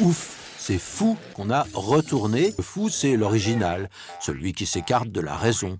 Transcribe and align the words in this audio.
Ouf, 0.00 0.54
c'est 0.58 0.76
fou 0.76 1.16
qu'on 1.34 1.48
a 1.48 1.66
retourné. 1.72 2.52
Le 2.58 2.62
fou, 2.62 2.90
c'est 2.90 3.16
l'original, 3.16 3.88
celui 4.20 4.52
qui 4.52 4.66
s'écarte 4.66 5.08
de 5.08 5.22
la 5.22 5.34
raison. 5.34 5.78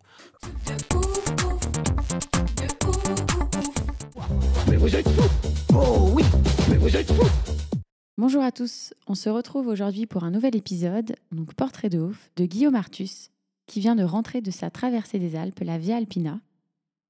Mais 4.71 4.77
vous 4.77 4.97
êtes 4.97 5.07
fous 5.07 5.51
Oh 5.75 6.11
oui 6.15 6.25
Mais 6.71 6.79
vous 6.79 6.97
êtes 6.97 7.13
fous 7.13 7.29
Bonjour 8.17 8.43
à 8.43 8.53
tous, 8.53 8.95
on 9.07 9.15
se 9.15 9.29
retrouve 9.29 9.67
aujourd'hui 9.67 10.07
pour 10.07 10.25
un 10.25 10.31
nouvel 10.31 10.57
épisode, 10.57 11.15
donc 11.31 11.53
Portrait 11.53 11.91
de 11.91 11.99
ouf, 11.99 12.31
de 12.37 12.47
Guillaume 12.47 12.75
Artus, 12.75 13.31
qui 13.67 13.81
vient 13.81 13.97
de 13.97 14.05
rentrer 14.05 14.41
de 14.41 14.51
sa 14.51 14.71
traversée 14.71 15.19
des 15.19 15.37
Alpes, 15.37 15.61
la 15.63 15.77
Via 15.77 15.97
Alpina. 15.97 16.41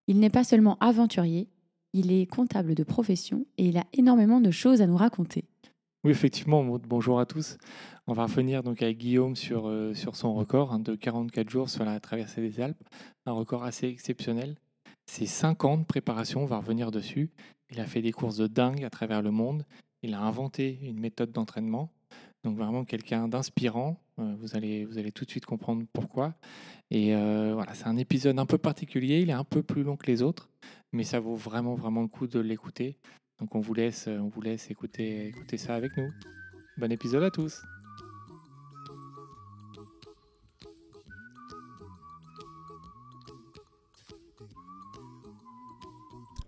Il 0.08 0.18
n'est 0.18 0.30
pas 0.30 0.42
seulement 0.42 0.76
aventurier, 0.80 1.48
il 1.92 2.10
est 2.10 2.26
comptable 2.26 2.74
de 2.74 2.82
profession 2.82 3.46
et 3.58 3.66
il 3.66 3.78
a 3.78 3.84
énormément 3.92 4.40
de 4.40 4.50
choses 4.50 4.82
à 4.82 4.88
nous 4.88 4.96
raconter. 4.96 5.44
Oui, 6.06 6.12
effectivement, 6.12 6.62
bonjour 6.62 7.18
à 7.18 7.26
tous. 7.26 7.58
On 8.06 8.12
va 8.12 8.26
revenir 8.26 8.62
donc 8.62 8.80
avec 8.80 8.96
Guillaume 8.96 9.34
sur, 9.34 9.66
euh, 9.66 9.92
son 9.92 10.34
record 10.34 10.72
hein, 10.72 10.78
de 10.78 10.94
44 10.94 11.50
jours 11.50 11.68
sur 11.68 11.84
la 11.84 11.98
traversée 11.98 12.40
des 12.40 12.60
Alpes. 12.60 12.80
Un 13.24 13.32
record 13.32 13.64
assez 13.64 13.88
exceptionnel. 13.88 14.54
C'est 15.06 15.26
5 15.26 15.64
ans 15.64 15.78
de 15.78 15.82
préparation, 15.82 16.44
on 16.44 16.46
va 16.46 16.58
revenir 16.58 16.92
dessus. 16.92 17.32
Il 17.72 17.80
a 17.80 17.86
fait 17.86 18.02
des 18.02 18.12
courses 18.12 18.36
de 18.36 18.46
dingue 18.46 18.84
à 18.84 18.88
travers 18.88 19.20
le 19.20 19.32
monde. 19.32 19.64
Il 20.04 20.14
a 20.14 20.20
inventé 20.20 20.78
une 20.80 21.00
méthode 21.00 21.32
d'entraînement. 21.32 21.90
Donc 22.44 22.56
vraiment 22.56 22.84
quelqu'un 22.84 23.26
d'inspirant. 23.26 24.00
Euh, 24.20 24.36
vous, 24.38 24.54
allez, 24.54 24.84
vous 24.84 24.98
allez 24.98 25.10
tout 25.10 25.24
de 25.24 25.30
suite 25.30 25.44
comprendre 25.44 25.82
pourquoi. 25.92 26.34
Et 26.92 27.16
euh, 27.16 27.50
voilà, 27.52 27.74
c'est 27.74 27.88
un 27.88 27.96
épisode 27.96 28.38
un 28.38 28.46
peu 28.46 28.58
particulier. 28.58 29.22
Il 29.22 29.30
est 29.30 29.32
un 29.32 29.42
peu 29.42 29.64
plus 29.64 29.82
long 29.82 29.96
que 29.96 30.06
les 30.06 30.22
autres, 30.22 30.50
mais 30.92 31.02
ça 31.02 31.18
vaut 31.18 31.34
vraiment, 31.34 31.74
vraiment 31.74 32.02
le 32.02 32.08
coup 32.08 32.28
de 32.28 32.38
l'écouter. 32.38 32.96
Donc 33.40 33.54
on 33.54 33.60
vous 33.60 33.74
laisse, 33.74 34.06
on 34.08 34.28
vous 34.28 34.40
laisse 34.40 34.70
écouter, 34.70 35.28
écouter 35.28 35.58
ça 35.58 35.74
avec 35.74 35.96
nous. 35.96 36.10
Bon 36.78 36.90
épisode 36.90 37.22
à 37.22 37.30
tous. 37.30 37.62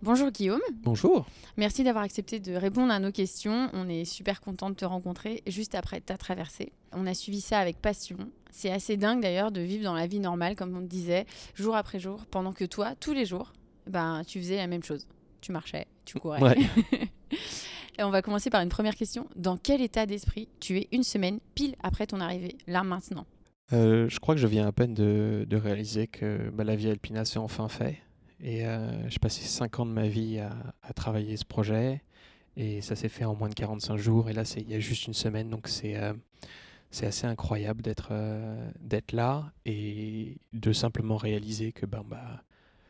Bonjour 0.00 0.30
Guillaume, 0.30 0.61
Bonjour. 0.83 1.27
merci 1.56 1.83
d'avoir 1.83 2.05
accepté 2.05 2.39
de 2.39 2.55
répondre 2.55 2.92
à 2.92 3.00
nos 3.00 3.11
questions. 3.11 3.69
On 3.73 3.89
est 3.89 4.05
super 4.05 4.41
content 4.41 4.70
de 4.70 4.75
te 4.75 4.84
rencontrer 4.84 5.42
juste 5.47 5.75
après 5.75 6.00
ta 6.00 6.17
traversée. 6.17 6.73
On 6.92 7.06
a 7.06 7.14
suivi 7.14 7.41
ça 7.41 7.58
avec 7.58 7.78
passion. 7.78 8.17
C'est 8.50 8.70
assez 8.70 8.97
dingue 8.97 9.20
d'ailleurs 9.20 9.50
de 9.50 9.61
vivre 9.61 9.84
dans 9.84 9.95
la 9.95 10.06
vie 10.06 10.20
normale, 10.20 10.55
comme 10.56 10.75
on 10.77 10.80
te 10.80 10.86
disait, 10.86 11.27
jour 11.55 11.77
après 11.77 11.98
jour, 11.98 12.25
pendant 12.30 12.52
que 12.52 12.64
toi, 12.64 12.95
tous 12.95 13.12
les 13.12 13.27
jours, 13.27 13.52
ben, 13.86 14.23
tu 14.27 14.39
faisais 14.39 14.56
la 14.56 14.69
même 14.69 14.84
chose. 14.84 15.06
Tu 15.41 15.53
marchais, 15.53 15.86
tu 16.05 16.19
courais. 16.19 16.42
Ouais. 16.42 16.56
Et 17.98 18.05
on 18.05 18.11
va 18.11 18.22
commencer 18.22 18.48
par 18.48 18.61
une 18.62 18.69
première 18.69 18.94
question. 18.94 19.28
Dans 19.34 19.56
quel 19.56 19.80
état 19.80 20.06
d'esprit 20.06 20.48
tu 20.61 20.78
es 20.78 20.89
une 20.92 21.03
semaine 21.03 21.41
pile 21.55 21.75
après 21.83 22.06
ton 22.06 22.20
arrivée, 22.20 22.56
là 22.67 22.84
maintenant? 22.84 23.27
Euh, 23.72 24.08
je 24.08 24.19
crois 24.20 24.34
que 24.34 24.41
je 24.41 24.47
viens 24.47 24.67
à 24.67 24.72
peine 24.72 24.95
de, 24.95 25.45
de 25.48 25.56
réaliser 25.56 26.06
que 26.06 26.48
bah, 26.51 26.64
la 26.64 26.77
vie 26.77 26.89
alpina 26.89 27.24
c'est 27.24 27.39
enfin 27.39 27.68
fait. 27.68 27.98
Et 28.40 28.64
euh, 28.67 29.08
j'ai 29.08 29.18
passé 29.18 29.42
5 29.42 29.80
ans 29.80 29.86
de 29.86 29.90
ma 29.90 30.07
vie 30.07 30.39
à, 30.39 30.52
à 30.83 30.92
travailler 30.92 31.36
ce 31.36 31.45
projet. 31.45 32.02
Et 32.57 32.80
ça 32.80 32.96
s'est 32.96 33.08
fait 33.08 33.24
en 33.24 33.35
moins 33.35 33.48
de 33.48 33.55
45 33.55 33.96
jours. 33.96 34.29
Et 34.30 34.33
là, 34.33 34.45
c'est 34.45 34.61
il 34.61 34.68
y 34.68 34.74
a 34.74 34.80
juste 34.80 35.07
une 35.07 35.14
semaine. 35.14 35.48
Donc 35.48 35.68
c'est 35.68 35.96
euh, 35.96 36.12
assez 37.02 37.27
incroyable 37.27 37.83
d'être 37.83 38.08
euh, 38.11 38.70
d'être 38.80 39.12
là 39.12 39.52
et 39.64 40.39
de 40.52 40.73
simplement 40.73 41.17
réaliser 41.17 41.73
que 41.73 41.86
ben, 41.86 42.05
bah, 42.05 42.42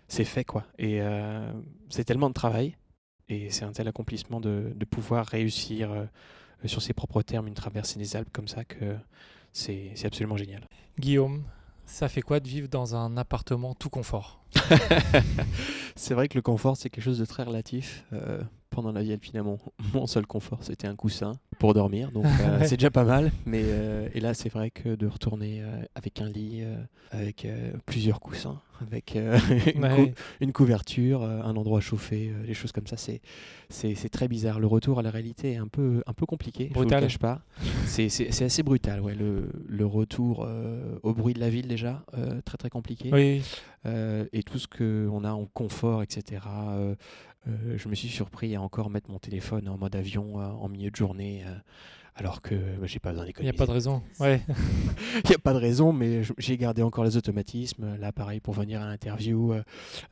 c'est 0.08 0.24
fait. 0.24 0.44
quoi. 0.44 0.64
Et 0.78 1.00
euh, 1.00 1.50
c'est 1.88 2.04
tellement 2.04 2.28
de 2.28 2.34
travail. 2.34 2.76
Et 3.28 3.50
c'est 3.50 3.64
un 3.64 3.72
tel 3.72 3.86
accomplissement 3.88 4.40
de, 4.40 4.72
de 4.74 4.84
pouvoir 4.86 5.26
réussir 5.26 5.92
euh, 5.92 6.04
sur 6.64 6.80
ses 6.80 6.94
propres 6.94 7.20
termes 7.22 7.46
une 7.46 7.54
traversée 7.54 7.98
des 7.98 8.16
Alpes 8.16 8.30
comme 8.32 8.48
ça 8.48 8.64
que 8.64 8.96
c'est 9.52 9.92
c'est 9.94 10.06
absolument 10.06 10.36
génial. 10.38 10.66
Guillaume, 10.98 11.44
ça 11.84 12.08
fait 12.08 12.22
quoi 12.22 12.40
de 12.40 12.48
vivre 12.48 12.68
dans 12.68 12.96
un 12.96 13.16
appartement 13.18 13.74
tout 13.74 13.90
confort? 13.90 14.42
C'est 15.96 16.14
vrai 16.14 16.28
que 16.28 16.36
le 16.38 16.42
confort, 16.42 16.76
c'est 16.76 16.90
quelque 16.90 17.02
chose 17.04 17.18
de 17.18 17.24
très 17.24 17.42
relatif. 17.42 18.04
Euh, 18.12 18.40
pendant 18.70 18.92
la 18.92 19.02
vie 19.02 19.12
alpine, 19.12 19.42
mon, 19.42 19.58
mon 19.94 20.06
seul 20.06 20.26
confort, 20.26 20.62
c'était 20.62 20.86
un 20.86 20.94
coussin 20.94 21.32
pour 21.58 21.74
dormir. 21.74 22.12
Donc, 22.12 22.24
euh, 22.26 22.60
c'est 22.66 22.76
déjà 22.76 22.90
pas 22.90 23.04
mal. 23.04 23.32
Mais, 23.46 23.62
euh, 23.64 24.08
et 24.14 24.20
là, 24.20 24.32
c'est 24.34 24.48
vrai 24.48 24.70
que 24.70 24.94
de 24.94 25.06
retourner 25.06 25.60
euh, 25.60 25.82
avec 25.96 26.20
un 26.20 26.28
lit, 26.28 26.60
euh, 26.62 26.76
avec 27.10 27.44
euh, 27.44 27.72
plusieurs 27.86 28.20
coussins, 28.20 28.60
avec 28.82 29.16
euh, 29.16 29.38
une, 29.74 29.80
cou- 29.80 29.80
Ouais. 29.80 30.14
une 30.40 30.52
couverture, 30.52 31.22
euh, 31.22 31.42
un 31.42 31.56
endroit 31.56 31.80
chauffé, 31.80 32.30
euh, 32.34 32.46
des 32.46 32.54
choses 32.54 32.72
comme 32.72 32.86
ça, 32.86 32.96
c'est, 32.96 33.20
très 34.10 34.28
bizarre. 34.28 34.60
Le 34.60 34.66
retour 34.66 34.98
à 34.98 35.02
la 35.02 35.10
réalité 35.10 35.52
est 35.52 35.56
un 35.56 35.68
peu, 35.68 36.02
un 36.06 36.12
peu 36.12 36.26
compliqué. 36.26 36.68
Je 36.68 36.74
Brutal. 36.74 36.98
vous 36.98 37.02
le 37.04 37.06
cache 37.08 37.18
pas. 37.18 37.42
C'est, 37.86 38.42
assez 38.42 38.62
brutal, 38.62 39.00
ouais. 39.00 39.14
Le, 39.14 39.50
le 39.66 39.86
retour 39.86 40.44
euh, 40.46 40.98
au 41.02 41.14
bruit 41.14 41.34
de 41.34 41.40
la 41.40 41.50
ville, 41.50 41.68
déjà, 41.68 42.04
euh, 42.16 42.40
très 42.44 42.56
très 42.56 42.70
compliqué. 42.70 43.10
Oui, 43.12 43.42
et 44.32 44.42
tout 44.42 44.58
ce 44.58 44.66
qu'on 44.68 45.24
a 45.24 45.30
en 45.30 45.46
confort, 45.46 46.02
etc. 46.02 46.42
je 47.46 47.88
me 47.88 47.94
suis 47.94 48.08
surpris 48.08 48.54
à 48.54 48.60
encore 48.60 48.90
mettre 48.90 49.10
mon 49.10 49.18
téléphone 49.18 49.68
en 49.68 49.78
mode 49.78 49.96
avion 49.96 50.36
en 50.36 50.68
milieu 50.68 50.90
de 50.90 50.96
journée, 50.96 51.42
alors 52.18 52.42
que 52.42 52.54
bah, 52.54 52.86
j'ai 52.86 52.98
pas 52.98 53.10
besoin 53.10 53.24
il 53.24 53.42
n'y 53.42 53.48
a 53.48 53.52
d'économiser. 53.52 53.56
pas 53.58 53.66
de 53.66 53.70
raison. 53.70 54.02
Ouais. 54.20 54.42
Il 55.24 55.30
n'y 55.30 55.34
a 55.34 55.38
pas 55.38 55.52
de 55.52 55.58
raison, 55.58 55.92
mais 55.92 56.22
j'ai 56.36 56.56
gardé 56.56 56.82
encore 56.82 57.04
les 57.04 57.16
automatismes. 57.16 57.96
Là, 57.96 58.12
pareil, 58.12 58.40
pour 58.40 58.54
venir 58.54 58.82
à 58.82 58.86
l'interview, 58.86 59.52
euh, 59.52 59.62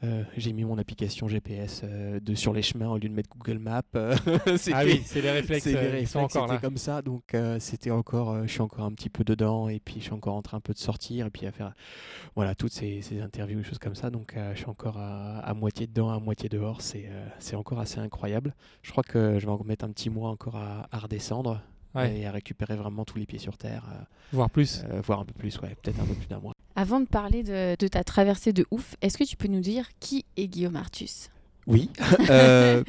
euh, 0.05 0.22
j'ai 0.37 0.53
mis 0.53 0.65
mon 0.65 0.78
application 0.78 1.28
GPS 1.28 1.83
euh, 1.84 2.21
de, 2.21 2.34
sur 2.34 2.53
les 2.53 2.62
chemins 2.62 2.89
au 2.89 2.99
lieu 2.99 3.09
de 3.09 3.15
mettre 3.15 3.31
Google 3.31 3.59
Maps. 3.59 3.83
Ah 4.72 4.83
oui, 4.84 5.03
c'est 5.05 5.21
les 5.21 5.31
réflexes, 5.31 5.65
c'est 5.65 5.72
les 5.72 5.78
réflexes, 5.78 6.16
encore 6.16 6.47
là. 6.47 6.59
comme 6.59 6.77
ça, 6.77 7.03
donc 7.03 7.34
euh, 7.34 7.59
c'était 7.61 7.91
encore, 7.91 8.47
je 8.47 8.53
suis 8.53 8.61
encore 8.61 8.84
un 8.84 8.93
petit 8.93 9.09
peu 9.11 9.25
dedans, 9.25 9.69
et 9.69 9.81
puis 9.81 9.97
je 9.99 10.05
suis 10.05 10.12
encore 10.12 10.34
en 10.34 10.43
train 10.43 10.59
un 10.59 10.61
peu 10.61 10.72
de 10.72 10.78
sortir, 10.78 11.27
et 11.27 11.31
puis 11.31 11.47
à 11.47 11.53
faire, 11.53 11.72
voilà, 12.34 12.55
toutes 12.55 12.72
ces, 12.72 13.00
ces 13.03 13.21
interviews, 13.21 13.59
des 13.59 13.65
choses 13.65 13.78
comme 13.78 13.95
ça, 13.95 14.11
donc 14.11 14.34
je 14.53 14.56
suis 14.56 14.69
encore 14.69 14.99
à, 14.99 15.39
à 15.39 15.55
moitié 15.55 15.87
dedans, 15.87 16.11
à 16.11 16.19
moitié 16.19 16.49
dehors, 16.49 16.81
c'est 16.83 17.09
c'est 17.39 17.56
encore 17.56 17.81
assez 17.81 17.99
incroyable. 17.99 18.55
Je 18.83 18.91
crois 18.91 19.05
que 19.05 19.39
je 19.39 19.47
vais 19.47 19.53
en 19.53 19.62
mettre 19.65 19.84
un 19.84 19.91
petit 19.91 20.11
mois 20.11 20.31
encore 20.31 20.56
à, 20.56 20.89
à 20.91 20.99
redescendre 20.99 21.61
Ouais. 21.97 22.19
et 22.21 22.27
à 22.27 22.31
récupérer 22.33 22.77
vraiment 22.77 23.05
tous 23.05 23.19
les 23.19 23.27
pieds 23.27 23.39
sur 23.39 23.57
terre, 23.57 23.84
Voire 24.33 24.51
plus. 24.51 24.83
euh, 24.84 24.99
euh, 24.99 25.01
voire 25.01 25.21
un 25.21 25.25
peu 25.25 25.33
plus, 25.34 25.59
ouais, 25.61 25.77
peut-être 25.83 26.01
un 26.01 26.05
peu 26.05 26.15
plus 26.15 26.27
d'un 26.29 26.39
mois. 26.41 26.53
Avant 26.75 27.01
de 27.01 27.07
parler 27.07 27.43
de, 27.43 27.75
de 27.79 27.89
ta 27.89 28.05
traversée 28.05 28.53
de 28.53 28.67
ouf, 28.71 28.97
est-ce 29.01 29.17
que 29.19 29.25
tu 29.25 29.37
peux 29.37 29.49
nous 29.49 29.61
dire 29.61 29.87
qui 30.01 30.25
est 30.37 30.47
Guillaume 30.47 30.77
Artus? 30.77 31.31
Oui. 31.67 31.91
euh, 32.31 32.84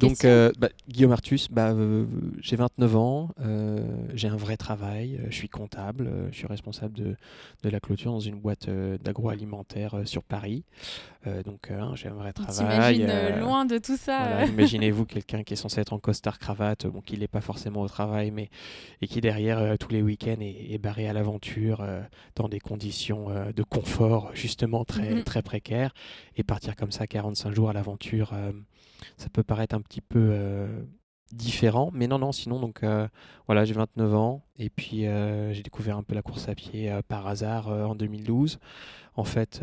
Donc, 0.00 0.24
euh, 0.24 0.50
bah, 0.58 0.68
Guillaume 0.88 1.12
Artus, 1.12 1.48
bah, 1.48 1.70
euh, 1.70 2.06
j'ai 2.40 2.56
29 2.56 2.96
ans, 2.96 3.28
euh, 3.40 3.78
j'ai 4.14 4.26
un 4.28 4.36
vrai 4.36 4.56
travail, 4.56 5.16
euh, 5.20 5.26
je 5.30 5.36
suis 5.36 5.48
comptable, 5.48 6.06
euh, 6.08 6.28
je 6.32 6.36
suis 6.38 6.46
responsable 6.48 6.94
de, 6.94 7.14
de 7.62 7.68
la 7.68 7.78
clôture 7.78 8.10
dans 8.10 8.18
une 8.20 8.34
boîte 8.40 8.68
euh, 8.68 8.98
d'agroalimentaire 8.98 9.94
euh, 9.94 10.04
sur 10.06 10.24
Paris. 10.24 10.64
Euh, 11.26 11.42
donc, 11.42 11.70
euh, 11.70 11.80
hein, 11.80 11.92
j'ai 11.94 12.08
un 12.08 12.14
vrai 12.14 12.32
travail. 12.32 13.02
euh, 13.08 13.40
loin 13.40 13.64
de 13.64 13.78
tout 13.78 13.96
ça. 13.96 14.18
voilà. 14.28 14.46
Imaginez-vous 14.46 15.04
quelqu'un 15.06 15.42
qui 15.42 15.52
est 15.54 15.56
censé 15.56 15.80
être 15.80 15.92
en 15.92 15.98
costard-cravate, 15.98 16.86
bon, 16.86 17.00
qui 17.00 17.18
n'est 17.18 17.28
pas 17.28 17.40
forcément 17.40 17.80
au 17.82 17.88
travail, 17.88 18.30
mais 18.30 18.48
et 19.02 19.06
qui 19.08 19.20
derrière 19.20 19.58
euh, 19.58 19.76
tous 19.76 19.90
les 19.90 20.02
week-ends 20.02 20.40
est, 20.40 20.72
est 20.72 20.78
barré 20.78 21.08
à 21.08 21.12
l'aventure 21.12 21.84
dans 22.34 22.48
des 22.48 22.60
conditions 22.60 23.28
de 23.54 23.62
confort 23.62 24.30
justement 24.34 24.84
très, 24.84 25.14
Mhm. 25.14 25.24
très 25.24 25.42
précaires. 25.42 25.92
Et 26.36 26.42
partir 26.44 26.76
comme 26.76 26.92
ça 26.92 27.06
45 27.06 27.52
jours 27.54 27.70
à 27.70 27.72
l'aventure, 27.72 28.32
ça 29.16 29.28
peut 29.28 29.42
paraître 29.42 29.74
un 29.74 29.80
petit 29.80 30.00
peu 30.00 30.34
différent, 31.32 31.90
mais 31.92 32.06
non, 32.06 32.18
non, 32.18 32.32
sinon, 32.32 32.60
donc 32.60 32.82
euh, 32.84 33.08
voilà, 33.46 33.64
j'ai 33.64 33.74
29 33.74 34.14
ans, 34.14 34.44
et 34.58 34.70
puis 34.70 35.06
euh, 35.06 35.52
j'ai 35.52 35.62
découvert 35.62 35.96
un 35.96 36.02
peu 36.02 36.14
la 36.14 36.22
course 36.22 36.48
à 36.48 36.54
pied 36.54 36.90
euh, 36.90 37.02
par 37.06 37.26
hasard 37.26 37.68
en 37.68 37.94
2012. 37.96 38.58
En 39.16 39.24
fait, 39.24 39.60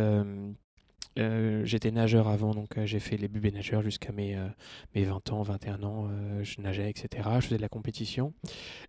euh, 1.20 1.62
j'étais 1.66 1.92
nageur 1.92 2.28
avant, 2.28 2.54
donc 2.54 2.78
euh, 2.78 2.86
j'ai 2.86 3.00
fait 3.00 3.18
les 3.18 3.28
bébés 3.28 3.52
nageurs 3.52 3.84
jusqu'à 3.84 4.12
mes, 4.12 4.36
euh, 4.36 4.48
mes 4.96 5.04
20 5.04 5.32
ans, 5.32 5.42
21 5.44 5.84
ans. 5.84 6.10
je 6.42 6.62
nageais, 6.62 6.90
etc. 6.90 7.30
Je 7.36 7.46
faisais 7.46 7.58
de 7.58 7.62
la 7.62 7.70
compétition. 7.70 8.34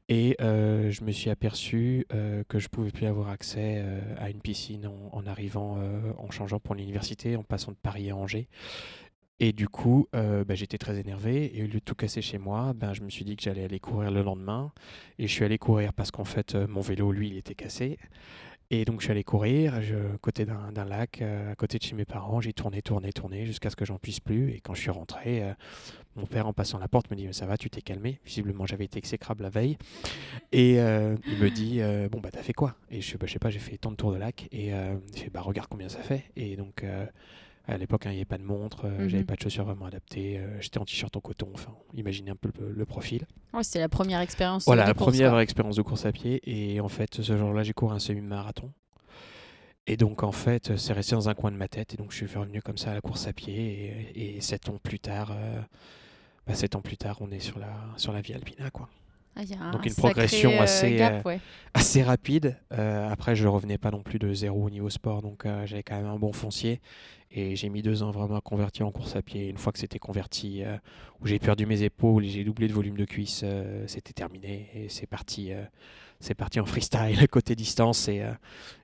Et 0.08 0.36
je 0.40 1.04
me 1.04 1.12
suis 1.12 1.30
aperçu 1.30 2.06
que 2.48 2.58
je 2.58 2.68
pouvais 2.68 2.90
plus 2.90 3.06
avoir 3.06 3.28
accès 3.28 3.82
à 4.18 4.30
une 4.30 4.40
piscine 4.40 4.90
en, 5.12 5.26
arrivant, 5.26 5.78
en 6.18 6.30
changeant 6.30 6.60
pour 6.60 6.74
l'université, 6.74 7.36
en 7.36 7.42
passant 7.42 7.72
de 7.72 7.76
Paris 7.76 8.10
à 8.10 8.16
Angers. 8.16 8.48
Et 9.40 9.52
du 9.52 9.68
coup, 9.68 10.08
bah, 10.12 10.54
j'étais 10.54 10.78
très 10.78 10.98
énervé. 10.98 11.56
Et 11.56 11.62
au 11.62 11.66
lieu 11.66 11.74
de 11.74 11.78
tout 11.78 11.94
casser 11.94 12.22
chez 12.22 12.38
moi, 12.38 12.72
ben, 12.74 12.92
je 12.92 13.02
me 13.02 13.10
suis 13.10 13.24
dit 13.24 13.36
que 13.36 13.42
j'allais 13.42 13.64
aller 13.64 13.80
courir 13.80 14.10
le 14.10 14.22
lendemain. 14.22 14.72
Et 15.18 15.26
je 15.26 15.32
suis 15.32 15.44
allé 15.44 15.58
courir 15.58 15.92
parce 15.92 16.10
qu'en 16.10 16.24
fait, 16.24 16.54
mon 16.54 16.80
vélo, 16.80 17.12
lui, 17.12 17.28
il 17.28 17.36
était 17.36 17.54
cassé. 17.54 17.98
Et 18.70 18.84
donc, 18.84 19.00
je 19.00 19.04
suis 19.04 19.10
allé 19.12 19.24
courir 19.24 19.82
je, 19.82 19.94
côté 20.20 20.46
d'un 20.46 20.84
lac, 20.84 21.20
euh, 21.20 21.52
à 21.52 21.54
côté 21.54 21.78
de 21.78 21.82
chez 21.82 21.94
mes 21.94 22.04
parents. 22.04 22.40
J'ai 22.40 22.52
tourné, 22.52 22.82
tourné, 22.82 23.12
tourné 23.12 23.46
jusqu'à 23.46 23.70
ce 23.70 23.76
que 23.76 23.84
j'en 23.84 23.98
puisse 23.98 24.20
plus. 24.20 24.52
Et 24.52 24.60
quand 24.60 24.74
je 24.74 24.80
suis 24.80 24.90
rentré, 24.90 25.42
euh, 25.42 25.52
mon 26.16 26.26
père, 26.26 26.46
en 26.46 26.52
passant 26.52 26.78
la 26.78 26.88
porte, 26.88 27.10
me 27.10 27.16
dit 27.16 27.26
Mais 27.26 27.32
ça 27.32 27.46
va, 27.46 27.56
tu 27.56 27.70
t'es 27.70 27.82
calmé. 27.82 28.20
Visiblement, 28.24 28.66
j'avais 28.66 28.84
été 28.84 28.98
exécrable 28.98 29.42
la 29.42 29.50
veille. 29.50 29.76
Et 30.52 30.80
euh, 30.80 31.16
il 31.26 31.38
me 31.38 31.50
dit 31.50 31.80
Bon, 32.10 32.20
bah, 32.20 32.30
t'as 32.32 32.42
fait 32.42 32.52
quoi? 32.52 32.76
Et 32.90 33.00
je, 33.00 33.16
bah, 33.16 33.26
je 33.26 33.32
sais 33.32 33.38
pas, 33.38 33.50
j'ai 33.50 33.58
fait 33.58 33.76
tant 33.76 33.90
de 33.90 33.96
tours 33.96 34.12
de 34.12 34.18
lac. 34.18 34.48
Et 34.50 34.68
il 34.68 35.18
fait 35.18 35.30
Bah, 35.30 35.40
regarde 35.40 35.68
combien 35.68 35.88
ça 35.88 36.00
fait. 36.00 36.24
Et 36.36 36.56
donc. 36.56 36.84
À 37.66 37.78
l'époque, 37.78 38.06
hein, 38.06 38.10
il 38.10 38.14
n'y 38.14 38.18
avait 38.18 38.24
pas 38.26 38.38
de 38.38 38.42
montre, 38.44 38.84
euh, 38.86 39.08
j'avais 39.08 39.22
Mhm. 39.22 39.26
pas 39.26 39.36
de 39.36 39.40
chaussures 39.42 39.64
vraiment 39.64 39.86
adaptées, 39.86 40.38
euh, 40.38 40.60
j'étais 40.60 40.78
en 40.78 40.84
t-shirt 40.84 41.16
en 41.16 41.20
coton, 41.20 41.48
enfin, 41.54 41.72
imaginez 41.94 42.30
un 42.30 42.36
peu 42.36 42.50
le, 42.60 42.72
le 42.72 42.84
profil. 42.84 43.26
Ouais, 43.54 43.62
c'était 43.62 43.78
la 43.80 43.88
première 43.88 44.20
expérience. 44.20 44.64
Voilà, 44.66 44.82
de 44.82 44.88
la 44.88 44.94
course, 44.94 45.12
première 45.12 45.30
quoi. 45.30 45.42
expérience 45.42 45.76
de 45.76 45.82
course 45.82 46.04
à 46.06 46.12
pied. 46.12 46.40
Et 46.44 46.80
en 46.80 46.88
fait, 46.88 47.22
ce 47.22 47.36
jour-là, 47.36 47.62
j'ai 47.62 47.72
couru 47.72 47.94
un 47.94 47.98
semi-marathon. 47.98 48.70
Et 49.86 49.96
donc, 49.96 50.22
en 50.22 50.32
fait, 50.32 50.76
c'est 50.76 50.92
resté 50.94 51.14
dans 51.14 51.28
un 51.28 51.34
coin 51.34 51.50
de 51.52 51.56
ma 51.56 51.68
tête. 51.68 51.94
Et 51.94 51.96
donc, 51.96 52.10
je 52.10 52.16
suis 52.26 52.38
revenu 52.38 52.62
comme 52.62 52.78
ça 52.78 52.90
à 52.90 52.94
la 52.94 53.00
course 53.00 53.26
à 53.26 53.32
pied. 53.32 54.12
Et, 54.14 54.36
et 54.36 54.40
sept 54.40 54.68
ans 54.68 54.78
plus 54.82 54.98
tard, 54.98 55.30
euh, 55.32 55.60
bah, 56.46 56.54
sept 56.54 56.74
ans 56.74 56.80
plus 56.80 56.96
tard, 56.96 57.18
on 57.20 57.30
est 57.30 57.38
sur 57.38 57.58
la, 57.58 57.72
sur 57.96 58.12
la 58.12 58.20
vie 58.20 58.32
Alpina, 58.34 58.70
quoi. 58.70 58.88
Ah, 59.36 59.42
il 59.42 59.50
y 59.50 59.54
a 59.54 59.60
un 59.62 59.70
Donc 59.72 59.84
une 59.84 59.94
progression 59.94 60.52
euh, 60.52 60.60
assez, 60.60 60.94
gap, 60.94 61.26
euh, 61.26 61.28
ouais. 61.28 61.40
Assez 61.72 62.02
rapide. 62.02 62.56
Euh, 62.72 63.08
après, 63.10 63.34
je 63.34 63.48
revenais 63.48 63.78
pas 63.78 63.90
non 63.90 64.02
plus 64.02 64.18
de 64.20 64.32
zéro 64.32 64.64
au 64.64 64.70
niveau 64.70 64.90
sport. 64.90 65.22
Donc, 65.22 65.44
euh, 65.44 65.66
j'avais 65.66 65.82
quand 65.82 65.96
même 65.96 66.06
un 66.06 66.18
bon 66.18 66.32
foncier. 66.32 66.80
Et 67.32 67.56
j'ai 67.56 67.68
mis 67.68 67.82
deux 67.82 68.04
ans 68.04 68.12
vraiment 68.12 68.36
à 68.36 68.40
convertir 68.40 68.86
en 68.86 68.92
course 68.92 69.16
à 69.16 69.22
pied. 69.22 69.48
Une 69.48 69.58
fois 69.58 69.72
que 69.72 69.80
c'était 69.80 69.98
converti, 69.98 70.62
où 71.20 71.26
j'ai 71.26 71.40
perdu 71.40 71.66
mes 71.66 71.82
épaules 71.82 72.24
et 72.24 72.28
j'ai 72.28 72.44
doublé 72.44 72.68
de 72.68 72.72
volume 72.72 72.96
de 72.96 73.04
cuisse, 73.04 73.44
c'était 73.88 74.12
terminé. 74.12 74.70
Et 74.72 74.88
c'est 74.88 75.08
parti, 75.08 75.50
c'est 76.20 76.36
parti 76.36 76.60
en 76.60 76.64
freestyle 76.64 77.26
côté 77.28 77.56
distance. 77.56 78.06
Et, 78.06 78.22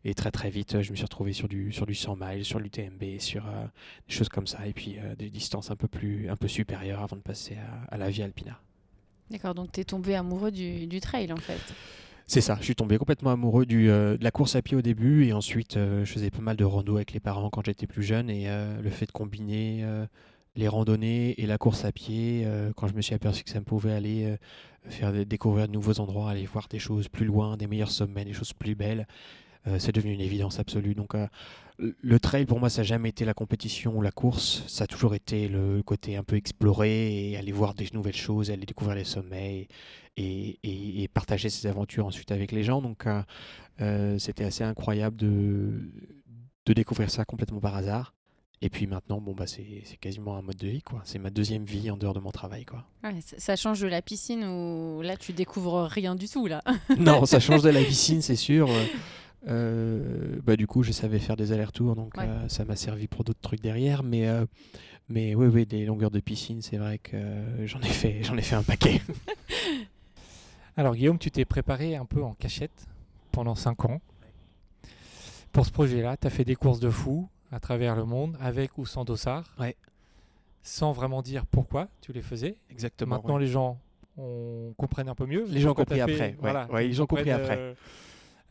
et 0.05 0.15
très 0.15 0.33
très 0.33 0.51
vite, 0.51 0.83
je 0.83 0.91
me 0.91 0.97
suis 0.97 1.05
retrouvé 1.05 1.33
sur 1.33 1.47
du, 1.47 1.71
sur 1.71 1.87
du 1.87 1.95
100 1.95 2.17
miles, 2.21 2.45
sur 2.45 2.59
l'UTMB, 2.59 3.21
sur 3.21 3.45
des 3.45 4.13
choses 4.13 4.29
comme 4.29 4.49
ça. 4.49 4.67
Et 4.67 4.73
puis 4.73 4.99
des 5.17 5.31
distances 5.31 5.71
un 5.71 5.77
peu, 5.77 5.87
plus, 5.87 6.29
un 6.29 6.35
peu 6.35 6.49
supérieures 6.49 7.03
avant 7.03 7.15
de 7.15 7.23
passer 7.23 7.55
à, 7.55 7.95
à 7.95 7.99
la 7.99 8.11
Via 8.11 8.25
Alpina. 8.25 8.61
D'accord, 9.31 9.55
donc 9.55 9.71
tu 9.71 9.81
es 9.81 9.85
tombé 9.85 10.17
amoureux 10.17 10.51
du, 10.51 11.01
trail 11.01 11.33
en 11.33 11.37
fait. 11.37 11.61
C'est 12.27 12.41
ça, 12.41 12.57
je 12.59 12.65
suis 12.65 12.75
tombé 12.75 12.99
complètement 12.99 13.31
amoureux 13.31 13.65
du, 13.65 13.91
euh, 13.91 14.17
de 14.17 14.25
la 14.25 14.31
course 14.31 14.57
à 14.57 14.63
pied 14.63 14.77
au 14.77 14.83
début 14.83 15.27
et 15.27 15.33
ensuite 15.33 15.77
euh, 15.77 16.05
je 16.05 16.13
faisais 16.13 16.31
pas 16.31 16.41
mal 16.41 16.57
de 16.57 16.65
rando 16.65 16.97
avec 16.97 17.13
les 17.13 17.21
parents 17.21 17.51
quand 17.51 17.65
j'étais 17.65 17.87
plus 17.87 18.03
jeune 18.03 18.29
et 18.31 18.49
euh, 18.49 18.81
le 18.81 18.91
fait 18.91 19.07
de 19.07 19.13
combiner 19.13 19.85
les 20.57 20.69
randonnées 20.69 21.41
et 21.41 21.47
la 21.47 21.59
course 21.59 21.85
à 21.85 21.93
pied, 21.93 22.47
quand 22.77 22.89
je 22.89 22.95
me 22.95 23.03
suis 23.03 23.15
aperçu 23.15 23.45
que 23.45 23.51
ça 23.51 23.61
me 23.61 23.65
pouvait 23.65 23.93
aller 23.93 24.37
faire 24.89 25.13
découvrir 25.25 25.69
de 25.69 25.73
nouveaux 25.73 26.01
endroits, 26.01 26.31
aller 26.31 26.45
voir 26.45 26.67
des 26.69 26.81
choses 26.81 27.09
plus 27.09 27.25
loin, 27.25 27.57
des 27.57 27.69
meilleurs 27.69 27.91
sommets, 27.91 28.25
des 28.25 28.33
choses 28.33 28.53
plus 28.53 28.75
belles, 28.75 29.07
euh, 29.67 29.79
c'est 29.79 29.93
devenu 29.93 30.13
une 30.15 30.21
évidence 30.21 30.59
absolue. 30.59 30.95
Donc 30.95 31.15
euh, 31.15 31.27
le- 31.79 32.19
trail 32.21 32.45
pour 32.47 32.61
moi 32.61 32.69
ça 32.71 32.81
n'a 32.83 32.85
jamais 32.87 33.09
été 33.11 33.25
la 33.25 33.35
compétition 33.35 33.97
ou 33.97 34.03
la 34.03 34.11
course, 34.13 34.63
ça 34.69 34.85
a 34.85 34.87
toujours 34.87 35.15
été 35.15 35.49
le 35.49 35.83
côté 35.83 36.17
un 36.17 36.23
peu 36.25 36.37
explorer 36.37 37.31
et 37.31 37.37
aller 37.37 37.53
voir 37.53 37.75
des 37.75 37.89
nouvelles 37.93 38.17
choses, 38.17 38.51
aller 38.51 38.67
découvrir 38.67 38.97
les 38.97 39.05
sommets 39.05 39.69
et, 40.17 40.59
et- 40.63 41.03
et 41.03 41.09
partager 41.09 41.49
ses 41.51 41.67
aventures 41.69 42.07
ensuite 42.07 42.33
avec 42.33 42.53
les 42.53 42.63
gens. 42.65 42.81
Donc 42.83 43.05
euh, 43.81 44.19
c'était 44.19 44.45
assez 44.45 44.65
incroyable 44.65 45.17
de, 45.17 45.91
de 46.67 46.73
découvrir 46.73 47.11
ça 47.11 47.25
complètement 47.25 47.61
par 47.61 47.77
hasard. 47.77 48.15
Et 48.63 48.69
puis 48.69 48.87
maintenant, 48.87 49.23
bon, 49.23 49.33
bah, 49.33 49.47
c'est 49.47 49.97
quasiment 50.03 50.37
un 50.37 50.43
mode 50.43 50.57
de 50.59 50.69
vie. 50.69 50.83
quoi. 50.83 51.01
C'est 51.05 51.19
ma 51.19 51.31
deuxième 51.31 51.65
vie 51.65 51.91
en 51.91 51.97
dehors 51.97 52.13
de 52.13 52.21
mon 52.21 52.31
travail. 52.31 52.67
Quoi. 52.67 52.85
Ouais, 53.03 53.15
ça 53.23 53.57
change 53.57 53.81
de 53.81 53.87
la 53.87 54.03
piscine 54.03 54.45
où 54.45 55.01
là 55.01 55.17
tu 55.17 55.33
découvres 55.33 55.85
rien 55.85 56.15
du 56.15 56.29
tout 56.29 56.47
là. 56.47 56.63
non, 56.99 57.25
ça 57.25 57.41
change 57.41 57.63
de 57.63 57.71
la 57.71 57.83
piscine, 57.83 58.21
c'est 58.21 58.37
sûr. 58.37 58.69
Euh, 59.49 60.39
bah, 60.45 60.57
du 60.57 60.67
coup, 60.67 60.83
je 60.83 60.93
savais 60.93 61.19
faire 61.19 61.37
des 61.37 61.53
allers-retours, 61.53 61.97
donc 61.97 62.17
Ouais. 62.17 62.25
euh, 62.27 62.49
ça 62.49 62.65
m'a 62.65 62.77
servi 62.77 63.07
pour 63.07 63.25
d'autres 63.25 63.41
trucs 63.41 63.61
derrière. 63.63 64.03
Mais, 64.03 64.29
euh, 64.29 64.45
mais 65.09 65.35
oui, 65.35 65.47
oui, 65.47 65.67
des 65.67 65.85
longueurs 65.87 66.11
de 66.11 66.21
piscine, 66.21 66.61
c'est 66.63 66.77
vrai 66.77 66.99
que 66.99 67.17
j'en 67.65 67.81
ai, 67.81 67.89
fait- 67.89 68.23
j'en 68.23 68.37
ai 68.37 68.43
fait 68.43 68.57
un 68.57 68.63
paquet. 68.63 69.01
Alors 70.77 70.95
Guillaume, 70.95 71.19
tu 71.19 71.31
t'es 71.31 71.45
préparé 71.45 71.97
un 71.97 72.05
peu 72.07 72.23
en 72.23 72.35
cachette 72.35 72.87
pendant 73.33 73.55
5 73.55 73.85
ans. 73.87 74.01
Pour 75.53 75.67
ce 75.67 75.73
projet-là, 75.73 76.17
tu 76.17 76.27
as 76.27 76.31
fait 76.31 76.45
des 76.45 76.55
courses 76.55 76.81
de 76.81 76.91
fou 76.91 77.29
à 77.51 77.59
travers 77.59 77.97
le 77.97 78.05
monde, 78.05 78.37
avec 78.41 78.79
ou 78.79 78.87
sans 78.87 79.05
dossard, 79.05 79.45
Ouais. 79.59 79.75
sans 80.63 80.93
vraiment 80.93 81.23
dire 81.23 81.45
pourquoi 81.47 81.89
tu 82.01 82.13
les 82.13 82.23
faisais. 82.23 82.57
Exactement. 82.71 83.17
Maintenant, 83.17 83.35
ouais. 83.35 83.41
les 83.43 83.47
gens 83.49 83.79
on 84.17 84.75
comprennent 84.77 85.09
un 85.09 85.15
peu 85.15 85.25
mieux. 85.27 85.45
Les 85.49 85.61
gens 85.61 85.71
ont 85.71 85.75
compris 85.75 85.99
t'as 85.99 86.07
fait- 86.07 86.13
après, 86.13 86.29
ouais. 86.33 86.37
Voilà, 86.41 86.71
Ouais, 86.71 86.87
ils 86.89 87.01
ont 87.03 87.07
compris 87.07 87.31
après. 87.31 87.57
euh, 87.59 87.75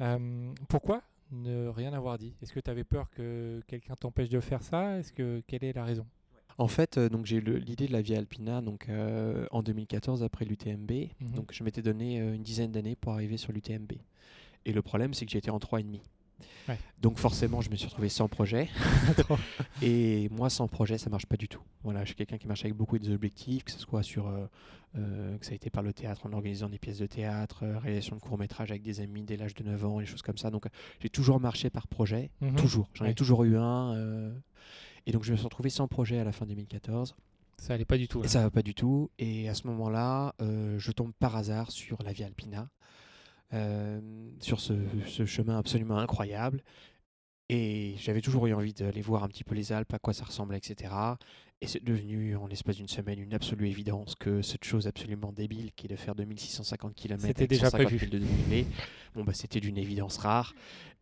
euh, 0.01 0.53
pourquoi 0.67 1.01
ne 1.31 1.67
rien 1.67 1.93
avoir 1.93 2.17
dit? 2.17 2.35
Est-ce 2.41 2.53
que 2.53 2.59
tu 2.59 2.69
avais 2.69 2.83
peur 2.83 3.09
que 3.11 3.61
quelqu'un 3.67 3.95
t'empêche 3.95 4.29
de 4.29 4.39
faire 4.39 4.63
ça? 4.63 4.97
Est-ce 4.97 5.13
que 5.13 5.41
quelle 5.47 5.63
est 5.63 5.73
la 5.73 5.85
raison? 5.85 6.05
En 6.59 6.67
fait, 6.67 6.97
euh, 6.97 7.07
donc 7.07 7.25
j'ai 7.25 7.39
l'idée 7.39 7.87
de 7.87 7.93
la 7.93 8.01
Via 8.01 8.17
Alpina 8.17 8.61
donc, 8.61 8.89
euh, 8.89 9.47
en 9.51 9.63
2014 9.63 10.23
après 10.23 10.43
l'UTMB. 10.43 10.91
Mhm. 10.91 11.31
Donc 11.31 11.53
je 11.53 11.63
m'étais 11.63 11.81
donné 11.81 12.19
euh, 12.19 12.35
une 12.35 12.43
dizaine 12.43 12.71
d'années 12.71 12.97
pour 12.97 13.13
arriver 13.13 13.37
sur 13.37 13.53
l'UTMB. 13.53 13.93
Et 14.65 14.73
le 14.73 14.81
problème, 14.81 15.13
c'est 15.13 15.25
que 15.25 15.31
j'étais 15.31 15.51
en 15.51 15.57
3,5. 15.57 16.01
Ouais. 16.67 16.77
Donc 17.01 17.17
forcément, 17.17 17.61
je 17.61 17.69
me 17.69 17.75
suis 17.75 17.87
retrouvé 17.87 18.09
sans 18.09 18.27
projet. 18.27 18.69
Et 19.81 20.29
moi, 20.29 20.49
sans 20.49 20.67
projet, 20.67 20.97
ça 20.97 21.09
marche 21.09 21.25
pas 21.25 21.37
du 21.37 21.47
tout. 21.47 21.61
Voilà, 21.83 22.01
je 22.01 22.07
suis 22.07 22.15
quelqu'un 22.15 22.37
qui 22.37 22.47
marche 22.47 22.61
avec 22.65 22.75
beaucoup 22.75 22.97
d'objectifs, 22.99 23.63
que 23.63 23.71
ce 23.71 23.79
soit 23.79 24.03
sur, 24.03 24.27
euh, 24.27 24.45
euh, 24.97 25.37
que 25.37 25.45
ça 25.45 25.51
a 25.53 25.55
été 25.55 25.69
par 25.69 25.83
le 25.83 25.93
théâtre, 25.93 26.25
en 26.25 26.33
organisant 26.33 26.69
des 26.69 26.77
pièces 26.79 26.97
de 26.99 27.05
théâtre, 27.05 27.63
euh, 27.63 27.77
réalisation 27.79 28.15
de 28.15 28.21
courts 28.21 28.37
métrages 28.37 28.71
avec 28.71 28.81
des 28.81 28.99
amis 29.01 29.23
dès 29.23 29.37
l'âge 29.37 29.53
de 29.55 29.63
9 29.63 29.85
ans, 29.85 29.99
des 29.99 30.05
choses 30.05 30.21
comme 30.21 30.37
ça. 30.37 30.49
Donc 30.51 30.65
j'ai 30.99 31.09
toujours 31.09 31.39
marché 31.39 31.69
par 31.69 31.87
projet, 31.87 32.31
Mhm. 32.41 32.55
toujours. 32.55 32.89
J'en 32.93 33.05
ai 33.05 33.09
Ouais. 33.09 33.13
toujours 33.13 33.43
eu 33.43 33.57
un. 33.57 34.31
et 35.05 35.11
donc 35.11 35.23
je 35.23 35.31
me 35.31 35.37
suis 35.37 35.45
retrouvé 35.45 35.69
sans 35.69 35.87
projet 35.87 36.19
à 36.19 36.23
la 36.23 36.31
fin 36.31 36.45
2014. 36.45 37.15
Ça 37.57 37.73
allait 37.73 37.85
pas 37.85 37.97
du 37.97 38.07
tout. 38.07 38.19
Et 38.19 38.23
là. 38.23 38.29
ça 38.29 38.41
va 38.41 38.51
pas 38.51 38.61
du 38.61 38.73
tout. 38.73 39.09
Et 39.19 39.49
à 39.49 39.53
ce 39.53 39.67
moment-là, 39.67 40.33
je 40.39 40.91
tombe 40.91 41.11
par 41.19 41.35
hasard 41.35 41.71
sur 41.71 42.01
la 42.03 42.11
Via 42.13 42.25
Alpina, 42.27 42.69
sur 44.39 44.59
ce, 44.59 44.73
ce 45.07 45.25
chemin 45.25 45.57
absolument 45.57 45.97
incroyable. 45.97 46.61
Et 47.51 47.95
j'avais 47.97 48.21
toujours 48.21 48.45
eu 48.45 48.53
envie 48.53 48.73
d'aller 48.73 49.01
voir 49.01 49.23
un 49.23 49.27
petit 49.27 49.43
peu 49.43 49.55
les 49.55 49.71
Alpes, 49.71 49.91
à 49.93 49.97
quoi 49.99 50.13
ça 50.13 50.23
ressemblait, 50.23 50.57
etc. 50.57 50.93
Et 51.61 51.67
c'est 51.67 51.83
devenu, 51.83 52.35
en 52.35 52.45
l'espace 52.45 52.75
d'une 52.77 52.87
semaine, 52.87 53.19
une 53.19 53.33
absolue 53.33 53.67
évidence 53.67 54.13
que 54.15 54.43
cette 54.43 54.63
chose 54.63 54.85
absolument 54.85 55.31
débile 55.33 55.71
qui 55.75 55.87
est 55.87 55.89
de 55.89 55.95
faire 55.95 56.13
2650 56.13 56.93
km 56.93 57.21
C'était 57.25 57.47
déjà 57.47 57.71
150 57.71 57.87
prévu. 57.87 57.99
000 58.07 58.11
de 58.11 58.17
dénivelé, 58.19 58.67
bon, 59.15 59.23
bah, 59.23 59.33
c'était 59.33 59.59
d'une 59.59 59.77
évidence 59.79 60.17
rare. 60.19 60.53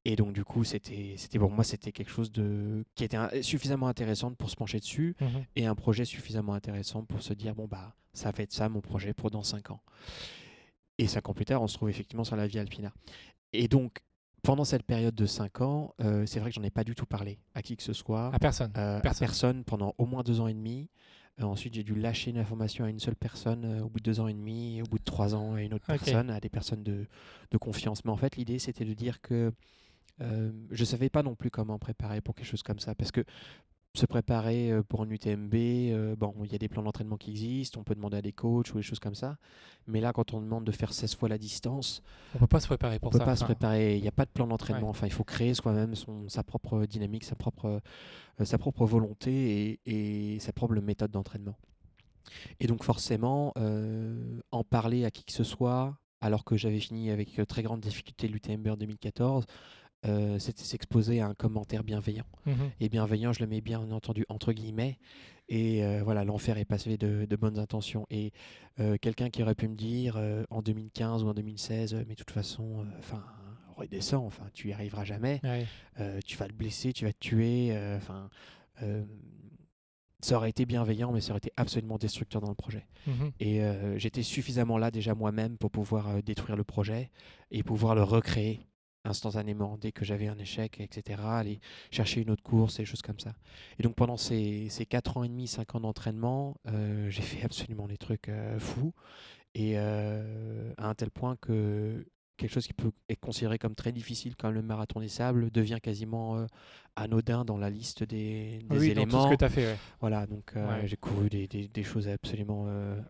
Et 0.06 0.16
donc, 0.16 0.32
du 0.32 0.46
coup, 0.46 0.63
c'était, 0.63 1.16
c'était 1.18 1.38
pour 1.38 1.51
moi, 1.51 1.66
c'était 1.66 1.92
quelque 1.92 2.10
chose 2.12 2.32
de, 2.32 2.86
qui 2.96 3.04
était 3.04 3.18
un- 3.18 3.30
suffisamment 3.42 3.88
intéressant 3.89 4.34
pour 4.34 4.50
se 4.50 4.56
pencher 4.56 4.80
dessus 4.80 5.16
Mhm. 5.20 5.44
et 5.58 5.66
un 5.66 5.75
projet 5.75 6.06
suffisamment 6.06 6.54
intéressant 6.54 7.04
pour 7.04 7.22
se 7.22 7.34
dire 7.34 7.56
bon 7.56 7.68
bah 7.68 7.94
ça 8.13 8.32
va 8.32 8.42
être 8.44 8.54
ça 8.54 8.70
mon 8.70 8.80
projet 8.80 9.13
pour 9.13 9.30
dans 9.32 9.44
5 9.44 9.70
ans. 9.70 9.82
Et 10.98 11.08
5 11.08 11.30
ans 11.30 11.34
plus 11.34 11.46
tard, 11.46 11.62
on 11.62 11.68
se 11.68 11.75
trouve 11.75 11.89
effectivement 11.89 12.24
sur 12.24 12.36
la 12.36 12.48
Via 12.48 12.62
Alpina. 12.62 12.92
Et 13.54 13.68
donc 13.68 14.00
pendant 14.44 14.63
cette 14.66 14.84
période 14.84 15.16
de 15.16 15.25
5 15.25 15.62
ans, 15.62 15.94
euh, 16.01 16.25
c'est 16.25 16.39
vrai 16.39 16.50
que 16.51 16.56
j'en 16.56 16.63
ai 16.63 16.70
pas 16.70 16.84
du 16.84 16.96
tout 16.96 17.06
parlé 17.06 17.38
à 17.54 17.62
qui 17.62 17.75
que 17.75 17.84
ce 17.84 17.94
soit, 17.94 18.34
À 18.34 18.39
personne. 18.39 18.72
euh, 18.77 18.98
à 18.98 19.01
personne. 19.01 19.27
personne 19.27 19.63
pendant 19.63 19.94
au 19.98 20.06
moins 20.06 20.24
deux 20.24 20.39
ans 20.39 20.48
et 20.48 20.54
demi. 20.54 20.89
Euh, 21.39 21.44
ensuite, 21.44 21.74
j'ai 21.75 21.84
dû 21.84 21.94
lâcher 21.96 22.32
une 22.32 22.38
information 22.38 22.86
à 22.86 22.89
une 22.89 23.00
seule 23.00 23.16
personne 23.16 23.82
au 23.82 23.89
bout 23.89 24.00
de 24.00 24.04
deux 24.06 24.20
ans 24.20 24.27
et 24.27 24.34
demi, 24.34 24.82
au 24.82 24.86
bout 24.86 24.98
de 25.00 25.04
trois 25.04 25.36
ans 25.36 25.54
à 25.56 25.62
une 25.62 25.74
autre 25.74 25.86
personne, 25.86 26.30
à 26.32 26.39
des 26.39 26.50
personnes 26.50 26.82
de, 26.84 27.06
de 27.51 27.58
confiance. 27.58 28.06
Mais 28.06 28.12
en 28.12 28.18
fait, 28.18 28.38
l'idée, 28.38 28.58
c'était 28.58 28.86
de 28.86 28.94
dire 28.94 29.22
que 29.22 29.51
je 30.20 30.84
savais 30.84 31.10
pas 31.10 31.22
non 31.22 31.36
plus 31.36 31.51
comment 31.51 31.77
préparer 31.77 32.22
pour 32.22 32.34
quelque 32.34 32.48
chose 32.48 32.63
comme 32.63 32.80
ça. 32.80 32.96
Parce 32.96 33.12
que 33.12 33.24
se 33.98 34.06
préparer 34.06 34.72
euh, 34.72 34.84
pour 34.84 35.01
un 35.01 35.10
UTMB, 35.10 35.54
euh, 35.56 36.16
bon, 36.16 36.34
il 36.44 36.51
y 36.51 36.56
a 36.56 36.58
des 36.58 36.68
plans 36.68 36.84
d'entraînement 36.84 37.18
qui 37.18 37.32
existent, 37.32 37.80
on 37.80 37.84
peut 37.84 37.96
demander 37.96 38.18
à 38.18 38.22
des 38.22 38.32
coachs 38.32 38.74
ou 38.74 38.77
des 38.77 38.84
choses 38.84 39.00
comme 39.00 39.16
ça. 39.16 39.38
Mais 39.88 40.01
là, 40.01 40.13
quand 40.13 40.34
on 40.34 40.42
demande 40.42 40.66
de 40.66 40.72
faire 40.72 40.94
16 40.94 41.16
fois 41.16 41.30
la 41.30 41.38
distance, 41.38 42.01
On 42.36 42.39
peut 42.39 42.48
pas 42.48 42.60
se 42.60 42.68
préparer 42.68 42.98
on 42.98 43.00
pour 43.00 43.12
peut 43.12 43.18
ça. 43.20 43.25
pas 43.25 43.36
se 43.36 43.44
préparer. 43.44 43.96
Il 43.98 44.01
n'y 44.01 44.08
a 44.08 44.12
pas 44.12 44.25
de 44.25 44.32
plan 44.32 44.48
d'entraînement. 44.48 44.88
Ouais. 44.88 44.89
Enfin, 44.89 45.08
il 45.08 45.13
faut 45.13 45.24
créer 45.24 45.54
soi-même 45.54 45.96
son, 45.96 46.30
sa 46.30 46.44
propre 46.44 46.86
dynamique, 46.86 47.24
sa 47.24 47.36
propre, 47.36 47.82
euh, 48.39 48.46
sa 48.46 48.58
propre 48.58 48.86
volonté 48.86 49.80
et, 49.86 50.34
et 50.36 50.39
sa 50.39 50.54
propre 50.54 50.75
méthode 50.75 51.12
d'entraînement. 51.12 51.56
Et 52.60 52.68
donc, 52.68 52.84
forcément, 52.84 53.54
euh, 53.58 54.39
en 54.51 54.63
parler 54.63 55.06
à 55.06 55.12
qui 55.12 55.24
que 55.24 55.32
ce 55.32 55.44
soit, 55.44 55.98
alors 56.22 56.44
que 56.44 56.58
j'avais 56.58 56.80
fini 56.80 57.10
avec 57.12 57.39
euh, 57.39 57.46
très 57.46 57.63
grande 57.63 57.80
difficulté 57.82 58.27
l'UTMB 58.27 58.68
en 58.68 58.77
2014, 58.77 59.46
euh, 60.06 60.38
c'était 60.39 60.63
s'exposer 60.63 61.22
à 61.22 61.27
un 61.27 61.34
commentaire 61.34 61.84
bienveillant. 61.84 62.25
mhm. 62.46 62.72
Et 62.80 62.89
bienveillant, 62.89 63.34
je 63.34 63.39
le 63.39 63.48
mets 63.48 63.62
bien 63.62 63.92
entendu 63.92 64.25
entre 64.30 64.54
guillemets. 64.54 65.00
Et 65.50 65.84
euh, 65.84 66.01
voilà, 66.04 66.25
l'enfer 66.25 66.58
est 66.58 66.66
passé 66.66 66.98
de, 66.98 67.25
de 67.25 67.36
bonnes 67.36 67.58
intentions. 67.58 68.06
Et 68.10 68.34
euh, 68.80 68.98
quelqu'un 69.00 69.30
qui 69.30 69.42
aurait 69.42 69.56
pu 69.56 69.68
me 69.68 69.75
dire 69.75 70.20
en 70.50 70.62
2015 70.62 71.24
ou 71.24 71.30
en 71.30 71.34
2016, 71.34 71.94
euh, 71.94 72.04
mais 72.08 72.16
de 72.16 72.20
toute 72.20 72.32
façon, 72.32 72.86
enfin, 73.00 73.24
redescends, 73.75 74.25
enfin, 74.25 74.46
tu 74.54 74.70
y 74.70 74.74
arriveras 74.74 75.06
jamais. 75.06 75.39
Ouais. 75.44 75.66
Tu 76.25 76.38
vas 76.38 76.48
te 76.48 76.54
blesser, 76.54 76.94
tu 76.94 77.06
vas 77.06 77.13
te 77.13 77.20
tuer. 77.20 77.77
Enfin, 77.96 78.30
ça 80.20 80.36
aurait 80.36 80.50
été 80.50 80.66
bienveillant, 80.66 81.12
mais 81.12 81.22
ça 81.22 81.32
aurait 81.32 81.38
été 81.38 81.54
absolument 81.58 81.98
destructeur 81.98 82.42
dans 82.42 82.50
le 82.50 82.56
projet. 82.56 82.88
Mhm. 83.06 83.32
Et 83.39 83.62
j'étais 83.98 84.24
suffisamment 84.24 84.77
là 84.77 84.92
déjà 84.92 85.16
moi-même 85.16 85.58
pour 85.58 85.72
pouvoir 85.72 86.22
détruire 86.24 86.58
le 86.58 86.63
projet 86.63 87.10
et 87.51 87.63
pouvoir 87.63 87.96
le 87.96 88.04
recréer 88.04 88.68
instantanément 89.08 89.78
dès 89.80 89.92
que 89.92 90.06
j'avais 90.06 90.28
un 90.28 90.38
échec, 90.38 90.80
etc. 90.80 91.22
Aller 91.26 91.60
chercher 91.92 92.22
une 92.22 92.30
autre 92.30 92.44
course 92.44 92.80
et 92.80 92.84
des 92.84 92.86
choses 92.86 93.02
comme 93.02 93.20
ça. 93.20 93.34
Et 93.80 93.84
donc 93.84 93.96
pendant 93.96 94.18
ces, 94.18 94.68
ces 94.70 94.86
4 94.86 95.18
ans 95.18 95.24
et 95.24 95.30
demi, 95.30 95.48
5 95.48 95.76
ans 95.76 95.80
d'entraînement, 95.80 96.56
euh, 96.68 97.10
j'ai 97.10 97.22
fait 97.22 97.44
absolument 97.44 97.88
des 97.88 97.98
trucs 97.98 98.30
euh, 98.30 98.60
fous. 98.60 98.94
Et 99.56 99.74
euh, 99.78 100.72
à 100.78 100.88
un 100.90 100.94
tel 100.94 101.10
point 101.10 101.36
que 101.38 102.06
quelque 102.38 102.52
chose 102.52 102.68
qui 102.68 102.74
peut 102.74 102.92
être 103.10 103.20
considéré 103.20 103.58
comme 103.58 103.74
très 103.74 103.92
difficile, 103.92 104.36
comme 104.36 104.54
le 104.54 104.62
marathon 104.62 105.00
des 105.00 105.08
sables, 105.08 105.50
devient 105.50 105.80
quasiment 105.82 106.38
euh, 106.38 106.46
anodin 106.96 107.44
dans 107.46 107.58
la 107.58 107.72
liste 107.72 108.04
des, 108.04 108.60
des 108.70 108.78
oui, 108.78 108.94
dans 108.94 109.02
tout 109.06 109.08
éléments. 109.10 109.24
ce 109.26 109.30
que 109.32 109.36
tu 109.40 109.46
as 109.46 109.50
fait. 109.50 109.66
ouais. 109.66 109.78
Voilà, 110.00 110.28
donc 110.28 110.52
euh, 110.56 110.68
Ouais. 110.82 110.88
j'ai 110.88 110.98
couru 110.98 111.30
des, 111.30 111.48
des- 111.48 111.68
des 111.68 111.84
choses 111.84 112.08
absolument, 112.08 112.66
euh, 112.68 113.02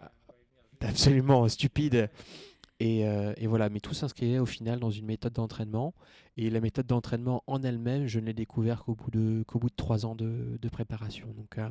absolument 0.81 1.47
stupides. 1.49 2.09
Et, 2.79 3.07
euh, 3.07 3.33
et 3.37 3.47
voilà, 3.47 3.69
mais 3.69 3.79
tout 3.79 3.93
s'inscrivait 3.93 4.39
au 4.39 4.45
final 4.45 4.79
dans 4.79 4.91
une 4.91 5.05
méthode 5.05 5.33
d'entraînement. 5.33 5.93
Et 6.37 6.49
la 6.49 6.59
méthode 6.61 6.85
d'entraînement 6.85 7.43
en 7.47 7.63
elle-même, 7.63 8.05
je 8.05 8.19
ne 8.19 8.25
l'ai 8.27 8.33
découvert 8.33 8.83
qu'au 8.83 8.95
bout 8.95 9.09
de 9.11 9.43
bout 9.55 9.69
de 9.69 9.75
trois 9.75 10.05
ans 10.05 10.15
de, 10.15 10.57
de 10.61 10.69
préparation. 10.69 11.27
Donc 11.33 11.57
euh, 11.57 11.69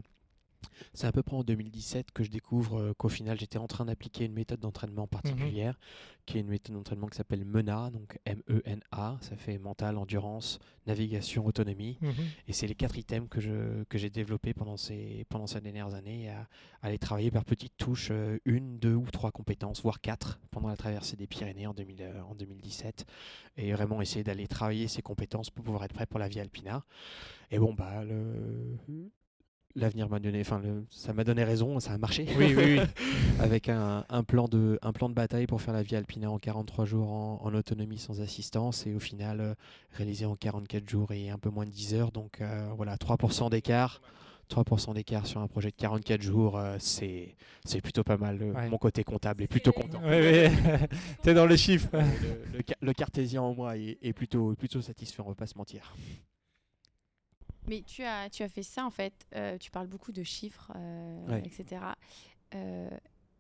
c'est 0.95 1.07
à 1.07 1.13
peu 1.13 1.23
près 1.23 1.37
en 1.37 1.43
2017 1.43 2.11
que 2.13 2.25
je 2.25 2.31
découvre 2.31 2.79
euh, 2.81 2.95
qu'au 2.95 3.09
final 3.09 3.39
j'étais 3.39 3.59
en 3.59 3.67
train 3.67 3.85
d'appliquer 3.85 4.25
une 4.25 4.33
méthode 4.33 4.61
d'entraînement 4.61 5.07
particulière, 5.07 5.79
qui 6.27 6.39
est 6.39 6.41
une 6.41 6.49
méthode 6.49 6.75
d'entraînement 6.75 7.07
qui 7.07 7.17
s'appelle 7.17 7.45
MENA, 7.45 7.91
donc 7.91 8.19
M-E-N-A, 8.25 9.19
ça 9.21 9.37
fait 9.37 9.59
mental, 9.59 9.97
endurance, 9.97 10.59
navigation, 10.87 11.47
autonomie. 11.47 11.99
Mhm. 12.01 12.13
Et 12.49 12.53
c'est 12.53 12.67
les 12.67 12.75
quatre 12.75 12.99
items 12.99 13.29
que 13.29 13.41
je 13.41 13.85
que 13.85 13.99
j'ai 13.99 14.11
développés 14.11 14.53
pendant 14.53 14.77
ces 14.77 15.25
pendant 15.29 15.47
ces 15.47 15.61
dernières 15.61 15.95
années 15.95 16.31
à, 16.31 16.49
à 16.83 16.89
aller 16.89 16.99
travailler 16.99 17.31
par 17.31 17.45
petites 17.45 17.77
touches, 17.77 18.09
euh, 18.11 18.39
une, 18.45 18.79
deux 18.79 18.95
ou 18.95 19.07
trois 19.11 19.31
compétences, 19.31 19.83
voire 19.83 20.01
quatre 20.01 20.41
pendant 20.51 20.69
la 20.69 20.77
traversée 20.77 21.17
des 21.17 21.27
Pyrénées 21.27 21.67
en, 21.67 21.75
2000, 21.75 22.03
euh, 22.03 22.23
en 22.23 22.35
2017, 22.35 23.07
et 23.57 23.73
vraiment 23.73 24.03
essayer 24.03 24.25
d'aller 24.25 24.47
travailler 24.47 24.89
ces 24.89 25.03
compétences 25.03 25.51
pour 25.51 25.65
pouvoir 25.65 25.85
être 25.85 25.95
prêt 25.95 26.07
pour 26.07 26.19
la 26.19 26.29
Via 26.29 26.43
Alpina. 26.43 26.85
Et 27.51 27.59
bon 27.59 27.73
bah 27.73 28.05
le 28.05 28.77
L'avenir 29.79 30.09
m'a 30.09 30.19
donné, 30.19 30.41
enfin 30.41 30.59
le- 30.65 30.87
ça 30.91 31.13
m'a 31.13 31.23
donné 31.23 31.45
raison, 31.45 31.79
ça 31.81 31.93
a 31.93 31.99
marché. 31.99 32.27
Oui, 32.39 32.55
oui, 32.57 32.79
oui. 32.79 32.81
Avec 33.41 33.69
un, 33.69 34.07
un 34.09 34.25
plan 34.25 34.49
de, 34.49 34.79
un 34.81 34.93
plan 34.93 35.09
de 35.11 35.15
bataille 35.15 35.47
pour 35.47 35.61
faire 35.61 35.75
la 35.75 35.83
Via 35.83 35.99
Alpina 35.99 36.31
en 36.31 36.39
43 36.39 36.87
jours 36.87 37.11
en, 37.13 37.41
en 37.43 37.55
autonomie 37.55 37.99
sans 37.99 38.23
assistance 38.23 38.87
et 38.87 38.95
au 38.95 39.01
final 39.01 39.41
euh, 39.41 39.55
réalisé 39.93 40.25
en 40.25 40.35
44 40.35 40.89
jours 40.89 41.13
et 41.13 41.29
un 41.29 41.37
peu 41.39 41.51
moins 41.51 41.67
de 41.67 41.71
10 41.71 41.95
heures. 41.95 42.11
Donc 42.11 42.41
euh, 42.41 42.71
voilà, 42.77 42.97
3% 42.97 43.51
d'écart. 43.51 44.01
3% 44.49 44.95
d'écart 44.95 45.27
sur 45.27 45.41
un 45.41 45.49
projet 45.49 45.71
de 45.73 45.75
44 45.77 46.23
jours, 46.23 46.57
euh, 46.57 46.77
c'est 46.79 47.35
c'est 47.65 47.81
plutôt 47.81 48.05
pas 48.05 48.17
mal. 48.17 48.41
Ouais. 48.41 48.69
Mon 48.71 48.79
côté 48.79 49.03
comptable 49.03 49.43
est 49.43 49.49
plutôt 49.49 49.73
content. 49.73 50.01
Oui, 50.05 50.17
oui. 50.21 50.49
T'es 51.23 51.35
dans 51.35 51.47
les 51.47 51.57
chiffres. 51.57 51.89
Le, 51.93 52.59
le 52.59 52.63
le 52.81 52.93
cartésien 52.93 53.43
en 53.43 53.55
moi 53.55 53.77
est, 53.77 53.99
est 54.01 54.13
plutôt, 54.13 54.55
plutôt 54.55 54.81
satisfait, 54.81 55.21
on 55.27 55.29
va 55.31 55.35
pas 55.35 55.47
se 55.49 55.59
mentir. 55.59 55.97
Mais 57.69 57.83
tu 57.83 58.03
as, 58.05 58.31
tu 58.31 58.43
as 58.43 58.49
fait 58.49 58.63
ça 58.63 58.85
en 58.85 58.91
fait, 58.91 59.27
euh, 59.35 59.59
tu 59.59 59.71
parles 59.71 59.87
beaucoup 59.89 60.13
de 60.13 60.23
chiffres, 60.23 60.73
euh, 60.77 61.27
Ouais. 61.29 61.43
etc. 61.45 61.83
Euh, 62.55 62.89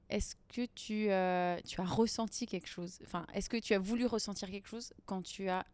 est-ce 0.08 0.36
que 0.48 0.66
tu, 0.66 1.08
tu 1.68 1.80
as 1.80 1.84
ressenti 1.84 2.46
quelque 2.46 2.68
chose? 2.68 2.98
Enfin, 3.04 3.26
est-ce 3.34 3.48
que 3.48 3.56
tu 3.56 3.74
as 3.74 3.78
voulu 3.78 4.06
ressentir 4.06 4.50
quelque 4.50 4.68
chose 4.68 4.92
quand 5.04 5.22
tu 5.22 5.48
as 5.48 5.64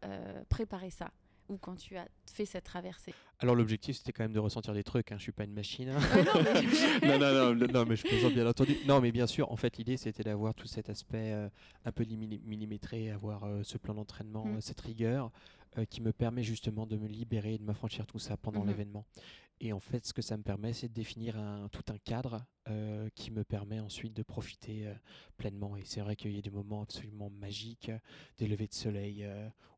préparé 0.48 0.90
ça? 0.90 1.10
Ou 1.52 1.58
quand 1.58 1.76
tu 1.76 1.96
as 1.96 2.06
fait 2.32 2.44
cette 2.46 2.64
traversée 2.64 3.14
Alors 3.38 3.54
l'objectif 3.54 3.96
c'était 3.96 4.12
quand 4.12 4.24
même 4.24 4.32
de 4.32 4.38
ressentir 4.38 4.72
des 4.74 4.82
trucs, 4.82 5.12
hein. 5.12 5.16
je 5.18 5.22
suis 5.22 5.32
pas 5.32 5.44
une 5.44 5.52
machine. 5.52 5.90
hein. 5.90 5.98
Non, 6.00 6.42
mais- 6.42 7.08
non, 7.08 7.18
non, 7.18 7.34
non, 7.34 7.52
le- 7.52 7.66
non, 7.66 7.84
mais 7.86 7.94
je 7.96 8.02
plaisante 8.06 8.32
bien 8.32 8.46
entendu. 8.46 8.76
Non, 8.86 9.00
mais 9.00 9.12
bien 9.12 9.26
sûr, 9.26 9.50
en 9.52 9.56
fait, 9.56 9.76
l'idée 9.76 9.96
c'était 9.96 10.22
d'avoir 10.22 10.54
tout 10.54 10.66
cet 10.66 10.88
aspect 10.90 11.32
euh, 11.32 11.48
un 11.84 11.92
peu 11.92 12.04
millimétré, 12.04 13.10
avoir 13.10 13.44
euh, 13.44 13.62
ce 13.62 13.78
plan 13.78 13.94
d'entraînement, 13.94 14.44
Mm. 14.46 14.56
euh, 14.56 14.60
cette 14.60 14.80
rigueur 14.80 15.30
euh, 15.78 15.84
qui 15.84 16.00
me 16.00 16.12
permet 16.12 16.42
justement 16.42 16.86
de 16.86 16.96
me 16.96 17.06
libérer 17.08 17.54
et 17.54 17.58
de 17.58 17.64
m'affranchir 17.64 18.06
tout 18.06 18.18
ça 18.18 18.36
pendant 18.36 18.60
Mhm. 18.60 18.68
l'événement. 18.68 19.04
Et 19.60 19.72
en 19.72 19.78
fait, 19.80 20.04
ce 20.04 20.12
que 20.12 20.22
ça 20.22 20.36
me 20.36 20.42
permet, 20.42 20.72
c'est 20.72 20.88
de 20.88 20.92
définir 20.94 21.38
un, 21.38 21.68
tout 21.68 21.84
un 21.92 21.98
cadre 21.98 22.44
euh, 22.68 23.08
qui 23.14 23.30
me 23.30 23.44
permet 23.44 23.78
ensuite 23.78 24.12
de 24.12 24.24
profiter 24.24 24.88
euh, 24.88 24.94
pleinement. 25.36 25.76
Et 25.76 25.84
c'est 25.84 26.00
vrai 26.00 26.16
qu'il 26.16 26.32
y 26.32 26.38
a 26.38 26.42
des 26.42 26.50
moments 26.50 26.82
absolument 26.82 27.30
magiques, 27.30 27.88
euh, 27.88 27.98
des 28.38 28.48
levées 28.48 28.66
de 28.66 28.72
soleil 28.72 29.24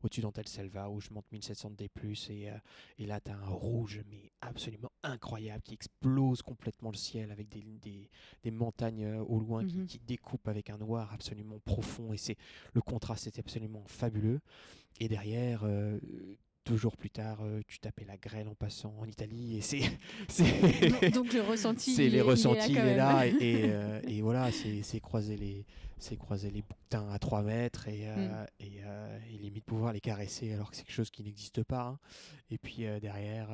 au-dessus 0.01 0.21
d'Antel 0.21 0.47
Selva 0.47 0.89
où 0.89 0.99
je 0.99 1.11
monte 1.11 1.31
1700 1.31 1.71
D+, 1.71 1.89
et, 2.29 2.49
et 2.97 3.05
là, 3.05 3.19
tu 3.21 3.29
as 3.31 3.35
un 3.35 3.49
rouge, 3.49 4.01
mais 4.09 4.31
absolument 4.41 4.91
incroyable, 5.03 5.61
qui 5.61 5.75
explose 5.75 6.41
complètement 6.41 6.89
le 6.89 6.97
ciel 6.97 7.31
avec 7.31 7.49
des, 7.49 7.61
des, 7.61 8.09
des 8.43 8.51
montagnes 8.51 9.07
au 9.19 9.39
loin 9.39 9.63
qui, 9.65 9.77
Mhm. 9.77 9.85
qui 9.85 9.99
découpent 9.99 10.47
avec 10.47 10.69
un 10.71 10.77
noir 10.77 11.13
absolument 11.13 11.59
profond. 11.59 12.11
Et 12.13 12.17
c'est 12.17 12.37
le 12.73 12.81
contraste 12.81 13.27
est 13.27 13.37
absolument 13.39 13.83
fabuleux. 13.85 14.41
Et 14.99 15.09
derrière, 15.09 15.63
deux 16.65 16.77
jours 16.77 16.97
plus 16.97 17.09
tard, 17.09 17.39
euh, 17.43 17.61
tu 17.67 17.79
tapais 17.79 18.05
la 18.05 18.17
grêle 18.17 18.47
en 18.47 18.55
passant 18.55 18.93
en 18.99 19.05
Italie. 19.05 19.57
Et 19.57 19.61
c'est. 19.61 19.81
donc, 20.89 21.11
donc 21.11 21.33
le 21.33 21.41
ressenti, 21.41 21.93
c'est 21.93 22.09
les 22.09 22.17
est- 22.17 22.21
ressentis, 22.21 22.71
il 22.71 22.77
il 22.77 22.77
est 22.79 22.95
là. 22.95 23.27
et, 23.27 23.31
et, 23.31 23.61
euh, 23.65 24.01
et 24.07 24.21
voilà, 24.21 24.49
c'est 24.51 24.99
croiser 24.99 25.37
les, 25.37 25.65
c'est 25.97 26.17
croiser 26.17 26.49
les 26.51 26.61
bouquetins 26.61 27.07
à 27.11 27.19
3 27.19 27.41
mètres 27.43 27.87
et, 27.87 28.07
euh, 28.07 28.15
Mm. 28.15 28.45
et, 28.59 28.81
et 29.33 29.37
limite 29.37 29.63
pouvoir 29.65 29.93
les 29.93 29.99
caresser 30.01 30.53
alors 30.53 30.71
que 30.71 30.75
c'est 30.77 30.83
quelque 30.83 30.95
chose 30.95 31.09
qui 31.11 31.23
n'existe 31.23 31.63
pas. 31.63 31.83
hein. 31.87 31.99
Et 32.51 32.57
puis 32.57 32.83
derrière, 33.01 33.49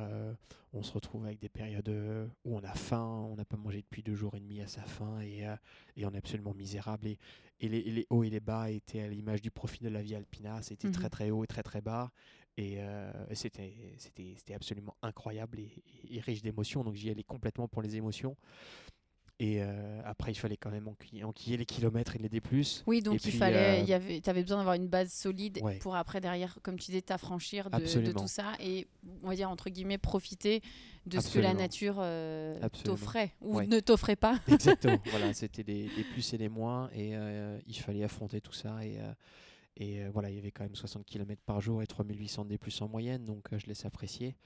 on 0.74 0.82
se 0.82 0.92
retrouve 0.92 1.24
avec 1.26 1.38
des 1.38 1.48
périodes 1.48 1.88
où 2.44 2.56
on 2.56 2.62
a 2.64 2.74
faim, 2.74 3.26
on 3.30 3.36
n'a 3.36 3.44
pas 3.44 3.56
mangé 3.56 3.78
depuis 3.82 4.02
deux 4.02 4.14
jours 4.14 4.34
et 4.36 4.40
demi 4.40 4.60
à 4.60 4.66
sa 4.66 4.82
faim 4.82 5.20
et, 5.22 5.44
et 5.96 6.04
on 6.06 6.10
est 6.12 6.18
absolument 6.18 6.52
misérable. 6.54 7.06
Et, 7.06 7.18
et 7.60 7.68
les, 7.68 7.82
les 7.82 8.06
hauts 8.10 8.24
et 8.24 8.30
les 8.30 8.40
bas 8.40 8.70
étaient 8.70 9.00
à 9.00 9.08
l'image 9.08 9.40
du 9.40 9.50
profil 9.50 9.82
de 9.84 9.88
la 9.88 10.02
Via 10.02 10.18
Alpina, 10.18 10.60
c'était 10.62 10.88
Mhm. 10.88 10.94
très 10.94 11.08
très 11.08 11.30
haut 11.30 11.42
et 11.44 11.46
très 11.46 11.62
très 11.62 11.80
bas. 11.80 12.10
Et 12.58 12.76
euh, 12.78 13.10
c'était 13.32 14.54
absolument 14.54 14.94
incroyable 15.02 15.58
et, 15.58 15.82
et- 16.04 16.16
et 16.16 16.20
riche 16.20 16.42
d'émotions. 16.42 16.84
Donc 16.84 16.94
j'y 16.94 17.10
allais 17.10 17.22
complètement 17.22 17.66
pour 17.68 17.80
les 17.82 17.96
émotions. 17.96 18.36
Et 19.38 19.60
euh, 19.60 20.00
après, 20.04 20.30
il 20.30 20.36
fallait 20.36 20.56
quand 20.58 20.70
même 20.70 20.86
enquiller, 20.86 21.24
enquiller 21.24 21.56
les 21.56 21.64
kilomètres 21.64 22.14
et 22.14 22.18
les 22.20 22.28
D+. 22.28 22.40
Oui, 22.86 23.00
donc 23.02 23.14
Et 23.14 23.16
il 23.16 23.20
puis, 23.30 23.32
fallait, 23.32 23.80
euh, 23.80 23.84
y 23.84 23.92
avait, 23.92 24.20
avais 24.28 24.42
besoin 24.42 24.58
d'avoir 24.58 24.76
une 24.76 24.86
base 24.86 25.12
solide 25.12 25.58
Ouais. 25.62 25.78
pour 25.78 25.96
après 25.96 26.20
derrière, 26.20 26.58
comme 26.62 26.78
tu 26.78 26.86
disais, 26.92 27.02
t'affranchir 27.02 27.68
de, 27.70 28.12
tout 28.12 28.28
ça 28.28 28.52
et 28.60 28.86
on 29.24 29.28
va 29.28 29.34
dire 29.34 29.50
entre 29.50 29.68
guillemets 29.68 29.98
profiter 29.98 30.60
de 31.06 31.18
ce 31.18 31.32
que 31.34 31.38
la 31.40 31.54
nature 31.54 31.96
euh, 31.98 32.56
t'offrait 32.84 33.32
ou 33.40 33.56
Ouais. 33.56 33.66
ne 33.66 33.80
t'offrait 33.80 34.14
pas. 34.14 34.38
Exactement. 34.46 35.00
voilà, 35.06 35.32
c'était 35.34 35.64
des, 35.64 35.88
des 35.96 36.04
plus 36.04 36.32
et 36.34 36.38
des 36.38 36.50
moins. 36.50 36.88
Et 36.94 37.14
il 37.66 37.74
fallait 37.78 38.04
affronter 38.04 38.40
tout 38.40 38.52
ça. 38.52 38.84
Et, 38.84 38.98
et 39.76 40.02
euh, 40.02 40.10
voilà, 40.12 40.30
il 40.30 40.36
y 40.36 40.38
avait 40.38 40.50
quand 40.50 40.64
même 40.64 40.74
60 40.74 41.04
km 41.06 41.40
par 41.46 41.60
jour 41.60 41.82
et 41.82 41.86
3800 41.86 42.44
D 42.44 42.58
plus 42.58 42.80
en 42.82 42.88
moyenne. 42.88 43.24
Donc 43.24 43.52
euh, 43.52 43.58
je 43.58 43.66
laisse 43.66 43.84
apprécier. 43.84 44.36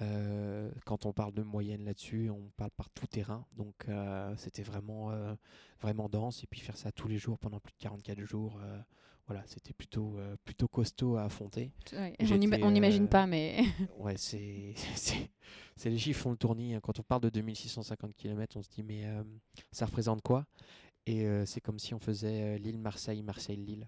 Euh, 0.00 0.70
quand 0.86 1.04
on 1.04 1.12
parle 1.12 1.34
de 1.34 1.42
moyenne 1.42 1.84
là-dessus, 1.84 2.30
on 2.30 2.50
parle 2.56 2.70
par 2.70 2.88
tout 2.90 3.06
terrain. 3.06 3.44
Donc 3.56 3.74
c'était 4.36 4.62
vraiment, 4.62 5.10
vraiment 5.80 6.08
dense. 6.08 6.42
Et 6.42 6.46
puis 6.46 6.60
faire 6.60 6.76
ça 6.78 6.90
tous 6.92 7.08
les 7.08 7.18
jours 7.18 7.38
pendant 7.38 7.60
plus 7.60 7.72
de 7.72 7.78
44 7.78 8.20
jours. 8.20 8.58
voilà, 9.26 9.42
c'était 9.46 9.74
plutôt, 9.74 10.16
plutôt 10.44 10.68
costaud 10.68 11.16
à 11.16 11.24
affronter. 11.24 11.70
Ouais, 11.92 12.16
on 12.20 12.38
n'ima- 12.38 12.56
on 12.62 12.70
n'imagine 12.70 13.08
pas, 13.08 13.26
mais 13.26 13.62
Ouais, 13.98 14.14
c'est 14.16 14.74
les 15.84 15.98
chiffres 15.98 16.22
font 16.22 16.30
le 16.30 16.36
tournis. 16.38 16.74
hein. 16.74 16.80
Quand 16.82 16.98
on 16.98 17.02
parle 17.02 17.20
de 17.22 17.28
2650 17.28 18.14
km, 18.14 18.56
on 18.56 18.62
se 18.62 18.70
dit 18.70 18.82
mais 18.82 19.04
ça 19.70 19.84
représente 19.84 20.22
quoi? 20.22 20.46
Et 21.04 21.26
c'est 21.44 21.60
comme 21.60 21.78
si 21.78 21.92
on 21.92 21.98
faisait 21.98 22.56
Lille-Marseille, 22.58 23.22
Marseille-Lille. 23.22 23.86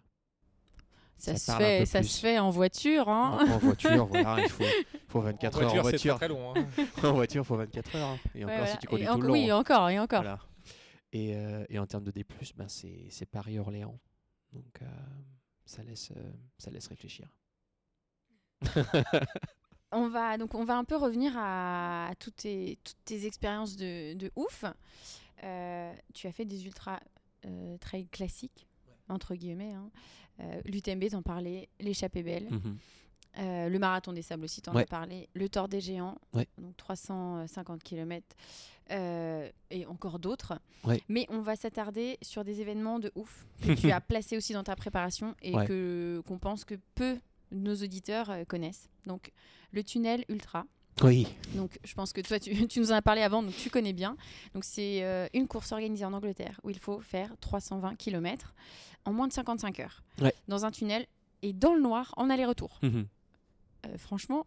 Ça, 1.19 1.37
ça 1.37 1.53
se 1.55 1.59
fait, 1.59 1.87
ça 1.87 1.99
plus. 2.01 2.09
se 2.09 2.21
fait 2.21 2.39
en 2.39 2.51
voiture. 2.51 3.09
En, 3.09 3.39
Hein 3.39 3.53
en 3.53 3.59
voiture, 3.59 4.07
voilà, 4.07 4.41
il 4.43 4.49
faut, 4.49 4.65
faut 5.09 5.21
24 5.21 5.63
heures 5.63 5.75
en 5.75 5.81
voiture. 5.83 6.17
très, 6.17 6.27
très 6.29 6.35
long. 6.35 6.55
hein. 6.57 6.67
en 7.05 7.13
voiture, 7.13 7.43
il 7.43 7.47
faut 7.47 7.57
24 7.57 7.97
heures. 7.97 8.09
hein. 8.09 8.19
Et 8.35 8.45
Ouais, 8.45 8.55
encore 8.55 8.69
si 8.69 8.79
tu 8.79 8.87
conduis 8.89 9.05
Et 9.05 9.07
tout 9.09 9.13
enco- 9.15 9.21
le 9.23 9.27
long. 9.29 9.33
Oui, 9.35 9.53
encore, 9.53 9.89
et 9.91 9.99
encore. 10.01 10.23
Voilà. 10.23 10.39
Et, 11.13 11.37
euh, 11.37 11.65
et 11.69 11.79
en 11.79 11.87
termes 11.87 12.05
de 12.05 12.11
D+, 12.11 12.25
ben 12.57 12.67
c'est 12.69 13.27
Paris-Orléans. 13.31 13.99
Donc 14.53 14.81
euh, 14.83 14.87
ça, 15.65 15.83
laisse, 15.83 16.11
euh, 16.17 16.33
ça 16.59 16.71
laisse 16.71 16.87
réfléchir. 16.89 17.29
On 19.95 20.09
va 20.09 20.39
donc 20.39 20.55
on 20.55 20.65
va 20.65 20.77
un 20.79 20.85
peu 20.85 20.97
revenir 20.97 21.37
à, 21.37 22.07
à 22.09 22.15
toutes 22.15 22.37
tes 22.37 22.79
toutes 22.83 22.97
tes 23.05 23.27
expériences 23.27 23.77
de, 23.77 24.15
de 24.15 24.33
ouf. 24.37 24.65
Euh, 25.45 25.93
tu 26.15 26.27
as 26.27 26.33
fait 26.33 26.47
des 26.47 26.65
ultra 26.65 26.99
euh, 27.45 27.77
trails 27.79 28.09
classiques 28.09 28.67
entre 29.09 29.35
guillemets. 29.35 29.75
hein. 29.75 29.91
Euh, 30.43 30.61
L'UTMB 30.65 31.09
t'en 31.11 31.23
parlais, 31.23 31.69
l'échappée 31.81 32.23
belle, 32.23 32.49
Mhm. 32.51 32.77
Euh, 33.39 33.71
le 33.71 33.79
marathon 33.79 34.13
des 34.13 34.21
sables 34.21 34.45
aussi 34.45 34.61
t'en 34.61 34.75
Ouais. 34.75 34.83
as 34.83 34.87
parlé, 34.87 35.27
le 35.33 35.49
Tour 35.49 35.67
des 35.67 35.81
géants, 35.81 36.19
Ouais. 36.35 36.47
donc 36.59 36.77
350 36.77 37.83
km 37.83 38.27
et 38.91 39.87
encore 39.87 40.19
d'autres. 40.19 40.59
Ouais. 40.85 41.01
Mais 41.09 41.25
on 41.31 41.41
va 41.41 41.57
s'attarder 41.57 42.19
sur 42.21 42.45
des 42.45 42.61
événements 42.61 42.99
de 42.99 43.11
ouf 43.15 43.47
que 43.63 43.73
tu 43.73 43.91
as 43.91 44.03
placés 44.03 44.37
aussi 44.37 44.53
dans 44.53 44.65
ta 44.65 44.77
préparation 44.77 45.35
et 45.41 45.53
que 45.67 46.23
qu'on 46.27 46.39
pense 46.39 46.67
que 46.67 46.75
peu 46.95 47.15
de 47.53 47.57
nos 47.57 47.75
auditeurs 47.75 48.29
euh, 48.31 48.45
connaissent. 48.45 48.91
Donc 49.07 49.33
le 49.73 49.83
tunnel 49.83 50.25
ultra. 50.29 50.67
Oui. 51.03 51.27
Donc, 51.55 51.79
je 51.85 51.95
pense 51.95 52.13
que 52.13 52.21
toi, 52.21 52.39
tu, 52.39 52.67
tu 52.69 52.81
nous 52.81 52.93
en 52.93 52.97
as 52.97 53.03
parlé 53.03 53.23
avant, 53.23 53.43
donc 53.43 53.55
tu 53.57 53.71
connais 53.71 53.93
bien. 53.93 54.17
Donc, 54.55 54.65
c'est 54.65 55.03
euh, 55.03 55.27
une 55.35 55.49
course 55.49 55.73
organisée 55.73 56.05
en 56.05 56.13
Angleterre 56.13 56.61
où 56.65 56.71
il 56.71 56.79
faut 56.79 57.01
faire 57.01 57.31
320 57.41 57.97
km 57.97 58.55
en 59.05 59.13
moins 59.13 59.27
de 59.29 59.33
55 59.33 59.81
heures 59.81 60.03
Ouais. 60.21 60.35
dans 60.49 60.65
un 60.65 60.71
tunnel 60.71 61.07
et 61.43 61.53
dans 61.53 61.75
le 61.75 61.81
noir 61.81 62.13
en 62.17 62.31
aller-retour. 62.31 62.79
Mhm. 62.83 63.07
Euh, 63.87 63.99
franchement, 63.99 64.47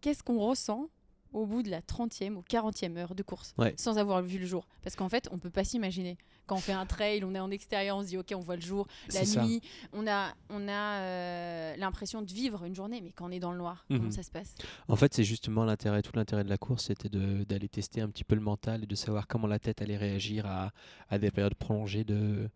qu'est-ce 0.00 0.22
qu'on 0.22 0.38
ressent 0.38 0.88
au 1.32 1.46
bout 1.46 1.62
de 1.62 1.70
la 1.70 1.80
30e 1.80 2.36
ou 2.36 2.42
40e 2.42 2.96
heure 2.96 3.14
de 3.14 3.22
course 3.22 3.54
Ouais. 3.58 3.74
sans 3.76 3.98
avoir 3.98 4.22
vu 4.22 4.38
le 4.38 4.46
jour 4.46 4.66
Parce 4.82 4.96
qu'en 4.96 5.08
fait, 5.08 5.28
on 5.32 5.38
peut 5.38 5.50
pas 5.50 5.64
s'imaginer. 5.64 6.18
Quand 6.46 6.56
on 6.56 6.60
fait 6.60 6.72
un 6.72 6.86
trail, 6.86 7.22
on 7.24 7.34
est 7.34 7.38
en 7.40 7.50
extérieur, 7.50 7.96
on 7.96 8.02
se 8.02 8.08
dit 8.08 8.18
ok, 8.18 8.32
on 8.34 8.40
voit 8.40 8.56
le 8.56 8.62
jour, 8.62 8.86
la 9.14 9.24
ça. 9.24 9.42
nuit, 9.44 9.60
on 9.92 10.06
a, 10.06 10.34
on 10.50 10.68
a 10.68 11.00
euh, 11.00 11.76
l'impression 11.76 12.20
de 12.22 12.32
vivre 12.32 12.64
une 12.64 12.74
journée, 12.74 13.00
mais 13.00 13.12
quand 13.12 13.26
on 13.26 13.30
est 13.30 13.38
dans 13.40 13.52
le 13.52 13.58
noir, 13.58 13.84
comment 13.88 14.02
Mhm. 14.04 14.10
ça 14.12 14.22
se 14.22 14.30
passe? 14.30 14.54
En 14.88 14.96
fait, 14.96 15.14
c'est 15.14 15.24
justement 15.24 15.64
l'intérêt, 15.64 16.02
tout 16.02 16.12
l'intérêt 16.14 16.44
de 16.44 16.48
la 16.50 16.58
course, 16.58 16.86
c'était 16.86 17.08
de- 17.08 17.44
d'aller 17.44 17.68
tester 17.68 18.00
un 18.00 18.08
petit 18.08 18.24
peu 18.24 18.34
le 18.34 18.40
mental 18.40 18.82
et 18.82 18.86
de 18.86 18.94
savoir 18.94 19.26
comment 19.26 19.46
la 19.46 19.58
tête 19.58 19.80
allait 19.82 19.96
réagir 19.96 20.46
à, 20.46 20.72
à 21.08 21.18
des 21.18 21.30
périodes 21.30 21.54
prolongées 21.54 22.04
de 22.04 22.48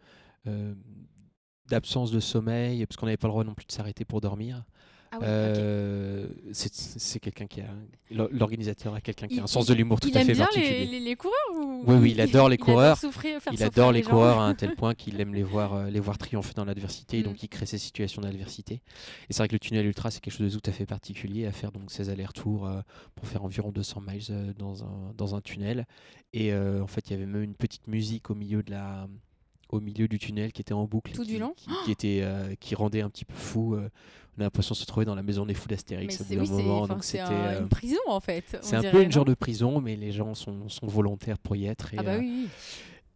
euh, 0.47 0.75
d'absence 1.69 2.13
de 2.13 2.21
sommeil, 2.21 2.87
parce 2.87 2.97
qu'on 2.97 3.07
n'avait 3.07 3.17
pas 3.17 3.27
le 3.27 3.33
droit 3.33 3.45
non 3.45 3.55
plus 3.55 3.67
de 3.67 3.73
s'arrêter 3.73 4.05
pour 4.05 4.21
dormir. 4.21 4.65
Ah 5.23 5.25
oui. 5.25 5.27
Euh, 5.29 6.27
c'est- 6.53 6.75
C'est 6.99 7.21
quelqu'un 7.21 7.47
qui 7.47 7.61
a, 7.61 7.67
l'or- 8.11 8.29
l'organisateur 8.33 8.95
a 8.95 9.01
quelqu'un 9.01 9.27
qui 9.29 9.35
a 9.35 9.37
Il- 9.39 9.43
un 9.43 9.47
sens 9.47 9.67
de 9.67 9.75
l'humour 9.75 10.01
tout 10.01 10.09
il 10.09 10.17
à 10.17 10.21
aime 10.21 10.27
fait 10.27 10.33
bien 10.35 10.45
particulier. 10.45 10.79
les, 10.85 10.87
les- 10.87 11.01
les 11.01 11.17
coureurs 11.17 11.35
ou... 11.57 11.85
Oui, 11.87 11.95
oui, 11.97 12.11
il 12.13 12.21
adore 12.21 12.49
les 12.49 12.59
coureurs. 12.59 12.97
souffrir, 12.99 13.41
Il 13.53 13.63
adore 13.63 13.93
les 13.93 14.03
coureurs 14.03 14.39
à 14.41 14.47
un 14.47 14.55
tel 14.55 14.75
point 14.77 14.95
qu'il 14.95 15.21
aime 15.21 15.35
les 15.35 15.43
voir, 15.43 15.75
euh, 15.75 15.91
les 15.91 16.01
voir 16.01 16.19
triompher 16.19 16.53
dans 16.55 16.65
l'adversité, 16.65 17.19
et 17.19 17.21
Mm. 17.21 17.25
donc 17.25 17.43
il 17.43 17.49
crée 17.49 17.67
ces 17.67 17.79
situations 17.79 18.23
d'adversité. 18.23 18.75
Et 18.75 18.81
c'est 19.33 19.39
vrai 19.39 19.49
que 19.49 19.55
le 19.55 19.59
tunnel 19.61 19.87
ultra, 19.87 20.11
c'est 20.11 20.21
quelque 20.21 20.35
chose 20.37 20.53
de 20.53 20.59
tout 20.59 20.69
à 20.71 20.73
fait 20.73 20.87
particulier 20.87 21.47
à 21.47 21.53
faire 21.53 21.73
donc 21.73 21.91
ces 21.91 22.09
allers-retours 22.11 22.67
euh, 22.67 22.81
pour 23.15 23.27
faire 23.27 23.45
environ 23.45 23.71
200 23.73 24.01
miles 24.07 24.55
dans, 24.59 24.85
un, 24.85 25.13
dans 25.17 25.35
un 25.35 25.41
tunnel. 25.41 25.87
Et 26.33 26.53
euh, 26.53 26.83
en 26.83 26.87
fait, 26.87 27.09
il 27.09 27.13
y 27.13 27.15
avait 27.17 27.27
même 27.27 27.43
une 27.43 27.55
petite 27.55 27.87
musique 27.87 28.31
au 28.31 28.35
milieu 28.35 28.63
de 28.63 28.71
la 28.71 29.07
au 29.69 29.81
milieu 29.81 30.09
du 30.09 30.19
tunnel 30.19 30.53
qui 30.53 30.61
était 30.63 30.73
en 30.75 30.85
boucle, 30.85 31.13
Tout 31.13 31.23
qui, 31.23 31.29
du 31.35 31.39
long 31.39 31.53
qui, 31.57 31.71
qui 31.85 31.91
était 31.91 32.21
euh, 32.23 32.55
qui 32.61 32.75
rendait 32.75 33.01
un 33.01 33.11
petit 33.11 33.25
peu 33.25 33.35
fou. 33.35 33.75
euh, 33.75 33.89
on 34.39 34.41
a 34.43 34.45
l'impression 34.45 34.75
de 34.75 34.79
se 34.79 34.85
trouver 34.85 35.07
dans 35.07 35.15
la 35.15 35.23
maison 35.23 35.47
des 35.47 35.55
fous 35.55 35.67
d'Astérix 35.69 36.21
au 36.21 36.25
bout 36.25 36.29
c'est 36.29 36.37
d'un 36.37 36.43
oui, 36.43 36.51
moment. 36.51 36.87
Donc 36.87 37.05
c'était 37.05 37.21
un- 37.21 37.31
euh, 37.33 37.61
une 37.63 37.69
prison 37.69 37.97
en 38.07 38.21
fait. 38.21 38.57
c'est 38.61 38.77
un 38.77 38.81
dirait, 38.81 38.93
peu 38.93 39.03
une 39.03 39.11
genre 39.13 39.25
de 39.25 39.35
prison, 39.35 39.81
mais 39.81 39.97
les 39.97 40.13
gens 40.13 40.35
sont, 40.35 40.69
sont 40.69 40.87
volontaires 40.87 41.39
pour 41.39 41.57
y 41.57 41.67
être. 41.67 41.95
Et, 41.95 41.99
Ah 41.99 42.03
bah 42.03 42.13
euh, 42.15 42.19
oui, 42.19 42.45
oui. 42.45 42.49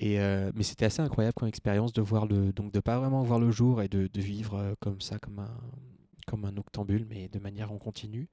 et, 0.01 0.19
euh, 0.19 0.51
mais 0.55 0.63
c'était 0.63 0.87
assez 0.87 1.03
incroyable 1.03 1.35
comme 1.35 1.47
expérience 1.49 1.93
de 1.93 2.01
voir 2.01 2.27
le 2.27 2.53
donc 2.55 2.73
de 2.73 2.81
pas 2.81 2.99
vraiment 2.99 3.23
voir 3.23 3.39
le 3.39 3.51
jour 3.51 3.83
et 3.83 3.89
de, 3.89 4.09
de 4.13 4.21
vivre 4.21 4.55
euh, 4.57 4.75
comme 4.81 5.01
ça 5.03 5.19
comme 5.19 5.41
un 5.41 5.51
comme 6.31 6.45
un 6.45 6.57
octambule 6.57 7.07
mais 7.11 7.29
de 7.29 7.41
manière 7.41 7.73
en 7.73 7.79
continu. 7.79 8.29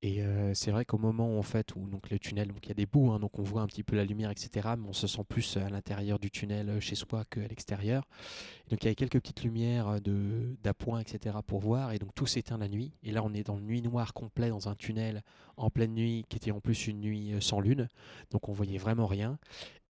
Et 0.00 0.22
euh, 0.22 0.52
c'est 0.54 0.70
vrai 0.70 0.84
qu'au 0.86 0.96
moment 0.98 1.38
en 1.38 1.42
fait 1.42 1.76
où 1.76 1.86
donc 1.86 2.10
le 2.10 2.18
tunnel 2.18 2.50
il 2.62 2.68
y 2.68 2.72
a 2.72 2.74
des 2.74 2.86
bouts 2.86 3.12
hein, 3.12 3.20
donc 3.20 3.38
on 3.38 3.42
voit 3.42 3.60
un 3.60 3.66
petit 3.66 3.84
peu 3.84 3.94
la 3.94 4.04
lumière 4.04 4.30
etc 4.30 4.70
mais 4.76 4.88
on 4.88 4.92
se 4.92 5.06
sent 5.06 5.22
plus 5.28 5.58
à 5.58 5.68
l'intérieur 5.68 6.18
du 6.18 6.28
tunnel 6.30 6.70
euh, 6.70 6.80
chez 6.80 6.94
soi 6.94 7.24
qu'à 7.26 7.46
l'extérieur. 7.46 8.08
Donc 8.70 8.82
il 8.82 8.86
y 8.86 8.88
avait 8.88 8.94
quelques 8.94 9.20
petites 9.20 9.44
lumières 9.44 9.98
euh, 10.08 10.56
d'appoint 10.64 10.98
etc 11.00 11.36
pour 11.46 11.60
voir. 11.60 11.92
Et 11.92 11.98
donc 11.98 12.14
tout 12.14 12.26
s'éteint 12.26 12.58
la 12.58 12.68
nuit. 12.68 12.94
Et 13.02 13.12
là 13.12 13.22
on 13.22 13.34
est 13.34 13.44
dans 13.44 13.56
le 13.56 13.62
nuit 13.62 13.82
noire 13.82 14.14
complet 14.14 14.48
dans 14.48 14.68
un 14.68 14.74
tunnel 14.74 15.22
en 15.64 15.70
pleine 15.70 15.94
nuit 15.94 16.24
qui 16.28 16.36
était 16.36 16.50
en 16.50 16.60
plus 16.60 16.86
une 16.86 17.00
nuit 17.00 17.32
euh, 17.34 17.40
sans 17.40 17.60
lune 17.60 17.88
donc 18.30 18.48
on 18.48 18.52
voyait 18.52 18.78
vraiment 18.78 19.06
rien 19.06 19.38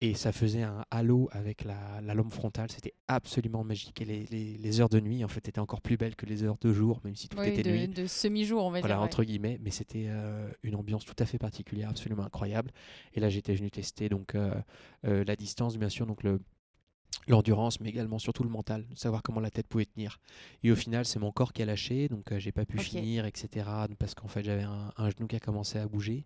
et 0.00 0.14
ça 0.14 0.32
faisait 0.32 0.62
un 0.62 0.84
halo 0.90 1.28
avec 1.30 1.62
la, 1.62 2.00
la 2.00 2.14
lampe 2.14 2.32
frontale. 2.32 2.68
C'était 2.72 2.92
absolument 3.06 3.62
magique. 3.62 4.00
Et 4.00 4.04
les, 4.04 4.26
les- 4.32 4.58
les 4.58 4.80
heures 4.80 4.88
de 4.88 4.98
nuit, 4.98 5.22
en 5.24 5.28
fait, 5.28 5.46
étaient 5.48 5.60
encore 5.60 5.80
plus 5.80 5.96
belles 5.96 6.16
que 6.16 6.26
les 6.26 6.42
heures 6.42 6.56
de 6.60 6.72
jour, 6.72 7.00
même 7.04 7.14
si 7.14 7.28
tout 7.28 7.38
Oui, 7.38 7.46
était 7.50 7.62
de, 7.62 7.70
nuit. 7.70 7.86
de 7.86 8.06
semi-jour, 8.08 8.64
on 8.64 8.70
va 8.72 8.80
Voilà, 8.80 8.96
dire. 8.96 9.02
entre 9.04 9.22
guillemets. 9.22 9.60
Mais 9.62 9.70
c'était 9.70 10.06
euh, 10.08 10.50
une 10.64 10.74
ambiance 10.74 11.04
tout 11.04 11.14
à 11.20 11.24
fait 11.24 11.38
particulière, 11.38 11.88
absolument 11.88 12.24
incroyable. 12.24 12.72
Et 13.14 13.20
là, 13.20 13.28
j'étais 13.28 13.54
venu 13.54 13.70
tester 13.70 14.08
donc 14.08 14.34
euh, 14.34 14.52
euh, 15.06 15.22
la 15.24 15.36
distance, 15.36 15.78
bien 15.78 15.88
sûr, 15.88 16.04
donc 16.04 16.24
le 16.24 16.40
l'endurance 17.28 17.80
mais 17.80 17.88
également 17.88 18.18
surtout 18.18 18.42
le 18.42 18.50
mental 18.50 18.84
savoir 18.94 19.22
comment 19.22 19.40
la 19.40 19.50
tête 19.50 19.66
pouvait 19.66 19.86
tenir. 19.86 20.18
Et 20.62 20.70
au 20.70 20.76
final 20.76 21.04
c'est 21.04 21.18
mon 21.18 21.32
corps 21.32 21.52
qui 21.52 21.62
a 21.62 21.66
lâché 21.66 22.08
donc 22.08 22.32
euh, 22.32 22.38
j'ai 22.38 22.52
pas 22.52 22.64
pu 22.64 22.78
finir 22.78 23.26
etc 23.26 23.66
parce 23.98 24.14
qu'en 24.14 24.28
fait 24.28 24.44
j'avais 24.44 24.62
un, 24.62 24.92
un 24.96 25.10
genou 25.10 25.26
qui 25.26 25.36
a 25.36 25.40
commencé 25.40 25.78
à 25.78 25.86
bouger 25.86 26.24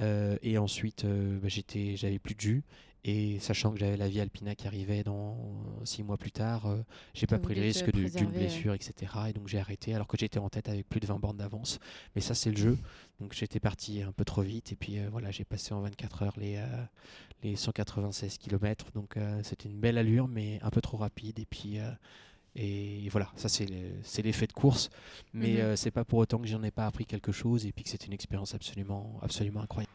et 0.00 0.58
ensuite 0.58 1.04
euh, 1.04 1.38
bah, 1.40 1.48
j'étais 1.48 1.96
j'avais 1.96 2.18
plus 2.18 2.34
de 2.34 2.40
jus. 2.40 2.64
Et 3.04 3.38
sachant 3.38 3.70
que 3.72 3.78
j'avais 3.78 3.96
la 3.96 4.08
vie 4.08 4.20
alpina 4.20 4.56
qui 4.56 4.66
arrivait 4.66 5.04
dans 5.04 5.38
six 5.84 6.02
mois 6.02 6.16
plus 6.16 6.32
tard 6.32 6.66
euh, 6.66 6.82
j'ai 7.14 7.28
pas 7.28 7.38
pris 7.38 7.54
le 7.54 7.62
risque 7.62 7.90
d'une 7.92 8.04
ouais. 8.04 8.26
blessure 8.26 8.74
etc 8.74 9.12
et 9.28 9.32
donc 9.32 9.46
j'ai 9.46 9.60
arrêté 9.60 9.94
alors 9.94 10.08
que 10.08 10.18
j'étais 10.18 10.40
en 10.40 10.48
tête 10.48 10.68
avec 10.68 10.88
plus 10.88 10.98
de 10.98 11.06
20 11.06 11.20
bornes 11.20 11.36
d'avance. 11.36 11.78
Mais 12.16 12.20
ça 12.20 12.34
c'est 12.34 12.50
le 12.50 12.56
jeu. 12.56 12.78
Donc 13.20 13.34
j'étais 13.34 13.60
parti 13.60 14.02
un 14.02 14.12
peu 14.12 14.24
trop 14.24 14.42
vite. 14.42 14.72
Et 14.72 14.76
puis 14.76 14.98
euh, 14.98 15.08
voilà 15.10 15.30
j'ai 15.30 15.44
passé 15.44 15.72
en 15.74 15.80
24 15.80 16.22
heures 16.22 16.34
les 16.38 16.56
euh, 16.56 16.84
les 17.44 17.54
196 17.54 18.36
km 18.38 18.90
donc 18.92 19.16
euh, 19.16 19.40
c'était 19.44 19.68
une 19.68 19.78
belle 19.78 19.96
allure 19.96 20.26
mais 20.26 20.58
un 20.62 20.70
peu 20.70 20.80
trop 20.80 20.96
rapide. 20.96 21.38
Et 21.38 21.46
puis 21.46 21.78
euh, 21.78 21.90
et 22.56 23.08
voilà 23.10 23.28
ça 23.36 23.48
c'est 23.48 23.66
le- 23.66 23.94
c'est 24.02 24.22
l'effet 24.22 24.46
de 24.46 24.52
course 24.52 24.90
mais 25.32 25.54
Mhm. 25.54 25.58
euh, 25.60 25.76
c'est 25.76 25.90
pas 25.90 26.04
pour 26.04 26.18
autant 26.18 26.38
que 26.38 26.46
j'en 26.46 26.62
ai 26.62 26.70
pas 26.70 26.86
appris 26.86 27.04
quelque 27.06 27.30
chose 27.32 27.66
et 27.66 27.72
puis 27.72 27.84
que 27.84 27.90
c'était 27.90 28.06
une 28.06 28.12
expérience 28.12 28.54
absolument 28.54 29.18
absolument 29.22 29.60
incroyable 29.62 29.92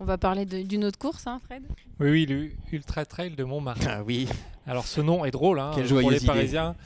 On 0.00 0.04
va 0.04 0.16
parler 0.18 0.44
d'une 0.46 0.84
autre 0.84 0.98
course, 0.98 1.26
hein, 1.26 1.40
Fred? 1.44 1.62
Oui, 2.00 2.10
oui, 2.10 2.26
le 2.26 2.50
Ultra 2.72 3.04
Trail 3.04 3.30
de 3.36 3.44
Montmartre. 3.44 3.86
ah 3.88 4.02
oui 4.02 4.28
Alors 4.66 4.86
ce 4.86 5.00
nom 5.00 5.24
est 5.24 5.30
drôle 5.30 5.58
hein, 5.60 5.72
Quelle 5.74 5.88
pour 5.88 6.10
les 6.10 6.16
idée. 6.18 6.26
Parisiens. 6.26 6.76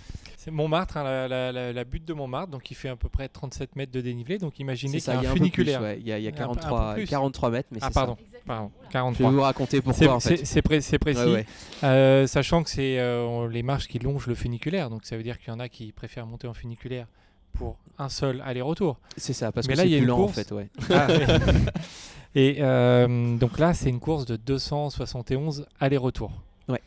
C'est 0.44 0.50
Montmartre, 0.50 0.96
hein, 0.96 1.04
la, 1.04 1.28
la- 1.28 1.52
la- 1.52 1.72
la 1.72 1.84
butte 1.84 2.04
de 2.04 2.12
Montmartre, 2.14 2.50
donc 2.50 2.68
il 2.70 2.74
fait 2.74 2.88
à 2.88 2.96
peu 2.96 3.08
près 3.08 3.28
37 3.28 3.76
mètres 3.76 3.92
de 3.92 4.00
dénivelé. 4.00 4.38
Donc 4.38 4.58
imaginez 4.58 4.98
c'est 4.98 5.12
qu'il 5.12 5.12
ça 5.12 5.14
y 5.14 5.18
il 5.18 5.22
y 5.22 5.26
a 5.26 5.28
un 5.28 5.30
un 5.30 5.34
peu 5.34 5.38
plus 5.38 5.38
funiculaire. 5.50 5.80
ouais. 5.82 5.98
il 6.00 6.08
y 6.08 6.12
a, 6.12 6.18
il 6.18 6.24
y 6.24 6.26
a 6.26 6.30
Un 6.30 6.32
peu- 6.32 6.42
un 6.42 6.46
peu 6.48 6.54
43 6.60 6.94
plus. 6.94 7.06
43 7.06 7.50
mètres 7.50 7.68
mais 7.70 7.78
Ah 7.80 7.86
c'est 7.88 7.94
pardon, 7.94 8.16
ça. 8.16 8.38
pardon, 8.44 8.70
je 8.80 8.86
vais 8.86 8.92
43. 8.92 9.30
vous 9.30 9.40
raconter 9.40 9.76
C'est- 9.76 9.82
pourquoi 9.82 10.14
en 10.14 10.18
c'est- 10.20 10.44
fait 10.44 10.62
pré- 10.62 10.80
précis. 10.98 11.20
Ouais, 11.20 11.32
ouais. 11.32 11.46
Euh, 11.84 12.26
sachant 12.26 12.64
que 12.64 12.70
c'est 12.70 12.98
euh, 12.98 13.48
les 13.48 13.62
marches 13.62 13.86
qui 13.86 14.00
longent 14.00 14.26
le 14.26 14.34
funiculaire, 14.34 14.90
donc 14.90 15.04
ça 15.04 15.16
veut 15.16 15.22
dire 15.22 15.38
qu'il 15.38 15.48
y 15.48 15.52
en 15.52 15.60
a 15.60 15.68
qui 15.68 15.92
préfèrent 15.92 16.26
monter 16.26 16.48
en 16.48 16.54
funiculaire 16.54 17.06
pour 17.52 17.76
un 18.00 18.08
seul 18.08 18.42
aller-retour. 18.44 18.98
c'est 19.16 19.34
ça 19.34 19.52
parce 19.52 19.68
Mais 19.68 19.74
que 19.74 19.78
là, 19.78 19.84
il 19.84 19.90
c'est 19.90 19.92
y 19.92 19.94
a 19.94 19.98
plus 19.98 20.04
une 20.06 20.08
lent 20.08 20.18
en 20.18 20.22
course. 20.24 20.34
fait 20.42 20.50
ouais 20.52 20.68
Et 22.34 22.56
euh, 22.60 23.36
donc 23.36 23.58
là, 23.58 23.74
c'est 23.74 23.90
une 23.90 24.00
course 24.00 24.24
de 24.24 24.36
271 24.36 25.66
aller-retour. 25.78 26.32
Ouais. 26.68 26.80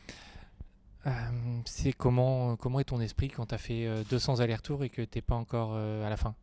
Euh, 1.07 1.11
c'est 1.65 1.93
comment, 1.93 2.55
comment 2.55 2.79
est 2.79 2.85
ton 2.85 2.99
esprit 2.99 3.29
quand 3.29 3.45
tu 3.47 3.55
as 3.55 3.59
fait 3.59 3.85
euh, 3.85 4.03
200 4.09 4.39
allers-retours 4.39 4.83
et 4.83 4.89
que 4.89 5.01
tu 5.03 5.17
n'es 5.17 5.21
pas 5.21 5.35
encore 5.35 5.73
euh, 5.75 6.05
à 6.05 6.09
la 6.09 6.17
fin? 6.17 6.35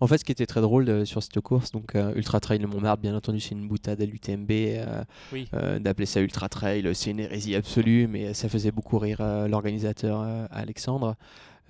En 0.00 0.06
fait, 0.06 0.16
ce 0.16 0.24
qui 0.24 0.32
était 0.32 0.46
très 0.46 0.62
drôle 0.62 0.88
euh, 0.88 1.04
sur 1.04 1.22
cette 1.22 1.38
course, 1.40 1.70
donc 1.70 1.94
euh, 1.94 2.14
Ultra 2.14 2.40
Trail 2.40 2.58
de 2.58 2.64
Montmartre, 2.66 3.02
bien 3.02 3.14
entendu, 3.14 3.38
c'est 3.38 3.50
une 3.50 3.68
boutade 3.68 4.00
à 4.00 4.06
l'UTMB. 4.06 4.50
euh, 4.50 5.04
Oui. 5.30 5.46
euh, 5.52 5.78
D'appeler 5.78 6.06
ça 6.06 6.20
Ultra 6.22 6.48
Trail, 6.48 6.88
c'est 6.94 7.10
une 7.10 7.20
hérésie 7.20 7.54
absolue, 7.54 8.06
mais 8.06 8.32
ça 8.32 8.48
faisait 8.48 8.70
beaucoup 8.70 8.98
rire 8.98 9.18
euh, 9.20 9.46
l'organisateur 9.46 10.22
euh, 10.22 10.46
Alexandre, 10.50 11.16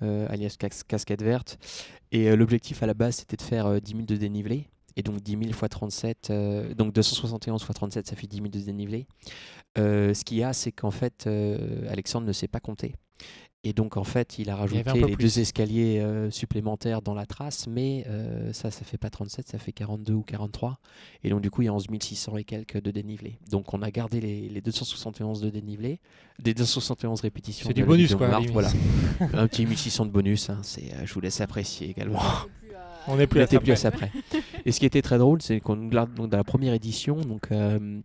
euh, 0.01 0.27
alias 0.29 0.55
Cas- 0.57 0.83
Casquette 0.87 1.21
Verte. 1.21 1.57
Et 2.13 2.29
euh, 2.29 2.37
l'objectif 2.37 2.83
à 2.83 2.85
la 2.85 2.93
base, 2.93 3.17
c'était 3.17 3.35
de 3.35 3.41
faire 3.41 3.65
euh, 3.65 3.79
10 3.81 3.91
000 3.91 4.03
de 4.05 4.15
dénivelé. 4.15 4.67
Et 4.97 5.03
donc 5.03 5.21
10 5.21 5.31
000 5.31 5.43
x 5.43 5.59
37, 5.69 6.29
euh, 6.31 6.73
donc 6.73 6.91
271 6.91 7.61
x 7.61 7.73
37, 7.73 8.07
ça 8.07 8.15
fait 8.15 8.27
10 8.27 8.37
000 8.37 8.47
de 8.49 8.59
dénivelé. 8.59 9.07
Euh, 9.77 10.13
ce 10.13 10.25
qu'il 10.25 10.37
y 10.37 10.43
a, 10.43 10.51
c'est 10.53 10.71
qu'en 10.71 10.91
fait, 10.91 11.25
euh, 11.27 11.89
Alexandre 11.89 12.27
ne 12.27 12.33
sait 12.33 12.47
pas 12.47 12.59
compter. 12.59 12.95
Et 13.63 13.73
donc, 13.73 13.97
en 13.97 14.03
fait, 14.03 14.39
il 14.39 14.49
a 14.49 14.55
rajouté 14.55 14.83
peu 14.83 14.93
les 14.93 15.15
plus. 15.15 15.23
deux 15.23 15.39
escaliers 15.39 15.99
euh, 15.99 16.31
supplémentaires 16.31 17.01
dans 17.01 17.13
la 17.13 17.25
trace, 17.25 17.67
mais 17.67 18.05
euh, 18.07 18.53
ça, 18.53 18.71
ça 18.71 18.85
fait 18.85 18.97
pas 18.97 19.09
37, 19.09 19.47
ça 19.47 19.57
fait 19.57 19.73
42 19.73 20.13
ou 20.13 20.21
43. 20.21 20.79
Et 21.23 21.29
donc, 21.29 21.41
du 21.41 21.51
coup, 21.51 21.63
il 21.63 21.65
y 21.65 21.67
a 21.67 21.73
11 21.73 21.87
600 21.99 22.37
et 22.37 22.43
quelques 22.43 22.81
de 22.81 22.91
dénivelé. 22.91 23.39
Donc, 23.49 23.73
on 23.73 23.81
a 23.81 23.91
gardé 23.91 24.21
les, 24.21 24.47
les 24.47 24.61
271 24.61 25.41
de 25.41 25.49
dénivelé, 25.49 25.99
des 26.39 26.53
271 26.53 27.19
répétitions. 27.19 27.67
C'est 27.67 27.73
du 27.73 27.83
bonus, 27.83 28.15
quoi. 28.15 28.39
Voilà, 28.51 28.71
un 29.33 29.47
petit 29.47 29.65
1600 29.65 30.05
de 30.05 30.11
bonus, 30.11 30.49
hein, 30.49 30.59
c'est, 30.61 30.93
euh, 30.93 31.05
je 31.05 31.13
vous 31.13 31.19
laisse 31.19 31.41
apprécier 31.41 31.89
également. 31.89 32.21
On 33.07 33.15
n'est 33.17 33.27
plus 33.27 33.41
à 33.41 33.47
ça 33.47 33.59
plus 33.59 33.71
à 33.71 33.73
près. 33.73 33.75
ça 33.75 33.91
près. 33.91 34.11
Et 34.65 34.71
ce 34.71 34.79
qui 34.79 34.85
était 34.85 35.01
très 35.01 35.17
drôle, 35.17 35.41
c'est 35.41 35.59
qu'on 35.59 35.87
garde 35.87 36.13
donc, 36.13 36.29
dans 36.29 36.37
la 36.37 36.43
première 36.43 36.73
édition, 36.73 37.21
donc 37.21 37.51
euh, 37.51 38.01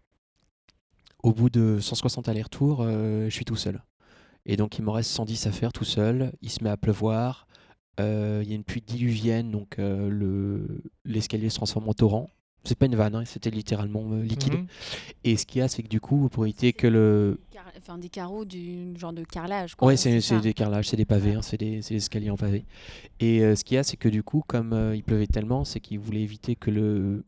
au 1.22 1.32
bout 1.32 1.50
de 1.50 1.78
160 1.80 2.28
allers-retours, 2.28 2.82
euh, 2.82 3.28
je 3.28 3.34
suis 3.34 3.44
tout 3.44 3.56
seul. 3.56 3.82
Et 4.46 4.56
donc 4.56 4.78
il 4.78 4.84
me 4.84 4.90
reste 4.90 5.10
110 5.10 5.46
à 5.46 5.52
faire 5.52 5.72
tout 5.72 5.84
seul. 5.84 6.32
Il 6.40 6.50
se 6.50 6.62
met 6.64 6.70
à 6.70 6.76
pleuvoir. 6.76 7.46
Euh, 8.00 8.40
Il 8.42 8.48
y 8.48 8.52
a 8.52 8.56
une 8.56 8.64
pluie 8.64 8.80
diluvienne, 8.80 9.50
donc 9.50 9.76
le 9.78 10.82
l'escalier 11.04 11.50
se 11.50 11.56
transforme 11.56 11.88
en 11.88 11.94
torrent. 11.94 12.28
C'est 12.64 12.78
pas 12.78 12.86
une 12.86 12.94
vanne, 12.94 13.14
hein, 13.16 13.24
c'était 13.24 13.50
littéralement 13.50 14.04
euh, 14.12 14.22
liquide. 14.22 14.52
Mhm. 14.54 14.66
Et 15.24 15.36
ce 15.36 15.44
qu'il 15.46 15.58
y 15.60 15.62
a, 15.62 15.68
c'est 15.68 15.82
que 15.82 15.88
du 15.88 16.00
coup, 16.00 16.28
pour 16.28 16.44
éviter 16.44 16.72
que 16.72 16.86
le, 16.86 17.40
Car- 17.50 17.62
Enfin, 17.78 17.98
des 17.98 18.08
carreaux 18.08 18.44
du 18.44 18.96
genre 18.96 19.12
de 19.12 19.24
carrelage. 19.24 19.74
Quoi. 19.74 19.88
Ouais, 19.88 19.96
c'est 19.96 20.20
des 20.40 20.54
carrelages, 20.54 20.88
c'est 20.88 20.96
des 20.96 21.04
pavés, 21.04 21.30
Ouais. 21.30 21.36
hein, 21.36 21.42
c'est 21.42 21.56
des, 21.56 21.82
c'est 21.82 21.94
des 21.94 21.98
escaliers 21.98 22.30
en 22.30 22.36
pavé. 22.36 22.64
Et 23.18 23.42
euh, 23.42 23.56
ce 23.56 23.64
qu'il 23.64 23.74
y 23.74 23.78
a, 23.78 23.82
c'est 23.82 23.96
que 23.96 24.08
du 24.08 24.22
coup, 24.22 24.42
comme 24.46 24.72
euh, 24.72 24.94
il 24.94 25.02
pleuvait 25.02 25.26
tellement, 25.26 25.64
c'est 25.64 25.80
qu'ils 25.80 25.98
voulaient 25.98 26.22
éviter 26.22 26.54
que 26.54 26.70
le, 26.70 27.24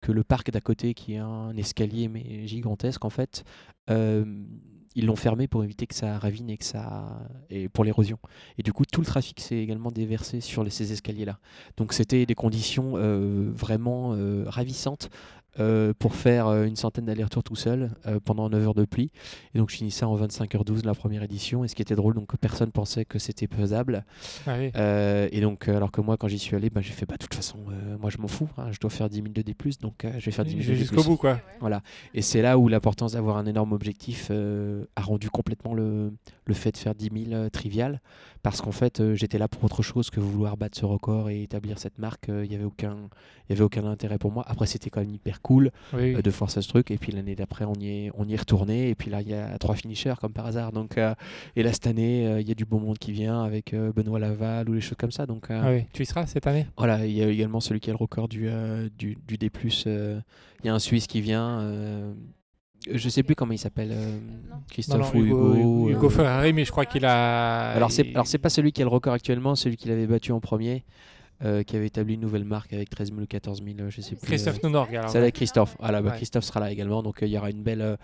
que 0.00 0.12
le 0.12 0.24
parc 0.24 0.50
d'à 0.50 0.62
côté, 0.62 0.94
qui 0.94 1.12
est 1.14 1.18
un 1.18 1.54
escalier 1.58 2.08
mais 2.08 2.46
gigantesque 2.46 3.04
en 3.04 3.10
fait, 3.10 3.44
euh, 3.90 4.24
ils 4.94 5.06
l'ont 5.06 5.16
fermé 5.16 5.46
pour 5.46 5.62
éviter 5.62 5.86
que 5.86 5.94
ça 5.94 6.18
ravine 6.18 6.50
et 6.50 6.56
que 6.56 6.64
ça 6.64 7.20
et 7.48 7.68
pour 7.68 7.84
l'érosion. 7.84 8.18
Et 8.58 8.62
du 8.62 8.72
coup, 8.72 8.84
tout 8.84 9.00
le 9.00 9.06
trafic 9.06 9.40
s'est 9.40 9.58
également 9.58 9.90
déversé 9.90 10.40
sur 10.40 10.70
ces 10.70 10.92
escaliers-là. 10.92 11.38
Donc 11.76 11.92
c'était 11.92 12.26
des 12.26 12.34
conditions 12.34 12.94
euh, 12.96 13.50
vraiment 13.54 14.14
euh, 14.14 14.44
ravissantes 14.46 15.10
euh, 15.58 15.92
pour 15.98 16.14
faire 16.14 16.46
euh, 16.46 16.64
une 16.64 16.76
centaine 16.76 17.06
d'allers-retours 17.06 17.42
tout 17.42 17.56
seul 17.56 17.90
euh, 18.06 18.20
pendant 18.24 18.48
9 18.48 18.68
heures 18.68 18.74
de 18.74 18.84
pluie. 18.84 19.10
Et 19.54 19.58
donc 19.58 19.70
je 19.70 19.76
finissais 19.76 20.04
en 20.04 20.16
25h12 20.16 20.84
la 20.84 20.94
première 20.94 21.22
édition. 21.22 21.64
Et 21.64 21.68
ce 21.68 21.74
qui 21.74 21.82
était 21.82 21.96
drôle, 21.96 22.14
donc 22.14 22.36
personne 22.38 22.70
pensait 22.70 23.04
que 23.04 23.18
c'était 23.18 23.48
faisable. 23.48 24.04
Ah 24.46 24.54
oui. 24.58 24.70
Euh, 24.76 25.28
et 25.32 25.40
donc, 25.40 25.68
alors 25.68 25.90
que 25.90 26.00
moi, 26.00 26.16
quand 26.16 26.28
j'y 26.28 26.38
suis 26.38 26.54
allé, 26.56 26.70
bah, 26.70 26.80
j'ai 26.80 26.92
fait, 26.92 27.06
bah, 27.06 27.14
de 27.14 27.22
toute 27.24 27.34
façon, 27.34 27.58
euh, 27.70 27.96
moi 27.98 28.10
je 28.10 28.18
m'en 28.18 28.28
fous. 28.28 28.48
hein, 28.58 28.68
je 28.70 28.78
dois 28.78 28.90
faire 28.90 29.08
10 29.08 29.16
000 29.16 29.28
de 29.28 29.42
D, 29.42 29.54
donc 29.80 30.04
euh, 30.04 30.12
je 30.18 30.24
vais 30.26 30.30
faire 30.32 30.44
10 30.44 30.50
000 30.52 30.62
Je 30.62 30.68
de 30.68 30.72
vais 30.72 30.78
D+. 30.78 30.84
jusqu'au 30.86 31.02
bout, 31.02 31.16
quoi. 31.16 31.40
Voilà. 31.60 31.82
Et 32.14 32.22
c'est 32.22 32.42
là 32.42 32.58
où 32.58 32.68
l'importance 32.68 33.12
d'avoir 33.12 33.36
un 33.36 33.46
énorme 33.46 33.72
objectif 33.72 34.28
euh, 34.30 34.84
a 34.96 35.02
rendu 35.02 35.30
complètement 35.30 35.74
le, 35.74 36.12
le 36.46 36.54
fait 36.54 36.72
de 36.72 36.76
faire 36.76 36.94
10 36.94 37.10
000 37.30 37.32
euh, 37.32 37.48
trivial. 37.50 38.00
Parce 38.42 38.62
qu'en 38.62 38.72
fait, 38.72 39.00
euh, 39.00 39.14
j'étais 39.14 39.36
là 39.36 39.48
pour 39.48 39.62
autre 39.64 39.82
chose 39.82 40.08
que 40.08 40.18
vouloir 40.18 40.56
battre 40.56 40.78
ce 40.78 40.86
record 40.86 41.28
et 41.28 41.42
établir 41.42 41.78
cette 41.78 41.98
marque. 41.98 42.28
Il 42.28 42.48
n'y 42.48 42.54
avait, 42.54 42.64
aucun, 42.64 42.96
il 43.48 43.50
y 43.50 43.52
avait 43.52 43.62
aucun 43.64 43.84
intérêt 43.84 44.16
pour 44.18 44.32
moi. 44.32 44.44
Après, 44.48 44.66
c'était 44.66 44.88
quand 44.88 45.00
même 45.00 45.10
hyper 45.10 45.39
cool 45.40 45.70
Oui, 45.92 46.14
euh, 46.14 46.22
de 46.22 46.30
forcer 46.30 46.62
ce 46.62 46.68
truc. 46.68 46.90
Et 46.90 46.98
puis 46.98 47.12
l'année 47.12 47.34
d'après, 47.34 47.64
on 47.64 47.74
y 47.74 47.88
est, 48.06 48.10
on 48.16 48.26
y 48.28 48.34
est 48.34 48.38
retourné. 48.38 48.88
Et 48.90 48.94
puis 48.94 49.10
là, 49.10 49.20
il 49.20 49.28
y 49.28 49.34
a 49.34 49.58
trois 49.58 49.74
finishers 49.74 50.14
comme 50.20 50.32
par 50.32 50.46
hasard. 50.46 50.72
Donc, 50.72 50.98
euh, 50.98 51.14
et 51.56 51.62
là, 51.62 51.72
cette 51.72 51.86
année, 51.86 52.26
euh, 52.26 52.40
il 52.40 52.48
y 52.48 52.52
a 52.52 52.54
du 52.54 52.64
beau 52.64 52.78
monde 52.78 52.98
qui 52.98 53.12
vient 53.12 53.42
avec 53.42 53.74
euh, 53.74 53.92
Benoît 53.92 54.18
Laval 54.18 54.68
ou 54.68 54.72
les 54.74 54.80
choses 54.80 54.98
comme 54.98 55.10
ça. 55.12 55.26
Donc, 55.26 55.50
euh, 55.50 55.60
Ah 55.62 55.70
oui. 55.72 55.84
Tu 55.92 56.02
y 56.02 56.06
seras 56.06 56.26
cette 56.26 56.46
année? 56.46 56.66
voilà, 56.76 57.04
il 57.06 57.12
y 57.12 57.22
a 57.22 57.28
également 57.28 57.60
celui 57.60 57.80
qui 57.80 57.90
a 57.90 57.92
le 57.92 57.98
record 57.98 58.28
du, 58.28 58.48
euh, 58.48 58.88
du, 58.98 59.16
du 59.26 59.36
D+. 59.38 59.50
euh, 59.86 60.20
Il 60.62 60.66
y 60.66 60.70
a 60.70 60.74
un 60.74 60.78
Suisse 60.78 61.06
qui 61.06 61.20
vient. 61.20 61.60
euh, 61.60 62.12
je 62.90 63.08
sais 63.10 63.22
plus 63.22 63.34
comment 63.34 63.52
il 63.52 63.58
s'appelle. 63.58 63.90
euh. 63.92 64.18
Christophe 64.70 65.12
Non, 65.14 65.20
non, 65.20 65.26
ou 65.26 65.26
Hugo. 65.26 65.88
euh. 65.88 65.92
Hugo 65.92 66.08
Ferrari, 66.08 66.52
mais 66.54 66.64
je 66.64 66.70
crois 66.70 66.86
qu'il 66.86 67.04
a. 67.04 67.72
Alors 67.72 67.90
c'est 67.92 68.08
alors 68.14 68.26
c'est 68.26 68.38
pas 68.38 68.48
celui 68.48 68.72
qui 68.72 68.80
a 68.80 68.84
le 68.84 68.90
record 68.90 69.12
actuellement, 69.12 69.54
celui 69.54 69.76
qu'il 69.76 69.90
avait 69.90 70.06
battu 70.06 70.32
en 70.32 70.40
premier, 70.40 70.84
euh, 71.44 71.62
qui 71.62 71.76
avait 71.76 71.86
établi 71.86 72.14
une 72.14 72.20
nouvelle 72.20 72.44
marque 72.44 72.72
avec 72.72 72.90
13 72.90 73.10
000 73.10 73.20
ou 73.22 73.26
14 73.26 73.62
000, 73.64 73.76
euh, 73.80 73.90
je 73.90 74.00
sais 74.00 74.14
plus. 74.16 74.26
Christophe 74.26 74.58
euh, 74.62 74.66
Nounorg. 74.68 74.94
alors. 74.94 75.10
c'est 75.10 75.32
Christophe. 75.32 75.76
Voilà, 75.80 76.02
bah, 76.02 76.10
Ouais. 76.10 76.16
Christophe 76.16 76.44
sera 76.44 76.60
là 76.60 76.70
également, 76.70 77.02
donc 77.02 77.18
il 77.22 77.28
y 77.28 77.38
aura 77.38 77.50
une 77.50 77.62
belle, 77.62 77.96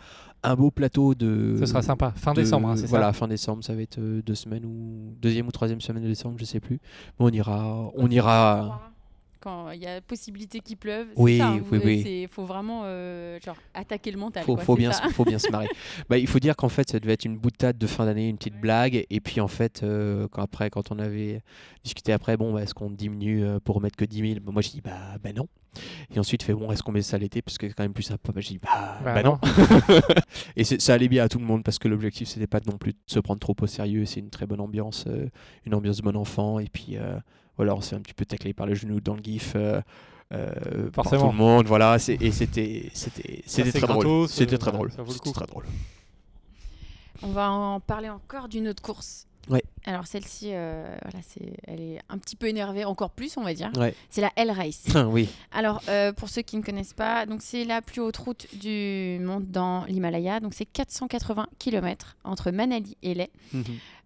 un 0.42 0.55
beau 0.55 0.70
plateau 0.70 1.14
de. 1.14 1.57
Ce 1.59 1.66
sera 1.66 1.83
sympa. 1.83 2.12
Fin 2.16 2.33
de- 2.33 2.40
décembre, 2.40 2.68
hein, 2.68 2.77
c'est 2.77 2.87
Voilà, 2.87 3.07
ça 3.07 3.12
fin 3.14 3.29
décembre, 3.29 3.62
ça 3.64 3.75
va 3.75 3.83
être 3.83 3.99
deux 4.01 4.35
semaines 4.35 4.64
ou 4.64 5.14
deuxième 5.20 5.46
ou 5.46 5.51
troisième 5.53 5.81
semaine 5.81 6.03
de 6.03 6.09
décembre, 6.09 6.37
je 6.38 6.44
sais 6.44 6.61
plus. 6.61 6.81
Mais 7.18 7.27
on 7.27 7.31
ira, 7.31 7.90
on 7.96 8.09
ira. 8.11 8.92
Quand 9.40 9.70
il 9.70 9.83
y 9.83 9.87
a 9.87 10.01
possibilité 10.01 10.61
qu'il 10.61 10.77
pleuve, 10.77 11.09
Oui, 11.16 11.38
ça, 11.38 11.49
hein, 11.49 11.61
oui, 11.70 11.79
vous- 11.79 11.85
oui. 11.85 12.03
c'est- 12.03 12.27
faut 12.33 12.44
vraiment 12.44 12.83
euh, 12.85 13.38
genre, 13.44 13.57
attaquer 13.75 14.11
le 14.11 14.18
mental. 14.18 14.44
faut, 14.44 14.55
quoi, 14.57 14.64
faut 14.64 14.77
bien, 14.77 14.92
ça. 14.92 15.09
faut 15.11 15.25
bien 15.25 15.38
se 15.38 15.51
marrer. 15.51 15.68
Bah, 16.09 16.18
il 16.18 16.27
faut 16.27 16.38
dire 16.38 16.57
qu'en 16.57 16.68
fait, 16.68 16.88
ça 16.90 16.99
devait 17.01 17.12
être 17.12 17.25
une 17.25 17.37
boutade 17.37 17.79
de 17.79 17.87
fin 17.87 18.05
d'année, 18.07 18.29
une 18.29 18.38
petite 18.38 18.61
blague. 18.61 19.05
Et 19.11 19.20
puis 19.20 19.40
en 19.40 19.49
fait, 19.49 19.83
euh, 19.83 20.27
quand, 20.31 20.42
après, 20.42 20.70
quand 20.70 20.90
on 20.90 20.99
avait 20.99 21.42
discuté 21.85 22.12
après, 22.12 22.37
bon, 22.37 22.53
bah, 22.53 22.62
est-ce 22.62 22.75
qu'on 22.75 22.90
diminue 22.90 23.44
euh, 23.44 23.61
pour 23.61 23.77
remettre 23.77 23.96
que 23.96 24.05
10 24.05 24.20
000 24.35 24.40
Bah, 24.42 24.53
Moi, 24.53 24.62
je 24.62 24.70
dis, 24.70 24.81
bah, 24.81 24.96
bah 25.22 25.33
non. 25.33 25.46
Et 26.14 26.18
ensuite, 26.18 26.42
il 26.42 26.46
fait, 26.46 26.55
bon, 26.55 26.72
est-ce 26.72 26.83
qu'on 26.83 26.92
met 26.92 27.03
ça 27.03 27.18
l'été? 27.18 27.42
Parce 27.42 27.59
que 27.59 27.68
c'est 27.68 27.75
quand 27.75 27.83
même 27.85 27.92
plus 27.92 28.03
sympa. 28.05 28.33
Bah, 28.33 28.40
je 28.40 28.49
dis, 28.49 28.59
bah, 28.59 28.99
Bah 29.05 29.14
bah 29.14 29.22
non. 29.22 29.38
et 30.57 30.64
ça 30.64 30.94
allait 30.94 31.09
bien 31.09 31.25
à 31.25 31.29
tout 31.29 31.38
le 31.38 31.44
monde 31.44 31.62
parce 31.62 31.79
que 31.79 31.88
l'objectif, 31.88 32.29
c'était 32.29 32.46
pas 32.46 32.61
non 32.66 32.79
plus 32.79 32.92
de 32.92 32.99
se 33.07 33.18
prendre 33.20 33.40
trop 33.40 33.55
au 33.61 33.66
sérieux. 33.66 34.05
C'est 34.07 34.20
une 34.20 34.31
très 34.31 34.46
bonne 34.46 34.61
ambiance, 34.61 35.05
euh, 35.07 35.29
une 35.66 35.75
ambiance 35.75 35.99
de 35.99 36.03
bon 36.03 36.16
enfant. 36.16 36.59
Et 36.59 36.68
puis, 36.72 36.96
euh, 36.96 37.18
voilà, 37.57 37.75
on 37.75 37.81
s'est 37.81 37.95
un 37.97 38.01
petit 38.01 38.14
peu 38.14 38.25
taclé 38.25 38.53
par 38.53 38.66
le 38.66 38.75
genou 38.75 39.01
dans 39.01 39.14
le 39.14 39.23
gif. 39.23 39.53
euh, 39.57 39.81
euh, 40.33 40.90
par 40.90 41.05
tout 41.19 41.27
le 41.31 41.37
monde, 41.37 41.66
voilà, 41.66 41.99
c'est- 42.01 42.21
et 42.21 42.33
c'était 42.33 42.90
c'était 42.95 43.42
c'était 43.47 43.71
très 43.79 43.87
drôle. 43.92 44.05
C'était 44.29 44.55
euh, 44.55 44.59
très 44.59 44.73
drôle. 44.73 44.90
C'était 45.12 45.33
très 45.33 45.47
drôle. 45.47 45.64
On 47.23 47.29
va 47.33 47.51
en 47.51 47.81
parler 47.81 48.09
encore 48.11 48.49
d'une 48.49 48.69
autre 48.69 48.83
course. 48.83 49.26
Ouais. 49.49 49.63
Alors 49.85 50.07
celle-ci, 50.07 50.49
euh, 50.53 50.97
voilà, 51.03 51.19
c'est, 51.23 51.53
elle 51.69 51.81
est 51.81 51.99
un 52.09 52.19
petit 52.19 52.35
peu 52.35 52.49
énervée, 52.49 52.85
encore 52.85 53.11
plus, 53.11 53.37
on 53.37 53.43
va 53.45 53.55
dire. 53.55 53.71
Ouais. 53.77 53.95
C'est 54.11 54.21
la 54.21 54.33
L 54.37 54.51
Race. 54.51 54.85
oui. 55.11 55.29
Alors, 55.53 55.81
euh, 55.89 56.13
pour 56.13 56.29
ceux 56.29 56.43
qui 56.43 56.57
ne 56.57 56.63
connaissent 56.63 56.93
pas, 56.95 57.27
donc 57.27 57.43
c'est 57.43 57.65
la 57.65 57.81
plus 57.83 58.01
haute 58.01 58.17
route 58.17 58.47
du 58.57 59.19
monde 59.21 59.47
dans 59.51 59.85
l'Himalaya. 59.85 60.41
Donc, 60.41 60.55
c'est 60.55 60.65
480 60.65 61.47
km 61.61 62.17
entre 62.25 62.51
Manali 62.51 62.97
et 63.03 63.15
Leh, 63.15 63.31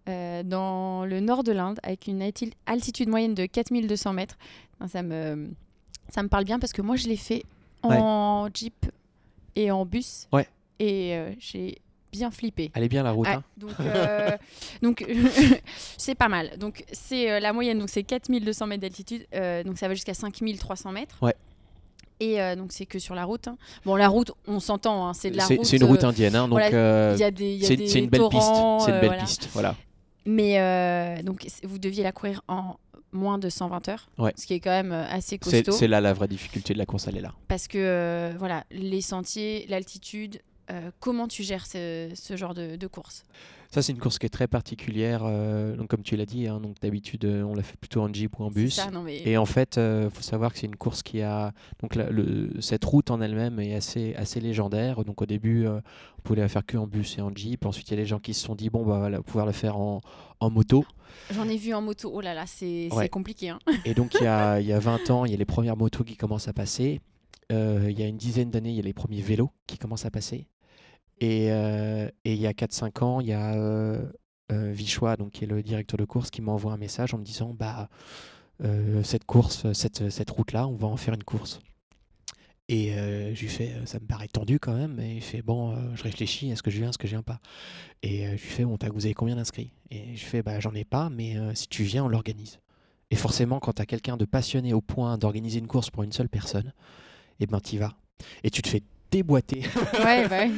euh, 0.09 0.43
dans 0.43 1.05
le 1.05 1.19
nord 1.19 1.43
de 1.43 1.51
l'Inde, 1.51 1.79
avec 1.83 2.05
une 2.07 2.21
alti- 2.21 2.53
altitude 2.67 3.09
moyenne 3.09 3.33
de 3.33 3.45
4200 3.47 4.13
mètres. 4.13 4.37
Enfin, 4.79 4.87
ça, 4.87 5.01
me, 5.03 5.49
ça 6.09 6.21
me 6.21 6.27
parle 6.27 6.43
bien 6.45 6.59
parce 6.59 6.73
que 6.73 6.81
moi, 6.83 6.95
je 6.95 7.07
l'ai 7.07 7.17
fait 7.17 7.43
en 7.83 8.47
jeep 8.53 8.85
et 9.55 9.71
en 9.71 9.85
bus. 9.85 10.27
Ouais. 10.31 10.47
Et 10.79 11.17
j'ai 11.39 11.79
bien 12.11 12.31
flippé. 12.31 12.71
Elle 12.73 12.83
est 12.83 12.89
bien 12.89 13.03
la 13.03 13.11
route. 13.11 13.27
Ah, 13.29 13.35
hein. 13.35 13.43
donc, 13.57 13.71
euh, 13.79 14.37
donc 14.81 15.05
c'est 15.97 16.15
pas 16.15 16.29
mal. 16.29 16.57
Donc, 16.57 16.83
c'est 16.91 17.31
euh, 17.31 17.39
la 17.39 17.53
moyenne, 17.53 17.79
donc 17.79 17.89
c'est 17.89 18.03
4200 18.03 18.67
mètres 18.67 18.81
d'altitude. 18.81 19.25
euh, 19.33 19.63
donc, 19.63 19.77
ça 19.77 19.87
va 19.87 19.93
jusqu'à 19.93 20.13
5300 20.13 20.91
mètres. 20.91 21.17
Ouais. 21.21 21.35
Et 22.19 22.37
donc, 22.55 22.71
c'est 22.71 22.85
que 22.85 22.99
sur 22.99 23.15
la 23.15 23.25
route. 23.25 23.47
hein. 23.47 23.57
Bon, 23.83 23.95
la 23.95 24.07
route, 24.07 24.31
on 24.45 24.59
s'entend, 24.59 25.07
hein, 25.07 25.13
c'est 25.15 25.31
de 25.31 25.37
la 25.37 25.47
route. 25.47 25.65
c'est 25.65 25.77
une 25.77 25.85
route 25.85 26.03
indienne, 26.03 26.33
donc 26.33 26.49
voilà, 26.49 26.69
y 27.15 27.23
a 27.23 27.31
des, 27.31 27.55
il 27.55 27.61
y 27.61 27.65
a 27.65 27.67
c'est 27.67 27.75
des 27.75 27.87
c'est 27.87 27.97
une 27.97 28.09
belle 28.09 28.29
piste. 28.29 28.43
C'est 28.85 28.91
une 28.91 28.99
belle 28.99 29.05
voilà. 29.07 29.23
piste, 29.23 29.49
voilà. 29.53 29.75
Mais 30.27 31.23
donc, 31.23 31.47
vous 31.63 31.79
deviez 31.79 32.03
la 32.03 32.11
courir 32.11 32.43
en 32.47 32.75
moins 33.11 33.37
de 33.37 33.49
120 33.49 33.89
heures. 33.89 34.09
Ouais. 34.17 34.33
Ce 34.37 34.45
qui 34.45 34.53
est 34.53 34.59
quand 34.59 34.69
même 34.69 34.91
assez 34.91 35.37
costaud. 35.37 35.71
c'est 35.71 35.87
là 35.87 36.01
la 36.01 36.13
vraie 36.13 36.27
difficulté 36.27 36.73
de 36.73 36.77
la 36.77 36.85
course, 36.85 37.07
elle 37.07 37.17
est 37.17 37.21
là. 37.21 37.33
Parce 37.47 37.67
que, 37.67 37.77
euh, 37.77 38.33
voilà, 38.37 38.63
les 38.71 39.01
sentiers, 39.01 39.65
l'altitude, 39.69 40.41
euh, 40.71 40.89
comment 40.99 41.27
tu 41.27 41.43
gères 41.43 41.65
ce, 41.65 42.09
ce 42.15 42.35
genre 42.37 42.53
de, 42.53 42.75
de 42.77 42.87
course 42.87 43.23
Ça, 43.69 43.81
c'est 43.81 43.91
une 43.91 43.99
course 43.99 44.17
qui 44.19 44.25
est 44.25 44.29
très 44.29 44.47
particulière. 44.47 45.21
euh, 45.25 45.75
donc, 45.75 45.87
comme 45.89 46.01
tu 46.03 46.15
l'as 46.15 46.25
dit, 46.25 46.47
hein, 46.47 46.59
donc 46.59 46.79
d'habitude, 46.81 47.25
euh, 47.25 47.43
on 47.43 47.53
l'a 47.55 47.63
fait 47.63 47.77
plutôt 47.77 48.01
en 48.01 48.11
jeep 48.13 48.39
ou 48.39 48.43
en 48.43 48.51
bus. 48.51 48.75
ça, 48.75 48.89
non, 48.89 49.01
mais... 49.03 49.21
Et 49.25 49.37
en 49.37 49.45
fait, 49.45 49.77
il 49.77 50.09
faut 50.09 50.21
savoir 50.21 50.53
que 50.53 50.59
c'est 50.59 50.67
une 50.67 50.75
course 50.75 51.03
qui 51.03 51.21
a 51.21 51.51
donc 51.81 51.95
la- 51.95 52.09
le, 52.09 52.51
cette 52.61 52.85
route 52.85 53.11
en 53.11 53.21
elle-même 53.21 53.59
est 53.59 53.75
assez 53.75 54.15
assez 54.15 54.39
légendaire. 54.39 55.03
Donc 55.03 55.21
au 55.21 55.25
début, 55.25 55.67
on 55.67 55.81
pouvait 56.23 56.41
la 56.41 56.47
faire 56.47 56.65
que 56.65 56.77
en 56.77 56.87
bus 56.87 57.17
et 57.17 57.21
en 57.21 57.33
jeep. 57.35 57.65
Ensuite, 57.65 57.87
il 57.89 57.91
y 57.91 57.97
a 57.99 58.01
des 58.01 58.05
gens 58.07 58.19
qui 58.19 58.33
se 58.33 58.43
sont 58.45 58.55
dit 58.55 58.69
bon 58.69 58.85
bah 58.85 58.97
voilà, 58.99 59.21
pouvoir 59.21 59.45
le 59.45 59.51
faire 59.51 59.77
en, 59.77 60.01
en 60.39 60.49
moto. 60.49 60.85
J'en 61.31 61.47
ai 61.49 61.57
vu 61.57 61.73
en 61.73 61.81
moto. 61.81 62.09
Oh 62.13 62.21
là 62.21 62.33
là, 62.33 62.45
c'est 62.47 62.87
Ouais. 62.93 63.09
compliqué. 63.09 63.49
Hein. 63.49 63.59
Et 63.85 63.93
donc 63.93 64.13
il 64.15 64.23
y 64.23 64.27
a 64.27 64.59
il 64.61 64.67
y 64.67 64.73
a 64.73 64.79
20 64.79 65.09
ans, 65.09 65.25
il 65.25 65.31
y 65.31 65.33
a 65.33 65.37
les 65.37 65.45
premières 65.45 65.75
motos 65.77 66.03
qui 66.03 66.15
commencent 66.15 66.47
à 66.47 66.53
passer. 66.53 67.01
Euh, 67.51 67.87
il 67.89 67.99
y 67.99 68.03
a 68.03 68.07
une 68.07 68.15
dizaine 68.17 68.49
d'années, 68.49 68.69
il 68.69 68.75
y 68.77 68.79
a 68.79 68.83
les 68.83 68.93
premiers 68.93 69.21
vélos 69.21 69.51
qui 69.67 69.77
commencent 69.77 70.05
à 70.05 70.11
passer. 70.11 70.47
Et, 71.21 71.51
euh, 71.51 72.09
et 72.25 72.33
il 72.33 72.41
y 72.41 72.47
a 72.47 72.51
4-5 72.51 73.03
ans, 73.03 73.21
il 73.21 73.27
y 73.27 73.33
a 73.33 73.53
euh, 73.53 74.03
euh, 74.51 74.71
Vichois, 74.71 75.15
donc, 75.15 75.31
qui 75.31 75.45
est 75.45 75.47
le 75.47 75.63
directeur 75.63 75.97
de 75.97 76.03
course, 76.03 76.31
qui 76.31 76.41
m'envoie 76.41 76.73
un 76.73 76.77
message 76.77 77.13
en 77.13 77.19
me 77.19 77.23
disant 77.23 77.55
bah, 77.57 77.87
cette 79.03 79.25
course, 79.25 79.71
cette, 79.73 80.11
cette 80.11 80.29
route-là, 80.29 80.67
on 80.67 80.75
va 80.75 80.87
en 80.87 80.97
faire 80.97 81.13
une 81.13 81.23
course. 81.23 81.61
Et 82.69 82.93
euh, 82.93 83.35
je 83.35 83.41
lui 83.41 83.49
fais, 83.49 83.73
ça 83.85 83.99
me 83.99 84.05
paraît 84.05 84.27
tendu 84.27 84.59
quand 84.59 84.73
même. 84.73 84.99
Et 84.99 85.15
il 85.15 85.21
fait, 85.21 85.41
bon, 85.41 85.71
euh, 85.71 85.75
je 85.95 86.03
réfléchis, 86.03 86.51
est-ce 86.51 86.63
que 86.63 86.71
je 86.71 86.77
viens, 86.77 86.89
est-ce 86.89 86.97
que 86.97 87.07
je 87.07 87.11
viens 87.11 87.23
pas? 87.23 87.39
Et 88.01 88.25
euh, 88.25 88.37
je 88.37 88.43
lui 88.43 88.49
fais, 88.49 88.63
bon, 88.63 88.77
vous 88.93 89.05
avez 89.05 89.13
combien 89.13 89.35
d'inscrits? 89.35 89.71
Et 89.89 90.15
je 90.15 90.23
fais, 90.23 90.41
bah, 90.41 90.59
j'en 90.59 90.73
ai 90.73 90.85
pas, 90.85 91.09
mais 91.09 91.35
si 91.53 91.67
tu 91.67 91.83
viens, 91.83 92.05
on 92.05 92.07
l'organise. 92.07 92.59
Et 93.09 93.15
forcément, 93.17 93.59
quand 93.59 93.73
tu 93.73 93.81
as 93.81 93.85
quelqu'un 93.85 94.15
de 94.15 94.25
passionné 94.25 94.73
au 94.73 94.79
point 94.79 95.17
d'organiser 95.17 95.59
une 95.59 95.67
course 95.67 95.89
pour 95.89 96.03
une 96.03 96.13
seule 96.13 96.29
personne, 96.29 96.71
et 97.41 97.45
ben 97.45 97.59
t'y 97.59 97.77
vas. 97.77 97.93
Et 98.43 98.49
tu 98.49 98.61
te 98.61 98.69
fais 98.69 98.83
déboîter. 99.11 99.63
Ouais, 100.05 100.27
bah 100.29 100.45
ouais. 100.45 100.51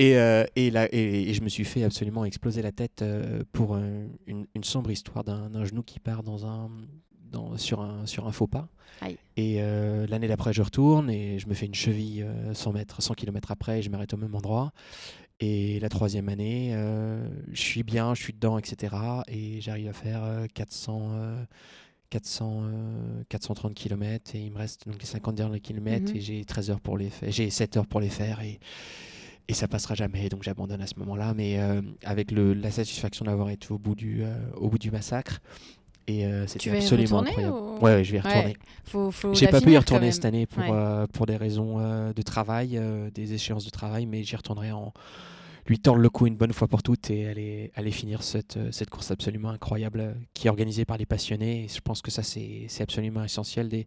Et, 0.00 0.16
euh, 0.16 0.44
et, 0.56 0.70
là, 0.70 0.88
et, 0.92 1.28
et 1.28 1.34
je 1.34 1.42
me 1.42 1.48
suis 1.50 1.64
fait 1.64 1.84
absolument 1.84 2.24
exploser 2.24 2.62
la 2.62 2.72
tête 2.72 3.02
euh, 3.02 3.42
pour 3.52 3.76
une, 3.76 4.46
une 4.54 4.64
sombre 4.64 4.90
histoire 4.90 5.24
d'un 5.24 5.64
genou 5.64 5.82
qui 5.82 6.00
part 6.00 6.22
dans 6.22 6.46
un, 6.46 6.70
dans, 7.30 7.56
sur, 7.58 7.82
un, 7.82 8.06
sur 8.06 8.26
un 8.26 8.32
faux 8.32 8.46
pas. 8.46 8.68
Aïe. 9.02 9.18
Et 9.36 9.56
euh, 9.58 10.06
l'année 10.06 10.26
d'après, 10.26 10.54
je 10.54 10.62
retourne 10.62 11.10
et 11.10 11.38
je 11.38 11.46
me 11.48 11.54
fais 11.54 11.66
une 11.66 11.74
cheville 11.74 12.22
euh, 12.22 12.54
100 12.54 12.72
mètres, 12.72 13.02
100 13.02 13.12
km 13.14 13.50
après 13.50 13.80
et 13.80 13.82
je 13.82 13.90
m'arrête 13.90 14.14
au 14.14 14.16
même 14.16 14.34
endroit. 14.34 14.72
Et 15.38 15.78
la 15.80 15.88
troisième 15.88 16.28
année, 16.28 16.74
je 17.52 17.60
suis 17.60 17.82
bien, 17.82 18.14
je 18.14 18.22
suis 18.22 18.32
dedans, 18.34 18.58
etc. 18.58 18.94
Et 19.28 19.60
j'arrive 19.60 19.88
à 19.88 19.92
faire 19.94 20.22
euh, 20.22 20.46
400, 20.52 21.08
euh, 21.12 21.44
400, 22.10 22.60
euh, 22.64 23.22
430 23.28 23.74
km 23.74 24.34
et 24.34 24.40
il 24.40 24.50
me 24.52 24.58
reste 24.58 24.86
donc 24.86 24.98
les 25.00 25.06
50 25.06 25.34
derniers 25.34 25.60
kilomètres 25.60 26.10
Mhm. 26.12 26.16
et 26.16 26.20
j'ai 26.20 26.44
13 26.44 26.70
heures 26.70 26.80
pour 26.80 26.98
les 26.98 27.08
faire, 27.10 27.30
j'ai 27.30 27.48
7 27.50 27.76
heures 27.78 27.86
pour 27.86 28.00
les 28.00 28.08
faire 28.10 28.40
et, 28.42 28.58
et 29.50 29.54
ça 29.54 29.66
passera 29.68 29.94
jamais, 29.94 30.28
donc 30.28 30.42
j'abandonne 30.44 30.80
à 30.80 30.86
ce 30.86 30.94
moment-là. 30.98 31.34
Mais 31.34 31.58
euh, 31.60 31.82
avec 32.04 32.30
le, 32.30 32.54
la 32.54 32.70
satisfaction 32.70 33.24
d'avoir 33.24 33.50
été 33.50 33.70
au 33.72 33.78
bout 33.78 33.94
du, 33.96 34.22
euh, 34.22 34.32
au 34.56 34.68
bout 34.68 34.78
du 34.78 34.90
massacre. 34.90 35.40
Et 36.06 36.24
euh, 36.24 36.46
c'était 36.46 36.70
absolument 36.70 37.20
incroyable. 37.22 37.54
ou- 37.54 37.78
Ouais, 37.84 37.94
ouais, 37.96 38.04
je 38.04 38.12
vais 38.12 38.18
y 38.18 38.20
Ouais, 38.20 38.28
retourner. 38.28 38.56
Faut 38.84 39.10
J'ai 39.34 39.48
pas 39.48 39.60
pu 39.60 39.72
y 39.72 39.76
retourner 39.78 40.12
cette 40.12 40.24
année 40.24 40.46
pour, 40.46 40.62
Ouais. 40.62 40.70
euh, 40.72 41.06
pour 41.12 41.26
des 41.26 41.36
raisons 41.36 41.78
de 42.12 42.22
travail, 42.22 42.80
des 43.14 43.32
échéances 43.34 43.64
de 43.64 43.70
travail, 43.70 44.06
mais 44.06 44.22
j'y 44.22 44.36
retournerai 44.36 44.72
en. 44.72 44.92
Lui 45.66 45.78
tordre 45.78 46.00
le 46.00 46.10
cou 46.10 46.26
une 46.26 46.36
bonne 46.36 46.52
fois 46.52 46.68
pour 46.68 46.82
toutes 46.82 47.10
et 47.10 47.26
aller, 47.74 47.90
finir 47.90 48.22
cette, 48.22 48.56
euh, 48.56 48.72
cette 48.72 48.90
course 48.90 49.10
absolument 49.10 49.50
incroyable 49.50 50.00
euh, 50.00 50.14
qui 50.34 50.46
est 50.46 50.50
organisée 50.50 50.84
par 50.84 50.96
les 50.96 51.06
passionnés. 51.06 51.64
Et 51.64 51.68
je 51.68 51.80
pense 51.80 52.02
que 52.02 52.10
ça, 52.10 52.22
c'est 52.22 52.68
absolument 52.80 53.24
essentiel. 53.24 53.68
Des, 53.68 53.86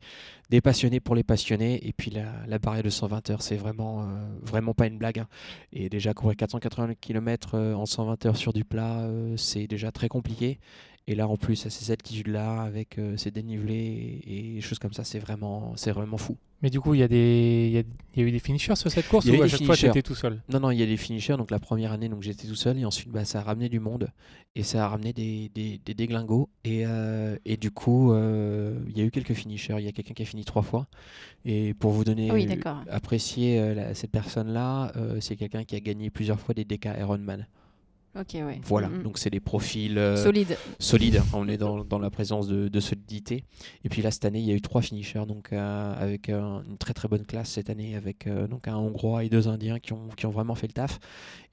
des 0.49 0.62
passionnés 0.62 0.99
pour 0.99 1.15
les 1.15 1.23
passionnés. 1.23 1.86
Et 1.88 1.93
puis 1.93 2.12
la, 2.12 2.59
barrière 2.59 2.83
de 2.83 2.89
120 2.89 3.29
heures, 3.29 3.41
c'est 3.41 3.55
vraiment, 3.55 4.03
euh, 4.03 4.05
vraiment 4.41 4.73
pas 4.73 4.88
une 4.88 4.97
blague. 4.97 5.19
hein. 5.19 5.27
Et 5.71 5.89
déjà, 5.89 6.13
courir 6.13 6.36
480 6.38 6.95
km 6.99 7.57
en 7.57 7.86
120 7.86 8.25
heures 8.25 8.38
sur 8.38 8.53
du 8.53 8.63
plat, 8.63 9.07
c'est 9.38 9.67
déjà 9.67 9.91
très 9.91 10.07
compliqué. 10.07 10.59
Et 11.05 11.15
là, 11.15 11.27
en 11.27 11.35
plus, 11.35 11.65
à 11.65 11.69
ces 11.69 11.91
altitudes-là, 11.91 12.61
avec 12.61 12.97
euh, 12.97 13.17
ces 13.17 13.29
dénivelés 13.29 14.21
et, 14.25 14.57
et 14.57 14.61
choses 14.61 14.79
comme 14.79 14.93
ça, 14.93 15.03
c'est 15.03 15.19
vraiment, 15.19 15.73
c'est 15.75 15.91
vraiment 15.91 16.17
fou. 16.17 16.37
Mais 16.61 16.69
du 16.69 16.79
coup, 16.79 16.93
il 16.93 17.01
y, 17.01 17.03
a 17.03 17.09
des... 17.09 17.65
il 17.67 17.73
y, 17.73 17.77
a... 17.77 17.83
il 18.15 18.21
y 18.21 18.23
a 18.23 18.27
eu 18.29 18.31
des 18.31 18.39
finishers 18.39 18.77
sur 18.77 18.89
cette 18.89 19.09
course 19.09 19.25
Il 19.25 19.33
y 19.33 19.35
a 19.35 19.39
ou 19.39 19.41
eu 19.41 19.43
à 19.43 19.45
des 19.47 19.49
chaque 19.51 19.63
fois, 19.65 19.75
finishers. 19.75 19.91
tu 19.91 19.99
étais 19.99 20.07
tout 20.07 20.15
seul? 20.15 20.41
Non, 20.47 20.61
non, 20.61 20.71
il 20.71 20.79
y 20.79 20.83
a 20.83 20.85
des 20.85 20.95
finishers. 20.95 21.35
Donc 21.35 21.51
la 21.51 21.59
première 21.59 21.91
année, 21.91 22.07
donc 22.07 22.21
j'étais 22.21 22.47
tout 22.47 22.55
seul 22.55 22.79
et 22.79 22.85
ensuite, 22.85 23.09
bah, 23.09 23.25
ça 23.25 23.39
a 23.39 23.43
ramené 23.43 23.67
du 23.67 23.81
monde 23.81 24.07
et 24.55 24.63
ça 24.63 24.85
a 24.85 24.87
ramené 24.87 25.11
des, 25.11 25.51
des, 25.53 25.81
des 25.85 25.93
déglingos. 25.93 26.47
Et, 26.63 26.83
euh, 26.85 27.35
et 27.43 27.57
du 27.57 27.69
coup, 27.69 28.13
euh, 28.13 28.79
il 28.87 28.97
y 28.97 29.01
a 29.01 29.03
eu 29.03 29.11
quelques 29.11 29.33
finishers. 29.33 29.75
Il 29.79 29.83
y 29.83 29.89
a 29.89 29.91
quelqu'un 29.91 30.13
qui 30.13 30.23
a 30.23 30.25
fini 30.25 30.45
trois 30.45 30.61
fois. 30.61 30.87
Et 31.43 31.73
pour 31.73 31.91
vous 31.91 32.05
donner, 32.05 32.31
oui, 32.31 32.47
apprécier 32.89 33.59
euh, 33.59 33.73
la- 33.73 33.93
cette 33.93 34.11
personne-là, 34.11 34.93
euh, 34.95 35.17
c'est 35.19 35.35
quelqu'un 35.35 35.65
qui 35.65 35.75
a 35.75 35.81
gagné 35.81 36.09
plusieurs 36.09 36.39
fois 36.39 36.53
des 36.53 36.63
DK 36.63 36.85
Ironman. 36.97 37.45
Ok, 38.15 38.34
ouais. 38.36 38.62
Voilà, 38.63 38.89
Mm, 38.89 38.99
mm. 38.99 39.04
donc 39.04 39.17
c'est 39.17 39.32
des 39.32 39.39
profils 39.39 39.97
euh, 39.97 40.15
Solide. 40.17 40.56
solides. 40.78 41.21
On 41.34 41.47
est 41.47 41.58
dans, 41.65 41.84
dans 41.84 41.97
la 41.97 42.12
présence 42.12 42.47
de, 42.47 42.67
de 42.67 42.80
solidité. 42.80 43.43
Et 43.84 43.89
puis 43.89 44.04
là, 44.04 44.12
cette 44.12 44.26
année, 44.26 44.39
il 44.39 44.45
y 44.45 44.52
a 44.52 44.56
eu 44.56 44.62
trois 44.62 44.84
finishers, 44.84 45.26
donc 45.26 45.52
euh, 45.52 45.93
avec 45.97 46.30
euh, 46.30 46.62
une 46.69 46.78
très 46.78 46.93
très 46.93 47.08
bonne 47.08 47.26
classe 47.26 47.49
cette 47.49 47.71
année, 47.71 47.95
avec 47.95 48.28
donc 48.49 48.67
un 48.67 48.76
Hongrois 48.78 49.23
et 49.23 49.30
deux 49.30 49.47
Indiens 49.47 49.80
qui 49.80 49.93
ont, 49.93 50.10
qui 50.15 50.28
ont 50.28 50.32
vraiment 50.32 50.54
fait 50.54 50.67
le 50.67 50.73
taf. 50.73 50.99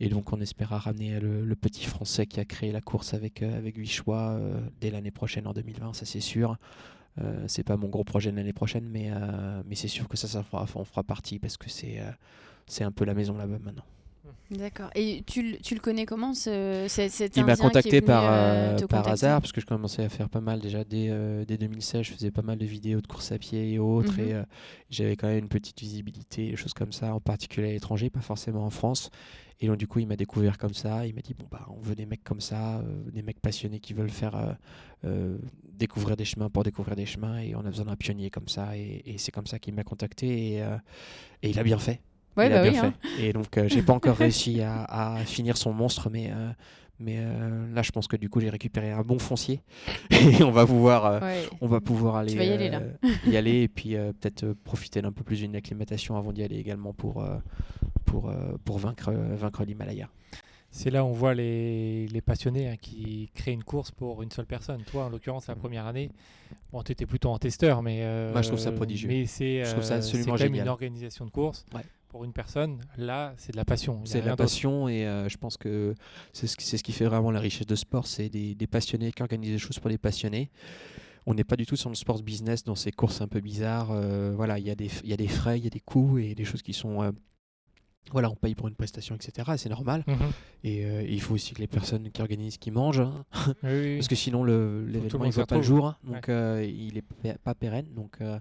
Et 0.01 0.09
donc 0.11 0.33
on 0.35 0.41
espéra 0.41 0.79
ramener 0.79 1.19
le, 1.19 1.45
le 1.45 1.57
petit 1.57 1.85
Français 1.87 2.27
qui 2.27 2.41
a 2.41 2.45
créé 2.45 2.73
la 2.73 2.81
course 2.83 3.15
avec, 3.15 3.43
avec 3.43 3.77
8 3.77 3.87
choix 3.87 4.39
dès 4.81 4.91
l'année 4.91 5.11
prochaine, 5.11 5.47
en 5.47 5.53
2020, 5.55 5.95
ça 5.95 6.05
c'est 6.05 6.21
sûr. 6.21 6.57
C'est 7.47 7.65
pas 7.65 7.77
mon 7.77 7.89
gros 7.89 8.05
projet 8.05 8.31
de 8.31 8.37
l'année 8.37 8.53
prochaine, 8.55 8.89
mais, 8.89 9.11
mais 9.67 9.75
c'est 9.75 9.89
sûr 9.89 10.09
que 10.09 10.17
ça, 10.17 10.27
ça 10.29 10.43
fera, 10.43 10.67
on 10.75 10.85
fera 10.85 11.03
partie 11.03 11.39
parce 11.39 11.57
que 11.57 11.69
c'est 11.69 12.01
c'est 12.67 12.85
un 12.85 12.93
peu 12.93 13.05
la 13.05 13.15
maison 13.15 13.37
là-bas 13.37 13.59
maintenant. 13.63 13.85
D'accord. 14.51 14.91
Et 14.95 15.23
tu, 15.27 15.53
le- 15.53 15.59
tu 15.59 15.75
le 15.75 15.81
connais 15.81 16.05
comment 16.05 16.35
ce, 16.35 16.87
ce- 16.89 17.09
cet 17.09 17.37
Il 17.37 17.45
m'a 17.45 17.57
contacté 17.57 18.01
par, 18.01 18.25
euh, 18.25 18.77
euh, 18.83 18.87
par 18.87 19.07
hasard 19.09 19.41
parce 19.41 19.53
que 19.53 19.61
je 19.61 19.67
commençais 19.67 20.03
à 20.05 20.09
faire 20.09 20.29
pas 20.29 20.41
mal 20.41 20.61
déjà 20.61 20.85
dès, 20.85 21.07
euh, 21.09 21.45
dès 21.47 21.57
2016 21.57 22.03
je 22.03 22.13
faisais 22.13 22.31
pas 22.31 22.43
mal 22.43 22.59
de 22.59 22.67
vidéos 22.67 23.01
de 23.01 23.07
course 23.07 23.33
à 23.33 23.39
pied 23.39 23.73
et 23.73 23.79
autres 23.79 24.13
Mhm. 24.19 24.29
et 24.29 24.33
euh, 24.35 24.43
j'avais 24.91 25.17
quand 25.17 25.29
même 25.29 25.39
une 25.39 25.49
petite 25.49 25.81
visibilité 25.81 26.51
des 26.51 26.57
choses 26.57 26.75
comme 26.75 26.93
ça 26.93 27.15
en 27.15 27.21
particulier 27.21 27.69
à 27.69 27.73
l'étranger 27.73 28.11
pas 28.11 28.21
forcément 28.21 28.67
en 28.67 28.71
France 28.71 29.11
et 29.61 29.69
donc 29.69 29.77
du 29.79 29.87
coup 29.87 30.01
il 30.01 30.07
m'a 30.09 30.17
découvert 30.17 30.59
comme 30.59 30.75
ça 30.75 31.07
il 31.07 31.15
m'a 31.15 31.23
dit 31.23 31.35
bon 31.35 31.47
bah 31.51 31.67
on 31.71 31.81
veut 31.81 31.95
des 31.95 32.07
mecs 32.07 32.25
comme 32.25 32.41
ça 32.41 32.83
des 33.13 33.23
mecs 33.23 33.41
passionnés 33.41 33.79
qui 33.81 33.95
veulent 33.95 34.11
faire 34.11 34.57
découvrir 35.79 36.17
des 36.17 36.25
chemins 36.27 36.51
pour 36.51 36.63
découvrir 36.63 36.95
des 36.97 37.07
chemins 37.07 37.39
et 37.39 37.55
on 37.55 37.61
a 37.61 37.71
besoin 37.71 37.87
d'un 37.87 37.97
pionnier 37.97 38.29
comme 38.31 38.49
ça 38.49 38.77
et, 38.77 39.03
et 39.07 39.17
c'est 39.19 39.33
comme 39.33 39.47
ça 39.47 39.59
qu'il 39.59 39.75
m'a 39.75 39.85
contacté 39.85 40.57
et, 40.57 40.59
et 41.43 41.49
il 41.51 41.59
a 41.59 41.63
bien 41.63 41.79
fait 41.79 42.01
Ouais, 42.37 42.47
il 42.47 42.51
bah 42.53 42.61
a 42.61 42.63
bien 42.63 42.73
oui. 42.73 42.79
hein. 42.79 42.95
fait. 43.17 43.27
Et 43.29 43.33
donc, 43.33 43.57
euh, 43.59 43.69
j'ai 43.69 43.83
pas 43.83 43.93
encore 43.93 44.17
réussi 44.17 44.61
à, 44.63 44.85
à 44.85 45.17
finir 45.25 45.57
son 45.57 45.73
monstre, 45.73 46.09
mais, 46.11 46.31
euh, 46.33 46.51
mais 46.99 47.17
euh, 47.19 47.73
là, 47.75 47.83
je 47.83 47.91
pense 47.91 48.07
que 48.07 48.17
du 48.17 48.29
coup, 48.29 48.41
j'ai 48.41 48.51
récupéré 48.51 48.91
un 48.93 49.03
bon 49.03 49.19
foncier 49.19 49.63
et 50.11 50.43
on 50.43 50.51
va 50.51 50.67
pouvoir, 50.67 51.07
euh, 51.07 51.21
Ouais. 51.21 51.43
on 51.61 51.67
va 51.67 51.81
pouvoir 51.81 52.17
aller, 52.17 52.33
Tu 52.33 52.39
vas 52.39 52.45
y 52.45 52.53
aller, 52.53 52.69
là. 52.71 52.83
y 53.27 53.37
aller 53.37 53.63
et 53.63 53.69
puis 53.69 53.97
euh, 53.97 54.13
peut-être 54.13 54.45
euh, 54.45 54.55
profiter 54.65 55.03
d'un 55.03 55.13
peu 55.13 55.25
plus 55.25 55.41
d'une 55.41 55.57
acclimatation 55.57 56.17
avant 56.17 56.33
d'y 56.33 56.43
aller 56.43 56.57
également 56.57 56.93
pour, 56.93 57.25
pour, 58.05 58.29
euh, 58.31 58.57
pour 58.65 58.79
vaincre, 58.79 59.13
vaincre 59.13 59.65
l'Himalaya. 59.65 60.09
C'est 60.73 60.91
là 60.91 61.05
où 61.05 61.09
on 61.09 61.13
voit 61.13 61.35
les, 61.35 62.07
les 62.07 62.21
passionnés 62.21 62.69
hein, 62.69 62.77
qui 62.81 63.29
créent 63.35 63.53
une 63.53 63.65
course 63.65 63.91
pour 63.91 64.23
une 64.23 64.31
seule 64.31 64.47
personne. 64.47 64.81
Toi, 64.85 65.07
en 65.07 65.09
l'occurrence, 65.09 65.49
la 65.49 65.57
première 65.57 65.85
année, 65.87 66.13
bon, 66.73 66.81
tu 66.85 66.93
étais 66.93 67.07
plutôt 67.07 67.31
en 67.31 67.39
testeur, 67.39 67.83
mais. 67.83 68.03
euh, 68.03 68.31
Moi, 68.31 68.43
je 68.43 68.49
trouve 68.49 68.61
ça 68.61 68.71
prodigieux. 68.71 69.09
Mais 69.09 69.27
c'est 69.27 69.63
euh, 69.65 69.65
absolument 69.65 70.01
c'est 70.01 70.25
quand 70.27 70.31
même 70.35 70.39
génial. 70.39 70.67
une 70.67 70.69
organisation 70.71 71.25
de 71.25 71.31
course 71.31 71.67
Ouais. 71.75 71.81
Pour 72.11 72.25
une 72.25 72.33
personne. 72.33 72.79
Là, 72.99 73.33
c'est 73.39 73.53
de 73.53 73.57
la 73.57 73.65
passion. 73.65 74.01
C'est 74.05 74.21
de 74.21 74.27
la 74.27 74.37
passion 74.37 74.89
et 74.89 75.07
euh, 75.07 75.29
je 75.29 75.39
pense 75.39 75.57
que 75.57 75.95
c'est 76.33 76.47
ce, 76.47 76.57
qui- 76.57 76.67
c'est 76.67 76.77
ce 76.77 76.83
qui 76.83 76.93
fait 76.93 77.07
vraiment 77.07 77.31
la 77.31 77.41
richesse 77.41 77.67
de 77.67 77.77
sport, 77.77 78.07
c'est 78.07 78.29
des, 78.29 78.55
des 78.55 78.67
passionnés 78.67 79.13
qui 79.13 79.23
organisent 79.23 79.53
des 79.53 79.59
choses 79.59 79.79
pour 79.79 79.89
des 79.91 79.99
passionnés. 79.99 80.51
On 81.27 81.35
n'est 81.35 81.45
pas 81.45 81.57
du 81.57 81.67
tout 81.67 81.77
sur 81.77 81.89
le 81.89 81.95
sport 81.95 82.21
business 82.23 82.65
dans 82.65 82.75
ces 82.75 82.91
courses 82.93 83.21
un 83.21 83.29
peu 83.29 83.41
bizarres. 83.41 83.91
euh, 83.93 84.33
voilà, 84.35 84.59
il 84.59 84.67
y, 84.67 84.71
a 84.71 84.75
des 84.75 84.89
f- 84.89 85.01
il 85.05 85.11
y 85.11 85.13
a 85.13 85.17
des 85.17 85.29
frais, 85.29 85.59
il 85.59 85.65
y 85.65 85.67
a 85.69 85.71
des 85.71 85.81
coûts 85.81 86.19
et 86.19 86.35
des 86.35 86.45
choses 86.45 86.63
qui 86.63 86.73
sont... 86.73 87.03
euh, 87.03 87.13
voilà, 88.11 88.29
on 88.31 88.35
paye 88.35 88.55
pour 88.57 88.67
une 88.67 88.75
prestation, 88.75 89.15
etc. 89.15 89.51
et 89.55 89.59
C'est 89.59 89.69
normal. 89.69 90.03
Mhm. 90.09 90.17
Et 90.65 90.85
euh, 90.87 91.03
il 91.03 91.21
faut 91.21 91.35
aussi 91.35 91.55
que 91.55 91.61
les 91.61 91.67
personnes 91.69 92.11
qui 92.11 92.21
organisent, 92.23 92.57
qui 92.59 92.71
mangent, 92.73 93.01
hein, 93.01 93.25
Oui, 93.63 93.71
oui, 93.71 93.97
parce 93.99 94.09
que 94.09 94.17
sinon 94.17 94.43
l'événement 94.43 95.31
s'y 95.31 95.37
voit 95.37 95.47
pas 95.47 95.57
le 95.57 95.63
jour, 95.63 95.87
hein. 95.87 95.97
donc 96.03 96.29
euh, 96.29 96.67
il 96.69 96.97
est 96.97 97.03
pé- 97.03 97.35
pas 97.45 97.55
pérenne. 97.55 97.87
Donc, 97.95 98.17
euh, 98.21 98.41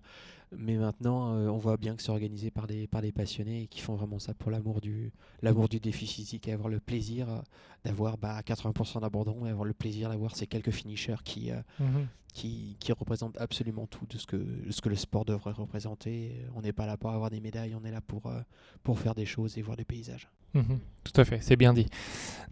mais 0.57 0.75
maintenant, 0.77 1.33
euh, 1.35 1.47
on 1.47 1.57
voit 1.57 1.77
bien 1.77 1.95
que 1.95 2.01
c'est 2.01 2.09
organisé 2.11 2.49
par 2.51 2.65
des 2.67 2.87
par 2.87 3.01
des 3.01 3.11
passionnés 3.11 3.63
et 3.63 3.67
qui 3.67 3.81
font 3.81 3.95
vraiment 3.95 4.19
ça 4.19 4.33
pour 4.33 4.49
l'amour 4.51 4.81
du 4.81 5.11
l'amour 5.41 5.69
du 5.69 5.79
défi 5.79 6.07
physique 6.07 6.47
et 6.47 6.53
avoir 6.53 6.69
le 6.69 6.79
plaisir 6.79 7.29
euh, 7.29 7.39
d'avoir 7.83 8.17
bah, 8.17 8.41
80% 8.41 9.01
d'abandon 9.01 9.45
et 9.45 9.49
avoir 9.49 9.65
le 9.65 9.73
plaisir 9.73 10.09
d'avoir 10.09 10.35
ces 10.35 10.47
quelques 10.47 10.71
finishers 10.71 11.21
qui 11.23 11.51
euh, 11.51 11.61
Mhm. 11.79 12.07
qui, 12.33 12.77
qui 12.79 12.91
représentent 12.91 13.37
absolument 13.39 13.87
tout 13.87 14.05
de 14.05 14.17
ce 14.17 14.25
que 14.27 14.37
de 14.37 14.71
ce 14.71 14.81
que 14.81 14.89
le 14.89 14.95
sport 14.95 15.25
devrait 15.25 15.51
représenter. 15.51 16.45
On 16.55 16.61
n'est 16.61 16.73
pas 16.73 16.85
là 16.85 16.97
pour 16.97 17.11
avoir 17.11 17.29
des 17.29 17.39
médailles, 17.41 17.75
on 17.75 17.83
est 17.85 17.91
là 17.91 18.01
pour 18.01 18.27
euh, 18.27 18.41
pour 18.83 18.99
faire 18.99 19.15
des 19.15 19.25
choses 19.25 19.57
et 19.57 19.61
voir 19.61 19.77
des 19.77 19.85
paysages. 19.85 20.29
Mhm. 20.53 20.79
Tout 21.03 21.21
à 21.21 21.25
fait, 21.25 21.39
c'est 21.41 21.55
bien 21.55 21.73
dit. 21.73 21.87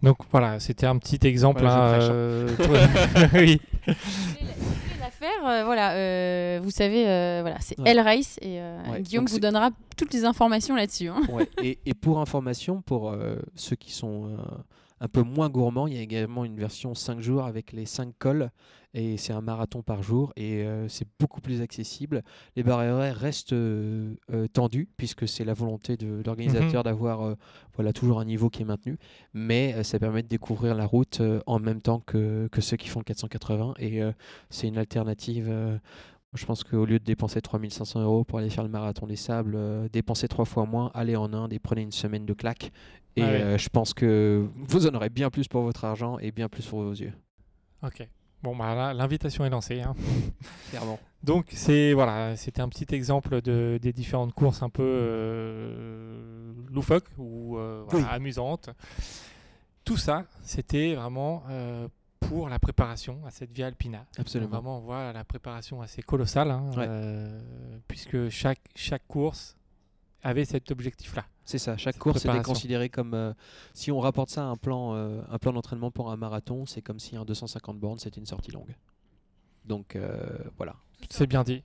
Donc 0.02 0.18
voilà, 0.30 0.58
c'était 0.60 0.86
un 0.86 0.96
petit 0.98 1.18
exemple. 1.26 1.60
Voilà, 1.60 1.94
hein, 1.94 1.98
prêche, 1.98 2.08
euh, 2.10 2.48
oui. 3.34 3.60
L'affaire, 5.00 5.46
euh, 5.46 5.64
voilà, 5.64 5.92
euh, 5.94 6.60
vous 6.62 6.70
savez, 6.70 7.08
euh, 7.08 7.38
voilà, 7.42 7.56
c'est 7.60 7.78
Ouais. 7.80 7.90
L 7.90 8.00
Race 8.00 8.38
et 8.42 8.60
euh, 8.60 8.80
Ouais, 8.90 9.00
Guillaume 9.02 9.24
donc 9.24 9.30
vous 9.32 9.40
donnera 9.40 9.70
toutes 9.96 10.12
les 10.12 10.24
informations 10.24 10.76
là-dessus. 10.76 11.08
hein. 11.08 11.22
Ouais, 11.30 11.48
et, 11.62 11.78
et 11.86 11.94
pour 11.94 12.20
information, 12.20 12.82
pour 12.82 13.10
euh, 13.10 13.36
ceux 13.54 13.76
qui 13.76 13.92
sont 13.92 14.26
euh, 14.26 14.36
un 15.00 15.08
peu 15.08 15.22
moins 15.22 15.48
gourmands, 15.48 15.86
il 15.86 15.94
y 15.94 15.98
a 15.98 16.02
également 16.02 16.44
une 16.44 16.56
version 16.56 16.94
5 16.94 17.20
jours 17.20 17.44
avec 17.44 17.72
les 17.72 17.86
5 17.86 18.12
cols. 18.18 18.50
Et 18.94 19.18
c'est 19.18 19.34
un 19.34 19.42
marathon 19.42 19.82
par 19.82 20.02
jour 20.02 20.32
et 20.34 20.64
euh, 20.64 20.88
c'est 20.88 21.06
beaucoup 21.20 21.42
plus 21.42 21.60
accessible. 21.60 22.22
Les 22.56 22.62
barrières 22.62 22.94
horaires 22.94 23.16
restent 23.16 23.52
euh, 23.52 24.14
euh, 24.32 24.48
tendues 24.48 24.88
puisque 24.96 25.28
c'est 25.28 25.44
la 25.44 25.52
volonté 25.52 25.98
de 25.98 26.22
l'organisateur 26.24 26.82
d'avoir 26.84 27.20
euh, 27.20 27.34
voilà, 27.74 27.92
toujours 27.92 28.18
un 28.18 28.24
niveau 28.24 28.48
qui 28.48 28.62
est 28.62 28.64
maintenu. 28.64 28.96
Mais 29.34 29.84
ça 29.84 29.98
permet 29.98 30.22
de 30.22 30.28
découvrir 30.28 30.74
la 30.74 30.86
route 30.86 31.20
en 31.46 31.58
même 31.58 31.82
temps 31.82 32.00
que, 32.00 32.48
que 32.50 32.62
ceux 32.62 32.78
qui 32.78 32.88
font 32.88 33.00
le 33.00 33.04
480. 33.04 33.74
Et 33.78 34.00
c'est 34.48 34.66
une 34.68 34.78
alternative. 34.78 35.52
je 36.34 36.46
pense 36.46 36.64
qu'au 36.64 36.84
lieu 36.86 36.98
de 36.98 37.04
dépenser 37.04 37.40
3500 37.40 38.02
euros 38.02 38.24
pour 38.24 38.38
aller 38.38 38.50
faire 38.50 38.64
le 38.64 38.70
marathon 38.70 39.06
des 39.06 39.16
sables, 39.16 39.54
euh, 39.56 39.88
dépensez 39.92 40.28
trois 40.28 40.44
fois 40.44 40.66
moins, 40.66 40.90
allez 40.94 41.16
en 41.16 41.32
Inde 41.32 41.52
et 41.52 41.58
prenez 41.58 41.82
une 41.82 41.92
semaine 41.92 42.26
de 42.26 42.32
claque. 42.32 42.72
Et 43.18 43.22
Ah 43.22 43.26
ouais. 43.30 43.42
euh, 43.42 43.58
je 43.58 43.68
pense 43.68 43.94
que 43.94 44.46
vous 44.54 44.86
en 44.86 44.94
aurez 44.94 45.08
bien 45.10 45.30
plus 45.30 45.48
pour 45.48 45.62
votre 45.62 45.84
argent 45.84 46.18
et 46.18 46.30
bien 46.32 46.48
plus 46.48 46.64
pour 46.66 46.82
vos 46.82 46.92
yeux. 46.92 47.12
Ok. 47.82 48.06
Bon, 48.42 48.54
bah 48.56 48.74
là, 48.74 48.94
l'invitation 48.94 49.44
est 49.44 49.50
lancée. 49.50 49.80
hein. 49.80 49.94
Clairement. 50.70 50.98
Donc 51.24 51.46
c'est 51.50 51.92
voilà, 51.94 52.36
c'était 52.36 52.60
un 52.60 52.68
petit 52.68 52.94
exemple 52.94 53.42
de, 53.42 53.78
des 53.82 53.92
différentes 53.92 54.32
courses 54.32 54.62
un 54.62 54.68
peu 54.70 54.84
euh, 54.86 56.52
loufoques 56.72 57.08
ou 57.18 57.56
euh, 57.58 57.82
voilà, 57.88 58.06
Oui. 58.06 58.12
amusantes. 58.14 58.70
Tout 59.84 59.96
ça, 59.96 60.26
c'était 60.42 60.94
vraiment 60.94 61.42
pour 62.20 62.48
la 62.48 62.58
préparation 62.60 63.18
à 63.26 63.30
cette 63.30 63.50
Via 63.52 63.66
Alpina. 63.66 64.04
Absolument. 64.18 64.50
Donc, 64.50 64.60
Vraiment, 64.62 64.78
on 64.78 64.80
voit 64.82 65.12
la 65.12 65.24
préparation 65.24 65.80
assez 65.82 66.02
colossale, 66.02 66.50
hein, 66.50 66.70
Ouais. 66.76 67.80
puisque 67.88 68.28
chaque, 68.28 68.60
chaque 68.76 69.06
course 69.08 69.56
avait 70.22 70.44
cet 70.44 70.70
objectif-là. 70.70 71.24
C'est 71.44 71.58
ça, 71.58 71.76
chaque 71.76 71.96
course 71.98 72.24
était 72.24 72.42
considérée 72.42 72.88
comme. 72.88 73.14
euh, 73.14 73.32
si 73.72 73.90
on 73.92 74.00
rapporte 74.00 74.30
ça 74.30 74.42
à 74.42 74.46
un 74.46 74.56
plan, 74.56 74.94
euh, 74.94 75.20
un 75.30 75.38
plan 75.38 75.52
d'entraînement 75.52 75.90
pour 75.90 76.10
un 76.10 76.16
marathon, 76.16 76.66
c'est 76.66 76.82
comme 76.82 76.98
si 76.98 77.16
un 77.16 77.24
250 77.24 77.78
bornes 77.78 77.98
c'était 77.98 78.20
une 78.20 78.26
sortie 78.26 78.50
longue. 78.50 78.74
Donc 79.64 79.96
euh, 79.96 80.26
voilà. 80.56 80.74
C'est 81.08 81.26
bien 81.26 81.44
dit. 81.44 81.62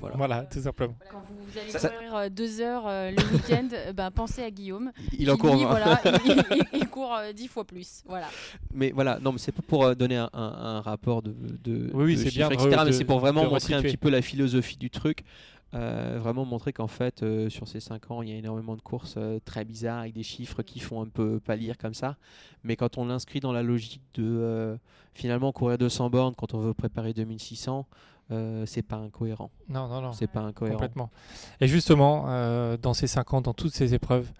Voilà. 0.00 0.16
Voilà, 0.16 0.42
tout 0.46 0.60
simplement. 0.60 0.96
Quand 1.08 1.22
vous 1.28 1.58
allez 1.58 1.70
Ça- 1.70 1.88
courir 1.88 2.28
deux 2.28 2.60
heures 2.60 2.88
euh, 2.88 3.12
le 3.12 3.22
week-end, 3.36 3.68
ben, 3.94 4.10
pensez 4.10 4.42
à 4.42 4.50
Guillaume. 4.50 4.90
Il 5.16 5.30
en 5.30 5.36
court 5.36 5.54
lui, 5.54 5.62
20. 5.62 5.68
voilà, 5.70 6.00
il, 6.24 6.44
il- 6.50 6.64
il 6.80 6.88
court 6.88 7.14
euh, 7.14 7.32
dix 7.32 7.46
fois 7.46 7.64
plus. 7.64 8.02
Voilà. 8.06 8.26
Mais 8.72 8.90
voilà, 8.90 9.20
non, 9.20 9.30
mais 9.30 9.38
c'est 9.38 9.52
pas 9.52 9.62
pour 9.62 9.84
euh, 9.84 9.94
donner 9.94 10.16
un, 10.16 10.28
un- 10.32 10.40
un 10.40 10.80
rapport 10.80 11.22
de, 11.22 11.32
de, 11.62 11.88
Oui, 11.94 12.04
oui, 12.04 12.16
de 12.16 12.22
c'est 12.22 12.30
chiffres, 12.30 12.48
bien 12.48 12.58
etc., 12.66 12.82
mais 12.84 12.90
c'est 12.92 13.04
pour 13.04 13.20
vraiment 13.20 13.48
montrer 13.48 13.74
un 13.74 13.82
petit 13.82 13.96
peu 13.96 14.10
la 14.10 14.22
philosophie 14.22 14.76
du 14.76 14.90
truc. 14.90 15.22
Euh, 15.74 16.18
vraiment 16.20 16.44
montrer 16.44 16.72
qu'en 16.72 16.86
fait, 16.86 17.22
euh, 17.22 17.48
sur 17.48 17.66
ces 17.66 17.80
5 17.80 18.10
ans, 18.10 18.22
il 18.22 18.28
y 18.28 18.32
a 18.32 18.36
énormément 18.36 18.76
de 18.76 18.80
courses 18.80 19.16
euh, 19.16 19.40
très 19.44 19.64
bizarres 19.64 20.00
avec 20.00 20.12
des 20.12 20.22
chiffres 20.22 20.62
qui 20.62 20.78
font 20.78 21.02
un 21.02 21.08
peu 21.08 21.40
pâlir 21.40 21.76
comme 21.78 21.94
ça. 21.94 22.16
Mais 22.62 22.76
quand 22.76 22.96
on 22.96 23.06
l'inscrit 23.06 23.40
dans 23.40 23.52
la 23.52 23.62
logique 23.62 24.00
de 24.14 24.78
finalement 25.14 25.52
courir 25.52 25.76
200 25.78 26.10
bornes 26.10 26.34
quand 26.36 26.54
on 26.54 26.58
veut 26.58 26.74
préparer 26.74 27.12
2600, 27.12 27.86
euh, 28.30 28.64
c'est 28.66 28.82
pas 28.82 28.96
incohérent. 28.96 29.50
Non, 29.68 29.88
non, 29.88 30.00
non. 30.00 30.12
C'est 30.12 30.28
pas 30.28 30.40
incohérent. 30.40 30.76
Complètement. 30.76 31.10
Et 31.60 31.66
justement, 31.66 32.76
dans 32.76 32.94
ces 32.94 33.06
50, 33.06 33.46
dans 33.46 33.54
toutes 33.54 33.74
ces 33.74 33.94
épreuves, 33.94 34.30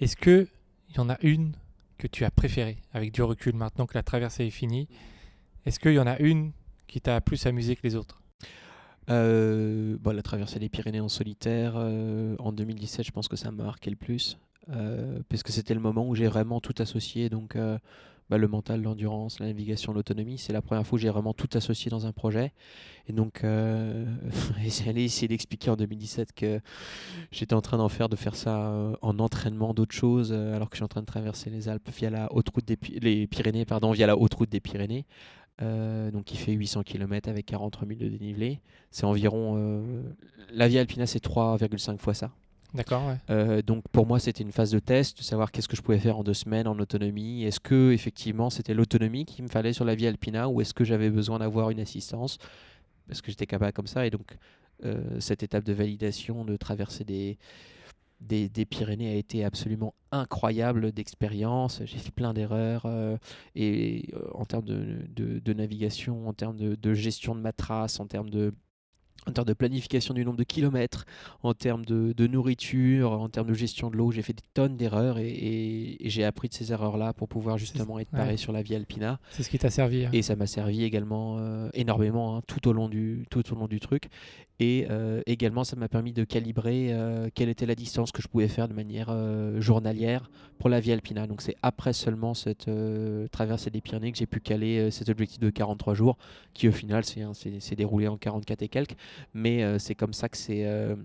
est-ce 0.00 0.16
que 0.16 0.48
il 0.90 0.96
y 0.96 1.00
en 1.00 1.08
a 1.08 1.16
une 1.22 1.52
que 1.96 2.06
tu 2.06 2.24
as 2.24 2.30
préférées 2.30 2.78
avec 2.92 3.12
du 3.12 3.22
recul 3.22 3.54
maintenant 3.54 3.86
que 3.86 3.94
la 3.94 4.02
traversée 4.02 4.46
est 4.46 4.50
finie 4.50 4.88
Est-ce 5.64 5.78
qu'il 5.78 5.92
y 5.92 5.98
en 5.98 6.06
a 6.06 6.18
une 6.18 6.52
qui 6.88 7.00
t'a 7.00 7.20
plus 7.20 7.46
amusé 7.46 7.76
que 7.76 7.82
les 7.84 7.94
autres? 7.94 8.21
Bon, 9.08 10.14
la 10.14 10.22
traversée 10.22 10.58
des 10.58 10.68
Pyrénées 10.68 11.00
en 11.00 11.08
solitaire, 11.08 11.74
euh, 11.76 12.36
en 12.38 12.52
2017, 12.52 13.06
je 13.06 13.10
pense 13.12 13.28
que 13.28 13.36
ça 13.36 13.50
m'a 13.50 13.64
marqué 13.64 13.90
le 13.90 13.96
plus. 13.96 14.38
euh, 14.70 15.18
parce 15.28 15.42
que 15.42 15.50
c'était 15.52 15.74
le 15.74 15.80
moment 15.80 16.06
où 16.08 16.14
j'ai 16.14 16.28
vraiment 16.28 16.60
tout 16.60 16.74
associé. 16.78 17.28
Donc, 17.28 17.56
euh, 17.56 17.78
bah, 18.30 18.38
le 18.38 18.48
mental, 18.48 18.80
l'endurance, 18.82 19.40
la 19.40 19.46
navigation, 19.46 19.92
l'autonomie. 19.92 20.38
C'est 20.38 20.52
la 20.52 20.62
première 20.62 20.86
fois 20.86 20.96
où 20.96 20.98
j'ai 20.98 21.10
vraiment 21.10 21.34
tout 21.34 21.48
associé 21.54 21.90
dans 21.90 22.06
un 22.06 22.12
projet. 22.12 22.52
Et 23.08 23.12
donc, 23.12 23.42
euh, 23.44 24.06
j'allais 24.66 25.04
essayer 25.04 25.28
d'expliquer 25.28 25.70
en 25.70 25.76
2017 25.76 26.32
que 26.32 26.60
j'étais 27.32 27.54
en 27.54 27.60
train 27.60 27.78
d'en 27.78 27.88
faire, 27.88 28.08
de 28.08 28.16
faire 28.16 28.36
ça 28.36 28.68
euh, 28.68 28.94
en 29.02 29.18
entraînement 29.18 29.74
d'autres 29.74 29.94
choses, 29.94 30.32
euh, 30.32 30.54
alors 30.54 30.70
que 30.70 30.76
je 30.76 30.78
suis 30.78 30.84
en 30.84 30.88
train 30.88 31.00
de 31.02 31.06
traverser 31.06 31.50
les 31.50 31.68
Alpes 31.68 31.90
via 31.90 32.10
la 32.10 32.32
haute 32.32 32.48
route 32.50 32.64
des 32.64 32.76
Pyrénées, 33.26 33.64
pardon, 33.64 33.90
via 33.92 34.06
la 34.06 34.16
haute 34.16 34.34
route 34.34 34.50
des 34.50 34.60
Pyrénées. 34.60 35.04
Euh, 35.62 36.10
donc 36.10 36.24
qui 36.24 36.36
fait 36.36 36.52
800 36.52 36.82
km 36.82 37.28
avec 37.28 37.46
43 37.46 37.86
000 37.86 38.00
de 38.00 38.08
dénivelé. 38.08 38.60
C'est 38.90 39.04
environ... 39.04 39.54
euh, 39.56 40.02
la 40.52 40.68
Via 40.68 40.80
Alpina, 40.80 41.06
c'est 41.06 41.24
3,5 41.24 41.98
fois 41.98 42.14
ça. 42.14 42.30
D'accord, 42.74 43.06
ouais. 43.06 43.18
Euh, 43.30 43.62
donc 43.62 43.84
pour 43.92 44.06
moi, 44.06 44.18
c'était 44.18 44.42
une 44.42 44.50
phase 44.50 44.70
de 44.70 44.78
test, 44.78 45.18
de 45.18 45.22
savoir 45.22 45.52
qu'est-ce 45.52 45.68
que 45.68 45.76
je 45.76 45.82
pouvais 45.82 45.98
faire 45.98 46.18
en 46.18 46.24
deux 46.24 46.34
semaines 46.34 46.66
en 46.66 46.78
autonomie. 46.78 47.44
Est-ce 47.44 47.60
que 47.60 47.92
effectivement 47.92 48.50
c'était 48.50 48.74
l'autonomie 48.74 49.24
qu'il 49.24 49.44
me 49.44 49.48
fallait 49.48 49.74
sur 49.74 49.84
la 49.84 49.94
Via 49.94 50.08
Alpina 50.08 50.48
ou 50.48 50.60
est-ce 50.60 50.74
que 50.74 50.84
j'avais 50.84 51.10
besoin 51.10 51.38
d'avoir 51.38 51.70
une 51.70 51.80
assistance? 51.80 52.38
Parce 53.06 53.20
que 53.20 53.30
j'étais 53.30 53.46
capable 53.46 53.72
comme 53.72 53.86
ça. 53.86 54.06
Et 54.06 54.10
donc 54.10 54.36
cette 55.20 55.44
étape 55.44 55.62
de 55.62 55.72
validation, 55.72 56.44
de 56.44 56.56
traverser 56.56 57.04
des, 57.04 57.38
des, 58.22 58.64
Pyrénées 58.64 59.12
a 59.12 59.16
été 59.16 59.44
absolument 59.44 59.94
incroyable 60.10 60.92
d'expérience. 60.92 61.82
J'ai 61.84 61.98
fait 61.98 62.10
plein 62.10 62.32
d'erreurs 62.32 62.82
euh, 62.86 63.16
et 63.54 64.10
euh, 64.14 64.28
en 64.32 64.44
termes 64.44 64.64
de, 64.64 65.52
navigation, 65.52 66.28
en 66.28 66.32
termes 66.32 66.56
de 66.56 66.94
gestion 66.94 67.34
de 67.34 67.40
ma 67.40 67.52
trace, 67.52 68.00
en 68.00 68.06
termes 68.06 68.30
de 68.30 68.54
en 69.26 69.32
termes 69.32 69.46
de 69.46 69.52
planification 69.52 70.14
du 70.14 70.24
nombre 70.24 70.36
de 70.36 70.42
kilomètres, 70.44 71.04
en 71.42 71.54
termes 71.54 71.84
de, 71.84 72.12
de 72.12 72.26
nourriture, 72.26 73.12
en 73.12 73.28
termes 73.28 73.46
de 73.48 73.54
gestion 73.54 73.88
de 73.90 73.96
l'eau, 73.96 74.10
j'ai 74.10 74.22
fait 74.22 74.32
des 74.32 74.42
tonnes 74.54 74.76
d'erreurs 74.76 75.18
et, 75.18 75.28
et- 75.28 76.06
et 76.06 76.10
j'ai 76.10 76.24
appris 76.24 76.48
de 76.48 76.54
ces 76.54 76.72
erreurs-là 76.72 77.12
pour 77.12 77.28
pouvoir 77.28 77.56
justement 77.58 77.98
être 78.00 78.10
paré 78.10 78.30
ouais. 78.32 78.36
sur 78.36 78.52
la 78.52 78.62
Via 78.62 78.76
Alpina. 78.78 79.20
C'est 79.30 79.42
ce 79.44 79.48
qui 79.50 79.58
t'a 79.58 79.70
servi. 79.70 80.04
hein. 80.06 80.10
Et 80.12 80.22
ça 80.22 80.34
m'a 80.34 80.46
servi 80.48 80.82
également 80.82 81.36
euh, 81.38 81.68
énormément 81.74 82.36
hein, 82.36 82.42
tout, 82.48 82.66
au 82.66 82.72
long 82.72 82.88
du, 82.88 83.24
tout 83.30 83.52
au 83.52 83.56
long 83.56 83.68
du 83.68 83.78
truc. 83.78 84.08
Et 84.58 84.86
euh, 84.90 85.22
également, 85.26 85.64
ça 85.64 85.74
m'a 85.76 85.88
permis 85.88 86.12
de 86.12 86.22
calibrer 86.24 86.88
euh, 86.92 87.28
quelle 87.34 87.48
était 87.48 87.66
la 87.66 87.74
distance 87.74 88.12
que 88.12 88.22
je 88.22 88.28
pouvais 88.28 88.46
faire 88.48 88.68
de 88.68 88.74
manière 88.74 89.10
journalière 89.60 90.30
pour 90.58 90.68
la 90.68 90.80
Via 90.80 90.94
Alpina. 90.94 91.26
Donc 91.26 91.42
c'est 91.42 91.56
après 91.62 91.92
seulement 91.92 92.34
cette 92.34 92.70
traversée 93.32 93.70
des 93.70 93.80
Pyrénées 93.80 94.12
que 94.12 94.18
j'ai 94.18 94.26
pu 94.26 94.40
caler 94.40 94.90
cet 94.90 95.08
objectif 95.08 95.38
de 95.40 95.50
43 95.50 95.94
jours, 95.94 96.16
qui 96.54 96.68
au 96.68 96.72
final 96.72 97.04
s'est 97.04 97.76
déroulé 97.76 98.08
en 98.08 98.16
44 98.16 98.62
et 98.62 98.68
quelques. 98.68 98.96
Mais 99.34 99.62
euh, 99.62 99.78
c'est 99.78 99.94
comme 99.94 100.12
ça 100.12 100.28
que 100.28 100.36
c'est... 100.36 100.64
euh, 100.66 100.96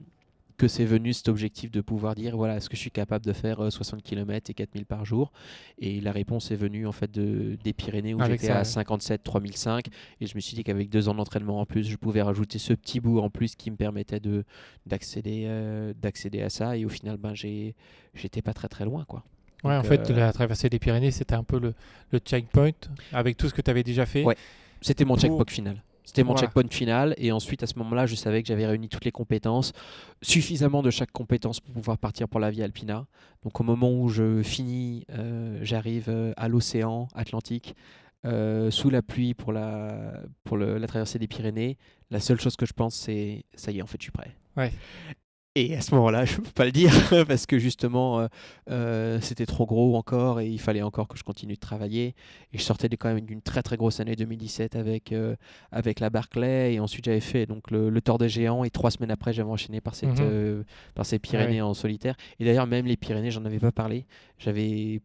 que 0.57 0.67
c'est 0.67 0.85
venu 0.85 1.13
cet 1.13 1.29
objectif 1.29 1.69
de 1.69 1.81
pouvoir 1.81 2.15
dire 2.15 2.35
voilà 2.35 2.57
est-ce 2.57 2.67
que 2.67 2.75
je 2.75 2.81
suis 2.81 2.89
capable 2.89 3.23
de 3.23 3.31
faire 3.31 3.59
euh, 3.65 3.69
60 3.69 4.01
km 4.01 4.49
et 4.49 4.55
4000 4.55 4.87
par 4.87 5.05
jour? 5.05 5.31
Et 5.77 6.01
la 6.01 6.11
réponse 6.11 6.49
est 6.49 6.55
venue 6.55 6.87
en 6.87 6.91
fait 6.91 7.11
de, 7.11 7.59
des 7.63 7.73
Pyrénées 7.73 8.15
où 8.15 8.23
j'étais 8.23 8.49
à 8.49 8.57
ouais. 8.57 8.63
57 8.63 9.21
3005 9.21 9.85
et 10.19 10.25
je 10.25 10.33
me 10.33 10.39
suis 10.39 10.55
dit 10.55 10.63
qu'avec 10.63 10.89
deux 10.89 11.09
ans 11.09 11.13
d'entraînement 11.13 11.59
en 11.61 11.67
plus 11.67 11.87
je 11.87 11.95
pouvais 11.95 12.23
rajouter 12.23 12.57
ce 12.57 12.73
petit 12.73 12.99
bout 12.99 13.19
en 13.19 13.29
plus 13.29 13.55
qui 13.55 13.69
me 13.69 13.75
permettait 13.75 14.19
de 14.19 14.45
d'accéder 14.87 15.43
euh, 15.45 15.93
d'accéder 16.01 16.41
à 16.41 16.49
ça 16.49 16.75
et 16.75 16.85
au 16.85 16.89
final 16.89 17.17
ben 17.17 17.35
j'étais 17.35 18.41
pas 18.41 18.55
très 18.55 18.67
très 18.67 18.83
loin 18.85 19.05
quoi 19.05 19.23
Ouais, 19.63 19.75
en 19.75 19.83
fait, 19.83 20.09
euh, 20.09 20.15
la 20.15 20.31
traversée 20.33 20.69
des 20.69 20.77
Pyrénées, 20.79 21.09
c'était 21.11 21.33
un 21.35 21.43
peu 21.43 21.59
le, 21.59 21.73
le 22.11 22.17
checkpoint 22.19 22.71
avec 23.11 23.37
tout 23.37 23.47
ce 23.49 23.53
que 23.53 23.61
tu 23.61 23.69
avais 23.71 23.83
déjà 23.83 24.05
fait. 24.07 24.23
Ouais. 24.23 24.37
c'était 24.81 25.03
mon 25.05 25.13
Pour- 25.15 25.21
checkpoint 25.21 25.45
final 25.47 25.83
c'était 26.07 26.23
mon 26.23 26.31
Voilà. 26.31 26.47
checkpoint 26.47 26.69
final 26.71 27.13
et 27.17 27.31
ensuite 27.33 27.61
à 27.63 27.67
ce 27.67 27.77
moment-là 27.79 28.05
je 28.07 28.15
savais 28.15 28.41
que 28.41 28.47
j'avais 28.47 28.65
réuni 28.65 28.87
toutes 28.87 29.03
les 29.05 29.11
compétences 29.11 29.73
suffisamment 30.23 30.81
de 30.81 30.89
chaque 30.89 31.11
compétence 31.11 31.59
pour 31.59 31.73
pouvoir 31.73 31.97
partir 31.97 32.27
pour 32.29 32.39
la 32.39 32.49
Via 32.49 32.63
Alpina 32.65 33.05
donc 33.43 33.59
au 33.59 33.63
moment 33.63 33.91
où 33.91 34.07
je 34.09 34.41
finis 34.41 35.03
euh, 35.11 35.59
j'arrive 35.63 36.05
euh, 36.07 36.31
à 36.37 36.47
l'océan 36.47 37.07
Atlantique 37.13 37.75
euh, 38.25 38.71
sous 38.71 38.89
la 38.89 39.01
pluie 39.01 39.33
pour 39.35 39.51
la, 39.53 40.21
pour 40.43 40.57
le- 40.57 40.77
la 40.79 40.87
traversée 40.87 41.19
des 41.19 41.27
Pyrénées, 41.27 41.77
la 42.09 42.19
seule 42.19 42.39
chose 42.41 42.55
que 42.55 42.65
je 42.65 42.73
pense, 42.73 42.95
c'est 42.95 43.45
ça 43.55 43.71
y 43.71 43.77
est, 43.77 43.81
en 43.81 43.85
fait, 43.85 43.97
je 43.99 44.05
suis 44.05 44.11
prêt. 44.11 44.35
Ouais. 44.57 44.71
Et 45.59 45.75
à 45.75 45.81
ce 45.81 45.95
moment-là, 45.95 46.23
je 46.25 46.33
ne 46.33 46.41
peux 46.45 46.51
pas 46.51 46.65
le 46.65 46.71
dire 46.71 46.91
parce 47.27 47.45
que 47.47 47.57
justement, 47.57 48.19
euh, 48.19 48.27
euh, 48.69 49.19
c'était 49.21 49.45
trop 49.47 49.65
gros 49.65 49.95
encore 49.95 50.39
et 50.39 50.47
il 50.47 50.59
fallait 50.59 50.83
encore 50.83 51.07
que 51.07 51.17
je 51.17 51.23
continue 51.23 51.55
de 51.55 51.59
travailler. 51.59 52.13
Et 52.53 52.57
je 52.59 52.63
sortais 52.63 52.89
de- 52.89 52.95
quand 52.95 53.13
même 53.13 53.25
d'une 53.25 53.41
très 53.41 53.63
très 53.63 53.75
grosse 53.75 53.99
année 53.99 54.15
2017 54.15 54.75
avec, 54.75 55.11
euh, 55.11 55.35
avec 55.71 55.99
la 55.99 56.09
Barclay 56.11 56.73
et 56.75 56.79
ensuite 56.79 57.05
j'avais 57.05 57.19
fait 57.21 57.45
donc, 57.47 57.71
le, 57.71 57.89
le 57.89 58.01
Tour 58.01 58.19
des 58.19 58.29
Géants 58.29 58.63
et 58.63 58.69
trois 58.69 58.91
semaines 58.91 59.09
après, 59.11 59.33
j'avais 59.33 59.49
enchaîné 59.49 59.81
par, 59.81 59.95
cette, 59.95 60.19
Mhm. 60.19 60.63
par 60.93 61.05
ces 61.05 61.17
Pyrénées 61.17 61.55
Ouais. 61.55 61.61
en 61.61 61.73
solitaire. 61.73 62.15
Et 62.39 62.45
d'ailleurs, 62.45 62.67
même 62.67 62.85
les 62.85 62.97
Pyrénées, 62.97 63.31
j'en 63.31 63.45
avais 63.45 63.59
pas 63.59 63.71
parlé. 63.71 64.05
J'avais 64.37 65.01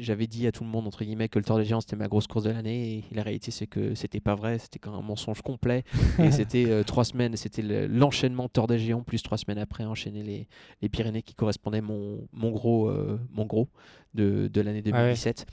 j'avais 0.00 0.26
dit 0.26 0.46
à 0.46 0.52
tout 0.52 0.64
le 0.64 0.70
monde 0.70 0.86
entre 0.86 1.04
guillemets 1.04 1.28
que 1.28 1.38
le 1.38 1.44
Tour 1.44 1.58
des 1.58 1.64
Géants 1.64 1.80
c'était 1.80 1.96
ma 1.96 2.08
grosse 2.08 2.26
course 2.26 2.44
de 2.44 2.50
l'année. 2.50 3.04
Et 3.10 3.14
la 3.14 3.22
réalité 3.22 3.50
c'est 3.50 3.66
que 3.66 3.94
c'était 3.94 4.20
pas 4.20 4.34
vrai. 4.34 4.58
C'était 4.58 4.78
quand 4.78 4.90
même 4.92 5.00
un 5.00 5.02
mensonge 5.06 5.42
complet. 5.42 5.84
Et 6.18 6.30
c'était 6.30 6.66
euh, 6.68 6.82
trois 6.82 7.04
semaines 7.04 7.36
c'était 7.36 7.62
le- 7.62 7.86
l'enchaînement 7.86 8.48
Tour 8.48 8.66
des 8.66 8.78
Géants 8.78 9.02
plus 9.02 9.22
trois 9.22 9.38
semaines 9.38 9.58
après 9.58 9.84
enchaîner 9.84 10.22
les, 10.22 10.48
les 10.82 10.88
Pyrénées 10.88 11.22
qui 11.22 11.34
correspondaient 11.34 11.80
mon, 11.80 12.26
mon 12.32 12.50
gros 12.50 12.88
euh, 12.88 13.18
mon 13.32 13.44
gros 13.46 13.68
de, 14.14 14.48
de 14.52 14.60
l'année 14.60 14.82
Ah 14.86 14.90
ouais. 14.90 15.02
2017 15.14 15.46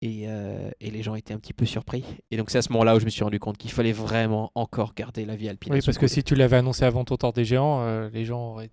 et, 0.00 0.26
euh, 0.28 0.70
et 0.80 0.92
les 0.92 1.02
gens 1.02 1.16
étaient 1.16 1.34
un 1.34 1.38
petit 1.40 1.52
peu 1.52 1.66
surpris. 1.66 2.04
Et 2.30 2.36
donc 2.36 2.50
c'est 2.50 2.58
à 2.58 2.62
ce 2.62 2.70
moment 2.72 2.84
là 2.84 2.94
où 2.94 3.00
je 3.00 3.04
me 3.04 3.10
suis 3.10 3.24
rendu 3.24 3.40
compte 3.40 3.58
qu'il 3.58 3.72
fallait 3.72 3.90
vraiment 3.92 4.52
encore 4.54 4.94
garder 4.94 5.24
la 5.24 5.34
vie 5.34 5.48
alpine 5.48 5.72
Oui, 5.72 5.80
parce 5.84 5.98
que 5.98 6.06
si 6.06 6.22
tu 6.22 6.36
l'avais 6.36 6.56
annoncé 6.56 6.84
avant 6.84 7.04
ton 7.04 7.16
Tour 7.16 7.32
des 7.32 7.44
Géants, 7.44 7.80
euh, 7.82 8.08
les 8.12 8.24
gens 8.24 8.52
auraient 8.52 8.70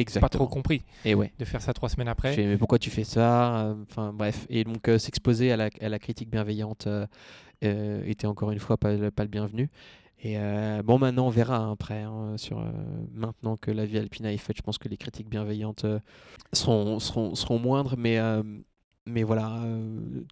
exactement 0.00 0.28
pas 0.28 0.36
trop 0.36 0.46
compris 0.48 0.82
et 1.04 1.14
ouais 1.14 1.32
de 1.38 1.44
faire 1.44 1.60
ça 1.62 1.72
trois 1.72 1.88
semaines 1.88 2.06
Je 2.08 2.12
après. 2.12 2.34
fais, 2.34 2.46
mais 2.46 2.56
pourquoi 2.56 2.78
tu 2.78 2.90
fais 2.90 3.04
ça 3.04 3.60
Euh, 3.66 3.74
Enfin 3.90 4.12
bref. 4.12 4.46
Et 4.50 4.64
donc 4.64 4.88
euh, 4.88 4.98
s'exposer 4.98 5.52
à 5.52 5.56
la, 5.56 5.68
à 5.80 5.88
la 5.88 5.98
critique 5.98 6.30
bienveillante 6.30 6.86
euh, 6.86 7.06
euh, 7.64 8.02
était 8.06 8.26
encore 8.26 8.50
une 8.50 8.58
fois 8.58 8.76
pas, 8.76 8.94
le- 8.94 9.10
pas 9.10 9.22
le 9.24 9.28
bienvenu. 9.28 9.70
Et 10.24 10.38
euh, 10.38 10.82
bon, 10.84 10.98
maintenant 10.98 11.26
on 11.26 11.30
verra 11.30 11.56
hein, 11.58 11.72
après. 11.72 12.02
hein, 12.02 12.34
sur, 12.36 12.60
euh, 12.60 12.70
maintenant 13.12 13.56
que 13.56 13.70
la 13.70 13.84
vie 13.84 13.98
alpina 13.98 14.32
est 14.32 14.36
faite, 14.36 14.56
je 14.56 14.62
pense 14.62 14.78
que 14.78 14.88
les 14.88 14.96
critiques 14.96 15.28
bienveillantes 15.28 15.84
euh, 15.84 15.98
seront, 16.52 16.98
seront, 17.00 17.34
seront 17.34 17.58
moindres. 17.58 17.94
Mais, 17.98 18.18
mais 19.04 19.24
voilà, 19.24 19.60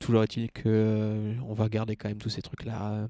toujours 0.00 0.22
est-il 0.22 0.52
que 0.52 0.62
euh, 0.68 1.34
on 1.48 1.54
va 1.54 1.68
garder 1.68 1.96
quand 1.96 2.08
même 2.08 2.18
tous 2.18 2.28
ces 2.30 2.40
trucs-là 2.42 3.08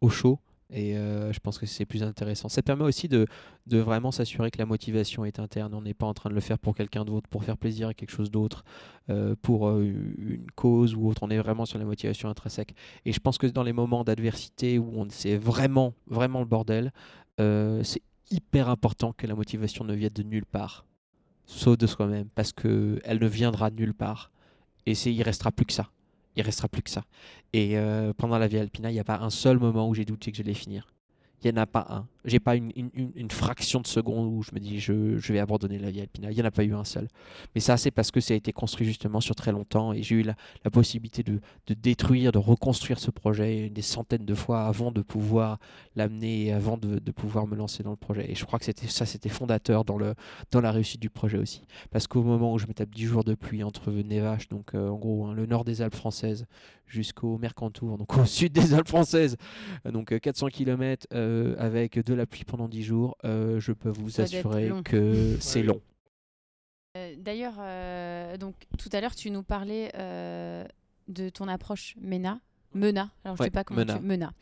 au 0.00 0.08
chaud. 0.08 0.38
Et 0.72 0.96
euh, 0.96 1.32
je 1.32 1.40
pense 1.40 1.58
que 1.58 1.66
c'est 1.66 1.84
plus 1.84 2.02
intéressant. 2.02 2.48
Ça 2.48 2.62
permet 2.62 2.84
aussi 2.84 3.06
de, 3.06 3.26
vraiment 3.66 4.10
s'assurer 4.10 4.50
que 4.50 4.58
la 4.58 4.66
motivation 4.66 5.24
est 5.24 5.38
interne. 5.38 5.74
On 5.74 5.82
n'est 5.82 5.94
pas 5.94 6.06
en 6.06 6.14
train 6.14 6.30
de 6.30 6.34
le 6.34 6.40
faire 6.40 6.58
pour 6.58 6.74
quelqu'un 6.74 7.04
d'autre, 7.04 7.28
pour 7.28 7.44
faire 7.44 7.58
plaisir 7.58 7.88
à 7.88 7.94
quelque 7.94 8.10
chose 8.10 8.30
d'autre, 8.30 8.64
euh, 9.10 9.34
pour 9.42 9.68
euh, 9.68 9.82
une 9.82 10.50
cause 10.54 10.94
ou 10.94 11.08
autre. 11.08 11.22
On 11.22 11.30
est 11.30 11.38
vraiment 11.38 11.66
sur 11.66 11.78
la 11.78 11.84
motivation 11.84 12.28
intrinsèque. 12.30 12.74
Et 13.04 13.12
je 13.12 13.20
pense 13.20 13.36
que 13.36 13.46
dans 13.46 13.62
les 13.62 13.74
moments 13.74 14.02
d'adversité 14.02 14.78
où 14.78 14.90
on 14.96 15.06
c'est 15.10 15.36
vraiment, 15.36 15.92
vraiment 16.06 16.40
le 16.40 16.46
bordel, 16.46 16.90
c'est 17.38 18.02
hyper 18.30 18.68
important 18.68 19.12
que 19.12 19.26
la 19.26 19.34
motivation 19.34 19.84
ne 19.84 19.94
vienne 19.94 20.12
de 20.14 20.22
nulle 20.22 20.46
part, 20.46 20.86
sauf 21.44 21.76
de 21.76 21.88
soi-même, 21.88 22.28
parce 22.34 22.52
qu'elle 22.52 23.18
ne 23.20 23.26
viendra 23.26 23.70
de 23.70 23.76
nulle 23.76 23.94
part. 23.94 24.30
Et 24.86 24.92
il 24.92 25.22
restera 25.22 25.50
plus 25.50 25.66
que 25.66 25.72
ça. 25.72 25.90
Il 26.36 26.42
restera 26.42 26.68
plus 26.68 26.82
que 26.82 26.90
ça. 26.90 27.04
Et 27.52 27.76
euh, 27.76 28.12
pendant 28.14 28.38
la 28.38 28.48
Via 28.48 28.60
Alpina, 28.60 28.90
il 28.90 28.94
n'y 28.94 29.00
a 29.00 29.04
pas 29.04 29.18
un 29.18 29.30
seul 29.30 29.58
moment 29.58 29.88
où 29.88 29.94
j'ai 29.94 30.04
douté 30.04 30.30
que 30.30 30.36
j'allais 30.36 30.54
finir. 30.54 30.91
Il 31.44 31.52
n'y 31.52 31.58
en 31.58 31.62
a 31.62 31.66
pas 31.66 31.86
un. 31.88 32.06
J'ai 32.24 32.38
pas 32.38 32.54
une, 32.54 33.30
fraction 33.30 33.80
de 33.80 33.86
seconde 33.86 34.28
où 34.28 34.42
je 34.42 34.50
me 34.54 34.60
dis 34.60 34.78
je, 34.78 34.92
vais 35.32 35.40
abandonner 35.40 35.78
la 35.78 35.90
Via 35.90 36.02
Alpina. 36.02 36.30
Il 36.30 36.36
n'y 36.36 36.42
en 36.42 36.44
a 36.44 36.52
pas 36.52 36.62
eu 36.62 36.72
un 36.72 36.84
seul. 36.84 37.08
Mais 37.54 37.60
ça, 37.60 37.76
c'est 37.76 37.90
parce 37.90 38.12
que 38.12 38.20
ça 38.20 38.34
a 38.34 38.36
été 38.36 38.52
construit 38.52 38.86
justement 38.86 39.20
sur 39.20 39.34
très 39.34 39.50
longtemps 39.50 39.92
et 39.92 40.02
j'ai 40.02 40.16
eu 40.16 40.22
la, 40.22 40.36
possibilité 40.70 41.24
de, 41.24 41.40
détruire, 41.74 42.30
de 42.30 42.38
reconstruire 42.38 43.00
ce 43.00 43.10
projet 43.10 43.70
des 43.70 43.82
centaines 43.82 44.24
de 44.24 44.34
fois 44.34 44.66
avant 44.66 44.92
de 44.92 45.02
pouvoir 45.02 45.58
l'amener 45.96 46.46
et 46.46 46.52
avant 46.52 46.76
de, 46.76 46.98
pouvoir 47.10 47.46
me 47.48 47.56
lancer 47.56 47.82
dans 47.82 47.90
le 47.90 47.96
projet. 47.96 48.30
Et 48.30 48.36
je 48.36 48.44
crois 48.44 48.60
que 48.60 48.64
c'était 48.64 48.86
ça, 48.86 49.04
c'était 49.04 49.28
fondateur 49.28 49.84
dans, 49.84 49.98
la 49.98 50.70
réussite 50.70 51.00
du 51.00 51.10
projet 51.10 51.38
aussi. 51.38 51.62
Parce 51.90 52.06
qu'au 52.06 52.22
moment 52.22 52.52
où 52.52 52.58
je 52.58 52.66
me 52.66 52.72
tape 52.72 52.90
10 52.90 53.04
jours 53.04 53.24
de 53.24 53.34
pluie 53.34 53.64
entre 53.64 53.90
Nevache, 53.90 54.48
donc 54.48 54.74
euh, 54.74 54.88
en 54.88 54.96
gros 54.96 55.26
hein, 55.26 55.34
le 55.34 55.46
nord 55.46 55.64
des 55.64 55.82
Alpes 55.82 55.96
françaises, 55.96 56.46
jusqu'au 56.92 57.38
Mercantour, 57.38 57.98
donc 57.98 58.16
au 58.16 58.24
sud 58.26 58.52
des 58.52 58.74
Alpes 58.74 58.88
françaises, 58.88 59.36
euh, 59.86 59.90
donc 59.90 60.12
euh, 60.12 60.18
400 60.18 60.48
km 60.48 61.06
avec 61.58 61.98
de 61.98 62.14
la 62.14 62.26
pluie 62.26 62.44
pendant 62.44 62.68
10 62.68 62.82
jours, 62.82 63.16
euh, 63.24 63.60
je 63.60 63.72
peux 63.72 63.88
vous 63.90 64.10
Ça 64.10 64.22
assurer 64.22 64.68
long. 64.68 64.82
que 64.82 65.36
c'est 65.40 65.62
long. 65.62 65.80
Euh, 66.96 67.14
D'ailleurs, 67.18 67.54
euh, 67.58 68.36
donc 68.36 68.54
tout 68.78 68.90
à 68.92 69.00
l'heure, 69.00 69.14
tu 69.14 69.30
nous 69.30 69.42
parlais 69.42 69.90
euh, 69.96 70.64
de 71.08 71.28
ton 71.30 71.48
approche 71.48 71.94
MENA. 72.00 72.40
MENA, 72.74 73.10
alors 73.24 73.36
je 73.36 73.42
Ouais, 73.42 73.46
sais 73.48 73.50
pas 73.50 73.64
comment 73.64 73.80
MENA. 73.80 73.98
tu 73.98 74.04
MENA. 74.04 74.32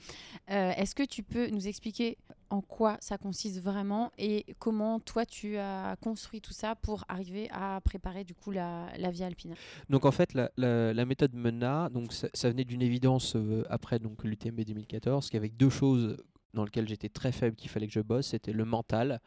Euh, 0.50 0.70
Est-ce 0.76 0.94
que 0.94 1.02
tu 1.02 1.24
peux 1.24 1.48
nous 1.48 1.66
expliquer 1.66 2.16
en 2.48 2.60
quoi 2.60 2.96
ça 3.00 3.18
consiste 3.18 3.60
vraiment 3.60 4.12
et 4.18 4.44
comment 4.60 5.00
toi 5.00 5.26
tu 5.26 5.56
as 5.56 5.96
construit 6.00 6.40
tout 6.40 6.52
ça 6.52 6.76
pour 6.76 7.04
arriver 7.08 7.48
à 7.52 7.80
préparer 7.84 8.22
du 8.22 8.34
coup 8.34 8.52
la, 8.52 8.86
la 8.98 9.10
Via 9.10 9.26
Alpina? 9.26 9.54
Donc 9.88 10.04
en 10.04 10.12
fait, 10.12 10.32
la, 10.34 10.48
la- 10.56 10.92
la 10.94 11.04
méthode 11.04 11.34
MENA, 11.34 11.88
donc 11.90 12.12
ça, 12.12 12.28
ça 12.32 12.48
venait 12.50 12.64
d'une 12.64 12.82
évidence 12.82 13.34
euh, 13.34 13.64
après 13.68 13.98
donc 13.98 14.22
l'UTMB 14.22 14.60
2014, 14.60 15.28
qu'avec 15.30 15.56
deux 15.56 15.70
choses 15.70 16.16
dans 16.54 16.64
lesquelles 16.64 16.88
j'étais 16.88 17.08
très 17.08 17.32
faible 17.32 17.56
qu'il 17.56 17.70
fallait 17.70 17.86
que 17.86 17.92
je 17.92 18.00
bosse, 18.00 18.28
c'était 18.28 18.52
le 18.52 18.64
mental 18.64 19.20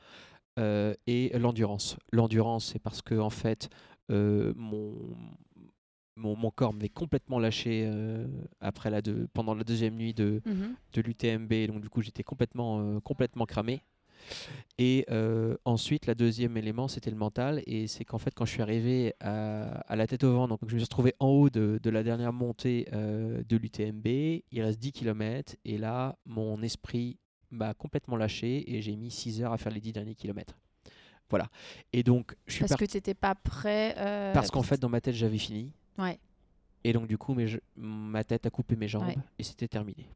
euh, 0.59 0.93
et 1.07 1.31
l'endurance. 1.39 1.97
L'endurance, 2.11 2.65
c'est 2.73 2.79
parce 2.79 3.01
que 3.01 3.15
en 3.15 3.29
fait, 3.29 3.69
euh, 4.11 4.53
mon, 4.55 5.15
mon, 6.15 6.35
mon 6.35 6.51
corps 6.51 6.73
m'avait 6.73 6.89
complètement 6.89 7.39
lâché 7.39 7.89
euh, 7.91 8.27
après 8.59 8.89
la 8.89 9.01
deux- 9.01 9.27
pendant 9.33 9.55
la 9.55 9.63
deuxième 9.63 9.95
nuit 9.95 10.13
de, 10.13 10.41
de 10.93 11.01
l'UTMB, 11.01 11.67
donc 11.67 11.81
du 11.81 11.89
coup 11.89 12.01
j'étais 12.01 12.23
complètement, 12.23 12.99
complètement 13.01 13.45
cramé. 13.45 13.81
Et 14.77 15.05
euh, 15.11 15.55
ensuite, 15.65 16.05
la 16.07 16.15
deuxième 16.15 16.57
élément, 16.57 16.87
c'était 16.87 17.11
le 17.11 17.15
mental. 17.17 17.61
Et 17.67 17.87
c'est 17.87 18.05
qu'en 18.05 18.17
fait, 18.17 18.33
quand 18.33 18.45
je 18.45 18.51
suis 18.51 18.61
arrivé 18.61 19.13
à, 19.19 19.79
à 19.81 19.95
la 19.95 20.07
tête 20.07 20.23
au 20.23 20.33
vent, 20.33 20.47
donc 20.47 20.59
je 20.67 20.73
me 20.73 20.79
suis 20.79 20.85
retrouvé 20.85 21.13
en 21.19 21.27
haut 21.27 21.49
de, 21.49 21.79
de 21.81 21.89
la 21.89 22.03
dernière 22.03 22.33
montée 22.33 22.87
euh, 22.93 23.43
de 23.47 23.57
l'UTMB, 23.57 24.07
il 24.07 24.61
reste 24.61 24.79
10 24.79 24.91
km. 24.91 25.55
Et 25.65 25.77
là, 25.77 26.17
mon 26.25 26.61
esprit 26.63 27.19
m'a 27.51 27.73
complètement 27.75 28.15
lâché 28.17 28.75
et 28.75 28.81
j'ai 28.81 28.95
mis 28.95 29.11
6 29.11 29.43
heures 29.43 29.53
à 29.53 29.57
faire 29.57 29.71
les 29.71 29.79
10 29.81 29.93
derniers 29.93 30.15
kilomètres. 30.15 30.57
Voilà. 31.29 31.49
Et 31.93 32.03
donc, 32.03 32.35
je 32.47 32.53
suis 32.55 32.65
Parce 32.65 32.75
que 32.79 32.85
tu 32.85 32.97
n'étais 32.97 33.13
pas 33.13 33.35
prêt. 33.35 33.95
euh, 33.97 34.33
Parce 34.33 34.49
qu'en 34.51 34.63
fait, 34.63 34.79
dans 34.79 34.89
ma 34.89 35.01
tête, 35.01 35.15
j'avais 35.15 35.37
fini. 35.37 35.71
Ouais. 35.97 36.19
Et 36.83 36.93
donc, 36.93 37.07
du 37.07 37.17
coup, 37.17 37.33
mes 37.33 37.47
je- 37.47 37.59
ma 37.77 38.23
tête 38.23 38.45
a 38.45 38.49
coupé 38.49 38.75
mes 38.75 38.87
jambes 38.87 39.07
Ouais. 39.07 39.15
et 39.39 39.43
c'était 39.43 39.67
terminé. 39.67 40.09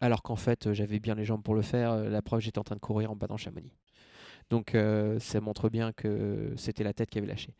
Alors 0.00 0.22
qu'en 0.22 0.36
fait, 0.36 0.66
euh, 0.66 0.74
j'avais 0.74 0.98
bien 0.98 1.14
les 1.14 1.24
jambes 1.24 1.42
pour 1.42 1.54
le 1.54 1.62
faire. 1.62 1.92
euh, 1.92 2.08
La 2.08 2.22
preuve, 2.22 2.40
j'étais 2.40 2.58
en 2.58 2.64
train 2.64 2.74
de 2.74 2.80
courir 2.80 3.10
en 3.10 3.16
bas 3.16 3.26
dans 3.26 3.36
Chamonix. 3.36 3.72
Donc, 4.48 4.74
euh, 4.74 5.18
ça 5.20 5.40
montre 5.40 5.68
bien 5.68 5.92
que 5.92 6.54
c'était 6.56 6.82
la 6.82 6.92
tête 6.92 7.10
qui 7.10 7.18
avait 7.18 7.26
lâché. 7.26 7.54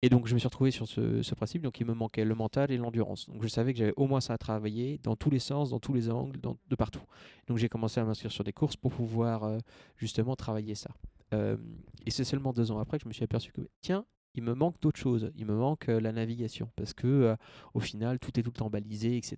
Et 0.00 0.08
donc, 0.08 0.26
je 0.26 0.34
me 0.34 0.38
suis 0.38 0.48
retrouvé 0.48 0.70
sur 0.70 0.88
ce, 0.88 1.34
principe. 1.34 1.62
Donc, 1.62 1.78
il 1.80 1.86
me 1.86 1.94
manquait 1.94 2.24
le 2.24 2.34
mental 2.34 2.70
et 2.70 2.76
l'endurance. 2.76 3.28
Donc, 3.28 3.42
je 3.42 3.48
savais 3.48 3.72
que 3.72 3.78
j'avais 3.78 3.92
au 3.96 4.06
moins 4.06 4.20
ça 4.20 4.32
à 4.32 4.38
travailler 4.38 4.98
dans 5.02 5.14
tous 5.14 5.30
les 5.30 5.38
sens, 5.38 5.70
dans 5.70 5.78
tous 5.78 5.92
les 5.92 6.10
angles, 6.10 6.40
de 6.40 6.76
partout. 6.76 7.02
Donc, 7.46 7.58
j'ai 7.58 7.68
commencé 7.68 8.00
à 8.00 8.04
m'inscrire 8.04 8.32
sur 8.32 8.42
des 8.42 8.52
courses 8.52 8.76
pour 8.76 8.92
pouvoir 8.92 9.58
justement 9.96 10.34
travailler 10.34 10.74
ça. 10.74 10.90
Et 11.32 12.10
c'est 12.10 12.24
seulement 12.24 12.52
deux 12.52 12.72
ans 12.72 12.80
après 12.80 12.98
que 12.98 13.04
je 13.04 13.08
me 13.08 13.12
suis 13.12 13.22
aperçu 13.22 13.52
que, 13.52 13.60
tiens, 13.80 14.04
il 14.34 14.42
me 14.42 14.54
manque 14.54 14.80
d'autres 14.80 14.98
choses. 14.98 15.30
Il 15.36 15.46
me 15.46 15.54
manque 15.54 15.88
euh, 15.88 16.00
la 16.00 16.12
navigation 16.12 16.70
parce 16.76 16.94
que 16.94 17.06
euh, 17.06 17.36
au 17.74 17.80
final, 17.80 18.18
tout 18.18 18.38
est 18.38 18.42
tout 18.42 18.50
le 18.50 18.58
temps 18.58 18.70
balisé, 18.70 19.16
etc. 19.16 19.36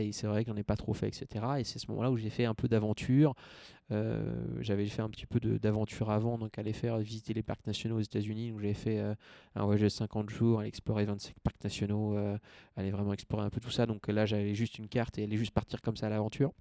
Et 0.00 0.12
c'est 0.12 0.26
vrai 0.26 0.44
que 0.44 0.50
j'en 0.50 0.56
ai 0.56 0.62
pas 0.62 0.76
trop 0.76 0.94
fait, 0.94 1.08
etc. 1.08 1.44
Et 1.58 1.64
c'est 1.64 1.78
ce 1.78 1.90
moment-là 1.90 2.10
où 2.10 2.16
j'ai 2.16 2.30
fait 2.30 2.44
un 2.44 2.54
peu 2.54 2.68
d'aventure. 2.68 3.34
Euh, 3.92 4.34
j'avais 4.60 4.86
fait 4.86 5.02
un 5.02 5.08
petit 5.10 5.26
peu 5.26 5.40
d'aventure 5.40 6.10
avant, 6.10 6.38
donc 6.38 6.58
aller 6.58 6.72
faire 6.72 6.98
visiter 6.98 7.34
les 7.34 7.42
parcs 7.42 7.66
nationaux 7.66 7.96
aux 7.96 8.00
États-Unis. 8.00 8.50
Donc 8.50 8.60
j'avais 8.60 8.74
fait 8.74 9.00
un 9.54 9.64
voyage 9.64 9.82
de 9.82 9.88
50 9.88 10.30
jours, 10.30 10.60
aller 10.60 10.68
explorer 10.68 11.04
25 11.04 11.34
parcs 11.42 11.62
nationaux, 11.62 12.16
aller 12.76 12.90
vraiment 12.90 13.12
explorer 13.12 13.44
un 13.44 13.50
peu 13.50 13.60
tout 13.60 13.70
ça. 13.70 13.86
Donc 13.86 14.08
là, 14.08 14.26
j'avais 14.26 14.54
juste 14.54 14.78
une 14.78 14.88
carte 14.88 15.18
et 15.18 15.24
aller 15.24 15.36
juste 15.36 15.52
partir 15.52 15.80
comme 15.80 15.96
ça 15.96 16.06
à 16.06 16.10
l'aventure. 16.10 16.52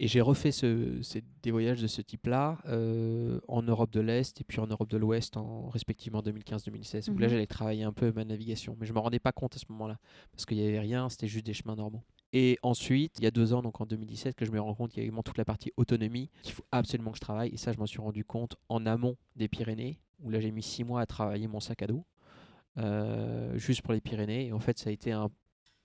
Et 0.00 0.06
j'ai 0.08 0.20
refait 0.20 0.52
ce, 0.52 1.00
ces- 1.02 1.24
des 1.42 1.50
voyages 1.50 1.82
de 1.82 1.86
ce 1.86 2.00
type-là 2.02 2.58
euh, 2.66 3.40
en 3.48 3.62
Europe 3.62 3.90
de 3.92 4.00
l'Est 4.00 4.40
et 4.40 4.44
puis 4.44 4.60
en 4.60 4.66
Europe 4.66 4.88
de 4.88 4.96
l'Ouest, 4.96 5.36
en, 5.36 5.68
respectivement 5.68 6.22
2015-2016. 6.22 7.10
Où 7.10 7.18
là, 7.18 7.26
Mhm. 7.26 7.32
j'allais 7.32 7.46
travailler 7.46 7.82
un 7.82 7.92
peu 7.92 8.12
ma 8.12 8.24
navigation. 8.24 8.76
Mais 8.78 8.86
je 8.86 8.92
ne 8.92 8.96
me 8.96 9.00
rendais 9.00 9.18
pas 9.18 9.32
compte 9.32 9.56
à 9.56 9.58
ce 9.58 9.64
moment-là, 9.70 9.98
parce 10.32 10.46
qu'il 10.46 10.56
n'y 10.58 10.66
avait 10.66 10.78
rien, 10.80 11.08
c'était 11.08 11.26
juste 11.28 11.46
des 11.46 11.54
chemins 11.54 11.76
normaux. 11.76 12.02
Et 12.32 12.58
ensuite, 12.62 13.14
il 13.18 13.24
y 13.24 13.26
a 13.26 13.30
deux 13.30 13.54
ans, 13.54 13.62
donc 13.62 13.80
en 13.80 13.86
2017, 13.86 14.36
que 14.36 14.44
je 14.44 14.52
me 14.52 14.60
rends 14.60 14.74
compte 14.74 14.90
qu'il 14.90 14.98
y 15.00 15.02
a 15.02 15.04
également 15.04 15.22
toute 15.22 15.38
la 15.38 15.44
partie 15.46 15.72
autonomie 15.78 16.30
qu'il 16.42 16.52
faut 16.52 16.64
absolument 16.72 17.10
que 17.10 17.16
je 17.16 17.22
travaille. 17.22 17.48
Et 17.50 17.56
ça, 17.56 17.72
je 17.72 17.78
m'en 17.78 17.86
suis 17.86 18.00
rendu 18.00 18.24
compte 18.24 18.56
en 18.68 18.84
amont 18.86 19.16
des 19.36 19.48
Pyrénées, 19.48 19.98
où 20.22 20.28
là, 20.30 20.38
j'ai 20.38 20.50
mis 20.50 20.62
six 20.62 20.84
mois 20.84 21.00
à 21.00 21.06
travailler 21.06 21.48
mon 21.48 21.58
sac 21.60 21.82
à 21.82 21.86
dos, 21.86 22.04
euh, 22.76 23.56
juste 23.56 23.82
pour 23.82 23.92
les 23.92 24.00
Pyrénées. 24.00 24.46
Et 24.48 24.52
en 24.52 24.60
fait, 24.60 24.78
ça 24.78 24.90
a 24.90 24.92
été 24.92 25.12
un 25.12 25.30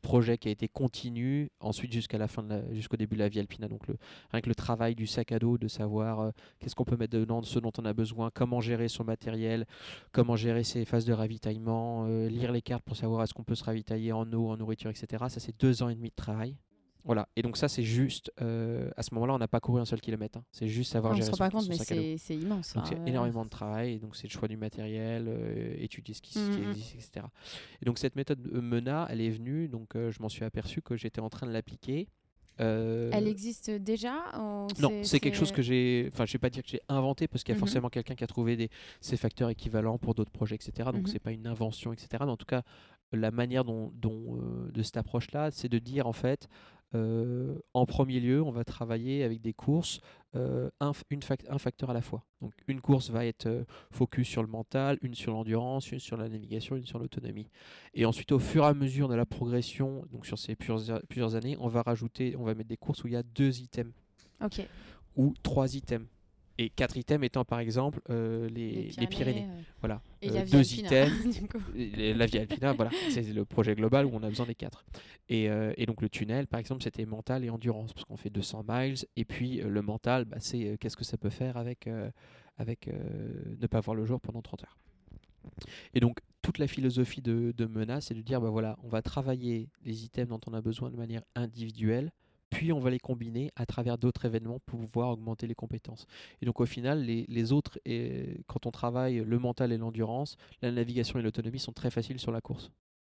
projet 0.03 0.37
qui 0.37 0.49
a 0.49 0.51
été 0.51 0.67
continu 0.67 1.49
ensuite 1.59 1.91
jusqu'à 1.91 2.19
la 2.19 2.27
fin 2.27 2.43
de 2.43 2.61
jusqu'au 2.73 2.97
début 2.97 3.15
de 3.15 3.21
la 3.21 3.29
Via 3.29 3.41
Alpina. 3.41 3.67
Donc 3.67 3.87
le, 3.87 3.95
rien 4.31 4.41
que 4.41 4.49
le 4.49 4.53
travail 4.53 4.93
du 4.93 5.07
sac 5.07 5.31
à 5.31 5.39
dos 5.39 5.57
de 5.57 5.67
savoir 5.67 6.19
euh, 6.19 6.31
qu'est-ce 6.59 6.75
qu'on 6.75 6.83
peut 6.83 6.97
mettre 6.97 7.17
dedans 7.17 7.41
ce 7.41 7.57
dont 7.57 7.71
on 7.79 7.85
a 7.85 7.93
besoin 7.93 8.29
comment 8.31 8.61
gérer 8.61 8.89
son 8.89 9.03
matériel 9.03 9.65
comment 10.11 10.35
gérer 10.35 10.63
ses 10.63 10.85
phases 10.85 11.05
de 11.05 11.13
ravitaillement 11.13 12.05
euh, 12.07 12.27
lire 12.27 12.51
les 12.51 12.61
cartes 12.61 12.83
pour 12.83 12.97
savoir 12.97 13.23
est-ce 13.23 13.33
qu'on 13.33 13.43
peut 13.43 13.55
se 13.55 13.63
ravitailler 13.63 14.11
en 14.11 14.31
eau 14.33 14.49
en 14.49 14.57
nourriture 14.57 14.91
etc 14.91 15.23
ça 15.29 15.39
c'est 15.39 15.59
deux 15.59 15.81
ans 15.81 15.89
et 15.89 15.95
demi 15.95 16.09
de 16.09 16.15
travail 16.15 16.57
voilà 17.05 17.27
et 17.35 17.41
donc 17.41 17.57
ça 17.57 17.67
c'est 17.67 17.83
juste 17.83 18.31
euh, 18.41 18.89
à 18.95 19.03
ce 19.03 19.13
moment-là 19.15 19.33
on 19.33 19.37
n'a 19.37 19.47
pas 19.47 19.59
couru 19.59 19.81
un 19.81 19.85
seul 19.85 19.99
kilomètre 19.99 20.37
hein. 20.39 20.43
c'est 20.51 20.67
juste 20.67 20.91
savoir 20.93 21.11
on 21.11 21.15
ne 21.15 21.21
gérer 21.21 21.27
se 21.27 21.31
rend 21.31 21.37
pas 21.37 21.51
compte, 21.51 21.67
mais 21.67 22.17
c'est 22.17 22.35
immense. 22.35 22.73
donc 22.73 22.83
hein, 22.83 22.87
c'est 22.89 22.95
ouais. 22.99 23.09
énormément 23.09 23.43
de 23.43 23.49
travail, 23.49 23.93
et 23.93 23.99
donc 23.99 24.15
c'est 24.15 24.27
le 24.27 24.31
choix 24.31 24.47
du 24.47 24.57
matériel, 24.57 25.25
euh, 25.27 25.75
étudier 25.77 26.13
ce 26.13 26.21
qui, 26.21 26.37
Mhm. 26.39 26.69
existe, 26.69 26.95
etc. 26.95 27.25
Et 27.81 27.85
donc 27.85 27.97
cette 27.99 28.15
méthode 28.15 28.39
euh, 28.53 28.61
MENA, 28.61 29.07
elle 29.09 29.21
est 29.21 29.29
venue, 29.29 29.67
donc 29.67 29.95
euh, 29.95 30.11
je 30.11 30.21
m'en 30.21 30.29
suis 30.29 30.45
aperçu 30.45 30.81
que 30.81 30.95
j'étais 30.95 31.21
en 31.21 31.29
train 31.29 31.45
de 31.47 31.51
l'appliquer. 31.51 32.07
Euh, 32.59 33.09
Elle 33.11 33.27
existe 33.27 33.71
déjà 33.71 34.13
non, 34.79 34.91
c'est 35.01 35.19
quelque 35.19 35.35
chose 35.35 35.51
que 35.51 35.63
j'ai, 35.63 36.07
enfin 36.13 36.25
je 36.27 36.33
vais 36.33 36.37
pas 36.39 36.51
dire 36.51 36.61
que 36.61 36.69
j'ai 36.69 36.81
inventé 36.87 37.27
parce 37.27 37.43
qu'il 37.43 37.51
y 37.51 37.55
a 37.55 37.55
Mhm. 37.55 37.59
forcément 37.59 37.89
quelqu'un 37.89 38.13
qui 38.13 38.23
a 38.23 38.27
trouvé 38.27 38.55
des, 38.55 38.69
ces 39.01 39.17
facteurs 39.17 39.49
équivalents 39.49 39.97
pour 39.97 40.13
d'autres 40.13 40.29
projets, 40.31 40.53
etc. 40.55 40.71
Donc 40.93 41.01
Mhm. 41.01 41.07
c'est 41.07 41.19
pas 41.19 41.31
une 41.31 41.47
invention, 41.47 41.93
etc. 41.93 42.07
Mais 42.21 42.31
en 42.31 42.37
tout 42.37 42.45
cas, 42.45 42.61
la 43.13 43.31
manière 43.31 43.63
dont, 43.63 43.91
dont, 43.95 44.37
euh, 44.37 44.71
de 44.71 44.83
cette 44.83 44.97
approche-là, 44.97 45.51
c'est 45.51 45.69
de 45.69 45.79
dire 45.79 46.07
en 46.07 46.13
fait, 46.13 46.47
euh, 46.95 47.55
en 47.73 47.85
premier 47.87 48.19
lieu, 48.19 48.43
on 48.43 48.51
va 48.51 48.63
travailler 48.63 49.23
avec 49.23 49.41
des 49.41 49.53
courses, 49.53 49.99
euh, 50.35 50.69
un, 50.79 50.91
une 51.09 51.21
fac- 51.21 51.45
un 51.49 51.57
facteur 51.57 51.89
à 51.89 51.93
la 51.93 52.01
fois. 52.01 52.23
Donc 52.41 52.53
une 52.67 52.81
course 52.81 53.09
va 53.09 53.25
être 53.25 53.47
euh, 53.47 53.63
focus 53.91 54.27
sur 54.27 54.43
le 54.43 54.47
mental, 54.47 54.99
une 55.01 55.15
sur 55.15 55.31
l'endurance, 55.33 55.91
une 55.91 55.99
sur 55.99 56.17
la 56.17 56.29
navigation, 56.29 56.75
une 56.75 56.85
sur 56.85 56.99
l'autonomie. 56.99 57.49
Et 57.95 58.05
ensuite, 58.05 58.31
au 58.31 58.37
fur 58.39 58.63
et 58.63 58.67
à 58.67 58.73
mesure 58.75 59.07
de 59.09 59.15
la 59.15 59.25
progression, 59.25 60.05
donc 60.11 60.27
sur 60.27 60.37
ces 60.37 60.55
plusieurs, 60.55 61.01
plusieurs 61.07 61.33
années, 61.35 61.57
on 61.59 61.67
va 61.67 61.81
rajouter, 61.81 62.35
on 62.37 62.43
va 62.43 62.53
mettre 62.53 62.69
des 62.69 62.77
courses 62.77 63.03
où 63.03 63.07
il 63.07 63.13
y 63.13 63.17
a 63.17 63.23
deux 63.23 63.59
items 63.61 63.93
Ok. 64.43 64.61
ou 65.15 65.33
trois 65.41 65.75
items. 65.75 66.07
Et 66.63 66.69
quatre 66.69 66.95
items 66.97 67.25
étant 67.25 67.43
par 67.45 67.59
exemple 67.59 67.99
euh, 68.09 68.47
les, 68.49 68.91
les 68.97 69.07
Pyrénées. 69.07 69.47
euh, 69.49 69.61
Voilà. 69.81 70.01
Et 70.21 70.29
Euh, 70.29 70.45
deux 70.45 70.59
Alpina, 70.59 71.05
items. 71.07 71.39
Et 71.75 72.13
La 72.13 72.25
Via 72.25 72.41
Alpina, 72.41 72.73
voilà, 72.73 72.91
c'est 73.09 73.21
le 73.33 73.43
projet 73.45 73.75
global 73.75 74.05
où 74.05 74.11
on 74.13 74.23
a 74.23 74.29
besoin 74.29 74.45
des 74.45 74.55
quatre. 74.55 74.85
Et, 75.29 75.49
euh, 75.49 75.73
et 75.77 75.85
donc 75.85 76.01
le 76.01 76.09
tunnel, 76.09 76.47
par 76.47 76.59
exemple, 76.59 76.83
c'était 76.83 77.05
mental 77.05 77.43
et 77.43 77.49
endurance, 77.49 77.93
parce 77.93 78.05
qu'on 78.05 78.17
fait 78.17 78.29
200 78.29 78.63
miles. 78.67 78.95
Et 79.17 79.25
puis 79.25 79.61
euh, 79.61 79.67
le 79.67 79.81
mental, 79.81 80.25
bah, 80.25 80.37
c'est 80.39 80.77
qu'est-ce 80.79 80.95
que 80.97 81.03
ça 81.03 81.17
peut 81.17 81.29
faire 81.29 81.57
avec, 81.57 81.89
avec 82.57 82.87
ne 82.87 83.67
pas 83.67 83.79
voir 83.81 83.95
le 83.95 84.05
jour 84.05 84.21
pendant 84.21 84.41
30 84.41 84.63
heures. 84.63 84.77
Et 85.93 85.99
donc 85.99 86.19
toute 86.41 86.57
la 86.57 86.67
philosophie 86.67 87.21
de, 87.21 87.53
de 87.55 87.65
Mena, 87.65 88.01
c'est 88.01 88.13
de 88.13 88.21
dire, 88.21 88.39
bah 88.41 88.49
voilà, 88.49 88.77
on 88.83 88.87
va 88.89 89.01
travailler 89.01 89.69
les 89.85 90.03
items 90.05 90.29
dont 90.29 90.39
on 90.47 90.53
a 90.53 90.61
besoin 90.61 90.89
de 90.89 90.95
manière 90.97 91.23
individuelle, 91.35 92.11
puis 92.53 92.71
on 92.71 92.79
va 92.79 92.89
les 92.89 92.99
combiner 92.99 93.51
à 93.55 93.65
travers 93.65 93.97
d'autres 93.97 94.25
événements 94.25 94.59
pour 94.65 94.79
pouvoir 94.79 95.09
augmenter 95.09 95.47
les 95.47 95.55
compétences. 95.55 96.05
Et 96.41 96.45
donc 96.45 96.61
au 96.61 96.65
final, 96.65 97.03
les, 97.03 97.51
autres, 97.51 97.79
et, 97.85 98.37
quand 98.47 98.65
on 98.65 98.71
travaille 98.71 99.23
le 99.25 99.39
mental 99.39 99.71
et 99.71 99.77
l'endurance, 99.77 100.37
la 100.61 100.71
navigation 100.71 101.19
et 101.19 101.21
l'autonomie 101.21 101.59
sont 101.59 101.73
très 101.73 101.91
faciles 101.91 102.19
sur 102.19 102.31
la 102.31 102.41
course. 102.41 102.71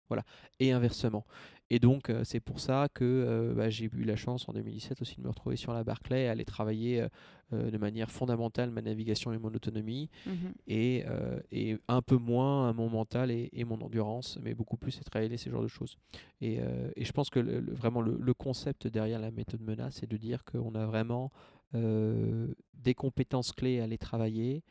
Voilà. 0.09 0.23
Et 0.59 0.71
inversement. 0.71 1.25
Et 1.71 1.79
donc, 1.79 2.11
euh, 2.11 2.23
c'est 2.23 2.39
pour 2.39 2.59
ça 2.59 2.89
que 2.93 3.03
euh, 3.03 3.53
bah, 3.55 3.71
j'ai 3.71 3.85
eu 3.85 4.03
la 4.03 4.15
chance 4.15 4.47
en 4.47 4.53
2017 4.53 5.01
aussi 5.01 5.15
de 5.17 5.21
me 5.23 5.29
retrouver 5.29 5.55
sur 5.55 5.73
la 5.73 5.83
Barclay, 5.83 6.27
aller 6.27 6.45
travailler 6.45 7.07
euh, 7.53 7.71
de 7.71 7.77
manière 7.79 8.11
fondamentale 8.11 8.69
ma 8.69 8.83
navigation 8.83 9.33
et 9.33 9.39
mon 9.39 9.51
autonomie, 9.53 10.09
Mhm. 10.27 10.53
et, 10.67 11.05
et 11.51 11.77
un 11.87 12.01
peu 12.03 12.17
moins 12.17 12.71
mon 12.73 12.89
mental 12.89 13.31
et, 13.31 13.49
et 13.53 13.63
mon 13.65 13.81
endurance, 13.81 14.37
mais 14.43 14.53
beaucoup 14.53 14.77
plus 14.77 14.91
c'est 14.91 15.03
travailler 15.03 15.37
ces 15.37 15.49
genres 15.49 15.63
de 15.63 15.67
choses. 15.67 15.97
Et, 16.41 16.59
et 16.95 17.03
je 17.05 17.11
pense 17.11 17.29
que 17.31 17.39
le- 17.39 17.59
le- 17.61 17.73
vraiment 17.73 18.01
le, 18.01 18.15
le 18.19 18.33
concept 18.35 18.85
derrière 18.87 19.19
la 19.19 19.31
méthode 19.31 19.61
MENA, 19.61 19.89
c'est 19.91 20.09
de 20.09 20.17
dire 20.17 20.43
qu'on 20.43 20.75
a 20.75 20.85
vraiment 20.85 21.31
des 21.73 22.93
compétences 22.95 23.51
clés 23.51 23.79
à 23.79 23.87
les 23.87 23.97
travailler 23.97 24.63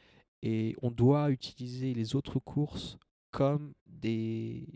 et 0.42 0.74
on 0.82 0.90
doit 0.90 1.30
utiliser 1.30 1.94
les 1.94 2.14
autres 2.16 2.38
courses 2.38 2.98
comme 3.30 3.72
des, 3.86 4.66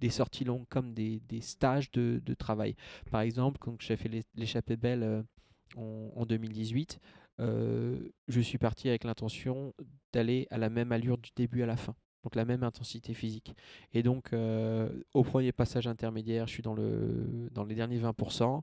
des 0.00 0.10
sorties 0.10 0.44
longues, 0.44 0.66
comme 0.68 0.92
des, 0.94 1.20
des 1.28 1.40
stages 1.40 1.90
de, 1.92 2.20
de 2.24 2.34
travail. 2.34 2.74
Par 3.10 3.20
exemple, 3.20 3.58
quand 3.60 3.80
j'ai 3.80 3.96
fait 3.96 4.08
l'é- 4.08 4.24
l'échappée 4.34 4.76
belle 4.76 5.02
euh, 5.02 5.22
en, 5.76 6.12
en 6.16 6.26
2018, 6.26 6.98
euh, 7.40 8.08
je 8.28 8.40
suis 8.40 8.58
parti 8.58 8.88
avec 8.88 9.04
l'intention 9.04 9.72
d'aller 10.12 10.46
à 10.50 10.58
la 10.58 10.68
même 10.70 10.92
allure 10.92 11.18
du 11.18 11.30
début 11.36 11.62
à 11.62 11.66
la 11.66 11.76
fin. 11.76 11.94
Donc 12.22 12.34
la 12.34 12.44
même 12.44 12.62
intensité 12.64 13.14
physique. 13.14 13.54
Et 13.94 14.02
donc 14.02 14.32
euh, 14.34 14.90
au 15.14 15.22
premier 15.24 15.52
passage 15.52 15.86
intermédiaire, 15.86 16.46
je 16.46 16.52
suis 16.52 16.62
dans, 16.62 16.74
le, 16.74 17.48
dans 17.52 17.64
les 17.64 17.74
derniers 17.74 17.98
20% 17.98 18.60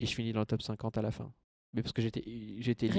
et 0.00 0.06
je 0.06 0.14
finis 0.14 0.32
dans 0.32 0.40
le 0.40 0.46
top 0.46 0.60
50 0.60 0.98
à 0.98 1.02
la 1.02 1.10
fin. 1.10 1.32
Mais 1.72 1.82
parce 1.82 1.92
que 1.92 2.02
j'étais 2.02 2.20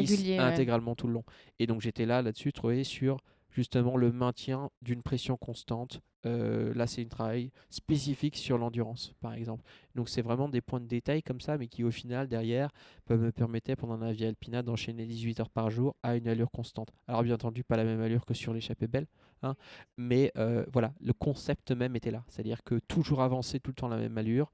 lisse 0.02 0.10
ouais. 0.38 0.38
intégralement 0.40 0.96
tout 0.96 1.08
le 1.08 1.14
long. 1.14 1.24
Et 1.60 1.68
donc 1.68 1.82
j'étais 1.82 2.06
là, 2.08 2.22
là-dessus, 2.24 2.52
trouvé 2.54 2.84
sur 2.84 3.18
justement 3.52 3.98
le 3.98 4.12
maintien 4.12 4.70
d'une 4.82 5.02
pression 5.02 5.38
constante. 5.38 6.02
Euh, 6.26 6.74
là, 6.74 6.86
c'est 6.86 7.02
un 7.02 7.08
travail 7.08 7.52
spécifique 7.70 8.36
sur 8.36 8.58
l'endurance, 8.58 9.14
par 9.22 9.34
exemple. 9.34 9.64
Donc, 9.96 10.10
c'est 10.10 10.22
vraiment 10.22 10.50
des 10.50 10.60
points 10.60 10.82
de 10.82 10.86
détail 10.86 11.24
comme 11.24 11.40
ça, 11.40 11.58
mais 11.58 11.68
qui, 11.68 11.84
au 11.84 11.92
final, 11.92 12.28
derrière, 12.28 12.72
peuvent 13.06 13.22
me 13.22 13.32
permettre, 13.32 13.74
pendant 13.76 13.98
la 13.98 14.12
vie 14.12 14.26
alpina, 14.26 14.62
d'enchaîner 14.62 15.06
18 15.06 15.40
heures 15.40 15.50
par 15.50 15.70
jour 15.70 15.96
à 16.04 16.18
une 16.18 16.28
allure 16.28 16.52
constante. 16.52 16.90
Alors, 17.08 17.24
bien 17.24 17.36
entendu, 17.36 17.64
pas 17.64 17.78
la 17.78 17.86
même 17.86 18.02
allure 18.02 18.26
que 18.26 18.34
sur 18.34 18.54
l'échappée 18.54 18.88
belle, 18.88 19.08
hein, 19.44 19.56
mais 19.98 20.32
euh, 20.38 20.66
voilà, 20.74 20.94
le 21.00 21.14
concept 21.14 21.72
même 21.72 21.96
était 21.96 22.12
là. 22.12 22.26
C'est-à-dire 22.28 22.64
que 22.64 22.80
toujours 22.80 23.22
avancer 23.22 23.62
tout 23.62 23.72
le 23.72 23.76
temps 23.76 23.88
la 23.88 23.98
même 23.98 24.18
allure. 24.18 24.52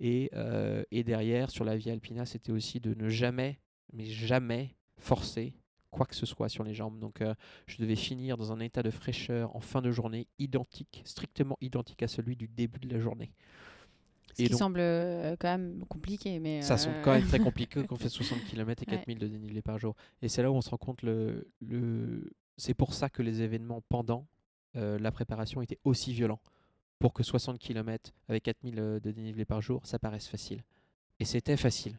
Et, 0.00 0.30
euh, 0.34 0.82
et 0.90 1.04
derrière, 1.04 1.50
sur 1.50 1.64
la 1.64 1.76
vie 1.76 1.90
alpina, 1.90 2.24
c'était 2.24 2.52
aussi 2.52 2.80
de 2.80 2.94
ne 2.94 3.10
jamais, 3.10 3.58
mais 3.92 4.06
jamais 4.06 4.74
forcer 4.98 5.54
quoi 5.92 6.06
que 6.06 6.16
ce 6.16 6.26
soit 6.26 6.48
sur 6.48 6.64
les 6.64 6.74
jambes. 6.74 6.98
Donc 6.98 7.20
euh, 7.20 7.34
je 7.68 7.76
devais 7.78 7.94
finir 7.94 8.36
dans 8.36 8.50
un 8.50 8.58
état 8.58 8.82
de 8.82 8.90
fraîcheur 8.90 9.54
en 9.54 9.60
fin 9.60 9.80
de 9.80 9.92
journée 9.92 10.26
identique, 10.40 11.02
strictement 11.04 11.56
identique 11.60 12.02
à 12.02 12.08
celui 12.08 12.34
du 12.34 12.48
début 12.48 12.80
de 12.80 12.92
la 12.92 12.98
journée. 13.00 13.30
Ce 14.34 14.42
Et 14.42 14.46
qui 14.46 14.50
donc- 14.52 14.58
semble 14.58 14.80
euh, 14.80 15.36
quand 15.38 15.48
même 15.48 15.84
compliqué. 15.88 16.38
Mais, 16.40 16.62
Ça 16.62 16.76
semble 16.78 16.96
euh, 16.96 17.02
quand 17.04 17.12
même 17.12 17.26
très 17.28 17.38
compliqué 17.38 17.84
quand 17.86 17.94
on 17.94 17.98
fait 17.98 18.08
60 18.08 18.42
km 18.44 18.82
et 18.82 18.90
Ouais. 18.90 18.96
4000 18.96 19.18
de 19.18 19.28
dénivelé 19.28 19.62
par 19.62 19.78
jour. 19.78 19.94
Et 20.22 20.28
c'est 20.28 20.42
là 20.42 20.50
où 20.50 20.54
on 20.54 20.62
se 20.62 20.70
rend 20.70 20.78
compte 20.78 21.02
le, 21.02 21.46
le... 21.60 22.32
c'est 22.56 22.74
pour 22.74 22.94
ça 22.94 23.08
que 23.10 23.22
les 23.22 23.42
événements 23.42 23.82
pendant 23.88 24.26
euh, 24.76 24.98
la 24.98 25.12
préparation 25.12 25.60
étaient 25.62 25.78
aussi 25.84 26.12
violents. 26.14 26.40
Pour 26.98 27.12
que 27.12 27.22
60 27.22 27.58
km 27.58 28.12
avec 28.28 28.44
4000 28.44 28.78
euh, 28.78 29.00
de 29.00 29.10
dénivelé 29.10 29.44
par 29.44 29.60
jour, 29.60 29.84
ça 29.84 29.98
paraisse 29.98 30.28
facile. 30.28 30.62
Et 31.20 31.24
c'était 31.26 31.56
facile. 31.58 31.98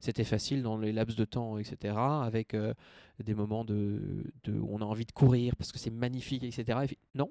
C'était 0.00 0.24
facile 0.24 0.62
dans 0.62 0.76
les 0.76 0.92
laps 0.92 1.16
de 1.16 1.24
temps, 1.24 1.58
etc. 1.58 1.94
Avec 1.96 2.54
euh, 2.54 2.74
des 3.22 3.34
moments 3.34 3.64
de, 3.64 4.24
de, 4.44 4.52
où 4.52 4.68
on 4.70 4.80
a 4.80 4.84
envie 4.84 5.06
de 5.06 5.12
courir 5.12 5.56
parce 5.56 5.72
que 5.72 5.78
c'est 5.78 5.90
magnifique, 5.90 6.42
etc. 6.44 6.78
Et 6.84 6.86
puis, 6.86 6.98
non, 7.14 7.30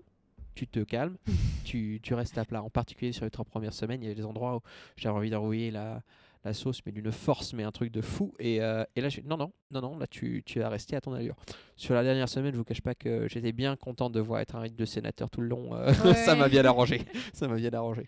tu 0.56 0.68
te 0.68 0.80
calmes, 0.80 1.18
tu, 1.64 2.00
tu 2.02 2.14
restes 2.14 2.38
à 2.38 2.46
plat. 2.46 2.64
En 2.64 2.70
particulier 2.70 3.12
sur 3.12 3.26
les 3.26 3.32
trois 3.32 3.46
premières 3.46 3.74
semaines, 3.74 4.02
il 4.02 4.08
y 4.10 4.12
a 4.12 4.16
des 4.16 4.26
endroits 4.26 4.58
où 4.58 4.60
j'avais 4.98 5.16
envie 5.16 5.30
d'envoyer 5.30 5.70
la, 5.72 6.02
la 6.44 6.54
sauce, 6.54 6.82
mais 6.86 6.92
d'une 6.92 7.12
force, 7.12 7.54
mais 7.54 7.64
un 7.64 7.72
truc 7.72 7.92
de 7.92 8.02
fou. 8.02 8.34
Et, 8.40 8.62
euh, 8.62 8.84
et 8.96 9.02
là, 9.02 9.10
je 9.10 9.22
non, 9.22 9.38
non, 9.38 9.52
non, 9.72 9.82
non, 9.82 9.98
là, 9.98 10.08
tu, 10.08 10.44
tu 10.46 10.60
vas 10.60 10.70
rester 10.70 10.96
à 10.96 11.02
ton 11.02 11.14
allure. 11.14 11.36
Sur 11.76 11.94
la 11.96 12.04
dernière 12.04 12.30
semaine, 12.30 12.52
je 12.54 12.58
vous 12.58 12.64
cache 12.64 12.82
pas 12.82 12.96
que 12.96 13.28
j'étais 13.28 13.52
bien 13.52 13.76
content 13.76 14.10
de 14.10 14.20
voir 14.20 14.40
être 14.42 14.56
un 14.56 14.60
rythme 14.62 14.76
de 14.78 14.86
sénateur 14.86 15.30
tout 15.30 15.42
le 15.42 15.48
long. 15.48 15.76
euh, 15.76 15.94
ça 16.26 16.36
m'a 16.36 16.48
bien 16.50 16.66
arrangé. 16.66 17.02
ça 17.34 17.48
m'a 17.48 17.56
bien 17.56 17.74
arrangé. 17.74 18.06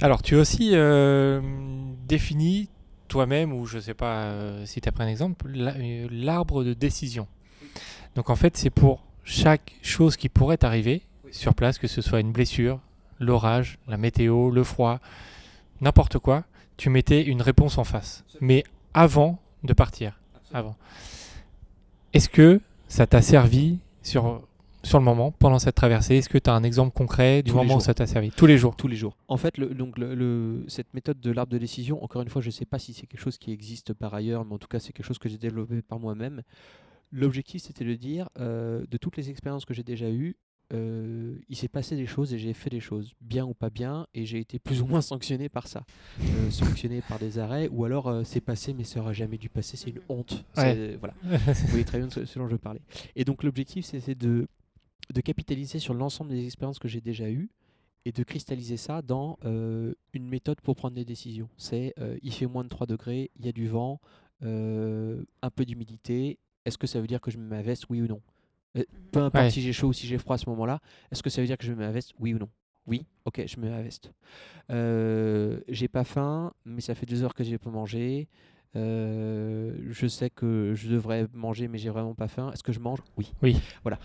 Alors, 0.00 0.22
tu 0.22 0.36
as 0.36 0.40
aussi 0.40 0.70
euh, 0.74 1.40
défini 2.06 2.68
toi-même, 3.08 3.52
ou 3.52 3.66
je 3.66 3.78
sais 3.78 3.94
pas 3.94 4.24
euh, 4.24 4.66
si 4.66 4.80
tu 4.80 4.88
as 4.88 4.92
pris 4.92 5.04
un 5.04 5.08
exemple, 5.08 5.46
euh, 5.56 6.08
l'arbre 6.10 6.64
de 6.64 6.74
décision. 6.74 7.26
Donc, 8.14 8.30
en 8.30 8.36
fait, 8.36 8.56
c'est 8.56 8.70
pour 8.70 9.04
chaque 9.24 9.74
chose 9.82 10.16
qui 10.16 10.28
pourrait 10.28 10.64
arriver 10.64 11.02
sur 11.30 11.54
place, 11.54 11.78
que 11.78 11.86
ce 11.88 12.00
soit 12.00 12.20
une 12.20 12.32
blessure, 12.32 12.80
l'orage, 13.18 13.78
la 13.86 13.96
météo, 13.96 14.50
le 14.50 14.64
froid, 14.64 15.00
n'importe 15.80 16.18
quoi, 16.18 16.44
tu 16.76 16.90
mettais 16.90 17.22
une 17.22 17.42
réponse 17.42 17.78
en 17.78 17.84
face. 17.84 18.24
Mais 18.40 18.64
avant 18.94 19.38
de 19.64 19.72
partir. 19.72 20.18
Avant. 20.52 20.76
Est-ce 22.12 22.28
que 22.28 22.60
ça 22.88 23.06
t'a 23.06 23.20
servi 23.20 23.78
sur, 24.02 24.42
sur 24.88 24.98
le 24.98 25.04
moment, 25.04 25.30
pendant 25.32 25.58
cette 25.58 25.74
traversée 25.76 26.16
Est-ce 26.16 26.28
que 26.28 26.38
tu 26.38 26.50
as 26.50 26.54
un 26.54 26.62
exemple 26.64 26.92
concret 26.96 27.42
du 27.42 27.50
Tous 27.50 27.56
moment 27.56 27.76
où 27.76 27.80
ça 27.80 27.94
t'a 27.94 28.06
servi? 28.06 28.30
Tous 28.32 28.46
les 28.46 28.58
jours. 28.58 28.74
Tous 28.76 28.88
les 28.88 28.96
jours. 28.96 29.16
En 29.28 29.36
fait, 29.36 29.56
le, 29.58 29.66
donc 29.74 29.98
le, 29.98 30.14
le- 30.14 30.64
cette 30.68 30.92
méthode 30.94 31.20
de 31.20 31.30
l'arbre 31.30 31.52
de 31.52 31.58
décision, 31.58 32.02
encore 32.02 32.22
une 32.22 32.28
fois, 32.28 32.42
je 32.42 32.48
ne 32.48 32.52
sais 32.52 32.64
pas 32.66 32.78
si 32.78 32.92
c'est 32.94 33.06
quelque 33.06 33.20
chose 33.20 33.38
qui 33.38 33.52
existe 33.52 33.92
par 33.92 34.14
ailleurs, 34.14 34.44
mais 34.44 34.54
en 34.54 34.58
tout 34.58 34.68
cas, 34.68 34.80
c'est 34.80 34.92
quelque 34.92 35.06
chose 35.06 35.18
que 35.18 35.28
j'ai 35.28 35.38
développé 35.38 35.82
par 35.82 35.98
moi-même. 36.00 36.42
L'objectif, 37.12 37.62
c'était 37.62 37.84
de 37.84 37.94
dire, 37.94 38.28
euh, 38.38 38.84
de 38.90 38.96
toutes 38.98 39.16
les 39.16 39.30
expériences 39.30 39.64
que 39.64 39.72
j'ai 39.74 39.82
déjà 39.82 40.10
eues, 40.10 40.36
euh, 40.74 41.38
il 41.48 41.56
s'est 41.56 41.68
passé 41.68 41.96
des 41.96 42.04
choses 42.04 42.34
et 42.34 42.38
j'ai 42.38 42.52
fait 42.52 42.68
des 42.68 42.80
choses, 42.80 43.14
bien 43.22 43.46
ou 43.46 43.54
pas 43.54 43.70
bien, 43.70 44.06
et 44.12 44.26
j'ai 44.26 44.38
été 44.38 44.58
plus 44.58 44.82
ou 44.82 44.86
moins 44.86 45.00
sanctionné 45.00 45.48
par 45.48 45.66
ça. 45.66 45.84
Euh, 46.20 46.50
sanctionné 46.50 47.00
par 47.08 47.18
des 47.18 47.38
arrêts, 47.38 47.68
ou 47.72 47.86
alors 47.86 48.08
euh, 48.08 48.22
c'est 48.24 48.42
passé, 48.42 48.74
mais 48.74 48.84
ça 48.84 49.00
aurait 49.00 49.14
jamais 49.14 49.38
dû 49.38 49.48
passer, 49.48 49.78
c'est 49.78 49.88
une 49.88 50.00
honte. 50.10 50.44
Ouais. 50.58 50.98
Voilà. 50.98 51.14
Vous 51.22 51.68
voyez 51.68 51.86
très 51.86 51.98
bien 51.98 52.10
ce, 52.10 52.26
ce 52.26 52.38
dont 52.38 52.48
je 52.48 52.56
parlais. 52.56 52.82
Et 53.16 53.24
donc 53.24 53.42
l'objectif, 53.44 53.86
c'était 53.86 54.14
de, 54.14 54.46
de 55.12 55.20
capitaliser 55.20 55.78
sur 55.78 55.94
l'ensemble 55.94 56.30
des 56.30 56.44
expériences 56.46 56.78
que 56.78 56.88
j'ai 56.88 57.00
déjà 57.00 57.28
eues 57.30 57.50
et 58.04 58.12
de 58.12 58.22
cristalliser 58.22 58.76
ça 58.76 59.02
dans 59.02 59.38
euh, 59.44 59.94
une 60.12 60.28
méthode 60.28 60.60
pour 60.60 60.76
prendre 60.76 60.94
des 60.94 61.04
décisions. 61.04 61.48
C'est 61.56 61.94
euh, 61.98 62.16
il 62.22 62.32
fait 62.32 62.46
moins 62.46 62.64
de 62.64 62.68
3 62.68 62.86
degrés, 62.86 63.30
il 63.38 63.46
y 63.46 63.48
a 63.48 63.52
du 63.52 63.66
vent, 63.68 64.00
euh, 64.42 65.22
un 65.42 65.50
peu 65.50 65.64
d'humidité. 65.64 66.38
Est-ce 66.64 66.78
que 66.78 66.86
ça 66.86 67.00
veut 67.00 67.06
dire 67.06 67.20
que 67.20 67.30
je 67.30 67.38
mets 67.38 67.56
ma 67.56 67.62
veste, 67.62 67.84
oui 67.90 68.02
ou 68.02 68.06
non? 68.06 68.20
Euh, 68.76 68.84
Peu 69.12 69.20
importe 69.20 69.44
Ouais. 69.44 69.50
si 69.50 69.62
j'ai 69.62 69.72
chaud 69.72 69.88
ou 69.88 69.92
si 69.92 70.06
j'ai 70.06 70.18
froid 70.18 70.34
à 70.34 70.38
ce 70.38 70.48
moment-là, 70.50 70.80
est-ce 71.10 71.22
que 71.22 71.30
ça 71.30 71.40
veut 71.40 71.46
dire 71.46 71.56
que 71.58 71.64
je 71.64 71.72
mets 71.72 71.84
ma 71.86 71.90
veste, 71.90 72.12
oui 72.18 72.34
ou 72.34 72.38
non? 72.38 72.48
Oui, 72.86 73.04
ok, 73.24 73.42
je 73.46 73.60
mets 73.60 73.68
ma 73.68 73.82
veste. 73.82 74.12
Euh, 74.70 75.60
j'ai 75.68 75.88
pas 75.88 76.04
faim, 76.04 76.52
mais 76.64 76.80
ça 76.80 76.94
fait 76.94 77.06
deux 77.06 77.22
heures 77.22 77.34
que 77.34 77.44
j'ai 77.44 77.58
pas 77.58 77.70
mangé. 77.70 78.28
Euh, 78.76 79.74
je 79.90 80.06
sais 80.06 80.30
que 80.30 80.72
je 80.74 80.88
devrais 80.88 81.26
manger, 81.32 81.68
mais 81.68 81.78
j'ai 81.78 81.90
vraiment 81.90 82.14
pas 82.14 82.28
faim. 82.28 82.50
Est-ce 82.52 82.62
que 82.62 82.72
je 82.72 82.80
mange? 82.80 83.00
Oui. 83.16 83.32
Oui. 83.42 83.56
Voilà. 83.82 83.98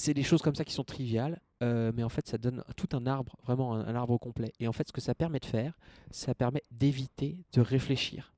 C'est 0.00 0.14
des 0.14 0.22
choses 0.22 0.42
comme 0.42 0.54
ça 0.54 0.64
qui 0.64 0.72
sont 0.72 0.84
triviales, 0.84 1.40
euh, 1.62 1.90
mais 1.94 2.04
en 2.04 2.08
fait, 2.08 2.26
ça 2.28 2.38
donne 2.38 2.62
tout 2.76 2.88
un 2.96 3.04
arbre, 3.06 3.34
vraiment 3.44 3.74
un, 3.74 3.86
un 3.86 3.94
arbre 3.96 4.16
complet. 4.16 4.52
Et 4.60 4.68
en 4.68 4.72
fait, 4.72 4.86
ce 4.86 4.92
que 4.92 5.00
ça 5.00 5.14
permet 5.14 5.40
de 5.40 5.44
faire, 5.44 5.76
ça 6.12 6.34
permet 6.34 6.62
d'éviter 6.70 7.36
de 7.52 7.60
réfléchir. 7.60 8.32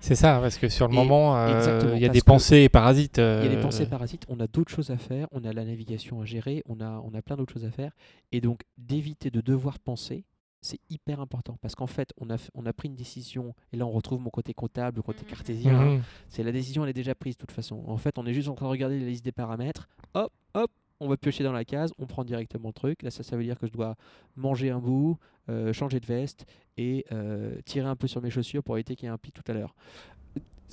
C'est 0.00 0.14
ça, 0.14 0.38
parce 0.40 0.56
que 0.58 0.68
sur 0.68 0.86
le 0.88 0.92
Et- 0.92 0.96
moment, 0.96 1.36
euh, 1.36 1.92
il 1.94 2.00
y 2.00 2.04
a 2.06 2.08
des 2.08 2.20
pensées 2.22 2.68
parasites. 2.68 3.18
Il 3.18 3.22
y 3.22 3.24
a 3.24 3.48
des 3.48 3.56
euh, 3.56 3.60
pensées 3.60 3.86
parasites, 3.86 4.24
on 4.28 4.40
a 4.40 4.46
d'autres 4.46 4.70
choses 4.72 4.90
à 4.90 4.96
faire, 4.98 5.28
on 5.32 5.44
a 5.44 5.52
la 5.52 5.64
navigation 5.64 6.20
à 6.20 6.24
gérer, 6.24 6.62
on 6.68 6.80
a, 6.80 7.00
on 7.04 7.14
a 7.14 7.22
plein 7.22 7.36
d'autres 7.36 7.52
choses 7.52 7.64
à 7.66 7.70
faire. 7.70 7.92
Et 8.32 8.40
donc, 8.40 8.62
d'éviter 8.78 9.30
de 9.30 9.40
devoir 9.40 9.78
penser, 9.78 10.24
c'est 10.62 10.80
hyper 10.88 11.20
important. 11.20 11.58
Parce 11.60 11.74
qu'en 11.74 11.86
fait, 11.86 12.12
on 12.18 12.30
a, 12.30 12.36
f- 12.36 12.48
on 12.54 12.64
a 12.64 12.72
pris 12.72 12.88
une 12.88 12.96
décision, 12.96 13.54
et 13.72 13.76
là, 13.76 13.84
on 13.86 13.90
retrouve 13.90 14.20
mon 14.20 14.30
côté 14.30 14.54
comptable, 14.54 14.96
le 14.96 15.02
côté 15.02 15.22
Mhm. 15.24 15.28
cartésien. 15.28 15.78
hein. 15.78 15.84
mhm. 15.96 16.02
C'est 16.30 16.42
la 16.42 16.52
décision, 16.52 16.82
elle 16.84 16.90
est 16.90 16.94
déjà 16.94 17.14
prise 17.14 17.34
de 17.36 17.40
toute 17.40 17.52
façon. 17.52 17.82
En 17.86 17.98
fait, 17.98 18.18
on 18.18 18.24
est 18.26 18.32
juste 18.34 18.48
en 18.48 18.54
train 18.54 18.66
de 18.66 18.70
regarder 18.70 18.98
la 18.98 19.06
liste 19.06 19.24
des 19.24 19.32
paramètres. 19.32 19.88
Hop, 20.14 20.32
hop, 20.54 20.70
on 21.04 21.08
va 21.08 21.16
piocher 21.16 21.44
dans 21.44 21.52
la 21.52 21.64
case, 21.64 21.92
on 21.98 22.06
prend 22.06 22.24
directement 22.24 22.68
le 22.68 22.72
truc. 22.72 23.02
Là, 23.02 23.10
ça, 23.10 23.22
ça 23.22 23.36
veut 23.36 23.44
dire 23.44 23.58
que 23.58 23.66
je 23.66 23.72
dois 23.72 23.96
manger 24.36 24.70
un 24.70 24.78
bout, 24.78 25.18
euh, 25.50 25.72
changer 25.72 26.00
de 26.00 26.06
veste 26.06 26.46
et 26.78 27.04
euh, 27.12 27.60
tirer 27.64 27.86
un 27.86 27.96
peu 27.96 28.06
sur 28.06 28.22
mes 28.22 28.30
chaussures 28.30 28.62
pour 28.62 28.76
éviter 28.76 28.96
qu'il 28.96 29.06
y 29.06 29.08
ait 29.08 29.12
un 29.12 29.18
pic 29.18 29.34
tout 29.34 29.42
à 29.46 29.52
l'heure. 29.52 29.74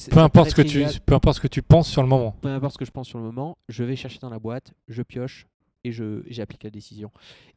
Peu 0.10 0.20
importe, 0.20 0.50
ce 0.50 0.56
que 0.56 0.62
tu, 0.62 0.84
peu 1.06 1.14
importe 1.14 1.36
ce 1.36 1.42
que 1.42 1.48
tu 1.48 1.62
penses 1.62 1.90
sur 1.90 2.02
le 2.02 2.08
moment. 2.08 2.32
peu 2.42 2.48
importe 2.48 2.74
ce 2.74 2.78
que 2.80 2.86
je 2.86 2.92
pense 2.92 3.08
sur 3.08 3.20
le 3.20 3.26
moment, 3.26 3.58
je 3.70 3.84
vais 3.84 3.96
chercher 3.96 4.18
dans 4.20 4.30
la 4.30 4.40
boîte, 4.40 4.74
je 4.88 5.04
pioche 5.04 5.46
et 5.84 5.92
j'applique 5.92 6.64
la 6.64 6.70
décision. 6.70 7.12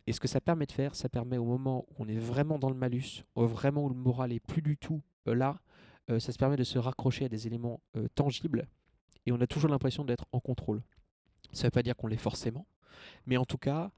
Et 0.07 0.13
ce 0.13 0.21
que 0.21 0.29
ça 0.29 0.41
permet 0.41 0.67
de 0.67 0.73
faire, 0.73 0.95
ça 0.95 1.09
permet 1.09 1.39
au 1.39 1.45
moment 1.45 1.87
où 1.89 2.05
on 2.05 2.09
est 2.09 2.19
vraiment 2.19 2.59
dans 2.59 2.69
le 2.69 2.75
malus, 2.75 3.25
au 3.35 3.47
vraiment 3.47 3.85
où 3.85 3.89
le 3.89 3.95
moral 3.95 4.33
est 4.33 4.41
plus 4.41 4.61
du 4.61 4.77
tout 4.77 5.01
euh, 5.29 5.35
là, 5.35 5.59
euh, 6.11 6.19
ça 6.19 6.33
se 6.33 6.39
permet 6.39 6.57
de 6.57 6.65
se 6.65 6.79
raccrocher 6.79 7.27
à 7.27 7.29
des 7.29 7.47
éléments 7.47 7.81
tangibles 8.15 8.67
et 9.27 9.33
on 9.33 9.41
a 9.41 9.47
toujours 9.47 9.71
l'impression 9.71 10.05
d'être 10.05 10.27
en 10.33 10.41
contrôle. 10.41 10.83
Ça 11.55 11.63
ne 11.63 11.67
veut 11.69 11.71
pas 11.73 11.83
dire 11.83 11.97
qu'on 11.97 12.07
l'est 12.07 12.17
forcément, 12.17 12.67
mais 13.27 13.37
en 13.37 13.45
tout 13.45 13.59
cas, 13.59 13.91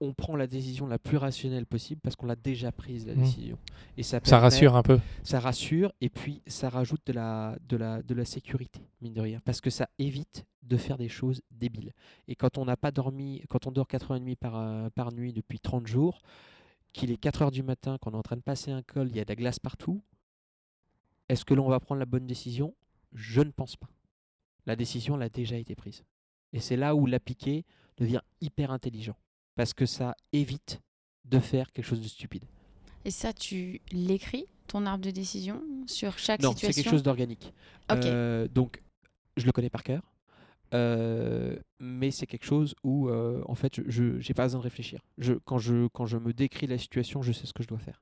on 0.00 0.12
prend 0.12 0.36
la 0.36 0.46
décision 0.46 0.86
la 0.86 0.98
plus 0.98 1.16
rationnelle 1.16 1.66
possible 1.66 2.00
parce 2.02 2.16
qu'on 2.16 2.26
l'a 2.26 2.36
déjà 2.36 2.72
prise 2.72 3.06
la 3.06 3.14
Mhm. 3.14 3.22
décision. 3.22 3.58
Et 3.96 4.02
ça, 4.02 4.20
rassure 4.24 4.74
un 4.76 4.82
peu. 4.82 4.98
ça 5.22 5.38
rassure 5.40 5.92
et 6.00 6.08
puis 6.10 6.42
ça 6.46 6.68
rajoute 6.68 7.00
de 7.06 7.12
la, 7.12 7.56
de 7.68 7.76
la, 7.76 8.02
de 8.02 8.14
la 8.14 8.24
sécurité, 8.24 8.80
mine 9.00 9.14
de 9.14 9.20
rien, 9.20 9.40
parce 9.44 9.60
que 9.60 9.70
ça 9.70 9.88
évite 9.98 10.44
de 10.62 10.76
faire 10.76 10.98
des 10.98 11.08
choses 11.08 11.42
débiles. 11.50 11.92
Et 12.26 12.34
quand 12.34 12.58
on 12.58 12.64
n'a 12.64 12.76
pas 12.76 12.90
dormi, 12.90 13.42
quand 13.48 13.66
on 13.66 13.70
dort 13.70 13.86
4h30 13.86 14.34
par, 14.36 14.56
euh, 14.56 14.90
par 14.90 15.12
nuit 15.12 15.32
depuis 15.32 15.60
30 15.60 15.86
jours, 15.86 16.20
qu'il 16.92 17.10
est 17.10 17.16
4h 17.20 17.50
du 17.50 17.62
matin, 17.62 17.96
qu'on 18.00 18.12
est 18.12 18.16
en 18.16 18.22
train 18.22 18.36
de 18.36 18.40
passer 18.42 18.70
un 18.72 18.82
col, 18.82 19.08
il 19.08 19.16
y 19.16 19.20
a 19.20 19.24
de 19.24 19.28
la 19.28 19.36
glace 19.36 19.58
partout, 19.58 20.02
est-ce 21.28 21.44
que 21.44 21.54
l'on 21.54 21.68
va 21.68 21.80
prendre 21.80 21.98
la 21.98 22.06
bonne 22.06 22.26
décision? 22.26 22.74
Je 23.12 23.40
ne 23.42 23.50
pense 23.50 23.76
pas. 23.76 23.88
La 24.66 24.76
décision, 24.76 25.16
elle 25.16 25.22
a 25.22 25.28
déjà 25.28 25.56
été 25.56 25.74
prise. 25.74 26.02
Et 26.54 26.60
c'est 26.60 26.76
là 26.76 26.94
où 26.94 27.04
l'appliquer 27.04 27.64
devient 27.98 28.20
hyper 28.40 28.70
intelligent, 28.70 29.16
parce 29.56 29.74
que 29.74 29.86
ça 29.86 30.16
évite 30.32 30.80
de 31.24 31.40
faire 31.40 31.72
quelque 31.72 31.84
chose 31.84 32.00
de 32.00 32.08
stupide. 32.08 32.44
Et 33.04 33.10
ça, 33.10 33.32
tu 33.32 33.80
l'écris, 33.90 34.46
ton 34.68 34.86
arbre 34.86 35.04
de 35.04 35.10
décision, 35.10 35.60
sur 35.86 36.16
chaque 36.16 36.40
Non, 36.40 36.52
c'est 36.52 36.66
situation 36.66 36.82
quelque 36.82 36.90
chose 36.90 37.02
d'organique. 37.02 37.52
Euh, 37.90 38.48
donc, 38.48 38.82
je 39.36 39.44
le 39.44 39.52
connais 39.52 39.68
par 39.68 39.82
cœur. 39.82 40.14
Euh, 40.72 41.56
mais 41.78 42.10
c'est 42.10 42.26
quelque 42.26 42.46
chose 42.46 42.74
où, 42.82 43.08
euh, 43.08 43.42
en 43.46 43.54
fait, 43.54 43.80
je 43.86 44.04
n'ai 44.04 44.34
pas 44.34 44.44
besoin 44.44 44.60
de 44.60 44.64
réfléchir. 44.64 45.00
Je, 45.18 45.34
quand, 45.34 45.58
je, 45.58 45.88
quand 45.88 46.06
je 46.06 46.18
me 46.18 46.32
décris 46.32 46.66
la 46.66 46.78
situation, 46.78 47.20
je 47.20 47.32
sais 47.32 47.46
ce 47.46 47.52
que 47.52 47.62
je 47.62 47.68
dois 47.68 47.78
faire. 47.78 48.00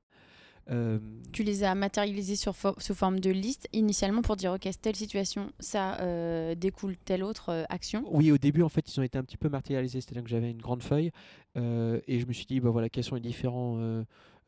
Euh, 0.70 0.98
Tu 1.32 1.42
les 1.42 1.64
as 1.64 1.74
matérialisés 1.74 2.36
sur 2.36 2.52
fo- 2.52 2.78
sous 2.80 2.94
forme 2.94 3.18
de 3.20 3.30
liste, 3.30 3.68
initialement 3.72 4.22
pour 4.22 4.36
dire, 4.36 4.52
OK, 4.52 4.68
telle 4.80 4.96
situation, 4.96 5.50
ça 5.58 5.98
euh, 6.00 6.54
découle 6.54 6.96
telle 7.04 7.24
autre 7.24 7.48
euh, 7.50 7.64
action. 7.68 8.04
oui, 8.10 8.30
au 8.30 8.38
début, 8.38 8.62
en 8.62 8.68
fait, 8.68 8.94
ils 8.94 9.00
ont 9.00 9.02
été 9.02 9.18
un 9.18 9.24
petit 9.24 9.36
peu 9.36 9.48
matérialisés. 9.48 10.00
C'est-à-dire 10.00 10.22
que 10.22 10.30
j'avais 10.30 10.50
une 10.50 10.62
grande 10.62 10.82
feuille 10.82 11.10
et 11.56 12.18
je 12.20 12.26
me 12.26 12.32
suis 12.32 12.46
dit, 12.46 12.60
bah 12.60 12.70
voilà, 12.70 12.88
quels 12.88 13.04
sont 13.04 13.16
les 13.16 13.20
différents 13.20 13.76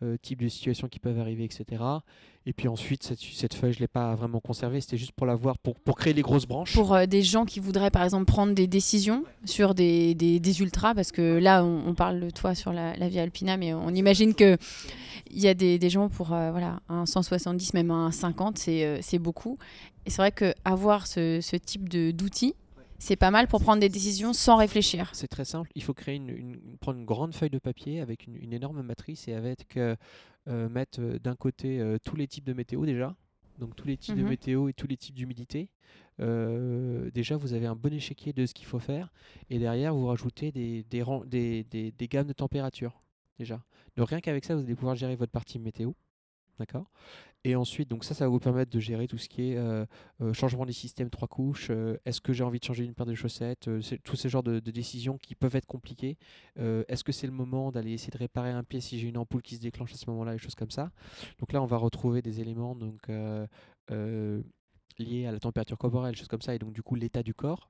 euh, 0.04 0.16
types 0.20 0.42
de 0.42 0.48
situations 0.48 0.88
qui 0.88 0.98
peuvent 0.98 1.18
arriver, 1.18 1.44
etc. 1.44 1.82
Et 2.46 2.52
puis 2.52 2.68
ensuite, 2.68 3.02
cette, 3.02 3.54
feuille, 3.54 3.72
je 3.72 3.78
ne 3.78 3.84
l'ai 3.84 3.88
pas 3.88 4.14
vraiment 4.14 4.38
conservée, 4.38 4.80
c'était 4.82 4.98
juste 4.98 5.12
pour 5.12 5.26
la 5.26 5.34
voir, 5.34 5.56
pour, 5.56 5.76
pour 5.76 5.96
créer 5.96 6.12
les 6.12 6.20
grosses 6.20 6.46
branches. 6.46 6.74
Pour 6.74 6.94
euh, 6.94 7.06
des 7.06 7.22
gens 7.22 7.46
qui 7.46 7.58
voudraient 7.58 7.90
par 7.90 8.04
exemple 8.04 8.26
prendre 8.26 8.52
des 8.52 8.66
décisions 8.66 9.24
sur 9.46 9.74
des, 9.74 10.14
des, 10.14 10.60
ultras, 10.60 10.94
parce 10.94 11.10
que 11.10 11.38
là 11.38 11.64
on, 11.64 11.94
parle 11.94 12.20
de 12.20 12.30
toi 12.30 12.54
sur 12.54 12.72
la, 12.72 12.92
Via 13.08 13.22
Alpina, 13.22 13.56
mais 13.56 13.72
on 13.72 13.88
imagine 13.90 14.34
que 14.34 14.58
il 15.30 15.40
y 15.40 15.48
a 15.48 15.54
des, 15.54 15.88
gens 15.88 16.10
pour 16.10 16.34
euh, 16.34 16.50
voilà, 16.50 16.80
un 16.90 17.06
170, 17.06 17.72
même 17.72 17.90
un 17.90 18.10
50, 18.10 18.58
c'est 18.58 18.84
euh, 18.84 18.98
c'est 19.00 19.18
beaucoup. 19.18 19.58
Et 20.04 20.10
c'est 20.10 20.20
vrai 20.20 20.32
qu'avoir 20.32 21.06
ce, 21.06 21.40
ce 21.40 21.56
type 21.56 21.88
d'outils, 21.88 22.54
c'est 22.98 23.16
pas 23.16 23.30
mal 23.30 23.46
pour 23.48 23.60
prendre 23.60 23.80
des 23.80 23.88
décisions 23.88 24.32
sans 24.32 24.56
réfléchir. 24.56 25.10
C'est 25.12 25.28
très 25.28 25.44
simple. 25.44 25.70
Il 25.74 25.82
faut 25.82 25.94
créer 25.94 26.16
une, 26.16 26.28
une- 26.30 26.76
prendre 26.78 26.98
une 26.98 27.04
grande 27.04 27.34
feuille 27.34 27.50
de 27.50 27.58
papier 27.58 28.00
avec 28.00 28.26
une, 28.26 28.36
une 28.36 28.52
énorme 28.52 28.82
matrice 28.82 29.28
et 29.28 29.34
avec 29.34 29.76
euh, 29.76 29.96
euh, 30.48 30.68
mettre 30.68 31.00
euh, 31.00 31.18
d'un 31.18 31.36
côté 31.36 31.80
euh, 31.80 31.98
tous 32.04 32.16
les 32.16 32.26
types 32.28 32.44
de 32.44 32.52
météo 32.52 32.84
déjà, 32.86 33.14
donc 33.58 33.74
tous 33.76 33.86
les 33.86 33.96
types 33.96 34.16
de 34.16 34.22
Mhm. 34.22 34.28
météo 34.28 34.68
et 34.68 34.72
tous 34.72 34.86
les 34.86 34.96
types 34.96 35.14
d'humidité. 35.14 35.68
Euh, 36.20 37.10
déjà, 37.10 37.36
vous 37.36 37.54
avez 37.54 37.66
un 37.66 37.74
bon 37.74 37.92
échiquier 37.92 38.32
de 38.32 38.46
ce 38.46 38.54
qu'il 38.54 38.66
faut 38.66 38.78
faire 38.78 39.12
et 39.50 39.58
derrière, 39.58 39.94
vous 39.94 40.06
rajoutez 40.06 40.52
des, 40.52 40.84
des, 40.84 41.02
ran- 41.02 41.24
des, 41.24 41.64
des- 41.64 41.90
des 41.92 42.08
gammes 42.08 42.28
de 42.28 42.32
température 42.32 43.02
déjà. 43.38 43.62
Donc 43.96 44.08
rien 44.10 44.20
qu'avec 44.20 44.44
ça, 44.44 44.54
vous 44.54 44.62
allez 44.62 44.74
pouvoir 44.74 44.94
gérer 44.96 45.16
votre 45.16 45.32
partie 45.32 45.58
météo. 45.58 45.92
D'accord? 46.60 46.88
Et 47.46 47.56
ensuite, 47.56 47.90
donc 47.90 48.04
ça, 48.04 48.14
ça 48.14 48.24
va 48.24 48.30
vous 48.30 48.40
permettre 48.40 48.70
de 48.70 48.80
gérer 48.80 49.06
tout 49.06 49.18
ce 49.18 49.28
qui 49.28 49.50
est 49.50 49.56
euh, 49.58 49.84
euh, 50.22 50.32
changement 50.32 50.64
des 50.64 50.72
systèmes 50.72 51.10
trois 51.10 51.28
couches, 51.28 51.68
euh, 51.70 51.98
est-ce 52.06 52.22
que 52.22 52.32
j'ai 52.32 52.42
envie 52.42 52.58
de 52.58 52.64
changer 52.64 52.84
une 52.84 52.94
paire 52.94 53.04
de 53.04 53.14
chaussettes, 53.14 53.68
tous 54.02 54.16
ces 54.16 54.30
genres 54.30 54.42
de, 54.42 54.60
décisions 54.60 55.18
qui 55.18 55.34
peuvent 55.34 55.54
être 55.54 55.66
compliquées. 55.66 56.16
Est-ce 56.56 57.04
que 57.04 57.12
c'est 57.12 57.26
le 57.26 57.32
moment 57.32 57.70
d'aller 57.70 57.92
essayer 57.92 58.10
de 58.10 58.18
réparer 58.18 58.50
un 58.50 58.64
pied 58.64 58.80
si 58.80 58.98
j'ai 58.98 59.08
une 59.08 59.18
ampoule 59.18 59.42
qui 59.42 59.56
se 59.56 59.60
déclenche 59.60 59.92
à 59.92 59.96
ce 59.96 60.08
moment-là, 60.10 60.32
des 60.32 60.38
choses 60.38 60.54
comme 60.54 60.70
ça. 60.70 60.90
Donc 61.38 61.52
là, 61.52 61.62
on 61.62 61.66
va 61.66 61.76
retrouver 61.76 62.22
des 62.22 62.40
éléments 62.40 62.74
donc, 62.74 63.08
liés 64.98 65.26
à 65.26 65.32
la 65.32 65.38
température 65.38 65.76
corporelle, 65.76 66.16
choses 66.16 66.28
comme 66.28 66.42
ça, 66.42 66.54
et 66.54 66.58
donc 66.58 66.72
du 66.72 66.82
coup 66.82 66.94
l'état 66.94 67.22
du 67.22 67.34
corps. 67.34 67.68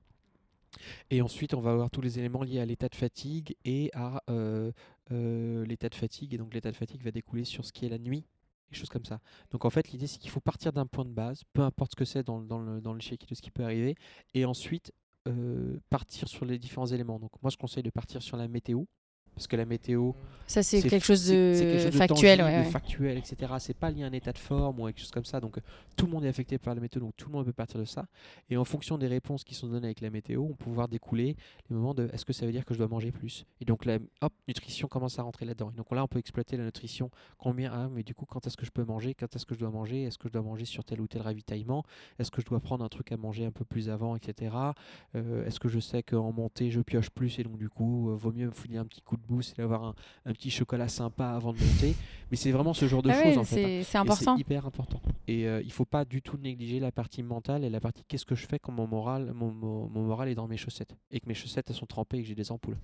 Et 1.09 1.21
ensuite, 1.21 1.53
on 1.53 1.61
va 1.61 1.71
avoir 1.71 1.89
tous 1.89 2.01
les 2.01 2.17
éléments 2.17 2.43
liés 2.43 2.59
à 2.59 2.65
l'état 2.65 2.87
de 2.87 2.95
fatigue 2.95 3.55
et 3.65 3.91
à 3.93 4.21
l'état 5.09 5.89
de 5.89 5.95
fatigue. 5.95 6.33
Et 6.33 6.37
donc 6.37 6.53
l'état 6.53 6.71
de 6.71 6.77
fatigue 6.77 7.03
va 7.03 7.11
découler 7.11 7.43
sur 7.43 7.65
ce 7.65 7.73
qui 7.73 7.85
est 7.85 7.89
la 7.89 7.99
nuit, 7.99 8.25
Donc 9.51 9.65
en 9.65 9.69
fait, 9.69 9.89
l'idée 9.91 10.07
c'est 10.07 10.17
qu'il 10.19 10.29
faut 10.31 10.41
partir 10.41 10.73
d'un 10.73 10.85
point 10.85 11.05
de 11.05 11.09
base, 11.09 11.43
peu 11.53 11.61
importe 11.61 11.91
ce 11.91 11.95
que 11.95 12.05
c'est 12.05 12.23
dans, 12.23 12.41
dans 12.41 12.59
le 12.59 12.81
dans 12.81 12.93
l'échiquier 12.93 13.27
de 13.27 13.35
ce 13.35 13.41
qui 13.41 13.51
peut 13.51 13.63
arriver, 13.63 13.95
et 14.33 14.45
ensuite 14.45 14.91
euh, 15.27 15.79
partir 15.89 16.27
sur 16.27 16.45
les 16.45 16.59
différents 16.59 16.85
éléments. 16.85 17.19
Donc 17.19 17.31
moi, 17.41 17.49
je 17.49 17.57
conseille 17.57 17.83
de 17.83 17.89
partir 17.89 18.21
sur 18.21 18.37
la 18.37 18.47
météo, 18.47 18.83
parce 19.35 19.47
que 19.47 19.55
la 19.55 19.65
météo, 19.65 20.13
Ça, 20.47 20.63
c'est 20.63 20.81
quelque 20.81 21.05
chose 21.05 21.27
de, 21.27 21.51
c'est 21.55 21.61
quelque 21.65 21.83
chose 21.83 21.91
de 21.91 21.97
factuel. 21.97 22.37
tangible, 22.39 22.43
ouais, 22.55 22.59
de 22.61 22.65
ouais. 22.65 22.71
factuel, 22.71 23.17
etc. 23.17 23.53
C'est 23.59 23.73
pas 23.77 23.91
lié 23.91 24.03
à 24.03 24.07
un 24.07 24.11
état 24.13 24.31
de 24.31 24.37
forme 24.37 24.79
ou 24.79 24.85
quelque 24.87 24.99
chose 25.01 25.11
comme 25.11 25.25
ça. 25.25 25.39
Donc 25.39 25.59
tout 25.95 26.05
le 26.05 26.11
monde 26.11 26.25
est 26.25 26.29
affecté 26.29 26.57
par 26.57 26.73
la 26.75 26.81
météo, 26.81 27.01
donc 27.01 27.13
tout 27.17 27.27
le 27.29 27.33
monde 27.35 27.45
peut 27.45 27.53
partir 27.53 27.79
de 27.79 27.85
ça. 27.85 28.05
Et 28.49 28.57
en 28.57 28.65
fonction 28.65 28.97
des 28.97 29.07
réponses 29.07 29.43
qui 29.43 29.53
sont 29.55 29.67
données 29.67 29.87
avec 29.87 30.01
la 30.01 30.09
météo, 30.09 30.41
on 30.43 30.53
peut 30.53 30.65
pouvoir 30.65 30.87
découler 30.87 31.35
les 31.69 31.75
moments 31.75 31.93
de 31.93 32.09
est-ce 32.13 32.25
que 32.25 32.33
ça 32.33 32.45
veut 32.45 32.51
dire 32.51 32.65
que 32.65 32.73
je 32.73 32.79
dois 32.79 32.87
manger 32.87 33.11
plus? 33.11 33.45
Et 33.61 33.65
donc 33.65 33.85
la 33.85 33.99
hop, 34.21 34.33
nutrition 34.47 34.87
commence 34.87 35.19
à 35.19 35.23
rentrer 35.23 35.45
là-dedans. 35.45 35.71
Et 35.71 35.75
donc 35.77 35.91
là, 35.91 36.03
on 36.03 36.07
peut 36.07 36.19
exploiter 36.19 36.57
la 36.57 36.63
nutrition. 36.65 37.09
Combien 37.37 37.71
Ah, 37.73 37.89
mais 37.91 38.03
du 38.03 38.13
coup, 38.15 38.25
quand 38.25 38.45
est-ce 38.47 38.57
que 38.57 38.65
je 38.65 38.71
peux 38.71 38.83
manger? 38.85 39.13
Quand 39.13 39.35
est-ce 39.35 39.45
que 39.45 39.55
je 39.55 39.59
dois 39.59 39.69
manger? 39.71 40.03
Est-ce 40.03 40.17
que 40.17 40.27
je 40.27 40.33
dois 40.33 40.41
manger 40.41 40.65
sur 40.65 40.83
tel 40.83 41.01
ou 41.01 41.07
tel 41.07 41.21
ravitaillement? 41.21 41.83
Est-ce 42.19 42.31
que 42.31 42.41
je 42.41 42.45
dois 42.45 42.59
prendre 42.59 42.83
un 42.85 42.89
truc 42.89 43.11
à 43.11 43.17
manger 43.17 43.45
un 43.45 43.51
peu 43.51 43.65
plus 43.65 43.89
avant, 43.89 44.15
etc. 44.15 44.55
Euh, 45.15 45.45
est-ce 45.45 45.59
que 45.59 45.67
je 45.69 45.79
sais 45.79 46.03
qu'en 46.03 46.31
montée, 46.31 46.71
je 46.71 46.81
pioche 46.81 47.09
plus 47.09 47.39
et 47.39 47.43
donc 47.43 47.57
du 47.57 47.69
coup, 47.69 48.11
euh, 48.11 48.15
vaut 48.15 48.31
mieux 48.31 48.47
me 48.47 48.51
filer 48.51 48.77
un 48.77 48.85
petit 48.85 49.01
coup 49.01 49.17
de 49.17 49.24
boost 49.27 49.57
et 49.59 49.61
avoir 49.61 49.83
un, 49.83 49.95
un 50.25 50.33
petit 50.33 50.49
chocolat 50.49 50.87
sympa 50.87 51.27
avant 51.29 51.53
de 51.53 51.59
monter. 51.59 51.95
Mais 52.31 52.37
c'est 52.37 52.51
vraiment 52.51 52.73
ce 52.73 52.87
genre 52.87 53.01
de 53.03 53.09
Ah 53.09 53.23
choses 53.23 53.37
en 53.37 53.43
fait. 53.43 53.63
hein. 53.63 53.67
c'est 53.67 53.83
c'est 53.83 53.97
important. 53.97 54.35
C'est 54.35 54.41
hyper 54.41 54.65
important. 54.65 55.01
Et 55.27 55.47
euh, 55.47 55.61
il 55.63 55.71
faut 55.71 55.85
pas 55.85 56.05
du 56.05 56.21
tout 56.21 56.37
négliger 56.37 56.79
la 56.79 56.91
partie 56.91 57.23
mentale 57.23 57.63
et 57.63 57.69
la 57.69 57.79
partie 57.79 58.03
qu'est-ce 58.07 58.25
que 58.25 58.35
je 58.35 58.47
fais 58.47 58.59
quand 58.59 58.71
mon 58.71 58.87
moral, 58.87 59.31
mon, 59.33 59.51
mon- 59.51 59.87
mon 59.89 60.01
moral 60.03 60.29
est 60.29 60.35
dans 60.35 60.47
mes 60.47 60.57
chaussettes 60.57 60.95
et 61.11 61.19
que 61.19 61.27
mes 61.27 61.33
chaussettes 61.35 61.69
elles 61.69 61.75
sont 61.75 61.85
trempées 61.85 62.17
et 62.17 62.21
que 62.21 62.27
j'ai 62.27 62.35
des 62.35 62.51
ampoules. 62.51 62.77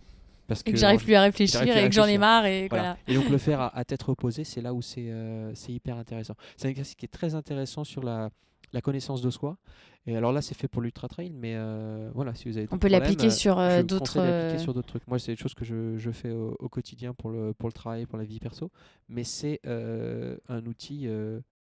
Parce 0.47 0.61
Et 0.65 0.71
que 0.71 0.77
j'arrive 0.77 1.03
plus 1.03 1.15
à 1.15 1.21
réfléchir 1.21 1.61
et 1.77 1.87
que 1.87 1.95
j'en 1.95 2.05
ai 2.05 2.17
marre 2.17 2.45
et 2.45 2.67
voilà. 2.67 2.83
voilà. 2.83 2.97
Et 3.07 3.13
donc 3.15 3.29
le 3.29 3.37
faire 3.47 3.61
à, 3.61 3.77
à 3.77 3.85
tête 3.85 4.01
reposée, 4.03 4.43
c'est 4.43 4.59
là 4.61 4.73
où 4.73 4.81
c'est 4.81 5.09
euh, 5.09 5.53
c'est 5.55 5.71
hyper 5.71 5.97
intéressant. 5.97 6.33
C'est 6.57 6.67
un 6.67 6.71
exercice 6.71 6.95
qui 6.95 7.05
est 7.05 7.09
très 7.09 7.35
intéressant 7.35 7.83
sur 7.85 8.03
la, 8.03 8.29
la 8.73 8.81
connaissance 8.81 9.21
de 9.21 9.29
soi. 9.29 9.57
Et 10.05 10.15
alors 10.15 10.31
là, 10.31 10.41
c'est 10.41 10.55
fait 10.55 10.67
pour 10.67 10.81
l'ultra 10.81 11.07
trail, 11.07 11.31
mais 11.31 11.53
euh, 11.55 12.09
voilà, 12.15 12.33
si 12.33 12.49
vous 12.49 12.57
avez 12.57 12.67
On 12.71 12.79
peut 12.79 12.87
l'appliquer 12.87 13.29
sur 13.29 13.59
euh, 13.59 13.83
d'autres. 13.83 14.19
euh, 14.19 14.57
sur 14.57 14.73
d'autres 14.73 14.87
trucs. 14.87 15.07
Moi, 15.07 15.19
c'est 15.19 15.33
des 15.33 15.37
choses 15.37 15.53
que 15.53 15.63
je, 15.65 15.97
je 15.97 16.11
fais 16.11 16.31
au, 16.31 16.55
au 16.59 16.69
quotidien 16.69 17.13
pour 17.13 17.29
le, 17.29 17.53
pour 17.53 17.69
le 17.69 17.73
travail, 17.73 18.05
pour 18.05 18.17
la 18.17 18.23
vie 18.25 18.39
perso. 18.39 18.71
Mais 19.09 19.23
c'est 19.23 19.59
euh, 19.67 20.37
un 20.47 20.65
outil 20.65 21.07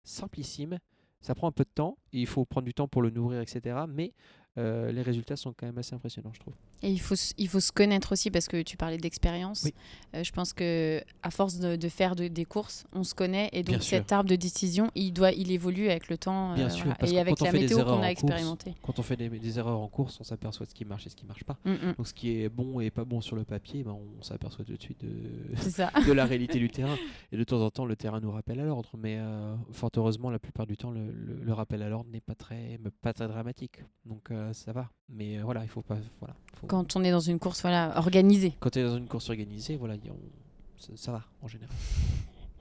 simplissime. 0.03 0.77
Ça 1.21 1.33
prend 1.35 1.47
un 1.47 1.51
peu 1.51 1.63
de 1.63 1.69
temps. 1.73 1.97
il 2.11 2.27
faut 2.27 2.45
prendre 2.45 2.65
du 2.65 2.73
temps 2.73 2.87
pour 2.87 3.01
le 3.01 3.09
nourrir, 3.09 3.41
etc. 3.41 3.75
Mais 3.89 4.13
les 4.55 5.01
résultats 5.01 5.35
sont 5.35 5.53
quand 5.53 5.65
même 5.65 5.77
assez 5.77 5.95
impressionnants, 5.95 6.33
je 6.33 6.39
trouve. 6.39 6.53
Et 6.83 6.91
il 6.91 6.99
faut, 6.99 7.15
se- 7.15 7.33
il 7.37 7.47
faut 7.47 7.59
se 7.59 7.71
connaître 7.71 8.11
aussi 8.11 8.29
parce 8.31 8.47
que 8.47 8.61
tu 8.61 8.77
parlais 8.77 8.97
d'expérience. 8.97 9.63
Oui. 9.65 9.73
Euh, 10.15 10.23
je 10.23 10.31
pense 10.31 10.53
que 10.53 11.01
à 11.23 11.31
force 11.31 11.57
de, 11.57 11.75
de 11.75 11.89
faire 11.89 12.15
de- 12.15 12.27
des 12.27 12.45
courses, 12.45 12.85
on 12.93 13.03
se 13.03 13.15
connaît 13.15 13.49
et 13.51 13.63
donc 13.63 13.75
Bien 13.75 13.79
sûr. 13.79 13.97
cet 13.97 14.11
arbre 14.11 14.29
de 14.29 14.35
décision, 14.35 14.91
il 14.95 15.11
doit, 15.11 15.31
il 15.31 15.51
évolue 15.51 15.89
avec 15.89 16.07
le 16.09 16.17
temps. 16.17 16.53
Bien 16.53 16.67
euh, 16.67 16.69
sûr, 16.69 16.83
voilà. 16.85 16.95
parce 16.99 17.11
et 17.11 17.19
avec 17.19 17.39
la 17.39 17.51
météo 17.51 17.77
qu'on 17.79 17.83
a 17.93 17.95
course, 17.97 18.07
expérimenté. 18.07 18.75
Quand 18.83 18.99
on 18.99 19.01
fait 19.03 19.15
des, 19.17 19.29
des 19.29 19.59
erreurs 19.59 19.79
en 19.79 19.87
course, 19.87 20.19
on 20.19 20.23
s'aperçoit 20.23 20.65
de 20.65 20.69
ce 20.71 20.75
qui 20.75 20.85
marche 20.85 21.07
et 21.07 21.09
ce 21.09 21.15
qui 21.15 21.25
marche 21.25 21.43
pas. 21.43 21.57
Mm, 21.65 21.71
mm. 21.71 21.93
Donc 21.97 22.07
ce 22.07 22.13
qui 22.13 22.41
est 22.41 22.49
bon 22.49 22.79
et 22.79 22.91
pas 22.91 23.05
bon 23.05 23.21
sur 23.21 23.35
le 23.35 23.43
papier, 23.43 23.83
ben, 23.83 23.97
on 24.19 24.21
s'aperçoit 24.21 24.63
tout 24.63 24.75
de 24.75 24.81
suite 24.81 25.03
de, 25.03 25.51
de 26.07 26.11
la 26.13 26.25
réalité 26.25 26.59
du 26.59 26.69
terrain. 26.69 26.95
Et 27.31 27.37
de 27.37 27.43
temps 27.43 27.61
en 27.61 27.69
temps, 27.71 27.85
le 27.85 27.95
terrain 27.95 28.19
nous 28.19 28.31
rappelle 28.31 28.59
à 28.59 28.65
l'ordre. 28.65 28.89
Mais 28.97 29.17
euh, 29.19 29.55
fort 29.71 29.89
heureusement, 29.97 30.29
la 30.29 30.39
plupart 30.39 30.67
du 30.67 30.77
temps, 30.77 30.91
le, 30.91 31.11
le- 31.11 31.39
le 31.43 31.53
rappel 31.53 31.81
à 31.81 31.89
l'ordre 31.89 32.09
n'est 32.11 32.21
pas 32.21 32.35
très, 32.35 32.79
pas 33.01 33.13
très 33.13 33.27
dramatique. 33.27 33.83
Donc 34.05 34.31
euh, 34.31 34.53
ça 34.53 34.71
va. 34.73 34.89
Mais 35.09 35.39
voilà, 35.39 35.63
il 35.63 35.69
faut 35.69 35.81
pas. 35.81 35.97
Voilà, 36.19 36.35
faut- 36.55 36.66
Quand 36.67 36.95
on 36.95 37.03
est 37.03 37.11
dans 37.11 37.19
une 37.19 37.39
course 37.39 37.61
voilà, 37.61 37.93
organisée. 37.97 38.53
Quand 38.59 38.69
tu 38.69 38.79
es 38.79 38.83
dans 38.83 38.97
une 38.97 39.07
course 39.07 39.29
organisée, 39.29 39.75
voilà, 39.77 39.95
on- 40.09 40.79
ça, 40.79 40.89
ça 40.95 41.11
va 41.11 41.23
en 41.41 41.47
général. 41.47 41.73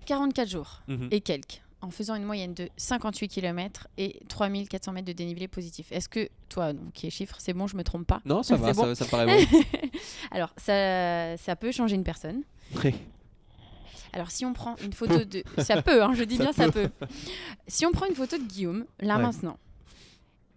44 0.07 0.48
jours 0.48 0.82
Mhm. 0.88 1.09
et 1.11 1.20
quelques, 1.20 1.62
en 1.82 1.90
faisant 1.90 2.14
une 2.14 2.24
moyenne 2.24 2.54
de 2.54 2.68
58 2.76 3.28
km 3.28 3.88
et 3.98 4.20
3400 4.28 4.92
mètres 4.92 5.07
de 5.09 5.12
dénivelé 5.12 5.48
positif. 5.48 5.90
Est-ce 5.90 6.09
que 6.09 6.28
toi, 6.48 6.72
donc, 6.72 6.92
qui 6.92 7.07
est 7.07 7.11
chiffre, 7.11 7.36
c'est 7.38 7.52
bon, 7.52 7.66
je 7.66 7.76
me 7.76 7.82
trompe 7.82 8.07
pas? 8.07 8.20
Non, 8.24 8.42
ça 8.42 8.57
va, 8.57 8.72
bon. 8.72 8.82
ça, 8.82 8.94
ça 8.94 9.04
paraît 9.07 9.26
bon. 9.26 9.61
Alors, 10.30 10.52
ça, 10.57 11.36
ça 11.36 11.57
peut 11.57 11.72
changer 11.72 11.96
une 11.96 12.04
personne. 12.04 12.42
Ouais. 12.84 12.94
Alors, 14.12 14.30
si 14.30 14.46
on 14.46 14.52
prend 14.54 14.76
une 14.82 14.92
photo 14.94 15.24
de. 15.24 15.42
Ça 15.59 15.82
peut, 15.82 16.02
hein, 16.02 16.12
je 16.14 16.24
dis 16.24 16.36
Ça 16.36 16.44
bien 16.44 16.52
ça 16.52 16.70
peut. 16.70 16.88
Si 17.66 17.84
on 17.84 17.90
prend 17.92 18.07
une 18.07 18.14
photo 18.14 18.38
de 18.38 18.44
Guillaume, 18.44 18.86
là 19.00 19.16
Ouais. 19.16 19.22
maintenant, 19.22 19.59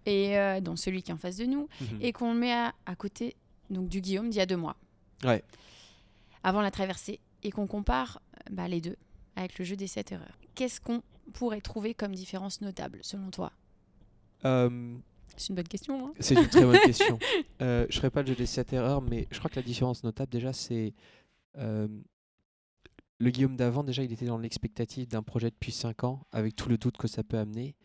et 0.09 0.37
euh, 0.37 0.59
donc 0.61 0.77
celui 0.79 1.01
qui 1.03 1.11
est 1.11 1.13
en 1.13 1.17
face 1.17 1.37
de 1.37 1.45
nous, 1.45 1.67
Mhm. 1.81 1.97
et 2.01 2.11
qu'on 2.13 2.33
le 2.33 2.39
met 2.39 2.51
à, 2.53 2.73
à 2.85 2.95
côté 2.95 3.35
donc, 3.69 3.87
du 3.89 4.01
Guillaume 4.01 4.29
d'il 4.29 4.37
y 4.37 4.41
a 4.41 4.45
deux 4.45 4.57
mois, 4.57 4.75
Ouais. 5.23 5.43
avant 6.43 6.61
la 6.61 6.71
traversée, 6.71 7.19
et 7.43 7.51
qu'on 7.51 7.67
compare 7.67 8.21
euh, 8.37 8.53
bah, 8.53 8.67
les 8.67 8.81
deux 8.81 8.95
avec 9.35 9.57
le 9.59 9.65
jeu 9.65 9.75
des 9.75 9.87
7 9.87 10.11
erreurs, 10.11 10.37
qu'est-ce 10.55 10.81
qu'on 10.81 11.01
pourrait 11.33 11.61
trouver 11.61 11.93
comme 11.93 12.13
différence 12.13 12.61
notable, 12.61 12.99
selon 13.03 13.29
toi? 13.31 13.51
Euh, 14.45 14.95
C'est 15.37 15.49
une 15.49 15.55
bonne 15.55 15.67
question. 15.67 16.07
hein 16.07 16.13
C'est 16.19 16.35
une 16.35 16.47
très 16.49 16.65
bonne 16.65 16.79
question. 16.79 17.17
Euh, 17.61 17.85
je 17.89 17.95
ne 17.97 17.99
ferai 17.99 18.09
pas 18.09 18.21
le 18.21 18.27
jeu 18.29 18.35
des 18.35 18.45
7 18.45 18.71
erreurs, 18.73 19.01
mais 19.01 19.27
je 19.31 19.37
crois 19.39 19.49
que 19.49 19.57
la 19.57 19.61
différence 19.61 20.03
notable, 20.03 20.31
déjà, 20.31 20.53
c'est. 20.53 20.93
le 23.21 23.31
Guillaume 23.31 23.57
d'avant, 23.57 23.83
déjà, 23.83 24.01
il 24.03 24.11
était 24.13 24.25
dans 24.25 24.37
l'expectative 24.37 25.07
d'un 25.07 25.23
projet 25.23 25.49
depuis 25.49 25.71
5 25.73 26.03
ans, 26.05 26.25
avec 26.31 26.55
tout 26.55 26.69
le 26.69 26.77
doute 26.77 26.95
que 26.97 27.07
ça 27.07 27.21
peut 27.23 27.37
amener. 27.37 27.75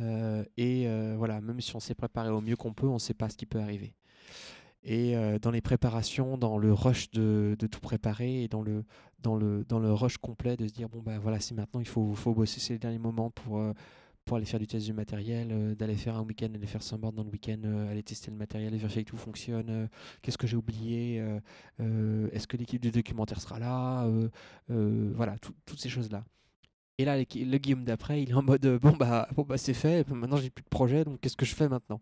Euh, 0.00 0.44
et 0.56 0.86
euh, 0.86 1.14
voilà, 1.16 1.40
même 1.40 1.60
si 1.60 1.74
on 1.76 1.80
s'est 1.80 1.94
préparé 1.94 2.28
au 2.30 2.40
mieux 2.40 2.56
qu'on 2.56 2.72
peut, 2.72 2.86
on 2.86 2.94
ne 2.94 2.98
sait 2.98 3.14
pas 3.14 3.28
ce 3.28 3.36
qui 3.36 3.46
peut 3.46 3.60
arriver. 3.60 3.94
Et 4.84 5.16
euh, 5.16 5.38
dans 5.38 5.50
les 5.50 5.60
préparations, 5.60 6.38
dans 6.38 6.58
le 6.58 6.72
rush 6.72 7.10
de, 7.10 7.56
tout 7.70 7.80
préparer 7.80 8.44
et 8.44 8.48
dans 8.48 8.62
le, 8.62 8.84
rush 9.92 10.18
complet 10.18 10.56
de 10.56 10.66
se 10.68 10.72
dire 10.72 10.88
bon, 10.88 11.02
bah 11.02 11.18
voilà, 11.18 11.40
c'est 11.40 11.54
maintenant, 11.54 11.80
il 11.80 11.86
faut, 11.86 12.14
bosser 12.26 12.60
ces 12.60 12.78
derniers 12.78 12.98
moments 12.98 13.30
pour, 13.30 13.60
pour 14.24 14.36
aller 14.36 14.46
faire 14.46 14.60
du 14.60 14.66
test 14.68 14.86
du 14.86 14.92
matériel, 14.92 15.74
d'aller 15.76 15.96
faire 15.96 16.16
un 16.16 16.22
week-end, 16.22 16.48
aller 16.54 16.66
faire 16.66 16.82
Sunboard 16.82 17.16
dans 17.16 17.24
le 17.24 17.30
week-end, 17.30 17.58
euh, 17.64 17.90
aller 17.90 18.02
tester 18.04 18.30
le 18.30 18.36
matériel 18.36 18.74
et 18.74 18.78
vérifier 18.78 19.02
que 19.04 19.10
tout 19.10 19.16
fonctionne. 19.16 19.88
Qu'est-ce 20.22 20.38
que 20.38 20.46
j'ai 20.46 20.56
oublié 20.56 21.16
Est-ce 21.78 22.46
que 22.46 22.56
l'équipe 22.56 22.82
du 22.82 22.92
documentaire 22.92 23.40
sera 23.40 23.58
là 23.58 24.08
Voilà, 24.68 25.38
tout- 25.38 25.54
toutes 25.64 25.80
ces 25.80 25.88
choses-là. 25.88 26.24
Et 26.98 27.04
là, 27.04 27.18
le 27.18 27.58
Guillaume 27.58 27.84
d'après, 27.84 28.22
il 28.22 28.30
est 28.30 28.34
en 28.34 28.42
mode 28.42 28.64
euh, 28.64 28.78
bon 28.78 28.92
bah, 28.96 29.28
bon, 29.36 29.42
bah 29.42 29.58
c'est 29.58 29.74
fait, 29.74 30.08
maintenant 30.10 30.38
j'ai 30.38 30.48
plus 30.48 30.62
de 30.62 30.68
projet, 30.68 31.04
donc 31.04 31.20
qu'est-ce 31.20 31.36
que 31.36 31.44
je 31.44 31.54
fais 31.54 31.68
maintenant? 31.68 32.00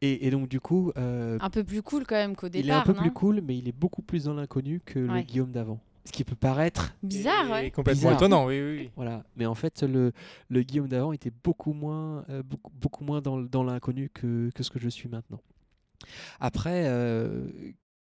Et, 0.00 0.26
et 0.26 0.30
donc 0.32 0.48
du 0.48 0.58
coup, 0.60 0.90
euh, 0.98 1.38
Un 1.40 1.50
peu 1.50 1.62
plus 1.62 1.82
cool 1.82 2.04
quand 2.04 2.16
même 2.16 2.34
qu'au 2.34 2.48
départ. 2.48 2.64
il 2.64 2.68
est 2.70 2.74
un 2.74 2.82
peu 2.82 2.94
non 2.94 3.00
plus 3.02 3.12
cool, 3.12 3.40
mais 3.42 3.56
il 3.56 3.68
est 3.68 3.72
beaucoup 3.72 4.02
plus 4.02 4.24
dans 4.24 4.34
l'inconnu 4.34 4.80
que 4.84 4.98
le. 4.98 5.20
Guillaume 5.22 5.52
d'avant. 5.52 5.78
Ce 6.04 6.10
qui 6.12 6.24
peut 6.24 6.34
paraître 6.34 6.94
Bizarre, 7.02 7.46
Et- 7.46 7.50
ouais. 7.50 7.66
et 7.68 7.70
complètement 7.70 8.10
Bizarre. 8.10 8.14
étonnant, 8.14 8.46
oui, 8.46 8.60
oui. 8.60 8.76
oui. 8.80 8.90
Voilà, 8.96 9.22
mais 9.36 9.46
en 9.46 9.54
fait, 9.54 9.82
le, 9.84 10.10
le 10.48 10.62
Guillaume 10.62 10.88
d'avant 10.88 11.12
était 11.12 11.32
beaucoup 11.44 11.72
moins, 11.72 12.24
euh, 12.28 12.42
beaucoup, 12.42 12.72
beaucoup 12.74 13.04
moins 13.04 13.22
dans, 13.22 13.62
l'inconnu 13.62 14.10
que, 14.12 14.50
que 14.52 14.62
ce 14.64 14.70
que 14.70 14.80
je 14.80 14.88
suis 14.88 15.08
maintenant. 15.08 15.40
Après, 16.40 16.84
euh, 16.88 17.46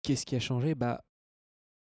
qu'est-ce 0.03 0.25
qui 0.25 0.35
a 0.35 0.39
changé? 0.39 0.75
Bah, 0.75 1.01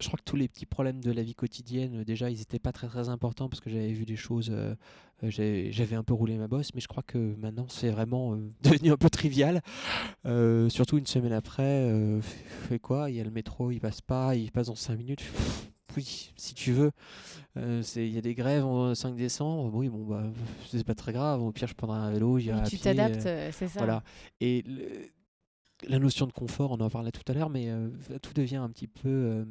je 0.01 0.07
crois 0.07 0.17
que 0.17 0.23
tous 0.23 0.35
les 0.35 0.47
petits 0.47 0.65
problèmes 0.65 0.99
de 1.01 1.11
la 1.11 1.23
vie 1.23 1.35
quotidienne, 1.35 2.03
déjà, 2.03 2.29
ils 2.29 2.37
n'étaient 2.39 2.59
pas 2.59 2.71
très 2.73 2.87
très 2.87 3.07
importants 3.09 3.47
parce 3.49 3.61
que 3.61 3.69
j'avais 3.69 3.93
vu 3.93 4.05
des 4.05 4.15
choses, 4.17 4.49
euh, 4.51 4.75
euh, 5.23 5.29
j'avais 5.71 5.95
un 5.95 6.03
peu 6.03 6.13
roulé 6.13 6.37
ma 6.37 6.47
bosse, 6.49 6.73
mais 6.73 6.81
je 6.81 6.87
crois 6.87 7.03
que 7.03 7.35
maintenant 7.37 7.67
c'est 7.69 7.89
vraiment 7.91 8.33
euh, 8.33 8.51
devenu 8.61 8.91
un 8.91 8.97
peu 8.97 9.09
trivial. 9.09 9.61
Euh, 10.25 10.67
surtout 10.69 10.97
une 10.97 11.05
semaine 11.05 11.31
après, 11.33 11.89
fais 12.67 12.79
quoi? 12.79 13.09
Il 13.09 13.15
y 13.15 13.21
a 13.21 13.23
le 13.23 13.31
métro, 13.31 13.71
il 13.71 13.79
passe 13.79 14.01
pas, 14.01 14.35
il 14.35 14.51
passe 14.51 14.67
dans 14.67 14.75
5 14.75 14.97
minutes. 14.97 15.19
Pff, 15.21 15.71
Oui, 15.95 16.33
si 16.35 16.53
tu 16.53 16.73
veux. 16.73 16.91
Il 17.55 18.09
y 18.13 18.17
a 18.17 18.21
des 18.21 18.35
grèves 18.35 18.65
en 18.65 18.93
5 18.95 19.15
décembre. 19.15 19.73
Oui, 19.73 19.87
bon, 19.87 20.03
bah, 20.03 20.23
c'est 20.69 20.83
pas 20.83 20.93
très 20.95 21.13
grave. 21.13 21.41
Au 21.41 21.53
pire, 21.53 21.69
je 21.69 21.73
prendrai 21.73 21.99
un 21.99 22.11
vélo, 22.11 22.37
j'irai 22.37 22.59
à 22.59 22.63
tu 22.63 22.77
t'adaptes, 22.77 23.21
c'est 23.21 23.69
ça. 23.69 23.79
voilà. 23.79 24.03
Et 24.41 24.61
le- 24.67 25.09
la 25.87 25.99
notion 25.99 26.25
de 26.27 26.31
confort, 26.33 26.71
on 26.71 26.79
en 26.81 26.89
parlait 26.89 27.11
tout 27.11 27.21
à 27.29 27.33
l'heure, 27.33 27.49
mais 27.49 27.69
tout 28.21 28.33
devient 28.33 28.55
un 28.57 28.69
petit 28.69 28.87
peu 28.87 29.45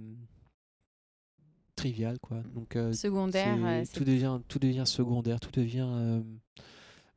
trivial, 1.85 2.19
quoi. 2.19 2.39
Donc 2.55 2.77
euh, 2.77 2.93
Secondaire, 2.93 3.57
euh, 3.63 3.85
tout 3.93 4.05
devient 4.05 4.41
tout 4.49 4.59
devient 4.59 4.85
secondaire, 4.87 5.39
tout 5.41 5.51
devient 5.53 5.87
euh, 5.87 6.21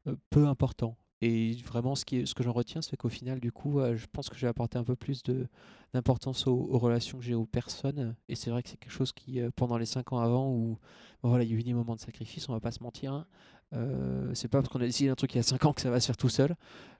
euh, 0.08 0.16
peu 0.30 0.48
important. 0.48 0.98
Et 1.22 1.54
vraiment, 1.66 1.96
ce, 1.96 2.06
qui 2.06 2.18
est, 2.18 2.26
ce 2.28 2.36
que 2.36 2.44
j'en 2.44 2.52
retiens, 2.52 2.82
c'est 2.84 2.96
qu'au 2.96 3.10
final, 3.10 3.40
du 3.40 3.52
coup, 3.52 3.80
euh, 3.80 3.96
je 3.96 4.06
pense 4.12 4.30
que 4.30 4.36
j'ai 4.38 4.46
apporté 4.46 4.78
un 4.78 4.84
peu 4.84 4.96
plus 4.96 5.24
de 5.24 5.48
d'importance 5.94 6.46
aux, 6.48 6.52
aux 6.70 6.78
relations 6.78 7.18
que 7.18 7.24
j'ai 7.24 7.34
aux 7.34 7.46
personnes. 7.46 8.16
Et 8.30 8.36
c'est 8.36 8.52
vrai 8.52 8.62
que 8.62 8.70
c'est 8.70 8.78
quelque 8.78 8.92
chose 8.92 9.14
qui, 9.14 9.40
euh, 9.40 9.50
pendant 9.56 9.78
les 9.78 9.86
cinq 9.88 10.12
ans 10.14 10.20
avant, 10.20 10.52
où 10.52 10.78
bon, 11.24 11.30
voilà, 11.30 11.44
il 11.44 11.50
y 11.52 11.56
a 11.56 11.58
eu 11.58 11.64
des 11.64 11.74
moments 11.74 11.96
de 11.96 12.00
sacrifice, 12.02 12.48
on 12.50 12.54
va 12.54 12.60
pas 12.60 12.72
se 12.72 12.84
mentir. 12.84 13.14
hein. 13.14 13.26
Euh, 13.74 14.32
c'est 14.34 14.48
pas 14.48 14.60
parce 14.62 14.70
qu'on 14.72 14.80
a 14.80 14.86
décidé 14.86 15.10
un 15.10 15.16
truc 15.16 15.34
il 15.34 15.38
y 15.38 15.40
a 15.40 15.44
5 15.44 15.66
ans 15.66 15.74
que 15.74 15.82
ça 15.82 15.90
va 15.90 16.00
se 16.00 16.06
faire 16.06 16.16
tout 16.18 16.30
seul. 16.30 16.56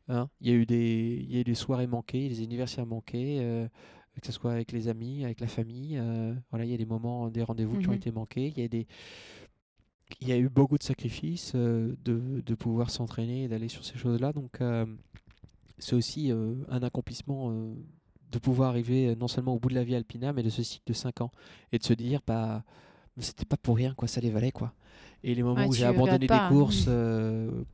hein. 0.10 0.30
Il 0.42 0.48
y 0.50 0.52
a 0.52 0.56
eu 0.56 0.66
des, 0.66 1.20
il 1.24 1.32
y 1.34 1.38
a 1.38 1.42
eu 1.42 1.44
des 1.44 1.54
soirées 1.56 1.88
manquées, 1.88 2.28
des 2.28 2.42
anniversaires 2.44 2.86
manqués, 2.88 3.38
euh, 3.42 3.68
que 4.22 4.28
ce 4.28 4.34
soit 4.34 4.52
avec 4.52 4.72
les 4.72 4.88
amis, 4.88 5.24
avec 5.26 5.40
la 5.40 5.48
famille. 5.48 5.98
euh, 5.98 6.34
voilà, 6.52 6.66
il 6.66 6.72
y 6.72 6.74
a 6.74 6.78
des 6.78 6.86
moments, 6.86 7.30
des 7.30 7.44
rendez-vous 7.44 7.78
qui 7.78 7.90
ont 7.90 7.92
Mhm. 7.92 7.98
été 7.98 8.12
manqués. 8.12 8.54
Il 8.56 8.62
y 8.62 8.66
a 8.66 8.68
des, 8.68 8.88
il 10.22 10.28
y 10.28 10.32
a 10.32 10.38
eu 10.38 10.50
beaucoup 10.50 10.78
de 10.78 10.84
sacrifices 10.84 11.52
euh, 11.56 11.96
de, 12.04 12.42
de 12.46 12.56
pouvoir 12.56 12.90
s'entraîner 12.90 13.44
et 13.44 13.48
d'aller 13.48 13.68
sur 13.68 13.86
ces 13.86 13.98
choses-là. 13.98 14.34
Donc, 14.34 14.62
euh, 14.62 14.86
c'est 15.80 15.96
aussi 15.96 16.32
euh, 16.32 16.56
un 16.70 16.82
accomplissement 16.84 17.52
de 18.32 18.40
pouvoir 18.40 18.70
arriver 18.70 19.16
non 19.16 19.28
seulement 19.28 19.54
au 19.54 19.60
bout 19.60 19.70
de 19.70 19.76
la 19.76 19.84
vie 19.84 19.96
alpina, 19.96 20.34
mais 20.34 20.44
de 20.44 20.50
ce 20.50 20.64
cycle 20.64 20.84
de 20.88 20.94
5 20.94 21.22
ans. 21.22 21.32
Et 21.72 21.80
de 21.80 21.84
se 21.84 21.94
dire, 21.94 22.22
bah, 22.26 22.64
c'était 23.20 23.46
pas 23.46 23.58
pour 23.58 23.78
rien, 23.78 23.94
quoi, 23.96 24.08
ça 24.08 24.22
les 24.22 24.32
valait, 24.32 24.52
quoi. 24.52 24.74
Et 25.24 25.34
les 25.36 25.44
moments 25.44 25.62
Ouais, 25.62 25.68
où 25.68 25.74
j'ai 25.74 25.86
abandonné 25.86 26.28
pas. 26.28 26.50
des 26.52 26.56
courses 26.56 26.90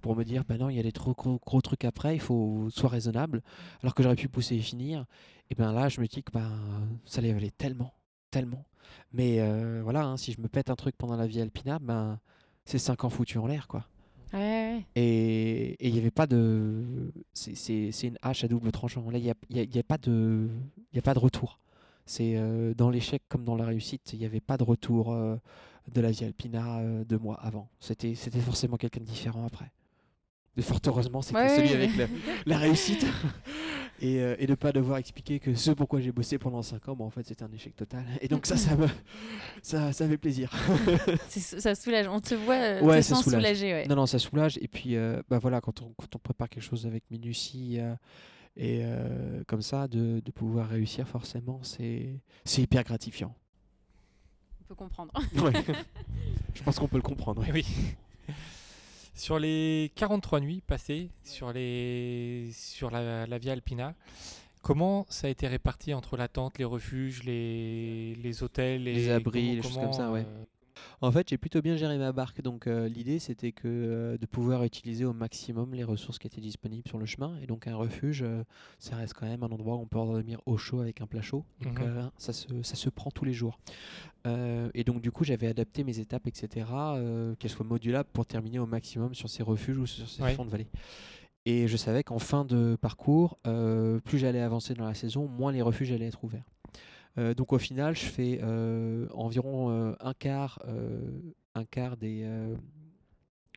pour 0.02 0.16
me 0.16 0.24
dire, 0.24 0.44
bah 0.48 0.58
non, 0.58 0.70
il 0.70 0.76
y 0.76 0.80
a 0.80 0.84
des 0.84 0.92
trop 0.92 1.14
gros, 1.14 1.40
gros 1.46 1.62
trucs 1.62 1.86
après, 1.86 2.16
il 2.16 2.20
faut 2.22 2.68
soit 2.70 2.90
raisonnable, 2.90 3.42
alors 3.82 3.96
que 3.96 4.04
j'aurais 4.04 4.16
pu 4.16 4.28
pousser 4.30 4.56
et 4.56 4.60
finir. 4.60 5.06
Et 5.54 5.56
bien 5.56 5.72
là, 5.72 5.88
je 5.88 6.02
me 6.02 6.08
dis 6.08 6.24
que 6.24 6.32
bah, 6.32 6.50
ça 7.06 7.22
les 7.22 7.32
valait 7.32 7.52
tellement, 7.52 7.94
tellement. 8.32 8.66
Mais 9.12 9.40
euh, 9.40 9.82
voilà, 9.84 10.04
hein, 10.04 10.18
si 10.18 10.32
je 10.32 10.42
me 10.42 10.48
pète 10.48 10.72
un 10.72 10.76
truc 10.76 10.96
pendant 10.98 11.16
la 11.16 11.28
vie 11.28 11.42
alpina, 11.42 11.78
ben, 11.78 12.20
c'est 12.66 12.80
5 12.80 13.04
ans 13.04 13.12
foutus 13.12 13.38
en 13.38 13.46
l'air, 13.46 13.68
quoi. 13.68 13.86
Ouais, 14.34 14.40
ouais. 14.40 14.86
Et 14.96 15.74
et 15.74 15.88
il 15.90 15.94
n'y 15.94 16.00
avait 16.00 16.10
pas 16.10 16.26
de. 16.26 17.12
C'est 17.34 17.92
une 18.02 18.18
hache 18.24 18.44
à 18.44 18.48
double 18.48 18.72
tranchant. 18.72 19.08
Là, 19.12 19.20
il 19.20 19.24
n'y 19.26 19.30
a, 19.30 19.36
y 19.52 19.60
a- 19.60 19.64
y 19.64 19.78
a 19.78 19.84
pas 19.84 20.00
de 20.00 20.50
y 20.92 20.98
a 20.98 21.04
pas 21.04 21.14
de 21.14 21.20
retour. 21.20 21.60
C'est 22.08 22.34
euh, 22.36 22.74
dans 22.74 22.90
l'échec 22.90 23.22
comme 23.30 23.44
dans 23.46 23.56
la 23.56 23.66
réussite, 23.66 24.12
il 24.14 24.20
n'y 24.20 24.26
avait 24.26 24.42
pas 24.42 24.58
de 24.58 24.64
retour 24.64 25.12
euh, 25.14 25.36
de 25.94 26.02
la 26.02 26.10
vie 26.10 26.26
alpina 26.26 26.80
euh, 26.80 27.04
de 27.06 27.16
moi 27.18 27.36
avant. 27.42 27.70
C'était 27.80 28.16
forcément 28.16 28.78
quelqu'un 28.78 29.02
de 29.02 29.06
différent 29.06 29.46
après. 29.46 29.72
Et 30.56 30.62
fort 30.62 30.80
heureusement, 30.86 31.22
c'était 31.22 31.38
Ouais, 31.40 31.56
celui 31.56 31.70
avec 31.74 31.96
la, 31.98 32.06
la 32.46 32.58
réussite. 32.60 33.06
et, 34.02 34.20
euh, 34.22 34.36
et 34.38 34.46
de 34.46 34.54
pas 34.54 34.72
devoir 34.72 34.98
expliquer 35.00 35.40
que 35.40 35.56
ce 35.56 35.72
pourquoi 35.72 36.00
j'ai 36.00 36.12
bossé 36.12 36.38
pendant 36.38 36.62
5 36.62 36.90
ans, 36.90 36.96
bah, 36.96 37.06
en 37.06 37.10
fait, 37.10 37.26
c'était 37.26 37.44
un 37.44 37.52
échec 37.52 37.76
total. 37.76 38.06
Et 38.22 38.28
donc, 38.28 38.46
ça, 38.46 38.56
ça 38.56 38.76
me. 38.76 38.88
Ça, 39.64 39.92
ça 39.94 40.08
fait 40.08 40.18
plaisir. 40.18 40.52
Ça 41.30 41.74
soulage. 41.74 42.08
On 42.08 42.20
te 42.20 42.36
voit, 42.36 42.54
euh, 42.56 42.82
Ouais, 42.82 42.98
te 43.00 43.06
ça 43.06 43.16
sens 43.16 43.24
soulage. 43.24 43.40
soulagé. 43.42 43.74
Ouais. 43.74 43.88
Non, 43.88 43.96
non, 43.96 44.06
ça 44.06 44.20
soulage. 44.20 44.60
Et 44.62 44.68
puis, 44.68 44.96
euh, 44.96 45.22
bah 45.30 45.40
voilà, 45.40 45.60
quand 45.60 45.82
on, 45.82 45.92
quand 45.98 46.16
on 46.16 46.20
prépare 46.20 46.50
quelque 46.50 46.64
chose 46.64 46.86
avec 46.86 47.04
minutie 47.10 47.80
euh, 47.80 47.96
et 48.56 48.82
euh, 48.84 49.44
comme 49.48 49.64
ça, 49.64 49.88
de, 49.88 50.20
de 50.24 50.32
pouvoir 50.32 50.70
réussir, 50.70 51.08
forcément, 51.08 51.60
c'est 51.64 52.20
c'est 52.46 52.62
hyper 52.62 52.84
gratifiant. 52.84 53.34
On 54.62 54.64
peut 54.66 54.76
comprendre. 54.76 55.12
Je 56.54 56.62
pense 56.62 56.78
qu'on 56.78 56.88
peut 56.88 56.98
le 56.98 57.02
comprendre. 57.02 57.42
ouais. 57.42 57.52
Oui. 57.52 57.66
Sur 59.14 59.38
les 59.40 59.92
43 59.96 60.40
nuits 60.40 60.62
passées 60.66 61.10
sur, 61.24 61.54
les... 61.54 62.50
sur 62.54 62.90
la, 62.90 63.28
la 63.28 63.38
Via 63.38 63.54
Alpina, 63.54 63.94
comment 64.64 65.06
ça 65.10 65.28
a 65.28 65.30
été 65.30 65.48
réparti 65.48 65.94
entre 65.94 66.18
la 66.18 66.28
tente, 66.28 66.58
les 66.58 66.66
refuges, 66.66 67.24
les, 67.24 68.16
les 68.16 68.44
hôtels 68.44 68.88
et 68.88 68.94
Les 68.94 69.10
abris, 69.12 69.42
comment- 69.42 69.54
les 69.56 69.62
choses 69.62 69.76
comme 69.78 69.94
ça, 69.94 70.12
ouais. 70.12 70.26
euh, 70.28 70.46
En 71.04 71.12
fait, 71.12 71.28
j'ai 71.30 71.38
plutôt 71.38 71.62
bien 71.62 71.76
géré 71.76 71.98
ma 71.98 72.14
barque. 72.14 72.42
Donc, 72.42 72.66
euh, 72.66 72.88
l'idée, 72.88 73.20
c'était 73.20 73.52
que 73.52 73.68
euh, 73.68 74.18
de 74.18 74.26
pouvoir 74.26 74.64
utiliser 74.64 75.04
au 75.04 75.12
maximum 75.12 75.74
les 75.74 75.84
ressources 75.84 76.18
qui 76.18 76.28
étaient 76.28 76.40
disponibles 76.40 76.88
sur 76.88 76.98
le 76.98 77.06
chemin. 77.06 77.38
Et 77.42 77.46
donc, 77.46 77.68
un 77.68 77.76
refuge, 77.76 78.24
euh, 78.24 78.46
ça 78.80 78.96
reste 78.96 79.14
quand 79.14 79.26
même 79.26 79.44
un 79.44 79.52
endroit 79.52 79.76
où 79.76 79.80
on 79.82 79.86
peut 79.86 79.98
dormir 79.98 80.40
au 80.46 80.56
chaud 80.56 80.80
avec 80.80 81.02
un 81.02 81.06
plat 81.06 81.22
chaud. 81.22 81.44
Donc, 81.60 81.82
Mhm. 81.82 82.10
ça, 82.18 82.32
se, 82.32 82.48
ça 82.64 82.76
se 82.76 82.90
prend 82.90 83.12
tous 83.12 83.26
les 83.26 83.34
jours. 83.34 83.60
Et 84.74 84.86
donc, 84.86 85.02
du 85.02 85.12
coup, 85.12 85.26
j'avais 85.26 85.48
adapté 85.48 85.84
mes 85.84 86.00
étapes, 86.00 86.26
etc., 86.26 86.66
qu'elles 87.38 87.52
soient 87.52 87.66
modulables 87.66 88.08
pour 88.14 88.26
terminer 88.26 88.60
au 88.60 88.66
maximum 88.66 89.14
sur 89.14 89.30
ces 89.30 89.44
refuges 89.44 89.78
ou 89.78 89.86
sur 89.86 90.08
ces 90.08 90.24
Ouais. 90.24 90.34
fonds 90.36 90.46
de 90.46 90.50
vallée. 90.50 90.68
Et 91.46 91.68
je 91.68 91.76
savais 91.76 92.04
qu'en 92.04 92.20
fin 92.20 92.46
de 92.46 92.78
parcours, 92.80 93.38
plus 94.06 94.20
j'allais 94.20 94.40
avancer 94.40 94.74
dans 94.74 94.86
la 94.86 94.94
saison, 94.94 95.28
moins 95.28 95.52
les 95.52 95.62
refuges 95.62 95.92
allaient 95.92 96.08
être 96.08 96.24
ouverts. 96.24 96.46
Euh, 97.18 97.34
donc 97.34 97.54
au 97.54 97.60
final, 97.60 97.96
je 97.96 98.06
fais 98.06 98.40
euh, 98.42 99.08
environ 99.14 99.70
euh, 99.70 99.96
un 100.00 100.14
quart, 100.14 100.60
un 101.56 101.66
quart 101.66 101.98
des, 101.98 102.26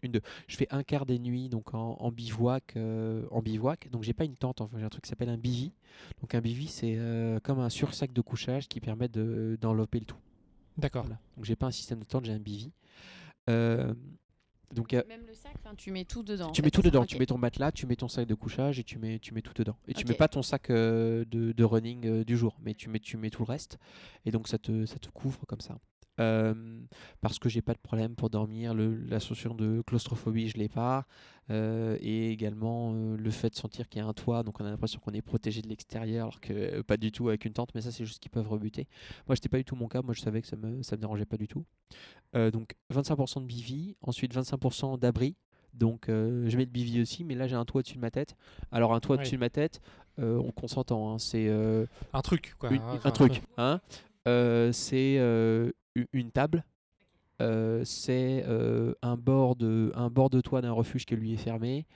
une 0.03 0.13
deux. 0.13 0.21
Je 0.49 0.57
fais 0.57 0.69
un 0.71 0.83
quart 0.83 1.07
des 1.07 1.19
nuits 1.19 1.49
donc 1.49 1.75
en, 1.75 1.97
en 1.99 2.11
bivouac, 2.11 2.75
euh, 2.77 3.27
en 3.31 3.43
bivouac. 3.43 3.89
Donc 3.91 4.03
j'ai 4.03 4.13
pas 4.13 4.25
une 4.25 4.37
tente, 4.37 4.61
enfin 4.61 4.79
j'ai 4.79 4.85
un 4.85 4.89
truc 4.89 5.05
qui 5.05 5.09
s'appelle 5.11 5.29
un 5.29 5.37
bivy. 5.37 5.73
Donc 6.21 6.35
un 6.35 6.41
bivy 6.41 6.69
c'est 6.69 6.95
euh, 6.97 7.41
comme 7.41 7.61
un 7.61 7.71
sursac 7.71 8.13
de 8.13 8.21
couchage 8.21 8.69
qui 8.69 8.81
permet 8.81 9.09
de 9.09 9.59
d'envelopper 9.61 10.01
le 10.01 10.07
tout. 10.07 10.19
D'accord. 10.77 11.05
Voilà. 11.05 11.19
Donc 11.37 11.45
j'ai 11.45 11.57
pas 11.57 11.67
un 11.67 11.71
système 11.71 12.01
de 12.01 12.05
tente, 12.05 12.25
j'ai 12.25 12.33
un 12.33 12.39
bivy. 12.39 12.73
Euh, 13.49 13.95
donc 14.75 14.93
euh, 14.95 15.03
Même 15.09 15.25
le 15.27 15.35
sac, 15.35 15.53
enfin, 15.65 15.75
tu 15.77 15.91
mets 15.91 16.05
tout 16.05 16.23
dedans. 16.23 16.51
tu 16.51 16.61
fait, 16.61 16.67
mets 16.67 16.71
tout 16.71 16.81
c'est 16.83 16.87
ça 16.89 16.91
dedans, 16.91 17.03
Ok. 17.03 17.09
tu 17.09 17.19
mets 17.19 17.27
ton 17.27 17.39
matelas, 17.39 17.73
tu 17.73 17.87
mets 17.87 17.97
ton 17.97 18.09
sac 18.09 18.27
de 18.27 18.35
couchage 18.35 18.79
et 18.79 18.85
tu 18.85 18.99
mets, 18.99 19.19
tu 19.19 19.33
mets 19.35 19.43
tout 19.43 19.55
dedans. 19.55 19.77
Et 19.89 19.95
tu 19.95 20.05
mets 20.07 20.15
pas 20.15 20.29
ton 20.29 20.43
sac 20.43 20.71
euh, 20.71 21.25
de, 21.27 21.53
de 21.53 21.65
running 21.65 22.07
euh, 22.07 22.25
du 22.25 22.37
jour, 22.37 22.57
mais 22.63 22.75
tu 22.75 22.89
mets, 22.89 23.01
tu 23.01 23.17
mets 23.17 23.31
tout 23.31 23.43
le 23.45 23.49
reste. 23.51 23.79
Et 24.25 24.31
donc 24.31 24.49
ça 24.49 24.59
te, 24.59 24.85
ça 24.87 24.99
te 24.99 25.09
couvre 25.11 25.47
comme 25.47 25.61
ça. 25.61 25.79
Euh, 26.19 26.55
parce 27.21 27.39
que 27.39 27.49
j'ai 27.51 27.61
pas 27.63 27.75
de 27.75 27.79
problème 27.79 28.15
pour 28.15 28.31
dormir, 28.31 28.73
le, 28.75 28.97
la 29.05 29.21
sensation 29.21 29.55
de 29.55 29.83
claustrophobie 29.87 30.49
je 30.49 30.57
l'ai 30.59 30.69
pas, 30.69 31.07
Euh, 31.49 31.97
et 32.01 32.33
également 32.33 32.93
euh, 32.95 33.17
le 33.17 33.31
fait 33.31 33.51
de 33.51 33.55
sentir 33.55 33.89
qu'il 33.89 34.01
y 34.03 34.05
a 34.05 34.07
un 34.09 34.13
toit, 34.13 34.43
donc 34.43 34.61
on 34.61 34.65
a 34.65 34.71
l'impression 34.71 34.99
qu'on 34.99 35.13
est 35.13 35.23
protégé 35.23 35.63
de 35.63 35.69
l'extérieur, 35.69 36.25
alors 36.25 36.41
que 36.41 36.81
pas 36.83 36.97
du 36.97 37.13
tout 37.13 37.29
avec 37.29 37.45
une 37.45 37.53
tente, 37.53 37.73
mais 37.75 37.83
ça 37.83 37.93
c'est 37.93 38.05
juste 38.05 38.19
qu'ils 38.21 38.33
peuvent 38.33 38.49
rebuter. 38.49 38.89
Moi 39.29 39.37
c'était 39.37 39.49
pas 39.49 39.59
du 39.59 39.65
tout 39.65 39.77
mon 39.77 39.87
cas, 39.87 40.03
moi 40.03 40.13
je 40.13 40.21
savais 40.23 40.41
que 40.43 40.49
ça 40.49 40.57
me, 40.57 40.83
ça 40.83 40.97
me 40.97 41.01
dérangeait 41.03 41.25
pas 41.27 41.37
du 41.37 41.47
tout. 41.47 41.65
Donc 42.35 42.75
25% 42.93 43.41
de 43.43 43.47
bivy, 43.47 43.95
ensuite 44.03 44.35
25% 44.35 44.99
d'abri, 44.99 45.37
donc 45.73 46.09
euh, 46.09 46.49
je 46.49 46.57
mets 46.57 46.65
le 46.65 46.71
bivy 46.71 47.01
aussi, 47.01 47.23
mais 47.25 47.35
là 47.37 47.47
j'ai 47.47 47.55
un 47.57 47.65
toit 47.65 47.79
au-dessus 47.79 47.95
de 47.97 48.01
ma 48.01 48.11
tête. 48.11 48.35
Alors 48.73 48.93
un 48.95 49.01
toit 49.01 49.15
Oui. 49.17 49.21
au-dessus 49.21 49.37
de 49.37 49.41
ma 49.41 49.51
tête, 49.51 49.81
euh, 50.19 50.39
on 50.39 50.51
qu'on 50.51 50.67
s'entend, 50.69 51.13
hein, 51.13 51.19
c'est 51.19 51.47
euh, 51.49 51.87
Un 52.13 52.23
truc, 52.23 52.55
quoi. 52.59 52.71
une- 52.73 52.81
un 53.05 53.11
truc. 53.13 53.43
Hein 53.57 53.81
c'est 54.73 55.17
euh, 55.19 55.71
une 56.13 56.31
table. 56.31 56.65
Euh, 57.43 57.83
c'est 57.85 58.45
euh, 58.49 58.95
un, 59.03 59.17
bord 59.17 59.57
de, 59.57 59.93
un 59.95 60.09
bord 60.09 60.31
de 60.31 60.41
toit 60.41 60.63
d'un 60.63 60.73
refuge 60.73 61.05
qui 61.05 61.17
lui 61.17 61.35
est 61.35 61.37
fermé. 61.39 61.87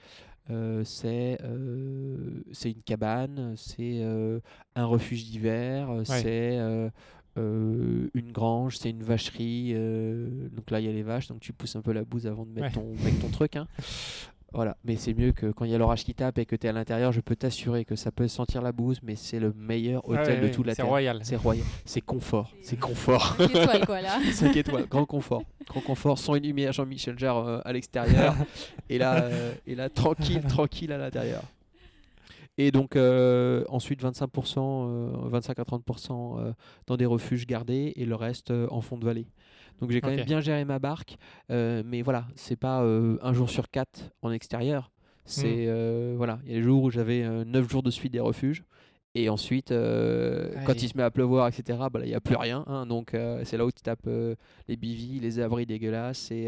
Euh, 0.51 0.83
c'est 0.85 1.39
euh, 1.45 2.43
une 2.65 2.83
cabane. 2.85 3.55
C'est 3.57 4.01
euh, 4.03 4.41
un 4.75 4.85
refuge 4.85 5.25
d'hiver. 5.25 5.91
euh, 5.91 6.05
C'est 6.05 6.59
euh, 6.59 6.91
euh, 7.39 8.09
une 8.15 8.33
grange. 8.33 8.77
C'est 8.79 8.91
une 8.91 9.03
vacherie. 9.03 9.73
euh, 9.75 10.49
donc 10.51 10.71
là, 10.71 10.81
il 10.81 10.87
y 10.87 10.89
a 10.89 10.93
les 10.93 11.03
vaches. 11.03 11.29
Donc 11.29 11.41
tu 11.41 11.53
pousses 11.55 11.77
un 11.77 11.83
peu 11.83 11.93
la 11.93 12.05
bouse 12.05 12.27
avant 12.27 12.45
de 12.45 12.51
mettre, 12.51 12.77
Ouais. 12.79 12.83
ton, 12.97 13.05
mettre 13.05 13.21
ton 13.21 13.29
truc. 13.31 13.57
hein. 13.57 13.67
Voilà, 14.53 14.77
mais 14.85 14.97
c'est 14.97 15.15
mieux 15.15 15.31
que 15.31 15.47
quand 15.53 15.65
il 15.65 15.71
y 15.71 15.75
a 15.75 15.79
l'orage 15.79 16.05
qui 16.05 16.13
tape 16.13 16.37
et 16.39 16.45
que 16.45 16.57
tu 16.57 16.67
es 16.67 16.71
à 16.71 16.73
l'intérieur, 16.73 17.13
je 17.13 17.21
peux 17.21 17.37
t'assurer 17.37 17.85
que 17.85 17.95
ça 17.95 18.11
peut 18.11 18.27
sentir 18.27 18.63
la 18.63 18.73
bouse, 18.73 18.99
mais 19.03 19.15
c'est 19.15 19.39
le 19.39 19.53
meilleur 19.53 20.09
Ouais, 20.09 20.19
hôtel 20.19 20.41
ouais, 20.43 20.49
de 20.49 20.53
toute 20.55 20.67
la 20.67 20.73
C'est 20.75 20.83
Terre. 20.83 20.89
royal. 20.89 21.21
C'est 21.23 21.37
royal, 21.37 21.65
c'est 21.85 22.01
confort, 22.01 22.53
c'est 22.61 22.77
confort. 22.79 23.37
Cinq 23.39 23.51
étoiles, 23.55 23.87
quoi, 23.87 24.01
là. 24.01 24.19
5 24.33 24.57
étoiles, 24.57 24.87
grand 24.87 25.05
confort. 25.07 25.43
Grand 25.69 25.81
confort, 25.83 26.19
sans 26.19 26.35
une 26.35 26.43
lumière 26.45 26.73
Jean-Michel 26.73 27.17
Jarre 27.19 27.47
euh, 27.47 27.61
à 27.65 27.73
l'extérieur. 27.73 28.35
et, 28.89 28.99
là, 28.99 29.23
euh, 29.23 29.53
et 29.69 29.77
là, 29.77 29.89
tranquille, 29.89 30.43
tranquille 30.49 30.91
à 30.93 30.99
l'intérieur. 30.99 31.43
Et 32.59 32.73
donc, 32.73 32.97
euh, 32.97 33.65
ensuite, 33.69 34.03
25%, 34.03 34.59
euh, 34.59 35.13
25 35.29 35.59
à 35.61 35.63
30% 35.63 36.39
euh, 36.41 36.53
dans 36.87 36.97
des 36.97 37.07
refuges 37.07 37.47
gardés 37.47 37.93
et 37.97 38.05
le 38.05 38.15
reste 38.17 38.51
euh, 38.51 38.67
en 38.71 38.81
fond 38.81 38.99
de 38.99 39.05
vallée. 39.05 39.27
Donc, 39.81 39.91
j'ai 39.91 40.01
quand 40.01 40.09
même 40.09 40.27
bien 40.27 40.41
géré 40.41 40.65
ma 40.65 40.79
barque. 40.79 41.17
euh, 41.51 41.83
mais 41.85 42.03
voilà, 42.03 42.27
c'est 42.35 42.57
pas 42.57 42.83
euh, 42.83 43.17
un 43.23 43.33
jour 43.33 43.49
sur 43.51 43.71
quatre 43.71 44.11
en 44.23 44.31
extérieur. 44.33 44.91
C'est 45.25 45.65
Mm. 45.67 45.69
euh, 45.69 46.15
voilà, 46.17 46.41
il 46.45 46.51
y 46.51 46.55
a 46.55 46.57
des 46.59 46.63
jours 46.63 46.83
où 46.83 46.91
j'avais 46.91 47.23
9 47.45 47.69
jours 47.71 47.83
de 47.83 47.91
suite 47.91 48.13
des 48.13 48.21
refuges 48.21 48.65
Et 49.15 49.29
ensuite, 49.29 49.71
quand 50.67 50.83
il 50.83 50.89
se 50.89 50.97
met 50.97 51.03
à 51.03 51.11
pleuvoir, 51.11 51.49
etc., 51.49 51.79
bah, 51.93 52.01
il 52.03 52.09
n'y 52.09 52.15
a 52.15 52.21
plus 52.21 52.37
rien. 52.37 52.65
hein. 52.69 52.87
donc, 52.87 53.13
c'est 53.45 53.57
là 53.57 53.67
où 53.67 53.71
tu 53.73 53.83
tapes 53.83 54.09
les 54.69 54.77
bivis, 54.77 55.19
les 55.21 55.41
abris 55.41 55.67
dégueulasses. 55.67 56.31
Et, 56.31 56.45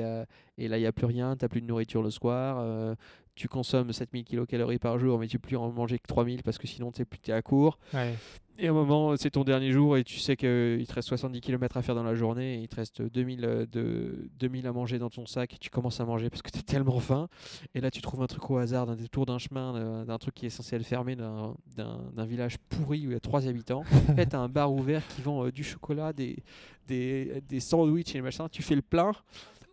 et 0.59 0.69
là, 0.69 0.79
il 0.79 0.81
n'y 0.81 0.87
a 0.87 0.93
plus 0.93 1.07
rien. 1.07 1.37
Tu 1.37 1.45
n'as 1.45 1.49
plus 1.49 1.61
de 1.61 1.67
nourriture 1.67 2.03
le 2.03 2.11
soir. 2.11 2.97
Tu 3.35 3.49
consommes 3.49 3.93
7000 3.93 4.25
kcal 4.25 4.79
par 4.79 4.99
jour, 4.99 5.19
mais 5.19 5.27
tu 5.27 5.39
peux 5.39 5.49
plus 5.49 5.57
en 5.57 5.71
manger 5.71 5.99
que 5.99 6.07
3000 6.07 6.43
parce 6.43 6.59
que 6.59 6.67
sinon, 6.67 6.93
tu 6.93 7.03
es 7.03 7.33
à 7.33 7.43
court. 7.43 7.79
Ouais. 7.95 8.15
Et 8.59 8.67
à 8.67 8.71
un 8.71 8.75
moment, 8.75 9.17
c'est 9.17 9.31
ton 9.31 9.45
dernier 9.45 9.73
jour 9.73 9.97
et 9.97 10.05
tu 10.05 10.19
sais 10.19 10.37
qu'il 10.37 10.85
te 10.87 10.93
reste 10.93 11.09
70 11.09 11.41
km 11.41 11.79
à 11.79 11.83
faire 11.83 11.95
dans 11.95 12.03
la 12.03 12.15
journée. 12.15 12.57
Et 12.59 12.63
il 12.63 12.69
te 12.69 12.77
reste 12.77 13.01
2000, 13.01 13.45
euh, 13.45 13.67
de, 13.67 14.29
2000 14.39 14.67
à 14.67 14.73
manger 14.73 14.99
dans 14.99 15.09
ton 15.09 15.25
sac. 15.25 15.55
Et 15.55 15.57
tu 15.59 15.71
commences 15.71 16.01
à 16.01 16.05
manger 16.05 16.29
parce 16.29 16.43
que 16.43 16.51
tu 16.51 16.59
as 16.59 16.63
tellement 16.63 17.01
faim. 17.01 17.29
Et 17.75 17.81
là, 17.81 17.91
tu 17.91 18.03
trouves 18.03 18.23
un 18.23 18.27
truc 18.27 18.49
au 18.51 18.59
hasard, 18.59 18.87
d'un 18.87 18.95
détour 18.95 19.25
d'un 19.25 19.39
chemin, 19.39 20.05
d'un- 20.05 20.19
truc 20.19 20.35
qui 20.35 20.45
est 20.47 20.51
censé 20.51 20.77
être 20.77 20.85
fermé, 20.85 21.17
d'un- 21.17 21.55
village 22.27 22.59
pourri 22.69 23.07
où 23.07 23.11
il 23.11 23.15
y 23.15 23.17
a 23.17 23.21
3 23.21 23.49
habitants. 23.49 23.85
Et 24.13 24.17
là, 24.17 24.27
tu 24.27 24.37
as 24.37 24.41
un 24.41 24.49
bar 24.51 24.73
ouvert 24.73 25.03
qui 25.09 25.23
vend 25.23 25.47
euh, 25.47 25.51
du 25.51 25.65
chocolat, 25.65 26.13
des, 26.13 26.37
des, 26.87 27.43
des 27.49 27.59
sandwichs 27.61 28.15
et 28.15 28.21
machin. 28.21 28.49
Tu 28.51 28.63
fais 28.63 28.75
le 28.77 28.83
plein. 28.83 29.13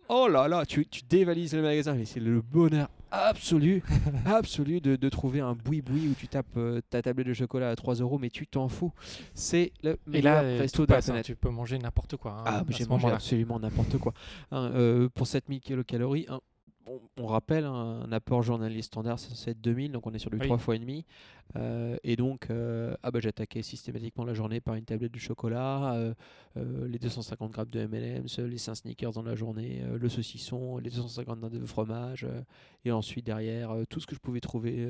Oh 0.10 0.28
là 0.28 0.48
là, 0.48 0.66
tu, 0.66 0.86
tu 0.88 1.02
dévalises 1.08 1.54
le 1.54 1.62
magasin. 1.62 1.94
Mais 1.94 2.06
c'est 2.06 2.20
le 2.20 2.42
bonheur 2.42 2.90
absolu, 3.12 3.84
absolu 4.26 4.82
de, 4.82 4.96
de 4.96 5.10
trouver 5.10 5.40
un 5.40 5.54
boui-boui 5.54 6.10
où 6.10 6.14
tu 6.14 6.28
tapes 6.28 6.46
euh, 6.58 6.82
ta 6.90 7.02
tablette 7.02 7.28
de 7.28 7.34
chocolat 7.34 7.70
à 7.70 7.76
3 7.76 7.96
euros, 7.96 8.18
mais 8.20 8.30
tu 8.30 8.46
t'en 8.48 8.68
fous. 8.70 8.92
C'est 9.34 9.72
le 9.84 9.98
meilleur 10.08 10.42
là, 10.42 10.44
euh, 10.44 10.58
resto 10.60 10.86
de 10.86 10.92
la 10.92 10.98
hein, 10.98 11.22
tu 11.24 11.36
peux 11.36 11.50
manger 11.50 11.78
n'importe 11.80 12.18
quoi. 12.18 12.32
hein, 12.40 12.44
Ah, 12.46 12.64
j'ai 12.70 12.86
mangé 12.86 13.08
absolument 13.08 13.60
n'importe 13.60 13.98
quoi. 13.98 14.14
Hein, 14.52 14.72
euh, 14.74 15.10
pour 15.10 15.28
7000 15.28 15.60
kilocalories, 15.60 16.28
on, 16.30 17.00
on 17.18 17.26
rappelle, 17.28 17.66
un 17.66 18.12
apport 18.12 18.42
journalier 18.42 18.82
standard, 18.82 19.20
c'est 19.20 19.30
censé 19.30 19.52
être 19.52 19.62
2000, 19.62 19.92
donc 19.92 20.08
on 20.08 20.14
est 20.14 20.20
sur 20.20 20.32
du 20.32 20.38
Oui. 20.38 20.46
3 20.48 20.58
fois 20.58 20.76
et 20.76 20.80
demi. 20.80 21.06
Euh, 21.56 21.98
et 22.04 22.16
donc, 22.16 22.50
euh, 22.50 22.96
ah 23.04 23.12
bah, 23.12 23.20
j'attaquais 23.20 23.62
systématiquement 23.62 24.24
la 24.26 24.34
journée 24.34 24.62
par 24.62 24.76
une 24.76 24.86
tablette 24.86 25.12
de 25.12 25.20
chocolat, 25.20 25.94
euh, 25.96 26.88
les 26.88 27.00
250 27.00 27.52
grammes 27.52 27.70
de 27.70 27.80
M&M's, 27.80 28.40
les 28.40 28.58
5 28.58 28.76
sneakers 28.76 29.12
dans 29.14 29.24
la 29.24 29.36
journée, 29.36 29.84
le 30.00 30.10
saucisson, 30.10 30.78
les 30.78 30.90
250 30.90 31.40
grammes 31.40 31.52
de 31.60 31.66
fromage, 31.66 32.28
et 32.86 32.92
ensuite 32.92 33.26
derrière, 33.26 33.74
tout 33.90 34.00
ce 34.00 34.08
que 34.08 34.16
je 34.16 34.20
pouvais 34.20 34.40
trouver, 34.42 34.88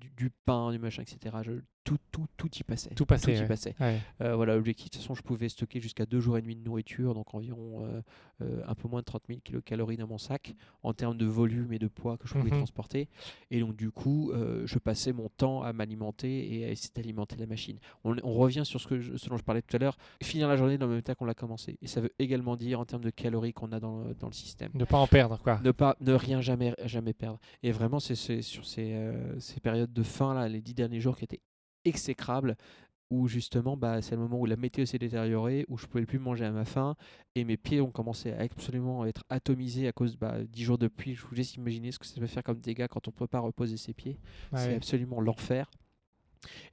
du, 0.00 0.10
du 0.16 0.30
pain, 0.44 0.70
du 0.72 0.78
machin, 0.78 1.02
etc. 1.02 1.36
Je, 1.42 1.52
tout, 1.84 1.98
tout, 2.10 2.26
tout 2.36 2.50
y 2.58 2.64
passait. 2.64 2.90
Tout 2.96 3.06
passait, 3.06 3.34
y 3.36 3.38
ouais. 3.38 3.46
passait. 3.46 3.74
Ouais. 3.80 4.00
Voilà, 4.34 4.56
l'objectif, 4.56 4.86
de 4.86 4.90
toute 4.90 5.02
façon, 5.02 5.14
je 5.14 5.22
pouvais 5.22 5.48
stocker 5.48 5.80
jusqu'à 5.80 6.04
deux 6.06 6.20
jours 6.20 6.36
et 6.36 6.42
demi 6.42 6.56
de 6.56 6.62
nourriture, 6.64 7.14
donc 7.14 7.32
environ 7.34 7.86
un 8.40 8.74
peu 8.74 8.88
moins 8.88 9.00
de 9.00 9.04
30 9.04 9.22
000 9.28 9.40
kilocalories 9.42 9.96
dans 9.96 10.08
mon 10.08 10.18
sac, 10.18 10.54
en 10.82 10.92
termes 10.94 11.16
de 11.16 11.26
volume 11.26 11.72
et 11.72 11.78
de 11.78 11.88
poids 11.88 12.16
que 12.18 12.26
je 12.28 12.34
pouvais 12.34 12.50
Mhm. 12.50 12.58
transporter. 12.58 13.08
Et 13.50 13.60
donc, 13.60 13.76
du 13.76 13.90
coup, 13.90 14.32
je 14.64 14.78
passais 14.78 15.12
mon 15.12 15.28
temps 15.28 15.62
à 15.62 15.72
m'alimenter 15.72 15.95
et 16.28 16.64
à 16.64 16.70
essayer 16.70 16.90
d'alimenter 16.94 17.36
la 17.36 17.46
machine. 17.46 17.78
On, 18.04 18.16
on 18.22 18.32
revient 18.32 18.62
sur 18.64 18.80
ce, 18.80 18.86
que 18.86 18.98
je- 19.00 19.16
ce 19.16 19.28
dont 19.28 19.36
je 19.36 19.42
parlais 19.44 19.62
tout 19.62 19.74
à 19.76 19.78
l'heure, 19.78 19.96
finir 20.22 20.48
la 20.48 20.56
journée 20.56 20.78
dans 20.78 20.86
le 20.86 20.92
même 20.94 21.02
temps 21.02 21.14
qu'on 21.14 21.24
l'a 21.24 21.34
commencé. 21.34 21.78
Et 21.82 21.86
ça 21.86 22.00
veut 22.00 22.12
également 22.18 22.56
dire, 22.56 22.80
en 22.80 22.84
termes 22.84 23.04
de 23.04 23.10
calories 23.10 23.52
qu'on 23.52 23.72
a 23.72 23.80
dans, 23.80 24.04
le- 24.04 24.14
dans 24.14 24.26
le 24.28 24.32
système, 24.32 24.70
Ne 24.74 24.84
pas 24.84 24.98
en 24.98 25.06
perdre, 25.06 25.38
quoi. 25.42 25.60
ne 25.64 25.70
pas 25.72 25.96
ne 26.00 26.12
rien 26.12 26.40
jamais 26.40 26.74
jamais 26.84 27.12
perdre 27.12 27.38
et 27.62 27.72
vraiment 27.72 28.00
c'est 28.00 28.14
c'est 28.14 28.42
sur 28.42 28.66
ces, 28.66 28.92
euh, 28.94 29.38
ces 29.40 29.60
périodes 29.60 29.92
de 29.92 30.02
faim 30.02 30.34
là 30.34 30.48
les 30.48 30.60
dix 30.60 30.74
derniers 30.74 31.00
jours 31.00 31.16
qui 31.16 31.24
étaient 31.24 31.40
exécrables 31.84 32.56
où 33.08 33.28
justement 33.28 33.76
bah, 33.76 34.02
c'est 34.02 34.16
le 34.16 34.20
moment 34.22 34.40
où 34.40 34.46
la 34.46 34.56
météo 34.56 34.84
s'est 34.84 34.98
détériorée 34.98 35.64
où 35.68 35.78
je 35.78 35.86
pouvais 35.86 36.04
plus 36.06 36.18
manger 36.18 36.44
à 36.44 36.50
ma 36.50 36.64
faim 36.64 36.96
et 37.36 37.44
mes 37.44 37.56
pieds 37.56 37.80
ont 37.80 37.92
commencé 37.92 38.32
à 38.32 38.40
absolument 38.40 39.06
être 39.06 39.22
atomisés 39.30 39.86
à 39.86 39.92
cause 39.92 40.16
bah, 40.16 40.42
10 40.42 40.64
jours 40.64 40.78
de 40.78 40.88
pluie 40.88 41.14
je 41.14 41.22
vous 41.24 41.34
laisse 41.36 41.54
imaginer 41.54 41.92
ce 41.92 42.00
que 42.00 42.06
ça 42.06 42.20
peut 42.20 42.26
faire 42.26 42.42
comme 42.42 42.58
dégâts 42.58 42.88
quand 42.90 43.06
on 43.06 43.12
peut 43.12 43.28
pas 43.28 43.38
reposer 43.40 43.76
ses 43.76 43.94
pieds 43.94 44.18
c'est 44.54 44.68
Ouais. 44.70 44.74
absolument 44.74 45.20
l'enfer. 45.20 45.70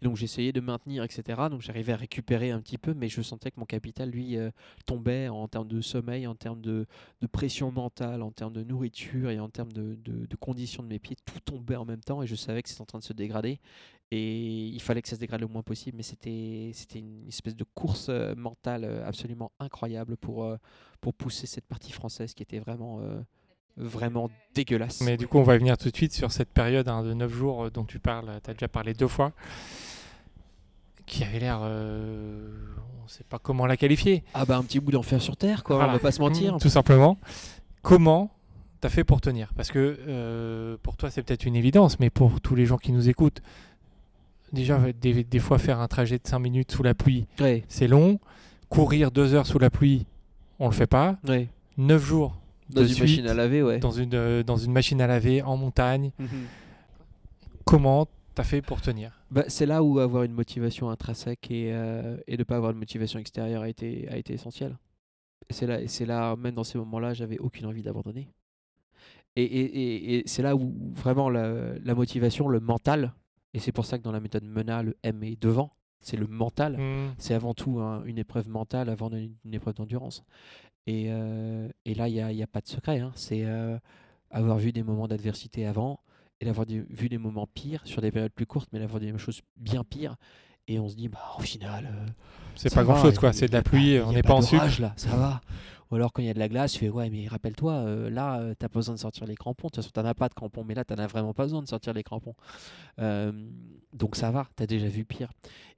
Donc 0.01 0.17
j'essayais 0.17 0.51
de 0.51 0.59
maintenir, 0.61 1.03
etc. 1.03 1.49
Donc 1.49 1.61
j'arrivais 1.61 1.93
à 1.93 1.95
récupérer 1.97 2.51
un 2.51 2.61
petit 2.61 2.77
peu, 2.77 2.93
mais 2.93 3.09
je 3.09 3.21
sentais 3.21 3.51
que 3.51 3.59
mon 3.59 3.65
capital, 3.65 4.09
lui, 4.09 4.37
euh, 4.37 4.51
tombait 4.85 5.29
en 5.29 5.47
termes 5.47 5.67
de 5.67 5.81
sommeil, 5.81 6.27
en 6.27 6.35
termes 6.35 6.61
de, 6.61 6.85
pression 7.31 7.71
mentale, 7.71 8.21
en 8.21 8.31
termes 8.31 8.53
de 8.53 8.63
nourriture 8.63 9.29
et 9.29 9.39
en 9.39 9.49
termes 9.49 9.71
de, 9.71 9.95
de- 9.95 10.25
de 10.25 10.35
conditions 10.35 10.83
de 10.83 10.87
mes 10.87 10.99
pieds. 10.99 11.15
Tout 11.25 11.39
tombait 11.39 11.75
en 11.75 11.85
même 11.85 12.01
temps 12.01 12.21
et 12.21 12.27
je 12.27 12.35
savais 12.35 12.61
que 12.63 12.69
c'était 12.69 12.81
en 12.81 12.85
train 12.85 12.99
de 12.99 13.03
se 13.03 13.13
dégrader. 13.13 13.59
Et 14.11 14.67
il 14.67 14.81
fallait 14.81 15.01
que 15.01 15.07
ça 15.09 15.15
se 15.15 15.19
dégrade 15.19 15.41
le 15.41 15.47
moins 15.47 15.63
possible, 15.63 15.97
mais 15.97 16.03
c'était 16.03 16.71
une 16.99 17.27
espèce 17.27 17.55
de 17.55 17.63
course 17.63 18.07
euh, 18.09 18.35
mentale 18.35 18.83
euh, 18.83 19.07
absolument 19.07 19.51
incroyable 19.59 20.17
pour, 20.17 20.47
pour 21.01 21.13
pousser 21.15 21.47
cette 21.47 21.65
partie 21.65 21.91
française 21.91 22.33
qui 22.35 22.43
était 22.43 22.59
vraiment, 22.59 23.01
vraiment 23.77 24.29
dégueulasse. 24.53 25.01
Mais 25.01 25.17
du 25.17 25.27
coup, 25.27 25.37
on 25.39 25.43
va 25.43 25.57
venir 25.57 25.77
tout 25.77 25.89
de 25.89 25.95
suite 25.95 26.13
sur 26.13 26.31
cette 26.31 26.49
période 26.49 26.87
hein, 26.87 27.03
de 27.03 27.13
9 27.13 27.33
jours 27.33 27.65
euh, 27.65 27.69
dont 27.71 27.83
tu 27.85 27.99
parles, 27.99 28.39
tu 28.43 28.49
as 28.49 28.53
déjà 28.53 28.67
parlé 28.67 28.93
deux 28.93 29.07
fois, 29.07 29.31
qui 31.05 31.23
avait 31.23 31.39
l'air. 31.39 31.59
euh, 31.63 32.47
on 33.01 33.03
ne 33.05 33.09
sait 33.09 33.25
pas 33.25 33.39
comment 33.39 33.65
la 33.65 33.75
qualifier. 33.75 34.23
Ah 34.33 34.45
bah 34.45 34.57
un 34.57 34.63
petit 34.63 34.79
bout 34.79 34.91
d'enfer 34.91 35.21
sur 35.21 35.35
Terre, 35.35 35.63
quoi, 35.63 35.75
Voilà. 35.75 35.91
on 35.91 35.95
va 35.95 35.99
pas 35.99 36.11
se 36.13 36.21
mentir. 36.21 36.55
Mmh, 36.55 36.59
Tout 36.59 36.69
simplement. 36.69 37.17
Comment 37.81 38.31
tu 38.79 38.87
as 38.87 38.89
fait 38.89 39.03
pour 39.03 39.19
tenir? 39.19 39.51
Parce 39.55 39.71
que 39.71 39.97
euh, 40.07 40.77
pour 40.81 40.95
toi, 40.95 41.09
c'est 41.11 41.21
peut-être 41.23 41.45
une 41.45 41.55
évidence, 41.57 41.99
mais 41.99 42.09
pour 42.09 42.39
tous 42.39 42.55
les 42.55 42.65
gens 42.65 42.77
qui 42.77 42.93
nous 42.93 43.09
écoutent, 43.09 43.41
déjà, 44.53 44.79
des, 45.01 45.23
des 45.25 45.39
fois, 45.39 45.57
faire 45.57 45.79
un 45.81 45.87
trajet 45.89 46.17
de 46.17 46.25
5 46.27 46.39
minutes 46.39 46.71
sous 46.71 46.83
la 46.83 46.93
pluie, 46.93 47.27
Ouais, 47.41 47.63
c'est 47.67 47.87
long. 47.87 48.19
Courir 48.69 49.11
2 49.11 49.33
heures 49.33 49.45
sous 49.47 49.59
la 49.59 49.69
pluie, 49.69 50.05
on 50.59 50.67
le 50.67 50.73
fait 50.73 50.87
pas. 50.87 51.17
ouais. 51.27 51.49
9 51.77 52.03
jours 52.05 52.37
Dans 52.69 52.81
de 52.81 52.87
une 52.87 52.93
suite, 52.93 53.01
machine 53.01 53.27
à 53.27 53.33
laver, 53.33 53.63
ouais. 53.63 53.79
dans, 53.79 53.91
une, 53.91 54.13
euh, 54.13 54.43
dans 54.43 54.57
une 54.57 54.71
machine 54.71 54.99
à 55.01 55.07
laver 55.07 55.41
en 55.41 55.57
montagne. 55.57 56.11
Mhm. 56.19 56.27
Comment 57.65 58.07
t'as 58.35 58.43
fait 58.43 58.61
pour 58.61 58.81
tenir? 58.81 59.11
Bah, 59.31 59.43
c'est 59.47 59.65
là 59.65 59.83
où 59.83 59.99
avoir 59.99 60.23
une 60.23 60.33
motivation 60.33 60.89
intrinsèque 60.89 61.49
et, 61.51 61.71
euh, 61.73 62.17
et 62.27 62.33
de 62.37 62.41
ne 62.41 62.43
pas 62.43 62.55
avoir 62.57 62.73
de 62.73 62.77
motivation 62.79 63.19
extérieure 63.19 63.63
a 63.63 63.69
été, 63.69 64.07
a 64.09 64.17
été 64.17 64.33
essentiel. 64.33 64.77
C'est 65.49 65.67
là, 65.67 65.79
c'est 65.87 66.05
là, 66.05 66.35
même 66.35 66.55
dans 66.55 66.63
ces 66.63 66.77
moments-là, 66.77 67.13
j'avais 67.13 67.37
aucune 67.39 67.65
envie 67.65 67.83
d'abandonner. 67.83 68.29
Et, 69.35 69.43
et, 69.43 69.61
et, 69.63 70.15
et 70.19 70.23
c'est 70.25 70.43
là 70.43 70.55
où 70.55 70.73
vraiment 70.95 71.29
la, 71.29 71.73
la 71.83 71.95
motivation, 71.95 72.47
le 72.47 72.59
mental, 72.59 73.13
et 73.53 73.59
c'est 73.59 73.71
pour 73.71 73.85
ça 73.85 73.97
que 73.97 74.03
dans 74.03 74.11
la 74.11 74.19
méthode 74.19 74.43
MENA, 74.43 74.83
le 74.83 74.95
M 75.03 75.23
est 75.23 75.41
devant, 75.41 75.71
c'est 76.01 76.17
le 76.17 76.27
mental. 76.27 76.77
Mmh. 76.77 77.13
c'est 77.17 77.33
avant 77.33 77.53
tout 77.53 77.79
un- 77.79 78.03
une 78.05 78.17
épreuve 78.19 78.47
mentale 78.49 78.89
avant 78.89 79.09
une, 79.09 79.33
une 79.43 79.53
épreuve 79.53 79.73
d'endurance. 79.75 80.23
Et, 80.87 81.05
euh, 81.09 81.67
et 81.85 81.93
là, 81.93 82.07
il 82.09 82.13
n'y 82.13 82.21
a, 82.21 82.31
y 82.31 82.43
a 82.43 82.47
pas 82.47 82.61
de 82.61 82.67
secret. 82.67 82.99
hein. 82.99 83.11
C'est 83.15 83.43
euh, 83.45 83.77
avoir 84.31 84.57
vu 84.57 84.71
des 84.71 84.83
moments 84.83 85.07
d'adversité 85.07 85.65
avant 85.65 85.99
et 86.41 86.45
d'avoir 86.45 86.67
vu 86.67 87.07
des 87.09 87.17
moments 87.17 87.47
pires 87.47 87.81
sur 87.85 88.01
des 88.01 88.11
périodes 88.11 88.33
plus 88.33 88.45
courtes, 88.45 88.69
mais 88.73 88.79
d'avoir 88.79 88.99
des 88.99 89.17
choses 89.17 89.41
bien 89.55 89.83
pires. 89.83 90.15
Et 90.67 90.79
on 90.79 90.87
se 90.89 90.95
dit, 90.95 91.07
bah, 91.09 91.19
au 91.37 91.41
final, 91.41 91.85
euh, 91.91 92.05
C'est 92.55 92.73
pas 92.73 92.83
va, 92.83 92.93
grand 92.93 93.01
chose 93.01 93.13
il 93.13 93.15
y 93.15 93.19
quoi, 93.19 93.33
c'est 93.33 93.47
de 93.47 93.53
la 93.53 93.61
pas- 93.61 93.69
pluie, 93.69 93.99
on 93.99 94.11
n'est 94.11 94.21
pas 94.23 94.33
en 94.33 94.41
sucre. 94.41 94.81
là, 94.81 94.93
ça 94.97 95.15
va. 95.15 95.41
Ou 95.91 95.95
alors 95.95 96.11
quand 96.11 96.21
il 96.23 96.25
y 96.25 96.29
a 96.29 96.33
de 96.33 96.39
la 96.39 96.49
glace, 96.49 96.73
tu 96.73 96.79
fais 96.79 96.89
ouais, 96.89 97.09
mais 97.09 97.27
rappelle-toi, 97.27 98.09
là, 98.09 98.39
euh, 98.39 98.55
t'as 98.57 98.67
pas 98.67 98.79
besoin 98.79 98.95
de 98.95 98.99
sortir 98.99 99.25
les 99.27 99.35
crampons. 99.35 99.67
De 99.67 99.71
toute 99.73 99.75
façon, 99.83 99.91
t'en 99.93 100.05
as 100.05 100.15
pas 100.15 100.27
de 100.27 100.33
crampons, 100.33 100.63
mais 100.63 100.73
là, 100.73 100.83
t'en 100.83 100.95
as 100.95 101.05
vraiment 101.07 101.33
pas 101.33 101.43
besoin 101.43 101.61
de 101.61 101.67
sortir 101.67 101.93
les 101.93 102.01
crampons. 102.03 102.33
Donc 103.93 104.15
ça 104.15 104.31
va, 104.31 104.47
t'as 104.55 104.65
déjà 104.65 104.87
vu 104.87 105.05
pire. 105.05 105.31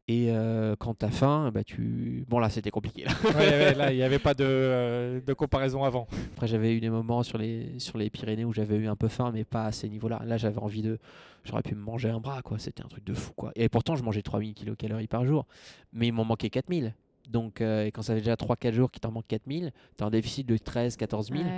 Et 0.08 0.28
euh, 0.30 0.76
quand 0.78 0.94
t'as 0.94 1.10
faim, 1.10 1.50
bah 1.52 1.64
tu. 1.64 2.26
Bon 2.28 2.38
là, 2.38 2.50
c'était 2.52 2.70
compliqué. 2.70 3.06
Là. 3.06 3.12
Ouais, 3.36 3.74
là, 3.74 3.92
il 3.92 3.96
n'y 3.96 4.04
avait 4.04 4.20
pas 4.20 4.36
de, 4.36 4.44
euh, 4.46 5.20
de 5.26 5.34
comparaison 5.34 5.84
avant. 5.84 6.08
Après, 6.34 6.46
j'avais 6.46 6.76
eu 6.76 6.80
des 6.80 6.92
moments 6.92 7.24
sur 7.24 7.40
les 7.40 7.80
sur 7.80 7.98
les 7.98 8.12
Pyrénées 8.12 8.46
où 8.46 8.54
j'avais 8.54 8.78
eu 8.78 8.88
un 8.88 8.96
peu 8.96 9.08
faim, 9.08 9.32
mais 9.34 9.44
pas 9.44 9.66
à 9.66 9.72
ces 9.72 9.90
niveaux-là. 9.90 10.22
Là, 10.26 10.38
j'avais 10.38 10.60
envie 10.60 10.84
de. 10.84 11.00
J'aurais 11.44 11.64
pu 11.64 11.74
me 11.74 11.82
manger 11.82 12.10
un 12.10 12.20
bras, 12.20 12.44
quoi. 12.44 12.60
C'était 12.60 12.84
un 12.84 12.88
truc 12.88 13.04
de 13.04 13.16
fou, 13.16 13.34
quoi. 13.36 13.52
Et 13.56 13.68
pourtant, 13.68 13.96
je 13.96 14.04
mangeais 14.04 14.22
3000 14.22 14.54
kilocalories 14.54 15.08
par 15.08 15.26
jour, 15.26 15.48
mais 15.92 16.08
il 16.08 16.14
m'en 16.14 16.26
manquait 16.26 16.50
4000. 16.50 16.94
Donc, 17.30 17.62
euh, 17.62 17.86
et 17.86 17.92
quand 17.92 18.02
ça 18.02 18.14
fait 18.14 18.22
déjà 18.22 18.36
3-4 18.36 18.74
jours 18.74 18.92
qu'il 18.92 19.00
t'en 19.02 19.12
manque 19.12 19.28
4000, 19.28 19.72
t'es 19.98 20.04
en 20.04 20.10
déficit 20.10 20.46
de 20.48 20.58
13-14 20.58 21.30
000. 21.32 21.44
Ouais. 21.44 21.52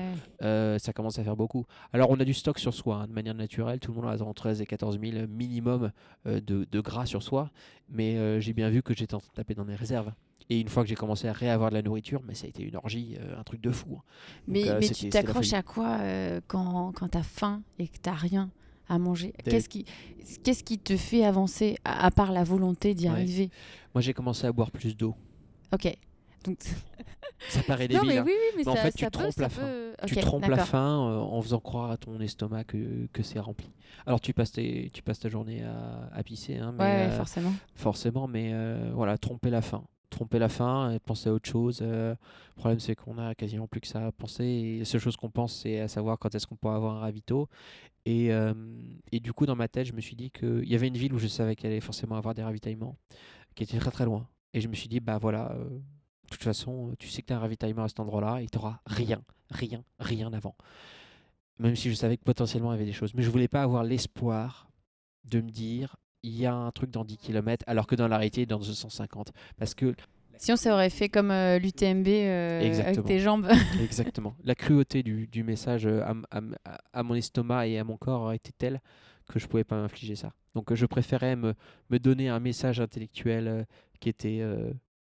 euh, 0.44 0.78
ça 0.80 0.94
commence 0.94 1.20
à 1.20 1.24
faire 1.24 1.36
beaucoup. 1.36 1.66
Alors, 1.94 2.10
on 2.10 2.20
a 2.20 2.26
du 2.26 2.34
stock 2.34 2.60
sur 2.60 2.74
soi, 2.74 2.98
hein, 3.04 3.08
de 3.08 3.14
manière 3.14 3.34
naturelle. 3.34 3.80
Tout 3.80 3.92
le 3.94 4.02
monde 4.02 4.10
a 4.10 4.24
entre 4.24 4.34
13 4.34 4.62
et 4.62 4.66
14 4.66 5.00
000 5.00 5.28
minimum 5.28 5.92
euh, 6.26 6.40
de, 6.42 6.68
de 6.72 6.80
gras 6.80 7.06
sur 7.06 7.24
soi. 7.24 7.52
Mais 7.90 8.18
euh, 8.18 8.40
j'ai 8.40 8.54
bien 8.54 8.70
vu 8.70 8.82
que 8.84 8.94
j'étais 8.96 9.14
en 9.16 9.20
train 9.20 9.30
de 9.30 9.36
taper 9.36 9.54
dans 9.56 9.66
mes 9.66 9.76
réserves. 9.76 10.12
Et 10.50 10.62
une 10.62 10.70
fois 10.70 10.84
que 10.84 10.90
j'ai 10.90 10.96
commencé 10.96 11.28
à 11.28 11.34
réavoir 11.34 11.72
de 11.72 11.76
la 11.76 11.82
nourriture, 11.82 12.22
mais 12.26 12.34
ça 12.34 12.46
a 12.46 12.50
été 12.50 12.64
une 12.64 12.76
orgie, 12.78 13.18
euh, 13.20 13.38
un 13.38 13.44
truc 13.44 13.60
de 13.60 13.70
fou. 13.72 13.98
hein. 13.98 14.02
Mais, 14.48 14.62
Donc, 14.62 14.70
euh, 14.72 14.78
mais 14.80 14.90
tu 14.90 15.10
t'accroches 15.10 15.52
à 15.54 15.62
quoi 15.62 16.00
quand, 16.48 16.94
quand 16.96 17.10
tu 17.10 17.18
as 17.18 17.24
faim 17.24 17.62
et 17.80 17.88
que 17.90 17.98
tu 18.02 18.10
rien 18.10 18.50
à 18.88 18.98
manger? 18.98 19.34
Qu'est-ce 19.44 19.68
qui, 19.68 19.84
qu'est-ce 20.44 20.64
qui 20.64 20.80
te 20.80 20.96
fait 20.96 21.26
avancer, 21.26 21.76
à, 21.84 22.06
à 22.06 22.12
part 22.12 22.32
la 22.32 22.46
volonté 22.46 22.94
d'y 22.94 23.08
Ouais. 23.08 23.12
arriver? 23.12 23.50
Moi, 23.94 24.02
j'ai 24.02 24.14
commencé 24.14 24.48
à 24.48 24.52
boire 24.54 24.72
plus 24.72 24.96
d'eau. 24.96 25.16
Ok. 25.74 25.98
Donc, 26.44 26.58
Ça 27.50 27.62
paraît 27.64 27.88
non, 27.88 28.00
débile. 28.02 28.08
mais 28.10 28.18
hein. 28.20 28.24
oui, 28.26 28.32
oui, 28.34 28.54
mais, 28.58 28.64
Mais 28.66 28.72
en 28.72 28.76
ça, 28.76 28.82
fait, 28.84 28.92
tu 28.94 29.00
ça 29.04 29.12
peut, 29.12 29.20
trompes 29.20 29.32
ça 29.34 29.42
la 29.44 29.50
faim. 29.50 29.62
peut- 29.62 30.06
tu 30.08 30.16
trompes 30.18 30.46
la 30.48 30.58
faim 30.66 31.10
euh, 31.12 31.18
en 31.20 31.42
faisant 31.42 31.60
croire 31.60 31.92
à 31.92 31.98
ton 31.98 32.20
estomac 32.20 32.64
que, 32.64 33.08
que 33.14 33.22
c'est 33.24 33.40
rempli. 33.40 33.70
Alors 34.06 34.20
tu 34.22 34.34
passes, 34.34 34.52
tes- 34.54 34.90
tu 34.94 35.02
passes 35.04 35.20
ta 35.20 35.30
journée 35.30 35.64
à, 35.64 36.10
à 36.14 36.24
pisser, 36.24 36.58
hein, 36.58 36.74
mais, 36.78 36.84
Ouais, 36.84 37.08
euh, 37.12 37.18
forcément. 37.18 37.54
forcément, 37.76 38.28
mais 38.28 38.52
euh, 38.54 38.92
voilà, 38.94 39.18
tromper 39.18 39.50
la 39.50 39.62
faim. 39.62 39.84
tromper 40.10 40.40
la 40.40 40.50
fin 40.50 40.92
et 40.94 41.00
penser 41.00 41.30
à 41.30 41.34
autre 41.34 41.50
chose. 41.50 41.80
Euh, 41.82 42.12
le 42.56 42.56
problème, 42.60 42.80
c'est 42.80 42.96
qu'on 42.96 43.18
a 43.20 43.36
quasiment 43.36 43.68
plus 43.68 43.82
que 43.82 43.88
ça 43.88 44.08
à 44.08 44.12
penser. 44.12 44.46
Et 44.46 44.80
la 44.80 44.86
seule 44.86 45.02
chose 45.02 45.16
qu'on 45.18 45.30
pense, 45.30 45.54
c'est 45.62 45.80
à 45.82 45.88
savoir 45.88 46.18
quand 46.18 46.34
est-ce 46.34 46.48
qu'on 46.48 46.56
pourra 46.56 46.76
avoir 46.76 46.96
un 46.96 47.00
ravito. 47.02 47.50
Et, 48.06 48.30
et, 49.12 49.20
du 49.20 49.34
coup, 49.34 49.46
dans 49.46 49.58
ma 49.58 49.68
tête, 49.68 49.86
je 49.86 49.92
me 49.94 50.00
suis 50.00 50.16
dit 50.16 50.32
qu'il 50.32 50.64
y 50.64 50.76
avait 50.76 50.88
une 50.88 50.96
ville 50.98 51.14
où 51.14 51.20
je 51.20 51.28
savais 51.28 51.56
qu'elle 51.58 51.72
allait 51.72 51.82
forcément 51.82 52.16
avoir 52.16 52.34
des 52.34 52.42
ravitaillements, 52.42 52.96
qui 53.54 53.64
était 53.64 53.78
très 53.78 53.92
très 53.92 54.06
loin. 54.06 54.26
Et 54.58 54.62
je 54.62 54.68
me 54.68 54.74
suis 54.74 54.90
dit, 54.90 55.00
bah 55.00 55.20
voilà, 55.20 55.52
euh, 55.52 55.66
de 55.66 56.30
toute 56.32 56.42
façon, 56.42 56.96
tu 56.98 57.10
sais 57.10 57.22
que 57.22 57.28
tu 57.28 57.34
as 57.34 57.38
un 57.38 57.40
ravitaillement 57.40 57.84
à 57.84 57.88
cet 57.88 58.00
endroit-là 58.00 58.42
et 58.42 58.48
tu 58.48 58.58
n'auras 58.58 58.80
rien, 58.88 59.22
rien, 59.52 59.84
rien 60.00 60.34
avant. 60.34 60.56
Même 61.60 61.76
si 61.76 61.92
je 61.92 61.96
savais 61.96 62.18
que 62.18 62.24
potentiellement 62.24 62.72
il 62.72 62.76
y 62.76 62.78
avait 62.78 62.86
des 62.86 62.92
choses. 62.92 63.14
Mais 63.14 63.22
je 63.22 63.30
voulais 63.30 63.48
pas 63.48 63.62
avoir 63.62 63.84
l'espoir 63.84 64.68
de 65.26 65.42
me 65.42 65.52
dire, 65.52 65.96
il 66.24 66.36
y 66.36 66.48
a 66.48 66.56
un 66.56 66.72
truc 66.72 66.90
dans 66.90 67.06
10 67.06 67.18
km, 67.18 67.64
alors 67.68 67.86
que 67.86 67.94
dans 67.94 68.08
la 68.08 68.18
réalité, 68.18 68.48
dans 68.48 68.58
250. 68.58 69.32
Parce 69.58 69.76
que. 69.76 69.94
Si 70.38 70.52
on 70.52 70.56
s'aurait 70.56 70.90
fait 70.90 71.10
comme 71.10 71.30
euh, 71.30 71.60
l'UTMB 71.60 72.08
euh, 72.08 72.80
avec 72.80 73.06
tes 73.06 73.20
jambes. 73.20 73.48
Exactement. 73.84 74.36
La 74.44 74.56
cruauté 74.56 75.04
du, 75.04 75.28
du 75.28 75.44
message 75.44 75.86
euh, 75.86 76.02
à, 76.02 76.16
à, 76.32 76.80
à, 76.94 77.04
mon 77.04 77.14
estomac 77.14 77.68
et 77.68 77.78
à 77.78 77.84
mon 77.84 77.98
corps 77.98 78.34
était 78.34 78.54
telle 78.58 78.82
que 79.28 79.38
je 79.38 79.46
pouvais 79.46 79.64
pas 79.64 79.76
m'infliger 79.76 80.16
ça. 80.16 80.34
Donc 80.58 80.74
je 80.74 80.86
préférais 80.88 81.36
me, 81.36 81.54
me, 81.92 82.00
donner 82.00 82.30
un 82.30 82.40
message 82.40 82.80
intellectuel 82.80 83.68
qui 84.00 84.10
était. 84.10 84.44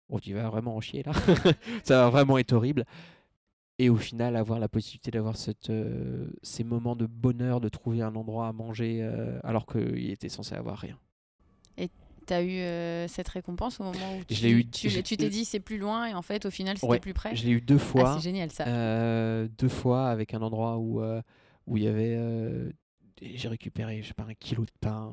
on 0.09 0.19
dit 0.19 0.33
va 0.33 0.49
vraiment 0.51 0.75
en 0.77 0.81
chier 0.81 1.05
là. 1.05 1.13
ça 1.85 2.03
va 2.03 2.11
vraiment 2.11 2.39
être 2.39 2.53
horrible 2.53 2.85
et 3.79 3.89
au 3.89 3.97
final 3.97 4.37
avoir 4.37 4.59
la 4.59 4.69
possibilité 4.69 5.11
d'avoir 5.13 5.37
cette, 5.37 5.73
ces 6.43 6.65
moments 6.65 6.97
de 6.97 7.07
bonheur, 7.07 7.61
de 7.61 7.69
trouver 7.69 8.03
un 8.03 8.15
endroit 8.15 8.49
à 8.49 8.53
manger 8.53 9.03
alors 9.03 9.41
alors 9.45 9.67
qu'il 9.67 10.11
était 10.11 10.29
censé 10.29 10.57
avoir 10.57 10.79
rien. 10.79 10.99
Et 11.77 11.89
tu 12.27 12.33
as 12.33 12.43
eu 12.43 12.59
euh, 12.59 13.09
cette 13.09 13.29
récompense 13.29 13.81
au 13.81 13.85
moment 13.85 14.17
où 14.19 14.25
tu, 14.25 14.35
eu, 14.49 14.65
t'es 14.67 15.29
dit 15.29 15.45
c'est 15.45 15.61
plus 15.61 15.79
loin 15.79 16.07
et 16.07 16.15
en 16.15 16.23
fait 16.23 16.47
au 16.47 16.51
final 16.51 16.79
c'était 16.79 16.99
plus 16.99 17.15
près? 17.15 17.37
Je 17.37 17.45
l'ai 17.45 17.53
eu 17.53 17.61
deux 17.61 17.77
ah, 17.77 17.79
fois. 17.79 18.15
c'est 18.17 18.25
génial 18.25 18.51
ça. 18.51 18.67
Euh, 18.67 19.49
deux 19.59 19.69
fois 19.69 20.09
avec 20.09 20.35
un 20.35 20.43
endroit 20.43 20.79
où 20.79 21.03
euh, 21.03 21.21
où 21.67 21.77
il 21.77 21.85
y 21.85 21.89
avait 21.89 22.17
j'ai 23.35 23.49
récupéré, 23.49 24.03
je 24.03 24.09
sais 24.09 24.14
pas, 24.14 24.25
un 24.29 24.35
kilo 24.35 24.64
de 24.64 24.70
pain, 24.81 25.12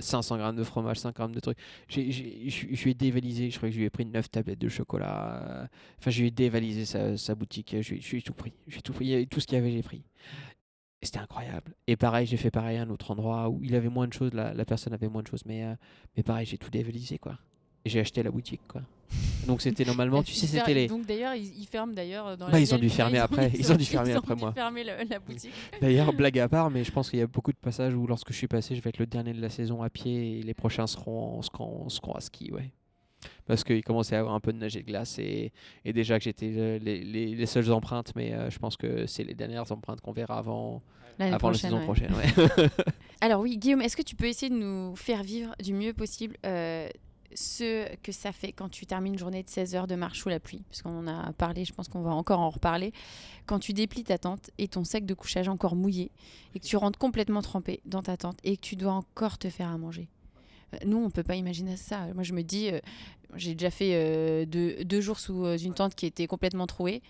500 0.00 0.36
grammes 0.38 0.56
de 0.56 0.64
fromage, 0.64 0.98
5 0.98 1.14
grammes 1.14 1.34
de 1.34 1.40
trucs. 1.40 1.58
Je 1.88 2.00
lui 2.00 2.90
ai 2.90 2.94
dévalisé, 2.94 3.50
je 3.50 3.56
crois 3.56 3.68
que 3.68 3.74
je 3.74 3.78
lui 3.78 3.86
ai 3.86 3.90
pris 3.90 4.04
9 4.04 4.30
tablettes 4.30 4.58
de 4.58 4.68
chocolat. 4.68 5.68
Enfin, 5.98 6.10
je 6.10 6.20
lui 6.20 6.28
ai 6.28 6.30
dévalisé 6.30 6.84
sa, 6.84 7.16
sa 7.16 7.34
boutique. 7.34 7.76
Je 7.80 7.94
lui 7.94 8.18
ai 8.18 8.22
tout 8.22 8.34
pris. 8.34 8.52
J'ai 8.68 8.82
tout 8.82 8.92
pris. 8.92 9.26
Tout 9.28 9.40
ce 9.40 9.46
qu'il 9.46 9.56
y 9.56 9.60
avait, 9.60 9.72
j'ai 9.72 9.82
pris. 9.82 10.02
C'était 11.02 11.18
incroyable. 11.18 11.74
Et 11.86 11.96
pareil, 11.96 12.26
j'ai 12.26 12.36
fait 12.36 12.50
pareil 12.50 12.76
à 12.76 12.82
un 12.82 12.90
autre 12.90 13.10
endroit 13.10 13.48
où 13.48 13.64
il 13.64 13.74
avait 13.74 13.88
moins 13.88 14.06
de 14.06 14.12
choses, 14.12 14.34
la, 14.34 14.52
la 14.52 14.64
personne 14.66 14.92
avait 14.92 15.08
moins 15.08 15.22
de 15.22 15.28
choses. 15.28 15.44
Mais, 15.46 15.64
euh, 15.64 15.74
mais 16.16 16.22
pareil, 16.22 16.44
j'ai 16.46 16.58
tout 16.58 16.70
dévalisé, 16.70 17.18
quoi. 17.18 17.38
J'ai 17.86 18.00
acheté 18.00 18.22
la 18.22 18.30
boutique, 18.30 18.60
quoi. 18.68 18.82
Donc 19.46 19.62
c'était 19.62 19.84
normalement, 19.84 20.22
tu 20.22 20.32
sais, 20.32 20.46
c'était 20.46 20.74
les. 20.74 20.86
Donc 20.86 21.06
d'ailleurs, 21.06 21.34
ils, 21.34 21.66
ferment 21.66 21.92
d'ailleurs 21.92 22.36
dans 22.36 22.50
bah, 22.50 22.60
ils 22.60 22.74
ont 22.74 22.78
dû 22.78 22.90
fermer 22.90 23.18
après. 23.18 23.50
Ils 23.58 23.72
ont 23.72 23.76
dû 23.76 23.84
fermer 23.86 24.12
après 24.12 24.36
moi. 24.36 24.52
Fermer 24.52 24.84
la 24.84 25.18
boutique. 25.18 25.52
D'ailleurs, 25.80 26.12
blague 26.12 26.38
à 26.38 26.48
part, 26.48 26.70
mais 26.70 26.84
je 26.84 26.92
pense 26.92 27.10
qu'il 27.10 27.18
y 27.18 27.22
a 27.22 27.26
beaucoup 27.26 27.52
de 27.52 27.56
passages 27.56 27.94
où 27.94 28.06
lorsque 28.06 28.32
je 28.32 28.36
suis 28.36 28.48
passé, 28.48 28.76
je 28.76 28.82
vais 28.82 28.90
être 28.90 28.98
le 28.98 29.06
dernier 29.06 29.32
de 29.32 29.40
la 29.40 29.50
saison 29.50 29.82
à 29.82 29.90
pied 29.90 30.38
et 30.38 30.42
les 30.42 30.54
prochains 30.54 30.86
seront, 30.86 31.42
seront, 31.42 31.88
seront 31.88 32.12
à 32.12 32.20
ski, 32.20 32.52
ouais 32.52 32.72
parce 33.46 33.64
qu'il 33.64 33.82
commençait 33.82 34.16
à 34.16 34.20
avoir 34.20 34.34
un 34.34 34.40
peu 34.40 34.52
de 34.52 34.58
neige 34.58 34.76
et 34.76 34.82
de 34.82 34.86
glace 34.86 35.18
et, 35.18 35.52
et 35.84 35.92
déjà 35.92 36.18
que 36.18 36.24
j'étais 36.24 36.78
les, 36.78 37.02
les, 37.02 37.34
les, 37.34 37.46
seules 37.46 37.70
empreintes, 37.72 38.12
mais 38.14 38.32
euh, 38.32 38.48
je 38.50 38.58
pense 38.58 38.76
que 38.76 39.06
c'est 39.06 39.24
les 39.24 39.34
dernières 39.34 39.70
empreintes 39.72 40.00
qu'on 40.00 40.12
verra 40.12 40.38
avant, 40.38 40.82
avant 41.18 41.50
la 41.50 41.58
saison 41.58 41.80
prochaine. 41.80 42.14
Alors 43.20 43.40
oui, 43.40 43.58
Guillaume, 43.58 43.82
est-ce 43.82 43.96
que 43.96 44.02
tu 44.02 44.16
peux 44.16 44.26
essayer 44.26 44.50
de 44.50 44.58
nous 44.58 44.94
faire 44.96 45.22
vivre 45.22 45.54
du 45.62 45.74
mieux 45.74 45.92
possible 45.92 46.36
euh, 46.46 46.88
ce 47.34 47.94
que 47.96 48.12
ça 48.12 48.32
fait 48.32 48.52
quand 48.52 48.68
tu 48.68 48.86
termines 48.86 49.14
une 49.14 49.18
journée 49.18 49.42
de 49.42 49.48
16 49.48 49.74
heures 49.74 49.86
de 49.86 49.94
marche 49.94 50.20
sous 50.20 50.28
la 50.28 50.40
pluie 50.40 50.62
Parce 50.68 50.82
qu'on 50.82 50.98
en 50.98 51.06
a 51.06 51.32
parlé, 51.32 51.64
je 51.64 51.72
pense 51.72 51.88
qu'on 51.88 52.02
va 52.02 52.10
encore 52.10 52.40
en 52.40 52.50
reparler. 52.50 52.92
Quand 53.46 53.58
tu 53.58 53.72
déplies 53.72 54.04
ta 54.04 54.18
tente 54.18 54.50
et 54.58 54.68
ton 54.68 54.84
sac 54.84 55.04
de 55.06 55.14
couchage 55.14 55.48
encore 55.48 55.76
mouillé 55.76 56.10
et 56.54 56.60
que 56.60 56.66
tu 56.66 56.76
rentres 56.76 56.98
complètement 56.98 57.42
trempé 57.42 57.80
dans 57.84 58.02
ta 58.02 58.16
tente 58.16 58.38
et 58.44 58.56
que 58.56 58.62
tu 58.62 58.76
dois 58.76 58.92
encore 58.92 59.38
te 59.38 59.48
faire 59.48 59.68
à 59.68 59.78
manger. 59.78 60.08
Nous, 60.84 60.96
on 60.96 61.10
peut 61.10 61.22
pas 61.22 61.36
imaginer 61.36 61.76
ça. 61.76 62.06
Moi, 62.14 62.22
je 62.22 62.32
me 62.32 62.42
dis, 62.42 62.70
euh, 62.70 62.78
j'ai 63.34 63.54
déjà 63.54 63.70
fait 63.70 63.92
euh, 63.94 64.44
deux, 64.46 65.00
jours 65.00 65.18
sous 65.18 65.44
euh, 65.44 65.56
une 65.56 65.74
tente 65.74 65.94
qui 65.94 66.06
était 66.06 66.26
complètement 66.26 66.66
trouée. 66.66 67.02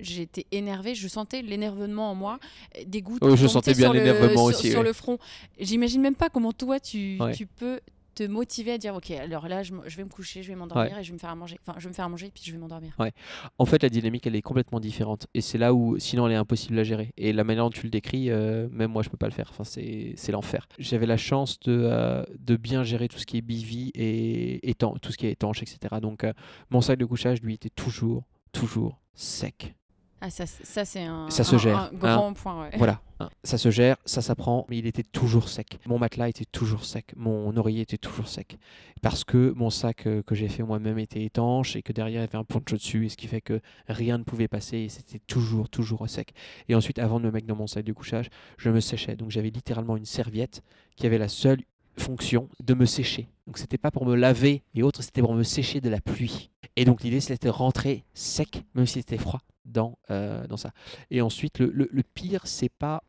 J'étais 0.00 0.46
énervée, 0.50 0.96
je 0.96 1.06
sentais 1.06 1.42
l'énervement 1.42 2.10
en 2.10 2.16
moi, 2.16 2.40
des 2.84 3.02
gouttes 3.02 3.22
oh, 3.22 3.36
je 3.36 3.46
sentais 3.46 3.72
bien 3.72 3.92
l'énervement 3.92 4.44
aussi 4.44 4.68
sur 4.68 4.82
le 4.82 4.92
front. 4.92 5.18
J'imagine 5.60 6.00
même 6.00 6.16
pas 6.16 6.28
comment 6.28 6.52
toi 6.52 6.80
tu, 6.80 7.20
tu 7.34 7.46
peux 7.46 7.78
te 8.18 8.26
motiver 8.26 8.72
à 8.72 8.78
dire 8.78 8.96
ok 8.96 9.12
alors 9.12 9.46
là 9.46 9.62
je, 9.62 9.72
vais 9.72 10.04
me 10.04 10.08
coucher 10.08 10.42
je 10.42 10.48
vais 10.48 10.56
m'endormir 10.56 10.98
et 10.98 11.04
je 11.04 11.10
vais 11.10 11.14
me 11.14 11.18
faire 11.18 11.30
à 11.30 11.36
manger. 11.36 11.56
Enfin 11.60 11.74
je 11.78 11.84
vais 11.84 11.90
me 11.90 11.94
faire 11.94 12.04
à 12.04 12.08
manger 12.08 12.30
puis 12.34 12.42
je 12.44 12.50
vais 12.50 12.58
m'endormir. 12.58 12.94
Ouais. 12.98 13.12
En 13.58 13.64
fait 13.64 13.80
la 13.82 13.88
dynamique 13.88 14.26
elle 14.26 14.34
est 14.34 14.42
complètement 14.42 14.80
différente. 14.80 15.28
Et 15.34 15.40
c'est 15.40 15.58
là 15.58 15.72
où 15.72 15.98
sinon 15.98 16.26
elle 16.26 16.32
est 16.32 16.36
impossible 16.36 16.78
à 16.78 16.84
gérer. 16.84 17.12
Et 17.16 17.32
la 17.32 17.44
manière 17.44 17.64
dont 17.64 17.70
tu 17.70 17.84
le 17.84 17.90
décris 17.90 18.30
euh, 18.30 18.68
même 18.72 18.90
moi 18.90 19.02
je 19.02 19.08
peux 19.08 19.16
pas 19.16 19.28
le 19.28 19.32
faire. 19.32 19.50
Enfin 19.50 19.64
c'est 19.64 20.32
l'enfer. 20.32 20.66
J'avais 20.78 21.06
la 21.06 21.16
chance 21.16 21.60
de, 21.60 21.80
euh, 21.84 22.24
de 22.38 22.56
bien 22.56 22.82
gérer 22.82 23.08
tout 23.08 23.18
ce 23.18 23.26
qui 23.26 23.38
est 23.38 23.42
bivy 23.42 23.92
et 23.94 24.68
étanche, 24.68 24.98
tout 25.00 25.12
ce 25.12 25.16
qui 25.16 25.26
est 25.26 25.32
étanche 25.32 25.62
etc 25.62 25.96
donc 26.00 26.24
euh, 26.24 26.32
mon 26.70 26.80
sac 26.80 26.98
de 26.98 27.04
couchage 27.04 27.40
lui 27.42 27.54
était 27.54 27.70
toujours 27.70 28.24
toujours 28.52 29.00
sec 29.14 29.74
ah, 30.20 30.30
ça, 30.30 30.46
ça 30.46 30.84
c'est 30.84 31.04
un, 31.04 31.30
ça 31.30 31.44
se 31.44 31.56
gère, 31.58 31.78
un 31.78 31.90
grand 31.92 32.32
point. 32.32 32.62
Ouais. 32.62 32.70
Voilà, 32.76 33.00
hein, 33.20 33.30
ça 33.44 33.56
se 33.56 33.70
gère, 33.70 33.96
ça 34.04 34.20
s'apprend, 34.20 34.66
mais 34.68 34.78
il 34.78 34.86
était 34.86 35.04
toujours 35.04 35.48
sec. 35.48 35.78
Mon 35.86 35.98
matelas 35.98 36.28
était 36.28 36.44
toujours 36.44 36.84
sec, 36.84 37.12
mon 37.16 37.56
oreiller 37.56 37.82
était 37.82 37.98
toujours 37.98 38.26
sec. 38.26 38.58
Parce 39.00 39.22
que 39.22 39.52
mon 39.56 39.70
sac 39.70 40.06
euh, 40.06 40.22
que 40.22 40.34
j'ai 40.34 40.48
fait 40.48 40.64
moi-même 40.64 40.98
était 40.98 41.22
étanche 41.22 41.76
et 41.76 41.82
que 41.82 41.92
derrière 41.92 42.20
il 42.20 42.24
y 42.24 42.28
avait 42.28 42.36
un 42.36 42.44
poncho 42.44 42.76
dessus, 42.76 43.06
et 43.06 43.08
ce 43.08 43.16
qui 43.16 43.28
fait 43.28 43.40
que 43.40 43.60
rien 43.88 44.18
ne 44.18 44.24
pouvait 44.24 44.48
passer 44.48 44.78
et 44.78 44.88
c'était 44.88 45.20
toujours, 45.20 45.68
toujours 45.68 46.08
sec. 46.08 46.32
Et 46.68 46.74
ensuite, 46.74 46.98
avant 46.98 47.20
de 47.20 47.26
me 47.26 47.30
mettre 47.30 47.46
dans 47.46 47.56
mon 47.56 47.68
sac 47.68 47.84
de 47.84 47.92
couchage, 47.92 48.28
je 48.56 48.70
me 48.70 48.80
séchais. 48.80 49.14
Donc 49.14 49.30
j'avais 49.30 49.50
littéralement 49.50 49.96
une 49.96 50.04
serviette 50.04 50.62
qui 50.96 51.06
avait 51.06 51.18
la 51.18 51.28
seule 51.28 51.62
fonction 51.96 52.48
de 52.60 52.74
me 52.74 52.86
sécher. 52.86 53.28
Donc 53.46 53.58
c'était 53.58 53.78
pas 53.78 53.90
pour 53.90 54.06
me 54.06 54.14
laver 54.14 54.62
et 54.74 54.82
autres, 54.82 55.02
c'était 55.02 55.20
pour 55.20 55.34
me 55.34 55.42
sécher 55.42 55.80
de 55.80 55.88
la 55.88 56.00
pluie. 56.00 56.50
Et 56.76 56.84
donc 56.84 57.02
l'idée 57.02 57.20
c'était 57.20 57.46
de 57.46 57.52
rentrer 57.52 58.04
sec, 58.14 58.64
même 58.74 58.86
si 58.86 58.94
c'était 58.94 59.18
froid, 59.18 59.40
dans, 59.68 59.98
euh, 60.10 60.46
dans 60.46 60.56
ça. 60.56 60.72
Et 61.10 61.20
ensuite, 61.20 61.58
le, 61.58 61.70
le, 61.70 61.88
le 61.90 62.02
pire, 62.02 62.46
c'est 62.46 62.68
pas 62.68 63.02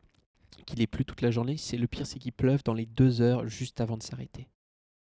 qu'il 0.66 0.80
ait 0.80 0.86
plu 0.86 1.04
toute 1.04 1.22
la 1.22 1.30
journée, 1.30 1.56
c'est 1.56 1.76
le 1.76 1.86
pire, 1.86 2.06
c'est 2.06 2.18
qu'il 2.18 2.32
pleuve 2.32 2.62
dans 2.64 2.74
les 2.74 2.86
deux 2.86 3.20
heures 3.20 3.46
juste 3.46 3.80
avant 3.80 3.96
de 3.96 4.02
s'arrêter. 4.02 4.48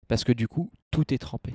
Parce 0.08 0.24
que 0.24 0.32
du 0.32 0.48
coup, 0.48 0.70
tout 0.90 1.12
est 1.12 1.18
trempé. 1.18 1.54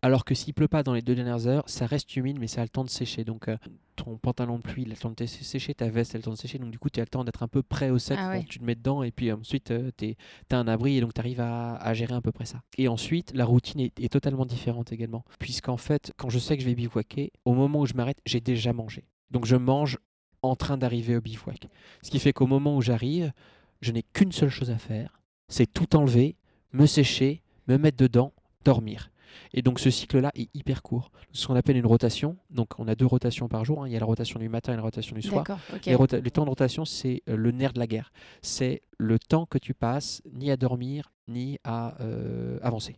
Alors 0.00 0.24
que 0.24 0.34
s'il 0.34 0.54
pleut 0.54 0.68
pas 0.68 0.82
dans 0.82 0.94
les 0.94 1.02
deux 1.02 1.14
dernières 1.14 1.46
heures, 1.46 1.64
ça 1.68 1.86
reste 1.86 2.16
humide, 2.16 2.38
mais 2.38 2.46
ça 2.46 2.62
a 2.62 2.64
le 2.64 2.68
temps 2.68 2.84
de 2.84 2.90
sécher. 2.90 3.24
Donc 3.24 3.48
euh, 3.48 3.56
ton 3.94 4.16
pantalon 4.16 4.56
de 4.56 4.62
pluie, 4.62 4.82
il 4.82 4.88
a 4.88 4.94
le 4.94 4.96
temps 4.96 5.10
de 5.10 5.26
sécher, 5.26 5.74
ta 5.74 5.88
veste, 5.88 6.14
elle 6.14 6.18
a 6.18 6.20
le 6.20 6.24
temps 6.24 6.32
de 6.32 6.38
sécher. 6.38 6.58
Donc 6.58 6.70
du 6.70 6.78
coup, 6.78 6.88
tu 6.88 7.00
as 7.00 7.02
le 7.02 7.08
temps 7.08 7.24
d'être 7.24 7.42
un 7.42 7.48
peu 7.48 7.62
prêt 7.62 7.90
au 7.90 7.98
sec 7.98 8.18
ah 8.18 8.38
tu 8.48 8.58
te 8.58 8.64
mets 8.64 8.74
dedans. 8.74 9.02
Et 9.02 9.10
puis 9.10 9.32
ensuite, 9.32 9.70
euh, 9.70 9.90
tu 9.96 10.14
as 10.50 10.58
un 10.58 10.68
abri 10.68 10.96
et 10.96 11.00
donc 11.00 11.14
tu 11.14 11.20
arrives 11.20 11.40
à, 11.40 11.94
gérer 11.94 12.14
à 12.14 12.20
peu 12.20 12.32
près 12.32 12.46
ça. 12.46 12.62
Et 12.78 12.88
ensuite, 12.88 13.32
la 13.34 13.44
routine 13.44 13.80
est, 13.80 13.98
est 14.00 14.12
totalement 14.12 14.46
différente 14.46 14.92
également. 14.92 15.24
Puisqu'en 15.38 15.76
fait, 15.76 16.12
quand 16.16 16.30
je 16.30 16.38
sais 16.38 16.56
que 16.56 16.62
je 16.62 16.68
vais 16.68 16.74
bivouaquer, 16.74 17.32
au 17.44 17.54
moment 17.54 17.80
où 17.80 17.86
je 17.86 17.94
m'arrête, 17.94 18.20
j'ai 18.24 18.40
déjà 18.40 18.72
mangé. 18.72 19.04
Donc 19.30 19.46
je 19.46 19.56
mange 19.56 19.98
en 20.42 20.56
train 20.56 20.76
d'arriver 20.76 21.16
au 21.16 21.20
bivouac. 21.20 21.68
Ce 22.02 22.10
qui 22.10 22.18
fait 22.18 22.32
qu'au 22.32 22.46
moment 22.46 22.76
où 22.76 22.82
j'arrive, 22.82 23.32
je 23.80 23.92
n'ai 23.92 24.02
qu'une 24.02 24.32
seule 24.32 24.48
chose 24.48 24.70
à 24.70 24.78
faire, 24.78 25.20
c'est 25.48 25.72
tout 25.72 25.96
enlever, 25.96 26.36
me 26.72 26.86
sécher, 26.86 27.42
me 27.68 27.78
mettre 27.78 27.96
dedans, 27.96 28.32
dormir. 28.64 29.10
Et 29.52 29.62
donc 29.62 29.80
ce 29.80 29.90
cycle-là 29.90 30.30
est 30.34 30.48
hyper 30.54 30.82
court. 30.82 31.10
Ce 31.32 31.46
qu'on 31.46 31.56
appelle 31.56 31.76
une 31.76 31.86
rotation, 31.86 32.36
donc 32.50 32.78
on 32.78 32.88
a 32.88 32.94
deux 32.94 33.06
rotations 33.06 33.48
par 33.48 33.64
jour, 33.64 33.82
hein. 33.82 33.88
il 33.88 33.92
y 33.92 33.96
a 33.96 34.00
la 34.00 34.06
rotation 34.06 34.38
du 34.40 34.48
matin 34.48 34.72
et 34.72 34.76
la 34.76 34.82
rotation 34.82 35.14
du 35.14 35.22
soir. 35.22 35.44
Les, 35.84 36.30
temps 36.30 36.44
de 36.44 36.48
rotation, 36.48 36.84
c'est 36.84 37.22
euh, 37.28 37.36
le 37.36 37.50
nerf 37.50 37.72
de 37.72 37.78
la 37.78 37.86
guerre. 37.86 38.12
C'est 38.42 38.82
le 38.98 39.18
temps 39.18 39.46
que 39.46 39.58
tu 39.58 39.74
passes 39.74 40.22
ni 40.32 40.50
à 40.50 40.56
dormir, 40.56 41.12
ni 41.28 41.58
à 41.64 42.00
euh, 42.00 42.58
avancer. 42.62 42.96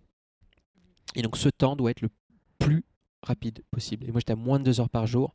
Et 1.14 1.22
donc 1.22 1.36
ce 1.36 1.48
temps 1.48 1.76
doit 1.76 1.90
être 1.90 2.02
le 2.02 2.10
plus 2.58 2.84
rapide 3.22 3.62
possible. 3.70 4.06
Et 4.06 4.12
moi 4.12 4.20
j'étais 4.20 4.32
à 4.32 4.36
moins 4.36 4.58
de 4.58 4.64
deux 4.64 4.80
heures 4.80 4.90
par 4.90 5.06
jour. 5.06 5.34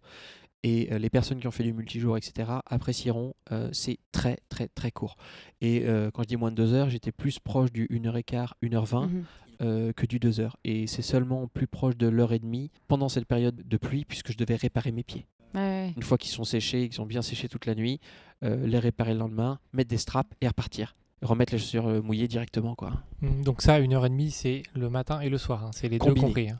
Et 0.64 0.92
euh, 0.92 0.98
les 0.98 1.10
personnes 1.10 1.40
qui 1.40 1.48
ont 1.48 1.52
fait 1.52 1.64
du 1.64 1.74
multijour, 1.74 2.18
etc., 2.18 2.50
apprécieront. 2.66 3.36
Euh, 3.52 3.70
c'est 3.74 3.98
très, 4.12 4.38
très, 4.50 4.70
très 4.70 4.92
court. 4.92 5.18
Et 5.62 5.84
euh, 5.86 6.10
quand 6.12 6.24
je 6.24 6.30
dis 6.30 6.38
moins 6.38 6.52
de 6.52 6.56
2 6.56 6.74
heures, 6.74 6.90
j'étais 6.90 7.12
plus 7.12 7.40
proche 7.40 7.72
du 7.72 7.88
1h15, 7.88 8.52
1h20 8.64 9.10
mhm. 9.10 9.94
que 9.94 10.06
du 10.06 10.20
2 10.20 10.40
heures. 10.40 10.58
Et 10.64 10.88
c'est 10.88 11.02
seulement 11.02 11.48
plus 11.48 11.68
proche 11.68 11.98
de 11.98 12.08
l'heure 12.08 12.34
et 12.34 12.40
demie 12.40 12.72
pendant 12.88 13.10
cette 13.10 13.26
période 13.26 13.56
de 13.56 13.78
pluie, 13.78 14.06
puisque 14.06 14.32
je 14.32 14.38
devais 14.38 14.56
réparer 14.56 14.92
mes 14.92 15.04
pieds. 15.04 15.26
Une 15.56 16.02
fois 16.02 16.18
qu'ils 16.18 16.32
sont 16.32 16.46
séchés, 16.46 16.88
qu'ils 16.88 16.96
sont 16.96 17.06
bien 17.06 17.22
séchés 17.22 17.48
toute 17.48 17.68
la 17.68 17.76
nuit, 17.76 18.00
les 18.42 18.80
réparer 18.80 19.14
le 19.14 19.20
lendemain, 19.20 19.60
mettre 19.72 19.90
des 19.90 20.00
straps 20.00 20.32
et 20.42 20.48
repartir. 20.48 20.96
Remettre 21.24 21.54
les 21.54 21.60
chaussures 21.60 21.88
euh, 21.88 22.02
mouillées 22.02 22.28
directement. 22.28 22.76
quoi. 22.76 22.94
Mm, 23.22 23.44
Donc 23.44 23.62
ça, 23.62 23.80
une 23.80 23.94
heure 23.94 24.06
et 24.06 24.10
demie, 24.10 24.30
c'est 24.32 24.64
le 24.76 24.90
matin 24.90 25.20
et 25.22 25.30
le 25.30 25.38
soir. 25.38 25.64
hein. 25.66 25.72
C'est 25.74 25.90
les 25.90 25.98
Combiné, 25.98 26.20
deux 26.22 26.28
compris. 26.28 26.50
hein, 26.50 26.58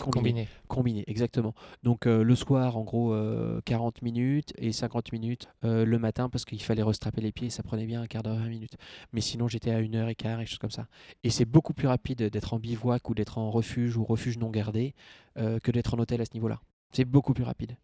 combiné. 0.68 1.04
exactement. 1.08 1.54
Donc 1.84 2.08
euh, 2.08 2.24
le 2.24 2.36
soir, 2.36 2.78
en 2.78 2.84
gros, 2.84 3.14
euh, 3.14 3.62
40 3.66 4.02
minutes 4.02 4.54
et 4.58 4.72
50 4.72 5.12
minutes 5.12 5.48
euh, 5.64 5.86
le 5.86 6.00
matin 6.00 6.30
parce 6.30 6.46
qu'il 6.46 6.62
fallait 6.62 6.84
restrapper 6.84 7.22
les 7.22 7.32
pieds, 7.32 7.50
ça 7.50 7.62
prenait 7.64 7.86
bien 7.86 8.02
un 8.02 8.08
quart 8.08 8.24
d'heure, 8.24 8.38
20 8.38 8.48
minutes. 8.50 8.78
Mais 9.12 9.22
sinon, 9.22 9.48
j'étais 9.48 9.72
à 9.72 9.80
une 9.80 9.96
heure 9.96 10.10
et 10.10 10.16
quart 10.16 10.40
et 10.42 10.46
choses 10.46 10.58
comme 10.60 10.72
ça. 10.72 10.88
Et 11.24 11.30
c'est 11.30 11.46
beaucoup 11.46 11.74
plus 11.74 11.88
rapide 11.88 12.30
d'être 12.30 12.54
en 12.54 12.60
bivouac 12.60 13.10
ou 13.10 13.14
d'être 13.14 13.38
en 13.38 13.52
refuge 13.52 13.98
ou 13.98 14.04
refuge 14.04 14.38
non 14.38 14.50
gardé 14.50 14.96
que 15.36 15.72
d'être 15.72 15.94
en 15.96 16.00
hôtel 16.00 16.22
à 16.22 16.26
ce 16.26 16.34
niveau-là. 16.36 16.60
C'est 16.92 17.06
beaucoup 17.06 17.34
plus 17.34 17.44
rapide. 17.44 17.76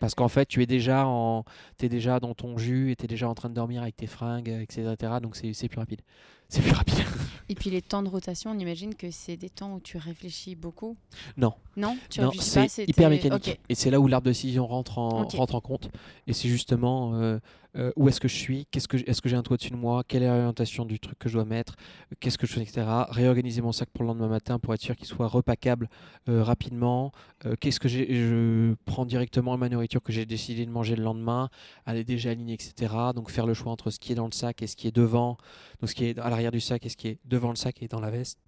Parce 0.00 0.14
qu'en 0.14 0.28
fait, 0.28 0.46
tu 0.46 0.62
es 0.62 0.66
déjà, 0.66 1.06
en, 1.06 1.44
es 1.80 1.88
déjà 1.88 2.20
dans 2.20 2.34
ton 2.34 2.58
jus 2.58 2.90
et 2.90 2.96
tu 2.96 3.04
es 3.04 3.08
déjà 3.08 3.28
en 3.28 3.34
train 3.34 3.48
de 3.48 3.54
dormir 3.54 3.82
avec 3.82 3.96
tes 3.96 4.06
fringues, 4.06 4.48
etc. 4.48 4.94
Donc 5.22 5.36
c'est 5.36 5.68
plus 5.68 5.78
rapide. 5.78 6.00
C'est 6.48 6.60
plus 6.60 6.72
rapide. 6.72 6.98
Et 7.48 7.54
puis 7.54 7.68
les 7.70 7.82
temps 7.82 8.02
de 8.02 8.08
rotation, 8.08 8.50
on 8.50 8.58
imagine 8.58 8.94
que 8.94 9.10
c'est 9.10 9.36
des 9.36 9.50
temps 9.50 9.74
où 9.74 9.80
tu 9.80 9.98
réfléchis 9.98 10.54
beaucoup. 10.54 10.96
Non. 11.36 11.52
Non? 11.76 11.96
Tu 12.08 12.20
Non, 12.20 12.30
réfléchis 12.30 12.54
pas, 12.54 12.68
c'est 12.68 12.88
hyper 12.88 13.10
mécanique. 13.10 13.60
Et 13.68 13.74
c'est 13.74 13.90
là 13.90 14.00
où 14.00 14.06
l'arbre 14.06 14.26
de 14.26 14.30
décision 14.30 14.66
rentre 14.66 14.98
en, 14.98 15.24
rentre 15.24 15.54
en 15.54 15.60
compte. 15.60 15.90
Et 16.26 16.32
c'est 16.32 16.48
justement 16.48 17.14
euh, 17.14 17.38
euh, 17.76 17.90
où 17.96 18.08
est-ce 18.08 18.20
que 18.20 18.28
je 18.28 18.36
suis, 18.36 18.66
est-ce 18.72 18.88
que 19.22 19.28
j'ai 19.28 19.36
un 19.36 19.42
toit 19.42 19.56
dessus 19.56 19.70
de 19.70 19.76
moi, 19.76 20.04
quelle 20.06 20.22
est 20.22 20.28
l'orientation 20.28 20.84
du 20.84 21.00
truc 21.00 21.18
que 21.18 21.28
je 21.28 21.34
dois 21.34 21.44
mettre, 21.44 21.74
qu'est-ce 22.20 22.38
que 22.38 22.46
je 22.46 22.52
fais, 22.52 22.62
etc. 22.62 22.86
Réorganiser 23.08 23.62
mon 23.62 23.72
sac 23.72 23.88
pour 23.92 24.04
le 24.04 24.08
lendemain 24.08 24.28
matin 24.28 24.58
pour 24.58 24.74
être 24.74 24.80
sûr 24.80 24.94
qu'il 24.96 25.06
soit 25.06 25.26
repackable 25.26 25.88
euh, 26.28 26.42
rapidement. 26.42 27.12
Euh, 27.46 27.56
qu'est-ce 27.58 27.80
que 27.80 27.88
je 27.88 28.74
prends 28.84 29.04
directement 29.04 29.56
ma 29.58 29.68
nourriture 29.68 30.02
que 30.02 30.12
j'ai 30.12 30.26
décidé 30.26 30.66
de 30.66 30.70
manger 30.70 30.96
le 30.96 31.02
lendemain, 31.02 31.48
elle 31.86 31.96
est 31.96 32.04
déjà 32.04 32.30
alignée, 32.30 32.54
etc. 32.54 32.94
Donc 33.14 33.30
faire 33.30 33.46
le 33.46 33.54
choix 33.54 33.72
entre 33.72 33.90
ce 33.90 33.98
qui 33.98 34.12
est 34.12 34.14
dans 34.16 34.26
le 34.26 34.32
sac 34.32 34.62
et 34.62 34.66
ce 34.66 34.76
qui 34.76 34.86
est 34.86 34.94
devant, 34.94 35.36
donc 35.80 35.90
ce 35.90 35.94
qui 35.94 36.04
est 36.04 36.18
à 36.18 36.30
l'arrière 36.30 36.52
du 36.52 36.60
sac 36.60 36.86
et 36.86 36.88
ce 36.88 36.96
qui 36.96 37.08
est 37.08 37.18
devant 37.24 37.50
le 37.50 37.56
sac 37.56 37.82
et 37.82 37.88
dans 37.88 38.00
la 38.00 38.10
veste 38.10 38.38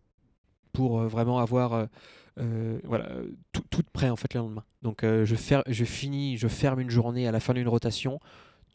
pour 0.73 1.01
vraiment 1.05 1.39
avoir 1.39 1.87
voilà, 2.85 3.09
tout, 3.53 3.63
tout 3.71 3.83
prêt 3.93 4.11
en 4.11 4.17
fait 4.17 4.35
le 4.35 4.41
lendemain. 4.41 4.65
Donc 4.83 5.03
je, 5.03 5.35
fer- 5.35 5.63
je 5.67 5.85
finis, 5.85 6.37
je 6.37 6.49
ferme 6.49 6.81
une 6.81 6.91
journée 6.91 7.27
à 7.27 7.33
la 7.33 7.41
fin 7.41 7.55
d'une 7.55 7.69
rotation. 7.69 8.21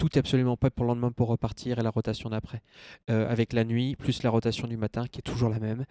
Tout 0.01 0.09
est 0.15 0.17
absolument 0.17 0.57
prêt 0.57 0.71
pour 0.71 0.85
le 0.85 0.89
lendemain 0.89 1.11
pour 1.11 1.27
repartir 1.27 1.77
et 1.77 1.83
la 1.83 1.91
rotation 1.91 2.29
d'après. 2.31 2.63
Euh, 3.11 3.29
avec 3.31 3.53
la 3.53 3.63
nuit, 3.63 3.95
plus 3.95 4.23
la 4.23 4.31
rotation 4.31 4.67
du 4.67 4.75
matin 4.75 5.05
qui 5.05 5.19
est 5.19 5.21
toujours 5.21 5.49
la 5.49 5.59
même. 5.59 5.85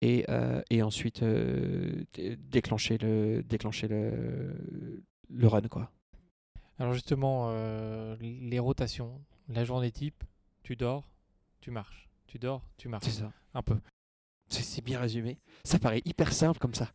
Et, 0.00 0.24
euh, 0.28 0.62
et 0.70 0.80
ensuite 0.82 1.24
euh, 1.24 2.04
dé- 2.14 2.36
déclencher, 2.36 2.98
le, 2.98 3.42
déclencher 3.42 3.88
le, 3.88 4.54
le 5.28 5.46
run. 5.48 5.62
Quoi. 5.62 5.90
Alors 6.78 6.92
justement, 6.92 7.52
les 8.20 8.58
rotations, 8.60 9.20
la 9.48 9.64
journée 9.64 9.90
type, 9.90 10.22
tu 10.62 10.76
dors, 10.76 11.02
tu 11.60 11.72
marches. 11.72 12.08
Tu 12.28 12.38
dors, 12.38 12.62
tu 12.76 12.88
marches. 12.88 13.06
C'est 13.06 13.22
ça. 13.22 13.32
Un 13.54 13.62
peu. 13.62 13.76
C'est 14.50 14.62
c'est 14.62 14.82
bien 14.82 15.00
résumé. 15.00 15.36
Ça 15.64 15.80
paraît 15.80 16.02
hyper 16.04 16.32
simple 16.32 16.60
comme 16.60 16.74
ça. 16.74 16.90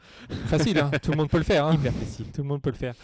Facile, 0.46 0.80
hein 0.80 0.92
tout 1.02 1.12
le 1.12 1.18
monde 1.18 1.30
peut 1.30 1.38
le 1.40 1.44
faire. 1.44 1.66
hein. 1.66 1.74
Hyper 1.80 1.92
facile. 1.94 2.32
Tout 2.32 2.42
le 2.44 2.48
monde 2.48 2.62
peut 2.62 2.70
le 2.72 2.78
faire. 2.78 2.96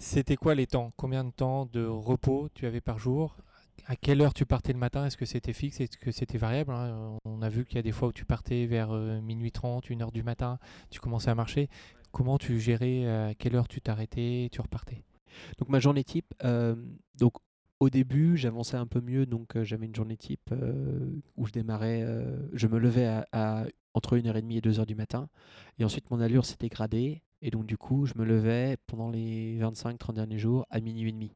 C'était 0.00 0.36
quoi 0.36 0.54
les 0.54 0.66
temps? 0.66 0.94
Combien 0.96 1.24
de 1.24 1.30
temps 1.30 1.66
de 1.66 1.84
repos 1.84 2.48
tu 2.54 2.64
avais 2.64 2.80
par 2.80 2.98
jour? 2.98 3.36
À 3.84 3.96
quelle 3.96 4.22
heure 4.22 4.32
tu 4.32 4.46
partais 4.46 4.72
le 4.72 4.78
matin? 4.78 5.04
Est-ce 5.04 5.18
que 5.18 5.26
c'était 5.26 5.52
fixe? 5.52 5.78
Est-ce 5.78 5.98
que 5.98 6.10
c'était 6.10 6.38
variable 6.38 6.72
hein? 6.72 7.18
On 7.26 7.42
a 7.42 7.50
vu 7.50 7.66
qu'il 7.66 7.76
y 7.76 7.78
a 7.78 7.82
des 7.82 7.92
fois 7.92 8.08
où 8.08 8.12
tu 8.12 8.24
partais 8.24 8.64
vers 8.64 8.92
euh, 8.92 9.20
minuit 9.20 9.52
30, 9.52 9.90
1 9.90 10.00
heure 10.00 10.10
du 10.10 10.22
matin, 10.22 10.58
tu 10.88 11.00
commençais 11.00 11.28
à 11.28 11.34
marcher. 11.34 11.68
Comment 12.12 12.38
tu 12.38 12.58
gérais 12.58 13.04
euh, 13.04 13.28
À 13.28 13.34
quelle 13.34 13.54
heure 13.54 13.68
tu 13.68 13.82
t'arrêtais 13.82 14.48
Tu 14.50 14.62
repartais? 14.62 15.04
Donc 15.58 15.68
ma 15.68 15.80
journée 15.80 16.02
type, 16.02 16.32
euh, 16.44 16.74
donc 17.18 17.34
au 17.78 17.90
début 17.90 18.38
j'avançais 18.38 18.78
un 18.78 18.86
peu 18.86 19.02
mieux, 19.02 19.26
donc 19.26 19.62
j'avais 19.62 19.84
une 19.84 19.94
journée 19.94 20.16
type 20.16 20.52
où 21.36 21.46
je 21.46 21.52
démarrais, 21.52 22.06
je 22.54 22.66
me 22.66 22.78
levais 22.78 23.04
à, 23.04 23.26
à 23.32 23.64
entre 23.94 24.16
1h30 24.16 24.56
et 24.56 24.60
2h 24.60 24.86
du 24.86 24.94
matin, 24.94 25.28
et 25.78 25.84
ensuite 25.84 26.10
mon 26.10 26.20
allure 26.20 26.44
s'est 26.46 26.56
dégradée, 26.58 27.22
et 27.42 27.50
donc 27.50 27.66
du 27.66 27.76
coup 27.76 28.06
je 28.06 28.14
me 28.16 28.24
levais 28.24 28.76
pendant 28.86 29.08
les 29.10 29.58
25-30 29.60 30.14
derniers 30.14 30.38
jours 30.38 30.66
à 30.70 30.80
minuit 30.80 31.08
et 31.08 31.12
demi. 31.12 31.32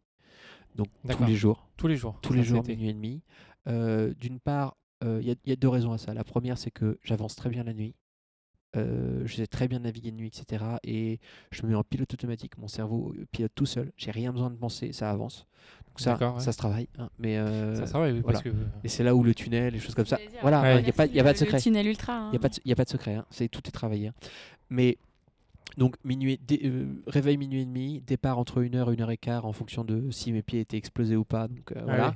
Donc 0.76 0.88
tous 1.09 1.24
les 1.24 1.36
jours, 1.36 1.68
Tous 1.76 1.86
les 1.86 1.96
jours 1.96 2.18
tous 2.20 2.32
les 2.32 2.42
jours 2.42 2.64
minuit 2.66 2.88
et 2.88 2.94
demi. 2.94 3.22
Euh, 3.68 4.12
D'une 4.20 4.40
part, 4.40 4.76
euh, 5.05 5.18
il 5.22 5.28
y, 5.28 5.30
a- 5.30 5.36
il 5.44 5.50
y 5.50 5.52
a 5.52 5.57
deux 5.57 5.68
raisons 5.68 5.92
à 5.92 5.98
ça. 5.98 6.12
La 6.14 6.24
première 6.24 6.59
c'est 6.59 6.70
que 6.70 6.98
j'avance 7.02 7.36
très 7.36 7.48
bien 7.50 7.62
la 7.64 7.72
nuit. 7.74 7.94
Euh, 8.76 9.22
je 9.24 9.36
sais 9.36 9.46
très 9.46 9.68
bien 9.68 9.78
naviguer 9.78 10.11
de 10.11 10.16
nuit, 10.16 10.26
etc. 10.26 10.64
Et 10.82 11.20
je 11.52 11.62
me 11.62 11.68
mets 11.68 11.74
en 11.76 11.84
pilote 11.84 12.12
automatique. 12.12 12.59
Mon 12.59 12.66
cerveau 12.66 13.14
pilote 13.30 13.52
tout 13.55 13.66
seul. 13.66 13.92
J'ai 13.96 14.11
rien 14.11 14.32
besoin 14.32 14.50
de 14.50 14.57
penser, 14.57 14.92
ça 14.92 15.11
avance. 15.12 15.46
Donc 15.86 16.00
ça, 16.00 16.14
D'accord, 16.14 16.34
ouais. 16.34 16.40
ça 16.40 16.50
se 16.50 16.59
travaille. 16.59 16.88
hein. 16.98 17.09
Mais 17.20 17.38
euh, 17.38 17.86
Ça, 17.86 18.00
va, 18.00 18.07
oui, 18.11 18.20
voilà. 18.20 18.40
parce 18.40 18.42
que 18.42 18.48
Et 18.82 18.88
c'est 18.88 19.05
là 19.05 19.14
où 19.14 19.22
le 19.22 19.32
tunnel, 19.32 19.74
les 19.74 19.78
choses 19.78 19.94
comme 19.94 20.07
ça. 20.07 20.18
Voilà, 20.42 20.61
Ouais. 20.61 20.80
il 20.80 20.82
n'y 20.84 20.90
a, 20.90 20.92
pas- 20.92 21.07
y 21.07 21.20
a 21.20 21.22
pas 21.22 21.32
de 21.32 21.38
secret. 21.38 21.59
Le 21.59 21.62
tunnel 21.62 21.86
ultra. 21.86 22.14
hein. 22.14 22.28
Il 22.28 22.30
n'y 22.32 22.36
a, 22.38 22.40
pas 22.40 22.48
de- 22.48 22.61
y 22.64 22.72
a 22.72 22.74
pas 22.74 22.84
de 22.84 22.90
secret. 22.90 23.14
hein. 23.14 23.24
C'est, 23.30 23.46
tout 23.48 23.61
est 23.68 23.70
travaillé. 23.70 24.09
hein. 24.09 24.14
Mais 24.70 24.98
donc, 25.76 25.96
minuit, 26.04 26.38
dé- 26.46 26.60
euh, 26.64 26.86
réveil 27.06 27.36
minuit 27.36 27.62
et 27.62 27.64
demi, 27.64 28.00
départ 28.06 28.38
entre 28.38 28.62
1h 28.62 28.92
et 28.92 28.96
1h15 28.96 29.40
en 29.44 29.52
fonction 29.52 29.84
de 29.84 30.10
si 30.10 30.30
mes 30.32 30.42
pieds 30.42 30.60
étaient 30.60 30.76
explosés 30.76 31.16
ou 31.16 31.24
pas. 31.24 31.48
Donc, 31.48 31.72
euh, 31.72 31.74
Ah 31.80 31.84
voilà. 31.84 32.08
ouais. 32.08 32.14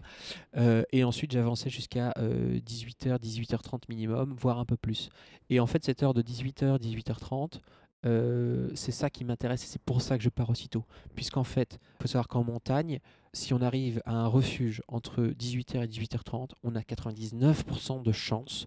Euh, 0.59 0.83
et 0.93 1.03
ensuite, 1.05 1.33
j'avançais 1.33 1.69
jusqu'à 1.71 2.13
18h, 2.17 3.19
18h30 3.19 3.83
minimum, 3.89 4.35
voire 4.39 4.59
un 4.59 4.65
peu 4.65 4.77
plus. 4.77 5.09
Et 5.51 5.61
en 5.61 5.67
fait, 5.67 5.85
cette 5.85 6.03
heure 6.03 6.15
de 6.15 6.23
18h, 6.23 6.79
18h30, 6.79 7.61
euh, 8.07 8.71
c'est 8.75 8.93
ça 8.93 9.11
qui 9.11 9.25
m'intéresse 9.25 9.65
et 9.65 9.67
c'est 9.67 9.83
pour 9.83 10.03
ça 10.03 10.17
que 10.19 10.23
je 10.23 10.29
pars 10.29 10.49
aussitôt. 10.51 10.85
Puisqu'en 11.17 11.43
fait, 11.45 11.79
il 11.99 12.03
faut 12.03 12.09
savoir 12.09 12.29
qu'en 12.29 12.45
montagne, 12.45 13.01
si 13.33 13.53
on 13.55 13.61
arrive 13.61 14.01
à 14.05 14.13
un 14.13 14.27
refuge 14.29 14.83
entre 14.87 15.23
18h 15.37 15.83
et 15.83 15.87
18h30, 15.89 16.51
on 16.63 16.77
a 16.77 16.81
99% 16.83 18.03
de 18.03 18.13
chances 18.13 18.67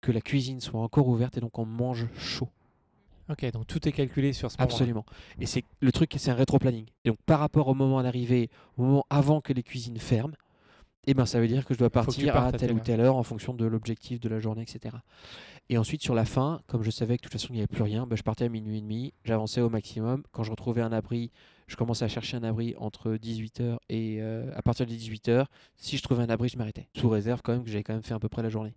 que 0.00 0.10
la 0.10 0.20
cuisine 0.20 0.60
soit 0.60 0.80
encore 0.80 1.06
ouverte 1.08 1.36
et 1.36 1.40
donc 1.40 1.58
on 1.60 1.64
mange 1.66 2.08
chaud. 2.16 2.48
Ok, 3.32 3.50
donc 3.50 3.66
tout 3.66 3.88
est 3.88 3.92
calculé 3.92 4.32
sur 4.32 4.50
ce 4.50 4.58
moment. 4.58 4.70
Absolument. 4.70 5.06
Et 5.40 5.46
c'est 5.46 5.64
le 5.80 5.90
truc, 5.92 6.14
c'est 6.18 6.30
un 6.30 6.34
rétro-planning. 6.34 6.86
Et 7.04 7.08
donc 7.08 7.18
par 7.24 7.40
rapport 7.40 7.68
au 7.68 7.74
moment 7.74 8.02
d'arrivée, 8.02 8.50
au 8.76 8.82
moment 8.82 9.06
avant 9.10 9.40
que 9.40 9.52
les 9.52 9.62
cuisines 9.62 9.98
ferment, 9.98 10.34
eh 11.06 11.14
ben, 11.14 11.26
ça 11.26 11.40
veut 11.40 11.48
dire 11.48 11.64
que 11.64 11.74
je 11.74 11.78
dois 11.78 11.90
partir 11.90 12.36
à 12.36 12.52
telle 12.52 12.72
ou 12.72 12.78
telle 12.78 13.00
heure 13.00 13.16
en 13.16 13.24
fonction 13.24 13.54
de 13.54 13.64
l'objectif 13.64 14.20
de 14.20 14.28
la 14.28 14.38
journée, 14.38 14.62
etc. 14.62 14.96
Et 15.68 15.76
ensuite, 15.76 16.02
sur 16.02 16.14
la 16.14 16.24
fin, 16.24 16.60
comme 16.68 16.82
je 16.82 16.90
savais 16.90 17.16
que 17.16 17.22
de 17.22 17.28
toute 17.28 17.32
façon 17.32 17.48
il 17.50 17.54
n'y 17.54 17.60
avait 17.60 17.66
plus 17.66 17.82
rien, 17.82 18.06
ben, 18.06 18.16
je 18.16 18.22
partais 18.22 18.44
à 18.44 18.48
minuit 18.48 18.78
et 18.78 18.80
demi, 18.80 19.12
j'avançais 19.24 19.60
au 19.60 19.68
maximum. 19.68 20.22
Quand 20.30 20.44
je 20.44 20.50
retrouvais 20.50 20.82
un 20.82 20.92
abri, 20.92 21.32
je 21.66 21.76
commençais 21.76 22.04
à 22.04 22.08
chercher 22.08 22.36
un 22.36 22.44
abri 22.44 22.74
entre 22.76 23.14
18h 23.14 23.78
et 23.88 24.18
euh, 24.20 24.52
à 24.54 24.62
partir 24.62 24.86
de 24.86 24.92
18h. 24.92 25.46
Si 25.76 25.96
je 25.96 26.02
trouvais 26.02 26.22
un 26.22 26.28
abri, 26.28 26.48
je 26.48 26.58
m'arrêtais. 26.58 26.88
Sous 26.96 27.08
réserve 27.08 27.40
quand 27.42 27.52
même 27.52 27.64
que 27.64 27.70
j'avais 27.70 27.82
quand 27.82 27.94
même 27.94 28.02
fait 28.02 28.14
à 28.14 28.20
peu 28.20 28.28
près 28.28 28.42
la 28.42 28.50
journée. 28.50 28.74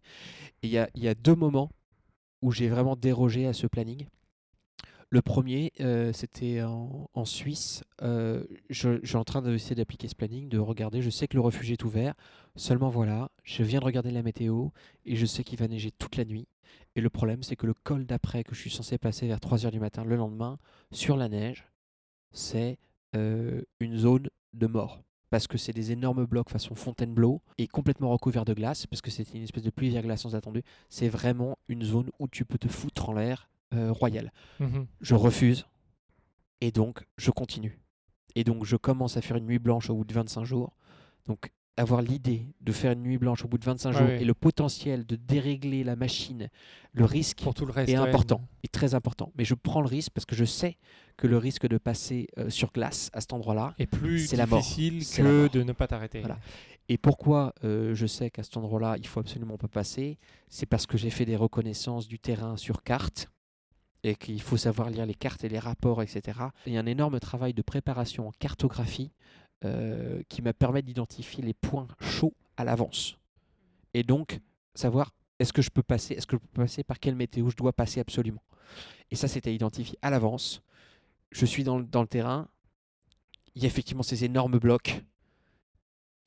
Et 0.63 0.67
il 0.67 0.71
y 0.71 0.79
a, 0.79 0.89
il 0.95 1.03
y 1.03 1.07
a 1.07 1.13
deux 1.13 1.35
moments 1.35 1.69
où 2.41 2.51
j'ai 2.51 2.69
vraiment 2.69 2.95
dérogé 2.95 3.45
à 3.45 3.53
ce 3.53 3.67
planning. 3.67 4.07
Le 5.15 5.21
premier, 5.21 5.71
euh, 5.79 6.11
c'était 6.11 6.61
en, 6.61 7.23
Suisse. 7.23 7.85
Euh, 8.01 8.43
je, 8.69 8.99
suis 9.05 9.15
en 9.15 9.23
train 9.23 9.41
d'essayer 9.41 9.73
d'appliquer 9.73 10.09
ce 10.09 10.15
planning, 10.15 10.49
de 10.49 10.59
regarder. 10.59 11.01
Je 11.01 11.09
sais 11.09 11.25
que 11.29 11.37
le 11.37 11.41
refuge 11.41 11.71
est 11.71 11.85
ouvert. 11.85 12.15
Seulement 12.57 12.89
voilà, 12.89 13.31
je 13.45 13.63
viens 13.63 13.79
de 13.79 13.85
regarder 13.85 14.11
la 14.11 14.23
météo 14.23 14.71
et 15.05 15.15
je 15.15 15.25
sais 15.25 15.45
qu'il 15.45 15.57
va 15.57 15.69
neiger 15.69 15.91
toute 15.91 16.17
la 16.17 16.25
nuit. 16.25 16.49
Et 16.97 16.99
le 16.99 17.09
problème, 17.09 17.43
c'est 17.43 17.55
que 17.55 17.65
le 17.65 17.73
col 17.73 18.05
d'après 18.05 18.43
que 18.43 18.53
je 18.53 18.59
suis 18.59 18.69
censé 18.69 18.97
passer 18.97 19.25
vers 19.25 19.39
3h 19.39 19.71
du 19.71 19.79
matin 19.79 20.03
le 20.03 20.17
lendemain, 20.17 20.57
sur 20.91 21.15
la 21.15 21.29
neige, 21.29 21.65
c'est 22.33 22.77
euh, 23.15 23.61
une 23.79 23.95
zone 23.95 24.27
de 24.51 24.67
mort. 24.67 25.01
Parce 25.29 25.47
que 25.47 25.57
c'est 25.57 25.71
des 25.71 25.93
énormes 25.93 26.25
blocs 26.25 26.49
façon 26.49 26.75
Fontainebleau 26.75 27.41
et 27.57 27.67
complètement 27.67 28.09
recouverts 28.09 28.43
de 28.43 28.53
glace, 28.53 28.85
parce 28.85 29.01
que 29.01 29.11
c'est 29.11 29.33
une 29.33 29.43
espèce 29.43 29.63
de 29.63 29.69
pluie 29.69 29.91
verglaçante 29.91 30.33
attendue. 30.33 30.63
C'est 30.89 31.07
vraiment 31.07 31.57
une 31.69 31.83
zone 31.83 32.09
où 32.19 32.27
tu 32.27 32.43
peux 32.43 32.57
te 32.57 32.67
foutre 32.67 33.07
en 33.07 33.13
l'air 33.13 33.47
euh, 33.75 33.91
royal 33.91 34.31
Mhm. 34.59 34.87
je 35.01 35.15
refuse 35.15 35.65
et 36.61 36.71
donc 36.71 37.03
je 37.17 37.31
continue. 37.31 37.79
Et 38.35 38.43
donc 38.43 38.65
je 38.65 38.75
commence 38.75 39.17
à 39.17 39.21
faire 39.21 39.37
une 39.37 39.45
nuit 39.45 39.59
blanche 39.59 39.89
au 39.89 39.95
bout 39.95 40.05
de 40.05 40.13
25 40.13 40.43
jours. 40.43 40.75
Donc 41.25 41.51
avoir 41.77 42.01
l'idée 42.01 42.47
de 42.61 42.71
faire 42.71 42.93
une 42.93 43.01
nuit 43.03 43.17
blanche 43.17 43.43
au 43.43 43.49
bout 43.49 43.57
de 43.57 43.65
25 43.65 43.89
Ouais, 43.91 43.97
jours 43.97 44.09
et 44.09 44.23
le 44.23 44.33
potentiel 44.33 45.05
de 45.05 45.17
dérégler 45.17 45.83
la 45.83 45.97
machine, 45.97 46.49
le 46.93 47.03
risque 47.05 47.41
Pour 47.43 47.53
tout 47.53 47.65
le 47.65 47.73
reste. 47.73 47.89
est 47.91 47.97
ouais. 47.99 48.07
important, 48.07 48.41
est 48.63 48.71
très 48.71 48.93
important. 48.95 49.33
Mais 49.37 49.43
je 49.43 49.55
prends 49.55 49.81
le 49.81 49.87
risque 49.87 50.11
parce 50.13 50.25
que 50.25 50.35
je 50.35 50.45
sais 50.45 50.77
que 51.17 51.27
le 51.27 51.37
risque 51.37 51.67
de 51.67 51.77
passer 51.77 52.27
euh, 52.37 52.49
sur 52.49 52.71
glace 52.71 53.09
à 53.13 53.19
cet 53.19 53.33
endroit-là, 53.33 53.73
Et 53.77 53.87
plus 53.87 54.27
C'est 54.27 54.37
la 54.37 54.45
mort. 54.47 54.59
difficile 54.59 54.99
la 54.99 55.17
que 55.17 55.41
mort. 55.41 55.49
de 55.49 55.63
ne 55.63 55.71
pas 55.73 55.87
t'arrêter. 55.87 56.19
Voilà. 56.21 56.39
Et 56.87 56.97
pourquoi 56.97 57.53
euh, 57.63 57.93
je 57.95 58.05
sais 58.05 58.29
qu'à 58.29 58.43
cet 58.43 58.55
endroit-là, 58.57 58.95
il 58.97 59.07
faut 59.07 59.19
absolument 59.19 59.57
pas 59.57 59.67
passer 59.67 60.17
C'est 60.49 60.65
parce 60.67 60.85
que 60.85 60.97
j'ai 60.97 61.09
fait 61.09 61.25
des 61.25 61.35
reconnaissances 61.35 62.07
du 62.07 62.19
terrain 62.19 62.55
sur 62.57 62.83
carte 62.83 63.29
et 64.05 64.15
qu'il 64.15 64.41
faut 64.41 64.57
savoir 64.57 64.89
lire 64.91 65.05
les 65.05 65.15
cartes 65.15 65.43
et 65.43 65.49
les 65.49 65.57
rapports, 65.59 66.03
etc. 66.03 66.39
Il 66.67 66.73
y 66.73 66.77
a 66.77 66.79
un 66.79 66.85
énorme 66.85 67.19
travail 67.19 67.53
de 67.53 67.61
préparation 67.63 68.27
en 68.27 68.31
cartographie 68.33 69.11
euh, 69.63 70.21
qui 70.29 70.41
m'a 70.43 70.53
permis 70.53 70.83
d'identifier 70.83 71.43
les 71.43 71.55
points 71.55 71.87
chauds 71.99 72.35
à 72.55 72.63
l'avance. 72.63 73.17
Et 73.95 74.03
donc, 74.03 74.39
savoir 74.75 75.11
est-ce 75.39 75.51
que 75.53 75.61
je 75.63 75.71
peux 75.71 75.81
passer, 75.83 76.13
est-ce 76.13 76.27
que 76.27 76.35
je 76.37 76.41
peux 76.41 76.61
passer 76.61 76.83
par 76.83 76.99
quelle 76.99 77.15
météo 77.15 77.49
je 77.49 77.55
dois 77.55 77.73
passer 77.73 77.99
absolument? 77.99 78.43
Et 79.09 79.15
ça, 79.15 79.27
c'était 79.27 79.53
identifié 79.55 79.97
à 80.03 80.11
l'avance. 80.11 80.61
Je 81.31 81.45
suis 81.45 81.63
dans, 81.63 81.79
le- 81.79 81.85
dans 81.85 82.01
le 82.01 82.07
terrain, 82.07 82.47
il 83.55 83.63
y 83.63 83.65
a 83.65 83.67
effectivement 83.67 84.03
ces 84.03 84.23
énormes 84.23 84.59
blocs 84.59 85.01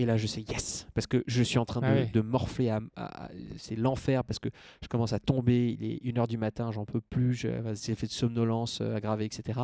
Et 0.00 0.06
là, 0.06 0.16
je 0.16 0.26
sais 0.28 0.42
yes, 0.42 0.86
parce 0.94 1.08
que 1.08 1.24
je 1.26 1.42
suis 1.42 1.58
en 1.58 1.64
train 1.64 1.80
de, 1.80 1.86
Ah 1.86 2.04
de 2.06 2.20
morfler. 2.20 2.70
À, 2.70 2.80
à- 2.96 3.28
c'est 3.56 3.74
l'enfer 3.74 4.22
parce 4.24 4.38
que 4.38 4.48
je 4.80 4.86
commence 4.88 5.12
à 5.12 5.18
tomber. 5.18 5.76
Il 5.80 5.84
est 5.84 5.96
1h 6.04 6.28
du 6.28 6.38
matin, 6.38 6.70
j'en 6.70 6.84
peux 6.84 7.00
plus. 7.00 7.34
je- 7.34 7.48
J'ai 7.84 7.94
fait 7.96 8.06
de 8.06 8.12
somnolence 8.12 8.80
euh, 8.80 8.94
aggravée, 8.94 9.24
etc. 9.24 9.58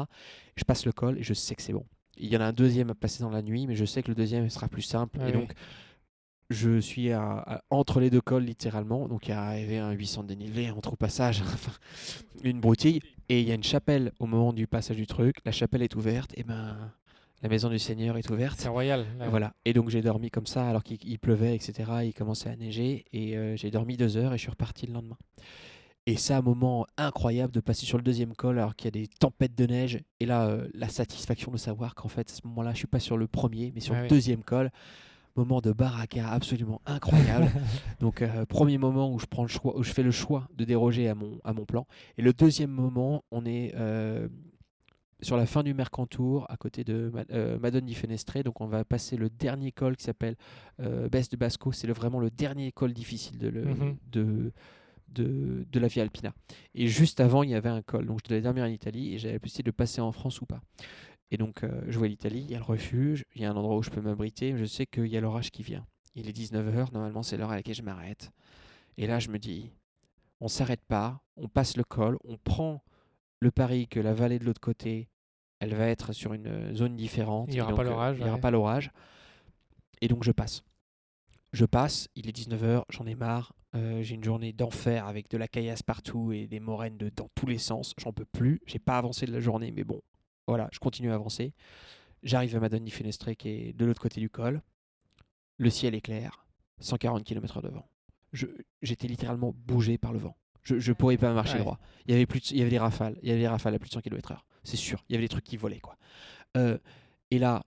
Je 0.56 0.64
passe 0.64 0.86
le 0.86 0.92
col 0.92 1.18
et 1.18 1.22
je 1.22 1.34
sais 1.34 1.54
que 1.54 1.62
c'est 1.62 1.72
bon. 1.72 1.86
Il 2.16 2.26
y 2.28 2.36
en 2.36 2.40
a 2.40 2.46
un 2.46 2.52
deuxième 2.52 2.90
à 2.90 2.94
passer 2.96 3.22
dans 3.22 3.30
la 3.30 3.42
nuit, 3.42 3.66
mais 3.68 3.76
je 3.76 3.84
sais 3.84 4.02
que 4.02 4.08
le 4.08 4.14
deuxième 4.16 4.48
sera 4.50 4.66
plus 4.68 4.82
simple. 4.82 5.18
Ah 5.20 5.28
et 5.28 5.32
oui. 5.32 5.38
donc, 5.40 5.52
je 6.50 6.78
suis 6.80 7.10
à- 7.12 7.38
à- 7.38 7.62
entre 7.70 8.00
les 8.00 8.10
deux 8.10 8.20
cols 8.20 8.44
littéralement. 8.44 9.06
Donc, 9.08 9.26
il 9.28 9.30
y 9.30 9.34
a 9.34 9.42
arrivé 9.42 9.78
un 9.78 9.92
800 9.92 10.24
de 10.24 10.28
dénivelé, 10.28 10.66
un 10.66 10.74
trou 10.80 10.96
passage, 10.96 11.42
une 12.42 12.60
broutille. 12.60 13.00
Et 13.28 13.40
il 13.40 13.48
y 13.48 13.52
a 13.52 13.54
une 13.54 13.62
chapelle 13.64 14.12
au 14.18 14.26
moment 14.26 14.52
du 14.52 14.66
passage 14.66 14.96
du 14.96 15.06
truc. 15.06 15.36
La 15.44 15.52
chapelle 15.52 15.82
est 15.82 15.94
ouverte. 15.96 16.32
Et 16.36 16.42
ben, 16.42 16.92
la 17.42 17.48
maison 17.48 17.68
du 17.68 17.78
Seigneur 17.78 18.16
est 18.16 18.30
ouverte. 18.30 18.58
C'est 18.60 18.68
royal. 18.68 19.04
là. 19.18 19.28
Voilà. 19.28 19.54
Et 19.64 19.72
donc 19.74 19.90
j'ai 19.90 20.00
dormi 20.02 20.30
comme 20.30 20.46
ça 20.46 20.68
alors 20.68 20.82
qu'il 20.82 20.98
il 21.04 21.18
pleuvait, 21.18 21.54
etc. 21.54 21.90
Il 22.04 22.14
commençait 22.14 22.48
à 22.48 22.56
neiger 22.56 23.04
et 23.12 23.36
euh, 23.36 23.54
j'ai 23.56 23.70
dormi 23.70 23.96
deux 23.96 24.16
heures 24.16 24.32
et 24.32 24.38
je 24.38 24.42
suis 24.42 24.50
reparti 24.50 24.86
le 24.86 24.94
lendemain. 24.94 25.18
Et 26.06 26.16
c'est 26.16 26.34
un 26.34 26.42
moment 26.42 26.86
incroyable 26.98 27.52
de 27.52 27.60
passer 27.60 27.86
sur 27.86 27.96
le 27.96 28.04
deuxième 28.04 28.34
col 28.34 28.58
alors 28.58 28.76
qu'il 28.76 28.86
y 28.86 28.88
a 28.88 29.02
des 29.02 29.08
tempêtes 29.08 29.54
de 29.54 29.64
neige. 29.66 30.00
Et 30.20 30.26
là, 30.26 30.46
euh, 30.48 30.68
la 30.74 30.88
satisfaction 30.88 31.50
de 31.50 31.56
savoir 31.56 31.94
qu'en 31.94 32.08
fait, 32.08 32.30
à 32.30 32.34
ce 32.34 32.46
moment-là, 32.46 32.72
je 32.72 32.78
suis 32.78 32.86
pas 32.86 33.00
sur 33.00 33.16
le 33.16 33.26
premier, 33.26 33.72
mais 33.74 33.80
sur 33.80 33.94
Ah 33.94 33.98
le 33.98 34.02
oui. 34.04 34.08
deuxième 34.08 34.42
col. 34.42 34.70
Moment 35.36 35.60
de 35.60 35.72
baraka 35.72 36.28
absolument 36.28 36.80
incroyable. 36.86 37.50
donc 38.00 38.22
euh, 38.22 38.44
premier 38.46 38.78
moment 38.78 39.12
où 39.12 39.18
je 39.18 39.26
prends 39.26 39.42
le 39.42 39.48
choix, 39.48 39.76
où 39.76 39.82
je 39.82 39.92
fais 39.92 40.02
le 40.02 40.10
choix 40.12 40.46
de 40.54 40.64
déroger 40.64 41.08
à 41.08 41.14
mon 41.14 41.40
à 41.42 41.52
mon 41.52 41.64
plan. 41.64 41.86
Et 42.18 42.22
le 42.22 42.32
deuxième 42.32 42.70
moment, 42.70 43.24
on 43.32 43.44
est 43.44 43.72
sur 45.20 45.36
la 45.36 45.46
fin 45.46 45.62
du 45.62 45.74
Mercantour, 45.74 46.46
à 46.50 46.56
côté 46.56 46.84
de 46.84 47.10
euh, 47.30 47.58
Madone 47.58 47.84
di 47.86 47.94
Fenestre. 47.94 48.42
Donc, 48.42 48.60
on 48.60 48.66
va 48.66 48.84
passer 48.84 49.16
le 49.16 49.30
dernier 49.30 49.72
col 49.72 49.96
qui 49.96 50.04
s'appelle 50.04 50.36
euh, 50.80 51.08
Besse 51.08 51.28
de 51.28 51.36
Basco. 51.36 51.72
C'est 51.72 51.86
vraiment 51.88 52.20
le 52.20 52.30
dernier 52.30 52.72
col 52.72 52.92
difficile 52.92 53.38
de, 53.38 53.48
le- 53.48 53.64
Mhm. 53.64 53.96
de, 54.10 54.52
de, 55.08 55.66
de 55.70 55.78
la 55.80 55.88
Via 55.88 56.02
Alpina. 56.02 56.32
Et 56.74 56.86
juste 56.88 57.20
avant, 57.20 57.42
il 57.42 57.50
y 57.50 57.54
avait 57.54 57.68
un 57.68 57.82
col. 57.82 58.06
Donc, 58.06 58.20
je 58.24 58.28
devais 58.28 58.42
dormir 58.42 58.64
en 58.64 58.68
Italie 58.68 59.14
et 59.14 59.18
j'avais 59.18 59.34
la 59.34 59.40
possibilité 59.40 59.70
de 59.70 59.74
passer 59.76 60.00
en 60.00 60.12
France 60.12 60.40
ou 60.40 60.46
pas. 60.46 60.60
Et 61.30 61.36
donc, 61.36 61.64
euh, 61.64 61.82
je 61.88 61.98
vois 61.98 62.08
l'Italie, 62.08 62.40
il 62.42 62.50
y 62.50 62.54
a 62.54 62.58
le 62.58 62.64
refuge, 62.64 63.24
il 63.34 63.42
y 63.42 63.44
a 63.44 63.50
un 63.50 63.56
endroit 63.56 63.76
où 63.76 63.82
je 63.82 63.90
peux 63.90 64.00
m'abriter. 64.00 64.56
Je 64.56 64.64
sais 64.64 64.86
qu'il 64.86 65.06
y 65.06 65.16
a 65.16 65.20
l'orage 65.20 65.50
qui 65.50 65.62
vient. 65.62 65.86
Il 66.14 66.28
est 66.28 66.32
19h, 66.32 66.92
normalement, 66.92 67.22
c'est 67.22 67.36
l'heure 67.36 67.50
à 67.50 67.56
laquelle 67.56 67.74
je 67.74 67.82
m'arrête. 67.82 68.30
Et 68.98 69.06
là, 69.06 69.18
je 69.18 69.30
me 69.30 69.38
dis, 69.38 69.70
on 70.40 70.48
s'arrête 70.48 70.84
pas, 70.86 71.22
on 71.36 71.48
passe 71.48 71.76
le 71.76 71.82
col, 71.84 72.18
on 72.24 72.36
prend 72.36 72.84
le 73.40 73.50
pari 73.50 73.88
que 73.88 74.00
la 74.00 74.14
vallée 74.14 74.38
de 74.38 74.44
l'autre 74.44 74.60
côté, 74.60 75.08
elle 75.60 75.74
va 75.74 75.86
être 75.88 76.12
sur 76.12 76.32
une 76.34 76.46
euh, 76.46 76.74
zone 76.74 76.96
différente. 76.96 77.48
Il 77.50 77.54
y 77.54 77.58
Et 77.58 77.60
aura 77.60 77.70
donc, 77.70 77.76
pas 77.78 77.84
euh, 77.84 77.90
l'orage, 77.90 78.16
Il 78.16 78.20
n'y 78.22 78.26
aura 78.28 78.34
ouais. 78.36 78.40
pas 78.40 78.50
l'orage. 78.50 78.90
Et 80.00 80.08
donc 80.08 80.24
je 80.24 80.32
passe. 80.32 80.64
Je 81.52 81.64
passe, 81.64 82.08
il 82.16 82.28
est 82.28 82.32
19h, 82.36 82.84
j'en 82.90 83.06
ai 83.06 83.14
marre. 83.14 83.52
euh, 83.76 84.02
j'ai 84.02 84.14
une 84.16 84.24
journée 84.24 84.52
d'enfer 84.52 85.06
avec 85.06 85.28
de 85.30 85.36
la 85.36 85.46
caillasse 85.48 85.82
partout 85.82 86.32
et 86.32 86.46
des 86.46 86.60
moraines 86.60 86.96
de, 86.96 87.08
dans 87.10 87.28
tous 87.34 87.46
les 87.46 87.58
sens. 87.58 87.94
J'en 87.98 88.12
peux 88.12 88.24
plus. 88.24 88.60
J'ai 88.66 88.78
pas 88.80 88.98
avancé 88.98 89.26
de 89.26 89.32
la 89.32 89.40
journée, 89.40 89.70
mais 89.70 89.84
bon, 89.84 90.00
voilà, 90.48 90.68
je 90.72 90.78
continue 90.78 91.10
à 91.10 91.14
avancer. 91.14 91.52
J'arrive 92.22 92.56
à 92.56 92.60
Madone 92.60 92.84
di 92.84 92.90
Fenestre 92.90 93.32
qui 93.36 93.48
est 93.48 93.72
de 93.72 93.84
l'autre 93.84 94.00
côté 94.02 94.20
du 94.20 94.30
col. 94.30 94.62
Le 95.58 95.70
ciel 95.70 95.94
est 95.94 96.00
clair, 96.00 96.44
140 96.80 97.22
km 97.24 97.62
devant. 97.62 97.86
Je- 98.32 98.46
J'étais 98.82 99.06
littéralement 99.06 99.54
bougé 99.56 99.96
par 99.98 100.12
le 100.12 100.18
vent. 100.18 100.36
Je 100.64 100.74
ne 100.76 100.94
pourrais 100.94 101.16
pas 101.16 101.32
marcher 101.32 101.54
Ouais. 101.54 101.60
droit. 101.60 101.78
Il 102.06 102.12
y 102.12 102.14
avait 102.14 102.26
plus 102.26 102.40
de- 102.40 102.46
il 102.54 102.58
y 102.58 102.60
avait 102.62 102.70
des 102.70 102.78
rafales, 102.78 103.16
il 103.22 103.28
y 103.28 103.32
avait 103.32 103.40
des 103.40 103.48
rafales 103.48 103.74
à 103.74 103.78
plus 103.78 103.88
de 103.88 103.94
100 103.94 104.00
km/h. 104.00 104.38
C'est 104.62 104.76
sûr. 104.76 105.02
Il 105.08 105.12
y 105.12 105.16
avait 105.16 105.24
des 105.24 105.28
trucs 105.28 105.44
qui 105.44 105.56
volaient 105.56 105.80
quoi. 105.80 105.96
Euh, 106.56 106.78
et 107.30 107.38
là, 107.38 107.64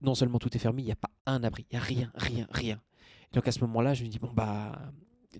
non 0.00 0.14
seulement 0.14 0.38
tout 0.38 0.54
est 0.54 0.58
fermé, 0.58 0.82
il 0.82 0.86
n'y 0.86 0.92
a 0.92 0.96
pas 0.96 1.10
un 1.26 1.42
abri, 1.44 1.66
il 1.70 1.74
n'y 1.76 1.80
a 1.80 1.84
rien, 1.84 2.10
rien, 2.16 2.46
rien. 2.50 2.80
Et 3.32 3.34
donc 3.34 3.46
à 3.48 3.52
ce 3.52 3.60
moment-là, 3.60 3.94
je 3.94 4.04
me 4.04 4.08
dis 4.08 4.18
bon 4.18 4.30
bah 4.32 4.78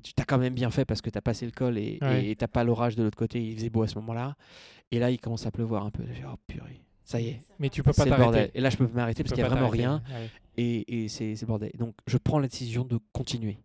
tu 0.03 0.13
t'as 0.13 0.25
quand 0.25 0.39
même 0.39 0.55
bien 0.55 0.71
fait 0.71 0.85
parce 0.85 1.01
que 1.01 1.09
tu 1.11 1.17
as 1.19 1.23
passé 1.23 1.47
le 1.47 1.53
col 1.53 1.79
et 1.79 1.99
Ouais. 2.03 2.35
t'as 2.37 2.49
pas 2.49 2.65
l'orage 2.65 2.97
de 2.97 3.03
l'autre 3.03 3.17
côté, 3.17 3.43
il 3.43 3.57
faisait 3.57 3.71
beau 3.71 3.83
à 3.83 3.89
ce 3.89 3.95
moment-là. 3.97 4.37
Et 4.93 4.99
là, 4.99 5.11
il 5.11 5.19
commence 5.19 5.47
à 5.47 5.51
pleuvoir 5.51 5.85
un 5.87 5.91
peu. 5.91 6.05
Je 6.07 6.13
fais, 6.13 6.25
oh 6.31 6.37
purée, 6.47 6.83
ça 7.03 7.21
y 7.21 7.29
est, 7.29 7.41
Mais 7.59 7.71
tu 7.71 7.83
peux 7.83 7.93
pas 7.93 8.05
t'arrêter. 8.05 8.51
Et 8.57 8.61
là, 8.61 8.69
je 8.71 8.77
peux 8.77 8.87
m'arrêter 8.89 9.23
parce 9.25 9.35
qu'il 9.35 9.43
n'y 9.43 9.47
a 9.47 9.53
vraiment 9.53 9.69
rien 9.69 10.03
Ouais. 10.13 10.31
et, 10.59 11.05
et 11.05 11.09
c'est 11.09 11.35
c'est 11.35 11.47
le 11.47 11.49
bordel. 11.49 11.73
Donc 11.79 11.95
je 12.07 12.19
prends 12.19 12.39
la 12.39 12.47
décision 12.49 12.85
de 12.85 12.99
continuer. 13.13 13.59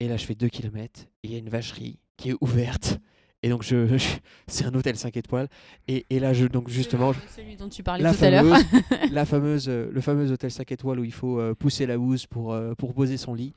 Et 0.00 0.08
là, 0.08 0.16
je 0.16 0.24
fais 0.24 0.34
2 0.34 0.48
km 0.48 1.02
et 1.22 1.28
il 1.28 1.32
y 1.32 1.34
a 1.36 1.38
une 1.38 1.48
vacherie 1.48 1.98
qui 2.16 2.30
est 2.30 2.36
ouverte. 2.40 2.98
Et 3.42 3.48
donc, 3.48 3.62
je, 3.62 3.86
je- 3.98 4.16
c'est 4.46 4.64
un 4.64 4.74
hôtel 4.74 4.96
5 4.96 5.16
étoiles. 5.16 5.48
Et, 5.88 6.06
et 6.10 6.18
là, 6.20 6.32
je, 6.32 6.46
donc 6.46 6.68
justement, 6.68 7.12
je- 7.12 7.20
Celui 7.36 7.56
dont 7.56 7.68
tu 7.68 7.82
parlais 7.82 8.02
la 8.02 8.14
tout 8.14 8.24
à 8.24 8.30
l'heure. 8.30 8.56
la 9.12 9.24
fameuse, 9.26 9.68
euh, 9.68 9.90
le 9.92 10.00
fameux 10.00 10.30
hôtel 10.30 10.50
5 10.50 10.70
étoiles 10.72 11.00
où 11.00 11.04
il 11.04 11.12
faut 11.12 11.38
euh, 11.38 11.54
pousser 11.54 11.86
la 11.86 11.98
housse 11.98 12.26
pour, 12.26 12.52
euh, 12.52 12.74
pour 12.74 12.92
poser 12.94 13.16
son 13.16 13.34
lit. 13.34 13.54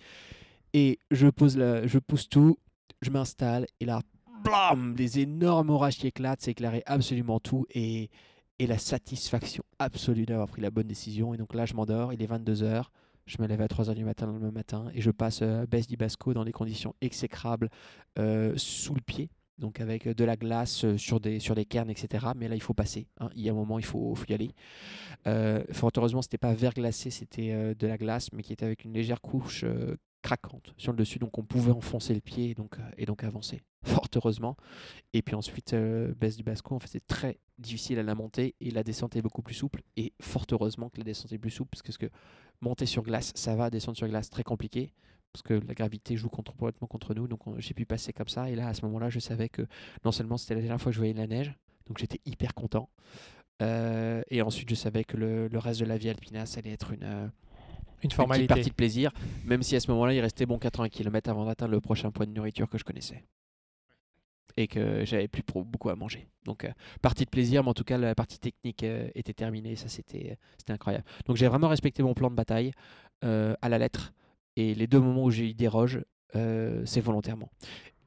Et 0.73 0.99
je, 1.11 1.27
pose 1.27 1.57
la, 1.57 1.85
je 1.85 1.99
pousse 1.99 2.27
tout, 2.29 2.57
je 3.01 3.09
m'installe, 3.11 3.67
et 3.79 3.85
là, 3.85 4.01
blam, 4.43 4.95
des 4.95 5.19
énormes 5.19 5.69
orages 5.69 5.97
qui 5.97 6.07
éclatent, 6.07 6.41
c'est 6.41 6.51
éclairé 6.51 6.81
absolument 6.87 7.39
tout, 7.39 7.65
et, 7.75 8.09
et 8.59 8.65
la 8.67 8.77
satisfaction 8.79 9.63
absolue 9.79 10.25
d'avoir 10.25 10.47
pris 10.47 10.61
la 10.61 10.71
bonne 10.71 10.87
décision. 10.87 11.33
Et 11.33 11.37
donc 11.37 11.53
là, 11.53 11.65
je 11.67 11.75
m'endors, 11.75 12.11
il 12.11 12.21
est 12.23 12.27
22h, 12.27 12.85
je 13.25 13.41
me 13.41 13.47
lève 13.47 13.61
à 13.61 13.67
3h 13.67 13.93
du 13.95 14.03
matin 14.03 14.25
le 14.25 14.33
lendemain 14.33 14.51
matin, 14.51 14.85
et 14.93 15.01
je 15.01 15.11
passe 15.11 15.41
euh, 15.41 15.65
Besse 15.65 15.87
di 15.87 15.97
Basco 15.97 16.33
dans 16.33 16.45
des 16.45 16.51
conditions 16.51 16.95
exécrables 17.01 17.69
euh, 18.19 18.53
sous 18.57 18.93
le 18.93 19.01
pied. 19.01 19.29
Donc 19.59 19.79
avec 19.79 20.07
de 20.07 20.25
la 20.25 20.35
glace 20.35 20.83
euh, 20.83 20.97
sur 20.97 21.19
des, 21.19 21.39
sur 21.39 21.53
des 21.53 21.65
cairns, 21.65 21.89
etc. 21.89 22.27
Mais 22.35 22.47
là, 22.47 22.55
il 22.55 22.61
faut 22.61 22.73
passer. 22.73 23.07
hein. 23.19 23.29
Il 23.35 23.43
y 23.43 23.49
a 23.49 23.51
un 23.51 23.55
moment, 23.55 23.77
il 23.77 23.85
faut, 23.85 24.15
y 24.27 24.33
aller. 24.33 24.51
Euh, 25.27 25.63
fort 25.71 25.91
heureusement, 25.95 26.21
c'était 26.21 26.39
pas 26.39 26.53
verglacé, 26.53 27.11
c'était 27.11 27.51
euh, 27.51 27.75
de 27.75 27.87
la 27.87 27.97
glace, 27.97 28.29
mais 28.33 28.41
qui 28.41 28.51
était 28.51 28.65
avec 28.65 28.83
une 28.83 28.93
légère 28.93 29.21
couche 29.21 29.63
euh, 29.63 29.95
craquante 30.23 30.73
sur 30.77 30.91
le 30.91 30.97
dessus, 30.97 31.19
donc 31.19 31.37
on 31.37 31.43
pouvait 31.43 31.71
enfoncer 31.71 32.15
le 32.15 32.21
pied 32.21 32.51
et 32.51 32.53
donc, 32.55 32.77
euh, 32.79 33.27
avancer. 33.27 33.61
Fort 33.83 34.07
heureusement. 34.15 34.55
Et 35.11 35.21
puis 35.21 35.35
ensuite, 35.35 35.73
euh, 35.73 36.13
baisse 36.15 36.37
du 36.37 36.43
Basco, 36.43 36.73
en 36.73 36.79
fait, 36.79 36.87
c'est 36.87 37.05
très 37.05 37.37
difficile 37.59 37.99
à 37.99 38.03
la 38.03 38.15
montée 38.15 38.55
et 38.61 38.71
la 38.71 38.83
descente 38.83 39.15
est 39.15 39.21
beaucoup 39.21 39.41
plus 39.41 39.53
souple. 39.53 39.81
Et 39.97 40.13
fort 40.21 40.45
heureusement 40.51 40.89
que 40.89 40.97
la 40.97 41.03
descente 41.03 41.31
est 41.31 41.37
plus 41.37 41.51
souple, 41.51 41.77
parce 41.83 41.97
que 41.97 42.09
monter 42.61 42.85
sur 42.85 43.03
glace, 43.03 43.31
ça 43.35 43.55
va, 43.55 43.69
descendre 43.69 43.97
sur 43.97 44.07
glace, 44.07 44.29
très 44.29 44.43
compliqué. 44.43 44.93
Parce 45.31 45.41
que 45.43 45.55
la 45.67 45.73
gravité 45.73 46.15
joue 46.15 46.29
contre, 46.29 46.55
complètement 46.55 46.87
contre 46.87 47.13
nous, 47.15 47.27
donc 47.27 47.47
on- 47.47 47.59
j'ai 47.59 47.73
pu 47.73 47.85
passer 47.85 48.13
comme 48.13 48.27
ça. 48.27 48.49
Et 48.51 48.55
là, 48.55 48.67
à 48.67 48.73
ce 48.75 48.83
moment-là, 48.85 49.09
je 49.09 49.19
savais 49.19 49.49
que 49.49 49.63
non 50.05 50.11
seulement 50.11 50.37
c'était 50.37 50.53
la 50.55 50.61
dernière 50.61 50.79
fois 50.79 50.91
que 50.91 50.93
je 50.93 50.99
voyais 50.99 51.13
de 51.13 51.19
la 51.19 51.25
neige, 51.27 51.55
donc 51.87 51.97
j'étais 51.97 52.19
hyper 52.25 52.53
content. 52.53 52.87
Euh, 53.61 54.21
et 54.29 54.41
ensuite, 54.41 54.69
je 54.69 54.75
savais 54.75 55.03
que 55.03 55.17
le, 55.17 55.47
le 55.47 55.59
reste 55.59 55.79
de 55.79 55.85
la 55.85 55.97
vie 55.97 56.09
Alpina, 56.09 56.45
ça 56.45 56.59
allait 56.59 56.71
être 56.71 56.91
une, 56.91 57.03
euh, 57.03 57.23
Une 57.25 57.27
une 57.27 57.97
petite 58.01 58.13
formalité. 58.13 58.47
partie 58.47 58.69
de 58.69 58.75
plaisir, 58.75 59.11
même 59.45 59.63
si 59.63 59.75
à 59.75 59.79
ce 59.79 59.89
moment-là, 59.91 60.13
il 60.13 60.19
restait 60.19 60.45
bon 60.45 60.59
80 60.59 60.89
km 60.89 61.29
avant 61.29 61.45
d'atteindre 61.45 61.71
le 61.71 61.81
prochain 61.81 62.11
point 62.11 62.25
de 62.27 62.31
nourriture 62.31 62.69
que 62.69 62.77
je 62.77 62.83
connaissais. 62.83 63.23
Et 64.55 64.67
que 64.67 65.03
j'avais 65.05 65.27
plus 65.27 65.41
beaucoup 65.43 65.89
à 65.89 65.95
manger. 65.95 66.27
Donc, 66.45 66.63
euh, 66.63 66.69
partie 67.01 67.25
de 67.25 67.29
plaisir, 67.29 67.63
mais 67.63 67.69
en 67.69 67.73
tout 67.73 67.83
cas, 67.83 67.97
la 67.97 68.13
partie 68.13 68.37
technique 68.37 68.83
euh, 68.83 69.09
était 69.15 69.33
terminée. 69.33 69.75
Ça, 69.75 69.87
c'était 69.87 70.37
c'était 70.57 70.73
incroyable. 70.73 71.05
Donc, 71.25 71.37
j'ai 71.37 71.47
vraiment 71.47 71.69
respecté 71.69 72.03
mon 72.03 72.13
plan 72.13 72.29
de 72.29 72.35
bataille 72.35 72.71
euh, 73.23 73.55
à 73.63 73.69
la 73.69 73.79
lettre. 73.79 74.13
Et 74.55 74.75
les 74.75 74.85
deux 74.85 74.99
moments 74.99 75.23
où 75.23 75.31
j'ai 75.31 75.49
eu 75.49 75.53
déroge, 75.55 76.03
euh, 76.35 76.83
c'est 76.85 77.01
volontairement. 77.01 77.49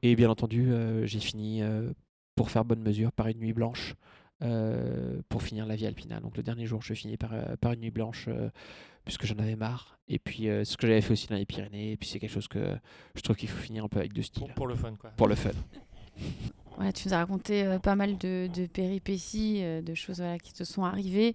Et 0.03 0.15
bien 0.15 0.29
entendu, 0.29 0.71
euh, 0.71 1.05
j'ai 1.05 1.19
fini 1.19 1.61
euh, 1.61 1.91
pour 2.35 2.49
faire 2.49 2.63
bonne 2.63 2.81
mesure 2.81 3.11
par 3.11 3.27
une 3.27 3.39
nuit 3.39 3.51
blanche 3.53 3.95
euh, 4.43 5.19
pour 5.27 5.41
finir 5.43 5.65
la 5.65 5.75
vie 5.75 5.87
alpina. 5.87 6.19
Donc 6.19 6.37
le 6.37 6.43
dernier 6.43 6.65
jour, 6.65 6.81
je 6.81 6.93
finis 6.93 7.17
par, 7.17 7.33
euh, 7.33 7.55
par 7.59 7.73
une 7.73 7.81
nuit 7.81 7.91
blanche 7.91 8.25
euh, 8.27 8.49
puisque 9.03 9.25
j'en 9.25 9.37
avais 9.39 9.55
marre. 9.55 9.97
Et 10.07 10.19
puis 10.19 10.47
euh, 10.47 10.63
ce 10.63 10.77
que 10.77 10.87
j'avais 10.87 11.01
fait 11.01 11.11
aussi 11.13 11.27
dans 11.27 11.35
les 11.35 11.45
Pyrénées. 11.45 11.93
Et 11.93 11.97
puis 11.97 12.07
c'est 12.07 12.19
quelque 12.19 12.31
chose 12.31 12.47
que 12.47 12.77
je 13.15 13.21
trouve 13.21 13.35
qu'il 13.35 13.49
faut 13.49 13.59
finir 13.61 13.83
un 13.83 13.89
peu 13.89 13.99
avec 13.99 14.13
de 14.13 14.21
style 14.21 14.43
Pour, 14.43 14.53
pour 14.53 14.67
le 14.67 14.75
fun, 14.75 14.95
quoi. 14.95 15.09
pour 15.11 15.27
le 15.27 15.35
fun. 15.35 15.51
Voilà, 16.75 16.93
tu 16.93 17.07
nous 17.07 17.13
as 17.13 17.17
raconté 17.17 17.63
euh, 17.63 17.79
pas 17.79 17.95
mal 17.95 18.17
de, 18.17 18.47
de 18.53 18.67
péripéties, 18.67 19.61
euh, 19.63 19.81
de 19.81 19.95
choses 19.95 20.17
voilà, 20.17 20.37
qui 20.37 20.53
te 20.53 20.63
sont 20.63 20.83
arrivées, 20.83 21.33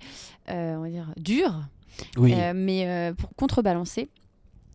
euh, 0.48 0.76
on 0.76 0.82
va 0.82 0.88
dire 0.88 1.12
dures. 1.16 1.62
Oui. 2.16 2.34
Mais 2.54 3.12
pour 3.18 3.34
contrebalancer, 3.34 4.08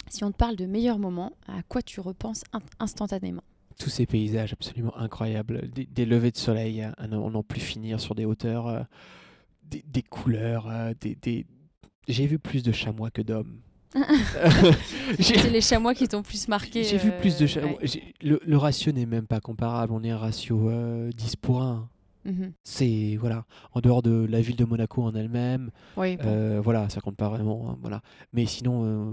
si 0.10 0.24
on 0.24 0.32
te 0.32 0.38
parle 0.38 0.56
de 0.56 0.66
meilleurs 0.66 1.00
moments, 1.00 1.34
à 1.48 1.64
quoi 1.64 1.82
tu 1.82 2.00
repenses 2.00 2.44
in- 2.54 2.60
instantanément? 2.80 3.44
Tous 3.80 3.90
ces 3.90 4.06
paysages 4.06 4.54
absolument 4.54 4.96
incroyables, 4.98 5.70
des, 5.70 5.86
des 5.86 6.06
levées 6.06 6.32
de 6.32 6.38
soleil 6.38 6.82
à, 6.82 6.92
à 6.98 7.08
n'en 7.08 7.44
plus 7.44 7.60
finir 7.62 8.00
sur 8.00 8.14
des 8.16 8.26
hauteurs, 8.26 8.86
des, 9.64 9.84
des 9.88 10.04
couleurs, 10.04 10.70
des, 11.00 11.16
des- 11.16 11.46
j'ai 12.08 12.28
vu 12.28 12.40
plus 12.40 12.62
de 12.64 12.72
chamois 12.72 13.10
que 13.10 13.22
d'hommes. 13.22 13.60
C'est 15.20 15.50
les 15.50 15.62
chamois 15.62 15.94
qui 15.94 16.08
t'ont 16.08 16.22
plus 16.24 16.48
marqué. 16.48 16.84
J'ai 16.84 16.98
vu 16.98 17.12
plus 17.20 17.38
de 17.38 17.46
euh, 17.46 17.48
chamois. 17.48 17.80
ouais. 17.80 18.14
Le, 18.22 18.40
le 18.46 18.58
ratio 18.58 18.92
n'est 18.92 19.06
même 19.06 19.28
pas 19.28 19.40
comparable. 19.40 19.94
On 19.94 20.04
est 20.04 20.10
un 20.12 20.18
ratio 20.18 20.70
euh, 20.70 21.10
10 21.16 21.36
pour 21.38 21.62
1. 21.62 21.90
Mhm. 22.26 22.52
C'est 22.66 23.16
voilà, 23.18 23.46
en 23.72 23.80
dehors 23.80 24.02
de 24.02 24.26
la 24.30 24.42
ville 24.42 24.58
de 24.58 24.66
Monaco 24.66 25.02
en 25.02 25.16
elle-même, 25.16 25.72
Oui, 25.96 26.18
bon. 26.18 26.24
euh, 26.26 26.60
voilà, 26.62 26.90
ça 26.90 27.00
compte 27.00 27.16
pas 27.16 27.30
vraiment, 27.30 27.70
hein, 27.70 27.78
voilà. 27.82 28.02
Mais 28.34 28.46
sinon, 28.46 28.84
euh, 28.84 29.12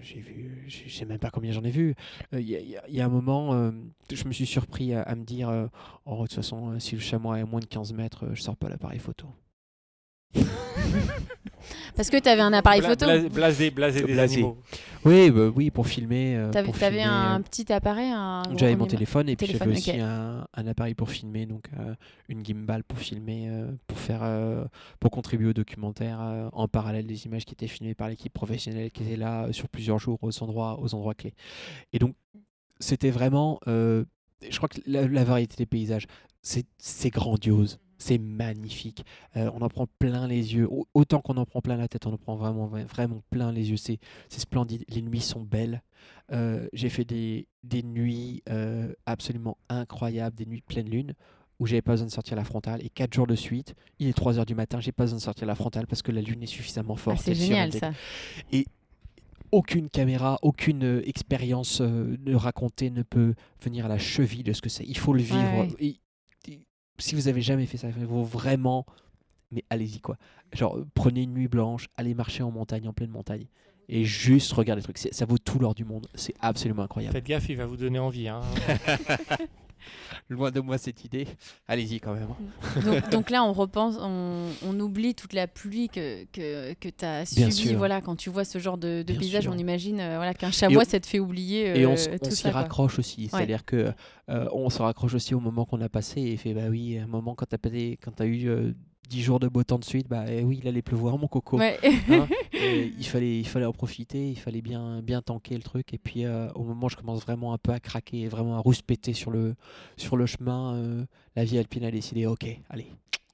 j'ai 0.00 0.20
vu, 0.20 0.64
je 0.68 0.88
sais 0.88 1.06
même 1.06 1.18
pas 1.18 1.30
combien 1.30 1.50
j'en 1.50 1.64
ai 1.64 1.72
vu. 1.72 1.96
Il 2.32 2.48
y, 2.48 2.54
a- 2.54 2.60
y 2.60 2.76
a- 2.76 2.88
y 2.88 3.00
a 3.00 3.04
un 3.04 3.08
moment, 3.08 3.72
je 4.12 4.24
me 4.26 4.32
suis 4.32 4.46
surpris 4.46 4.94
à, 4.94 5.02
à 5.02 5.16
me 5.16 5.24
dire, 5.24 5.50
oh, 6.06 6.14
de 6.18 6.20
toute 6.28 6.34
façon, 6.34 6.78
si 6.78 6.94
le 6.94 7.00
chamois 7.00 7.36
est 7.38 7.42
à 7.42 7.46
moins 7.46 7.58
de 7.60 7.66
15 7.66 7.92
mètres, 7.94 8.26
je 8.32 8.40
sors 8.40 8.56
pas 8.56 8.68
l'appareil 8.68 9.00
photo. 9.00 9.26
Parce 11.96 12.08
que 12.08 12.16
tu 12.18 12.28
avais 12.28 12.40
un 12.40 12.52
appareil 12.52 12.80
Bla- 12.80 12.90
photo. 12.90 13.06
bla- 13.06 13.28
Blasé, 13.28 13.70
blasé 13.70 14.00
des 14.02 14.12
Blasé. 14.14 14.34
animaux. 14.36 14.56
Oui, 15.04 15.30
bah 15.30 15.48
oui, 15.54 15.70
pour 15.70 15.86
filmer. 15.86 16.36
euh, 16.36 16.50
T'avais 16.50 16.66
pour 16.66 16.78
t'avais 16.78 16.98
filmer, 16.98 17.10
un 17.12 17.38
euh, 17.38 17.42
petit 17.42 17.70
appareil 17.72 18.10
J'avais 18.56 18.74
on 18.74 18.78
mon 18.78 18.86
téléphone 18.86 19.28
et 19.28 19.36
puis 19.36 19.46
j'avais 19.48 19.70
aussi 19.72 19.98
un, 20.00 20.46
un 20.54 20.66
appareil 20.66 20.94
pour 20.94 21.10
filmer, 21.10 21.46
donc 21.46 21.64
euh, 21.78 21.94
une 22.28 22.44
gimbal 22.44 22.84
pour 22.84 22.98
filmer, 22.98 23.48
euh, 23.50 23.70
pour 23.86 23.98
faire, 23.98 24.20
euh, 24.22 24.64
pour 24.98 25.10
contribuer 25.10 25.48
au 25.48 25.52
documentaire 25.52 26.20
euh, 26.20 26.48
en 26.52 26.68
parallèle 26.68 27.06
des 27.06 27.26
images 27.26 27.44
qui 27.44 27.52
étaient 27.54 27.66
filmées 27.66 27.94
par 27.94 28.08
l'équipe 28.08 28.32
professionnelle 28.32 28.90
qui 28.90 29.02
était 29.02 29.16
là 29.16 29.44
euh, 29.46 29.52
sur 29.52 29.68
plusieurs 29.68 29.98
jours 29.98 30.18
aux 30.22 30.42
endroits, 30.42 30.78
aux 30.80 30.94
endroits 30.94 31.14
clés. 31.14 31.34
Et 31.92 31.98
donc 31.98 32.14
c'était 32.78 33.10
vraiment, 33.10 33.58
euh, 33.68 34.04
je 34.48 34.56
crois 34.56 34.68
que 34.68 34.78
la, 34.86 35.06
la 35.06 35.24
variété 35.24 35.56
des 35.56 35.66
paysages, 35.66 36.06
c'est 36.42 36.64
c'est 36.78 37.10
grandiose. 37.10 37.78
C'est 38.02 38.18
magnifique. 38.18 39.04
Euh, 39.36 39.50
on 39.54 39.60
en 39.60 39.68
prend 39.68 39.86
plein 39.98 40.26
les 40.26 40.54
yeux. 40.54 40.66
Au- 40.70 40.86
Autant 40.94 41.20
qu'on 41.20 41.36
en 41.36 41.44
prend 41.44 41.60
plein 41.60 41.76
la 41.76 41.86
tête, 41.86 42.06
on 42.06 42.12
en 42.14 42.16
prend 42.16 42.34
vraiment, 42.34 42.66
vra- 42.66 42.84
vraiment 42.86 43.22
plein 43.30 43.52
les 43.52 43.70
yeux. 43.70 43.76
C'est 43.76 43.98
splendide. 44.30 44.84
Les 44.88 45.02
nuits 45.02 45.20
sont 45.20 45.42
belles. 45.42 45.82
Euh, 46.32 46.66
J'ai 46.72 46.88
fait 46.88 47.04
des, 47.04 47.46
des 47.62 47.82
nuits 47.82 48.42
euh, 48.48 48.92
absolument 49.04 49.58
incroyables, 49.68 50.34
des 50.34 50.46
nuits 50.46 50.60
de 50.60 50.64
pleine 50.64 50.88
lune, 50.88 51.12
où 51.58 51.66
j'avais 51.66 51.82
pas 51.82 51.92
besoin 51.92 52.06
de 52.06 52.10
sortir 52.12 52.36
la 52.36 52.44
frontale. 52.44 52.80
Et 52.82 52.88
quatre 52.88 53.12
jours 53.12 53.26
de 53.26 53.34
suite, 53.34 53.74
il 53.98 54.08
est 54.08 54.14
3 54.16 54.38
heures 54.38 54.46
du 54.46 54.54
matin, 54.54 54.80
j'ai 54.80 54.92
pas 54.92 55.04
besoin 55.04 55.18
de 55.18 55.22
sortir 55.22 55.46
la 55.46 55.54
frontale 55.54 55.86
parce 55.86 56.00
que 56.00 56.10
la 56.10 56.22
lune 56.22 56.42
est 56.42 56.46
suffisamment 56.46 56.94
Ah, 56.96 57.00
forte. 57.02 57.20
c'est 57.22 57.34
génial 57.34 57.70
ça. 57.72 57.92
Aucune 59.52 59.90
caméra, 59.90 60.38
aucune 60.42 61.02
expérience 61.04 61.80
euh, 61.80 62.16
de 62.20 62.36
raconter 62.36 62.88
ne 62.88 63.02
peut 63.02 63.34
venir 63.60 63.86
à 63.86 63.88
la 63.88 63.98
cheville 63.98 64.44
de 64.44 64.52
ce 64.52 64.62
que 64.62 64.68
c'est. 64.68 64.84
Il 64.84 64.96
faut 64.96 65.12
le 65.12 65.22
vivre. 65.22 65.58
ouais. 65.58 65.68
Et- 65.80 65.86
et 65.88 66.00
si 67.00 67.14
vous 67.14 67.28
avez 67.28 67.42
jamais 67.42 67.66
fait 67.66 67.76
ça, 67.76 67.88
il 67.88 68.06
faut 68.06 68.22
vraiment. 68.22 68.86
Mais 69.52 69.64
allez-y 69.70 70.00
quoi. 70.00 70.16
Genre, 70.52 70.78
prenez 70.94 71.22
une 71.22 71.34
nuit 71.34 71.48
blanche, 71.48 71.88
allez 71.96 72.14
marcher 72.14 72.42
en 72.42 72.50
montagne, 72.50 72.86
en 72.88 72.92
pleine 72.92 73.10
montagne. 73.10 73.46
Et 73.88 74.04
juste 74.04 74.52
regardez 74.52 74.80
les 74.80 74.84
trucs. 74.84 74.98
C'est- 74.98 75.12
Ça 75.12 75.24
vaut 75.24 75.38
tout 75.38 75.58
l'or 75.58 75.74
du 75.74 75.84
monde. 75.84 76.06
C'est 76.14 76.34
absolument 76.40 76.82
incroyable. 76.84 77.12
Faites 77.14 77.26
gaffe, 77.26 77.48
il 77.48 77.56
va 77.56 77.66
vous 77.66 77.76
donner 77.76 77.98
envie. 77.98 78.28
hein. 78.28 78.40
Loin 80.28 80.50
de 80.50 80.60
moi 80.60 80.78
cette 80.78 81.04
idée. 81.04 81.26
Allez-y 81.68 82.00
quand 82.00 82.14
même. 82.14 82.28
donc, 82.84 83.10
donc 83.10 83.30
là, 83.30 83.44
on 83.44 83.52
repense, 83.52 83.96
on, 84.00 84.46
on 84.64 84.80
oublie 84.80 85.14
toute 85.14 85.32
la 85.32 85.46
pluie 85.46 85.88
que, 85.88 86.24
que, 86.32 86.74
que 86.74 86.88
tu 86.88 87.04
as 87.04 87.24
Bien 87.34 87.50
subie. 87.50 87.68
sûr. 87.70 87.78
Voilà, 87.78 88.00
quand 88.00 88.16
tu 88.16 88.30
vois 88.30 88.44
ce 88.44 88.58
genre 88.58 88.78
de, 88.78 89.02
de 89.02 89.12
paysage, 89.14 89.44
sûr. 89.44 89.52
on 89.52 89.58
imagine 89.58 90.00
euh, 90.00 90.16
voilà, 90.16 90.34
qu'un 90.34 90.50
chamois, 90.50 90.82
on- 90.86 90.88
ça 90.88 91.00
te 91.00 91.06
fait 91.06 91.18
oublier 91.18 91.78
Et 91.78 91.86
on, 91.86 91.92
euh, 91.94 92.18
on 92.20 92.30
s'y 92.30 92.42
quoi. 92.42 92.50
raccroche 92.52 92.98
aussi. 92.98 93.28
C'est-à-dire 93.28 93.64
que 93.64 93.92
euh, 94.28 94.48
on 94.52 94.70
se 94.70 94.80
raccroche 94.82 95.14
aussi 95.14 95.34
au 95.34 95.40
moment 95.40 95.64
qu'on 95.64 95.80
a 95.80 95.88
passé 95.88 96.20
et 96.20 96.36
fait 96.36 96.54
bah 96.54 96.68
oui, 96.70 96.98
un 96.98 97.06
moment 97.06 97.34
quand 97.34 97.46
quand 97.50 98.12
t'as 98.16 98.26
eu 98.26 98.74
10 99.10 99.22
jours 99.22 99.40
de 99.40 99.48
beau 99.48 99.64
temps 99.64 99.78
de 99.78 99.84
suite, 99.84 100.08
bah 100.08 100.24
eh 100.28 100.44
oui, 100.44 100.60
il 100.62 100.68
allait 100.68 100.82
pleuvoir 100.82 101.18
mon 101.18 101.26
coco. 101.26 101.58
Ouais. 101.58 101.78
Hein, 102.08 102.28
et 102.52 102.92
il 102.96 103.04
fallait 103.04 103.38
il 103.40 103.46
fallait 103.46 103.66
en 103.66 103.72
profiter, 103.72 104.30
il 104.30 104.38
fallait 104.38 104.62
bien 104.62 105.02
bien 105.02 105.20
tanker 105.20 105.56
le 105.56 105.62
truc 105.62 105.92
et 105.92 105.98
puis 105.98 106.24
euh, 106.24 106.48
au 106.54 106.62
moment 106.62 106.86
où 106.86 106.90
je 106.90 106.96
commence 106.96 107.20
vraiment 107.20 107.52
un 107.52 107.58
peu 107.58 107.72
à 107.72 107.80
craquer, 107.80 108.28
vraiment 108.28 108.56
à 108.56 108.60
rouspéter 108.60 109.12
sur 109.12 109.32
le 109.32 109.56
sur 109.96 110.16
le 110.16 110.26
chemin, 110.26 110.76
euh, 110.76 111.04
la 111.34 111.44
vie 111.44 111.58
alpine 111.58 111.84
a 111.84 111.90
décidé 111.90 112.26
OK, 112.26 112.46
allez. 112.70 112.92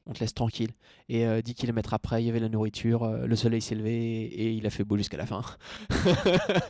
On 0.09 0.13
te 0.13 0.21
laisse 0.21 0.35
tranquille. 0.35 0.71
Et 1.09 1.27
euh, 1.27 1.43
10 1.43 1.55
km 1.55 1.93
après, 1.95 2.23
il 2.23 2.27
y 2.27 2.31
avait 2.31 2.39
la 2.41 2.49
nourriture, 2.49 3.03
euh, 3.03 3.27
le 3.27 3.35
soleil 3.35 3.61
s'est 3.61 3.75
levé 3.75 3.93
et 4.25 4.53
il 4.53 4.65
a 4.67 4.71
fait 4.71 4.85
beau 4.85 4.97
jusqu'à 4.97 5.17
la 5.17 5.27
fin. 5.27 5.43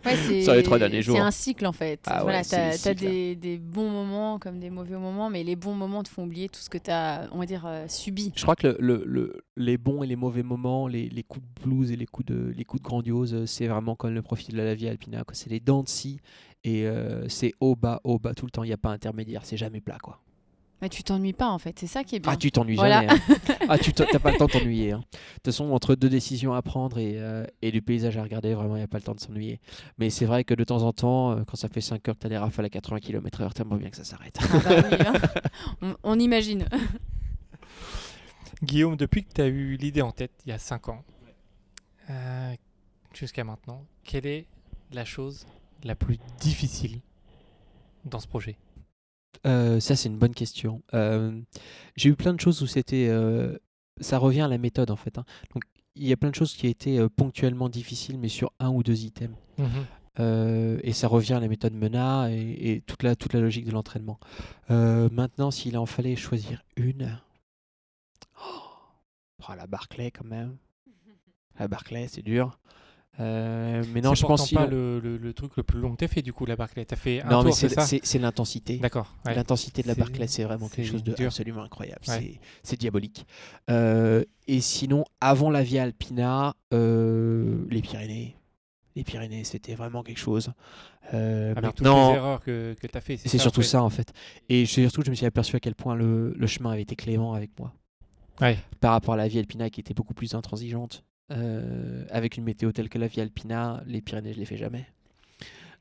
Ouais, 0.05 0.43
Sur 0.43 0.55
les 0.55 0.63
trois 0.63 0.79
derniers 0.79 1.03
jours. 1.03 1.17
C'est 1.17 1.23
un 1.23 1.31
cycle 1.31 1.67
en 1.67 1.73
fait. 1.73 2.01
Ah 2.07 2.19
ouais, 2.19 2.23
voilà, 2.23 2.43
t'as 2.45 2.69
le 2.69 2.73
as 2.75 2.79
cycle. 2.79 2.95
des, 2.97 3.37
des 3.37 3.59
bons 3.59 3.91
moments 3.91 4.39
comme 4.39 4.59
des 4.59 4.71
mauvais 4.71 4.97
moments, 4.97 5.29
mais 5.31 5.45
les 5.45 5.57
bons 5.57 5.75
moments 5.75 6.03
te 6.03 6.09
font 6.09 6.25
oublier 6.25 6.49
tout 6.49 6.61
ce 6.61 6.71
que 6.71 6.79
tu 6.79 6.91
as, 6.91 7.29
on 7.33 7.39
va 7.39 7.47
dire, 7.47 7.65
euh, 7.67 7.87
subi. 7.89 8.33
Je 8.35 8.43
crois 8.43 8.57
que 8.57 8.69
le, 8.69 8.77
le- 8.81 9.05
le- 9.05 9.45
les 9.57 9.77
bons 9.79 10.03
et 10.03 10.07
les 10.07 10.17
mauvais 10.17 10.43
moments, 10.43 10.89
les, 10.89 11.09
les 11.09 11.23
coups 11.23 11.45
de 11.47 11.63
blues 11.63 11.93
et 11.93 11.97
les 11.97 12.07
coups 12.07 12.27
de, 12.27 12.53
les 12.57 12.65
coups 12.65 12.83
de 12.83 12.87
grandiose, 12.89 13.35
euh, 13.35 13.47
c'est 13.47 13.67
vraiment 13.67 13.97
comme 13.97 14.15
le 14.15 14.23
profil 14.23 14.55
de 14.57 14.63
la 14.63 14.75
vie 14.75 14.89
alpina. 14.89 15.25
C'est 15.33 15.51
les 15.51 15.61
dents 15.61 15.83
de 15.83 15.89
scie 15.89 16.21
et 16.65 16.87
euh, 16.87 17.29
c'est 17.29 17.53
haut, 17.61 17.77
bas, 17.77 18.01
haut, 18.05 18.19
bas 18.19 18.35
tout 18.35 18.47
le 18.47 18.51
temps. 18.51 18.65
Il 18.65 18.69
n'y 18.69 18.73
a 18.73 18.79
pas 18.79 18.91
intermédiaire, 18.91 19.43
c'est 19.45 19.57
jamais 19.59 19.81
plat. 19.81 19.99
quoi. 20.03 20.21
Mais 20.83 20.91
tu 20.91 21.03
t'ennuies 21.03 21.33
pas 21.33 21.49
en 21.49 21.59
fait, 21.59 21.79
c'est 21.79 21.87
ça 21.87 22.05
qui 22.05 22.17
est 22.17 22.19
bien. 22.19 22.31
Ah, 22.31 22.37
tu 22.37 22.53
t'ennuies 22.53 22.77
Voilà. 22.77 23.01
jamais. 23.01 23.13
hein. 23.13 23.57
ah, 23.69 23.79
tu 23.79 23.95
t'as 23.95 24.07
pas 24.19 24.31
le 24.31 24.37
temps 24.37 24.45
de 24.45 24.53
t'ennuyer. 24.53 24.93
hein. 24.93 24.99
De 24.99 25.17
toute 25.37 25.45
façon, 25.47 25.71
entre 25.73 25.95
deux 25.95 26.11
décisions 26.11 26.53
à 26.53 26.61
prendre 26.61 26.99
et, 26.99 27.15
euh, 27.17 27.47
et 27.63 27.71
du 27.73 27.81
paysage 27.81 28.19
à 28.19 28.23
regarder, 28.23 28.53
vraiment, 28.53 28.75
il 28.77 28.81
n'y 28.81 28.85
a 28.85 28.89
pas 28.89 28.99
le 28.99 29.03
temps 29.03 29.15
de 29.15 29.21
s'ennuyer. 29.21 29.59
Mais 29.97 30.11
c'est 30.11 30.27
vrai 30.27 30.45
que 30.45 30.53
de 30.53 30.65
temps 30.65 30.83
en 30.83 30.93
temps, 30.93 31.31
euh, 31.33 31.45
quand 31.47 31.57
ça 31.57 31.69
fait 31.71 31.81
5 31.81 32.07
heures 32.09 32.15
que 32.15 32.21
tu 32.21 32.27
as 32.27 32.31
des 32.31 32.37
rafales 32.37 32.67
à 32.67 32.69
80 32.69 33.01
km/h, 33.01 33.53
t'aimerais 33.55 33.79
bien 33.79 33.89
que 33.89 33.97
ça 33.97 34.05
s'arrête. 34.05 34.37
Ah 34.43 34.59
bah 34.59 34.71
oui, 34.91 34.97
hein. 35.07 35.13
on, 35.83 35.97
on 36.03 36.19
imagine. 36.21 36.67
Guillaume, 38.63 38.97
depuis 38.97 39.25
que 39.25 39.33
tu 39.35 39.41
as 39.41 39.47
eu 39.47 39.77
l'idée 39.77 40.03
en 40.03 40.13
tête 40.13 40.33
il 40.45 40.51
y 40.51 40.53
a 40.53 40.59
5 40.59 40.89
ans, 40.91 41.05
euh, 42.11 42.55
jusqu'à 43.15 43.45
maintenant, 43.45 43.83
quelle 44.05 44.27
est 44.27 44.47
la 44.93 45.05
chose 45.05 45.47
la 45.85 45.95
plus 45.95 46.19
difficile 46.41 47.01
dans 48.05 48.21
ce 48.21 48.27
projet? 48.27 48.57
Euh, 49.47 49.81
ça, 49.81 49.97
c'est 49.97 50.09
une 50.09 50.19
bonne 50.19 50.35
question. 50.35 50.83
Euh, 50.95 51.41
j'ai 51.97 52.09
eu 52.11 52.15
plein 52.17 52.35
de 52.35 52.41
choses 52.41 52.63
où 52.63 52.67
c'était. 52.67 53.07
euh, 53.09 53.57
ça 54.01 54.19
revient 54.19 54.43
à 54.43 54.49
la 54.49 54.59
méthode, 54.59 54.91
en 54.91 54.97
fait. 54.97 55.19
hein. 55.19 55.25
Donc, 55.55 55.63
il 55.95 56.07
y 56.07 56.13
a 56.13 56.17
plein 56.17 56.31
de 56.31 56.35
choses 56.35 56.55
qui 56.55 56.67
étaient 56.67 56.99
euh, 56.99 57.09
ponctuellement 57.09 57.69
difficiles, 57.69 58.19
mais 58.19 58.29
sur 58.29 58.53
un 58.59 58.71
ou 58.71 58.83
deux 58.83 59.05
items. 59.05 59.37
Euh, 60.19 60.79
et 60.83 60.93
ça 60.93 61.09
revient 61.09 61.35
à 61.35 61.41
la 61.41 61.49
méthode 61.49 61.75
MENA 61.75 62.31
et, 62.31 62.73
et 62.73 62.81
toute, 62.81 63.03
la, 63.03 63.17
toute 63.17 63.33
la 63.35 63.41
logique 63.41 63.67
de 63.67 63.71
l'entraînement. 63.71 64.19
Euh, 64.71 65.09
maintenant, 65.13 65.51
s'il 65.51 65.77
en 65.79 65.87
fallait 65.87 66.17
choisir 66.17 66.63
une. 66.77 67.19
Oh, 68.43 69.53
la 69.57 69.67
Barclay, 69.67 70.11
quand 70.11 70.25
même. 70.25 70.57
La 71.59 71.69
Barclay, 71.69 72.07
c'est 72.09 72.23
dur. 72.23 72.59
Euh, 73.19 73.83
mais 73.95 74.01
non, 74.03 74.15
je 74.15 74.27
pense 74.27 74.51
pas 74.51 74.67
le, 74.67 75.01
le- 75.01 75.17
le 75.17 75.33
truc 75.33 75.57
le 75.57 75.63
plus 75.63 75.81
long 75.81 75.93
que 75.93 75.97
tu 75.99 76.05
as 76.05 76.09
fait 76.09 76.23
du 76.23 76.33
coup, 76.33 76.45
la 76.45 76.57
Barclay. 76.57 76.85
Tu 76.85 76.93
as 76.95 76.97
fait 76.99 77.23
un 77.23 77.29
Non, 77.31 77.43
mais 77.43 77.51
tour, 77.51 77.81
c'est 78.03 78.19
l'intensité. 78.19 78.77
D'accord. 78.79 79.15
ouais. 79.25 79.35
L'intensité 79.35 79.83
de 79.83 79.89
la 79.89 79.95
Barclay, 79.95 80.27
c'est 80.27 80.45
vraiment 80.45 80.69
quelque 80.69 80.87
chose 80.91 81.03
de 81.03 81.13
dur. 81.15 81.27
absolument 81.27 81.63
incroyable. 81.63 82.01
Ouais. 82.09 82.39
C'est- 82.63 82.77
diabolique. 82.77 83.27
Euh, 83.71 84.23
et 84.47 84.61
sinon, 84.61 85.05
avant 85.21 85.49
la 85.51 85.63
Via 85.63 85.83
Alpina, 85.85 86.55
euh, 86.75 87.65
les 87.71 87.81
Pyrénées. 87.81 88.37
Les 88.97 89.05
Pyrénées, 89.05 89.45
c'était 89.45 89.75
vraiment 89.75 90.03
quelque 90.03 90.19
chose. 90.19 90.51
Avec 91.13 91.55
toutes 91.55 91.63
maintenant, 91.83 92.11
les 92.11 92.17
erreurs 92.17 92.41
que, 92.41 92.75
que 92.81 92.87
tu 92.87 92.99
as 92.99 93.01
fait. 93.01 93.17
c'est 93.17 93.35
en 93.39 93.43
surtout 93.43 93.63
fait. 93.63 93.69
ça 93.69 93.83
en 93.83 93.91
fait. 93.91 94.13
Et 94.49 94.67
surtout, 94.67 95.03
je 95.05 95.11
me 95.11 95.15
suis 95.15 95.25
aperçu 95.27 95.55
à 95.57 95.61
quel 95.61 95.75
point 95.75 95.95
le, 95.95 96.35
le 96.37 96.47
chemin 96.47 96.73
avait 96.73 96.83
été 96.83 96.97
clément 96.97 97.33
avec 97.35 97.51
moi. 97.59 97.73
Ouais. 98.41 98.59
Par 98.81 98.93
rapport 98.93 99.15
à 99.15 99.17
la 99.17 99.29
Via 99.29 99.41
Alpina 99.41 99.71
qui 99.71 99.81
était 99.81 99.95
beaucoup 99.95 100.15
plus 100.15 100.35
intransigeante. 100.35 101.05
Euh, 101.33 102.05
avec 102.11 102.37
une 102.37 102.45
météo 102.45 102.71
telle 102.73 102.89
que 102.89 102.99
la 102.99 103.09
Via 103.09 103.23
Alpina, 103.25 103.83
les 103.87 104.01
Pyrénées, 104.01 104.33
je 104.33 104.39
les 104.39 104.45
fais 104.45 104.57
jamais. 104.57 104.87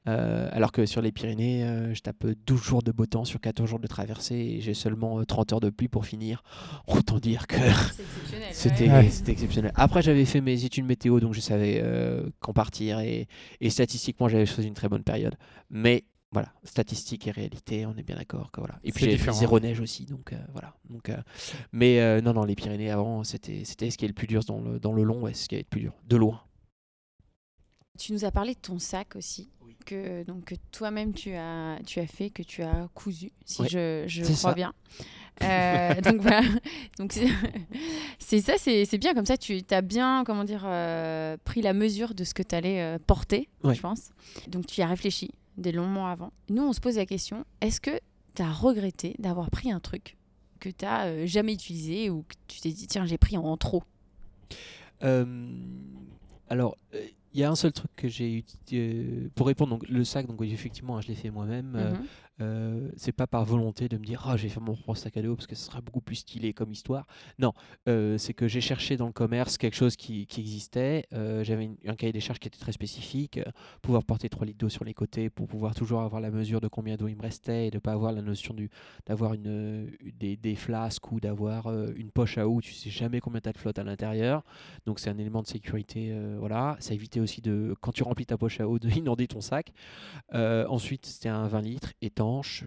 Euh, 0.08 0.50
alors 0.52 0.72
que 0.72 0.86
sur 0.86 1.02
les 1.02 1.12
Pyrénées, 1.12 1.64
euh, 1.64 1.94
je 1.96 2.02
tape 2.02 2.26
12 2.46 2.62
jours 2.62 2.84
de 2.84 2.92
beau 2.92 3.08
temps 3.08 3.26
sur 3.26 3.40
14 3.40 3.68
jours 3.68 3.80
de 3.80 3.88
traversée 3.88 4.36
et 4.36 4.62
j'ai 4.62 4.76
seulement 4.76 5.20
euh, 5.20 5.24
30 5.26 5.54
heures 5.54 5.60
de 5.60 5.72
pluie 5.72 5.88
pour 5.88 6.06
finir. 6.06 6.44
Autant 6.88 7.18
dire 7.18 7.48
que 7.48 7.56
c'était 8.52 8.90
Ouais. 8.90 9.10
c'était 9.10 9.32
exceptionnel. 9.32 9.72
Après, 9.76 10.04
j'avais 10.04 10.26
fait 10.26 10.42
mes 10.42 10.64
études 10.64 10.86
météo, 10.86 11.20
donc 11.20 11.34
je 11.34 11.40
savais 11.40 11.80
euh, 11.84 12.30
quand 12.40 12.54
partir 12.54 13.00
et, 13.00 13.28
et 13.62 13.70
statistiquement, 13.72 14.28
j'avais 14.28 14.46
choisi 14.46 14.68
une 14.68 14.76
très 14.76 14.90
bonne 14.90 15.04
période. 15.04 15.36
Mais 15.72 16.04
voilà, 16.36 16.54
statistique 16.66 17.28
et 17.28 17.32
réalité, 17.32 17.86
on 17.86 17.96
est 17.96 18.04
bien 18.04 18.18
d'accord. 18.18 18.52
Voilà. 18.58 18.78
Et 18.84 18.92
puis 18.92 19.08
différent. 19.08 19.38
zéro 19.38 19.60
neige 19.60 19.80
aussi, 19.80 20.06
donc 20.06 20.34
euh, 20.34 20.38
voilà. 20.52 20.76
Donc, 20.90 21.10
euh, 21.10 21.16
mais 21.72 22.00
euh, 22.02 22.20
non, 22.22 22.34
non, 22.34 22.44
les 22.44 22.56
Pyrénées 22.56 22.92
avant, 22.92 23.24
c'était 23.24 23.64
c'était 23.66 23.90
ce 23.90 23.98
qui 23.98 24.06
est 24.06 24.10
le 24.10 24.14
plus 24.14 24.28
dur 24.28 24.44
dans 24.44 24.60
le, 24.60 24.80
dans 24.80 24.92
le 24.94 25.04
long, 25.04 25.22
ouais, 25.22 25.34
ce 25.34 25.48
qui 25.48 25.56
est 25.56 25.60
le 25.60 25.64
plus 25.64 25.82
dur, 25.82 25.94
de 26.08 26.18
loin. 26.18 26.42
Tu 27.98 28.12
nous 28.12 28.26
as 28.26 28.32
parlé 28.32 28.54
de 28.54 28.60
ton 28.60 28.78
sac 28.80 29.16
aussi, 29.16 29.50
que, 29.86 30.24
donc, 30.26 30.44
que 30.46 30.56
toi-même 30.72 31.14
tu 31.14 31.34
as, 31.34 31.80
tu 31.86 32.00
as 32.02 32.08
fait, 32.08 32.30
que 32.30 32.44
tu 32.44 32.62
as 32.62 32.90
cousu, 32.94 33.32
si 33.46 33.62
Ouais, 33.62 33.70
je, 33.70 34.04
je 34.08 34.24
crois 34.24 34.36
ça. 34.36 34.54
bien. 34.54 34.74
Euh, 35.44 36.02
donc 36.02 36.22
voilà, 36.22 36.42
donc 37.00 37.14
c'est- 38.20 38.42
ça, 38.42 38.54
c'est 38.58 38.84
c'est 38.86 38.98
bien 38.98 39.14
comme 39.14 39.26
ça, 39.26 39.38
tu 39.38 39.62
as 39.70 39.82
bien, 39.82 40.24
comment 40.26 40.44
dire, 40.44 40.64
euh, 40.66 41.38
pris 41.46 41.62
la 41.62 41.74
mesure 41.74 42.14
de 42.16 42.24
ce 42.26 42.34
que 42.34 42.44
tu 42.44 42.56
allais 42.56 42.82
euh, 42.82 42.98
porter, 43.06 43.48
Ouais. 43.64 43.76
je 43.76 43.82
pense. 43.82 44.10
Donc 44.48 44.66
tu 44.66 44.82
y 44.82 44.84
as 44.84 44.88
réfléchi 44.88 45.32
des 45.58 45.72
longs 45.72 45.88
mois 45.88 46.12
avant. 46.12 46.32
Nous, 46.50 46.64
on 46.64 46.74
se 46.74 46.80
pose 46.80 46.98
la 46.98 47.06
question, 47.06 47.46
est-ce 47.62 47.80
que 47.82 48.00
tu 48.36 48.42
as 48.42 48.52
regretté 48.52 49.16
d'avoir 49.20 49.50
pris 49.50 49.72
un 49.72 49.80
truc 49.80 50.18
que 50.60 50.70
tu 50.70 50.86
n'as 50.86 51.26
jamais 51.26 51.54
utilisé 51.54 52.10
ou 52.10 52.24
que 52.24 52.36
tu 52.48 52.60
t'es 52.62 52.72
dit, 52.72 52.88
tiens, 52.88 53.06
j'ai 53.06 53.18
pris 53.18 53.38
en 53.38 53.56
trop? 53.58 53.84
Euh, 55.04 55.26
alors, 56.50 56.78
euh, 56.94 57.06
il 57.34 57.40
y 57.40 57.44
a 57.44 57.50
un 57.52 57.56
seul 57.56 57.74
truc 57.74 57.92
que 57.96 58.08
j'ai 58.08 58.46
eu 58.72 59.30
pour 59.36 59.48
répondre. 59.48 59.72
Donc, 59.72 59.88
le 59.90 60.04
sac, 60.06 60.26
donc 60.26 60.42
effectivement, 60.42 61.02
je 61.02 61.08
l'ai 61.10 61.16
fait 61.16 61.30
moi-même. 61.32 61.76
Euh, 61.76 61.92
Mhm. 61.92 62.06
Euh, 62.42 62.90
c'est 62.98 63.14
pas 63.14 63.28
par 63.28 63.46
volonté 63.46 63.88
de 63.88 63.98
me 63.98 64.04
dire 64.04 64.24
ah 64.28 64.36
j'ai 64.36 64.50
fait 64.50 64.60
mon 64.60 64.76
propre 64.76 64.96
sac 64.96 65.16
à 65.16 65.22
dos 65.22 65.36
parce 65.36 65.48
que 65.48 65.56
ce 65.56 65.66
sera 65.66 65.80
beaucoup 65.80 66.02
plus 66.02 66.18
stylé 66.18 66.54
comme 66.54 66.72
histoire. 66.72 67.08
Non, 67.40 67.54
euh, 67.88 68.18
c'est 68.18 68.34
que 68.34 68.48
j'ai 68.48 68.62
cherché 68.62 68.98
dans 68.98 69.08
le 69.08 69.14
commerce 69.14 69.58
quelque 69.58 69.76
chose 69.76 69.96
qui, 69.96 70.28
qui 70.28 70.42
existait. 70.42 71.06
Euh, 71.14 71.44
J'avais 71.44 71.70
un 71.86 71.96
cahier 71.96 72.12
des 72.12 72.20
charges 72.20 72.40
qui 72.40 72.48
était 72.48 72.60
très 72.60 72.74
spécifique, 72.74 73.38
euh, 73.38 73.46
pouvoir 73.82 74.04
porter 74.04 74.28
3 74.28 74.48
litres 74.48 74.58
d'eau 74.58 74.70
sur 74.70 74.84
les 74.84 74.94
côtés 74.94 75.30
pour 75.30 75.48
pouvoir 75.48 75.76
toujours 75.76 76.02
avoir 76.02 76.22
la 76.22 76.30
mesure 76.30 76.60
de 76.60 76.68
combien 76.68 76.98
d'eau 76.98 77.08
il 77.08 77.16
me 77.16 77.22
restait 77.22 77.68
et 77.68 77.72
de 77.72 77.80
pas 77.80 77.94
avoir 77.94 78.12
la 78.12 78.22
notion 78.22 78.56
d'avoir 79.06 79.36
des, 79.38 80.38
des 80.38 80.56
flasques 80.56 81.12
ou 81.12 81.20
d'avoir 81.20 81.68
une 81.96 82.12
poche 82.12 82.38
à 82.38 82.48
eau. 82.48 82.62
Tu 82.62 82.74
sais 82.74 82.90
jamais 82.90 83.20
combien 83.20 83.42
tu 83.42 83.50
as 83.50 83.54
de 83.54 83.58
flotte 83.58 83.80
à 83.80 83.84
l'intérieur. 83.84 84.44
Donc 84.86 85.00
c'est 85.00 85.10
un 85.10 85.18
élément 85.18 85.42
de 85.42 85.48
sécurité. 85.48 86.14
voilà, 86.40 86.76
ça 86.80 86.94
évitait 86.94 87.20
aussi 87.20 87.42
de 87.42 87.76
quand 87.82 87.92
tu 87.92 88.04
remplis 88.04 88.26
ta 88.26 88.38
poche 88.38 88.60
à 88.60 88.68
eau 88.68 88.80
de 88.80 88.90
inonder 88.98 89.28
ton 89.28 89.42
sac. 89.42 89.72
Ensuite, 90.34 91.06
c'était 91.06 91.30
un 91.30 91.48
20 91.48 91.62
litres 91.62 91.94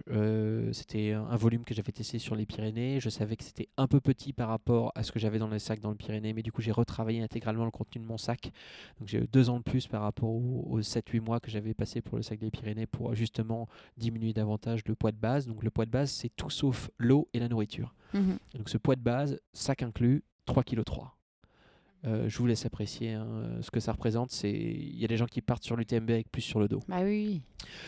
Euh, 0.09 0.71
c'était 0.73 1.11
un 1.13 1.35
volume 1.35 1.63
que 1.63 1.73
j'avais 1.73 1.91
testé 1.91 2.19
sur 2.19 2.35
les 2.35 2.45
Pyrénées. 2.45 2.99
Je 2.99 3.09
savais 3.09 3.35
que 3.35 3.43
c'était 3.43 3.67
un 3.77 3.87
peu 3.87 3.99
petit 3.99 4.31
par 4.33 4.49
rapport 4.49 4.91
à 4.95 5.03
ce 5.03 5.11
que 5.11 5.19
j'avais 5.19 5.39
dans 5.39 5.47
les 5.49 5.59
sacs 5.59 5.79
dans 5.79 5.89
le 5.89 5.95
Pyrénées, 5.95 6.33
mais 6.33 6.41
du 6.43 6.51
coup, 6.51 6.61
j'ai 6.61 6.71
retravaillé 6.71 7.21
intégralement 7.21 7.65
le 7.65 7.71
contenu 7.71 8.01
de 8.01 8.07
mon 8.07 8.17
sac. 8.17 8.51
Donc, 8.99 9.07
j'ai 9.07 9.19
eu 9.19 9.27
deux 9.31 9.49
ans 9.49 9.57
de 9.57 9.63
plus 9.63 9.87
par 9.87 10.01
rapport 10.01 10.29
aux, 10.29 10.65
aux 10.69 10.81
7-8 10.81 11.21
mois 11.21 11.39
que 11.39 11.49
j'avais 11.51 11.73
passé 11.73 12.01
pour 12.01 12.17
le 12.17 12.23
sac 12.23 12.39
des 12.39 12.51
Pyrénées 12.51 12.85
pour 12.87 13.13
justement 13.15 13.67
diminuer 13.97 14.33
davantage 14.33 14.81
le 14.87 14.95
poids 14.95 15.11
de 15.11 15.17
base. 15.17 15.47
Donc, 15.47 15.63
le 15.63 15.69
poids 15.69 15.85
de 15.85 15.91
base, 15.91 16.11
c'est 16.11 16.29
tout 16.35 16.49
sauf 16.49 16.89
l'eau 16.97 17.27
et 17.33 17.39
la 17.39 17.47
nourriture. 17.47 17.93
Mhm. 18.13 18.37
Donc, 18.55 18.69
ce 18.69 18.77
poids 18.77 18.95
de 18.95 19.01
base, 19.01 19.39
sac 19.53 19.83
inclus, 19.83 20.23
3 20.45 20.63
kg. 20.63 20.81
je 22.03 22.37
vous 22.37 22.47
laisse 22.47 22.65
apprécier 22.65 23.13
hein, 23.13 23.59
ce 23.61 23.69
que 23.71 23.79
ça 23.79 23.91
représente. 23.91 24.31
C'est 24.31 24.51
Il 24.51 24.97
y 24.97 25.05
a 25.05 25.07
des 25.07 25.17
gens 25.17 25.25
qui 25.27 25.41
partent 25.41 25.63
sur 25.63 25.75
l'UTMB 25.75 26.09
avec 26.11 26.31
plus 26.31 26.41
sur 26.41 26.59
le 26.59 26.67
dos. 26.67 26.79
Bah 26.87 27.01
oui, 27.03 27.27
oui. 27.33 27.41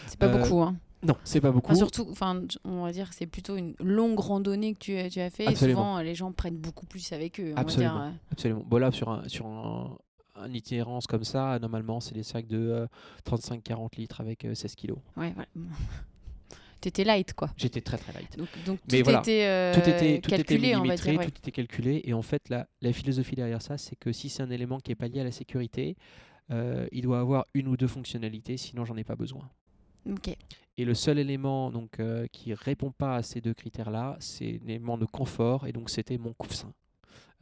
c'est 0.08 0.20
pas 0.20 0.28
Euh, 0.28 0.38
beaucoup. 0.38 0.62
Hein. 0.62 0.76
Non, 1.04 1.16
c'est 1.24 1.42
pas 1.42 1.52
beaucoup. 1.52 1.68
Enfin, 1.72 1.76
surtout, 1.76 2.08
enfin, 2.12 2.42
on 2.64 2.84
va 2.84 2.92
dire 2.92 3.10
que 3.10 3.16
c'est 3.16 3.26
plutôt 3.26 3.56
une 3.56 3.74
longue 3.80 4.20
randonnée 4.20 4.74
que 4.74 4.80
tu, 4.80 4.96
as- 4.98 5.10
tu 5.10 5.20
as 5.20 5.30
fait. 5.30 5.46
Et 5.46 5.48
Absolument. 5.48 5.80
souvent, 5.80 5.98
euh, 5.98 6.04
les 6.04 6.14
gens 6.16 6.32
prennent 6.32 6.58
beaucoup 6.58 6.86
plus 6.86 7.12
avec 7.12 7.40
eux. 7.40 7.52
on 7.52 7.56
va 7.56 7.62
Absolument. 7.62 7.94
dire, 7.94 8.02
euh. 8.04 8.12
Absolument. 8.32 8.64
Bon, 8.68 8.78
là, 8.78 8.92
sur 8.92 9.10
un, 9.10 9.28
sur 9.28 9.48
un, 9.48 9.98
un 10.36 10.54
itinérance 10.54 11.08
comme 11.08 11.24
ça, 11.24 11.58
normalement, 11.60 12.00
c'est 12.02 12.14
des 12.14 12.24
sacs 12.24 12.46
de 12.48 12.58
euh, 12.58 12.88
35-40 13.26 13.98
litres 13.98 14.22
avec 14.22 14.46
euh, 14.46 14.54
16 14.54 14.76
kilos. 14.76 15.00
Ouais, 15.18 15.32
voilà. 15.34 15.50
T'étais 16.82 17.04
light, 17.04 17.34
quoi. 17.36 17.52
J'étais 17.58 17.82
très 17.82 17.98
très 17.98 18.12
light. 18.14 18.36
Donc, 18.38 18.48
donc 18.66 18.80
Mais 18.92 19.00
tout 19.00 19.04
voilà. 19.04 19.20
était, 19.20 19.46
euh, 19.46 19.72
tout 19.74 19.82
était, 19.82 20.20
tout 20.20 20.34
était 20.34 20.44
calculé, 20.44 20.76
on 20.76 20.84
va 20.84 20.96
dire. 20.96 21.20
ouais. 21.20 21.26
tout 21.26 21.38
était 21.38 21.52
calculé. 21.52 22.02
Et 22.06 22.14
en 22.14 22.24
fait, 22.24 22.50
la, 22.50 22.68
la 22.82 22.92
philosophie 22.92 23.36
derrière 23.36 23.62
ça, 23.62 23.78
c'est 23.78 23.96
que 23.96 24.12
si 24.12 24.30
c'est 24.30 24.42
un 24.42 24.50
élément 24.50 24.80
qui 24.80 24.92
est 24.92 24.96
pas 24.96 25.08
lié 25.08 25.22
à 25.22 25.24
la 25.24 25.32
sécurité, 25.32 25.96
euh, 26.50 26.88
il 26.92 27.04
doit 27.04 27.20
avoir 27.20 27.46
une 27.54 27.68
ou 27.68 27.78
deux 27.78 27.88
fonctionnalités, 27.88 28.58
sinon 28.58 28.84
j'en 28.84 28.98
ai 28.98 29.04
pas 29.04 29.16
besoin. 29.16 29.48
Ok. 30.10 30.36
Et 30.78 30.86
le 30.86 30.94
seul 30.94 31.20
élément 31.20 31.72
donc, 31.72 32.00
euh, 32.00 32.28
qui 32.32 32.54
répond 32.54 32.92
pas 32.92 33.16
à 33.16 33.24
ces 33.24 33.42
deux 33.42 33.54
critères-là, 33.54 34.18
c'est 34.20 34.60
l'élément 34.66 34.98
de 34.98 35.06
confort, 35.06 35.68
et 35.68 35.72
donc 35.72 35.90
c'était 35.90 36.18
mon 36.18 36.34
coussin. 36.34 36.74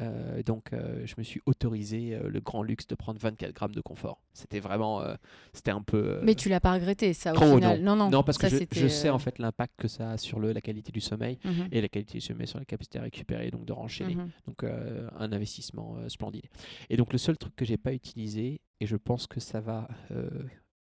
Euh, 0.01 0.41
donc 0.43 0.71
euh, 0.71 1.05
je 1.05 1.15
me 1.17 1.23
suis 1.23 1.41
autorisé 1.45 2.15
euh, 2.15 2.29
le 2.29 2.39
grand 2.39 2.63
luxe 2.63 2.87
de 2.87 2.95
prendre 2.95 3.19
24 3.19 3.53
grammes 3.53 3.75
de 3.75 3.81
confort. 3.81 4.21
C'était 4.33 4.59
vraiment, 4.59 5.01
euh, 5.01 5.15
c'était 5.53 5.71
un 5.71 5.81
peu... 5.81 6.19
Mais 6.23 6.35
tu 6.35 6.47
l'as 6.47 6.61
pas 6.61 6.73
regretté, 6.73 7.13
ça, 7.13 7.33
au 7.33 7.35
trop, 7.35 7.55
final. 7.55 7.81
Non, 7.81 7.95
non. 7.95 8.09
non, 8.09 8.23
parce 8.23 8.37
que 8.37 8.47
je, 8.47 8.87
sais 8.87 9.09
en 9.09 9.19
fait 9.19 9.39
l'impact 9.39 9.73
que 9.77 9.87
ça 9.87 10.11
a 10.11 10.17
sur 10.17 10.39
le, 10.39 10.53
la 10.53 10.61
qualité 10.61 10.91
du 10.91 11.01
sommeil 11.01 11.37
mhm, 11.43 11.67
et 11.71 11.81
la 11.81 11.89
qualité 11.89 12.19
du 12.19 12.21
sommeil 12.21 12.47
sur 12.47 12.59
la 12.59 12.65
capacité 12.65 12.99
à 12.99 13.01
récupérer, 13.01 13.51
donc 13.51 13.65
de 13.65 13.73
renchaîner. 13.73 14.15
mhm. 14.15 14.29
Donc 14.47 14.63
un 14.63 15.31
investissement 15.31 15.97
splendide. 16.07 16.45
Et 16.89 16.97
donc 16.97 17.11
le 17.11 17.17
seul 17.17 17.37
truc 17.37 17.55
que 17.55 17.65
j'ai 17.65 17.77
pas 17.77 17.93
utilisé, 17.93 18.61
et 18.79 18.85
je 18.85 18.95
pense 18.95 19.27
que 19.27 19.39
ça 19.39 19.59
va 19.59 19.87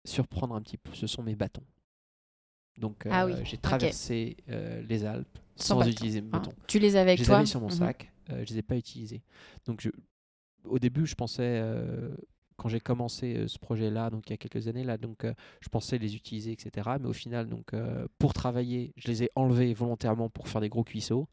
surprendre 0.05 0.55
un 0.55 0.61
petit 0.61 0.79
peu, 0.79 0.93
ce 0.95 1.07
sont 1.07 1.23
mes 1.23 1.35
bâtons. 1.35 1.65
Donc 2.81 3.07
Ah 3.11 3.25
euh, 3.25 3.27
oui, 3.27 3.35
j'ai 3.45 3.57
traversé 3.59 4.37
euh, 4.49 4.83
les 4.89 5.05
Alpes 5.05 5.39
Sans 5.57 5.87
utiliser 5.87 6.21
mes 6.21 6.29
Ah, 6.33 6.39
bâtons. 6.39 6.55
Tu 6.67 6.79
les 6.79 6.97
avais 6.97 7.11
avec 7.13 7.19
je 7.19 7.23
les 7.25 7.29
toi? 7.29 7.37
avais 7.37 7.47
sur 7.47 7.61
mon 7.61 7.69
Mhm. 7.69 7.75
sac, 7.75 8.13
euh, 8.31 8.45
je 8.47 8.53
les 8.53 8.59
ai 8.59 8.63
pas 8.63 8.77
utilisés. 8.77 9.23
Donc 9.67 9.81
je, 9.81 9.91
au 10.65 10.79
début, 10.79 11.07
je 11.07 11.15
pensais 11.15 11.63
quand 12.57 12.69
j'ai 12.69 12.81
commencé 12.81 13.37
euh, 13.37 13.49
ce 13.49 13.59
projet-là, 13.59 14.11
donc 14.11 14.29
il 14.29 14.33
y 14.33 14.35
a 14.35 14.37
quelques 14.37 14.69
années 14.69 14.85
là, 14.85 14.99
donc 14.99 15.25
euh, 15.25 15.33
je 15.63 15.69
pensais 15.71 15.97
les 15.97 16.15
utiliser, 16.15 16.53
etc. 16.53 16.99
Mais 17.01 17.09
au 17.09 17.13
final, 17.15 17.49
donc 17.49 17.73
euh, 17.73 18.07
pour 18.19 18.35
travailler, 18.35 18.93
je 18.97 19.09
les 19.09 19.25
ai 19.25 19.31
enlevés 19.35 19.73
volontairement 19.73 20.29
pour 20.29 20.47
faire 20.49 20.61
des 20.61 20.69
gros 20.69 20.85
cuisseaux. 20.85 21.27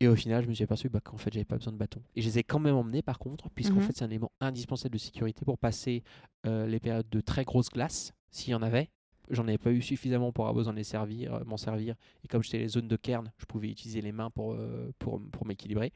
Et 0.00 0.06
au 0.08 0.14
final, 0.16 0.42
je 0.44 0.48
me 0.48 0.54
suis 0.54 0.64
aperçu 0.64 0.88
bah, 0.88 1.00
qu'en 1.00 1.16
fait, 1.16 1.32
j'avais 1.32 1.44
pas 1.44 1.56
besoin 1.56 1.72
de 1.72 1.78
bâton. 1.78 2.00
Et 2.16 2.22
je 2.22 2.26
les 2.28 2.38
ai 2.40 2.44
quand 2.44 2.58
même 2.60 2.74
emmenés 2.76 3.02
par 3.02 3.18
contre, 3.20 3.50
puisqu'en 3.50 3.76
Mhm. 3.76 3.82
fait, 3.82 3.92
c'est 3.96 4.04
un 4.04 4.08
élément 4.10 4.32
indispensable 4.40 4.92
de 4.94 4.98
sécurité 4.98 5.44
pour 5.44 5.58
passer 5.58 6.02
les 6.44 6.80
périodes 6.80 7.08
de 7.10 7.20
très 7.20 7.44
grosse 7.44 7.68
glace, 7.68 8.12
s'il 8.30 8.52
y 8.52 8.54
en 8.54 8.62
avait. 8.62 8.90
J'en 9.30 9.46
avais 9.48 9.58
pas 9.58 9.70
eu 9.70 9.82
suffisamment 9.82 10.32
pour 10.32 10.44
avoir 10.44 10.54
besoin 10.54 10.72
de 10.72 10.78
les 10.78 10.84
servir, 10.84 11.34
euh, 11.34 11.44
m'en 11.44 11.56
servir. 11.56 11.94
Et 12.24 12.28
comme 12.28 12.42
j'étais 12.42 12.58
les 12.58 12.68
zones 12.68 12.88
de 12.88 12.96
cairn, 12.96 13.30
je 13.38 13.44
pouvais 13.46 13.68
utiliser 13.68 14.00
les 14.00 14.12
mains 14.12 14.30
pour, 14.30 14.52
euh, 14.52 14.92
pour, 14.98 15.20
pour 15.30 15.46
m'équilibrer. 15.46 15.92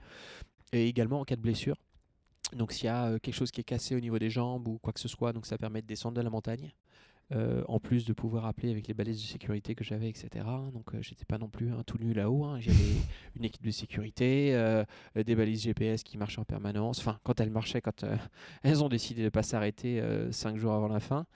Et 0.73 0.89
également 0.89 1.21
en 1.21 1.25
cas 1.25 1.37
de 1.37 1.41
blessure. 1.41 1.77
Donc 2.57 2.73
s'il 2.73 2.87
y 2.87 2.89
a 2.89 3.07
euh, 3.07 3.19
quelque 3.19 3.35
chose 3.35 3.51
qui 3.51 3.61
est 3.61 3.65
cassé 3.65 3.95
au 3.97 4.01
niveau 4.01 4.19
des 4.19 4.31
jambes 4.31 4.69
ou 4.69 4.79
quoi 4.79 4.93
que 4.93 5.01
ce 5.01 5.09
soit, 5.09 5.33
donc 5.33 5.47
ça 5.47 5.59
permet 5.59 5.83
de 5.83 5.87
descendre 5.87 6.17
de 6.17 6.23
la 6.23 6.31
montagne. 6.31 6.73
Euh, 7.35 7.63
en 7.67 7.81
plus 7.81 8.05
de 8.05 8.13
pouvoir 8.13 8.45
appeler 8.45 8.71
avec 8.71 8.89
les 8.89 8.95
balaises 8.95 9.17
de 9.17 9.27
sécurité 9.27 9.75
que 9.75 9.85
j'avais, 9.85 10.09
etc. 10.11 10.45
Donc 10.75 10.95
euh, 10.95 11.01
j'étais 11.01 11.25
pas 11.25 11.39
non 11.39 11.49
plus 11.49 11.73
un 11.73 11.83
tout 11.83 11.97
nu 11.99 12.13
là-haut. 12.13 12.45
hein. 12.45 12.61
J'avais 12.61 12.77
une 13.37 13.45
équipe 13.45 13.65
de 13.65 13.71
sécurité, 13.71 14.55
euh, 14.55 14.85
des 15.15 15.35
balises 15.35 15.63
GPS 15.63 16.03
qui 16.03 16.19
marchaient 16.19 16.41
en 16.41 16.45
permanence. 16.45 16.99
Enfin, 16.99 17.19
quand 17.23 17.41
elles 17.41 17.51
marchaient, 17.51 17.81
quand 17.81 18.05
elles 18.63 18.85
ont 18.85 18.89
décidé 18.91 19.23
de 19.23 19.31
pas 19.31 19.43
s'arrêter 19.43 20.03
cinq 20.31 20.59
jours 20.59 20.73
avant 20.73 20.89
la 20.89 21.01
fin. 21.01 21.27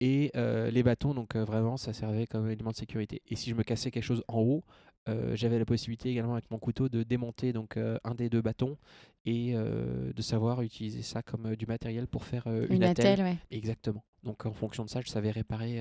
Et 0.00 0.30
euh, 0.36 0.70
les 0.70 0.82
bâtons, 0.82 1.14
donc 1.14 1.36
euh, 1.36 1.44
vraiment, 1.44 1.76
ça 1.76 1.92
servait 1.92 2.26
comme 2.26 2.50
élément 2.50 2.70
de 2.70 2.76
sécurité. 2.76 3.22
Et 3.28 3.36
si 3.36 3.50
je 3.50 3.54
me 3.54 3.62
cassais 3.62 3.90
quelque 3.90 4.04
chose 4.04 4.22
en 4.28 4.40
haut, 4.40 4.64
euh, 5.08 5.36
j'avais 5.36 5.58
la 5.58 5.64
possibilité 5.64 6.10
également 6.10 6.32
avec 6.32 6.50
mon 6.50 6.58
couteau 6.58 6.88
de 6.88 7.02
démonter 7.02 7.52
donc 7.52 7.76
un 7.76 8.14
des 8.14 8.28
deux 8.28 8.42
bâtons 8.42 8.76
et 9.24 9.54
de 9.54 10.22
savoir 10.22 10.62
utiliser 10.62 11.02
ça 11.02 11.22
comme 11.22 11.56
du 11.56 11.66
matériel 11.66 12.06
pour 12.06 12.24
faire 12.24 12.44
euh, 12.46 12.66
Une 12.70 12.82
attelle, 12.82 13.22
ouais. 13.22 13.36
Exactement. 13.50 14.04
Donc 14.24 14.46
en 14.46 14.52
fonction 14.52 14.84
de 14.84 14.90
ça, 14.90 15.00
je 15.00 15.08
savais 15.08 15.30
réparer 15.30 15.80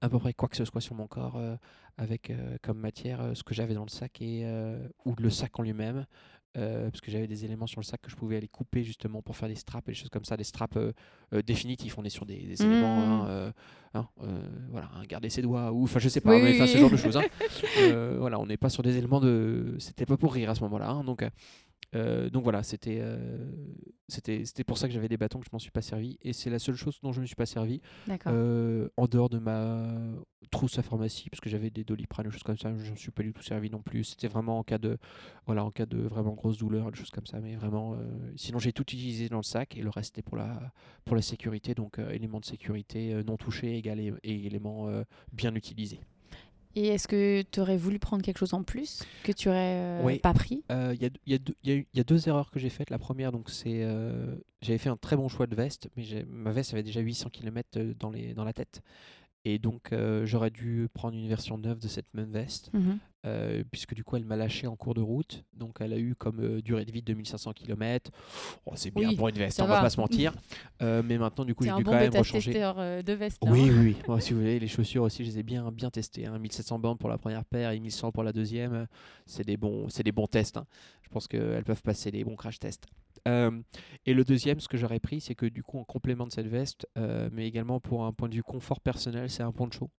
à 0.00 0.08
peu 0.08 0.18
près 0.20 0.32
quoi 0.32 0.48
que 0.48 0.56
ce 0.56 0.64
soit 0.64 0.80
sur 0.80 0.94
mon 0.94 1.08
corps 1.08 1.40
avec 1.98 2.32
comme 2.62 2.78
matière 2.78 3.32
ce 3.34 3.42
que 3.42 3.52
j'avais 3.52 3.74
dans 3.74 3.82
le 3.82 3.90
sac 3.90 4.22
et 4.22 4.46
ou 5.04 5.14
le 5.18 5.30
sac 5.30 5.58
en 5.58 5.62
lui-même. 5.62 6.06
Euh, 6.56 6.90
parce 6.90 7.00
que 7.00 7.10
j'avais 7.10 7.26
des 7.26 7.44
éléments 7.44 7.66
sur 7.66 7.80
le 7.80 7.84
sac 7.84 8.00
que 8.02 8.10
je 8.10 8.16
pouvais 8.16 8.36
aller 8.36 8.48
couper 8.48 8.82
justement 8.82 9.22
pour 9.22 9.36
faire 9.36 9.48
des 9.48 9.54
straps 9.54 9.88
et 9.88 9.92
des 9.92 9.96
choses 9.96 10.08
comme 10.10 10.24
ça, 10.24 10.36
des 10.36 10.44
straps 10.44 10.76
euh, 10.76 10.92
euh, 11.32 11.42
définitifs. 11.42 11.96
On 11.98 12.04
est 12.04 12.08
sur 12.10 12.26
des, 12.26 12.36
des 12.38 12.60
éléments, 12.62 12.98
hein, 13.22 13.28
euh, 13.28 13.52
hein, 13.94 14.08
euh, 14.22 14.40
voilà, 14.70 14.90
hein, 14.96 15.02
garder 15.08 15.30
ses 15.30 15.42
doigts 15.42 15.70
ou 15.72 15.84
enfin 15.84 15.98
je 16.00 16.08
sais 16.08 16.20
pas, 16.20 16.34
Oui, 16.34 16.42
mais 16.42 16.50
oui, 16.50 16.56
enfin 16.56 16.66
ce 16.66 16.78
genre 16.78 16.90
de 16.90 16.96
choses. 16.96 17.16
hein. 17.16 17.22
Voilà, 18.18 18.38
on 18.40 18.46
n'est 18.46 18.56
pas 18.56 18.68
sur 18.70 18.82
des 18.82 18.96
éléments 18.96 19.20
de, 19.20 19.76
c'était 19.78 20.06
pas 20.06 20.16
pour 20.16 20.34
rire 20.34 20.50
à 20.50 20.54
ce 20.54 20.62
moment-là. 20.64 20.90
hein, 20.90 21.04
donc 21.04 21.24
euh, 21.94 22.30
donc 22.30 22.44
voilà, 22.44 22.62
c'était 22.62 22.98
euh, 23.00 23.50
c'était 24.08 24.44
c'était 24.44 24.64
pour 24.64 24.78
ça 24.78 24.86
que 24.86 24.94
j'avais 24.94 25.08
des 25.08 25.16
bâtons 25.16 25.40
que 25.40 25.46
je 25.46 25.50
m'en 25.52 25.58
suis 25.58 25.72
pas 25.72 25.82
servi 25.82 26.18
et 26.22 26.32
c'est 26.32 26.50
la 26.50 26.58
seule 26.58 26.76
chose 26.76 26.98
dont 27.02 27.12
je 27.12 27.20
me 27.20 27.26
suis 27.26 27.34
pas 27.34 27.46
servi 27.46 27.80
euh, 28.26 28.88
en 28.96 29.06
dehors 29.06 29.28
de 29.28 29.38
ma 29.38 29.88
trousse 30.50 30.78
à 30.78 30.82
pharmacie 30.82 31.28
parce 31.30 31.40
que 31.40 31.50
j'avais 31.50 31.70
des 31.70 31.82
doliprane 31.82 32.26
des 32.26 32.32
choses 32.32 32.42
comme 32.42 32.58
ça, 32.58 32.72
je 32.76 32.90
ne 32.90 32.96
suis 32.96 33.10
pas 33.10 33.22
du 33.22 33.32
tout 33.32 33.42
servi 33.42 33.70
non 33.70 33.82
plus. 33.82 34.04
C'était 34.04 34.28
vraiment 34.28 34.58
en 34.58 34.62
cas 34.62 34.78
de 34.78 34.98
voilà 35.46 35.64
en 35.64 35.70
cas 35.70 35.86
de 35.86 35.98
vraiment 35.98 36.34
grosse 36.34 36.58
douleur, 36.58 36.90
des 36.92 36.98
choses 36.98 37.10
comme 37.10 37.26
ça, 37.26 37.40
mais 37.40 37.56
vraiment. 37.56 37.96
sinon 38.36 38.58
j'ai 38.58 38.72
tout 38.72 38.82
utilisé 38.82 39.28
dans 39.28 39.38
le 39.38 39.42
sac 39.42 39.76
et 39.76 39.82
le 39.82 39.90
reste 39.90 40.14
c'était 40.14 40.22
pour 40.22 40.36
la 40.36 40.72
pour 41.04 41.16
la 41.16 41.22
sécurité, 41.22 41.74
donc 41.74 41.98
euh, 41.98 42.10
élément 42.10 42.40
de 42.40 42.44
sécurité 42.44 43.20
non 43.26 43.36
touché 43.36 43.76
égale 43.76 44.00
et, 44.00 44.12
et 44.22 44.46
élément 44.46 44.88
euh, 44.88 45.02
bien 45.32 45.54
utilisé. 45.54 46.00
Et 46.76 46.88
est-ce 46.88 47.08
que 47.08 47.42
tu 47.42 47.60
aurais 47.60 47.76
voulu 47.76 47.98
prendre 47.98 48.22
quelque 48.22 48.38
chose 48.38 48.54
en 48.54 48.62
plus 48.62 49.02
que 49.24 49.32
tu 49.32 49.48
aurais 49.48 49.58
euh, 49.76 50.02
Oui. 50.04 50.18
pas 50.18 50.32
pris? 50.32 50.62
Euh, 50.70 50.94
Il 50.94 51.02
y, 51.02 51.06
a, 51.06 51.10
y 51.26 51.34
deux- 51.38 51.54
y 51.64 51.72
y 51.92 52.00
a 52.00 52.04
erreurs 52.28 52.50
que 52.50 52.58
j'ai 52.60 52.70
faites. 52.70 52.90
La 52.90 52.98
première, 52.98 53.32
donc 53.32 53.50
c'est 53.50 53.82
euh, 53.82 54.36
j'avais 54.62 54.78
fait 54.78 54.88
un 54.88 54.96
très 54.96 55.16
bon 55.16 55.28
choix 55.28 55.46
de 55.46 55.54
veste, 55.56 55.88
mais 55.96 56.04
ma 56.28 56.52
veste 56.52 56.72
avait 56.72 56.82
déjà 56.82 57.00
800 57.00 57.30
km 57.30 57.80
dans, 57.98 58.10
les, 58.10 58.34
dans 58.34 58.44
la 58.44 58.52
tête. 58.52 58.82
Et 59.46 59.58
donc 59.58 59.92
euh, 59.92 60.26
j'aurais 60.26 60.50
dû 60.50 60.88
prendre 60.92 61.16
une 61.16 61.26
version 61.28 61.56
neuve 61.56 61.78
de 61.78 61.88
cette 61.88 62.12
même 62.12 62.30
veste, 62.30 62.70
Mhm. 62.74 62.98
euh, 63.24 63.64
puisque 63.70 63.94
du 63.94 64.04
coup 64.04 64.16
elle 64.16 64.26
m'a 64.26 64.36
lâché 64.36 64.66
en 64.66 64.76
cours 64.76 64.92
de 64.92 65.00
route. 65.00 65.44
Donc 65.54 65.78
elle 65.80 65.94
a 65.94 65.98
eu 65.98 66.14
comme 66.14 66.40
euh, 66.40 66.60
durée 66.60 66.84
de 66.84 66.92
vie 66.92 67.00
2500 67.00 67.52
km. 67.54 68.10
Oh, 68.66 68.72
c'est 68.74 68.90
bien 68.94 69.08
Oui, 69.08 69.16
pour 69.16 69.28
une 69.28 69.36
veste, 69.36 69.60
on 69.62 69.66
va 69.66 69.76
va. 69.76 69.80
pas 69.80 69.88
se 69.90 69.98
mentir. 69.98 70.34
Mais 70.82 71.16
maintenant 71.16 71.46
du 71.46 71.54
coup 71.54 71.64
j'ai 71.64 71.70
dû 71.78 71.84
bon 71.84 71.92
quand 71.92 71.98
même 71.98 72.10
rechanger. 72.14 72.52
de 72.52 73.12
veste. 73.14 73.38
hein. 73.46 73.50
Oui, 73.50 73.70
oui, 73.70 73.78
oui. 73.78 73.96
Moi, 74.08 74.20
si 74.20 74.34
vous 74.34 74.40
voulez, 74.40 74.60
les 74.60 74.68
chaussures 74.68 75.04
aussi, 75.04 75.24
je 75.24 75.30
les 75.30 75.38
ai 75.38 75.42
bien, 75.42 75.70
bien 75.72 75.90
testées. 75.90 76.26
hein. 76.26 76.38
1700 76.38 76.78
bornes 76.78 76.98
pour 76.98 77.08
la 77.08 77.16
première 77.16 77.44
paire 77.46 77.70
et 77.70 77.80
1100 77.80 78.12
pour 78.12 78.22
la 78.22 78.32
deuxième. 78.34 78.86
C'est 79.24 79.46
des 79.46 79.56
bons, 79.56 79.88
c'est 79.88 80.02
des 80.02 80.12
bons 80.12 80.26
tests. 80.26 80.58
hein. 80.58 80.66
Je 81.02 81.08
pense 81.08 81.26
qu'elles 81.26 81.64
peuvent 81.64 81.82
passer 81.82 82.10
les 82.10 82.24
bons 82.24 82.36
crash 82.36 82.58
tests. 82.58 82.86
Euh, 83.28 83.50
et 84.06 84.14
le 84.14 84.24
deuxième, 84.24 84.60
ce 84.60 84.68
que 84.68 84.76
j'aurais 84.76 85.00
pris, 85.00 85.20
c'est 85.20 85.34
que 85.34 85.46
du 85.46 85.62
coup, 85.62 85.78
en 85.78 85.84
complément 85.84 86.26
de 86.26 86.32
cette 86.32 86.48
veste, 86.48 86.86
euh, 86.98 87.28
mais 87.32 87.46
également 87.46 87.80
pour 87.80 88.04
un 88.04 88.12
point 88.12 88.28
de 88.28 88.34
vue 88.34 88.42
confort 88.42 88.80
personnel, 88.80 89.28
c'est 89.30 89.42
un 89.42 89.52
poncho. 89.52 89.90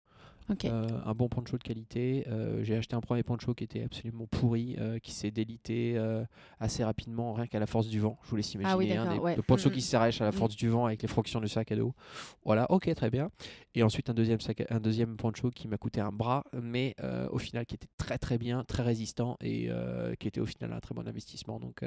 Euh, 0.65 0.85
un 1.06 1.14
bon 1.14 1.30
poncho 1.30 1.57
de 1.57 1.64
qualité. 1.64 2.26
J'ai 2.64 2.76
acheté 2.76 2.93
un 2.93 2.99
premier 2.99 3.23
poncho 3.23 3.53
qui 3.53 3.64
était 3.64 3.84
absolument 3.84 4.27
pourri, 4.27 4.76
qui 5.02 5.14
s'est 5.14 5.31
délité 5.31 5.98
assez 6.60 6.84
rapidement, 6.84 7.31
rien 7.31 7.48
qu'à 7.48 7.60
la 7.60 7.68
force 7.68 7.88
du 7.88 8.02
vent. 8.02 8.19
Je 8.23 8.30
vous 8.31 8.35
laisse 8.35 8.53
imaginer. 8.53 8.73
Ah 8.73 8.77
oui, 8.77 8.91
hein, 8.91 9.06
d'accord, 9.06 9.14
des- 9.14 9.19
ouais. 9.19 9.35
le 9.38 9.43
poncho 9.43 9.69
Mm, 9.69 9.72
qui 9.72 9.81
s'arrache 9.81 10.19
à 10.19 10.26
la 10.26 10.31
mm. 10.31 10.34
force 10.34 10.57
du 10.57 10.68
vent 10.68 10.88
avec 10.88 11.03
les 11.03 11.07
frictions 11.07 11.39
du 11.39 11.48
sac 11.48 11.72
à 11.72 11.76
dos. 11.77 11.93
Voilà, 12.43 12.69
ok, 12.69 12.93
très 12.93 13.10
bien. 13.10 13.30
Et 13.76 13.84
ensuite 13.84 14.10
un 14.10 14.14
deuxième, 14.14 14.41
sac 14.41 14.65
un 14.69 14.81
deuxième 14.81 15.15
poncho 15.15 15.52
qui 15.52 15.69
m'a 15.69 15.77
coûté 15.77 16.02
un 16.02 16.11
bras, 16.11 16.43
mais 16.61 16.95
au 17.31 17.38
final 17.38 17.65
qui 17.65 17.76
était 17.76 17.88
très 17.98 18.18
très 18.18 18.38
bien, 18.38 18.65
très 18.65 18.84
résistant 18.84 19.38
et 19.39 19.69
qui 20.19 20.27
était 20.27 20.41
au 20.41 20.45
final 20.45 20.73
un 20.73 20.81
très 20.81 20.93
bon 20.93 21.07
investissement. 21.07 21.61
Donc 21.61 21.81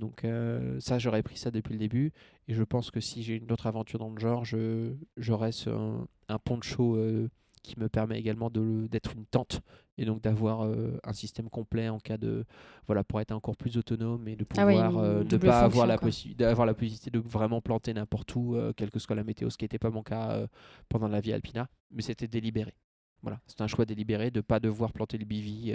donc 0.00 0.24
euh, 0.24 0.80
ça, 0.80 0.98
j'aurais 0.98 1.22
pris 1.22 1.36
ça 1.36 1.52
depuis 1.52 1.74
le 1.74 1.78
début. 1.78 2.12
Et 2.48 2.54
je 2.54 2.64
pense 2.64 2.90
que 2.90 2.98
si 3.00 3.22
j'ai 3.22 3.36
une 3.36 3.52
autre 3.52 3.68
aventure 3.68 4.00
dans 4.00 4.10
le 4.10 4.18
genre, 4.18 4.44
je, 4.44 4.94
j'aurais 5.16 5.52
un, 5.68 6.08
un 6.28 6.38
poncho 6.38 6.96
euh, 6.96 7.28
qui 7.62 7.78
me 7.78 7.88
permet 7.88 8.18
également 8.18 8.50
d'être 8.50 9.14
une 9.14 9.26
tente 9.26 9.60
et 9.98 10.06
donc 10.06 10.22
d'avoir 10.22 10.64
euh, 10.64 10.98
un 11.04 11.12
système 11.12 11.50
complet 11.50 11.88
en 11.90 11.98
cas 11.98 12.16
de... 12.16 12.44
Voilà, 12.86 13.04
pour 13.04 13.20
être 13.20 13.32
encore 13.32 13.56
plus 13.56 13.76
autonome 13.76 14.26
et 14.28 14.36
de 14.36 14.46
Ah 14.56 14.66
pouvoir 14.66 14.96
euh, 14.96 15.22
ne 15.24 15.36
pas 15.36 15.60
avoir 15.60 15.86
la, 15.86 15.98
d'avoir 16.38 16.74
possibilité 16.74 17.10
de 17.10 17.18
vraiment 17.18 17.60
planter 17.60 17.92
n'importe 17.92 18.34
où, 18.34 18.56
euh, 18.56 18.72
quelle 18.74 18.90
que 18.90 18.98
soit 18.98 19.14
la 19.14 19.24
météo, 19.24 19.50
ce 19.50 19.58
qui 19.58 19.64
n'était 19.64 19.78
pas 19.78 19.90
mon 19.90 20.02
cas 20.02 20.46
pendant 20.88 21.08
la 21.08 21.20
vie 21.20 21.32
Alpina. 21.32 21.68
Mais 21.90 22.02
c'était 22.02 22.28
délibéré. 22.28 22.74
Voilà, 23.22 23.40
c'est 23.46 23.60
un 23.60 23.66
choix 23.66 23.84
délibéré 23.84 24.30
de 24.30 24.38
ne 24.38 24.42
pas 24.42 24.58
devoir 24.58 24.92
planter 24.92 25.18
le 25.18 25.26
bivy 25.26 25.74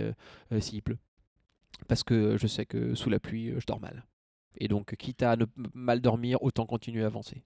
s'il 0.60 0.81
pleut. 0.81 0.97
Parce 1.88 2.03
que 2.03 2.38
je 2.38 2.47
sais 2.47 2.65
que 2.65 2.95
sous 2.95 3.11
la 3.11 3.19
pluie, 3.19 3.53
je 3.60 3.65
dors 3.68 3.80
mal. 3.80 4.06
Et 4.60 4.68
donc, 4.68 4.95
quitte 4.98 5.23
à 5.23 5.36
ne 5.36 5.45
mal 5.73 6.02
dormir, 6.02 6.41
autant 6.41 6.65
continuer 6.65 7.03
à 7.03 7.07
avancer. 7.07 7.41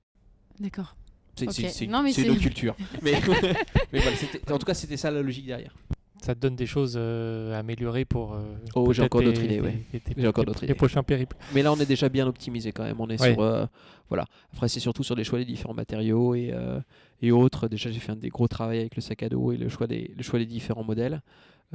D'accord. 0.60 0.96
C'est 1.36 1.48
Ok. 1.48 1.54
c'est- 1.54 1.70
c'est 1.70 1.86
une, 1.86 1.92
Non, 1.92 2.04
mais 2.04 2.12
mais, 3.02 3.14
mais 3.94 4.00
voilà, 4.00 4.16
c'était- 4.18 4.52
en 4.52 4.58
tout 4.60 4.66
cas, 4.66 4.74
c'était 4.74 4.98
ça 4.98 5.10
la 5.12 5.22
logique 5.22 5.46
derrière. 5.46 5.74
Ça 6.22 6.36
te 6.36 6.40
donne 6.42 6.58
des 6.58 6.66
choses 6.66 6.96
euh, 6.98 7.56
à 7.56 7.60
améliorer 7.60 8.04
pour. 8.04 8.34
euh, 8.34 8.42
Oh, 8.76 8.92
j'ai 8.92 9.04
encore 9.04 9.22
d'autres 9.22 9.42
idées, 9.42 9.62
tes- 10.04 10.14
J'ai 10.18 10.28
encore 10.28 10.44
d'autres 10.44 10.60
les 10.62 10.66
idées. 10.68 10.74
prochains 10.76 11.02
périples. 11.02 11.38
Mais 11.56 11.64
là, 11.64 11.72
on 11.72 11.78
est 11.78 11.86
déjà 11.86 12.10
bien 12.10 12.28
optimisé 12.28 12.74
quand 12.74 12.84
même. 12.84 13.00
On 13.00 13.08
est 13.10 13.22
Ouais. 13.22 13.32
sur. 13.34 13.42
euh, 13.42 13.66
voilà. 14.10 14.26
Après, 14.52 14.68
c'est 14.68 14.82
surtout 14.82 15.04
sur 15.04 15.16
les 15.16 15.24
choix 15.24 15.40
des 15.40 15.46
différents 15.46 15.74
matériaux 15.74 16.36
et, 16.36 16.50
euh, 16.52 16.82
et 17.22 17.32
autres. 17.32 17.70
Déjà, 17.70 17.90
j'ai 17.90 18.02
fait 18.02 18.12
un 18.12 18.18
des 18.18 18.28
gros 18.28 18.50
travail 18.50 18.80
avec 18.80 18.98
le 18.98 19.02
sac 19.02 19.24
à 19.24 19.30
dos 19.30 19.54
et 19.54 19.58
le 19.58 19.70
choix 19.70 19.88
des, 19.88 20.14
le 20.16 20.22
choix 20.24 20.40
des 20.40 20.46
différents 20.46 20.84
modèles. 20.84 21.22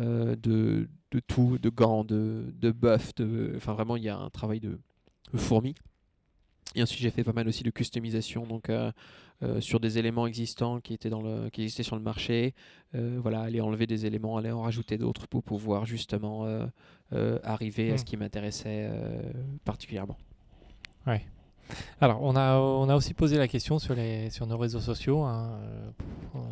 euh, 0.00 0.34
de, 0.36 0.88
de 1.12 1.20
tout, 1.20 1.56
de 1.62 1.68
gants, 1.70 2.02
de, 2.04 2.52
de 2.60 2.70
buff. 2.72 3.14
De, 3.14 3.52
enfin, 3.56 3.72
vraiment, 3.74 3.96
il 3.96 4.02
y 4.02 4.08
a 4.08 4.16
un 4.18 4.28
travail 4.28 4.58
de, 4.58 4.78
de 5.34 5.38
fourmi. 5.38 5.74
Et 6.76 6.82
ensuite, 6.82 7.00
j'ai 7.00 7.10
fait 7.10 7.24
pas 7.24 7.32
mal 7.32 7.46
aussi 7.46 7.62
de 7.62 7.70
customisation, 7.70 8.46
donc 8.46 8.68
euh, 8.68 8.90
euh, 9.42 9.60
sur 9.60 9.78
des 9.78 9.98
éléments 9.98 10.26
existants 10.26 10.80
qui 10.80 10.94
étaient 10.94 11.10
dans 11.10 11.22
le, 11.22 11.48
qui 11.50 11.62
existaient 11.62 11.84
sur 11.84 11.94
le 11.96 12.02
marché. 12.02 12.54
Euh, 12.94 13.18
voilà, 13.20 13.42
aller 13.42 13.60
enlever 13.60 13.86
des 13.86 14.06
éléments, 14.06 14.38
aller 14.38 14.50
en 14.50 14.62
rajouter 14.62 14.98
d'autres 14.98 15.26
pour 15.28 15.42
pouvoir 15.44 15.86
justement 15.86 16.46
arriver 17.44 17.92
à 17.92 17.94
Hmm. 17.94 17.98
ce 17.98 18.04
qui 18.04 18.16
m'intéressait 18.16 18.90
particulièrement. 19.64 20.16
Alors, 22.00 22.22
on 22.22 22.36
a, 22.36 22.56
on 22.56 22.88
a 22.88 22.94
aussi 22.94 23.14
posé 23.14 23.36
la 23.38 23.48
question 23.48 23.78
sur, 23.78 23.94
les, 23.94 24.30
sur 24.30 24.46
nos 24.46 24.58
réseaux 24.58 24.80
sociaux. 24.80 25.22
hein, 25.22 25.58
euh, 25.62 25.90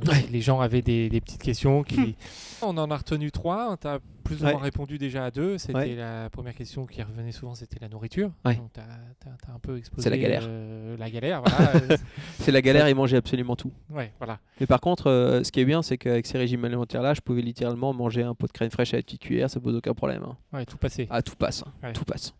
Ouais. 0.06 0.24
Les 0.30 0.40
gens 0.40 0.60
avaient 0.60 0.82
des, 0.82 1.08
des 1.08 1.20
petites 1.20 1.42
questions. 1.42 1.82
Qui... 1.82 2.16
on 2.62 2.76
en 2.78 2.90
a 2.90 2.96
retenu 2.96 3.30
trois. 3.30 3.76
Tu 3.80 3.86
as 3.88 3.98
plus 4.24 4.40
ou 4.42 4.44
Ouais. 4.46 4.52
moins 4.52 4.62
répondu 4.62 4.96
déjà 4.98 5.24
à 5.26 5.30
deux. 5.30 5.58
C'était 5.58 5.74
Ouais. 5.74 5.94
la 5.96 6.30
première 6.30 6.54
question 6.54 6.86
qui 6.86 7.02
revenait 7.02 7.32
souvent, 7.32 7.54
c'était 7.54 7.78
la 7.80 7.88
nourriture. 7.88 8.30
Donc, 8.44 8.72
tu 8.72 8.80
as, 8.80 9.52
un 9.54 9.58
peu 9.60 9.76
exposé 9.78 10.02
C'est 10.02 10.10
la 10.10 10.18
galère. 10.18 10.44
euh, 10.46 10.96
la 10.96 11.10
galère, 11.10 11.42
voilà. 11.44 11.72
C'est 12.38 12.52
la 12.52 12.62
galère 12.62 12.86
et 12.86 12.94
manger 12.94 13.16
absolument 13.16 13.56
tout. 13.56 13.72
ouais, 13.90 14.12
voilà. 14.18 14.38
Mais 14.60 14.66
par 14.66 14.80
contre, 14.80 15.08
euh, 15.08 15.42
ce 15.44 15.50
qui 15.52 15.60
est 15.60 15.64
bien, 15.64 15.82
c'est 15.82 15.98
qu'avec 15.98 16.26
ces 16.26 16.38
régimes 16.38 16.64
alimentaires-là, 16.64 17.14
je 17.14 17.20
pouvais 17.20 17.42
littéralement 17.42 17.92
manger 17.92 18.22
un 18.22 18.34
pot 18.34 18.46
de 18.46 18.52
crème 18.52 18.70
fraîche 18.70 18.94
à 18.94 18.98
la 18.98 19.02
petite 19.02 19.20
cuillère, 19.22 19.50
ça 19.50 19.58
pose 19.60 19.74
aucun 19.76 19.94
problème. 19.94 20.22
hein. 20.24 20.36
Ouais, 20.52 20.64
tout 20.64 20.78
passé. 20.78 21.06
Ah, 21.10 21.22
tout 21.22 21.36
passe. 21.36 21.64
hein. 21.82 21.92
Tout 21.92 22.04
passe. 22.04 22.34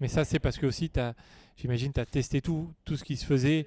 Mais 0.00 0.08
ça, 0.08 0.24
c'est 0.24 0.40
parce 0.40 0.58
que 0.58 0.66
aussi, 0.66 0.90
t'as- 0.90 1.14
j'imagine, 1.56 1.92
tu 1.92 2.00
as 2.00 2.06
testé 2.06 2.40
tout, 2.40 2.70
tout 2.84 2.96
ce 2.96 3.04
qui 3.04 3.16
se 3.16 3.24
faisait 3.24 3.66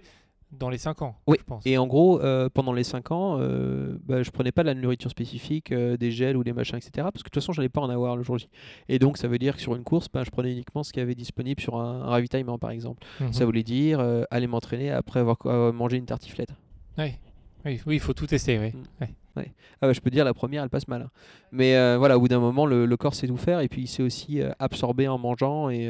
dans 0.51 0.69
les 0.69 0.77
5 0.77 1.01
ans, 1.01 1.17
Oui, 1.27 1.37
je 1.39 1.43
pense. 1.43 1.65
Et 1.65 1.77
en 1.77 1.85
gros, 1.87 2.21
euh, 2.21 2.47
pendant 2.53 2.71
les 2.71 2.83
5 2.85 3.11
ans, 3.11 3.37
euh, 3.41 3.97
bah, 4.05 4.23
je 4.23 4.29
prenais 4.31 4.51
pas 4.53 4.61
de 4.61 4.67
la 4.67 4.73
nourriture 4.73 5.09
spécifique, 5.09 5.71
euh, 5.73 5.97
des 5.97 6.11
gels 6.11 6.37
ou 6.37 6.43
des 6.45 6.53
machins, 6.53 6.77
etc. 6.77 6.91
Parce 6.95 7.15
que 7.15 7.17
de 7.17 7.23
toute 7.23 7.35
façon, 7.35 7.51
je 7.51 7.59
n'allais 7.59 7.69
pas 7.69 7.81
en 7.81 7.89
avoir 7.89 8.15
le 8.15 8.23
jour 8.23 8.37
J. 8.37 8.47
Et 8.87 8.97
donc, 8.99 9.17
ça 9.17 9.27
veut 9.27 9.39
dire 9.39 9.55
que 9.55 9.61
sur 9.61 9.75
une 9.75 9.83
course, 9.83 10.07
bah, 10.13 10.23
je 10.23 10.29
prenais 10.29 10.51
uniquement 10.51 10.83
ce 10.83 10.93
qu'il 10.93 11.01
y 11.01 11.03
avait 11.03 11.15
disponible 11.15 11.59
sur 11.59 11.75
un, 11.77 12.03
un 12.03 12.05
ravitaillement, 12.05 12.57
par 12.57 12.69
exemple. 12.69 13.05
Mhm. 13.19 13.33
Ça 13.33 13.43
voulait 13.43 13.63
dire 13.63 13.99
euh, 13.99 14.23
aller 14.31 14.47
m'entraîner 14.47 14.91
après 14.91 15.19
avoir 15.19 15.37
mangé 15.73 15.97
une 15.97 16.05
tartiflette. 16.05 16.51
Ouais. 16.97 17.19
Oui, 17.65 17.81
oui, 17.87 17.95
il 17.95 17.99
faut 17.99 18.13
tout 18.13 18.27
tester. 18.27 18.59
Oui. 18.59 18.71
Mm. 19.01 19.41
Ah 19.81 19.87
bah, 19.87 19.91
je 19.93 19.99
peux 19.99 20.11
dire, 20.11 20.23
la 20.23 20.33
première, 20.35 20.63
elle 20.63 20.69
passe 20.69 20.87
mal. 20.87 21.01
hein. 21.01 21.09
Mais 21.51 21.97
voilà, 21.97 22.15
au 22.17 22.21
bout 22.21 22.29
d'un 22.29 22.39
moment, 22.39 22.65
le, 22.65 22.85
le 22.85 22.97
corps 22.97 23.15
sait 23.15 23.27
tout 23.27 23.35
faire 23.35 23.59
et 23.59 23.67
puis 23.67 23.81
il 23.81 23.87
sait 23.87 24.03
aussi 24.03 24.39
absorber 24.59 25.09
en 25.09 25.17
mangeant 25.17 25.69
et, 25.69 25.89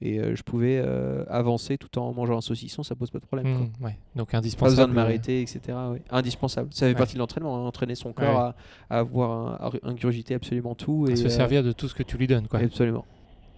et 0.00 0.20
euh, 0.20 0.36
je 0.36 0.42
pouvais 0.42 0.80
euh, 0.84 1.24
avancer 1.28 1.76
tout 1.78 1.98
en 1.98 2.12
mangeant 2.14 2.38
un 2.38 2.40
saucisson, 2.40 2.82
ça 2.82 2.94
pose 2.94 3.10
pas 3.10 3.18
de 3.18 3.26
problème. 3.26 3.56
quoi. 3.56 3.66
Mm, 3.80 3.84
ouais. 3.84 3.98
Donc 4.14 4.30
Pas 4.30 4.38
indispensable. 4.38 4.70
besoin 4.70 4.86
de 4.86 4.92
euh, 4.92 4.94
m'arrêter, 4.94 5.42
etc. 5.42 5.60
ouais. 5.90 6.02
Indispensable. 6.10 6.68
Ça 6.72 6.86
fait 6.86 6.92
Ouais. 6.92 6.94
partie 6.98 7.14
de 7.14 7.18
l'entraînement, 7.18 7.56
hein, 7.56 7.66
entraîner 7.66 7.94
son 7.96 8.12
corps 8.12 8.28
Ouais. 8.28 8.54
à, 8.90 8.96
à 8.96 8.98
avoir 9.00 9.30
un- 9.30 9.70
à 9.82 9.88
ingurgiter 9.88 10.34
absolument 10.34 10.74
tout. 10.74 11.06
à 11.08 11.12
Et, 11.12 11.16
se 11.16 11.26
euh, 11.26 11.28
servir 11.28 11.62
de 11.62 11.72
tout 11.72 11.88
ce 11.88 11.94
que 11.94 12.02
tu 12.04 12.16
lui 12.16 12.26
donnes. 12.26 12.46
Quoi. 12.48 12.60
Absolument. 12.60 13.04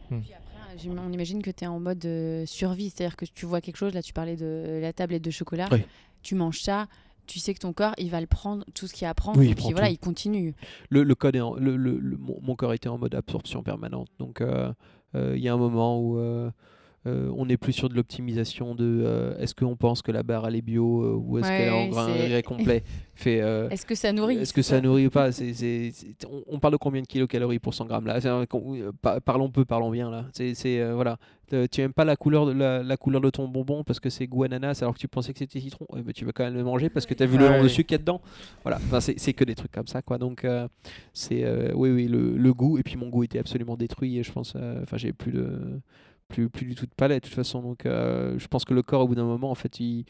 Puis 0.08 0.16
après, 0.32 0.78
j'im- 0.78 0.96
on 0.98 1.12
imagine 1.12 1.42
que 1.42 1.50
tu 1.50 1.64
es 1.64 1.66
en 1.66 1.78
mode 1.78 2.06
survie, 2.46 2.90
c'est-à-dire 2.90 3.16
que 3.16 3.26
tu 3.26 3.46
vois 3.46 3.60
quelque 3.60 3.76
chose, 3.76 3.92
là 3.94 4.02
tu 4.02 4.12
parlais 4.12 4.36
de 4.36 4.78
la 4.80 4.92
tablette 4.92 5.22
de 5.22 5.30
chocolat, 5.30 5.68
Oui. 5.70 5.82
tu 6.22 6.34
manges 6.34 6.60
ça, 6.62 6.86
tu 7.26 7.38
sais 7.38 7.54
que 7.54 7.60
ton 7.60 7.72
corps 7.72 7.94
il 7.98 8.10
va 8.10 8.20
le 8.20 8.26
prendre, 8.26 8.64
tout 8.74 8.86
ce 8.88 8.92
qu'il 8.94 9.02
y 9.02 9.06
a 9.06 9.10
à 9.10 9.14
prendre, 9.14 9.38
Oui, 9.38 9.50
et 9.50 9.54
puis 9.54 9.66
voilà, 9.70 9.86
tout. 9.86 9.92
il 9.92 9.98
continue. 9.98 10.54
Le, 10.88 11.04
le 11.04 11.14
code 11.14 11.36
est 11.36 11.40
en- 11.40 11.54
le, 11.54 11.76
le- 11.76 11.98
le- 11.98 12.16
mon, 12.16 12.56
corps 12.56 12.72
était 12.74 12.88
en 12.88 12.98
mode 12.98 13.14
absorption 13.14 13.62
permanente. 13.62 14.08
Donc 14.18 14.40
euh, 14.40 14.72
il 15.14 15.38
y 15.38 15.48
a 15.48 15.54
un 15.54 15.56
moment 15.56 16.00
où 16.00 16.18
euh, 17.06 17.32
on 17.36 17.46
n'est 17.46 17.56
plus 17.56 17.72
sur 17.72 17.88
de 17.88 17.94
l'optimisation 17.94 18.74
de 18.74 18.84
euh, 19.04 19.38
est-ce 19.38 19.54
qu'on 19.54 19.74
pense 19.76 20.02
que 20.02 20.12
la 20.12 20.22
barre 20.22 20.46
elle 20.46 20.56
est 20.56 20.60
bio 20.62 21.02
euh, 21.02 21.14
ou 21.14 21.38
est-ce 21.38 21.48
qu'elle 21.48 21.68
est 21.68 21.70
en 21.70 21.88
grain 21.88 22.08
grès 22.28 22.42
complet. 22.42 22.82
Fait, 23.14 23.40
euh, 23.42 23.68
Est-ce 23.68 23.84
que 23.84 23.94
ça 23.94 24.12
nourrit 24.12 24.36
Est-ce 24.36 24.54
que 24.54 24.62
ça 24.62 24.80
nourrit 24.80 25.06
ou 25.06 25.10
pas 25.10 25.28
on, 26.30 26.42
on 26.46 26.58
parle 26.58 26.72
de 26.72 26.78
combien 26.78 27.02
de 27.02 27.06
kilocalories 27.06 27.58
pour 27.58 27.74
100 27.74 27.84
grammes 27.86 28.06
là 28.06 28.18
euh, 28.24 28.92
Parlons 29.24 29.50
peu, 29.50 29.64
parlons 29.66 29.90
bien 29.90 30.10
là. 30.10 30.26
C'est 30.32 30.54
euh, 30.80 30.94
voilà. 30.94 31.18
Tu 31.70 31.80
aimes 31.80 31.92
pas 31.92 32.04
la 32.04 32.16
couleur 32.16 32.46
de 32.46 32.52
la, 32.52 32.82
la 32.82 32.96
couleur 32.96 33.20
de 33.20 33.28
ton 33.28 33.48
bonbon 33.48 33.82
parce 33.84 33.98
que 34.00 34.08
c'est 34.08 34.26
goût 34.26 34.44
ananas 34.44 34.78
alors 34.82 34.94
que 34.94 34.98
tu 35.00 35.08
pensais 35.08 35.32
que 35.32 35.38
c'était 35.38 35.60
citron. 35.60 35.84
Ouais, 35.90 36.00
mais 36.06 36.12
tu 36.12 36.24
vas 36.24 36.32
quand 36.32 36.44
même 36.44 36.54
le 36.54 36.62
manger 36.64 36.88
parce 36.90 37.06
que 37.06 37.12
tu 37.14 37.22
as 37.22 37.26
vu 37.26 37.36
le 37.38 37.44
Ouais. 37.44 37.50
nombre 37.50 37.64
de 37.64 37.68
sucre 37.68 37.88
qu'il 37.88 37.94
y 37.94 37.96
a 37.96 37.98
dedans. 37.98 38.20
Voilà. 38.62 38.78
Enfin, 38.86 39.00
c'est 39.00 39.32
que 39.32 39.44
des 39.44 39.54
trucs 39.54 39.72
comme 39.72 39.86
ça 39.88 40.00
quoi. 40.00 40.16
Donc 40.18 40.44
euh, 40.44 40.68
c'est 41.12 41.44
euh, 41.44 41.72
oui 41.74 41.90
oui 41.90 42.06
le, 42.08 42.36
le 42.38 42.54
goût 42.54 42.78
et 42.78 42.82
puis 42.82 42.96
mon 42.96 43.08
goût 43.08 43.24
était 43.24 43.38
absolument 43.38 43.76
détruit 43.76 44.18
et 44.18 44.22
je 44.22 44.32
pense. 44.32 44.54
euh, 44.56 44.80
Enfin 44.82 44.96
j'ai 44.96 45.12
plus 45.12 45.32
de 45.32 45.80
plus, 46.30 46.48
plus 46.48 46.64
du 46.66 46.74
tout 46.74 46.86
de 46.86 46.94
palais 46.96 47.16
de 47.16 47.20
toute 47.24 47.34
façon. 47.34 47.60
Donc 47.60 47.84
euh, 47.84 48.38
je 48.38 48.46
pense 48.48 48.64
que 48.64 48.72
le 48.72 48.82
corps 48.82 49.02
au 49.02 49.08
bout 49.08 49.14
d'un 49.14 49.24
moment 49.24 49.50
en 49.50 49.54
fait 49.54 49.78
il 49.80 50.04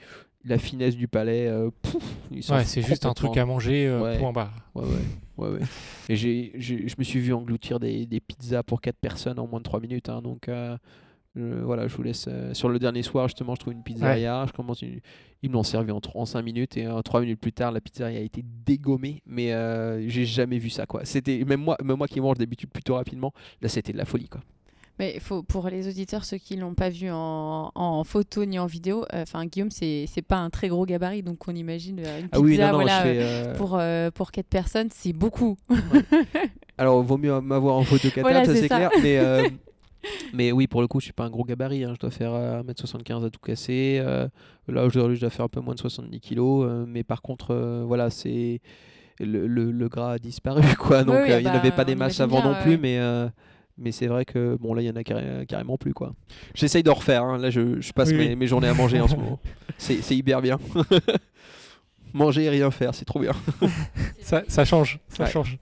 la 0.45 0.57
finesse 0.57 0.97
du 0.97 1.07
palais, 1.09 1.49
euh, 1.49 1.69
pouf, 1.83 2.03
Ouais, 2.31 2.65
c'est 2.65 2.81
juste 2.81 3.05
un 3.05 3.13
truc 3.13 3.37
à 3.37 3.45
manger, 3.45 3.87
euh, 3.87 4.01
Ouais. 4.03 4.19
point 4.19 4.33
barre. 4.33 4.55
Ouais, 4.75 4.85
ouais, 4.85 4.89
ouais, 5.37 5.51
ouais. 5.59 5.67
Et 6.09 6.17
j'ai, 6.17 6.53
je 6.57 6.95
me 6.99 7.05
suis 7.05 7.21
vu 7.21 7.35
engloutir 7.35 7.79
des, 7.79 8.07
des 8.07 8.21
pizzas 8.21 8.63
pour 8.63 8.81
4 8.81 8.97
personnes 8.97 9.39
en 9.39 9.47
moins 9.47 9.59
de 9.59 9.65
3 9.65 9.81
minutes. 9.81 10.09
hein, 10.09 10.23
donc 10.23 10.49
voilà, 11.37 11.87
je 11.89 11.95
vous 11.97 12.03
laisse. 12.03 12.29
sur 12.55 12.69
le 12.71 12.79
dernier 12.79 13.03
soir, 13.03 13.29
justement, 13.29 13.55
je 13.55 13.61
trouve 13.61 13.73
une 13.75 13.83
pizzeria. 13.83 14.45
Je 14.47 14.53
commence 14.53 14.83
une- 14.83 15.01
ils 15.43 15.49
me 15.49 15.55
l'ont 15.55 15.63
servi 15.63 15.91
en, 15.91 16.01
3, 16.01 16.21
en 16.23 16.27
5 16.27 16.43
minutes 16.43 16.77
et 16.77 16.87
3 17.05 17.21
minutes 17.21 17.41
plus 17.41 17.53
tard, 17.53 17.71
la 17.73 17.81
pizzeria 17.81 18.19
a 18.19 18.23
été 18.23 18.43
dégommée. 18.65 19.23
Mais 19.27 19.49
j'ai 20.09 20.25
jamais 20.25 20.59
vu 20.59 20.71
ça. 20.71 20.87
quoi. 20.87 21.05
C'était, 21.05 21.45
même, 21.45 21.61
moi, 21.63 21.77
même 21.85 21.97
moi 21.99 22.09
qui 22.09 22.21
mange 22.21 22.39
d'habitude 22.39 22.71
plutôt 22.71 22.95
rapidement, 22.95 23.33
là 23.61 23.69
c'était 23.69 23.93
de 23.93 23.99
la 23.99 24.05
folie. 24.07 24.29
quoi. 24.29 24.41
Mais 25.01 25.19
faut, 25.19 25.43
pour 25.43 25.67
les 25.71 25.89
auditeurs, 25.89 26.27
ceux 26.27 26.37
qui 26.37 26.57
l'ont 26.57 26.75
pas 26.75 26.91
vu 26.91 27.09
en, 27.11 27.73
en 27.75 28.05
photo 28.05 28.45
ni 28.45 28.59
en 28.59 28.67
vidéo, 28.67 29.07
euh, 29.15 29.25
Guillaume, 29.47 29.71
c'est 29.71 30.05
c'est 30.07 30.21
pas 30.21 30.37
un 30.37 30.51
très 30.51 30.69
gros 30.69 30.85
gabarit, 30.85 31.23
donc 31.23 31.49
on 31.49 31.55
imagine 31.55 32.01
euh, 32.01 32.19
une 32.21 32.29
pizza 32.29 32.37
Ah 32.37 32.41
oui, 32.41 32.59
non, 32.59 32.67
non, 32.67 32.73
voilà, 32.75 33.01
fais. 33.03 33.17
euh, 33.19 33.55
pour, 33.57 33.79
euh, 33.79 34.11
pour 34.11 34.31
4 34.31 34.47
personnes, 34.47 34.89
c'est 34.95 35.15
beaucoup. 35.15 35.57
Alors, 36.77 37.03
vaut 37.03 37.17
mieux 37.17 37.41
m'avoir 37.41 37.77
en 37.77 37.85
photo 37.85 38.11
qu'à 38.11 38.21
Voilà, 38.21 38.43
table, 38.43 38.55
ça 38.57 38.61
c'est 38.63 38.69
clair. 38.69 38.91
Mais, 39.03 39.19
mais 40.35 40.53
oui, 40.53 40.67
pour 40.67 40.83
le 40.83 40.87
coup, 40.87 41.01
je 41.01 41.05
suis 41.05 41.13
pas 41.15 41.25
un 41.25 41.31
gros 41.31 41.45
gabarit. 41.45 41.85
hein. 41.85 41.93
Je 41.95 42.01
dois 42.01 42.11
faire 42.11 42.35
euh, 42.35 42.63
1m75 42.63 43.25
à 43.25 43.31
tout 43.31 43.41
casser. 43.41 44.01
Euh, 44.05 44.29
là, 44.69 44.85
aujourd'hui, 44.85 45.17
je 45.17 45.23
dois 45.23 45.31
faire 45.31 45.47
un 45.47 45.49
peu 45.49 45.61
moins 45.61 45.75
de 45.75 45.81
70 45.81 46.21
kg. 46.21 46.39
euh, 46.41 46.85
mais 46.87 47.05
par 47.05 47.23
contre, 47.23 47.55
euh, 47.55 47.85
voilà, 47.87 48.11
c'est. 48.11 48.61
Le, 49.19 49.47
le- 49.47 49.71
le 49.71 49.89
gras 49.89 50.13
a 50.13 50.19
disparu, 50.19 50.63
quoi. 50.79 51.05
Donc, 51.05 51.17
Oui, 51.17 51.23
oui, 51.25 51.33
euh, 51.33 51.39
il 51.41 51.45
n'y 51.45 51.49
en 51.49 51.53
bah, 51.53 51.59
avait 51.59 51.71
pas 51.73 51.85
des 51.85 51.95
masses 51.95 52.21
avant 52.21 52.41
bien, 52.43 52.53
non 52.53 52.63
plus, 52.63 52.73
ouais. 52.73 52.77
mais. 52.79 52.99
Mais 53.81 53.91
c'est 53.93 54.07
vrai 54.07 54.25
que 54.25 54.57
bon 54.61 54.75
là 54.75 54.83
il 54.83 54.87
y 54.87 54.91
en 54.91 54.97
a 54.97 55.03
carré- 55.03 55.45
carrément 55.47 55.77
plus 55.79 55.95
quoi. 55.95 56.15
J'essaye 56.55 56.83
de 56.83 56.91
refaire. 56.91 57.25
hein. 57.25 57.39
Là 57.39 57.51
je, 57.51 57.81
je 57.81 57.93
passe 57.93 58.11
Oui, 58.11 58.37
mes, 58.37 58.47
journées 58.47 58.69
à 58.69 58.75
manger 58.75 59.01
en 59.01 59.09
ce 59.09 59.17
moment. 59.17 59.41
C'est 59.79 60.03
c'est 60.03 60.17
hyper 60.17 60.41
bien. 60.43 60.59
Manger 62.13 62.45
et 62.45 62.51
rien 62.51 62.71
faire, 62.73 62.93
c'est 62.95 63.05
trop 63.05 63.21
bien. 63.21 63.33
Ça, 64.21 64.43
ça 64.49 64.65
change, 64.65 64.99
ça 65.09 65.25
Ouais. 65.25 65.31
change. 65.31 65.59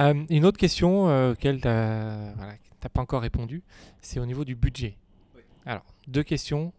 Euh, 0.00 0.14
une 0.30 0.44
autre 0.44 0.58
question 0.58 1.08
euh, 1.08 1.32
auquel 1.32 1.60
tu 1.60 1.68
n'as 1.68 2.34
pas 2.92 3.00
encore 3.00 3.22
répondu, 3.22 3.62
c'est 4.00 4.18
au 4.20 4.26
niveau 4.26 4.44
du 4.44 4.54
budget. 4.56 4.96
Alors, 5.64 5.84
deux 6.08 6.22
questions. 6.24 6.72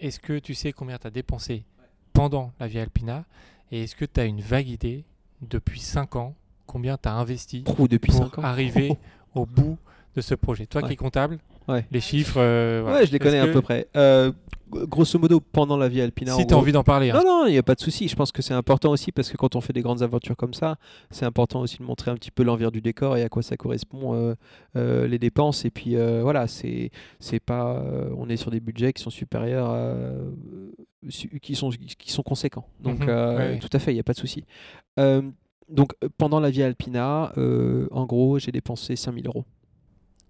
Est-ce 0.00 0.18
que 0.18 0.38
tu 0.40 0.54
sais 0.54 0.72
combien 0.72 0.98
tu 0.98 1.06
as 1.06 1.10
dépensé 1.10 1.64
pendant 2.12 2.52
la 2.58 2.66
Via 2.66 2.82
Alpina? 2.82 3.24
Et 3.70 3.84
est-ce 3.84 3.94
que 3.96 4.04
tu 4.04 4.20
as 4.20 4.24
une 4.24 4.40
vague 4.40 4.68
idée 4.68 5.04
depuis 5.40 5.80
5 5.80 6.16
ans, 6.16 6.34
combien 6.66 6.96
tu 6.98 7.08
as 7.08 7.14
investi 7.14 7.62
Trou 7.62 7.86
depuis 7.88 8.10
pour 8.10 8.24
5 8.24 8.38
ans. 8.38 8.42
arriver 8.42 8.96
au 9.34 9.46
bout 9.46 9.78
de 10.16 10.20
ce 10.20 10.34
projet 10.34 10.66
Toi 10.66 10.82
qui 10.82 10.92
es 10.92 10.96
comptable, 10.96 11.38
Ouais. 11.68 11.86
les 11.90 12.00
chiffres. 12.00 12.38
euh, 12.38 12.80
voilà. 12.82 12.98
Ouais, 13.00 13.06
je 13.06 13.12
les 13.12 13.18
connais 13.18 13.38
à 13.38 13.46
peu 13.46 13.62
près. 13.62 13.86
Euh, 13.96 14.32
grosso 14.70 15.18
modo, 15.18 15.38
pendant 15.40 15.76
la 15.76 15.88
vie 15.88 16.00
alpina. 16.00 16.34
Si 16.34 16.46
tu 16.46 16.54
as 16.54 16.56
envie 16.56 16.72
d'en 16.72 16.82
parler. 16.82 17.10
hein. 17.10 17.20
Non, 17.24 17.42
non, 17.42 17.46
il 17.46 17.52
n'y 17.52 17.58
a 17.58 17.62
pas 17.62 17.74
de 17.74 17.80
souci. 17.80 18.08
Je 18.08 18.16
pense 18.16 18.32
que 18.32 18.42
c'est 18.42 18.52
important 18.54 18.90
aussi 18.90 19.12
parce 19.12 19.30
que 19.30 19.36
quand 19.36 19.54
on 19.54 19.60
fait 19.60 19.72
des 19.72 19.80
grandes 19.82 20.02
aventures 20.02 20.36
comme 20.36 20.54
ça, 20.54 20.76
c'est 21.10 21.24
important 21.26 21.60
aussi 21.60 21.78
de 21.78 21.84
montrer 21.84 22.10
un 22.10 22.14
petit 22.14 22.30
peu 22.30 22.42
l'envers 22.42 22.72
du 22.72 22.80
décor 22.80 23.16
et 23.16 23.22
à 23.22 23.28
quoi 23.28 23.42
ça 23.42 23.56
correspond 23.56 24.14
euh, 24.14 24.34
euh, 24.76 25.06
les 25.06 25.18
dépenses. 25.18 25.64
Et 25.64 25.70
puis 25.70 25.96
euh, 25.96 26.20
voilà, 26.22 26.46
c'est 26.46 26.90
c'est 27.20 27.40
pas, 27.40 27.82
on 28.16 28.28
est 28.28 28.36
sur 28.36 28.50
des 28.50 28.60
budgets 28.60 28.92
qui 28.92 29.02
sont 29.02 29.10
supérieurs, 29.10 29.70
à, 29.70 29.92
qui 31.40 31.54
sont 31.54 31.70
qui 31.70 32.10
sont 32.12 32.22
conséquents. 32.22 32.66
Donc 32.80 33.00
Mhm, 33.00 33.06
euh, 33.08 33.36
ouais. 33.52 33.58
tout 33.58 33.68
à 33.72 33.78
fait, 33.78 33.92
il 33.92 33.94
n'y 33.94 34.00
a 34.00 34.04
pas 34.04 34.12
de 34.14 34.18
souci. 34.18 34.44
Euh, 34.98 35.22
donc 35.68 35.94
euh, 36.02 36.08
pendant 36.18 36.40
la 36.40 36.50
vie 36.50 36.62
alpina, 36.62 37.32
euh, 37.36 37.88
en 37.90 38.06
gros, 38.06 38.38
j'ai 38.38 38.52
dépensé 38.52 38.96
5000 38.96 39.26
euros. 39.26 39.44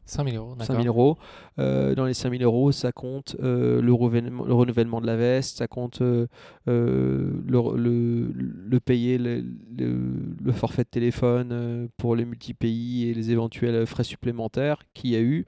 5000 0.04 0.36
euros, 0.36 0.54
5 0.58 0.58
d'accord. 0.58 0.82
000 0.82 0.86
euros. 0.86 1.18
Euh, 1.58 1.94
dans 1.94 2.04
les 2.04 2.14
5 2.14 2.36
000 2.36 2.42
euros, 2.42 2.72
ça 2.72 2.92
compte 2.92 3.36
euh, 3.40 3.80
le, 3.80 3.92
renouvellement, 3.92 4.44
le 4.44 4.52
renouvellement 4.52 5.00
de 5.00 5.06
la 5.06 5.16
veste, 5.16 5.58
ça 5.58 5.68
compte 5.68 6.00
le, 6.00 6.28
le, 6.66 8.32
le 8.34 8.80
payer 8.80 9.16
le, 9.18 10.52
forfait 10.52 10.82
de 10.82 10.88
téléphone 10.88 11.88
pour 11.96 12.16
les 12.16 12.24
multi-pays 12.24 13.08
et 13.08 13.14
les 13.14 13.30
éventuels 13.30 13.86
frais 13.86 14.04
supplémentaires 14.04 14.82
qu'il 14.92 15.10
y 15.10 15.16
a 15.16 15.20
eu. 15.20 15.46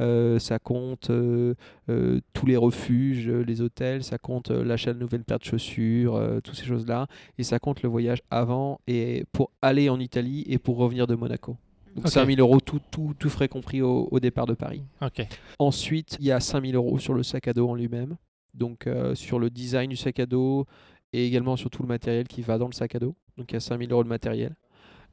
Euh, 0.00 0.38
ça 0.38 0.58
compte 0.58 1.10
euh, 1.10 1.54
euh, 1.88 2.20
tous 2.32 2.46
les 2.46 2.56
refuges, 2.56 3.28
les 3.28 3.60
hôtels, 3.60 4.02
ça 4.04 4.18
compte 4.18 4.50
l'achat 4.50 4.92
de 4.92 4.98
nouvelles 4.98 5.24
paires 5.24 5.38
de 5.38 5.44
chaussures, 5.44 6.20
toutes 6.42 6.56
ces 6.56 6.64
choses-là. 6.66 7.06
Et 7.38 7.42
ça 7.42 7.58
compte 7.58 7.82
le 7.82 7.88
voyage 7.88 8.22
avant 8.30 8.80
et 8.86 9.24
pour 9.32 9.50
aller 9.62 9.88
en 9.88 10.00
Italie 10.00 10.44
et 10.48 10.58
pour 10.58 10.76
revenir 10.76 11.06
de 11.06 11.14
Monaco. 11.14 11.56
Donc 11.94 12.06
Ok. 12.06 12.10
5 12.12 12.26
000 12.26 12.40
euros, 12.40 12.60
tout, 12.60 12.80
tout, 12.90 13.14
tout 13.18 13.30
frais 13.30 13.46
compris 13.48 13.80
au- 13.80 14.08
au 14.10 14.18
départ 14.18 14.46
de 14.46 14.54
Paris. 14.54 14.82
Ensuite, 15.60 16.16
il 16.18 16.26
y 16.26 16.32
a 16.32 16.40
5000 16.40 16.74
euros 16.74 16.98
sur 16.98 17.14
le 17.14 17.22
sac 17.22 17.46
à 17.48 17.52
dos 17.52 17.68
en 17.68 17.74
lui-même. 17.74 18.16
Donc 18.52 18.86
euh, 18.86 19.14
sur 19.14 19.38
le 19.38 19.48
design 19.50 19.90
du 19.90 19.96
sac 19.96 20.18
à 20.20 20.26
dos 20.26 20.66
et 21.12 21.26
également 21.26 21.56
sur 21.56 21.70
tout 21.70 21.82
le 21.82 21.88
matériel 21.88 22.26
qui 22.26 22.42
va 22.42 22.58
dans 22.58 22.66
le 22.66 22.72
sac 22.72 22.94
à 22.96 22.98
dos. 22.98 23.14
Donc 23.36 23.50
il 23.52 23.54
y 23.54 23.56
a 23.56 23.60
5000 23.60 23.92
euros 23.92 24.02
de 24.04 24.08
matériel. 24.08 24.54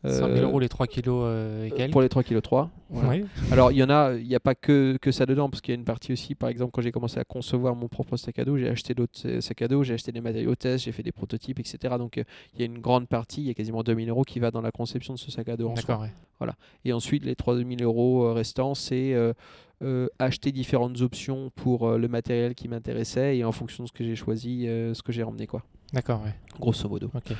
5000 0.03 0.39
Euh, 0.39 0.43
euros 0.43 0.59
les 0.59 0.69
3 0.69 0.87
kilos 0.87 1.23
euh, 1.25 1.69
et 1.77 1.87
pour 1.89 2.01
les 2.01 2.09
3 2.09 2.23
kg 2.23 2.41
3. 2.41 2.71
voilà. 2.89 3.09
Oui. 3.09 3.25
Alors 3.51 3.71
il 3.71 3.77
y 3.77 3.83
en 3.83 3.89
a, 3.89 4.13
il 4.15 4.27
n'y 4.27 4.35
a 4.35 4.39
pas 4.39 4.55
que, 4.55 4.97
que 4.99 5.11
ça 5.11 5.25
dedans, 5.25 5.49
parce 5.49 5.61
qu'il 5.61 5.73
y 5.73 5.77
a 5.77 5.79
une 5.79 5.85
partie 5.85 6.11
aussi, 6.13 6.33
par 6.33 6.49
exemple, 6.49 6.71
quand 6.71 6.81
j'ai 6.81 6.91
commencé 6.91 7.19
à 7.19 7.23
concevoir 7.23 7.75
mon 7.75 7.87
propre 7.87 8.17
sac 8.17 8.39
à 8.39 8.45
dos, 8.45 8.57
j'ai 8.57 8.67
acheté 8.69 8.93
d'autres 8.93 9.39
sacs 9.41 9.61
à 9.61 9.67
dos, 9.67 9.83
j'ai 9.83 9.93
acheté 9.93 10.11
des 10.11 10.21
matériaux 10.21 10.55
test, 10.55 10.85
j'ai 10.85 10.91
fait 10.91 11.03
des 11.03 11.11
prototypes, 11.11 11.59
etc. 11.59 11.95
Donc 11.97 12.17
euh, 12.17 12.23
il 12.53 12.59
y 12.59 12.63
a 12.63 12.65
une 12.65 12.79
grande 12.79 13.07
partie, 13.07 13.41
il 13.41 13.47
y 13.47 13.51
a 13.51 13.53
quasiment 13.53 13.83
2000 13.83 14.09
euros 14.09 14.23
qui 14.23 14.39
va 14.39 14.49
dans 14.49 14.61
la 14.61 14.71
conception 14.71 15.13
de 15.13 15.19
ce 15.19 15.29
sac 15.29 15.47
à 15.49 15.57
dos 15.57 15.69
en 15.69 15.75
soi. 15.75 15.99
Ouais. 15.99 16.47
Et 16.85 16.93
ensuite, 16.93 17.23
les 17.23 17.35
3000 17.35 17.83
euros 17.83 18.25
euh, 18.25 18.33
restants, 18.33 18.73
c'est 18.73 19.13
euh, 19.13 20.07
acheter 20.17 20.51
différentes 20.51 21.01
options 21.01 21.51
pour 21.55 21.91
le 21.91 22.07
matériel 22.07 22.55
qui 22.55 22.67
m'intéressait 22.67 23.37
et 23.37 23.43
en 23.43 23.51
fonction 23.51 23.83
de 23.83 23.87
ce 23.89 23.93
que 23.93 24.03
j'ai 24.03 24.15
choisi, 24.15 24.65
ce 24.65 25.01
que 25.03 25.11
j'ai 25.11 25.23
ramené, 25.23 25.47
quoi. 25.47 25.63
D'accord, 25.93 26.21
ouais. 26.23 26.33
Grosso 26.59 26.87
modo. 26.89 27.11
Ok. 27.13 27.33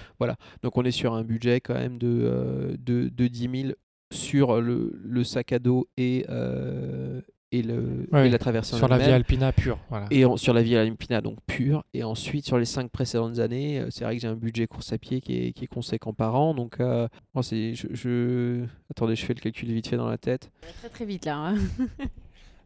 Donc, 0.64 0.78
on 0.78 0.84
est 0.84 0.92
sur 0.92 1.14
un 1.14 1.24
budget 1.24 1.62
quand 1.62 1.74
même 1.76 1.98
de, 1.98 2.08
euh, 2.08 2.76
de, 2.80 3.10
de 3.10 3.28
10 3.28 3.50
000 3.64 3.74
sur 4.12 4.60
le, 4.62 4.92
le 5.04 5.24
sac 5.24 5.54
à 5.54 5.60
dos 5.60 5.88
et, 5.98 6.26
euh, 6.30 7.22
et, 7.54 7.62
le, 7.62 8.08
Ouais, 8.12 8.28
et 8.28 8.30
la 8.30 8.38
traversée 8.38 8.76
en 8.76 8.78
Sur 8.78 8.88
la 8.90 8.98
Via. 8.98 9.16
Alpina 9.16 9.52
pure. 9.54 9.80
Voilà. 9.90 10.08
Et 10.12 10.26
en- 10.26 10.36
sur 10.36 10.54
la 10.54 10.62
Via 10.64 10.82
Alpina, 10.82 11.22
donc 11.22 11.38
pure. 11.48 11.84
Et 11.94 12.04
ensuite, 12.04 12.46
sur 12.46 12.58
les 12.58 12.66
cinq 12.66 12.90
précédentes 12.92 13.40
années, 13.40 13.80
euh, 13.80 13.88
c'est 13.90 14.04
vrai 14.04 14.16
que 14.16 14.22
j'ai 14.22 14.28
un 14.28 14.36
budget 14.36 14.68
course 14.68 14.92
à 14.92 14.98
pied 14.98 15.22
qui 15.22 15.38
est, 15.48 15.52
qui 15.54 15.64
est 15.64 15.68
conséquent 15.68 16.14
par 16.14 16.36
an. 16.36 16.54
Donc, 16.54 16.80
euh, 16.82 17.08
moi, 17.34 17.44
c'est, 17.44 17.74
je, 17.74 17.88
je- 17.94 18.66
Attendez, 18.90 19.16
je 19.16 19.26
fais 19.26 19.34
le 19.34 19.40
calcul 19.40 19.72
vite 19.72 19.88
fait 19.88 19.98
dans 19.98 20.10
la 20.10 20.18
tête. 20.18 20.52
Très 20.80 20.90
très 20.90 21.06
vite 21.06 21.26
là. 21.26 21.38
hein. 21.38 21.56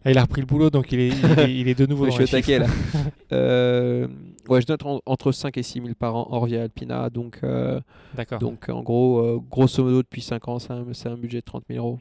Ah, 0.03 0.11
il 0.11 0.17
a 0.19 0.21
repris 0.21 0.41
le 0.41 0.45
boulot, 0.47 0.69
donc 0.69 0.91
il 0.91 0.99
est, 0.99 1.07
il 1.09 1.39
est, 1.39 1.59
il 1.61 1.67
est 1.67 1.73
de 1.77 1.85
nouveau 1.87 2.05
je 2.11 2.11
dans 2.11 2.15
suis 2.17 2.25
taquet 2.27 2.59
là. 2.59 2.67
Euh, 3.31 4.07
ouais, 4.49 4.61
je 4.61 4.67
note 4.69 4.85
en- 4.85 5.01
entre 5.05 5.31
5 5.31 5.57
et 5.57 5.63
6 5.63 5.81
000 5.81 5.93
par 5.95 6.15
an 6.15 6.27
hors 6.29 6.45
Via 6.45 6.61
Alpina. 6.63 7.09
Donc, 7.09 7.39
euh, 7.43 7.79
donc 8.39 8.69
en 8.69 8.81
gros, 8.83 9.19
euh, 9.19 9.39
grosso 9.49 9.83
modo, 9.83 10.01
depuis 10.01 10.21
5 10.21 10.47
ans, 10.47 10.59
c'est 10.59 10.71
un, 11.07 11.17
budget 11.17 11.39
de 11.39 11.45
30 11.45 11.63
000 11.69 11.85
euros. 11.85 11.99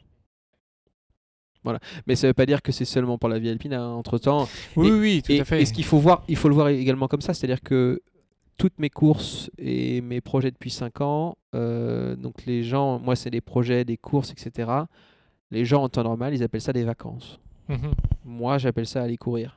Voilà. 1.63 1.79
Mais 2.07 2.15
ça 2.15 2.27
veut 2.27 2.35
pas 2.35 2.47
dire 2.47 2.61
que 2.61 2.73
c'est 2.73 2.85
seulement 2.85 3.17
pour 3.17 3.29
la 3.31 3.39
Via 3.39 3.51
Alpina. 3.53 3.89
Entre 3.89 4.19
temps, 4.19 4.47
Oui, 4.77 4.91
oui, 4.91 4.99
oui, 5.01 5.23
tout 5.23 5.33
et, 5.33 5.41
à 5.41 5.45
fait. 5.45 5.63
et 5.63 5.65
ce 5.65 5.73
qu'il 5.73 5.85
faut 5.85 5.99
voir, 5.99 6.23
il 6.29 6.37
faut 6.37 6.49
le 6.49 6.55
voir 6.55 6.69
également 6.69 7.09
comme 7.09 7.23
ça, 7.23 7.33
c'est-à-dire 7.33 7.63
que 7.63 8.03
toutes 8.59 8.79
mes 8.79 8.91
courses 8.91 9.51
et 9.59 10.01
mes 10.03 10.21
projets 10.21 10.51
depuis 10.51 10.71
5 10.71 11.01
ans, 11.01 11.37
euh, 11.55 12.15
donc 12.17 12.45
les 12.47 12.63
gens, 12.63 12.99
moi 13.01 13.17
c'est 13.17 13.31
des 13.31 13.41
projets, 13.41 13.85
des 13.85 13.97
courses, 13.97 14.31
etc. 14.31 14.71
Les 15.51 15.65
gens 15.65 15.83
en 15.83 15.89
temps 15.89 16.05
normal, 16.05 16.35
ils 16.35 16.43
appellent 16.43 16.61
ça 16.61 16.73
des 16.73 16.85
vacances. 16.85 17.41
Mhm. 17.69 17.93
Moi, 18.27 18.59
j'appelle 18.59 18.87
ça 18.87 19.03
aller 19.03 19.17
courir. 19.17 19.57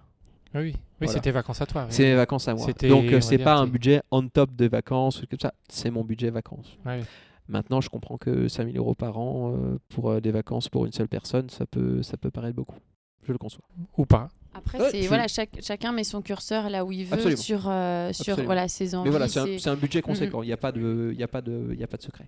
Oui, 0.58 0.64
oui. 0.64 0.74
Oui, 0.76 0.80
Voilà. 1.02 1.14
c'était 1.14 1.32
vacances 1.32 1.62
à 1.62 1.66
toi. 1.66 1.84
oui. 1.84 1.88
C'est 1.92 2.04
mes 2.04 2.16
vacances 2.16 2.48
à 2.48 2.56
moi. 2.56 2.66
Donc 2.66 2.76
on 3.10 3.14
euh, 3.14 3.22
c'est 3.22 3.38
pas 3.38 3.56
un 3.56 3.68
budget 3.68 4.02
on 4.12 4.28
top 4.28 4.56
de 4.56 4.68
vacances 4.68 5.22
ou 5.22 5.28
comme 5.28 5.40
ça. 5.40 5.54
C'est 5.70 5.90
mon 5.92 6.04
budget 6.04 6.30
vacances. 6.30 6.78
Ouais. 6.86 7.02
Maintenant, 7.48 7.80
je 7.82 7.90
comprends 7.90 8.18
que 8.18 8.48
5000 8.48 8.78
euros 8.78 8.96
par 8.96 9.18
an 9.18 9.54
euh, 9.56 9.78
pour 9.90 10.10
euh, 10.10 10.20
des 10.20 10.32
vacances 10.32 10.68
pour 10.70 10.86
une 10.86 10.92
seule 10.92 11.08
personne, 11.08 11.50
ça 11.50 11.66
peut, 11.66 12.04
ça 12.04 12.18
peut 12.18 12.32
paraître 12.32 12.56
beaucoup. 12.56 12.78
Je 13.24 13.32
le 13.32 13.38
conçois. 13.38 13.64
Ou 13.98 14.06
pas. 14.06 14.30
Après, 14.54 14.80
Ouais, 14.82 14.90
c'est 14.92 15.02
voilà, 15.08 15.28
chaque- 15.28 15.60
chacun 15.62 15.92
met 15.92 16.04
son 16.04 16.22
curseur 16.22 16.70
là 16.70 16.84
où 16.84 16.92
il 16.92 17.06
veut 17.06 17.14
Absolument. 17.14 17.42
sur, 17.42 17.70
euh, 17.70 18.12
sur 18.12 18.22
Absolument. 18.34 18.46
voilà, 18.46 18.68
ses 18.68 18.96
envies. 18.96 19.04
Mais 19.06 19.10
voilà, 19.12 19.28
c'est 19.28 19.68
un, 19.68 19.76
budget 19.76 20.02
conséquent. 20.02 20.42
Il 20.42 20.48
n'y 20.48 20.54
a 20.54 20.58
pas 20.58 20.72
de, 20.72 21.12
il 21.14 21.20
y 21.20 21.24
a 21.24 21.28
pas 21.28 21.42
de, 21.42 21.70
il 21.74 21.80
y 21.80 21.84
a 21.84 21.88
pas 21.88 21.98
de 21.98 22.02
secret. 22.02 22.28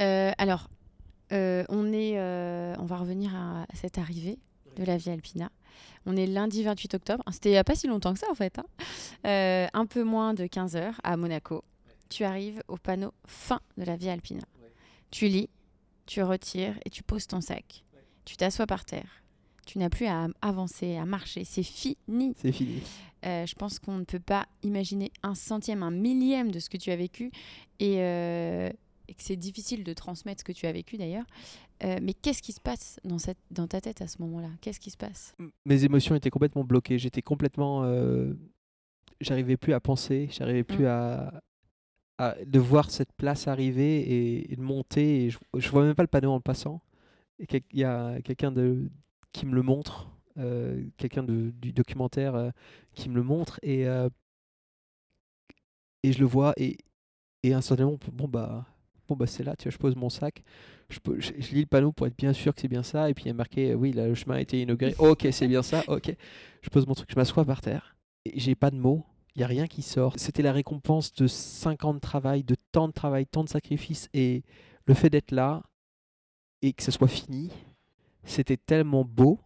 Euh, 0.00 0.32
alors, 0.38 0.68
euh, 1.32 1.64
on, 1.68 1.92
est, 1.92 2.18
euh, 2.18 2.74
on 2.78 2.84
va 2.86 2.96
revenir 2.96 3.34
à, 3.34 3.62
à 3.62 3.74
cette 3.74 3.98
arrivée 3.98 4.38
de 4.76 4.84
la 4.84 4.96
Via 4.96 5.12
Alpina. 5.12 5.50
On 6.06 6.16
est 6.16 6.26
lundi 6.26 6.62
28 6.62 6.94
octobre. 6.94 7.24
C'était 7.32 7.48
il 7.50 7.52
n'y 7.52 7.58
a 7.58 7.64
pas 7.64 7.74
si 7.74 7.86
longtemps 7.86 8.12
que 8.12 8.20
ça, 8.20 8.30
en 8.30 8.34
fait. 8.34 8.58
hein. 8.58 8.64
Euh, 9.26 9.66
un 9.72 9.86
peu 9.86 10.02
moins 10.04 10.34
de 10.34 10.46
15 10.46 10.76
heures 10.76 11.00
à 11.02 11.16
Monaco. 11.16 11.64
Tu 12.10 12.24
arrives 12.24 12.62
au 12.68 12.76
panneau 12.76 13.12
fin 13.26 13.60
de 13.78 13.84
la 13.84 13.96
Via 13.96 14.12
Alpina. 14.12 14.42
Tu 15.10 15.28
lis, 15.28 15.48
tu 16.06 16.22
retires 16.22 16.74
et 16.84 16.90
tu 16.90 17.02
poses 17.02 17.26
ton 17.26 17.40
sac. 17.40 17.84
Tu 18.24 18.36
t'assois 18.36 18.66
par 18.66 18.84
terre. 18.84 19.22
Tu 19.66 19.78
n'as 19.78 19.88
plus 19.88 20.06
à 20.06 20.28
avancer, 20.42 20.96
à 20.96 21.06
marcher. 21.06 21.44
C'est 21.44 21.62
fini. 21.62 22.34
C'est 22.36 22.52
fini. 22.52 22.82
Euh, 23.24 23.46
je 23.46 23.54
pense 23.54 23.78
qu'on 23.78 23.96
ne 23.96 24.04
peut 24.04 24.20
pas 24.20 24.46
imaginer 24.62 25.10
un 25.22 25.34
centième, 25.34 25.82
un 25.82 25.90
millième 25.90 26.50
de 26.50 26.58
ce 26.58 26.68
que 26.68 26.76
tu 26.76 26.90
as 26.90 26.96
vécu 26.96 27.30
et, 27.80 27.96
euh, 28.00 28.68
et 29.08 29.14
que 29.14 29.22
c'est 29.22 29.36
difficile 29.36 29.82
de 29.82 29.92
transmettre 29.94 30.40
ce 30.40 30.44
que 30.44 30.52
tu 30.52 30.66
as 30.66 30.72
vécu 30.72 30.98
d'ailleurs. 30.98 31.24
Euh, 31.84 31.98
mais 32.02 32.14
qu'est-ce 32.14 32.40
qui 32.42 32.52
se 32.52 32.60
passe 32.60 32.98
dans, 33.04 33.18
cette, 33.18 33.38
dans 33.50 33.66
ta 33.68 33.80
tête 33.80 34.00
à 34.00 34.06
ce 34.06 34.20
moment-là? 34.22 34.48
Qu'est-ce 34.60 34.80
qui 34.80 34.90
se 34.90 34.96
passe? 34.96 35.34
Mes 35.66 35.84
émotions 35.84 36.14
étaient 36.14 36.30
complètement 36.30 36.64
bloquées. 36.64 36.98
J'étais 36.98 37.20
complètement, 37.22 37.84
euh, 37.84 38.32
j'arrivais 39.20 39.56
plus 39.58 39.74
à 39.74 39.80
penser. 39.80 40.28
J'arrivais 40.32 40.64
plus 40.64 40.84
Mm. 40.84 40.86
à, 40.86 41.40
à- 42.18 42.36
de 42.44 42.58
voir 42.58 42.90
cette 42.90 43.12
place 43.12 43.48
arriver 43.48 44.00
et, 44.00 44.52
et 44.52 44.56
de 44.56 44.62
monter. 44.62 45.24
Et 45.26 45.30
je, 45.30 45.38
je 45.58 45.68
vois 45.70 45.84
même 45.84 45.94
pas 45.94 46.02
le 46.04 46.08
panneau 46.08 46.30
en 46.30 46.36
le 46.36 46.40
passant. 46.40 46.80
Et 47.38 47.46
il 47.72 47.78
y 47.80 47.84
a 47.84 48.20
quelqu'un 48.22 48.50
de 48.52 48.90
qui 49.32 49.44
me 49.44 49.54
le 49.54 49.62
montre, 49.62 50.08
euh, 50.38 50.84
quelqu'un 50.96 51.24
du 51.24 51.72
documentaire 51.72 52.34
euh, 52.36 52.50
qui 52.94 53.08
me 53.08 53.16
le 53.16 53.22
montre 53.24 53.58
et 53.62 53.86
euh, 53.88 54.08
et 56.02 56.12
je 56.12 56.20
le 56.20 56.26
vois 56.26 56.52
et 56.56 56.76
et 57.42 57.52
instantanément 57.52 57.98
bon 58.12 58.28
bah 58.28 58.64
bon 59.08 59.16
bah 59.16 59.26
c'est 59.26 59.44
là 59.44 59.54
tu 59.56 59.64
vois 59.64 59.72
je 59.72 59.78
pose 59.78 59.96
mon 59.96 60.08
sac. 60.10 60.42
Je, 60.90 60.98
peux- 61.00 61.18
je, 61.20 61.32
je 61.38 61.54
lis 61.54 61.60
le 61.62 61.66
panneau 61.66 61.92
pour 61.92 62.06
être 62.06 62.16
bien 62.16 62.32
sûr 62.32 62.54
que 62.54 62.60
c'est 62.60 62.68
bien 62.68 62.82
ça 62.82 63.08
et 63.10 63.14
puis 63.14 63.24
il 63.24 63.28
y 63.28 63.30
a 63.30 63.34
marqué 63.34 63.70
euh, 63.72 63.74
oui 63.74 63.92
là, 63.92 64.06
le 64.06 64.14
chemin 64.14 64.36
a 64.36 64.40
été 64.40 64.60
inauguré. 64.60 64.94
Ok 64.98 65.26
c'est 65.32 65.48
bien 65.48 65.62
ça 65.62 65.82
ok. 65.88 66.14
Je 66.62 66.68
pose 66.70 66.86
mon 66.86 66.94
truc 66.94 67.10
je 67.10 67.16
m'assois 67.16 67.44
par 67.44 67.60
terre 67.60 67.96
et 68.24 68.38
j'ai 68.38 68.54
pas 68.54 68.70
de 68.70 68.76
mots 68.76 69.04
il 69.36 69.40
y 69.40 69.44
a 69.44 69.48
rien 69.48 69.66
qui 69.66 69.82
sort. 69.82 70.14
C'était 70.16 70.42
la 70.42 70.52
récompense 70.52 71.12
de 71.14 71.26
5 71.26 71.84
ans 71.84 71.94
de 71.94 71.98
travail 71.98 72.44
de 72.44 72.54
tant 72.72 72.86
de 72.88 72.92
travail 72.92 73.26
tant 73.26 73.44
de 73.44 73.48
sacrifices 73.48 74.08
et 74.14 74.44
le 74.86 74.94
fait 74.94 75.10
d'être 75.10 75.32
là 75.32 75.62
et 76.62 76.72
que 76.72 76.82
ce 76.82 76.90
soit 76.90 77.08
fini 77.08 77.50
c'était 78.24 78.56
tellement 78.56 79.04
beau 79.04 79.40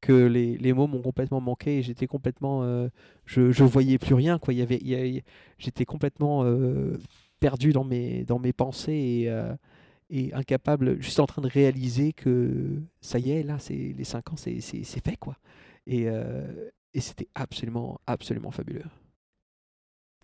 que 0.00 0.12
les, 0.12 0.56
les 0.58 0.72
mots 0.72 0.86
m'ont 0.86 1.02
complètement 1.02 1.40
manqué 1.40 1.78
et 1.78 1.82
j'étais 1.82 2.06
complètement 2.06 2.62
euh, 2.64 2.88
je, 3.24 3.50
je 3.52 3.64
voyais 3.64 3.98
plus 3.98 4.14
rien 4.14 4.38
quoi. 4.38 4.54
Il 4.54 4.58
y 4.58 4.62
avait 4.62 4.78
il 4.82 4.88
y 4.88 5.18
a- 5.18 5.22
j'étais 5.58 5.84
complètement 5.84 6.44
euh, 6.44 6.98
perdu 7.40 7.72
dans 7.72 7.84
mes 7.84 8.24
dans 8.24 8.38
mes 8.38 8.52
pensées 8.52 8.92
et, 9.22 9.30
euh, 9.30 9.54
et 10.10 10.32
incapable 10.34 11.00
juste 11.02 11.20
en 11.20 11.26
train 11.26 11.42
de 11.42 11.48
réaliser 11.48 12.12
que 12.12 12.80
ça 13.00 13.18
y 13.18 13.30
est 13.32 13.42
là 13.42 13.58
c'est 13.58 13.94
les 13.96 14.04
5 14.04 14.32
ans 14.32 14.36
c'est 14.36 14.60
fait 14.60 15.16
quoi 15.18 15.36
et 15.86 16.08
euh, 16.08 16.70
et 16.94 17.00
c'était 17.00 17.28
absolument 17.34 18.00
absolument 18.06 18.50
fabuleux 18.50 18.84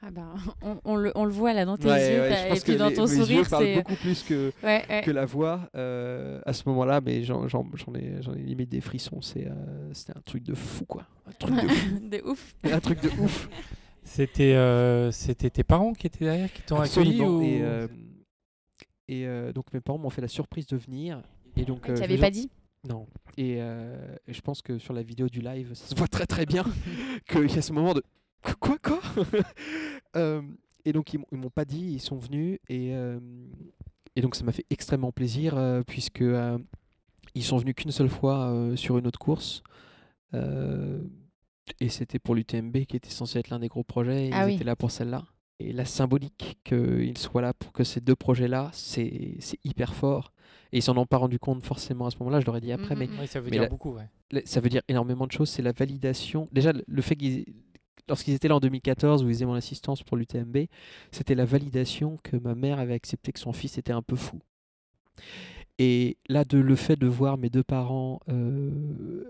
ah 0.05 0.11
ben, 0.11 0.35
on, 0.63 0.81
on 0.85 0.97
le, 0.97 1.13
on 1.15 1.25
le 1.25 1.31
voit 1.31 1.53
là 1.53 1.65
dans 1.65 1.77
tes 1.77 1.87
Ouais, 1.89 2.13
yeux 2.15 2.21
ouais, 2.23 2.57
et 2.57 2.61
puis 2.61 2.77
dans 2.77 2.89
les- 2.89 2.95
ton 2.95 3.07
yeux 3.07 3.17
sourire. 3.23 3.47
c'est 3.49 3.75
beaucoup 3.77 3.95
plus 3.95 4.23
que 4.25 4.53
ouais, 4.65 5.03
que 5.05 5.11
la 5.13 5.27
voix 5.27 5.69
euh, 5.77 6.41
à 6.45 6.53
ce 6.53 6.69
moment-là, 6.71 7.01
mais 7.01 7.23
j'en 7.23 7.47
ai, 7.47 8.21
ai 8.35 8.43
limite 8.43 8.69
des 8.69 8.81
frissons. 8.81 9.21
C'est, 9.23 9.47
euh, 9.47 9.93
C'était 9.95 10.17
un 10.19 10.21
truc 10.23 10.43
de 10.43 10.55
fou, 10.55 10.85
quoi. 10.87 11.07
Un 11.29 11.33
truc 11.39 11.55
de 11.55 11.69
fou. 11.69 12.09
de 12.09 12.21
ouf. 12.29 12.55
un 12.65 12.81
truc 12.81 13.01
de 13.01 13.11
ouf. 13.21 13.49
C'était 14.05 14.55
euh, 14.55 15.11
c'était 15.13 15.51
tes 15.51 15.65
parents 15.65 15.93
qui 15.93 16.07
étaient 16.07 16.25
derrière, 16.25 16.53
qui 16.53 16.63
t'ont 16.63 16.77
accueilli 16.81 17.21
ou... 17.23 17.43
Et, 17.43 17.63
euh, 17.63 17.87
et 19.09 19.27
euh, 19.27 19.53
donc 19.53 19.73
mes 19.73 19.81
parents 19.81 19.99
m'ont 19.99 20.11
fait 20.11 20.21
la 20.23 20.29
surprise 20.29 20.67
de 20.67 20.77
venir. 20.77 21.23
Et 21.57 21.65
donc, 21.65 21.83
Tu 21.85 21.91
euh, 21.93 21.95
n'avais 21.99 22.19
pas 22.19 22.31
dit? 22.31 22.51
Non. 22.89 23.07
Et, 23.37 23.57
euh, 23.61 24.17
et 24.27 24.33
je 24.33 24.41
pense 24.41 24.61
que 24.63 24.79
sur 24.79 24.93
la 24.93 25.03
vidéo 25.03 25.29
du 25.29 25.41
live, 25.41 25.73
ça 25.75 25.87
se 25.87 25.95
voit 25.95 26.09
très 26.09 26.27
très 26.27 26.47
bien 26.47 26.65
qu'il 27.29 27.51
y 27.55 27.59
a 27.59 27.63
ce 27.63 27.73
moment 27.73 27.95
de 27.95 28.03
quoi 28.61 28.77
quoi? 28.79 29.01
Euh, 30.17 30.43
Et 30.85 30.93
donc 30.93 31.15
ils 31.15 31.21
m'ont- 31.33 31.49
pas 31.49 31.65
dit, 31.65 31.93
ils 31.93 32.01
sont 32.01 32.19
venus 32.19 32.59
et 32.69 32.95
euh, 32.95 33.19
et 34.15 34.21
donc 34.21 34.35
ça 34.35 34.45
m'a 34.45 34.53
fait 34.53 34.67
extrêmement 34.69 35.11
plaisir 35.13 35.57
euh, 35.57 35.83
puisque 35.87 36.21
euh, 36.21 36.59
ils 37.35 37.45
sont 37.45 37.57
venus 37.57 37.75
qu'une 37.77 37.93
seule 37.93 38.11
fois 38.11 38.49
euh, 38.51 38.77
sur 38.77 38.99
une 38.99 39.07
autre 39.07 39.19
course. 39.19 39.63
Et 41.81 41.89
c'était 41.89 42.19
pour 42.19 42.35
l'UTMB 42.35 42.85
qui 42.87 42.97
était 42.97 43.11
censé 43.11 43.39
être 43.39 43.51
l'un 43.51 43.59
des 43.59 43.69
gros 43.69 43.85
projets. 43.85 44.29
et 44.29 44.31
Ah 44.33 44.43
ils 44.45 44.47
oui. 44.47 44.55
étaient 44.55 44.65
là 44.65 44.77
pour 44.77 44.91
celle-là. 44.91 45.25
Et 45.61 45.73
la 45.73 45.85
symbolique 45.85 46.59
qu'ils 46.65 47.17
soient 47.19 47.43
là 47.43 47.55
pour 47.55 47.73
que 47.73 47.85
ces 47.85 48.01
deux 48.01 48.17
projets-là, 48.17 48.71
c'est 48.73 49.37
c'est 49.39 49.59
hyper 49.65 49.95
fort. 49.95 50.33
Et 50.73 50.79
ils 50.79 50.83
s'en 50.83 50.97
ont 50.97 51.07
pas 51.07 51.19
rendu 51.19 51.39
compte 51.39 51.63
forcément 51.63 52.07
à 52.07 52.11
ce 52.11 52.17
moment-là, 52.19 52.41
je 52.41 52.47
leur 52.47 52.57
ai 52.57 52.61
dit 52.61 52.73
après, 52.73 52.95
Mm, 52.97 52.99
mais. 52.99 53.09
Oui, 53.21 53.27
ça 53.29 53.39
veut 53.41 53.45
Mais 53.47 53.53
dire 53.53 53.63
la- 53.63 53.69
beaucoup, 53.69 53.93
ouais. 53.95 54.43
ça 54.45 54.61
veut 54.61 54.69
dire 54.71 54.83
énormément 54.89 55.27
de 55.27 55.33
choses. 55.33 55.51
C'est 55.51 55.63
la 55.63 55.73
validation. 55.73 56.49
Déjà, 56.53 56.73
le- 56.73 56.85
le 56.87 57.03
fait 57.03 57.15
qu'ils. 57.17 57.45
Lorsqu'ils 58.09 58.35
étaient 58.35 58.49
là 58.49 58.57
en 58.57 58.61
2014, 58.61 59.23
où 59.23 59.29
ils 59.29 59.35
faisaient 59.35 59.47
mon 59.47 59.55
assistance 59.55 60.03
pour 60.03 60.17
l'UTMB, 60.17 60.67
c'était 61.13 61.37
la 61.37 61.45
validation 61.45 62.17
que 62.25 62.37
ma 62.37 62.57
mère 62.57 62.81
avait 62.81 62.95
accepté 62.95 63.31
que 63.31 63.39
son 63.39 63.53
fils 63.53 63.79
était 63.79 63.93
un 63.93 64.03
peu 64.03 64.17
fou. 64.17 64.41
Et 65.79 66.17
là, 66.29 66.45
de, 66.45 66.59
le 66.59 66.75
fait 66.77 66.97
de 66.97 67.07
voir 67.07 67.39
mes 67.39 67.49
deux 67.51 67.63
parents 67.63 68.19
euh, 68.29 69.25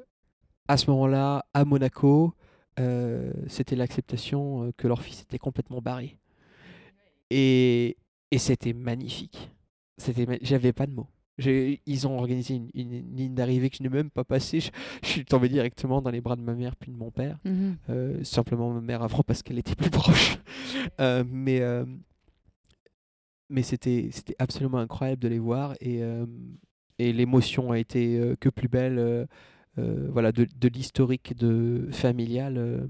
à 0.68 0.76
ce 0.76 0.90
moment-là, 0.90 1.44
à 1.54 1.64
Monaco, 1.64 2.34
euh, 2.78 3.32
c'était 3.48 3.76
l'acceptation 3.76 4.64
euh, 4.64 4.72
que 4.76 4.88
leur 4.88 5.02
fils 5.02 5.22
était 5.22 5.38
complètement 5.38 5.80
barré. 5.80 6.18
Et, 7.30 7.96
et 8.30 8.38
c'était 8.38 8.72
magnifique. 8.72 9.50
C'était, 9.98 10.26
j'avais 10.42 10.72
pas 10.72 10.86
de 10.86 10.92
mots. 10.92 11.08
Ils 11.38 12.06
ont 12.06 12.18
organisé 12.18 12.60
une, 12.74 13.16
ligne 13.16 13.34
d'arrivée 13.34 13.70
que 13.70 13.76
je 13.78 13.82
n'ai 13.82 13.88
même 13.88 14.10
pas 14.10 14.22
passée. 14.22 14.60
Je, 14.60 14.70
je 15.02 15.08
suis 15.08 15.24
tombé 15.24 15.48
directement 15.48 16.00
dans 16.00 16.10
les 16.10 16.20
bras 16.20 16.36
de 16.36 16.42
ma 16.42 16.54
mère 16.54 16.76
puis 16.76 16.92
de 16.92 16.96
mon 16.96 17.10
père. 17.10 17.38
Mhm. 17.44 17.76
Euh, 17.90 18.24
simplement 18.24 18.70
ma 18.70 18.80
mère 18.80 19.02
avant 19.02 19.22
parce 19.26 19.42
qu'elle 19.42 19.58
était 19.58 19.74
plus 19.74 19.90
proche. 19.90 20.38
Euh, 21.00 21.24
mais 21.26 21.60
mais 23.48 23.62
c'était 23.62 24.08
c'était 24.10 24.34
absolument 24.38 24.78
incroyable 24.78 25.22
de 25.22 25.28
les 25.28 25.38
voir 25.38 25.74
et, 25.80 26.00
et 26.98 27.12
l'émotion 27.12 27.72
a 27.72 27.78
été 27.78 28.34
que 28.40 28.48
plus 28.48 28.68
belle. 28.68 29.26
Euh, 29.78 30.08
voilà, 30.12 30.32
de, 30.32 30.46
de 30.60 30.68
l'historique 30.68 31.36
de 31.36 31.88
familial 31.92 32.58
euh, 32.58 32.86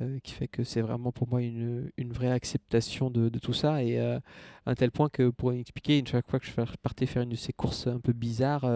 euh, 0.00 0.18
qui 0.22 0.32
fait 0.32 0.46
que 0.48 0.62
c'est 0.62 0.80
vraiment 0.80 1.10
pour 1.10 1.28
moi 1.28 1.42
une, 1.42 1.90
une 1.96 2.12
vraie 2.12 2.30
acceptation 2.30 3.10
de, 3.10 3.28
de 3.28 3.38
tout 3.38 3.52
ça. 3.52 3.82
Et 3.82 3.98
à 3.98 4.20
un 4.66 4.74
tel 4.74 4.90
point 4.90 5.08
que 5.08 5.30
pour 5.30 5.52
expliquer 5.52 5.98
une 5.98 6.06
chaque 6.06 6.30
fois 6.30 6.38
que 6.38 6.46
je 6.46 6.52
partais 6.82 7.06
faire 7.06 7.22
une 7.22 7.30
de 7.30 7.36
ces 7.36 7.52
courses 7.52 7.86
un 7.86 8.00
peu 8.00 8.12
bizarres 8.12 8.68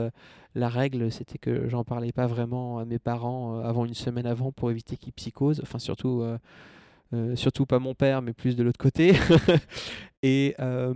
la 0.54 0.68
règle 0.68 1.10
c'était 1.10 1.38
que 1.38 1.68
j'en 1.68 1.84
parlais 1.84 2.12
pas 2.12 2.26
vraiment 2.26 2.78
à 2.78 2.84
mes 2.84 2.98
parents 2.98 3.60
avant 3.60 3.84
une 3.84 3.94
semaine 3.94 4.26
avant 4.26 4.52
pour 4.52 4.70
éviter 4.70 4.96
qu'ils 4.96 5.12
psychosent. 5.12 5.60
Enfin 5.62 5.78
surtout 5.78 6.24
euh, 7.12 7.36
surtout 7.36 7.66
pas 7.66 7.78
mon 7.78 7.94
père 7.94 8.22
mais 8.22 8.32
plus 8.32 8.56
de 8.56 8.62
l'autre 8.62 8.78
côté 8.78 9.12
et 10.22 10.54
euh, 10.60 10.94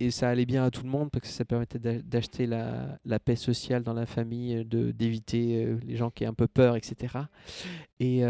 et 0.00 0.10
ça 0.10 0.28
allait 0.30 0.46
bien 0.46 0.64
à 0.64 0.70
tout 0.70 0.82
le 0.82 0.88
monde 0.88 1.10
parce 1.10 1.22
que 1.28 1.32
ça 1.32 1.44
permettait 1.44 1.78
d'a- 1.78 2.00
d'acheter 2.02 2.46
la, 2.46 2.98
la 3.04 3.18
paix 3.20 3.36
sociale 3.36 3.82
dans 3.82 3.92
la 3.92 4.06
famille, 4.06 4.56
euh, 4.74 4.92
d'éviter 4.92 5.76
les 5.84 5.96
gens 5.96 6.10
qui 6.10 6.24
aient 6.24 6.26
un 6.28 6.34
peu 6.34 6.48
peur, 6.48 6.76
etc. 6.76 7.28
Et, 8.00 8.22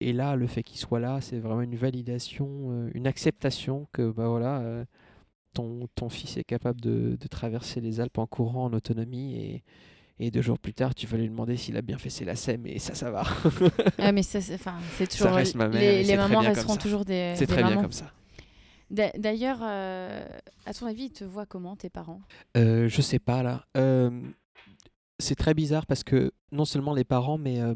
et 0.00 0.12
là, 0.12 0.36
le 0.36 0.46
fait 0.46 0.62
qu'il 0.62 0.78
soit 0.78 1.00
là, 1.00 1.20
c'est 1.20 1.38
vraiment 1.38 1.62
une 1.62 1.76
validation, 1.76 2.88
une 2.94 3.06
acceptation 3.06 3.88
que 3.92 4.10
bah 4.10 4.28
voilà, 4.28 4.84
ton, 5.54 5.88
ton 5.94 6.08
fils 6.08 6.36
est 6.36 6.44
capable 6.44 6.80
de, 6.80 7.16
de 7.20 7.28
traverser 7.28 7.80
les 7.80 8.00
Alpes 8.00 8.18
en 8.18 8.26
courant 8.26 8.64
en 8.66 8.72
autonomie 8.72 9.62
et 10.18 10.30
deux 10.30 10.42
jours 10.42 10.58
plus 10.58 10.74
tard, 10.74 10.94
tu 10.94 11.06
vas 11.06 11.16
lui 11.18 11.28
demander 11.28 11.56
s'il 11.56 11.76
a 11.76 11.82
bien 11.82 11.98
fait 11.98 12.10
ses 12.10 12.24
lacets, 12.24 12.60
et 12.64 12.78
ça, 12.78 12.94
ça 12.94 13.10
va. 13.10 13.24
Ah, 13.98 14.12
mais 14.12 14.22
ça, 14.22 14.40
c'est 14.40 14.58
reste 15.36 15.54
ma 15.56 15.68
mère 15.68 15.80
les 15.80 16.02
les 16.04 16.16
mamans 16.16 16.40
resteront 16.40 16.76
toujours 16.76 17.04
des. 17.04 17.34
c'est 17.36 17.46
très 17.46 17.62
bien 17.62 17.76
comme 17.80 17.92
ça. 17.92 18.12
D'a- 18.90 19.12
D'ailleurs, 19.18 19.58
euh, 19.62 20.24
à 20.66 20.74
ton 20.74 20.86
avis, 20.86 21.04
ils 21.04 21.10
te 21.12 21.24
voient 21.24 21.46
comment, 21.46 21.74
tes 21.74 21.88
parents? 21.90 22.20
Euh, 22.56 22.88
je 22.88 23.00
sais 23.00 23.18
pas 23.18 23.42
là. 23.42 23.64
Euh, 23.76 24.10
c'est 25.18 25.34
très 25.36 25.54
bizarre 25.54 25.86
parce 25.86 26.04
que 26.04 26.32
non 26.52 26.64
seulement 26.64 26.92
les 26.94 27.04
parents, 27.04 27.38
mais 27.38 27.54
il 27.54 27.58
y 27.58 27.60
a 27.62 27.74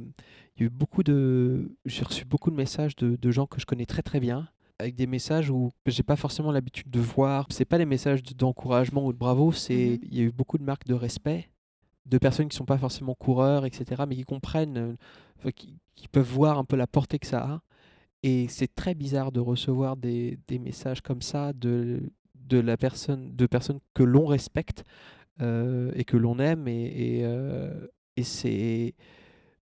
eu 0.66 0.68
beaucoup 0.68 1.02
de. 1.02 1.70
J'ai 1.86 2.04
reçu 2.04 2.24
beaucoup 2.24 2.50
de 2.50 2.56
messages 2.56 2.94
de, 2.96 3.16
de 3.16 3.30
gens 3.30 3.46
que 3.46 3.60
je 3.60 3.66
connais 3.66 3.86
très 3.86 4.02
très 4.02 4.20
bien, 4.20 4.48
avec 4.78 4.94
des 4.96 5.06
messages 5.06 5.50
où 5.50 5.70
j'ai 5.86 6.02
pas 6.02 6.16
forcément 6.16 6.52
l'habitude 6.52 6.90
de 6.90 7.00
voir. 7.00 7.46
C'est 7.50 7.64
pas 7.64 7.78
des 7.78 7.86
messages 7.86 8.22
de- 8.22 8.34
d'encouragement 8.34 9.04
ou 9.06 9.12
de 9.12 9.18
bravo, 9.18 9.50
c'est 9.50 9.74
Mhm. 9.74 10.08
il 10.10 10.14
y 10.18 10.20
a 10.20 10.24
eu 10.24 10.30
beaucoup 10.32 10.58
de 10.58 10.64
marques 10.64 10.86
de 10.86 10.94
respect, 10.94 11.48
de 12.08 12.18
personnes 12.18 12.48
qui 12.48 12.56
sont 12.56 12.64
pas 12.64 12.78
forcément 12.78 13.14
coureurs, 13.14 13.64
etc., 13.66 14.02
mais 14.08 14.16
qui 14.16 14.24
comprennent, 14.24 14.96
euh, 15.46 15.50
qui, 15.52 15.78
qui 15.94 16.08
peuvent 16.08 16.28
voir 16.28 16.58
un 16.58 16.64
peu 16.64 16.76
la 16.76 16.86
portée 16.86 17.18
que 17.18 17.26
ça 17.26 17.40
a. 17.44 17.62
Et 18.22 18.48
c'est 18.48 18.74
très 18.74 18.94
bizarre 18.94 19.32
de 19.32 19.40
recevoir 19.40 19.96
des, 19.96 20.38
des 20.48 20.58
messages 20.58 21.00
comme 21.02 21.22
ça 21.22 21.52
de, 21.52 22.10
de 22.34 22.58
la 22.58 22.76
personne, 22.76 23.34
de 23.36 23.46
personnes 23.46 23.80
que 23.94 24.02
l'on 24.02 24.26
respecte 24.26 24.84
euh, 25.40 25.92
et 25.94 26.04
que 26.04 26.16
l'on 26.16 26.38
aime. 26.38 26.66
Et, 26.68 27.18
et, 27.18 27.24
euh, 27.24 27.86
et 28.16 28.24
c'est, 28.24 28.94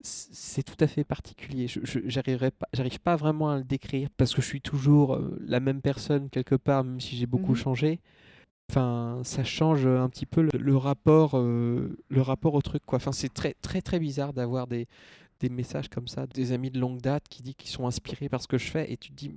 c'est 0.01 0.63
tout 0.63 0.77
à 0.81 0.87
fait 0.87 1.05
particulier. 1.05 1.67
Je 1.69 1.81
j'arriverai 2.07 2.51
pas, 2.51 2.69
pas 3.03 3.17
vraiment 3.17 3.51
à 3.51 3.59
le 3.59 3.65
décrire 3.65 4.09
parce 4.17 4.35
que 4.35 4.43
je 4.43 4.47
suis 4.47 4.61
toujours 4.61 5.19
la 5.41 5.61
même 5.61 5.81
personne 5.81 6.29
quelque 6.31 6.55
part, 6.57 6.85
même 6.85 7.01
si 7.01 7.17
j'ai 7.17 7.27
beaucoup 7.27 7.53
Mhm. 7.53 7.59
changé. 7.59 8.01
Enfin, 8.71 9.21
ça 9.25 9.45
change 9.45 9.87
un 9.87 10.09
petit 10.09 10.27
peu 10.27 10.43
le, 10.43 10.51
le 10.59 10.77
rapport, 10.77 11.33
euh, 11.35 11.97
le 12.09 12.21
rapport 12.23 12.55
au 12.55 12.63
truc, 12.63 12.83
quoi. 12.87 12.97
Enfin, 12.97 13.13
c'est 13.13 13.33
très, 13.33 13.55
très, 13.61 13.83
très 13.83 13.99
bizarre 13.99 14.33
d'avoir 14.33 14.67
des, 14.67 14.87
des 15.41 15.49
messages 15.51 15.89
comme 15.89 16.09
ça, 16.09 16.27
des 16.27 16.53
amis 16.53 16.71
de 16.71 16.81
longue 16.81 17.01
date 17.01 17.25
qui 17.29 17.43
disent 17.43 17.55
qu'ils 17.57 17.71
sont 17.71 17.87
inspirés 17.87 18.29
par 18.29 18.41
ce 18.43 18.49
que 18.49 18.57
je 18.57 18.71
fais, 18.71 18.91
et 18.91 18.97
tu 18.97 19.11
te 19.11 19.15
dis, 19.17 19.33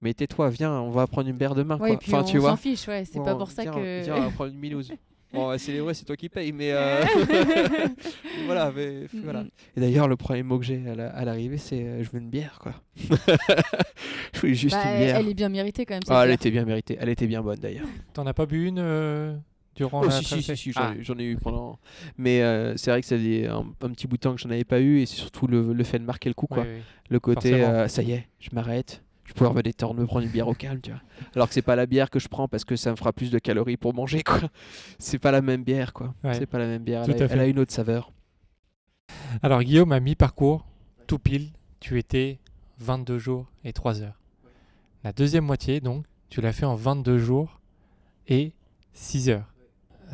mais, 0.00 0.14
tais-toi, 0.14 0.48
viens, 0.50 0.72
on 0.80 0.90
va 0.90 1.06
prendre 1.06 1.28
une 1.28 1.36
bière 1.36 1.54
demain, 1.54 1.78
Ouais, 1.78 1.90
quoi. 1.90 1.98
Enfin, 2.06 2.20
on 2.22 2.24
tu 2.24 2.38
vois. 2.38 2.50
s'en 2.50 2.56
fiche, 2.56 2.88
ouais. 2.88 3.04
C'est 3.04 3.22
pas 3.22 3.34
pour 3.34 3.50
ça 3.50 3.62
viens, 3.62 3.72
que. 3.72 4.02
Viens, 4.04 4.16
on 4.16 4.20
va 4.22 4.30
prendre 4.30 4.52
une 4.52 4.58
Milouz. 4.60 4.92
Bon, 5.32 5.44
on 5.44 5.48
va 5.48 5.58
célébrer, 5.58 5.92
c'est 5.94 6.04
toi 6.04 6.16
qui 6.16 6.28
payes, 6.28 6.52
mais 6.52 6.70
euh, 6.72 7.02
voilà. 8.46 8.72
mais- 8.74 9.06
Mm, 9.12 9.20
voilà. 9.24 9.42
mm. 9.42 9.48
Et 9.76 9.80
d'ailleurs, 9.80 10.08
le 10.08 10.16
premier 10.16 10.42
mot 10.42 10.58
que 10.58 10.64
j'ai 10.64 10.82
à 10.88 10.94
la- 10.94 11.10
à 11.10 11.24
l'arrivée, 11.24 11.58
c'est 11.58 11.82
euh, 11.82 12.02
je 12.04 12.10
veux 12.10 12.18
une 12.20 12.30
bière, 12.30 12.58
quoi. 12.62 12.74
je 14.34 14.40
voulais 14.40 14.54
juste 14.54 14.74
Bah, 14.74 14.82
une 14.92 14.98
bière. 15.04 15.16
elle 15.16 15.28
est 15.28 15.34
bien 15.34 15.48
méritée 15.48 15.84
quand 15.84 15.94
même. 15.94 16.02
cette 16.02 16.12
Ah, 16.12 16.22
elle 16.22 16.28
bière. 16.28 16.34
était 16.34 16.50
bien 16.50 16.64
méritée, 16.64 16.96
elle 17.00 17.08
était 17.08 17.26
bien 17.26 17.42
bonne 17.42 17.58
d'ailleurs. 17.58 17.86
T'en 18.14 18.26
as 18.26 18.34
pas 18.34 18.46
bu 18.46 18.66
une 18.68 18.78
euh, 18.78 19.34
durant 19.74 20.00
Oh, 20.02 20.06
la 20.06 20.10
si, 20.12 20.24
si, 20.24 20.42
si, 20.42 20.56
si, 20.56 20.72
j'en 20.72 20.80
Ah, 20.80 20.94
ai- 20.98 21.02
j'en 21.02 21.18
ai 21.18 21.24
eu 21.24 21.36
pendant. 21.36 21.78
Mais 22.16 22.42
euh, 22.42 22.76
c'est 22.76 22.90
vrai 22.90 23.00
que 23.00 23.06
ça 23.06 23.16
faisait 23.16 23.46
un, 23.46 23.64
un 23.82 23.90
petit 23.90 24.06
bout 24.06 24.16
de 24.16 24.20
temps 24.22 24.34
que 24.34 24.40
j'en 24.40 24.50
avais 24.50 24.64
pas 24.64 24.80
eu, 24.80 25.00
et 25.00 25.06
c'est 25.06 25.16
surtout 25.16 25.46
le, 25.46 25.72
le 25.72 25.84
fait 25.84 25.98
de 25.98 26.04
marquer 26.04 26.28
le 26.28 26.34
coup, 26.34 26.46
quoi. 26.46 26.64
Le 27.10 27.20
côté, 27.20 27.54
euh, 27.54 27.88
ça 27.88 28.02
y 28.02 28.12
est, 28.12 28.26
je 28.40 28.50
m'arrête, 28.52 29.02
je 29.26 29.32
peux 29.32 29.48
me 29.48 29.62
détendre, 29.62 30.00
me 30.00 30.06
prendre 30.06 30.24
une 30.24 30.30
bière 30.30 30.48
au 30.48 30.54
calme, 30.54 30.80
tu 30.80 30.90
vois. 30.90 31.00
Alors 31.34 31.48
que 31.48 31.54
c'est 31.54 31.62
pas 31.62 31.76
la 31.76 31.86
bière 31.86 32.10
que 32.10 32.18
je 32.18 32.28
prends 32.28 32.48
parce 32.48 32.64
que 32.64 32.76
ça 32.76 32.90
me 32.90 32.96
fera 32.96 33.12
plus 33.12 33.30
de 33.30 33.38
calories 33.38 33.76
pour 33.76 33.94
manger, 33.94 34.22
quoi. 34.22 34.40
C'est 34.98 35.18
pas 35.18 35.30
la 35.30 35.42
même 35.42 35.64
bière, 35.64 35.92
quoi. 35.92 36.14
Ouais. 36.24 36.34
C'est 36.34 36.46
pas 36.46 36.58
la 36.58 36.66
même 36.66 36.82
bière. 36.82 37.02
A, 37.02 37.06
elle 37.06 37.40
a 37.40 37.46
une 37.46 37.58
autre 37.58 37.72
saveur. 37.72 38.12
Alors 39.42 39.62
Guillaume, 39.62 39.92
à 39.92 40.00
mi-parcours, 40.00 40.66
tout 41.06 41.18
pile, 41.18 41.50
tu 41.80 41.98
étais 41.98 42.38
22 42.78 43.18
jours 43.18 43.46
et 43.64 43.72
3 43.72 44.02
heures. 44.02 44.20
La 45.04 45.12
deuxième 45.12 45.44
moitié, 45.44 45.80
donc, 45.80 46.04
tu 46.28 46.40
l'as 46.40 46.52
fait 46.52 46.66
en 46.66 46.74
22 46.74 47.18
jours 47.18 47.60
et 48.28 48.52
6 48.92 49.30
heures. 49.30 49.52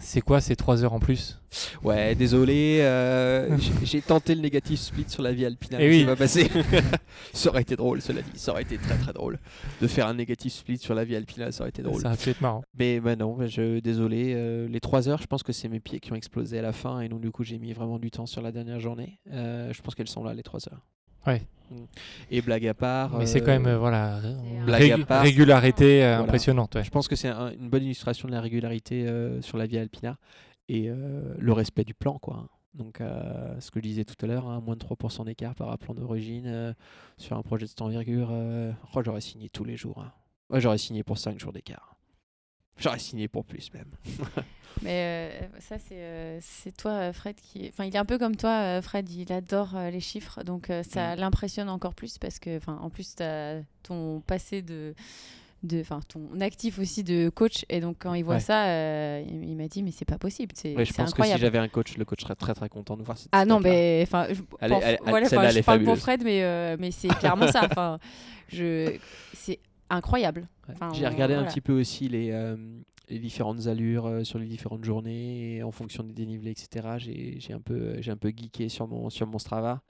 C'est 0.00 0.20
quoi 0.20 0.40
ces 0.40 0.56
3 0.56 0.84
heures 0.84 0.92
en 0.94 0.98
plus? 1.00 1.38
Ouais, 1.84 2.14
désolé, 2.14 2.78
euh, 2.80 3.56
j'ai- 3.82 4.00
tenté 4.00 4.34
le 4.34 4.40
négatif 4.40 4.80
split 4.80 5.04
sur 5.08 5.22
la 5.22 5.32
vie 5.32 5.44
alpine, 5.44 5.70
Eh 5.74 5.78
mais 5.78 5.88
oui. 5.90 6.00
c'est 6.00 6.06
pas 6.06 6.16
passé. 6.16 6.50
ça 7.32 7.50
aurait 7.50 7.62
été 7.62 7.76
drôle, 7.76 8.00
cela 8.00 8.22
dit. 8.22 8.30
Ça 8.38 8.52
aurait 8.52 8.62
été 8.62 8.78
très 8.78 8.96
très 8.96 9.12
drôle 9.12 9.38
de 9.80 9.86
faire 9.86 10.06
un 10.06 10.14
négatif 10.14 10.52
split 10.54 10.78
sur 10.78 10.94
la 10.94 11.04
vie 11.04 11.14
alpina, 11.14 11.52
ça 11.52 11.62
aurait 11.62 11.70
été 11.70 11.82
drôle. 11.82 12.00
Ça 12.00 12.10
a 12.10 12.16
pu 12.16 12.30
être 12.30 12.40
marrant. 12.40 12.62
Mais 12.78 13.00
bah 13.00 13.16
non, 13.16 13.34
bah 13.36 13.46
je, 13.46 13.80
désolé. 13.80 14.32
euh, 14.34 14.66
les 14.66 14.80
3 14.80 15.08
heures, 15.08 15.20
je 15.20 15.26
pense 15.26 15.42
que 15.42 15.52
c'est 15.52 15.68
mes 15.68 15.80
pieds 15.80 16.00
qui 16.00 16.12
ont 16.12 16.16
explosé 16.16 16.58
à 16.58 16.62
la 16.62 16.72
fin. 16.72 17.00
Et 17.00 17.08
donc, 17.08 17.20
du 17.20 17.30
coup, 17.30 17.44
j'ai 17.44 17.58
mis 17.58 17.72
vraiment 17.72 17.98
du 17.98 18.10
temps 18.10 18.26
sur 18.26 18.40
la 18.42 18.50
dernière 18.50 18.80
journée. 18.80 19.20
Euh, 19.30 19.72
je 19.72 19.82
pense 19.82 19.94
qu'elles 19.94 20.08
sont 20.08 20.24
là, 20.24 20.32
les 20.34 20.42
3 20.42 20.60
heures. 20.68 20.80
Ouais. 21.26 21.42
Et 22.30 22.42
blague 22.42 22.66
à 22.66 22.74
part. 22.74 23.16
Mais 23.16 23.24
c'est 23.26 23.40
quand 23.40 23.46
même, 23.52 23.66
euh, 23.66 23.78
voilà, 23.78 24.20
Blague 24.66 25.04
part. 25.06 25.22
régularité 25.22 26.02
euh, 26.04 26.08
Voilà. 26.08 26.22
impressionnante. 26.24 26.74
ouais. 26.74 26.84
Je 26.84 26.90
pense 26.90 27.08
que 27.08 27.16
c'est 27.16 27.28
un- 27.28 27.50
une 27.52 27.70
bonne 27.70 27.82
illustration 27.84 28.28
de 28.28 28.32
la 28.32 28.40
régularité 28.42 29.06
euh, 29.06 29.40
sur 29.40 29.56
la 29.56 29.64
vie 29.66 29.78
alpina 29.78 30.18
et 30.68 30.90
euh, 30.90 31.34
le 31.38 31.52
respect 31.52 31.84
du 31.84 31.94
plan. 31.94 32.18
quoi. 32.18 32.48
Donc, 32.74 33.00
euh, 33.00 33.58
ce 33.60 33.70
que 33.70 33.80
je 33.80 33.84
disais 33.84 34.04
tout 34.04 34.14
à 34.22 34.26
l'heure, 34.26 34.48
hein, 34.48 34.60
moins 34.64 34.74
de 34.74 34.80
3% 34.80 35.24
d'écart 35.24 35.54
par 35.54 35.76
plan 35.78 35.94
d'origine 35.94 36.44
euh, 36.46 36.72
sur 37.16 37.36
un 37.38 37.42
projet 37.42 37.64
de 37.64 37.68
cette 37.70 37.80
envergure. 37.82 38.28
euh, 38.32 38.70
oh, 38.94 39.00
j'aurais 39.04 39.20
signé 39.22 39.48
tous 39.48 39.64
les 39.64 39.76
jours. 39.76 40.02
hein. 40.04 40.12
Ouais, 40.50 40.60
j'aurais 40.60 40.78
signé 40.78 41.02
pour 41.02 41.16
5 41.18 41.38
jours 41.38 41.52
d'écart. 41.52 41.91
J'aurais 42.78 42.98
signé 42.98 43.28
pour 43.28 43.44
plus 43.44 43.72
même. 43.74 43.90
Mais 44.82 45.30
euh, 45.42 45.46
ça, 45.60 45.76
c'est 45.78 45.94
euh, 45.98 46.38
c'est 46.40 46.76
toi, 46.76 46.92
euh, 46.92 47.12
Fred, 47.12 47.36
qui. 47.36 47.68
Enfin, 47.68 47.84
il 47.84 47.94
est 47.94 47.98
un 47.98 48.04
peu 48.06 48.18
comme 48.18 48.34
toi, 48.34 48.80
Fred, 48.82 49.08
il 49.10 49.30
adore 49.32 49.76
euh, 49.76 49.90
les 49.90 50.00
chiffres. 50.00 50.42
Donc, 50.42 50.68
ça 50.88 51.14
Mm. 51.14 51.20
l'impressionne 51.20 51.68
encore 51.68 51.94
plus 51.94 52.18
parce 52.18 52.38
que, 52.38 52.56
enfin, 52.56 52.78
en 52.82 52.90
plus, 52.90 53.14
tu 53.14 53.22
as 53.22 53.60
ton 53.82 54.20
passé 54.26 54.62
de. 54.62 54.94
de- 55.62 55.80
Enfin, 55.82 56.00
ton 56.08 56.40
actif 56.40 56.80
aussi 56.80 57.04
de 57.04 57.28
coach. 57.28 57.64
Et 57.68 57.80
donc, 57.80 57.98
quand 58.00 58.14
il 58.14 58.24
voit 58.24 58.36
Ouais. 58.36 58.40
ça, 58.40 59.20
il, 59.20 59.44
il 59.50 59.56
m'a 59.56 59.68
dit, 59.68 59.82
mais 59.84 59.92
c'est 59.92 60.06
pas 60.06 60.18
possible. 60.18 60.52
C'est 60.56 60.74
Ouais, 60.74 60.84
je 60.86 60.92
pense 60.92 61.14
que 61.14 61.22
si 61.22 61.38
j'avais 61.38 61.58
un 61.58 61.68
coach, 61.68 61.96
le 61.98 62.04
coach 62.04 62.22
serait 62.22 62.34
très 62.34 62.54
très 62.54 62.68
content 62.70 62.96
de 62.96 63.02
voir 63.04 63.16
cette 63.18 63.28
Ah 63.30 63.44
non, 63.44 63.60
mais 63.60 64.00
enfin, 64.04 64.26
je, 64.30 64.40
Elle 64.58 64.72
elle- 64.72 64.82
elle- 64.82 64.98
voilà, 65.06 65.50
je 65.50 65.60
parle 65.60 65.84
pour. 65.84 65.98
Fred, 65.98 66.24
mais, 66.24 66.76
mais 66.78 66.90
c'est 66.90 67.08
clairement 67.08 67.46
ça. 67.52 67.60
Enfin, 67.70 67.98
je, 68.48 68.96
c'est 69.34 69.60
incroyable. 69.96 70.48
Ouais. 70.68 70.74
Enfin, 70.74 70.92
J'ai 70.94 71.06
regardé 71.06 71.34
un 71.34 71.44
petit 71.44 71.60
peu 71.60 71.78
aussi 71.78 72.08
les, 72.08 72.30
euh, 72.30 72.56
les 73.08 73.18
différentes 73.18 73.66
allures 73.66 74.06
euh, 74.06 74.24
sur 74.24 74.38
les 74.38 74.46
différentes 74.46 74.84
journées 74.84 75.56
et 75.56 75.62
en 75.62 75.70
fonction 75.72 76.02
des 76.04 76.12
dénivelés, 76.12 76.50
etc. 76.52 76.96
J'ai 76.98 77.52
un 77.52 77.60
peu, 77.60 77.96
un 78.06 78.16
peu 78.16 78.28
geeké 78.30 78.68
sur 78.68 78.86
mon, 78.88 79.10
sur 79.10 79.26
mon 79.26 79.38
Strava. 79.38 79.82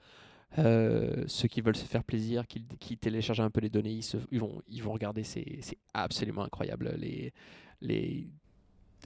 Euh, 0.59 1.23
ceux 1.27 1.47
qui 1.47 1.61
veulent 1.61 1.75
se 1.75 1.85
faire 1.85 2.03
plaisir, 2.03 2.45
qui, 2.47 2.63
qui 2.79 2.95
téléchargent 2.97 3.39
un 3.41 3.49
peu 3.49 3.59
les 3.61 3.69
données, 3.71 3.91
ils, 3.91 4.03
se- 4.03 4.17
ils 4.31 4.39
vont, 4.39 4.61
ils 4.67 4.83
vont 4.83 4.91
regarder. 4.93 5.23
C'est 5.23 5.57
c'est 5.61 5.77
absolument 5.95 6.43
incroyable. 6.43 6.93
Les, 6.99 7.33
les, 7.81 8.27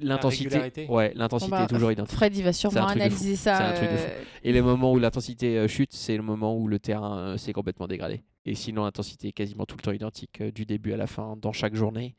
l'intensité, 0.02 0.88
ouais, 0.90 1.10
Bon, 1.14 1.20
l'intensité 1.20 1.52
bah, 1.52 1.64
est 1.64 1.68
toujours 1.68 1.92
identique. 1.92 2.16
Fred, 2.16 2.36
il 2.36 2.44
va 2.44 2.54
sûrement 2.54 2.88
analyser 2.88 3.36
ça. 3.36 3.72
Euh, 3.72 4.22
Et 4.44 4.52
les 4.52 4.62
moments 4.62 4.92
où 4.94 5.00
l'intensité 5.00 5.58
euh, 5.58 5.68
chute, 5.68 5.94
c'est 5.94 6.18
le 6.18 6.24
moment 6.24 6.58
où 6.58 6.68
le 6.68 6.80
terrain 6.80 7.18
euh, 7.18 7.38
s'est 7.38 7.54
complètement 7.54 7.88
dégradé. 7.88 8.24
Et 8.46 8.56
sinon, 8.56 8.84
l'intensité 8.86 9.30
est 9.30 9.34
quasiment 9.34 9.66
tout 9.66 9.76
le 9.78 9.82
temps 9.82 9.92
identique, 9.92 10.42
euh, 10.42 10.52
du 10.52 10.66
début 10.66 10.94
à 10.94 10.98
la 10.98 11.08
fin, 11.08 11.36
dans 11.36 11.52
chaque 11.52 11.76
journée 11.76 12.16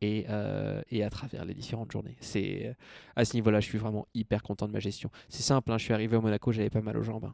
et, 0.00 0.26
euh, 0.28 0.80
et 0.90 1.02
à 1.04 1.10
travers 1.10 1.44
les 1.44 1.54
différentes 1.54 1.90
journées. 1.90 2.16
C'est 2.20 2.66
euh, 2.66 2.72
à 3.16 3.24
ce 3.24 3.34
niveau-là, 3.34 3.60
je 3.60 3.66
suis 3.66 3.78
vraiment 3.78 4.06
hyper 4.14 4.42
content 4.42 4.66
de 4.66 4.72
ma 4.72 4.80
gestion. 4.80 5.10
C'est 5.28 5.42
simple, 5.42 5.72
hein, 5.72 5.78
je 5.78 5.84
suis 5.84 5.94
arrivé 5.94 6.16
au 6.16 6.20
Monaco, 6.20 6.52
j'avais 6.52 6.70
pas 6.70 6.80
mal 6.82 6.96
aux 6.96 7.02
jambes. 7.02 7.32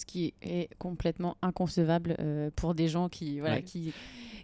Ce 0.00 0.06
qui 0.06 0.34
est 0.42 0.68
complètement 0.78 1.36
inconcevable 1.42 2.16
euh, 2.18 2.50
pour 2.56 2.74
des 2.74 2.88
gens 2.88 3.08
qui 3.08 3.38
voilà 3.40 3.56
Ouais. 3.56 3.62
qui 3.62 3.92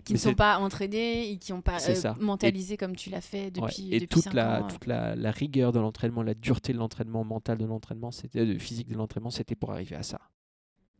qui 0.05 0.13
ne 0.13 0.19
sont 0.19 0.35
pas 0.35 0.59
entraînés 0.59 1.31
et 1.33 1.37
qui 1.37 1.53
n'ont 1.53 1.63
pas 1.63 1.79
euh, 1.89 2.15
mentalisé 2.21 2.77
comme 2.77 2.95
tu 2.95 3.11
l'as 3.11 3.21
fait 3.21 3.47
Ouais, 3.47 3.51
depuis 3.51 3.93
Et 3.93 3.99
depuis 3.99 4.21
toute, 4.23 4.33
la, 4.35 4.61
ans. 4.61 4.65
euh. 4.65 4.69
toute 4.69 4.87
la, 4.87 5.17
la 5.17 5.31
rigueur 5.33 5.73
de 5.73 5.81
l'entraînement, 5.81 6.23
la 6.23 6.35
dureté 6.35 6.73
de 6.73 6.79
l'entraînement, 6.79 7.25
mental 7.25 7.59
de 7.59 7.65
l'entraînement, 7.65 8.13
c'était 8.13 8.47
de 8.47 8.57
physique 8.57 8.87
de 8.89 8.95
l'entraînement, 8.95 9.31
c'était 9.31 9.57
pour 9.57 9.73
arriver 9.73 9.97
à 9.97 10.05
ça. 10.05 10.21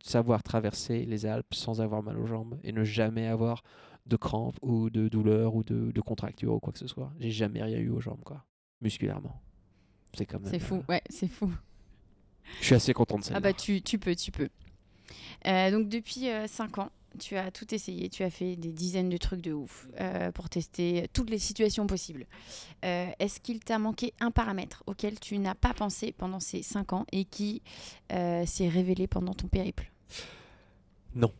Savoir 0.03 0.43
traverser 0.43 1.05
les 1.05 1.25
Alpes 1.25 1.53
sans 1.53 1.79
avoir 1.79 2.03
mal 2.03 2.17
aux 2.17 2.25
jambes 2.27 2.59
et 2.63 2.73
ne 2.73 2.83
jamais 2.83 3.27
avoir 3.27 3.63
de 4.05 4.15
crampes 4.17 4.57
ou 4.61 4.89
de 4.89 5.07
douleurs 5.07 5.55
ou 5.55 5.63
de, 5.63 5.91
de 5.91 6.01
contractures 6.01 6.53
ou 6.55 6.59
quoi 6.59 6.73
que 6.73 6.79
ce 6.79 6.87
soit. 6.87 7.11
J'ai 7.19 7.31
jamais 7.31 7.63
rien 7.63 7.77
eu 7.77 7.89
aux 7.89 8.01
jambes, 8.01 8.23
quoi, 8.25 8.45
musculairement. 8.81 9.41
C'est 10.17 10.25
quand 10.25 10.39
même. 10.41 10.51
C'est 10.51 10.59
fou, 10.59 10.75
euh, 10.75 10.83
ouais, 10.89 11.01
c'est 11.09 11.27
fou. 11.29 11.49
Je 12.61 12.65
suis 12.65 12.75
assez 12.75 12.93
content 12.93 13.17
de 13.19 13.23
ça. 13.23 13.33
Ah 13.35 13.39
bah 13.39 13.53
tu, 13.53 13.81
tu 13.81 13.99
peux, 13.99 14.15
tu 14.15 14.31
peux. 14.31 14.49
Euh, 15.45 15.71
donc 15.71 15.89
depuis 15.89 16.27
5 16.47 16.77
ans, 16.79 16.89
tu 17.19 17.35
as 17.35 17.49
tout 17.51 17.73
essayé, 17.73 18.09
tu 18.09 18.23
as 18.23 18.29
fait 18.29 18.55
des 18.55 18.71
dizaines 18.71 19.09
de 19.09 19.17
trucs 19.17 19.41
de 19.41 19.53
ouf 19.53 19.87
euh, 19.99 20.31
pour 20.31 20.49
tester 20.49 21.07
toutes 21.13 21.29
les 21.29 21.39
situations 21.39 21.87
possibles. 21.87 22.25
Euh, 22.85 23.07
Est-ce 23.19 23.39
qu'il 23.39 23.59
t'a 23.59 23.79
manqué 23.79 24.13
un 24.19 24.29
paramètre 24.31 24.83
auquel 24.85 25.19
tu 25.19 25.37
n'as 25.39 25.55
pas 25.55 25.73
pensé 25.73 26.11
pendant 26.11 26.39
ces 26.39 26.61
5 26.61 26.93
ans 26.93 27.05
et 27.11 27.25
qui 27.25 27.61
euh, 28.11 28.45
s'est 28.45 28.67
révélé 28.69 29.07
pendant 29.07 29.33
ton 29.33 29.47
périple? 29.47 29.91
Non. 31.15 31.31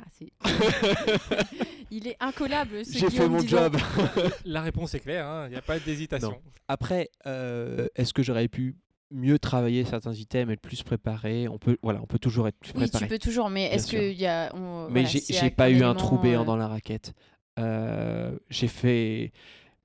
Ah, 0.00 0.04
c'est- 0.18 0.32
Il 1.90 2.06
est 2.06 2.16
incollable 2.20 2.84
ce 2.84 2.98
J'ai 2.98 3.10
fait 3.10 3.28
mon 3.28 3.40
job. 3.40 3.76
La 4.44 4.60
réponse 4.62 4.94
est 4.94 5.00
claire, 5.00 5.26
hein, 5.26 5.46
il 5.46 5.50
n'y 5.50 5.56
a 5.56 5.62
pas 5.62 5.78
d'hésitation. 5.78 6.40
Après, 6.68 7.10
euh, 7.26 7.88
est-ce 7.96 8.12
que 8.12 8.22
j'aurais 8.22 8.48
pu 8.48 8.76
mieux 9.10 9.38
travailler 9.38 9.84
certains 9.84 10.12
items, 10.12 10.52
être 10.52 10.60
plus 10.60 10.82
préparé 10.82 11.48
On 11.48 11.58
peut, 11.58 11.78
voilà, 11.82 12.00
on 12.02 12.06
peut 12.06 12.18
toujours 12.18 12.46
être 12.48 12.58
plus 12.58 12.72
Oui, 12.74 12.82
préparé. 12.82 13.04
tu 13.06 13.08
peux 13.08 13.18
toujours, 13.18 13.48
mais 13.50 13.64
est-ce 13.66 13.86
qu'il 13.86 14.12
y 14.20 14.26
a... 14.26 14.54
on- 14.54 14.88
Mais 14.90 15.02
voilà, 15.04 15.20
j'ai 15.28 15.50
pas 15.50 15.70
eu 15.70 15.82
un 15.82 15.94
trou 15.94 16.18
béant 16.18 16.42
euh, 16.42 16.44
dans 16.44 16.56
la 16.56 16.68
raquette. 16.68 17.14
Euh, 17.58 18.38
j'ai 18.50 18.68
fait, 18.68 19.32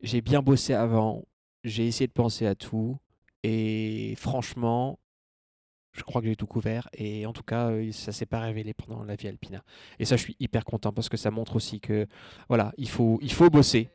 j'ai 0.01 0.21
bien 0.21 0.41
bossé 0.41 0.73
avant. 0.73 1.23
J'ai 1.63 1.87
essayé 1.87 2.07
de 2.07 2.11
penser 2.13 2.45
à 2.45 2.55
tout 2.55 2.97
et 3.43 4.13
franchement, 4.17 4.99
je 5.93 6.03
crois 6.03 6.21
que 6.21 6.27
j'ai 6.27 6.35
tout 6.35 6.47
couvert. 6.47 6.89
Et 6.93 7.25
en 7.25 7.33
tout 7.33 7.43
cas, 7.43 7.69
euh, 7.69 7.91
ça 7.91 8.11
s'est 8.11 8.25
pas 8.25 8.39
révélé 8.41 8.73
pendant 8.73 9.03
la 9.03 9.15
vie 9.15 9.27
alpina. 9.27 9.63
Et 9.99 10.05
ça, 10.05 10.17
je 10.17 10.23
suis 10.23 10.35
hyper 10.39 10.65
content 10.65 10.91
parce 10.91 11.07
que 11.07 11.17
ça 11.17 11.31
montre 11.31 11.55
aussi 11.55 11.79
que 11.79 12.07
voilà, 12.49 12.73
il 12.77 12.89
faut, 12.89 13.19
il 13.21 13.31
faut 13.31 13.49
bosser. 13.49 13.89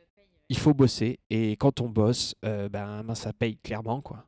Il 0.51 0.57
faut 0.57 0.73
bosser 0.73 1.19
et 1.29 1.55
quand 1.57 1.79
on 1.79 1.89
bosse, 1.89 2.33
euh, 2.43 2.69
ben, 2.69 3.03
ben, 3.03 3.13
ça 3.13 3.33
paye 3.33 3.57
clairement 3.57 4.01
quoi. 4.01 4.25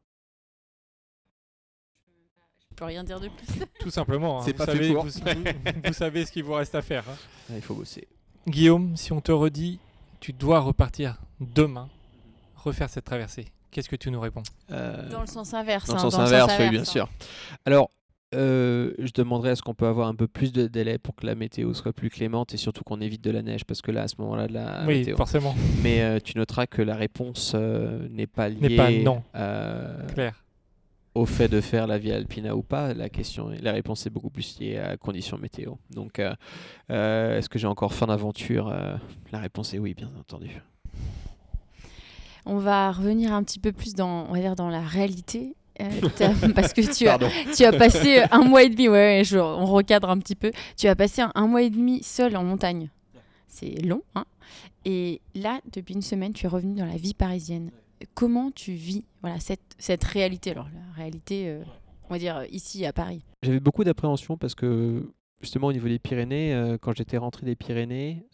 Je 2.81 2.85
peux 2.87 2.89
rien 2.93 3.03
dire 3.03 3.19
de 3.19 3.27
plus. 3.27 3.59
Tout 3.79 3.91
simplement. 3.91 4.39
hein, 4.39 4.43
C'est 4.43 4.53
vous, 4.53 4.57
pas 4.57 4.65
fait 4.65 4.71
savez, 4.71 4.93
pour. 4.93 5.05
vous, 5.05 5.11
vous- 5.11 5.81
vous 5.85 5.93
savez 5.93 6.25
ce 6.25 6.31
qu'il 6.31 6.43
vous 6.43 6.53
reste 6.53 6.73
à 6.73 6.81
faire. 6.81 7.03
hein. 7.07 7.13
Ouais, 7.51 7.57
il 7.57 7.61
faut 7.61 7.75
bosser. 7.75 8.07
Guillaume, 8.47 8.97
si 8.97 9.13
on 9.13 9.21
te 9.21 9.31
redit, 9.31 9.77
tu 10.19 10.33
dois 10.33 10.59
repartir 10.61 11.21
demain, 11.39 11.89
refaire 12.55 12.89
cette 12.89 13.05
traversée, 13.05 13.45
qu'est-ce 13.69 13.87
que 13.87 13.95
tu 13.95 14.09
nous 14.09 14.19
réponds? 14.19 14.41
Euh, 14.71 15.07
Dans 15.09 15.21
le 15.21 15.27
sens 15.27 15.53
inverse. 15.53 15.85
Dans 15.89 15.93
le 15.93 15.99
hein, 15.99 16.09
sens 16.09 16.15
inverse, 16.15 16.53
oui, 16.59 16.69
bien 16.71 16.81
hein. 16.81 16.85
sûr. 16.85 17.07
Alors, 17.65 17.91
euh, 18.33 18.93
je 18.97 19.11
demanderais 19.13 19.51
est-ce 19.51 19.61
qu'on 19.61 19.75
peut 19.75 19.85
avoir 19.85 20.07
un 20.07 20.15
peu 20.15 20.27
plus 20.27 20.51
de 20.51 20.65
délai 20.65 20.97
pour 20.97 21.15
que 21.15 21.27
la 21.27 21.35
météo 21.35 21.75
soit 21.75 21.93
plus 21.93 22.09
clémente 22.09 22.55
et 22.55 22.57
surtout 22.57 22.83
qu'on 22.83 22.99
évite 22.99 23.21
de 23.23 23.29
la 23.29 23.43
neige 23.43 23.63
parce 23.63 23.83
que 23.83 23.91
là, 23.91 24.01
à 24.01 24.07
ce 24.07 24.15
moment-là, 24.17 24.47
de 24.47 24.53
la 24.53 24.85
Oui, 24.87 24.99
météo. 24.99 25.17
forcément, 25.17 25.53
Mais 25.83 26.01
euh, 26.01 26.17
tu 26.19 26.35
noteras 26.35 26.65
que 26.65 26.81
la 26.81 26.95
réponse 26.95 27.51
euh, 27.53 28.07
n'est 28.09 28.25
pas 28.25 28.49
liée 28.49 28.69
N'est 28.69 28.75
pas 28.75 28.89
non. 28.89 29.21
euh, 29.35 30.07
clair. 30.07 30.43
Au 31.13 31.25
fait 31.25 31.47
de 31.49 31.59
faire 31.61 31.87
la 31.87 31.97
Via 31.97 32.15
Alpina 32.15 32.55
ou 32.55 32.61
pas. 32.63 32.93
La 32.93 33.09
question, 33.09 33.49
la 33.61 33.71
réponse 33.71 34.05
est 34.05 34.09
beaucoup 34.09 34.29
plus 34.29 34.59
liée 34.59 34.77
à 34.77 34.89
la 34.89 34.97
condition 34.97 35.37
météo. 35.37 35.73
Donc, 35.89 36.19
euh, 36.19 36.33
euh, 36.89 37.37
est-ce 37.37 37.49
que 37.49 37.59
j'ai 37.59 37.67
encore 37.67 37.93
faim 37.93 38.07
d'aventure 38.07 38.69
Euh, 38.69 38.95
La 39.31 39.39
réponse 39.39 39.73
est 39.73 39.79
oui, 39.79 39.93
bien 39.93 40.09
entendu. 40.19 40.61
On 42.45 42.57
va 42.57 42.91
revenir 42.91 43.33
un 43.33 43.43
petit 43.43 43.59
peu 43.59 43.71
plus 43.71 43.93
dans, 43.93 44.25
on 44.29 44.33
va 44.33 44.39
dire, 44.39 44.55
dans 44.55 44.69
la 44.69 44.81
réalité. 44.81 45.55
parce 46.55 46.73
que 46.73 46.81
tu 46.81 47.07
as, 47.07 47.17
Pardon. 47.17 47.29
tu 47.55 47.63
as 47.65 47.71
passé 47.71 48.21
un 48.29 48.43
mois 48.43 48.61
et 48.63 48.69
demi, 48.69 48.87
ouais, 48.87 49.17
ouais, 49.17 49.23
je- 49.23 49.39
on 49.39 49.65
recadre 49.65 50.09
un 50.11 50.19
petit 50.19 50.35
peu. 50.35 50.51
Tu 50.77 50.87
as 50.87 50.95
passé 50.95 51.23
un, 51.23 51.31
un 51.33 51.47
mois 51.47 51.63
et 51.63 51.71
demi 51.71 52.03
seul 52.03 52.37
en 52.37 52.43
montagne. 52.43 52.89
C'est 53.47 53.81
long, 53.83 54.03
hein. 54.13 54.25
Et 54.85 55.21
là, 55.33 55.59
depuis 55.71 55.95
une 55.95 56.01
semaine, 56.03 56.33
tu 56.33 56.45
es 56.45 56.49
revenu 56.49 56.75
dans 56.75 56.85
la 56.85 56.97
vie 56.97 57.13
parisienne. 57.15 57.71
Comment 58.13 58.51
tu 58.51 58.73
vis 58.73 59.05
voilà, 59.21 59.39
cette, 59.39 59.75
cette 59.77 60.03
réalité 60.03 60.51
Alors, 60.51 60.67
la 60.73 60.93
réalité, 60.95 61.49
euh, 61.49 61.63
on 62.09 62.13
va 62.13 62.19
dire, 62.19 62.37
euh, 62.37 62.45
ici 62.51 62.85
à 62.85 62.93
Paris. 62.93 63.23
J'avais 63.43 63.59
beaucoup 63.59 63.83
d'appréhension 63.83 64.37
parce 64.37 64.55
que 64.55 65.11
justement 65.41 65.67
au 65.67 65.73
niveau 65.73 65.87
des 65.87 65.99
Pyrénées, 65.99 66.53
euh, 66.53 66.77
quand 66.79 66.95
j'étais 66.95 67.17
rentré 67.17 67.45
des 67.45 67.55
Pyrénées, 67.55 68.25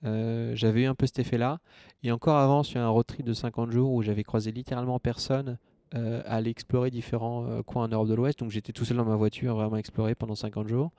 j'avais 0.53 0.83
eu 0.83 0.85
un 0.85 0.95
peu 0.95 1.05
cet 1.05 1.19
effet-là. 1.19 1.59
Et 2.03 2.11
encore 2.11 2.37
avant, 2.37 2.63
sur 2.63 2.79
un 2.79 2.87
road 2.87 3.05
trip 3.05 3.25
de 3.25 3.33
50 3.33 3.71
jours 3.71 3.91
où 3.91 4.01
j'avais 4.01 4.23
croisé 4.23 4.51
littéralement 4.51 4.99
personne 4.99 5.57
à 5.93 6.35
aller 6.35 6.49
explorer 6.49 6.91
différents 6.91 7.61
coins 7.63 7.85
en 7.85 7.87
Europe 7.87 8.09
de 8.09 8.13
l'Ouest. 8.13 8.39
Donc 8.39 8.51
j'étais 8.51 8.73
tout 8.73 8.83
seul 8.83 8.97
dans 8.97 9.05
ma 9.05 9.15
voiture, 9.15 9.55
vraiment 9.55 9.77
explorer 9.77 10.15
pendant 10.15 10.35
50 10.35 10.67
jours. 10.67 10.91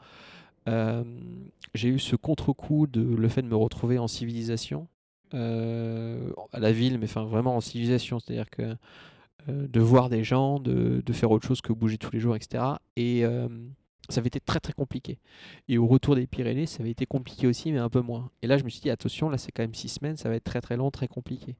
J'ai 1.74 1.88
eu 1.88 1.98
ce 1.98 2.16
contre-coup 2.16 2.86
de 2.86 3.02
le 3.02 3.28
fait 3.28 3.42
de 3.42 3.48
me 3.48 3.56
retrouver 3.56 3.98
en 3.98 4.08
civilisation, 4.08 4.88
à 5.32 6.59
la 6.59 6.72
ville, 6.72 6.98
mais 6.98 7.05
enfin 7.05 7.24
vraiment 7.24 7.56
en 7.56 7.60
civilisation, 7.60 8.18
c'est-à-dire 8.18 8.50
que 8.50 8.76
euh, 9.48 9.66
de 9.68 9.80
voir 9.80 10.09
des 10.09 10.24
gens, 10.24 10.59
de, 10.60 11.02
faire 11.12 11.30
autre 11.30 11.46
chose 11.46 11.60
que 11.60 11.72
bouger 11.72 11.98
tous 11.98 12.12
les 12.12 12.20
jours, 12.20 12.36
etc. 12.36 12.64
Et 12.96 13.24
euh, 13.24 13.48
ça 14.09 14.20
avait 14.20 14.28
été 14.28 14.40
très 14.40 14.60
très 14.60 14.72
compliqué. 14.72 15.18
Et 15.68 15.78
au 15.78 15.86
retour 15.86 16.16
des 16.16 16.26
Pyrénées, 16.26 16.66
ça 16.66 16.82
avait 16.82 16.90
été 16.90 17.06
compliqué 17.06 17.46
aussi, 17.46 17.72
mais 17.72 17.78
un 17.78 17.88
peu 17.88 18.00
moins. 18.00 18.30
Et 18.42 18.46
là, 18.46 18.59
je 18.59 18.64
me 18.64 18.68
suis 18.68 18.80
dit, 18.80 18.90
attention, 18.90 19.30
là 19.30 19.38
c'est 19.38 19.52
quand 19.52 19.62
même 19.62 19.74
six 19.74 19.88
semaines, 19.88 20.16
ça 20.16 20.28
va 20.28 20.36
être 20.36 20.44
très 20.44 20.60
très 20.60 20.76
long, 20.76 20.90
très 20.90 21.09
compliqué. 21.09 21.56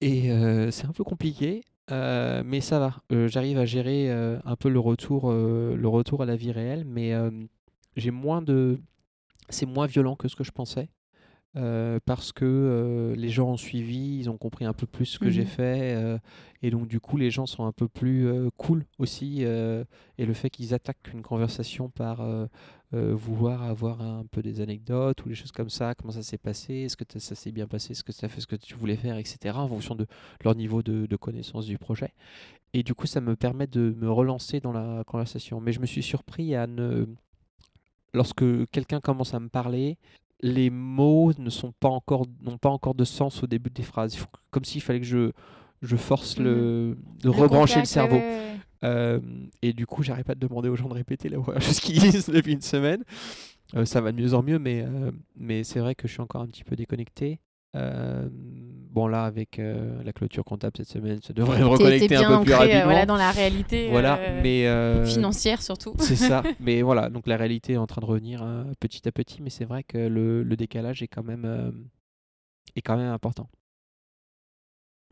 Et 0.00 0.30
euh, 0.30 0.70
c'est 0.70 0.86
un 0.86 0.92
peu 0.92 1.04
compliqué, 1.04 1.62
euh, 1.90 2.42
mais 2.44 2.60
ça 2.60 2.78
va. 2.78 3.02
Euh, 3.12 3.28
J'arrive 3.28 3.58
à 3.58 3.66
gérer 3.66 4.10
euh, 4.10 4.38
un 4.44 4.56
peu 4.56 4.68
le 4.68 4.80
retour, 4.80 5.30
euh, 5.30 5.76
le 5.76 5.88
retour 5.88 6.22
à 6.22 6.26
la 6.26 6.36
vie 6.36 6.52
réelle, 6.52 6.84
mais 6.84 7.12
euh, 7.14 7.30
j'ai 7.96 8.10
moins 8.10 8.42
de, 8.42 8.80
c'est 9.48 9.66
moins 9.66 9.86
violent 9.86 10.16
que 10.16 10.28
ce 10.28 10.36
que 10.36 10.44
je 10.44 10.52
pensais. 10.52 10.88
Euh, 11.56 11.98
parce 12.04 12.32
que 12.32 12.44
euh, 12.44 13.14
les 13.16 13.28
gens 13.28 13.50
ont 13.50 13.56
suivi, 13.56 14.18
ils 14.18 14.30
ont 14.30 14.38
compris 14.38 14.64
un 14.64 14.72
peu 14.72 14.86
plus 14.86 15.06
ce 15.06 15.18
que 15.18 15.30
j'ai 15.30 15.42
Mhm. 15.42 15.46
fait, 15.46 15.94
euh, 15.96 16.18
et 16.62 16.70
donc 16.70 16.86
du 16.86 17.00
coup 17.00 17.16
les 17.16 17.30
gens 17.30 17.46
sont 17.46 17.64
un 17.64 17.72
peu 17.72 17.88
plus 17.88 18.28
cool 18.56 18.84
aussi, 18.98 19.42
et 19.42 20.26
le 20.26 20.32
fait 20.34 20.50
qu'ils 20.50 20.74
attaquent 20.74 21.10
une 21.12 21.22
conversation 21.22 21.88
par 21.88 22.24
vouloir 22.92 23.62
avoir 23.62 24.00
un 24.02 24.24
peu 24.30 24.42
des 24.42 24.60
anecdotes 24.60 25.24
ou 25.24 25.28
des 25.28 25.34
choses 25.34 25.52
comme 25.52 25.70
ça, 25.70 25.94
comment 25.94 26.12
ça 26.12 26.22
s'est 26.22 26.38
passé, 26.38 26.74
est-ce 26.74 26.96
que 26.96 27.04
ça 27.18 27.34
s'est 27.34 27.52
bien 27.52 27.66
passé, 27.66 27.92
est-ce 27.92 28.04
que 28.04 28.12
as 28.24 28.28
fait 28.28 28.40
ce 28.40 28.46
que 28.46 28.56
tu 28.56 28.74
voulais 28.74 28.96
faire, 28.96 29.16
etc., 29.16 29.56
en 29.56 29.68
fonction 29.68 29.94
de 29.94 30.06
leur 30.44 30.54
niveau 30.54 30.82
de, 30.82 31.06
de 31.06 31.16
connaissance 31.16 31.66
du 31.66 31.78
projet. 31.78 32.12
Et 32.72 32.82
du 32.82 32.94
coup, 32.94 33.06
ça 33.06 33.20
me 33.20 33.34
permet 33.36 33.66
de 33.66 33.94
me 33.98 34.10
relancer 34.10 34.60
dans 34.60 34.72
la 34.72 35.02
conversation. 35.04 35.60
Mais 35.60 35.72
je 35.72 35.80
me 35.80 35.86
suis 35.86 36.02
surpris 36.02 36.54
à 36.54 36.66
ne... 36.66 37.06
Lorsque 38.12 38.44
quelqu'un 38.70 39.00
commence 39.00 39.34
à 39.34 39.40
me 39.40 39.48
parler, 39.48 39.98
les 40.42 40.70
mots 40.70 41.32
ne 41.38 41.50
sont 41.50 41.72
pas 41.72 41.88
encore 41.88 42.26
n'ont 42.42 42.58
pas 42.58 42.70
encore 42.70 42.94
de 42.94 43.04
sens 43.04 43.42
au 43.42 43.46
début 43.46 43.70
des 43.70 43.82
phrases. 43.82 44.14
Il 44.14 44.18
faut, 44.18 44.28
comme 44.50 44.64
s'il 44.64 44.80
fallait 44.80 45.00
que 45.00 45.06
je 45.06 45.32
je 45.82 45.96
force 45.96 46.38
le 46.38 46.96
de 47.22 47.28
rebrancher 47.28 47.80
le 47.80 47.86
cerveau. 47.86 48.20
Euh, 48.82 49.20
et 49.62 49.72
du 49.72 49.86
coup, 49.86 50.02
j'arrête 50.02 50.26
pas 50.26 50.34
de 50.34 50.40
demander 50.40 50.68
aux 50.68 50.76
gens 50.76 50.88
de 50.88 50.94
répéter 50.94 51.28
la 51.28 51.38
chose 51.60 51.80
qu'ils 51.80 52.00
disent 52.00 52.28
depuis 52.28 52.52
une 52.52 52.62
semaine. 52.62 53.04
Euh, 53.76 53.84
ça 53.84 54.00
va 54.00 54.12
de 54.12 54.20
mieux 54.20 54.34
en 54.34 54.42
mieux, 54.42 54.58
mais, 54.58 54.82
euh, 54.82 55.10
mais 55.36 55.64
c'est 55.64 55.80
vrai 55.80 55.94
que 55.94 56.08
je 56.08 56.12
suis 56.14 56.22
encore 56.22 56.42
un 56.42 56.46
petit 56.46 56.64
peu 56.64 56.76
déconnecté. 56.76 57.40
Bon, 58.92 59.06
là, 59.06 59.24
avec 59.24 59.60
euh, 59.60 60.02
la 60.02 60.12
clôture 60.12 60.44
comptable 60.44 60.76
cette 60.76 60.88
semaine, 60.88 61.20
ça 61.22 61.32
devrait 61.32 61.60
me 61.60 61.66
reconnecter 61.66 62.16
un 62.16 62.38
peu 62.38 62.44
plus 62.44 62.52
ancré, 62.52 62.52
euh, 62.54 62.56
rapidement. 62.58 62.84
voilà, 62.84 63.06
dans 63.06 63.16
la 63.16 63.30
réalité 63.30 63.88
Voilà, 63.88 64.18
euh, 64.18 64.40
mais. 64.42 64.66
euh, 64.66 65.04
financière 65.06 65.62
surtout. 65.62 65.94
c'est 66.00 66.16
ça. 66.16 66.42
Mais 66.60 66.82
voilà, 66.82 67.08
donc 67.08 67.28
la 67.28 67.36
réalité 67.36 67.74
est 67.74 67.76
en 67.76 67.86
train 67.86 68.00
de 68.00 68.06
revenir 68.06 68.42
hein, 68.42 68.66
petit 68.80 69.06
à 69.06 69.12
petit, 69.12 69.42
mais 69.42 69.50
c'est 69.50 69.64
vrai 69.64 69.84
que 69.84 69.96
le, 69.96 70.42
le 70.42 70.56
décalage 70.56 71.02
est 71.02 71.08
quand 71.08 71.22
même, 71.22 71.72
est 72.74 72.82
quand 72.82 72.96
même 72.96 73.12
important. 73.12 73.48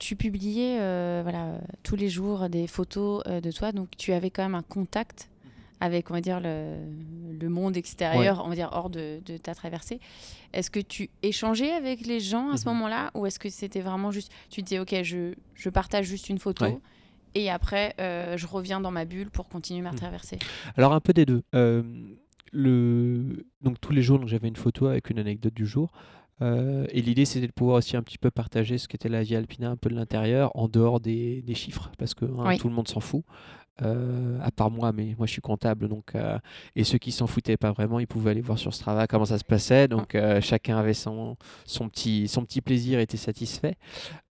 Tu 0.00 0.16
publiais 0.16 0.78
voilà, 1.22 1.60
tous 1.84 1.94
les 1.96 2.08
jours 2.08 2.48
des 2.48 2.66
photos 2.66 3.22
de 3.24 3.50
toi, 3.52 3.70
donc 3.72 3.90
tu 3.96 4.12
avais 4.12 4.30
quand 4.30 4.42
même 4.42 4.54
un 4.56 4.62
contact 4.62 5.28
avec, 5.80 6.10
on 6.10 6.14
va 6.14 6.20
dire, 6.20 6.40
le, 6.40 6.76
le 7.38 7.48
monde 7.48 7.76
extérieur, 7.76 8.42
on 8.44 8.48
va 8.48 8.54
dire, 8.54 8.70
hors 8.72 8.90
de, 8.90 9.20
de 9.24 9.36
ta 9.36 9.54
traversée. 9.54 10.00
Est-ce 10.52 10.70
que 10.70 10.80
tu 10.80 11.08
échangeais 11.22 11.70
avec 11.72 12.06
les 12.06 12.20
gens 12.20 12.50
à 12.50 12.56
ce 12.56 12.68
Mhm. 12.68 12.74
moment-là 12.74 13.10
ou 13.14 13.26
est-ce 13.26 13.38
que 13.38 13.48
c'était 13.48 13.80
vraiment 13.80 14.10
juste, 14.10 14.32
tu 14.50 14.62
disais, 14.62 14.78
ok, 14.80 15.02
je, 15.02 15.34
je 15.54 15.68
partage 15.70 16.06
juste 16.06 16.28
une 16.28 16.38
photo 16.38 16.64
Ouais. 16.64 16.78
et 17.34 17.48
après, 17.50 17.94
euh, 18.00 18.36
je 18.36 18.46
reviens 18.46 18.80
dans 18.80 18.90
ma 18.90 19.04
bulle 19.04 19.30
pour 19.30 19.48
continuer 19.48 19.82
ma 19.82 19.90
Mhm. 19.92 19.98
traversée? 19.98 20.38
Alors 20.76 20.92
un 20.92 21.00
peu 21.00 21.12
des 21.12 21.26
deux. 21.26 21.42
Euh, 21.54 21.82
le... 22.52 23.46
Donc 23.62 23.80
tous 23.80 23.92
les 23.92 24.02
jours, 24.02 24.26
j'avais 24.26 24.48
une 24.48 24.56
photo 24.56 24.86
avec 24.86 25.10
une 25.10 25.18
anecdote 25.18 25.54
du 25.54 25.66
jour. 25.66 25.92
Euh, 26.40 26.86
et 26.90 27.02
l'idée, 27.02 27.24
c'était 27.24 27.48
de 27.48 27.52
pouvoir 27.52 27.78
aussi 27.78 27.96
un 27.96 28.02
petit 28.02 28.16
peu 28.18 28.30
partager 28.30 28.78
ce 28.78 28.86
qu'était 28.86 29.08
la 29.08 29.22
vie 29.24 29.34
alpina 29.34 29.70
un 29.70 29.76
peu 29.76 29.90
de 29.90 29.96
l'intérieur, 29.96 30.52
en 30.54 30.68
dehors 30.68 31.00
des, 31.00 31.42
des 31.42 31.54
chiffres, 31.56 31.90
parce 31.98 32.14
que 32.14 32.24
hein, 32.26 32.44
Oui. 32.46 32.58
tout 32.58 32.68
le 32.68 32.74
monde 32.74 32.86
s'en 32.86 33.00
fout. 33.00 33.24
Euh, 33.82 34.38
à 34.42 34.50
part 34.50 34.70
moi, 34.70 34.92
mais 34.92 35.14
moi 35.16 35.26
je 35.26 35.32
suis 35.32 35.40
comptable, 35.40 35.88
donc 35.88 36.14
euh, 36.16 36.38
et 36.74 36.82
ceux 36.82 36.98
qui 36.98 37.12
s'en 37.12 37.28
foutaient 37.28 37.56
pas 37.56 37.70
vraiment, 37.70 38.00
ils 38.00 38.08
pouvaient 38.08 38.32
aller 38.32 38.40
voir 38.40 38.58
sur 38.58 38.74
Strava 38.74 39.06
comment 39.06 39.24
ça 39.24 39.38
se 39.38 39.44
passait, 39.44 39.86
donc 39.86 40.14
euh, 40.16 40.40
chacun 40.40 40.76
avait 40.78 40.94
son, 40.94 41.36
son 41.64 41.88
petit 41.88 42.26
son 42.26 42.44
petit 42.44 42.60
plaisir, 42.60 42.98
était 42.98 43.16
satisfait. 43.16 43.76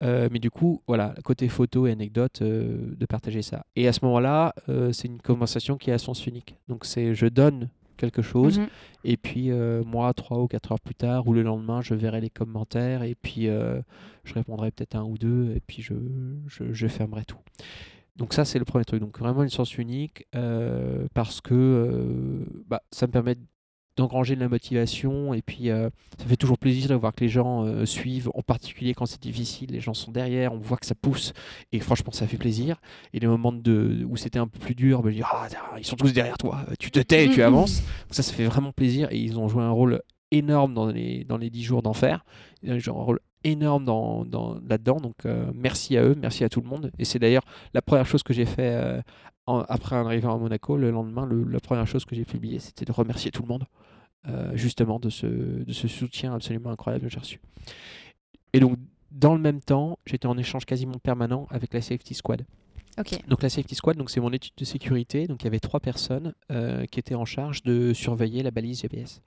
Mais 0.01 0.39
du 0.39 0.51
coup, 0.51 0.81
voilà, 0.87 1.15
côté 1.23 1.47
photo 1.47 1.87
et 1.87 1.91
anecdote, 1.91 2.41
de 2.43 3.05
partager 3.07 3.41
ça. 3.41 3.65
Et 3.75 3.87
à 3.87 3.93
ce 3.93 3.99
moment-là, 4.03 4.53
c'est 4.91 5.07
une 5.07 5.21
conversation 5.21 5.77
qui 5.77 5.89
est 5.89 5.93
à 5.93 5.97
sens 5.97 6.25
unique. 6.27 6.57
Donc 6.67 6.85
c'est 6.85 7.13
je 7.15 7.27
donne 7.27 7.69
quelque 7.97 8.21
chose, 8.21 8.59
Mhm. 8.59 8.67
et 9.05 9.17
puis 9.17 9.49
euh, 9.49 9.83
moi, 9.83 10.13
trois 10.13 10.37
ou 10.39 10.47
quatre 10.47 10.71
heures 10.71 10.79
plus 10.79 10.93
tard, 10.93 11.27
ou 11.27 11.33
le 11.33 11.41
lendemain, 11.41 11.81
je 11.81 11.95
verrai 11.95 12.21
les 12.21 12.29
commentaires, 12.29 13.01
et 13.01 13.15
puis 13.15 13.47
euh, 13.47 13.81
je 14.23 14.33
répondrai 14.35 14.69
peut-être 14.69 14.95
un 14.95 15.03
ou 15.03 15.17
deux, 15.17 15.53
et 15.55 15.61
puis 15.65 15.81
je, 15.81 15.95
je, 16.47 16.71
je 16.73 16.87
fermerai 16.87 17.25
tout. 17.25 17.39
Donc 18.18 18.34
ça, 18.34 18.45
c'est 18.45 18.60
le 18.60 18.65
premier 18.65 18.85
truc. 18.85 18.99
Donc 18.99 19.18
vraiment 19.19 19.44
une 19.44 19.49
sens 19.49 19.77
unique, 19.77 20.26
euh, 20.35 21.07
parce 21.14 21.39
que 21.39 21.53
euh, 21.53 22.45
bah, 22.68 22.81
ça 22.91 23.07
me 23.07 23.11
permet 23.11 23.35
d'engranger 23.95 24.35
de 24.35 24.39
la 24.39 24.49
motivation, 24.49 25.34
et 25.34 25.41
puis 25.41 25.72
euh, 25.72 25.89
ça 26.19 26.26
fait 26.26 26.35
toujours 26.35 26.60
plaisir 26.60 26.88
de 26.89 26.94
voir 26.94 27.14
que 27.14 27.22
les 27.22 27.30
gens 27.30 27.85
suivent, 27.85 28.30
en 28.35 28.44
particulier 28.44 28.94
quand 28.94 29.07
c'est 29.07 29.22
difficile, 29.22 29.72
les 29.72 29.80
gens 29.80 29.95
sont 29.95 30.11
derrière, 30.11 30.53
on 30.53 30.60
voit 30.60 30.77
que 30.77 30.85
ça 30.85 30.94
pousse, 30.94 31.34
et 31.72 31.80
franchement, 31.80 32.11
ça 32.11 32.27
fait 32.27 32.38
plaisir. 32.38 32.80
Et 33.14 33.19
les 33.19 33.26
moments 33.26 33.52
de, 33.52 34.06
où 34.07 34.15
c'était 34.15 34.38
un 34.38 34.48
peu 34.48 34.60
plus 34.60 34.76
dur, 34.76 35.02
ben, 35.02 35.10
je 35.10 35.15
dis, 35.15 35.23
ah, 35.23 35.48
ils 35.80 35.85
sont 35.85 35.95
tous 35.95 36.14
derrière 36.14 36.38
toi, 36.38 36.64
tu 36.80 36.91
te 36.91 36.99
tais 36.99 37.26
et 37.26 37.30
tu 37.30 37.41
avances. 37.44 37.80
Donc 37.80 38.14
ça, 38.14 38.22
ça 38.22 38.34
fait 38.34 38.45
vraiment 38.45 38.72
plaisir, 38.72 39.07
et 39.11 39.18
ils 39.18 39.39
ont 39.39 39.48
joué 39.48 39.64
un 39.64 39.72
rôle 39.72 40.02
énorme 40.31 40.73
dans 40.73 40.87
les, 40.87 41.23
dans 41.23 41.37
les 41.37 41.49
10 41.49 41.63
jours 41.63 41.81
d'enfer. 41.81 42.25
Ils 42.63 42.71
ont 42.73 42.79
joué 42.79 42.93
un 42.95 43.01
rôle 43.03 43.19
énorme 43.43 43.85
dans, 43.85 44.25
dans- 44.25 44.55
là-dedans, 44.67 44.97
donc 44.97 45.25
euh, 45.25 45.49
merci 45.53 45.95
à 45.97 46.03
eux, 46.03 46.15
merci 46.19 46.43
à 46.43 46.49
tout 46.49 46.61
le 46.61 46.67
monde. 46.67 46.91
Et 46.99 47.05
c'est 47.05 47.19
d'ailleurs 47.19 47.43
la 47.73 47.81
première 47.81 48.05
chose 48.05 48.23
que 48.23 48.33
j'ai 48.33 48.45
fait 48.45 48.71
euh, 48.73 49.01
en- 49.45 49.59
après 49.69 49.95
arriver 49.95 50.27
à 50.27 50.35
Monaco, 50.35 50.75
le 50.75 50.91
lendemain, 50.91 51.25
le- 51.25 51.43
la 51.45 51.59
première 51.59 51.87
chose 51.87 52.03
que 52.05 52.15
j'ai 52.15 52.25
publiée, 52.25 52.59
c'était 52.59 52.83
de 52.85 52.91
remercier 52.91 53.31
tout 53.31 53.43
le 53.43 53.47
monde, 53.47 53.65
euh, 54.27 54.51
justement, 54.55 54.99
de 54.99 55.09
ce, 55.09 55.27
de 55.27 55.71
ce 55.73 55.87
soutien 55.87 56.33
absolument 56.33 56.71
incroyable 56.71 57.05
que 57.05 57.11
j'ai 57.11 57.19
reçu. 57.19 57.39
Et 58.53 58.59
donc, 58.59 58.77
dans 59.11 59.33
le 59.33 59.39
même 59.39 59.61
temps, 59.61 59.99
j'étais 60.05 60.27
en 60.27 60.37
échange 60.37 60.65
quasiment 60.65 60.97
permanent 61.01 61.47
avec 61.49 61.73
la 61.73 61.81
Safety 61.81 62.13
Squad. 62.13 62.45
Ok. 62.99 63.19
Donc 63.27 63.43
la 63.43 63.49
Safety 63.49 63.75
Squad, 63.75 63.95
donc 63.95 64.09
c'est 64.09 64.19
mon 64.19 64.33
étude 64.33 64.53
de 64.57 64.65
sécurité. 64.65 65.27
Donc 65.27 65.43
il 65.43 65.45
y 65.45 65.47
avait 65.47 65.59
trois 65.59 65.79
personnes 65.79 66.33
euh, 66.51 66.85
qui 66.85 66.99
étaient 66.99 67.13
en 67.15 67.25
charge 67.25 67.61
de 67.63 67.93
surveiller 67.93 68.41
la 68.41 68.49
balise 68.51 68.81
GPS. 68.81 69.21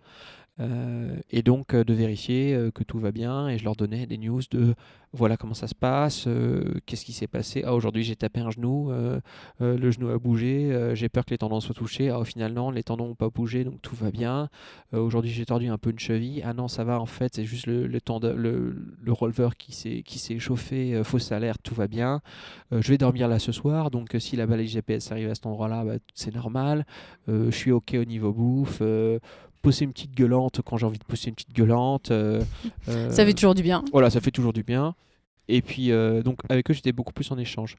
Euh, 0.61 1.16
et 1.31 1.43
donc 1.43 1.73
euh, 1.74 1.85
de 1.85 1.95
vérifier 1.95 2.55
euh, 2.55 2.70
que 2.70 2.85
tout 2.85 2.99
va 2.99 3.12
bien 3.12 3.49
et 3.49 3.57
je 3.57 3.65
leur 3.65 3.77
donnais 3.77 4.07
des 4.07 4.19
news 4.19 4.43
de 4.51 4.74
voilà 5.12 5.37
comment 5.37 5.55
ça 5.55 5.66
se 5.66 5.74
passe, 5.74 6.28
qu'est-ce 6.87 7.05
qui 7.05 7.12
s'est 7.12 7.27
passé, 7.27 7.65
ah 7.66 7.74
aujourd'hui 7.74 8.05
j'ai 8.05 8.15
tapé 8.15 8.39
un 8.39 8.51
genou, 8.53 8.93
le 9.59 9.91
genou 9.91 10.09
a 10.11 10.19
bougé, 10.19 10.93
j'ai 10.95 11.09
peur 11.09 11.24
que 11.24 11.31
les 11.31 11.39
tendons 11.39 11.59
soient 11.59 11.74
touchés, 11.74 12.11
ah 12.11 12.20
au 12.20 12.24
final 12.24 12.53
non, 12.53 12.70
les 12.70 12.85
tendons 12.85 13.09
n'ont 13.09 13.15
pas 13.16 13.28
bougé 13.28 13.65
donc 13.65 13.82
tout 13.82 13.97
va 13.97 14.12
bien, 14.12 14.49
aujourd'hui 14.93 15.32
j'ai 15.32 15.45
tordu 15.45 15.66
un 15.66 15.78
peu 15.78 15.91
une 15.91 15.99
cheville, 15.99 16.43
ah 16.47 16.53
non 16.53 16.69
ça 16.69 16.85
va 16.85 17.01
en 17.01 17.07
fait 17.07 17.35
c'est 17.35 17.45
juste 17.45 17.66
le, 17.66 17.89
le, 17.89 18.01
tendon- 18.01 18.37
le, 18.37 18.77
le 19.03 19.49
qui 19.57 19.73
s'est 20.20 20.39
chauffé, 20.39 21.03
fausse 21.03 21.32
alerte, 21.32 21.61
tout 21.65 21.74
va 21.74 21.89
bien, 21.89 22.20
je 22.70 22.89
vais 22.89 22.99
dormir 22.99 23.27
là 23.27 23.41
ce 23.41 23.51
soir 23.51 23.91
donc 23.91 24.15
si 24.20 24.37
la 24.37 24.47
balise 24.47 24.70
GPS 24.70 25.11
arrive 25.11 25.28
à 25.28 25.35
cet 25.35 25.47
endroit-là, 25.47 25.85
bah, 25.85 25.95
c'est 26.15 26.32
normal, 26.32 26.87
je 27.27 27.51
suis 27.51 27.73
ok 27.73 27.97
au 28.01 28.05
niveau 28.05 28.32
bouffe, 28.32 28.81
pousser 29.62 29.85
une 29.85 29.93
petite 29.93 30.15
gueulante 30.15 30.61
quand 30.65 30.77
j'ai 30.77 30.87
envie 30.87 30.99
de 30.99 31.05
pousser 31.05 31.28
une 31.28 31.35
petite 31.35 31.53
gueulante. 31.55 32.11
euh, 32.11 32.43
euh, 32.89 33.11
Ça 33.11 33.24
fait 33.24 33.35
toujours 33.35 33.55
du 33.55 33.62
bien. 33.62 33.85
Voilà, 33.93 34.11
ça 34.11 34.20
fait 34.20 34.31
toujours 34.31 34.53
du 34.53 34.62
bien. 34.62 34.95
Et 35.49 35.62
puis, 35.62 35.91
euh, 35.91 36.23
donc, 36.23 36.39
avec 36.49 36.70
eux, 36.70 36.74
j'étais 36.74 36.93
beaucoup 36.93 37.12
plus 37.12 37.31
en 37.32 37.39
échange. 37.39 37.77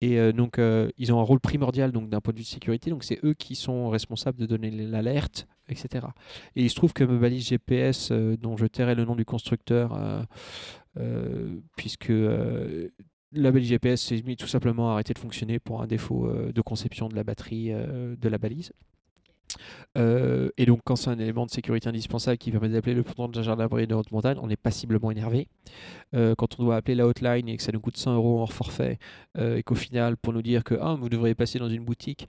Et 0.00 0.18
euh, 0.18 0.32
donc, 0.32 0.58
euh, 0.58 0.90
ils 0.98 1.12
ont 1.12 1.20
un 1.20 1.22
rôle 1.22 1.38
primordial 1.38 1.92
donc 1.92 2.08
d'un 2.08 2.20
point 2.20 2.32
de 2.32 2.38
vue 2.38 2.44
de 2.44 2.48
sécurité. 2.48 2.90
Donc, 2.90 3.04
c'est 3.04 3.20
eux 3.24 3.34
qui 3.34 3.54
sont 3.54 3.88
responsables 3.88 4.36
de 4.36 4.46
donner 4.46 4.70
l'alerte, 4.72 5.46
etc. 5.68 6.06
Et 6.56 6.62
il 6.64 6.70
se 6.70 6.74
trouve 6.74 6.92
que 6.92 7.04
ma 7.04 7.16
balise 7.16 7.46
GPS, 7.46 8.10
dont 8.10 8.56
je 8.56 8.66
tairai 8.66 8.96
le 8.96 9.04
nom 9.04 9.14
du 9.14 9.24
constructeur, 9.24 9.96
puisque 11.76 12.12
la 13.32 13.50
balise 13.52 13.68
GPS 13.68 14.02
s'est 14.02 14.22
mis 14.26 14.36
tout 14.36 14.48
simplement 14.48 14.90
à 14.90 14.94
arrêter 14.94 15.14
de 15.14 15.18
fonctionner 15.20 15.58
pour 15.60 15.82
un 15.82 15.86
défaut 15.86 16.28
de 16.52 16.60
conception 16.62 17.08
de 17.08 17.14
la 17.14 17.22
batterie 17.24 17.70
de 17.70 18.28
la 18.28 18.38
balise. 18.38 18.72
Euh, 19.96 20.48
et 20.56 20.66
donc, 20.66 20.80
quand 20.84 20.96
c'est 20.96 21.10
un 21.10 21.18
élément 21.18 21.46
de 21.46 21.50
sécurité 21.50 21.88
indispensable 21.88 22.38
qui 22.38 22.50
permet 22.50 22.68
d'appeler 22.68 22.94
le 22.94 23.02
pendant 23.02 23.28
de 23.28 23.42
gendarmerie 23.42 23.86
de 23.86 23.94
haute 23.94 24.10
montagne, 24.10 24.38
on 24.40 24.50
est 24.50 24.56
passiblement 24.56 25.10
énervé. 25.10 25.48
Euh, 26.14 26.34
quand 26.36 26.58
on 26.58 26.64
doit 26.64 26.76
appeler 26.76 26.94
la 26.94 27.06
hotline 27.06 27.48
et 27.48 27.56
que 27.56 27.62
ça 27.62 27.72
nous 27.72 27.80
coûte 27.80 27.96
100 27.96 28.14
euros 28.14 28.40
hors 28.40 28.52
forfait, 28.52 28.98
euh, 29.38 29.56
et 29.56 29.62
qu'au 29.62 29.74
final, 29.74 30.16
pour 30.16 30.32
nous 30.32 30.42
dire 30.42 30.64
que 30.64 30.74
ah, 30.80 30.96
vous 30.98 31.08
devriez 31.08 31.34
passer 31.34 31.58
dans 31.58 31.68
une 31.68 31.84
boutique 31.84 32.28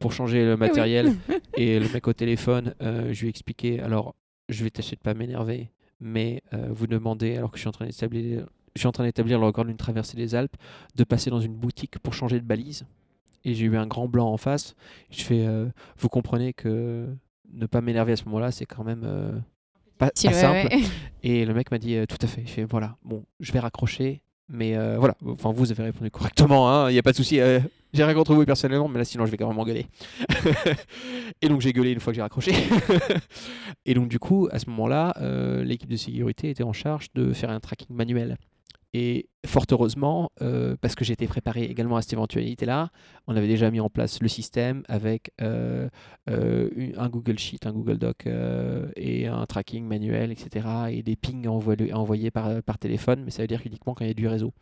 pour 0.00 0.12
changer 0.12 0.44
le 0.44 0.56
matériel, 0.56 1.14
et 1.56 1.78
le 1.78 1.86
mec 1.92 2.08
au 2.08 2.14
téléphone, 2.14 2.74
je 2.80 3.20
lui 3.20 3.26
ai 3.26 3.30
expliqué 3.30 3.80
alors, 3.80 4.14
je 4.48 4.64
vais 4.64 4.70
tâcher 4.70 4.96
de 4.96 5.00
pas 5.00 5.12
m'énerver, 5.12 5.70
mais 6.00 6.42
vous 6.70 6.86
demandez, 6.86 7.36
alors 7.36 7.50
que 7.50 7.58
je 7.58 7.60
suis 7.62 7.68
en 7.68 7.72
train 7.72 7.86
d'établir. 7.86 8.46
Je 8.74 8.80
suis 8.80 8.88
en 8.88 8.92
train 8.92 9.04
d'établir 9.04 9.38
le 9.38 9.46
record 9.46 9.64
d'une 9.64 9.76
traversée 9.76 10.18
des 10.18 10.34
Alpes, 10.34 10.56
de 10.94 11.04
passer 11.04 11.30
dans 11.30 11.40
une 11.40 11.54
boutique 11.54 11.98
pour 11.98 12.12
changer 12.12 12.40
de 12.40 12.44
balise 12.44 12.86
et 13.46 13.54
j'ai 13.54 13.64
eu 13.64 13.76
un 13.76 13.86
grand 13.86 14.08
blanc 14.08 14.28
en 14.30 14.36
face. 14.36 14.74
Je 15.08 15.22
fais, 15.22 15.46
euh, 15.46 15.66
vous 15.98 16.08
comprenez 16.08 16.52
que 16.52 17.06
ne 17.52 17.66
pas 17.66 17.80
m'énerver 17.80 18.12
à 18.12 18.16
ce 18.16 18.24
moment-là, 18.24 18.50
c'est 18.50 18.66
quand 18.66 18.82
même 18.82 19.02
euh, 19.04 19.32
pas, 19.98 20.10
Si, 20.14 20.26
pas 20.26 20.34
ouais, 20.34 20.40
simple. 20.40 20.74
ouais. 20.74 20.82
Et 21.22 21.46
le 21.46 21.54
mec 21.54 21.70
m'a 21.70 21.78
dit, 21.78 21.94
euh, 21.94 22.06
tout 22.06 22.18
à 22.20 22.26
fait. 22.26 22.42
Je 22.44 22.50
fais, 22.50 22.64
voilà, 22.64 22.96
bon, 23.04 23.24
je 23.38 23.52
vais 23.52 23.60
raccrocher, 23.60 24.22
mais 24.48 24.76
euh, 24.76 24.96
voilà. 24.98 25.14
Enfin, 25.24 25.52
vous 25.52 25.70
avez 25.70 25.84
répondu 25.84 26.10
correctement, 26.10 26.88
il 26.88 26.92
n'y 26.94 26.98
a 26.98 27.02
pas 27.02 27.12
de 27.12 27.16
souci. 27.16 27.40
euh, 27.40 27.60
j'ai 27.92 28.02
rien 28.04 28.14
contre 28.14 28.34
vous 28.34 28.44
personnellement, 28.44 28.88
mais 28.88 28.98
là, 28.98 29.04
sinon, 29.04 29.24
je 29.26 29.30
vais 29.30 29.36
quand 29.36 29.48
même 29.48 29.58
engueuler. 29.58 29.86
et 31.40 31.48
donc, 31.48 31.60
j'ai 31.60 31.72
gueulé 31.72 31.92
une 31.92 32.00
fois 32.00 32.12
que 32.12 32.16
j'ai 32.16 32.22
raccroché. 32.22 32.52
et 33.86 33.94
donc, 33.94 34.08
du 34.08 34.18
coup, 34.18 34.48
à 34.50 34.58
ce 34.58 34.68
moment-là, 34.70 35.14
euh, 35.20 35.62
l'équipe 35.64 35.88
de 35.88 35.96
sécurité 35.96 36.50
était 36.50 36.64
en 36.64 36.72
charge 36.72 37.06
de 37.14 37.32
faire 37.32 37.50
un 37.50 37.60
tracking 37.60 37.94
manuel. 37.96 38.36
Et 38.98 39.28
fort 39.44 39.66
heureusement, 39.70 40.30
euh, 40.40 40.74
parce 40.80 40.94
que 40.94 41.04
j'étais 41.04 41.26
préparé 41.26 41.64
également 41.64 41.98
à 41.98 42.02
cette 42.02 42.14
éventualité-là, 42.14 42.88
on 43.26 43.36
avait 43.36 43.46
déjà 43.46 43.70
mis 43.70 43.78
en 43.78 43.90
place 43.90 44.22
le 44.22 44.28
système 44.28 44.84
avec 44.88 45.32
euh, 45.42 45.90
euh, 46.30 46.70
un 46.96 47.10
Google 47.10 47.38
Sheet, 47.38 47.66
un 47.66 47.72
Google 47.72 47.98
Doc 47.98 48.26
et 48.96 49.26
un 49.26 49.44
tracking 49.44 49.84
manuel, 49.84 50.32
etc. 50.32 50.66
Et 50.92 51.02
des 51.02 51.14
pings 51.14 51.46
envoyés, 51.46 51.92
envoyés 51.92 52.30
par, 52.30 52.62
par 52.62 52.78
téléphone, 52.78 53.20
mais 53.22 53.30
ça 53.30 53.42
veut 53.42 53.48
dire 53.48 53.60
uniquement 53.66 53.92
quand 53.92 54.06
il 54.06 54.08
y 54.08 54.12
a 54.12 54.14
du 54.14 54.28
réseau. 54.28 54.54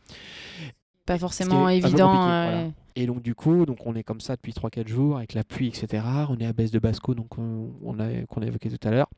Pas 1.06 1.18
forcément 1.18 1.68
évident. 1.68 2.12
voilà. 2.12 2.64
Et 2.96 3.06
donc 3.06 3.22
du 3.22 3.36
coup, 3.36 3.66
donc 3.66 3.86
on 3.86 3.94
est 3.94 4.02
comme 4.02 4.20
ça 4.20 4.34
depuis 4.34 4.52
3-4 4.52 4.88
jours 4.88 5.18
avec 5.18 5.34
la 5.34 5.44
pluie, 5.44 5.68
etc. 5.68 6.02
On 6.28 6.38
est 6.38 6.46
à 6.46 6.52
baisse 6.52 6.72
de 6.72 6.80
Basco, 6.80 7.14
donc 7.14 7.38
on, 7.38 7.70
on 7.84 8.00
a 8.00 8.08
qu'on 8.28 8.42
a 8.42 8.46
évoqué 8.46 8.68
tout 8.68 8.88
à 8.88 8.90
l'heure. 8.90 9.08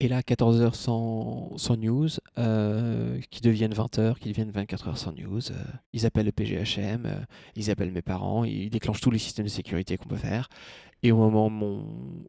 Et 0.00 0.08
là, 0.08 0.20
14h 0.22 0.74
sans, 0.74 1.56
sans 1.56 1.76
news, 1.76 2.08
euh, 2.38 3.20
qui 3.30 3.40
deviennent 3.40 3.72
20h, 3.72 4.18
qui 4.18 4.28
deviennent 4.28 4.50
24h 4.52 4.96
sans 4.96 5.12
news. 5.12 5.50
euh, 5.50 5.54
ils 5.92 6.06
appellent 6.06 6.26
le 6.26 6.32
PGHM, 6.32 7.06
euh, 7.06 7.20
ils 7.56 7.70
appellent 7.70 7.92
mes 7.92 8.02
parents, 8.02 8.44
ils 8.44 8.70
déclenchent 8.70 9.00
tous 9.00 9.10
les 9.10 9.18
systèmes 9.18 9.46
de 9.46 9.50
sécurité 9.50 9.96
qu'on 9.96 10.08
peut 10.08 10.16
faire. 10.16 10.48
Et 11.02 11.12
au 11.12 11.16
moment 11.16 11.48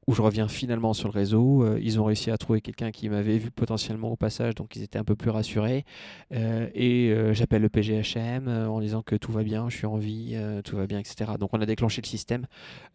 où 0.08 0.14
je 0.14 0.22
reviens 0.22 0.48
finalement 0.48 0.94
sur 0.94 1.08
le 1.08 1.14
réseau, 1.14 1.64
euh, 1.64 1.80
ils 1.82 2.00
ont 2.00 2.06
réussi 2.06 2.30
à 2.30 2.38
trouver 2.38 2.62
quelqu'un 2.62 2.92
qui 2.92 3.10
m'avait 3.10 3.38
vu 3.38 3.50
potentiellement 3.50 4.12
au 4.12 4.16
passage, 4.16 4.54
donc 4.56 4.76
ils 4.76 4.84
étaient 4.84 5.00
un 5.00 5.04
peu 5.04 5.16
plus 5.16 5.32
rassurés. 5.32 5.86
Euh, 6.34 6.70
et 6.76 7.10
euh, 7.10 7.34
j'appelle 7.34 7.64
le 7.64 7.70
PGHM 7.70 8.48
en 8.48 8.80
disant 8.80 9.02
que 9.02 9.16
tout 9.16 9.32
va 9.32 9.44
bien, 9.44 9.70
je 9.70 9.78
suis 9.78 9.88
en 9.88 9.98
vie, 9.98 10.38
tout 10.64 10.76
va 10.76 10.86
bien, 10.86 11.00
etc. 11.00 11.32
Donc 11.40 11.50
on 11.54 11.62
a 11.62 11.66
déclenché 11.66 12.02
le 12.02 12.08
système 12.08 12.46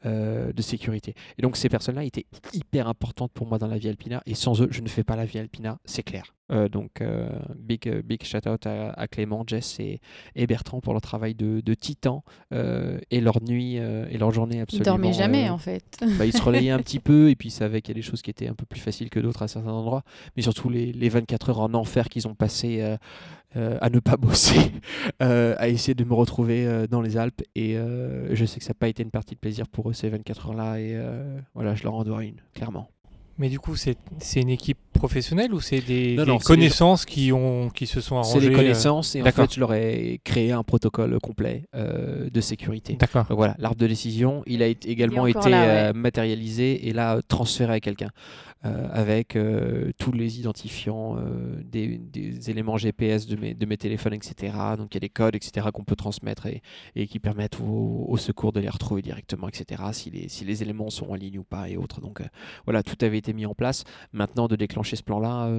de 0.04 0.62
sécurité. 0.62 1.14
Et 1.38 1.42
donc 1.42 1.56
ces 1.56 1.68
personnes-là 1.68 2.04
étaient 2.04 2.26
hyper 2.52 2.88
importantes 2.88 3.32
pour 3.32 3.46
moi 3.46 3.58
dans 3.58 3.66
la 3.66 3.78
vie 3.78 3.88
Alpina. 3.88 4.22
Et 4.26 4.34
sans 4.34 4.60
eux, 4.62 4.68
je 4.70 4.80
ne 4.80 4.88
fais 4.88 5.04
pas 5.04 5.16
la 5.16 5.24
vie 5.24 5.38
Alpina, 5.38 5.78
c'est 5.84 6.02
clair. 6.02 6.34
Euh, 6.52 6.68
donc 6.68 7.00
euh, 7.00 7.26
big, 7.56 7.88
euh, 7.88 8.02
big 8.02 8.22
shout 8.22 8.46
out 8.46 8.66
à, 8.66 8.90
à 8.90 9.08
Clément, 9.08 9.44
Jess 9.46 9.80
et, 9.80 10.00
et 10.36 10.46
Bertrand 10.46 10.80
pour 10.80 10.92
leur 10.92 11.00
travail 11.00 11.34
de, 11.34 11.62
de 11.62 11.74
titan 11.74 12.22
euh, 12.52 12.98
et 13.10 13.22
leur 13.22 13.42
nuit 13.42 13.76
et 13.76 14.18
leur 14.18 14.30
journée 14.30 14.56
Ils 14.56 14.60
absolument. 14.60 14.84
dormaient 14.84 15.12
jamais 15.14 15.48
en 15.48 15.56
fait. 15.56 16.04
bah, 16.18 16.26
ils 16.26 16.34
se 16.36 16.42
relayaient 16.42 16.70
un 16.70 16.80
petit 16.80 16.98
peu 17.00 17.30
et 17.30 17.34
puis 17.34 17.48
ils 17.48 17.52
savaient 17.52 17.80
qu'il 17.80 17.96
y 17.96 17.98
a 17.98 18.00
des 18.00 18.06
choses 18.06 18.20
qui 18.20 18.28
étaient 18.30 18.48
un 18.48 18.54
peu 18.54 18.66
plus 18.66 18.80
faciles 18.80 19.08
que 19.08 19.20
d'autres 19.20 19.42
à 19.42 19.48
certains 19.48 19.72
endroits. 19.72 20.02
Mais 20.36 20.42
surtout 20.42 20.68
les, 20.68 20.92
les 20.92 21.08
24 21.08 21.48
heures 21.50 21.60
en 21.60 21.72
enfer 21.72 22.08
qu'ils 22.10 22.28
ont 22.28 22.34
passé 22.34 22.82
à 23.54 23.88
ne 23.90 23.98
pas 24.00 24.16
bosser, 24.18 24.70
à 25.20 25.68
essayer 25.68 25.94
de 25.94 26.04
me 26.04 26.14
retrouver 26.14 26.86
dans 26.90 27.00
les 27.00 27.16
Alpes. 27.16 27.42
Et 27.54 27.76
je 27.76 28.44
sais 28.44 28.58
que 28.58 28.64
ça 28.64 28.70
n'a 28.70 28.78
pas 28.78 28.88
été 28.88 29.02
une 29.02 29.10
partie 29.10 29.34
de 29.34 29.40
plaisir 29.40 29.66
pour 29.68 29.88
eux 29.88 29.92
ces 29.94 30.08
24 30.10 30.48
heures-là. 30.48 30.78
Et 30.78 30.94
euh, 30.94 31.38
voilà, 31.54 31.74
je 31.74 31.84
leur 31.84 31.94
en 31.94 32.04
dois 32.04 32.22
une, 32.24 32.36
clairement. 32.54 32.88
Mais 33.38 33.48
du 33.48 33.58
coup, 33.58 33.74
c'est 33.74 33.96
c'est 34.20 34.40
une 34.40 34.48
équipe 34.48 34.78
professionnelle 34.92 35.52
ou 35.52 35.60
c'est 35.60 35.80
des, 35.80 36.14
Non, 36.16 36.24
des 36.24 36.30
non, 36.30 36.38
c'est 36.38 36.46
connaissances 36.46 37.04
qui, 37.04 37.32
ont, 37.32 37.68
qui 37.68 37.86
se 37.86 38.00
sont 38.00 38.22
C'est 38.22 38.30
arrangées 38.30 38.48
des 38.48 38.54
euh, 38.54 38.56
connaissances 38.56 39.16
et 39.16 39.20
en 39.20 39.24
d'accord. 39.24 39.46
fait, 39.46 39.54
je 39.54 39.60
leur 39.60 39.74
ai 39.74 40.20
créé 40.24 40.52
un 40.52 40.62
protocole 40.62 41.18
complet 41.20 41.64
euh, 41.74 42.30
de 42.30 42.40
sécurité. 42.40 42.94
D'accord. 42.94 43.26
Donc 43.28 43.36
voilà, 43.36 43.56
l'arbre 43.58 43.76
de 43.76 43.86
décision, 43.86 44.42
il 44.46 44.62
a 44.62 44.68
également 44.68 45.26
été 45.26 45.50
là, 45.50 45.62
euh, 45.64 45.86
ouais. 45.88 45.98
matérialisé 45.98 46.88
et 46.88 46.92
là 46.92 47.20
transféré 47.26 47.74
à 47.74 47.80
quelqu'un 47.80 48.10
euh, 48.64 48.88
avec 48.92 49.36
euh, 49.36 49.92
tous 49.98 50.12
les 50.12 50.40
identifiants 50.40 51.18
euh, 51.18 51.62
des, 51.62 52.00
éléments 52.48 52.78
GPS 52.78 53.26
de 53.26 53.36
mes, 53.36 53.76
téléphones, 53.76 54.14
etc. 54.14 54.56
Donc 54.78 54.92
il 54.92 54.94
y 54.94 54.96
a 54.96 55.00
des 55.00 55.10
codes, 55.10 55.34
etc. 55.34 55.68
qu'on 55.72 55.84
peut 55.84 55.96
transmettre 55.96 56.46
et, 56.46 57.06
qui 57.06 57.18
permettent 57.18 57.60
au, 57.60 58.16
secours 58.16 58.52
de 58.52 58.60
les 58.60 58.70
retrouver 58.70 59.02
directement, 59.02 59.48
etc. 59.48 59.82
Si 59.92 60.10
les, 60.10 60.62
éléments 60.62 60.88
sont 60.88 61.10
en 61.10 61.14
ligne 61.14 61.40
ou 61.40 61.44
pas 61.44 61.68
et 61.68 61.76
autres. 61.76 62.00
Donc 62.00 62.22
voilà, 62.64 62.82
tout 62.82 62.96
avait 63.04 63.18
été 63.18 63.34
mis 63.34 63.44
en 63.44 63.54
place. 63.54 63.84
Maintenant, 64.12 64.48
de 64.48 64.56
déclencher 64.56 64.96
ce 64.96 65.02
plan-là, 65.02 65.50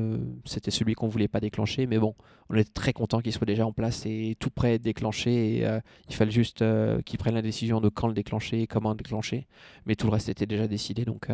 c'était 0.46 0.72
celui 0.72 0.96
qu'on 0.96 1.08
voulait 1.08 1.28
pas 1.28 1.40
déclencher, 1.40 1.86
mais 1.86 2.00
bon, 2.00 2.16
on 2.50 2.56
est 2.56 2.74
très 2.74 2.94
content 2.94 3.20
qu'il 3.20 3.34
soit 3.34 3.46
déjà 3.46 3.66
en 3.66 3.74
place 3.74 4.06
et 4.06 4.36
tout 4.40 4.50
prêt 4.50 4.70
à 4.70 4.74
être 4.74 4.82
déclenché. 4.82 5.58
Et, 5.58 5.68
il 6.10 6.16
fallait 6.16 6.32
juste 6.32 6.64
qu'ils 7.06 7.20
prennent 7.20 7.36
la 7.36 7.42
décision 7.42 7.82
de 7.82 7.90
quand 7.90 8.08
le 8.08 8.14
déclencher 8.14 8.62
et 8.62 8.68
comment 8.68 8.92
le 8.92 8.96
déclencher. 8.96 9.48
Mais 9.86 9.96
tout 9.96 10.08
le 10.08 10.14
reste 10.14 10.30
était 10.30 10.48
déjà 10.48 10.68
décidé. 10.68 11.06
Donc 11.06 11.28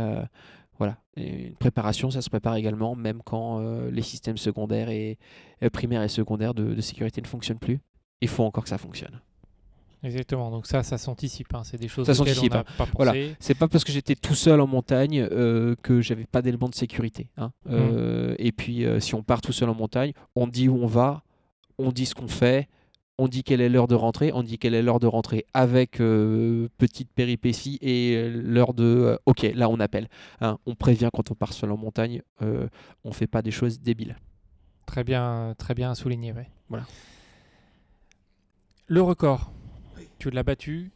voilà. 0.81 0.97
Et 1.15 1.47
une 1.49 1.55
préparation, 1.55 2.09
ça 2.09 2.21
se 2.23 2.29
prépare 2.31 2.55
également, 2.55 2.95
même 2.95 3.21
quand 3.23 3.59
euh, 3.59 3.91
les 3.91 4.01
systèmes 4.01 4.37
secondaires 4.37 4.89
et 4.89 5.19
euh, 5.61 5.69
primaires 5.69 6.01
et 6.01 6.07
secondaires 6.09 6.55
de, 6.55 6.73
de 6.73 6.81
sécurité 6.81 7.21
ne 7.21 7.27
fonctionnent 7.27 7.59
plus. 7.59 7.79
Il 8.21 8.27
faut 8.27 8.43
encore 8.43 8.63
que 8.63 8.69
ça 8.69 8.79
fonctionne. 8.79 9.19
Exactement. 10.03 10.49
Donc 10.49 10.65
ça, 10.65 10.81
ça 10.81 10.97
s'anticipe. 10.97 11.53
hein. 11.53 11.61
C'est 11.63 11.77
des 11.79 11.87
choses 11.87 12.07
Ça 12.07 12.13
on 12.19 12.25
n'a 12.25 12.63
pas 12.63 12.73
pensé. 12.77 12.91
Voilà. 12.95 13.13
C'est 13.39 13.53
pas 13.53 13.67
parce 13.67 13.83
que 13.83 13.91
j'étais 13.91 14.15
tout 14.15 14.33
seul 14.33 14.59
en 14.59 14.65
montagne 14.65 15.19
euh, 15.31 15.75
que 15.83 16.01
j'avais 16.01 16.25
pas 16.25 16.41
d'éléments 16.41 16.69
de 16.69 16.73
sécurité. 16.75 17.27
hein. 17.37 17.51
Euh, 17.69 18.33
Et 18.39 18.51
puis, 18.51 18.83
si 18.99 19.13
on 19.13 19.21
part 19.21 19.41
tout 19.41 19.51
seul 19.53 19.69
en 19.69 19.75
montagne, 19.75 20.13
on 20.35 20.47
dit 20.47 20.67
où 20.67 20.75
on 20.81 20.87
va, 20.87 21.21
on 21.77 21.91
dit 21.91 22.07
ce 22.07 22.15
qu'on 22.15 22.27
fait, 22.27 22.67
on 23.23 23.27
dit 23.27 23.43
quelle 23.43 23.61
est 23.61 23.69
l'heure 23.69 23.87
de 23.87 23.95
rentrer, 23.95 24.31
on 24.33 24.41
dit 24.41 24.57
quelle 24.57 24.73
est 24.73 24.81
l'heure 24.81 24.99
de 24.99 25.07
rentrer 25.07 25.45
avec 25.53 25.99
euh, 26.01 26.67
petite 26.77 27.11
péripétie 27.13 27.77
et 27.81 28.15
euh, 28.15 28.29
l'heure 28.43 28.73
de 28.73 28.83
euh, 28.83 29.17
OK, 29.25 29.43
là 29.53 29.69
on 29.69 29.79
appelle. 29.79 30.07
hein. 30.41 30.57
On 30.65 30.73
prévient 30.75 31.09
quand 31.13 31.29
on 31.31 31.35
part 31.35 31.53
seul 31.53 31.71
en 31.71 31.77
montagne, 31.77 32.21
euh, 32.41 32.67
on 33.03 33.11
fait 33.11 33.27
pas 33.27 33.41
des 33.41 33.51
choses 33.51 33.79
débiles. 33.79 34.15
Très 34.85 35.03
bien, 35.03 35.53
très 35.57 35.73
bien 35.75 35.93
souligné. 35.95 36.31
Ouais. 36.33 36.49
Voilà. 36.69 36.85
Le 38.87 39.01
record, 39.01 39.51
tu 40.19 40.29
l'as 40.31 40.43
battu 40.43 40.91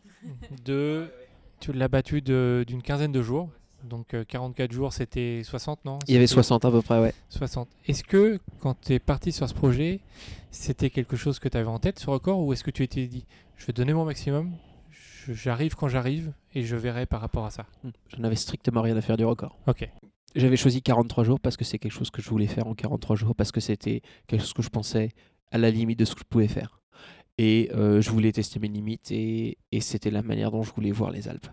de, 0.65 1.07
tu 1.59 1.71
l'as 1.73 1.87
battu 1.87 2.21
de- 2.21 2.63
d'une 2.67 2.81
quinzaine 2.81 3.11
de 3.11 3.21
jours. 3.21 3.49
Donc 3.85 4.13
euh, 4.13 4.23
44 4.27 4.71
jours, 4.71 4.93
c'était 4.93 5.41
60, 5.43 5.85
non? 5.85 5.99
Il 6.07 6.13
y 6.13 6.17
avait 6.17 6.27
C'était 6.27 6.35
60 6.35 6.65
à 6.65 6.71
peu 6.71 6.81
près, 6.81 6.99
ouais. 6.99 7.13
60. 7.29 7.67
Est-ce 7.87 8.03
que 8.03 8.39
quand 8.59 8.75
tu 8.81 8.93
es 8.93 8.99
parti 8.99 9.31
sur 9.31 9.47
ce 9.47 9.53
projet, 9.53 9.99
c'était 10.51 10.89
quelque 10.89 11.15
chose 11.15 11.39
que 11.39 11.47
tu 11.49 11.57
avais 11.57 11.67
en 11.69 11.79
tête, 11.79 11.99
ce 11.99 12.09
record, 12.09 12.39
ou 12.39 12.53
est-ce 12.53 12.63
que 12.63 12.71
tu 12.71 12.87
t'es 12.87 13.07
dit, 13.07 13.25
je 13.57 13.65
vais 13.67 13.73
donner 13.73 13.93
mon 13.93 14.05
maximum, 14.05 14.51
je- 14.89 15.33
j'arrive 15.33 15.75
quand 15.75 15.87
j'arrive, 15.87 16.31
et 16.53 16.63
je 16.63 16.75
verrai 16.75 17.05
par 17.05 17.21
rapport 17.21 17.45
à 17.45 17.51
ça 17.51 17.65
J'en 18.15 18.23
avais 18.23 18.35
strictement 18.35 18.81
rien 18.81 18.95
à 18.97 19.01
faire 19.01 19.17
du 19.17 19.25
record. 19.25 19.57
Ok. 19.67 19.89
J'avais 20.35 20.57
choisi 20.57 20.81
43 20.81 21.23
jours 21.23 21.39
parce 21.39 21.55
que 21.55 21.63
c'est 21.63 21.79
quelque 21.79 21.93
chose 21.93 22.09
que 22.09 22.21
je 22.21 22.29
voulais 22.29 22.47
faire 22.47 22.67
en 22.67 22.73
43 22.75 23.15
jours, 23.15 23.35
parce 23.35 23.51
que 23.51 23.59
c'était 23.61 24.01
quelque 24.27 24.41
chose 24.41 24.53
que 24.53 24.61
je 24.63 24.69
pensais 24.69 25.11
à 25.51 25.57
la 25.57 25.69
limite 25.71 25.99
de 25.99 26.05
ce 26.05 26.13
que 26.13 26.19
je 26.21 26.25
pouvais 26.25 26.47
faire. 26.49 26.81
Et 27.37 27.69
euh, 27.73 28.01
je 28.01 28.09
voulais 28.11 28.31
tester 28.31 28.59
mes 28.59 28.67
limites 28.69 29.11
et, 29.11 29.57
et 29.71 29.81
c'était 29.81 30.09
la 30.11 30.21
manière 30.23 30.51
dont 30.51 30.63
je 30.63 30.71
voulais 30.73 30.91
voir 30.91 31.11
les 31.11 31.27
Alpes. 31.27 31.47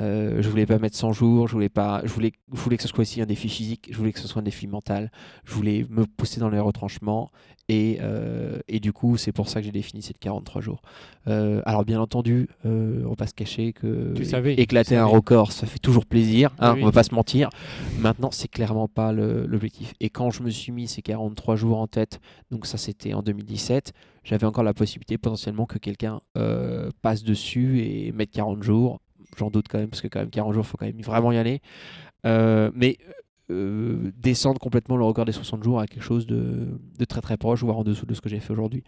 Euh, 0.00 0.40
je 0.42 0.48
voulais 0.48 0.66
pas 0.66 0.78
mettre 0.78 0.96
100 0.96 1.12
jours, 1.12 1.48
je 1.48 1.52
voulais, 1.54 1.68
pas, 1.68 2.02
je, 2.04 2.12
voulais, 2.12 2.32
je 2.52 2.60
voulais 2.60 2.76
que 2.76 2.82
ce 2.82 2.88
soit 2.88 3.00
aussi 3.00 3.20
un 3.20 3.26
défi 3.26 3.48
physique, 3.48 3.88
je 3.90 3.96
voulais 3.96 4.12
que 4.12 4.20
ce 4.20 4.28
soit 4.28 4.40
un 4.40 4.44
défi 4.44 4.66
mental, 4.68 5.10
je 5.44 5.52
voulais 5.54 5.86
me 5.90 6.06
pousser 6.06 6.38
dans 6.40 6.50
les 6.50 6.60
retranchements 6.60 7.30
et, 7.68 7.98
euh, 8.00 8.60
et 8.68 8.78
du 8.80 8.92
coup 8.92 9.16
c'est 9.16 9.32
pour 9.32 9.48
ça 9.48 9.60
que 9.60 9.66
j'ai 9.66 9.72
défini 9.72 10.00
ces 10.00 10.14
43 10.14 10.62
jours. 10.62 10.82
Euh, 11.26 11.60
alors 11.66 11.84
bien 11.84 12.00
entendu, 12.00 12.48
on 12.64 13.08
va 13.08 13.16
pas 13.16 13.26
se 13.26 13.34
cacher 13.34 13.72
que 13.72 14.12
Tu 14.14 14.24
savais, 14.24 14.54
éclater 14.54 14.90
tu 14.90 14.94
un 14.94 15.04
savais. 15.04 15.16
record 15.16 15.50
ça 15.52 15.66
fait 15.66 15.78
toujours 15.80 16.06
plaisir, 16.06 16.54
hein, 16.60 16.74
Oui. 16.74 16.82
on 16.82 16.86
va 16.86 16.92
pas 16.92 17.02
se 17.02 17.14
mentir. 17.14 17.50
Maintenant 17.98 18.30
c'est 18.30 18.48
clairement 18.48 18.86
pas 18.88 19.12
l'objectif. 19.12 19.94
Et 20.00 20.10
quand 20.10 20.30
je 20.30 20.42
me 20.44 20.50
suis 20.50 20.70
mis 20.70 20.86
ces 20.86 21.02
43 21.02 21.56
jours 21.56 21.78
en 21.80 21.88
tête, 21.88 22.20
donc 22.50 22.66
ça 22.66 22.78
c'était 22.78 23.14
en 23.14 23.22
2017, 23.22 23.92
j'avais 24.22 24.46
encore 24.46 24.64
la 24.64 24.74
possibilité 24.74 25.18
potentiellement 25.18 25.66
que 25.66 25.78
quelqu'un 25.78 26.20
passe 27.02 27.24
dessus 27.24 27.80
et 27.80 28.12
mette 28.12 28.30
40 28.30 28.62
jours. 28.62 29.00
J'en 29.36 29.50
doute 29.50 29.66
quand 29.68 29.78
même, 29.78 29.88
parce 29.88 30.00
que 30.00 30.08
quand 30.08 30.20
même 30.20 30.30
40 30.30 30.54
jours, 30.54 30.64
il 30.64 30.68
faut 30.68 30.76
quand 30.76 30.86
même 30.86 31.00
vraiment 31.00 31.32
y 31.32 31.36
aller. 31.36 31.60
Euh, 32.26 32.70
mais 32.74 32.98
euh, 33.50 34.10
descendre 34.16 34.60
complètement 34.60 34.96
le 34.96 35.04
record 35.04 35.24
des 35.24 35.32
60 35.32 35.62
jours 35.62 35.80
à 35.80 35.86
quelque 35.86 36.02
chose 36.02 36.26
de, 36.26 36.78
de 36.98 37.04
très 37.04 37.20
très 37.20 37.36
proche, 37.36 37.62
voire 37.62 37.78
en 37.78 37.84
dessous 37.84 38.06
de 38.06 38.14
ce 38.14 38.20
que 38.20 38.28
j'ai 38.28 38.40
fait 38.40 38.52
aujourd'hui. 38.52 38.84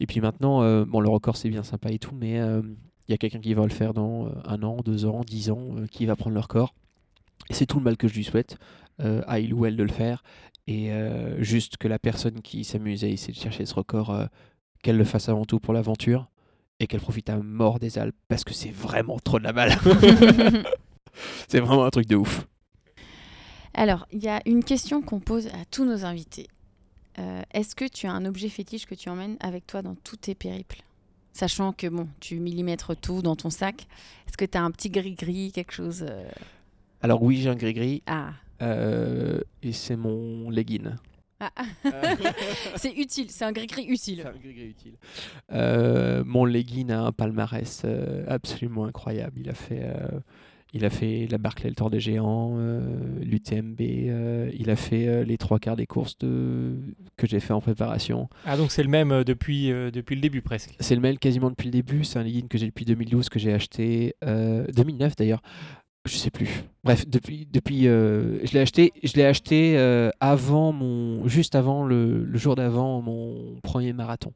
Et 0.00 0.06
puis 0.06 0.20
maintenant, 0.20 0.62
euh, 0.62 0.84
bon, 0.84 1.00
le 1.00 1.08
record 1.08 1.36
c'est 1.36 1.48
bien 1.48 1.62
sympa 1.62 1.90
et 1.90 1.98
tout, 1.98 2.14
mais 2.14 2.36
il 2.36 3.10
y 3.10 3.14
a 3.14 3.18
quelqu'un 3.18 3.40
qui 3.40 3.54
va 3.54 3.62
le 3.62 3.70
faire 3.70 3.94
dans 3.94 4.30
un 4.44 4.62
an, 4.62 4.78
deux 4.84 5.06
ans, 5.06 5.22
dix 5.26 5.50
ans, 5.50 5.76
qui 5.90 6.06
va 6.06 6.16
prendre 6.16 6.34
le 6.34 6.40
record. 6.40 6.74
Et 7.50 7.54
c'est 7.54 7.66
tout 7.66 7.78
le 7.78 7.84
mal 7.84 7.96
que 7.96 8.08
je 8.08 8.14
lui 8.14 8.24
souhaite, 8.24 8.58
à 8.98 9.40
il 9.40 9.54
ou 9.54 9.66
elle 9.66 9.76
de 9.76 9.82
le 9.82 9.90
faire. 9.90 10.22
Et 10.66 10.90
juste 11.38 11.76
que 11.76 11.88
la 11.88 11.98
personne 11.98 12.40
qui 12.42 12.64
s'amuse 12.64 13.04
à 13.04 13.08
essayer 13.08 13.32
de 13.32 13.38
chercher 13.38 13.66
ce 13.66 13.74
record, 13.74 14.28
qu'elle 14.82 14.96
le 14.96 15.04
fasse 15.04 15.28
avant 15.28 15.44
tout 15.44 15.60
pour 15.60 15.72
l'aventure 15.72 16.28
et 16.82 16.86
qu'elle 16.86 17.00
profite 17.00 17.30
à 17.30 17.36
mort 17.36 17.78
des 17.78 17.98
Alpes 17.98 18.16
parce 18.28 18.44
que 18.44 18.52
c'est 18.52 18.70
vraiment 18.70 19.18
trop 19.18 19.38
de 19.38 19.44
la 19.44 19.52
balle. 19.52 19.72
c'est 21.48 21.60
vraiment 21.60 21.84
un 21.84 21.90
truc 21.90 22.06
de 22.06 22.16
ouf. 22.16 22.46
Alors, 23.74 24.06
il 24.12 24.22
y 24.22 24.28
a 24.28 24.40
une 24.46 24.64
question 24.64 25.00
qu'on 25.00 25.20
pose 25.20 25.46
à 25.46 25.64
tous 25.70 25.84
nos 25.84 26.04
invités. 26.04 26.48
Euh, 27.18 27.42
Est-ce 27.52 27.74
que 27.74 27.86
tu 27.86 28.06
as 28.06 28.12
un 28.12 28.24
objet 28.24 28.48
fétiche 28.48 28.86
que 28.86 28.94
tu 28.94 29.08
emmènes 29.08 29.36
avec 29.40 29.66
toi 29.66 29.82
dans 29.82 29.94
tous 29.94 30.16
tes 30.16 30.34
périples? 30.34 30.82
Sachant 31.32 31.72
que 31.72 31.86
bon, 31.86 32.08
tu 32.20 32.40
millimètres 32.40 32.94
tout 32.96 33.22
dans 33.22 33.36
ton 33.36 33.48
sac. 33.48 33.86
Est-ce 34.26 34.36
que 34.36 34.44
tu 34.44 34.58
as 34.58 34.62
un 34.62 34.70
petit 34.70 34.90
gris-gris, 34.90 35.52
quelque 35.52 35.72
chose 35.72 36.04
euh, 36.06 36.28
Alors 37.00 37.22
oui, 37.22 37.38
j'ai 37.38 37.48
un 37.48 37.54
gris-gris 37.54 38.02
Ah, 38.06 38.32
euh, 38.60 39.40
et 39.62 39.72
c'est 39.72 39.96
mon 39.96 40.50
legging. 40.50 40.90
Ah. 41.42 41.50
c'est 42.76 42.92
utile, 42.92 43.26
c'est 43.30 43.44
un 43.44 43.52
gris-gris 43.52 43.86
utile. 43.86 44.20
C'est 44.22 44.28
un 44.28 44.40
gris-gris 44.40 44.68
utile. 44.68 44.94
Euh, 45.52 46.22
mon 46.24 46.44
legging 46.44 46.90
a 46.90 47.00
un 47.02 47.12
palmarès 47.12 47.82
euh, 47.84 48.24
absolument 48.28 48.84
incroyable. 48.84 49.40
Il 49.40 49.50
a 49.50 49.54
fait, 49.54 49.80
euh, 49.82 50.20
il 50.72 50.84
a 50.84 50.90
fait 50.90 51.26
la 51.30 51.38
Barclay 51.38 51.68
le 51.68 51.74
Tour 51.74 51.90
des 51.90 52.00
Géants, 52.00 52.54
euh, 52.56 52.80
l'UTMB. 53.22 53.80
euh, 53.80 54.50
il 54.58 54.70
a 54.70 54.76
fait 54.76 55.06
euh, 55.06 55.24
les 55.24 55.36
trois 55.36 55.58
quarts 55.58 55.76
des 55.76 55.86
courses 55.86 56.16
de... 56.18 56.74
que 57.16 57.26
j'ai 57.26 57.40
fait 57.40 57.52
en 57.52 57.60
préparation. 57.60 58.28
Ah, 58.46 58.56
donc 58.56 58.70
c'est 58.70 58.82
le 58.82 58.88
même 58.88 59.12
euh, 59.12 59.24
depuis, 59.24 59.70
euh, 59.70 59.90
depuis 59.90 60.14
le 60.14 60.20
début 60.22 60.40
presque. 60.42 60.74
C'est 60.80 60.94
le 60.94 61.00
même 61.00 61.18
quasiment 61.18 61.50
depuis 61.50 61.66
le 61.66 61.72
début. 61.72 62.04
C'est 62.04 62.18
un 62.18 62.22
legging 62.22 62.48
que 62.48 62.56
j'ai 62.58 62.66
depuis 62.66 62.84
2012, 62.84 63.28
que 63.28 63.38
j'ai 63.38 63.52
acheté 63.52 64.14
euh, 64.24 64.64
2009 64.74 65.16
d'ailleurs. 65.16 65.42
Je 66.04 66.16
sais 66.16 66.30
plus. 66.30 66.64
Bref, 66.82 67.06
depuis, 67.06 67.46
depuis, 67.46 67.86
euh, 67.86 68.44
je 68.44 68.52
l'ai 68.54 68.60
acheté, 68.60 68.92
je 69.04 69.12
l'ai 69.14 69.24
acheté 69.24 69.78
euh, 69.78 70.10
avant 70.18 70.72
mon, 70.72 71.28
juste 71.28 71.54
avant 71.54 71.84
le, 71.84 72.24
le 72.24 72.38
jour 72.38 72.56
d'avant 72.56 73.00
mon 73.00 73.60
premier 73.62 73.92
marathon. 73.92 74.32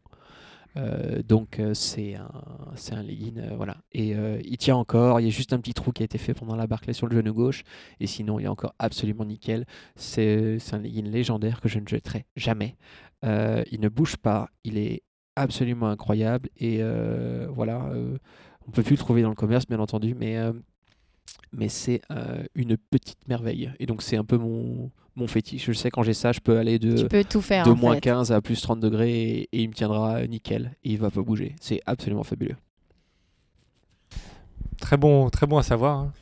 Euh, 0.76 1.22
donc 1.22 1.58
euh, 1.58 1.74
c'est 1.74 2.14
un, 2.14 2.30
c'est 2.76 2.94
un 2.94 3.02
legging, 3.02 3.40
voilà. 3.56 3.78
Et 3.90 4.10
il 4.44 4.56
tient 4.58 4.76
encore. 4.76 5.18
Il 5.18 5.24
y 5.24 5.26
a 5.26 5.30
juste 5.30 5.52
un 5.52 5.58
petit 5.58 5.74
trou 5.74 5.90
qui 5.90 6.02
a 6.02 6.04
été 6.04 6.18
fait 6.18 6.34
pendant 6.34 6.54
la 6.54 6.68
Barclay 6.68 6.92
sur 6.92 7.08
le 7.08 7.16
genou 7.16 7.34
gauche. 7.34 7.64
Et 7.98 8.06
sinon, 8.06 8.38
il 8.38 8.44
est 8.44 8.48
encore 8.48 8.74
absolument 8.78 9.24
nickel. 9.24 9.66
C'est 9.96 10.58
un 10.70 10.78
legging 10.78 11.10
légendaire 11.10 11.60
que 11.60 11.68
je 11.68 11.80
ne 11.80 11.88
jetterai 11.88 12.26
jamais. 12.36 12.76
Il 13.24 13.80
ne 13.80 13.88
bouge 13.88 14.18
pas. 14.18 14.50
Il 14.62 14.78
est 14.78 15.02
absolument 15.34 15.88
incroyable. 15.88 16.48
Et 16.58 16.80
voilà, 17.48 17.90
on 18.68 18.70
peut 18.70 18.84
plus 18.84 18.94
le 18.94 18.98
trouver 18.98 19.22
dans 19.22 19.30
le 19.30 19.34
commerce, 19.34 19.66
bien 19.66 19.80
entendu, 19.80 20.14
mais, 20.14 20.38
mais 21.52 21.68
c'est 21.68 22.00
euh, 22.10 22.44
une 22.54 22.76
petite 22.76 23.26
merveille. 23.28 23.72
Et 23.78 23.86
donc, 23.86 24.02
c'est 24.02 24.16
un 24.16 24.24
peu 24.24 24.36
mon, 24.38 24.90
mon 25.14 25.26
fétiche. 25.26 25.64
Je 25.66 25.72
sais, 25.72 25.90
quand 25.90 26.02
j'ai 26.02 26.14
ça, 26.14 26.32
je 26.32 26.40
peux 26.40 26.58
aller 26.58 26.78
de 26.78 26.96
Tu 27.02 27.08
peux 27.08 27.24
tout 27.24 27.40
faire. 27.40 27.64
de 27.64 27.72
moins 27.72 27.94
fait. 27.94 28.00
15 28.02 28.32
à 28.32 28.40
plus 28.40 28.60
30 28.60 28.80
degrés 28.80 29.12
et, 29.20 29.42
et 29.52 29.62
il 29.62 29.68
me 29.68 29.74
tiendra 29.74 30.26
nickel 30.26 30.72
et 30.84 30.90
il 30.92 30.98
va 30.98 31.10
pas 31.10 31.22
bouger. 31.22 31.54
C'est 31.60 31.80
absolument 31.86 32.24
fabuleux. 32.24 32.56
Très 34.80 34.96
bon, 34.96 35.30
très 35.30 35.46
bon 35.46 35.58
à 35.58 35.62
savoir. 35.62 35.98
hein. 35.98 36.12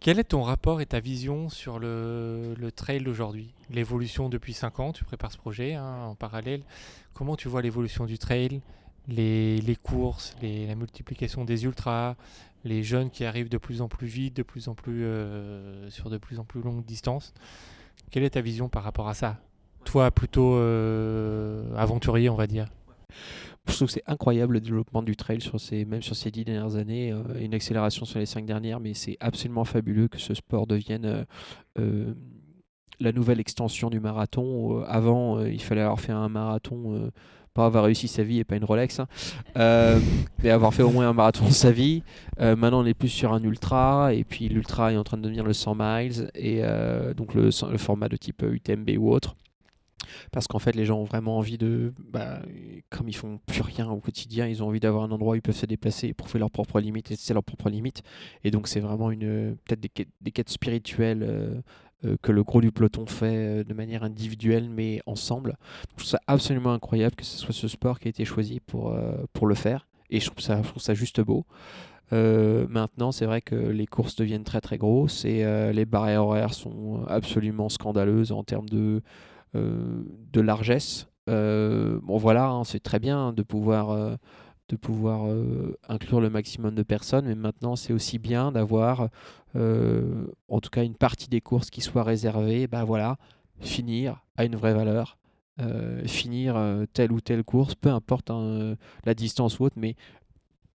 Quel 0.00 0.20
est 0.20 0.24
ton 0.24 0.42
rapport 0.42 0.80
et 0.80 0.86
ta 0.86 1.00
vision 1.00 1.48
sur 1.48 1.80
le, 1.80 2.54
le 2.56 2.70
trail 2.70 3.02
d'aujourd'hui? 3.02 3.52
L'évolution 3.70 4.28
depuis 4.28 4.52
5 4.52 4.78
ans, 4.78 4.92
tu 4.92 5.04
prépares 5.04 5.32
ce 5.32 5.36
projet 5.38 5.74
hein, 5.74 6.04
en 6.10 6.14
parallèle. 6.14 6.62
Comment 7.14 7.34
tu 7.34 7.48
vois 7.48 7.62
l'évolution 7.62 8.04
du 8.06 8.16
trail 8.16 8.60
les, 9.08 9.76
courses, 9.82 10.36
la 10.42 10.74
multiplication 10.74 11.44
des 11.44 11.64
ultras, 11.64 12.16
les 12.64 12.82
jeunes 12.82 13.10
qui 13.10 13.24
arrivent 13.24 13.48
de 13.48 13.58
plus 13.58 13.80
en 13.80 13.88
plus 13.88 14.06
vite, 14.06 14.36
de 14.36 14.42
plus 14.42 14.68
en 14.68 14.74
plus 14.74 15.04
euh, 15.04 15.88
sur 15.90 16.10
de 16.10 16.18
plus 16.18 16.38
en 16.38 16.44
plus 16.44 16.60
longues 16.60 16.84
distances. 16.84 17.32
Quelle 18.10 18.22
est 18.22 18.30
ta 18.30 18.40
vision 18.40 18.68
par 18.68 18.82
rapport 18.82 19.08
à 19.08 19.14
ça? 19.14 19.38
Toi, 19.84 20.10
plutôt 20.10 20.56
euh, 20.56 21.74
aventurier, 21.76 22.28
on 22.28 22.34
va 22.34 22.46
dire. 22.46 22.66
Je 23.66 23.74
trouve 23.74 23.88
que 23.88 23.94
c'est 23.94 24.02
incroyable 24.06 24.54
le 24.54 24.60
développement 24.60 25.02
du 25.02 25.14
trail 25.16 25.40
sur 25.40 25.60
ces, 25.60 25.84
même 25.84 26.02
sur 26.02 26.16
ces 26.16 26.30
dix 26.30 26.44
dernières 26.44 26.76
années, 26.76 27.12
euh, 27.12 27.22
une 27.40 27.54
accélération 27.54 28.04
sur 28.04 28.18
les 28.18 28.26
cinq 28.26 28.44
dernières, 28.44 28.80
mais 28.80 28.94
c'est 28.94 29.16
absolument 29.20 29.64
fabuleux 29.64 30.08
que 30.08 30.18
ce 30.18 30.34
sport 30.34 30.66
devienne 30.66 31.26
la 33.00 33.12
nouvelle 33.12 33.38
extension 33.38 33.90
du 33.90 34.00
marathon. 34.00 34.82
Avant, 34.82 35.40
il 35.44 35.62
fallait 35.62 35.82
avoir 35.82 36.00
fait 36.00 36.12
un 36.12 36.28
marathon, 36.28 37.10
avoir 37.66 37.84
réussi 37.84 38.08
sa 38.08 38.22
vie 38.22 38.38
et 38.38 38.44
pas 38.44 38.56
une 38.56 38.64
Rolex, 38.64 39.00
hein, 39.00 39.06
euh, 39.56 39.98
mais 40.42 40.50
avoir 40.50 40.74
fait 40.74 40.82
au 40.82 40.90
moins 40.90 41.08
un 41.08 41.12
marathon 41.12 41.46
de 41.46 41.52
sa 41.52 41.70
vie. 41.70 42.02
Euh, 42.40 42.56
maintenant, 42.56 42.82
on 42.82 42.86
est 42.86 42.94
plus 42.94 43.08
sur 43.08 43.32
un 43.32 43.42
ultra, 43.42 44.12
et 44.14 44.24
puis 44.24 44.48
l'ultra 44.48 44.92
est 44.92 44.96
en 44.96 45.04
train 45.04 45.16
de 45.16 45.22
devenir 45.22 45.44
le 45.44 45.52
100 45.52 45.74
miles, 45.78 46.30
et 46.34 46.60
euh, 46.62 47.14
donc 47.14 47.34
le, 47.34 47.44
le 47.70 47.78
format 47.78 48.08
de 48.08 48.16
type 48.16 48.42
UTMB 48.42 48.90
ou 48.98 49.10
autre. 49.10 49.36
Parce 50.32 50.46
qu'en 50.46 50.58
fait, 50.58 50.74
les 50.74 50.84
gens 50.86 50.98
ont 51.00 51.04
vraiment 51.04 51.38
envie 51.38 51.58
de. 51.58 51.92
Bah, 51.98 52.40
comme 52.88 53.08
ils 53.08 53.16
font 53.16 53.40
plus 53.46 53.62
rien 53.62 53.88
au 53.90 53.98
quotidien, 53.98 54.46
ils 54.46 54.62
ont 54.62 54.68
envie 54.68 54.80
d'avoir 54.80 55.04
un 55.04 55.10
endroit 55.10 55.32
où 55.32 55.34
ils 55.34 55.42
peuvent 55.42 55.56
se 55.56 55.66
déplacer 55.66 56.06
et 56.08 56.14
prouver 56.14 56.38
leurs 56.38 56.50
propres 56.50 56.80
limites 56.80 57.10
et 57.10 57.16
tester 57.16 57.34
leurs 57.34 57.42
propres 57.44 57.68
limites. 57.68 58.02
Et 58.44 58.50
donc, 58.50 58.68
c'est 58.68 58.80
vraiment 58.80 59.10
une 59.10 59.56
peut-être 59.66 59.80
des, 59.80 60.30
quêtes- 60.30 60.48
spirituelles 60.48 61.62
que 62.22 62.32
le 62.32 62.42
gros 62.42 62.60
du 62.60 62.72
peloton 62.72 63.06
fait 63.06 63.36
euh, 63.36 63.64
de 63.64 63.74
manière 63.74 64.02
individuelle, 64.04 64.68
mais 64.68 65.00
ensemble. 65.06 65.56
Je 65.90 65.96
trouve 65.96 66.06
ça 66.06 66.20
absolument 66.26 66.72
incroyable 66.72 67.16
que 67.16 67.24
ce 67.24 67.38
soit 67.38 67.54
ce 67.54 67.68
sport 67.68 67.98
qui 67.98 68.08
a 68.08 68.10
été 68.10 68.24
choisi 68.24 68.60
pour, 68.60 68.92
euh, 68.92 69.24
pour 69.32 69.46
le 69.46 69.54
faire. 69.54 69.88
Et 70.10 70.20
je 70.20 70.26
trouve 70.30 70.40
ça, 70.40 70.62
je 70.62 70.68
trouve 70.68 70.82
ça 70.82 70.94
juste 70.94 71.20
beau. 71.20 71.44
Euh, 72.12 72.66
maintenant, 72.70 73.12
c'est 73.12 73.26
vrai 73.26 73.42
que 73.42 73.54
les 73.54 73.86
courses 73.86 74.16
deviennent 74.16 74.44
très 74.44 74.60
très 74.60 74.78
grosses 74.78 75.24
et 75.24 75.44
euh, 75.44 75.72
les 75.72 75.84
barrières 75.84 76.24
horaires 76.24 76.54
sont 76.54 77.04
absolument 77.06 77.68
scandaleuses 77.68 78.32
en 78.32 78.44
termes 78.44 78.68
de, 78.68 79.02
euh, 79.54 80.02
de 80.32 80.40
largesse. 80.40 81.08
Euh, 81.28 82.00
bon 82.02 82.16
voilà, 82.16 82.48
hein, 82.48 82.64
c'est 82.64 82.80
très 82.82 82.98
bien 82.98 83.32
de 83.34 83.42
pouvoir, 83.42 83.90
euh, 83.90 84.16
de 84.70 84.76
pouvoir 84.76 85.26
euh, 85.26 85.76
inclure 85.88 86.20
le 86.20 86.30
maximum 86.30 86.74
de 86.74 86.82
personnes, 86.82 87.26
mais 87.26 87.34
maintenant 87.34 87.76
c'est 87.76 87.92
aussi 87.92 88.18
bien 88.18 88.52
d'avoir 88.52 89.02
euh, 89.02 89.06
en 89.54 90.60
tout 90.60 90.70
cas 90.70 90.84
une 90.84 90.94
partie 90.96 91.28
des 91.28 91.40
courses 91.40 91.70
qui 91.70 91.80
soit 91.80 92.02
réservée, 92.02 92.66
bah 92.66 92.84
voilà, 92.84 93.16
finir 93.60 94.24
à 94.36 94.44
une 94.44 94.56
vraie 94.56 94.74
valeur. 94.74 95.18
euh, 95.60 96.06
finir 96.06 96.56
euh, 96.56 96.84
telle 96.92 97.12
ou 97.12 97.20
telle 97.20 97.44
course, 97.44 97.74
peu 97.74 97.90
importe 97.90 98.30
hein, 98.30 98.40
euh, 98.40 98.76
la 99.04 99.14
distance 99.14 99.58
ou 99.58 99.64
autre, 99.64 99.76
mais 99.78 99.96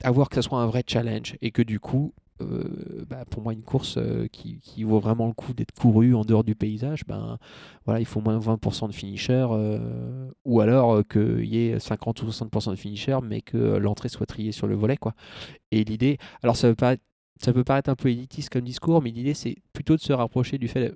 avoir 0.04 0.30
que 0.30 0.36
ça 0.36 0.42
soit 0.42 0.60
un 0.60 0.66
vrai 0.66 0.84
challenge 0.88 1.38
et 1.42 1.52
que 1.52 1.62
du 1.62 1.80
coup, 1.80 2.14
euh, 2.42 3.06
bah, 3.08 3.24
pour 3.30 3.44
moi, 3.44 3.54
une 3.54 3.62
course 3.62 3.98
euh, 3.98 4.28
qui, 4.32 4.84
vaut 4.84 5.00
vraiment 5.00 5.28
le 5.28 5.34
coup 5.34 5.54
d'être 5.54 5.72
courue 5.74 6.16
en 6.16 6.24
dehors 6.24 6.44
du 6.44 6.56
paysage, 6.56 7.06
ben, 7.08 7.38
voilà, 7.86 8.00
il 8.00 8.06
faut 8.06 8.22
moins 8.22 8.38
de 8.38 8.44
20% 8.44 8.88
de 8.88 8.94
finishers 8.94 9.48
euh, 9.52 10.32
ou 10.46 10.60
alors 10.62 10.96
euh, 10.96 11.04
qu'il 11.04 11.46
y 11.46 11.68
ait 11.68 11.80
50 11.80 12.24
ou 12.24 12.30
60% 12.30 12.72
de 12.72 12.76
finishers, 12.76 13.20
mais 13.24 13.42
que 13.42 13.58
euh, 13.58 13.80
l'entrée 13.80 14.10
soit 14.10 14.26
triée 14.26 14.52
sur 14.52 14.68
le 14.68 14.76
volet. 14.76 14.98
Quoi. 14.98 15.14
Et 15.72 15.84
l'idée, 15.84 16.18
alors 16.44 16.56
ça 16.56 16.68
peut, 16.70 16.76
paraître, 16.76 17.04
ça 17.42 17.54
peut 17.54 17.64
paraître 17.64 17.90
un 17.90 17.96
peu 17.96 18.10
élitiste 18.10 18.50
comme 18.50 18.64
discours, 18.64 19.02
mais 19.02 19.12
l'idée, 19.12 19.34
c'est 19.34 19.56
plutôt 19.74 19.96
de 19.96 20.02
se 20.02 20.14
rapprocher 20.14 20.58
du 20.58 20.68
fait 20.68 20.94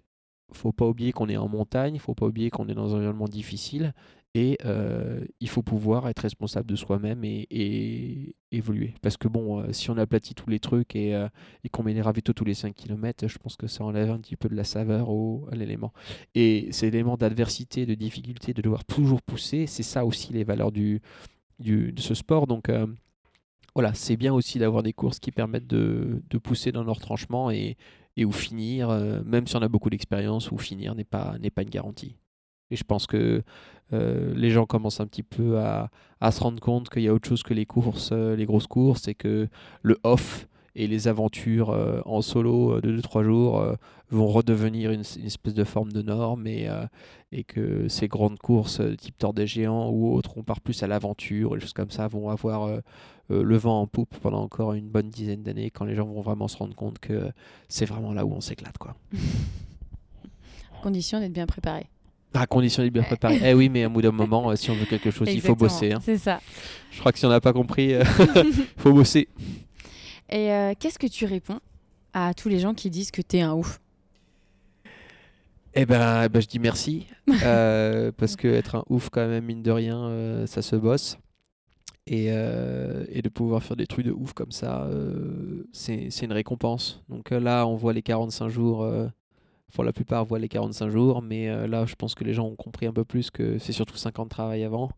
faut 0.54 0.72
pas 0.72 0.86
oublier 0.86 1.12
qu'on 1.12 1.28
est 1.28 1.38
en 1.38 1.48
montagne, 1.48 1.98
faut 1.98 2.14
pas 2.14 2.28
oublier 2.28 2.50
qu'on 2.50 2.68
est 2.68 2.76
dans 2.76 2.94
un 2.94 2.98
environnement 2.98 3.28
difficile 3.28 3.94
et 4.36 4.58
euh, 4.66 5.24
il 5.40 5.50
faut 5.50 5.64
pouvoir 5.64 6.10
être 6.10 6.20
responsable 6.20 6.70
de 6.70 6.76
soi-même 6.76 7.24
et, 7.24 8.36
évoluer. 8.52 8.94
Parce 9.02 9.18
que 9.18 9.28
bon, 9.28 9.60
euh, 9.60 9.72
si 9.72 9.90
on 9.90 9.98
aplatit 9.98 10.34
tous 10.34 10.50
les 10.50 10.60
trucs 10.60 10.96
et, 10.96 11.16
euh, 11.16 11.28
qu'on 11.72 11.84
met 11.84 11.94
les 11.94 12.02
ravitaux 12.02 12.32
tous 12.34 12.46
les 12.46 12.54
5 12.54 12.74
km, 12.74 13.28
je 13.28 13.38
pense 13.38 13.56
que 13.56 13.68
ça 13.68 13.84
enlève 13.84 14.12
un 14.12 14.20
petit 14.20 14.36
peu 14.36 14.48
de 14.48 14.56
la 14.56 14.64
saveur 14.64 15.10
au, 15.10 15.48
à 15.52 15.56
l'élément. 15.56 15.94
Et 16.36 16.68
ces 16.72 16.88
éléments 16.88 17.18
d'adversité, 17.18 17.86
de 17.86 17.96
difficulté, 17.96 18.54
de 18.54 18.62
devoir 18.62 18.86
toujours 18.86 19.22
pousser, 19.22 19.68
c'est 19.68 19.84
ça 19.84 20.06
aussi 20.06 20.32
les 20.32 20.44
valeurs 20.44 20.72
du, 20.72 21.02
du, 21.60 21.92
de 21.92 22.02
ce 22.02 22.14
sport. 22.14 22.48
Donc 22.48 22.70
euh, 22.70 22.88
voilà, 23.76 23.94
c'est 23.94 24.16
bien 24.16 24.34
aussi 24.34 24.58
d'avoir 24.58 24.84
des 24.84 24.94
courses 24.94 25.20
qui 25.20 25.32
permettent 25.32 25.68
de, 25.68 26.24
de 26.30 26.38
pousser 26.38 26.72
dans 26.72 26.84
leur 26.84 27.00
tranchement 27.00 27.52
et, 27.52 27.78
et 28.16 28.24
où 28.24 28.32
finir, 28.32 28.90
euh, 28.90 29.22
même 29.26 29.46
si 29.48 29.56
on 29.58 29.62
a 29.62 29.68
beaucoup 29.68 29.90
d'expérience, 29.90 30.50
où 30.52 30.58
finir 30.58 30.96
n'est 30.96 31.04
pas, 31.04 31.36
pas 31.54 31.62
une 31.62 31.70
garantie. 31.70 32.16
Et 32.72 32.78
je 32.78 32.84
pense 32.84 33.06
que 33.06 33.44
euh, 33.94 34.34
les 34.34 34.50
gens 34.50 34.66
commencent 34.66 35.02
un 35.02 35.08
petit 35.08 35.24
peu 35.24 35.60
à, 35.60 35.92
à 36.22 36.32
se 36.32 36.42
rendre 36.42 36.60
compte 36.60 36.90
qu'il 36.90 37.04
y 37.04 37.08
a 37.08 37.14
autre 37.14 37.28
chose 37.28 37.44
que 37.44 37.54
les 37.54 37.66
courses, 37.66 38.10
euh, 38.14 38.36
les 38.36 38.46
grosses 38.46 38.68
courses, 38.68 39.08
et 39.08 39.14
que 39.14 39.48
le 39.82 40.00
off 40.04 40.48
et 40.76 40.88
les 40.88 41.08
aventures 41.08 41.70
euh, 41.70 42.02
en 42.06 42.22
solo 42.22 42.74
euh, 42.78 42.82
de 42.82 43.00
2-3 43.00 43.24
jours 43.24 43.60
euh, 43.62 43.76
vont 44.10 44.28
redevenir 44.28 44.92
une, 44.92 45.04
une 45.20 45.26
espèce 45.26 45.54
de 45.54 45.64
forme 45.64 45.92
de 45.92 46.02
norme 46.02 46.48
et, 46.48 46.68
euh, 46.68 46.86
et 47.32 47.44
que 47.44 47.88
ces 47.88 48.08
grandes 48.08 48.38
courses 48.40 48.82
type 48.98 49.18
Tour 49.18 49.34
des 49.34 49.48
Géants 49.48 49.90
ou 49.90 50.14
autres, 50.14 50.38
on 50.38 50.44
part 50.44 50.62
plus 50.62 50.84
à 50.84 50.88
l'aventure 50.88 51.56
et 51.56 51.60
choses 51.60 51.74
comme 51.74 51.92
ça, 51.92 52.08
vont 52.08 52.30
avoir 52.30 52.70
le 53.30 53.58
vent 53.58 53.82
en 53.82 53.88
poupe 53.88 54.16
pendant 54.22 54.42
encore 54.44 54.74
une 54.74 54.88
bonne 54.88 55.10
dizaine 55.10 55.42
d'années 55.44 55.72
quand 55.72 55.86
les 55.86 55.96
gens 55.96 56.06
vont 56.06 56.22
vraiment 56.22 56.48
se 56.48 56.58
rendre 56.58 56.76
compte 56.76 57.00
que 57.00 57.32
c'est 57.70 57.86
vraiment 57.86 58.14
là 58.14 58.26
où 58.26 58.34
on 58.34 58.42
s'éclate. 58.42 58.78
quoi. 58.78 58.96
Condition 60.84 61.20
d'être 61.20 61.34
bien 61.34 61.48
préparé. 61.48 61.88
À 62.34 62.46
condition 62.48 62.84
d'être 62.84 62.94
bien 62.94 63.02
préparé. 63.04 63.40
eh 63.44 63.54
oui, 63.54 63.70
mais 63.70 63.84
à 63.86 63.90
bout 63.90 64.02
d'un 64.02 64.12
moment, 64.12 64.50
euh, 64.52 64.56
si 64.56 64.70
on 64.70 64.76
veut 64.76 64.86
quelque 64.86 65.10
chose, 65.10 65.28
il 65.32 65.40
faut 65.42 65.56
bosser. 65.56 65.94
hein. 65.94 66.00
C'est 66.04 66.18
ça. 66.18 66.42
Je 66.92 67.00
crois 67.00 67.12
que 67.14 67.18
si 67.18 67.26
on 67.26 67.30
n'a 67.30 67.40
pas 67.40 67.54
compris, 67.54 67.92
il 67.94 68.04
faut 68.78 68.92
bosser. 68.94 69.30
Et 70.30 70.52
euh, 70.52 70.74
qu'est-ce 70.80 71.00
que 71.00 71.08
tu 71.08 71.26
réponds 71.26 71.60
à 72.14 72.34
tous 72.34 72.50
les 72.50 72.60
gens 72.60 72.74
qui 72.74 72.90
disent 72.90 73.12
que 73.12 73.22
t'es 73.22 73.42
un 73.42 73.54
ouf? 73.54 73.80
Eh 75.74 75.86
ben, 75.86 76.24
eh 76.24 76.30
ben, 76.30 76.42
je 76.42 76.48
dis 76.48 76.60
merci. 76.60 77.08
euh, 77.44 78.12
parce 78.16 78.36
que 78.36 78.48
être 78.48 78.76
un 78.76 78.84
ouf, 78.90 79.10
quand 79.10 79.28
même, 79.28 79.46
mine 79.46 79.62
de 79.62 79.72
rien, 79.72 80.06
euh, 80.06 80.48
ça 80.48 80.62
se 80.62 80.76
bosse. 80.76 81.18
Et, 82.08 82.26
et 82.28 83.22
de 83.24 83.30
pouvoir 83.30 83.64
faire 83.64 83.76
des 83.76 83.88
trucs 83.88 84.06
de 84.06 84.12
ouf 84.12 84.34
comme 84.34 84.52
ça, 84.52 84.88
c'est 85.74 86.22
une 86.22 86.34
récompense. 86.34 87.04
Donc 87.10 87.32
là, 87.32 87.66
on 87.66 87.76
voit 87.76 87.94
les 87.94 88.04
45 88.04 88.48
jours. 88.48 88.88
pour 89.74 89.84
la 89.84 89.92
plupart, 89.92 90.24
voient 90.24 90.38
les 90.38 90.48
45 90.48 90.90
jours. 90.90 91.24
Mais 91.24 91.50
euh, 91.50 91.66
là, 91.66 91.88
je 91.88 91.96
pense 91.96 92.14
que 92.14 92.24
les 92.24 92.34
gens 92.34 92.46
ont 92.46 92.56
compris 92.56 92.86
un 92.86 92.94
peu 92.94 93.04
plus 93.04 93.32
que 93.32 93.58
c'est 93.58 93.72
surtout 93.74 93.98
5 93.98 94.20
ans 94.20 94.26
de 94.26 94.30
travail 94.30 94.64
avant. 94.64 94.92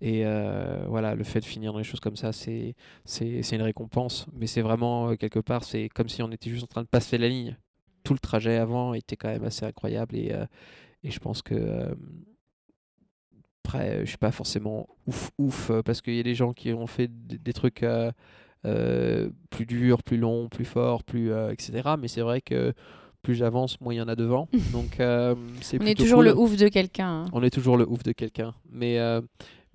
Et 0.00 0.26
euh, 0.26 0.84
voilà, 0.88 1.14
le 1.14 1.24
fait 1.24 1.40
de 1.40 1.44
finir 1.46 1.72
dans 1.72 1.78
les 1.78 1.84
choses 1.84 2.00
comme 2.00 2.16
ça, 2.16 2.32
c'est 2.32 2.74
une 3.06 3.62
récompense. 3.62 4.26
Mais 4.34 4.46
c'est 4.46 4.60
vraiment, 4.60 5.10
euh, 5.10 5.14
quelque 5.16 5.38
part, 5.40 5.64
c'est 5.64 5.88
comme 5.88 6.08
si 6.08 6.22
on 6.22 6.30
était 6.30 6.50
juste 6.50 6.64
en 6.64 6.68
train 6.68 6.82
de 6.82 6.88
passer 6.88 7.16
la 7.18 7.28
ligne. 7.28 7.56
Tout 8.04 8.12
le 8.12 8.18
trajet 8.18 8.56
avant 8.56 8.94
était 8.94 9.16
quand 9.16 9.28
même 9.28 9.44
assez 9.44 9.64
incroyable. 9.64 10.14
Et, 10.16 10.32
euh, 10.32 10.44
et 11.02 11.10
je 11.10 11.18
pense 11.18 11.42
que. 11.42 11.54
euh, 11.54 11.94
après, 13.64 14.00
je 14.02 14.10
suis 14.10 14.18
pas 14.18 14.30
forcément 14.30 14.86
ouf, 15.08 15.30
ouf, 15.38 15.72
parce 15.84 16.00
qu'il 16.00 16.14
y 16.14 16.20
a 16.20 16.22
des 16.22 16.36
gens 16.36 16.52
qui 16.52 16.72
ont 16.72 16.86
fait 16.86 17.10
des, 17.10 17.52
trucs 17.52 17.84
plus 18.62 19.66
durs, 19.66 20.02
plus 20.04 20.18
longs, 20.18 20.48
plus 20.48 20.64
forts, 20.64 21.02
plus, 21.02 21.32
etc. 21.50 21.94
Mais 21.98 22.06
c'est 22.06 22.20
vrai 22.20 22.40
que 22.40 22.72
plus 23.22 23.34
j'avance, 23.34 23.80
moins 23.80 23.92
il 23.92 23.96
y 23.96 24.00
en 24.00 24.06
a 24.06 24.14
devant. 24.14 24.48
Donc, 24.72 25.00
euh, 25.00 25.34
c'est 25.62 25.82
On 25.82 25.86
est 25.86 25.96
toujours 25.96 26.18
cool. 26.18 26.26
le 26.26 26.36
ouf 26.38 26.56
de 26.56 26.68
quelqu'un. 26.68 27.24
hein. 27.24 27.30
On 27.32 27.42
est 27.42 27.50
toujours 27.50 27.76
le 27.76 27.84
ouf 27.88 28.04
de 28.04 28.12
quelqu'un. 28.12 28.54
Mais, 28.70 29.00
euh, 29.00 29.20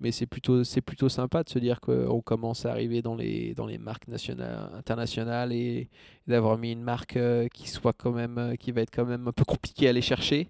mais 0.02 0.12
c'est 0.12 0.26
plutôt, 0.26 0.64
c'est 0.64 0.80
plutôt 0.80 1.08
sympa 1.08 1.42
de 1.44 1.48
se 1.48 1.58
dire 1.58 1.80
qu'on 1.80 2.20
commence 2.20 2.66
à 2.66 2.72
arriver 2.72 3.00
dans 3.02 3.14
les, 3.14 3.54
dans 3.54 3.66
les 3.66 3.78
marques 3.78 4.08
nationales, 4.08 4.70
internationales 4.74 5.52
et 5.52 5.88
d'avoir 6.26 6.58
mis 6.58 6.72
une 6.72 6.82
marque 6.82 7.16
euh, 7.16 7.48
qui 7.48 7.68
soit 7.70 7.92
quand 7.94 8.12
même, 8.12 8.36
euh, 8.38 8.54
qui 8.56 8.72
va 8.72 8.80
être 8.82 8.90
quand 8.94 9.06
même 9.06 9.28
un 9.28 9.32
peu 9.32 9.44
compliquée 9.44 9.86
à 9.86 9.90
aller 9.90 10.02
chercher. 10.02 10.48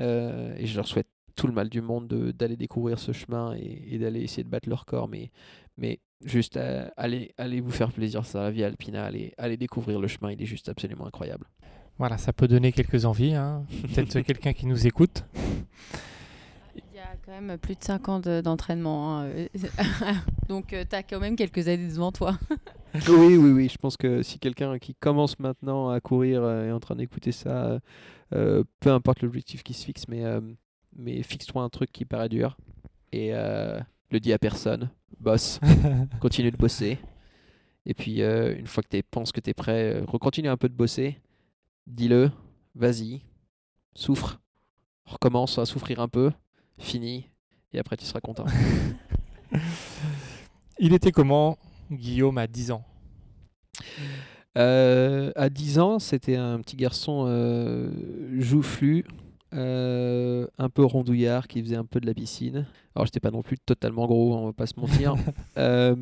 Euh, 0.00 0.54
et 0.56 0.66
je 0.66 0.76
leur 0.76 0.86
souhaite 0.86 1.08
tout 1.34 1.46
le 1.46 1.52
mal 1.52 1.68
du 1.68 1.80
monde 1.80 2.08
de- 2.08 2.30
d'aller 2.30 2.56
découvrir 2.56 2.98
ce 2.98 3.12
chemin 3.12 3.54
et, 3.56 3.82
et 3.90 3.98
d'aller 3.98 4.20
essayer 4.20 4.44
de 4.44 4.48
battre 4.48 4.68
leur 4.68 4.86
corps. 4.86 5.08
Mais, 5.08 5.30
mais 5.76 5.98
Juste 6.24 6.56
euh, 6.56 6.88
allez, 6.96 7.32
allez 7.36 7.60
vous 7.60 7.72
faire 7.72 7.90
plaisir 7.90 8.24
sur 8.24 8.38
la 8.38 8.52
Via 8.52 8.68
Alpina, 8.68 9.02
allez, 9.04 9.34
allez 9.38 9.56
découvrir 9.56 9.98
le 9.98 10.06
chemin, 10.06 10.30
il 10.30 10.40
est 10.40 10.46
juste 10.46 10.68
absolument 10.68 11.04
incroyable. 11.04 11.46
Voilà, 11.98 12.16
ça 12.16 12.32
peut 12.32 12.46
donner 12.46 12.70
quelques 12.70 13.04
envies. 13.06 13.34
hein. 13.34 13.64
Peut-être 13.82 14.20
quelqu'un 14.20 14.52
qui 14.52 14.66
nous 14.66 14.86
écoute. 14.86 15.24
Quand 17.24 17.40
même 17.40 17.56
plus 17.58 17.76
de 17.76 17.84
5 17.84 18.08
ans 18.08 18.20
de- 18.20 18.40
d'entraînement. 18.40 19.20
hein, 19.20 19.26
euh, 19.34 19.46
Donc, 20.48 20.68
tu 20.68 20.96
as 20.96 21.02
quand 21.02 21.20
même 21.20 21.36
quelques 21.36 21.68
années 21.68 21.88
devant 21.88 22.12
toi. 22.12 22.38
Oui, 23.08 23.38
oui, 23.38 23.52
oui. 23.52 23.68
Je 23.70 23.78
pense 23.78 23.96
que 23.96 24.22
si 24.22 24.38
quelqu'un 24.38 24.78
qui 24.78 24.94
commence 24.94 25.38
maintenant 25.38 25.88
à 25.88 25.98
courir 26.02 26.42
euh, 26.42 26.68
est 26.68 26.72
en 26.72 26.78
train 26.78 26.94
d'écouter 26.94 27.32
ça, 27.32 27.64
euh, 27.64 27.78
euh, 28.34 28.64
peu 28.80 28.90
importe 28.92 29.22
l'objectif 29.22 29.62
qui 29.62 29.72
se 29.72 29.86
fixe, 29.86 30.06
mais, 30.08 30.26
euh, 30.26 30.42
mais 30.94 31.22
fixe-toi 31.22 31.62
un 31.62 31.70
truc 31.70 31.90
qui 31.90 32.04
paraît 32.04 32.28
dur 32.28 32.58
et 33.10 33.30
euh, 33.32 33.80
le 34.10 34.20
dis 34.20 34.30
à 34.34 34.38
personne. 34.38 34.90
Bosse, 35.20 35.58
continue 36.20 36.50
de 36.50 36.56
bosser. 36.58 36.98
Et 37.86 37.94
puis, 37.94 38.20
euh, 38.20 38.54
une 38.58 38.66
fois 38.66 38.82
que 38.82 38.94
tu 38.94 39.02
penses 39.10 39.32
que 39.32 39.40
tu 39.40 39.48
es 39.48 39.54
prêt, 39.54 39.94
euh, 39.94 40.04
recontinue 40.06 40.48
un 40.50 40.58
peu 40.58 40.68
de 40.68 40.74
bosser. 40.74 41.18
Dis-le, 41.86 42.30
vas-y, 42.74 43.22
souffre, 43.94 44.38
recommence 45.06 45.58
à 45.58 45.64
souffrir 45.64 45.98
un 46.00 46.08
peu, 46.08 46.30
finis, 46.78 47.28
et 47.72 47.78
après 47.78 47.96
tu 47.96 48.04
seras 48.04 48.20
content. 48.20 48.46
Il 50.78 50.94
était 50.94 51.12
comment, 51.12 51.58
Guillaume, 51.90 52.38
à 52.38 52.46
10 52.46 52.72
ans? 52.72 52.84
Euh, 54.58 55.32
à 55.34 55.48
10 55.48 55.78
ans, 55.78 55.98
c'était 55.98 56.36
un 56.36 56.60
petit 56.60 56.76
garçon 56.76 57.24
euh, 57.26 57.90
joufflu, 58.38 59.04
euh, 59.54 60.46
un 60.58 60.68
peu 60.68 60.84
rondouillard, 60.84 61.48
qui 61.48 61.62
faisait 61.62 61.76
un 61.76 61.84
peu 61.84 62.00
de 62.00 62.06
la 62.06 62.14
piscine. 62.14 62.66
Alors, 62.94 63.06
j'étais 63.06 63.20
pas 63.20 63.30
non 63.30 63.42
plus 63.42 63.58
totalement 63.58 64.06
gros, 64.06 64.34
on 64.34 64.46
va 64.46 64.52
pas 64.52 64.66
se 64.66 64.78
mentir. 64.78 65.14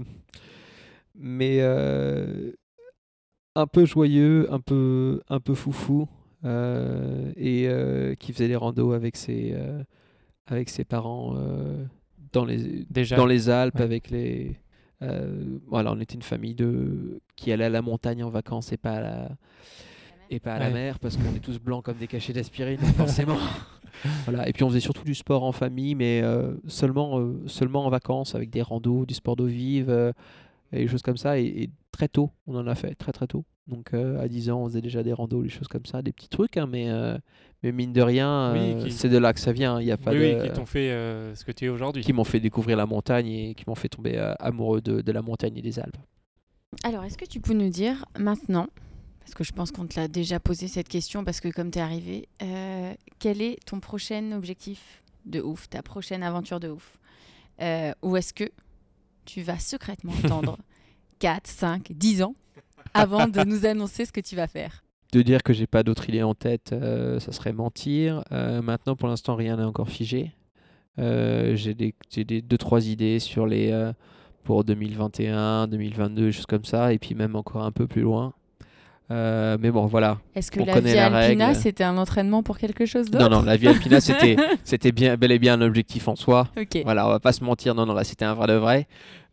Mais 1.14 1.60
un 3.56 3.66
peu 3.66 3.84
joyeux, 3.84 4.51
un 4.52 4.60
peu, 4.60 5.20
un 5.28 5.40
peu 5.40 5.55
foufou, 5.55 6.09
et 6.44 7.68
qui 8.18 8.32
faisait 8.32 8.48
des 8.48 8.56
randos 8.56 8.92
avec 8.92 9.16
ses, 9.16 9.55
avec 10.51 10.68
ses 10.68 10.85
parents 10.85 11.35
euh, 11.36 11.85
dans 12.32 12.44
les, 12.44 12.85
Déjà 12.90 13.16
dans 13.16 13.27
les 13.27 13.48
Alpes 13.48 13.77
ouais. 13.77 13.82
avec 13.82 14.10
les. 14.10 14.56
euh, 15.02 15.59
voilà, 15.68 15.93
on 15.93 16.01
était 16.01 16.14
une 16.14 16.22
famille 16.22 16.55
de 16.55 17.20
qui 17.36 17.52
allait 17.52 17.64
à 17.64 17.70
la 17.70 17.82
montagne 17.82 18.22
en 18.22 18.31
vacances 18.31 18.72
et 18.72 18.77
pas 18.77 18.94
à 18.97 19.01
la 19.01 19.28
et 20.32 20.39
pas 20.39 20.55
à 20.55 20.59
la 20.60 20.70
mer 20.70 20.98
parce 21.01 21.16
qu'on 21.16 21.35
est 21.35 21.40
tous 21.40 21.59
blancs 21.59 21.85
comme 21.85 21.97
des 21.97 22.06
cachets 22.06 22.32
d'aspirine 22.32 22.78
forcément. 22.97 23.39
voilà. 24.24 24.48
Et 24.48 24.52
puis 24.52 24.62
on 24.62 24.68
faisait 24.68 24.78
surtout 24.81 25.02
du 25.05 25.14
sport 25.14 25.43
en 25.43 25.51
famille, 25.52 25.94
mais 25.97 26.20
euh, 26.22 26.52
seulement 26.68 27.18
euh, 27.18 27.43
seulement 27.47 27.85
en 27.85 27.90
vacances 27.90 28.35
avec 28.36 28.51
des 28.51 28.62
randos, 28.62 29.06
du 29.06 29.14
sport 29.14 29.35
d'eau 29.35 29.47
vive 29.47 29.90
euh, 29.90 30.12
et 30.72 30.81
des 30.82 30.86
choses 30.89 31.02
comme 31.02 31.16
ça. 31.16 31.39
Et, 31.40 31.47
et 31.64 31.70
très 31.90 32.06
tôt, 32.09 32.31
on 32.47 32.55
en 32.56 32.66
a 32.68 32.74
fait 32.77 32.94
très 32.94 33.10
très 33.12 33.27
tôt. 33.27 33.44
Donc 33.66 33.93
euh, 33.93 34.20
à 34.20 34.28
10 34.28 34.51
ans, 34.51 34.62
on 34.62 34.66
faisait 34.66 34.81
déjà 34.81 35.02
des 35.02 35.12
randos, 35.12 35.43
des 35.43 35.48
choses 35.48 35.68
comme 35.68 35.85
ça, 35.86 36.01
des 36.02 36.12
petits 36.12 36.28
trucs, 36.28 36.56
hein, 36.56 36.66
mais 36.70 36.89
euh, 36.90 37.18
mais 37.62 37.73
mine 37.73 37.93
de 37.93 38.01
rien, 38.03 38.53
Oui, 38.53 38.59
euh, 38.59 38.85
qui- 38.85 38.93
c'est 38.93 39.09
de 39.09 39.19
là 39.19 39.32
que 39.32 39.41
ça 39.41 39.53
vient. 39.53 39.81
Il 39.81 39.87
y 39.87 39.93
a 39.93 39.97
pas 39.97 40.12
Oui, 40.12 40.19
de 40.19 40.41
oui, 40.41 40.43
qui 40.49 40.53
t'ont 40.55 40.66
fait 40.66 40.91
euh, 40.91 41.35
ce 41.35 41.45
que 41.45 41.53
tu 41.53 41.66
es 41.66 41.69
aujourd'hui. 41.69 42.03
qui 42.03 42.12
m'ont 42.12 42.24
fait 42.24 42.41
découvrir 42.41 42.77
la 42.77 42.87
montagne 42.87 43.27
et 43.28 43.55
qui 43.55 43.65
m'ont 43.66 43.74
fait 43.74 43.89
tomber 43.89 44.16
euh, 44.16 44.35
amoureux 44.39 44.81
de, 44.81 45.01
de 45.01 45.12
la 45.12 45.23
montagne 45.23 45.57
et 45.57 45.62
des 45.62 45.78
Alpes. 45.78 45.97
Alors, 46.85 47.05
est-ce 47.05 47.19
que 47.19 47.24
tu 47.27 47.41
peux 47.41 47.53
nous 47.53 47.69
dire 47.69 48.05
maintenant, 48.19 48.69
parce 49.20 49.35
que 49.35 49.45
je 49.45 49.53
pense 49.53 49.73
qu'on 49.73 49.87
te 49.87 49.99
l'a 49.99 50.09
déjà 50.09 50.39
posé 50.41 50.69
cette 50.69 50.89
question, 50.89 51.24
parce 51.24 51.41
que 51.41 51.49
comme 51.49 51.70
tu 51.70 51.78
es 51.78 51.82
arrivé, 51.82 52.28
euh, 52.43 52.95
quel 53.19 53.43
est 53.43 53.59
ton 53.66 53.81
prochain 53.81 54.32
objectif 54.32 55.03
de 55.27 55.41
ouf, 55.41 55.69
ta 55.69 55.82
prochaine 55.82 56.23
aventure 56.23 56.61
de 56.61 56.69
ouf? 56.69 56.97
Euh, 57.61 57.93
Ou 58.03 58.16
est-ce 58.16 58.32
que 58.32 58.45
tu 59.27 59.43
vas 59.43 59.59
secrètement 59.59 60.12
attendre 60.24 60.57
4, 61.19 61.47
5, 61.47 61.93
10 61.93 62.23
ans 62.23 62.35
avant 62.95 63.27
de 63.28 63.45
nous 63.45 63.66
annoncer 63.66 64.07
ce 64.07 64.12
que 64.12 64.20
tu 64.20 64.35
vas 64.37 64.47
faire? 64.47 64.82
De 65.12 65.23
dire 65.23 65.43
que 65.43 65.53
j'ai 65.53 65.66
pas 65.66 65.82
d'autre 65.82 66.09
idée 66.09 66.23
en 66.23 66.35
tête, 66.35 66.70
euh, 66.73 67.19
ça 67.19 67.32
serait 67.32 67.53
mentir. 67.53 68.23
Euh, 68.31 68.62
maintenant, 68.62 68.95
pour 68.95 69.09
l'instant, 69.09 69.35
rien 69.35 69.57
n'est 69.57 69.65
encore 69.65 69.89
figé. 69.89 70.32
Euh, 71.01 71.57
j'ai 71.57 71.74
des, 71.74 71.95
des 72.16 72.43
deux 72.43 72.59
trois 72.59 72.87
idées 72.87 73.19
sur 73.19 73.47
les 73.47 73.93
pour 74.45 74.65
2021, 74.65 75.66
2022, 75.66 76.27
des 76.27 76.32
choses 76.32 76.47
comme 76.47 76.65
ça, 76.65 76.93
et 76.93 76.99
puis 76.99 77.15
même 77.15 77.35
encore 77.35 77.62
un 77.62 77.73
peu 77.73 77.87
plus 77.87 78.03
loin. 78.03 78.35
Euh, 79.11 79.57
mais 79.61 79.70
bon, 79.70 79.87
voilà. 79.87 80.19
Est-ce 80.35 80.51
que 80.51 80.61
On 80.61 80.65
la 80.65 80.74
connaît 80.74 80.93
Via 80.93 81.11
la 81.11 81.19
Alpina, 81.19 81.55
c'était 81.55 81.85
un 81.85 81.99
entraînement 81.99 82.43
pour 82.43 82.59
quelque 82.59 82.87
chose 82.87 83.11
d'autre 83.11 83.28
Non, 83.28 83.39
non, 83.39 83.43
la 83.43 83.57
Via 83.57 83.70
Alpina, 83.70 84.01
c'était 84.01 84.37
c'était 84.65 84.93
bien, 84.93 85.16
bel 85.16 85.32
et 85.32 85.39
bien 85.39 85.55
un 85.55 85.62
objectif 85.62 86.07
en 86.07 86.16
soi. 86.16 86.49
Ok. 86.57 86.81
Voilà, 86.85 87.07
on 87.07 87.11
va 87.11 87.20
pas 87.20 87.32
se 87.32 87.43
mentir, 87.43 87.74
non, 87.74 87.87
non, 87.87 87.95
là 87.95 88.05
c'était 88.05 88.24
un 88.24 88.35
vrai 88.35 88.47
de 88.47 88.55
vrai. 88.55 88.87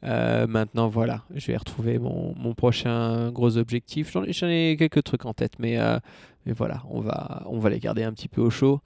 Euh, 0.03 0.47
maintenant, 0.47 0.87
voilà, 0.87 1.23
je 1.33 1.47
vais 1.47 1.57
retrouver 1.57 1.99
mon, 1.99 2.33
mon 2.37 2.53
prochain 2.53 3.31
gros 3.31 3.57
objectif. 3.57 4.11
J'en 4.11 4.23
ai, 4.23 4.33
j'en 4.33 4.47
ai 4.47 4.75
quelques 4.77 5.03
trucs 5.03 5.25
en 5.25 5.33
tête, 5.33 5.53
mais, 5.59 5.79
euh, 5.79 5.99
mais 6.45 6.53
voilà, 6.53 6.83
on 6.89 7.01
va, 7.01 7.43
on 7.47 7.59
va 7.59 7.69
les 7.69 7.79
garder 7.79 8.03
un 8.03 8.13
petit 8.13 8.27
peu 8.27 8.41
au 8.41 8.49
chaud. 8.49 8.81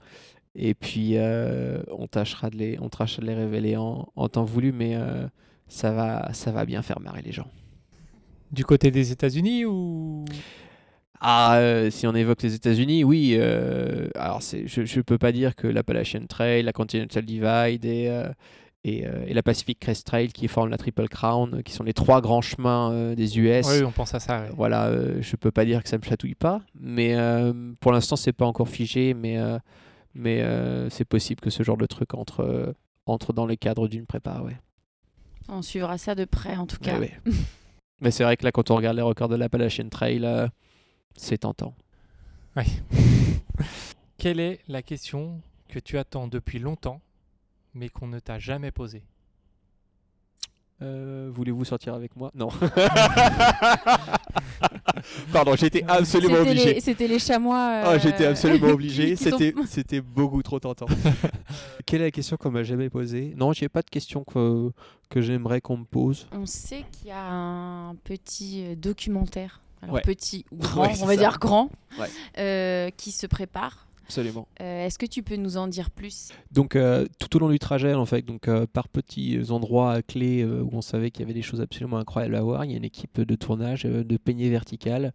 Et 0.54 0.74
puis, 0.74 1.12
euh, 1.16 1.82
on, 1.90 2.06
tâchera 2.06 2.50
de 2.50 2.56
les, 2.56 2.78
on 2.80 2.88
tâchera 2.88 3.22
de 3.22 3.26
les 3.26 3.34
révéler 3.34 3.76
en, 3.76 4.08
en 4.14 4.28
temps 4.28 4.44
voulu, 4.44 4.72
mais 4.72 4.96
euh, 4.96 5.26
ça, 5.66 5.92
va, 5.92 6.32
ça 6.34 6.50
va 6.50 6.66
bien 6.66 6.82
faire 6.82 7.00
marrer 7.00 7.22
les 7.22 7.32
gens. 7.32 7.48
Du 8.50 8.64
côté 8.64 8.90
des 8.90 9.12
États-Unis 9.12 9.64
ou? 9.64 10.26
Ah, 11.24 11.56
euh, 11.58 11.88
si 11.90 12.06
on 12.08 12.14
évoque 12.16 12.42
les 12.42 12.54
États-Unis, 12.54 13.04
oui. 13.04 13.36
euh, 13.38 14.08
alors, 14.16 14.42
c'est, 14.42 14.66
je 14.66 14.80
ne 14.80 15.02
peux 15.02 15.18
pas 15.18 15.30
dire 15.30 15.54
que 15.54 15.68
l'Appalachian 15.68 16.26
Trail, 16.26 16.64
la 16.64 16.72
Continental 16.72 17.24
Divide 17.24 17.84
et, 17.84 18.08
euh, 18.08 18.28
et, 18.82 19.06
euh, 19.06 19.24
et 19.28 19.32
la 19.32 19.42
Pacific 19.44 19.78
Crest 19.78 20.04
Trail 20.04 20.28
qui 20.32 20.48
forment 20.48 20.70
la 20.70 20.78
Triple 20.78 21.06
Crown, 21.08 21.62
qui 21.62 21.72
sont 21.72 21.84
les 21.84 21.92
trois 21.92 22.20
grands 22.20 22.40
chemins 22.42 22.90
euh, 22.90 23.14
des 23.14 23.38
US. 23.38 23.66
Oui, 23.68 23.84
on 23.84 23.92
pense 23.92 24.12
à 24.14 24.18
ça. 24.18 24.40
ouais. 24.40 24.48
Voilà, 24.56 24.86
euh, 24.86 25.18
je 25.20 25.36
peux 25.36 25.52
pas 25.52 25.64
dire 25.64 25.84
que 25.84 25.88
ça 25.88 25.96
me 25.96 26.02
chatouille 26.02 26.34
pas, 26.34 26.60
mais 26.74 27.14
euh, 27.14 27.52
pour 27.78 27.92
l'instant 27.92 28.16
c'est 28.16 28.32
pas 28.32 28.46
encore 28.46 28.68
figé, 28.68 29.14
mais 29.14 29.38
euh, 29.38 29.58
mais 30.14 30.42
euh, 30.42 30.90
c'est 30.90 31.04
possible 31.04 31.40
que 31.40 31.50
ce 31.50 31.62
genre 31.62 31.76
de 31.76 31.86
truc 31.86 32.14
entre 32.14 32.40
euh, 32.40 32.72
entre 33.06 33.32
dans 33.32 33.46
les 33.46 33.56
cadres 33.56 33.86
d'une 33.86 34.06
prépa, 34.06 34.40
ouais. 34.44 34.56
On 35.48 35.62
suivra 35.62 35.98
ça 35.98 36.16
de 36.16 36.24
près 36.24 36.56
en 36.56 36.66
tout 36.66 36.78
cas. 36.78 36.94
Ouais, 36.98 37.12
ouais. 37.26 37.32
mais 38.00 38.10
c'est 38.10 38.24
vrai 38.24 38.36
que 38.36 38.44
là 38.44 38.50
quand 38.50 38.72
on 38.72 38.74
regarde 38.76 38.96
les 38.96 39.02
records 39.02 39.28
de 39.28 39.36
l'Appalachian 39.36 39.88
Trail, 39.88 40.24
euh, 40.24 40.48
c'est 41.16 41.38
tentant. 41.38 41.74
Quelle 44.18 44.40
est 44.40 44.60
la 44.68 44.82
question 44.82 45.40
que 45.68 45.78
tu 45.78 45.98
attends 45.98 46.28
depuis 46.28 46.58
longtemps, 46.58 47.00
mais 47.74 47.88
qu'on 47.88 48.06
ne 48.06 48.18
t'a 48.18 48.38
jamais 48.38 48.70
posée? 48.70 49.02
Euh, 50.82 51.30
Voulez-vous 51.32 51.64
sortir 51.64 51.94
avec 51.94 52.14
moi? 52.16 52.30
Non. 52.34 52.48
Pardon, 55.32 55.54
j'étais 55.56 55.84
absolument 55.88 56.38
obligé. 56.40 56.80
c'était 56.80 57.08
les 57.08 57.18
chamois. 57.18 57.82
Ah, 57.84 57.98
j'étais 57.98 58.26
euh, 58.26 58.30
absolument 58.30 58.66
qui- 58.68 58.72
obligé. 58.72 59.16
C'était, 59.16 59.54
c'était 59.66 60.00
beaucoup 60.00 60.42
trop 60.42 60.58
tentant. 60.60 60.86
Quelle 61.86 62.00
est 62.02 62.06
la 62.06 62.10
question 62.10 62.36
qu'on 62.36 62.50
m'a 62.50 62.62
jamais 62.64 62.90
posée? 62.90 63.32
Non, 63.36 63.52
j'ai 63.52 63.68
pas 63.68 63.82
de 63.82 63.90
question 63.90 64.24
que, 64.24 64.70
que 65.08 65.20
j'aimerais 65.20 65.60
qu'on 65.60 65.76
me 65.78 65.84
pose. 65.84 66.26
On 66.32 66.46
sait 66.46 66.84
qu'il 66.92 67.08
y 67.08 67.12
a 67.12 67.30
un 67.30 67.94
petit 67.96 68.64
euh, 68.66 68.74
documentaire, 68.76 69.60
alors 69.82 69.96
Ouais. 69.96 70.00
petit 70.02 70.44
ou 70.52 70.56
grand, 70.58 70.82
Ouais, 70.82 70.94
on 71.02 71.06
va 71.06 71.14
ça. 71.14 71.18
dire 71.20 71.38
grand, 71.38 71.70
Ouais. 71.98 72.06
euh, 72.38 72.90
qui 72.96 73.10
se 73.12 73.26
prépare. 73.26 73.86
Absolument. 74.04 74.46
Euh, 74.60 74.84
Est-ce 74.86 74.98
que 74.98 75.06
tu 75.06 75.22
peux 75.22 75.36
nous 75.36 75.56
en 75.56 75.68
dire 75.68 75.90
plus? 75.90 76.30
Donc 76.50 76.76
euh, 76.76 77.06
tout 77.18 77.34
au 77.36 77.38
long 77.38 77.48
du 77.48 77.58
trajet, 77.58 77.94
en 77.94 78.04
fait, 78.04 78.22
donc 78.22 78.46
euh, 78.48 78.66
par 78.70 78.88
petits 78.88 79.38
endroits 79.50 80.02
clés 80.02 80.42
euh, 80.42 80.60
où 80.62 80.70
on 80.72 80.82
savait 80.82 81.10
qu'il 81.10 81.20
y 81.22 81.24
avait 81.24 81.32
des 81.34 81.40
choses 81.42 81.60
absolument 81.62 81.96
incroyables 81.96 82.34
à 82.34 82.42
voir, 82.42 82.64
il 82.64 82.72
y 82.72 82.74
a 82.74 82.76
une 82.76 82.84
équipe 82.84 83.20
de 83.20 83.34
tournage 83.36 83.84
de 83.84 84.16
peignée 84.18 84.50
verticale. 84.50 85.12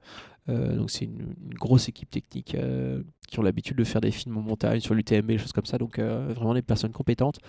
Donc 0.47 0.89
c'est 0.91 1.03
une, 1.03 1.35
une 1.45 1.53
grosse 1.55 1.89
équipe 1.89 2.09
technique 2.09 2.55
qui 3.27 3.37
ont 3.37 3.41
l'habitude 3.41 3.75
de 3.75 3.83
faire 3.83 3.99
des 3.99 4.11
films 4.11 4.37
en 4.37 4.41
montagne 4.41 4.79
sur 4.79 4.93
l'UTMB, 4.95 5.27
des 5.27 5.37
choses 5.37 5.51
comme 5.51 5.65
ça. 5.65 5.77
Donc 5.77 5.99
vraiment 5.99 6.53
des 6.53 6.61
personnes 6.61 6.93
compétentes. 6.93 7.39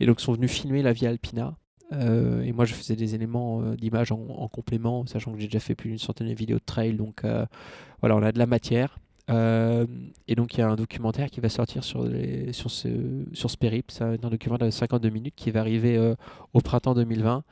Et 0.00 0.06
donc 0.06 0.18
sont 0.22 0.32
venus 0.32 0.50
filmer 0.50 0.80
la 0.80 0.94
Via 0.94 1.10
Alpina. 1.10 1.54
Euh, 1.92 2.42
et 2.42 2.52
moi, 2.52 2.64
je 2.64 2.74
faisais 2.74 2.96
des 2.96 3.14
éléments 3.14 3.62
euh, 3.62 3.76
d'image 3.76 4.12
en, 4.12 4.20
en 4.28 4.48
complément, 4.48 5.06
sachant 5.06 5.32
que 5.32 5.38
j'ai 5.38 5.46
déjà 5.46 5.60
fait 5.60 5.74
plus 5.74 5.90
d'une 5.90 5.98
centaine 5.98 6.28
de 6.28 6.34
vidéos 6.34 6.58
de 6.58 6.64
trail. 6.64 6.94
Donc 6.94 7.24
euh, 7.24 7.46
voilà, 8.00 8.16
on 8.16 8.22
a 8.22 8.32
de 8.32 8.38
la 8.38 8.46
matière. 8.46 8.98
Et 9.30 10.34
donc 10.34 10.54
il 10.54 10.60
y 10.60 10.62
a 10.62 10.70
un 10.70 10.76
documentaire 10.76 11.30
qui 11.30 11.40
va 11.40 11.50
sortir 11.50 11.84
sur, 11.84 12.08
sur, 12.52 12.70
ce, 12.70 12.88
sur 13.34 13.50
ce 13.50 13.58
périple. 13.58 13.92
C'est 13.92 14.02
un 14.02 14.30
documentaire 14.30 14.66
de 14.66 14.72
52 14.72 15.10
minutes 15.10 15.34
qui 15.36 15.50
va 15.50 15.60
arriver 15.60 16.14
au 16.54 16.60
printemps 16.62 16.94
2020. 16.94 17.44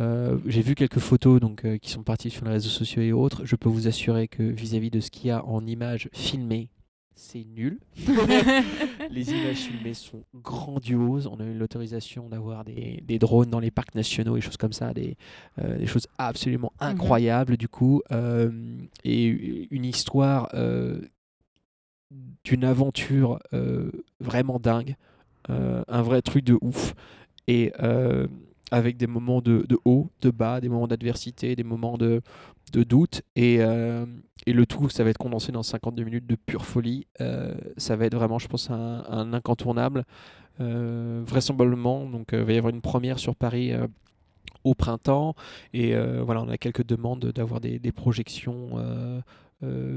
Euh, 0.00 0.36
J'ai 0.44 0.60
vu 0.60 0.74
quelques 0.74 0.98
photos 0.98 1.40
donc, 1.40 1.64
qui 1.80 1.90
sont 1.90 2.02
parties 2.02 2.28
sur 2.28 2.44
les 2.44 2.50
réseaux 2.50 2.68
sociaux 2.68 3.00
et 3.00 3.12
autres. 3.12 3.46
Je 3.46 3.56
peux 3.56 3.70
vous 3.70 3.88
assurer 3.88 4.28
que 4.28 4.42
vis-à-vis 4.42 4.90
de 4.90 5.00
ce 5.00 5.10
qu'il 5.10 5.28
y 5.28 5.30
a 5.30 5.42
en 5.46 5.66
images 5.66 6.10
filmées, 6.12 6.68
c'est 7.14 7.44
nul. 7.44 7.78
les 9.10 9.30
images 9.30 9.56
filmées 9.56 9.94
sont 9.94 10.24
grandioses. 10.34 11.26
On 11.26 11.38
a 11.38 11.44
eu 11.44 11.54
l'autorisation 11.54 12.28
d'avoir 12.28 12.64
des, 12.64 13.02
des 13.02 13.18
drones 13.18 13.50
dans 13.50 13.60
les 13.60 13.70
parcs 13.70 13.94
nationaux 13.94 14.36
et 14.36 14.40
choses 14.40 14.56
comme 14.56 14.72
ça, 14.72 14.92
des, 14.92 15.16
euh, 15.60 15.78
des 15.78 15.86
choses 15.86 16.08
absolument 16.18 16.72
incroyables 16.80 17.56
du 17.56 17.68
coup. 17.68 18.02
Euh, 18.10 18.50
et 19.04 19.68
une 19.70 19.84
histoire 19.84 20.48
euh, 20.54 21.00
d'une 22.42 22.64
aventure 22.64 23.38
euh, 23.52 23.90
vraiment 24.20 24.58
dingue, 24.58 24.96
un 25.48 26.02
vrai 26.02 26.22
truc 26.22 26.44
de 26.44 26.58
ouf. 26.62 26.94
Et 27.46 27.72
avec 28.70 28.96
des 28.96 29.06
moments 29.06 29.40
de, 29.40 29.64
de 29.68 29.78
haut, 29.84 30.10
de 30.22 30.30
bas, 30.30 30.60
des 30.60 30.68
moments 30.68 30.88
d'adversité, 30.88 31.54
des 31.54 31.64
moments 31.64 31.98
de, 31.98 32.22
de 32.74 32.82
doute. 32.82 33.22
Et, 33.36 33.58
euh, 33.60 34.04
et 34.46 34.52
le 34.52 34.66
tout, 34.66 34.88
ça 34.88 35.04
va 35.04 35.10
être 35.10 35.18
condensé 35.18 35.52
dans 35.52 35.62
52 35.62 36.04
minutes 36.04 36.26
de 36.26 36.36
pure 36.36 36.66
folie. 36.66 37.06
Euh, 37.20 37.54
ça 37.76 37.96
va 37.96 38.06
être 38.06 38.14
vraiment, 38.14 38.38
je 38.38 38.48
pense, 38.48 38.70
un, 38.70 39.32
incontournable. 39.32 40.04
Euh, 40.60 41.22
vraisemblablement, 41.26 42.06
donc 42.06 42.28
il 42.32 42.38
va 42.38 42.52
y 42.52 42.58
avoir 42.58 42.72
une 42.72 42.80
première 42.80 43.18
sur 43.18 43.34
Paris 43.34 43.72
au 44.64 44.74
printemps. 44.74 45.34
Et 45.72 45.94
voilà, 46.22 46.42
on 46.42 46.48
a 46.48 46.58
quelques 46.58 46.84
demandes 46.84 47.26
d'avoir 47.26 47.60
des 47.60 47.92
projections. 47.92 48.70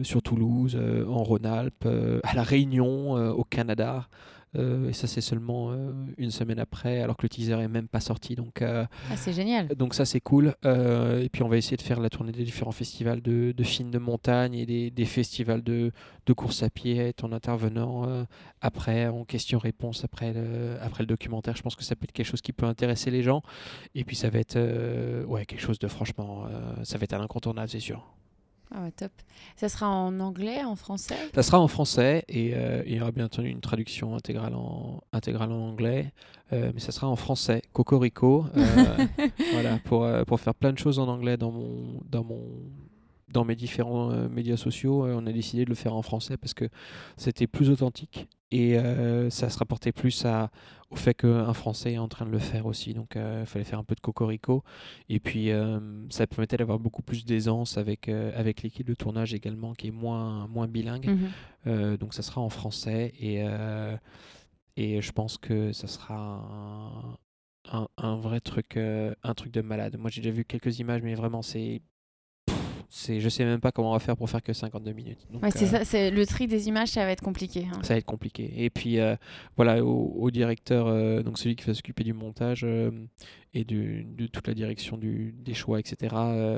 sur 0.03 0.21
Toulouse, 0.21 0.79
en 1.07 1.23
Rhône-Alpes, 1.23 1.87
à 2.23 2.35
La 2.35 2.43
Réunion, 2.43 3.13
au 3.31 3.43
Canada. 3.43 4.07
Euh, 4.57 4.89
et 4.89 4.93
ça, 4.93 5.07
c'est 5.07 5.21
seulement 5.21 5.71
euh, 5.71 5.91
une 6.17 6.31
semaine 6.31 6.59
après, 6.59 7.01
alors 7.01 7.17
que 7.17 7.23
le 7.23 7.29
teaser 7.29 7.53
est 7.53 7.67
même 7.67 7.87
pas 7.87 7.99
sorti. 7.99 8.35
Donc, 8.35 8.61
euh, 8.61 8.85
ah, 9.11 9.17
c'est 9.17 9.33
génial. 9.33 9.67
Donc 9.69 9.93
ça, 9.93 10.05
c'est 10.05 10.19
cool. 10.19 10.55
et 10.63 11.29
puis, 11.31 11.43
on 11.43 11.47
va 11.47 11.57
essayer 11.57 11.77
de 11.77 11.81
faire 11.81 11.99
la 11.99 12.09
tournée 12.09 12.31
des 12.31 12.43
différents 12.43 12.71
festivals 12.71 13.21
de, 13.21 13.51
de 13.51 13.63
films 13.63 13.91
de 13.91 13.99
montagne 13.99 14.53
et 14.55 14.65
des, 14.65 14.91
des 14.91 15.05
festivals 15.05 15.63
de, 15.63 15.91
de, 16.25 16.33
course 16.33 16.63
à 16.63 16.69
pied 16.69 17.13
en 17.21 17.31
intervenant 17.31 18.25
après, 18.61 19.07
en 19.07 19.25
question-réponse, 19.25 20.03
après 20.03 20.33
le, 20.33 20.77
après 20.81 21.03
le 21.03 21.07
documentaire. 21.07 21.55
Je 21.55 21.61
pense 21.61 21.75
que 21.75 21.83
ça 21.83 21.95
peut 21.95 22.05
être 22.05 22.11
quelque 22.11 22.25
chose 22.25 22.41
qui 22.41 22.53
peut 22.53 22.65
intéresser 22.65 23.11
les 23.11 23.23
gens. 23.23 23.41
Et 23.95 24.03
puis, 24.03 24.15
ça 24.15 24.29
va 24.29 24.39
être 24.39 24.57
ouais, 25.25 25.45
quelque 25.45 25.61
chose 25.61 25.79
de 25.79 25.87
franchement, 25.87 26.45
ça 26.83 26.97
va 26.97 27.03
être 27.03 27.13
un 27.13 27.21
incontournable, 27.21 27.69
c'est 27.69 27.79
sûr. 27.79 28.16
Ah 28.73 28.91
top. 28.95 29.11
Ça 29.55 29.69
sera 29.69 29.89
en 29.89 30.19
anglais, 30.19 30.63
en 30.63 30.75
français? 30.75 31.15
Ça 31.33 31.43
sera 31.43 31.59
en 31.59 31.67
français 31.67 32.25
et 32.27 32.53
euh, 32.53 32.83
il 32.85 32.95
y 32.95 33.01
aura 33.01 33.11
bien 33.11 33.25
entendu 33.25 33.49
une 33.49 33.61
traduction 33.61 34.15
intégrale 34.15 34.55
en, 34.55 35.01
intégrale 35.13 35.51
en 35.51 35.69
anglais. 35.69 36.11
Euh, 36.53 36.71
mais 36.73 36.79
ça 36.79 36.91
sera 36.91 37.07
en 37.07 37.15
français, 37.15 37.61
Cocorico. 37.73 38.45
Euh, 38.55 39.05
voilà, 39.53 39.79
pour, 39.85 40.07
pour 40.25 40.39
faire 40.39 40.55
plein 40.55 40.73
de 40.73 40.77
choses 40.77 40.99
en 40.99 41.07
anglais 41.07 41.37
dans 41.37 41.51
mon, 41.51 42.01
dans 42.09 42.23
mon 42.23 42.41
dans 43.29 43.43
mes 43.43 43.55
différents 43.55 44.11
euh, 44.11 44.29
médias 44.29 44.57
sociaux, 44.57 45.05
euh, 45.05 45.15
on 45.17 45.25
a 45.27 45.31
décidé 45.31 45.65
de 45.65 45.69
le 45.69 45.75
faire 45.75 45.95
en 45.95 46.01
français 46.01 46.37
parce 46.37 46.53
que 46.53 46.69
c'était 47.17 47.47
plus 47.47 47.69
authentique 47.69 48.27
et 48.51 48.77
euh, 48.77 49.29
ça 49.29 49.49
se 49.49 49.57
rapportait 49.59 49.91
plus 49.91 50.25
à, 50.25 50.49
au 50.89 50.95
fait 50.95 51.13
qu'un 51.13 51.53
Français 51.53 51.93
est 51.93 51.97
en 51.97 52.07
train 52.07 52.25
de 52.25 52.31
le 52.31 52.39
faire 52.39 52.65
aussi. 52.65 52.93
Donc 52.93 53.17
il 53.17 53.45
fallait 53.45 53.65
faire 53.65 53.79
un 53.79 53.83
peu 53.83 53.95
de 53.95 53.99
cocorico. 53.99 54.63
Et 55.09 55.19
puis 55.19 55.49
ça 56.09 56.27
permettait 56.27 56.55
d'avoir 56.55 56.79
beaucoup 56.79 57.01
plus 57.01 57.25
d'aisance 57.25 57.77
avec, 57.77 58.07
avec 58.07 58.61
l'équipe 58.61 58.87
de 58.87 58.93
tournage 58.93 59.33
également 59.33 59.73
qui 59.73 59.87
est 59.87 59.91
moins, 59.91 60.47
moins 60.47 60.69
bilingue. 60.69 61.09
Mhm. 61.65 61.97
donc 61.97 62.13
ça 62.13 62.21
sera 62.21 62.39
en 62.39 62.47
français 62.47 63.13
et, 63.19 63.43
et 64.77 65.01
je 65.01 65.11
pense 65.11 65.37
que 65.37 65.73
ça 65.73 65.87
sera 65.87 67.19
un, 67.69 67.87
un, 67.97 68.15
vrai 68.15 68.39
truc, 68.39 68.77
un 68.77 69.33
truc 69.33 69.51
de 69.51 69.59
malade. 69.59 69.97
Moi 69.99 70.09
j'ai 70.09 70.21
déjà 70.21 70.33
vu 70.33 70.45
quelques 70.45 70.79
images, 70.79 71.01
mais 71.01 71.15
vraiment 71.15 71.41
c'est 71.41 71.81
c'est, 72.89 73.19
je 73.19 73.27
sais 73.27 73.43
même 73.43 73.59
pas 73.59 73.73
comment 73.73 73.89
on 73.89 73.93
va 73.93 73.99
faire 73.99 74.15
pour 74.15 74.29
faire 74.29 74.41
que 74.41 74.53
52 74.53 74.93
minutes. 74.93 75.27
c'est 75.51 75.63
euh, 75.63 75.67
ça, 75.67 75.85
c'est 75.85 76.09
le 76.09 76.25
tri 76.25 76.47
des 76.47 76.69
images, 76.69 76.89
ça 76.89 77.03
va 77.03 77.11
être 77.11 77.23
compliqué. 77.23 77.67
Hein. 77.69 77.79
Ça 77.81 77.93
va 77.93 77.97
être 77.97 78.05
compliqué. 78.05 78.53
Et 78.55 78.69
puis 78.69 78.99
euh, 78.99 79.15
voilà, 79.57 79.83
au, 79.83 80.31
directeur, 80.31 80.87
euh, 80.87 81.21
donc 81.21 81.37
celui 81.37 81.57
qui 81.57 81.65
va 81.65 81.73
s'occuper 81.73 82.05
du 82.05 82.13
montage 82.13 82.65
et 83.53 83.65
de 83.65 84.27
toute 84.27 84.47
la 84.47 84.53
direction 84.53 84.95
du, 84.97 85.35
des 85.37 85.53
choix, 85.53 85.79
etc. 85.79 86.15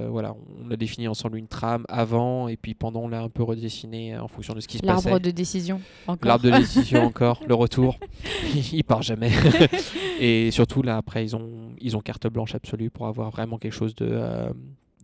voilà, 0.09 0.35
on 0.63 0.69
a 0.69 0.75
défini 0.75 1.07
ensemble 1.07 1.37
une 1.37 1.47
trame 1.47 1.85
avant 1.89 2.47
et 2.47 2.57
puis 2.57 2.75
pendant 2.75 3.01
on 3.01 3.07
l'a 3.07 3.21
un 3.21 3.29
peu 3.29 3.41
redessiné 3.41 4.15
en 4.17 4.27
fonction 4.27 4.53
de 4.53 4.59
ce 4.59 4.67
qui 4.67 4.77
se 4.77 4.83
passait. 4.83 5.09
L'arbre 5.09 5.23
de 5.23 5.31
décision 5.31 5.81
encore. 6.05 6.27
L'arbre 6.27 6.43
de 6.43 6.51
décision 6.51 7.03
encore, 7.05 7.41
le 7.47 7.55
retour, 7.55 7.97
il 8.71 8.83
part 8.83 9.01
jamais. 9.01 9.31
et 10.19 10.51
surtout 10.51 10.83
là 10.83 10.97
après 10.97 11.23
ils 11.23 11.35
ont 11.35 11.73
ils 11.81 11.97
ont 11.97 12.01
carte 12.01 12.27
blanche 12.27 12.53
absolue 12.53 12.91
pour 12.91 13.07
avoir 13.07 13.31
vraiment 13.31 13.57
quelque 13.57 13.73
chose 13.73 13.95
de 13.95 14.21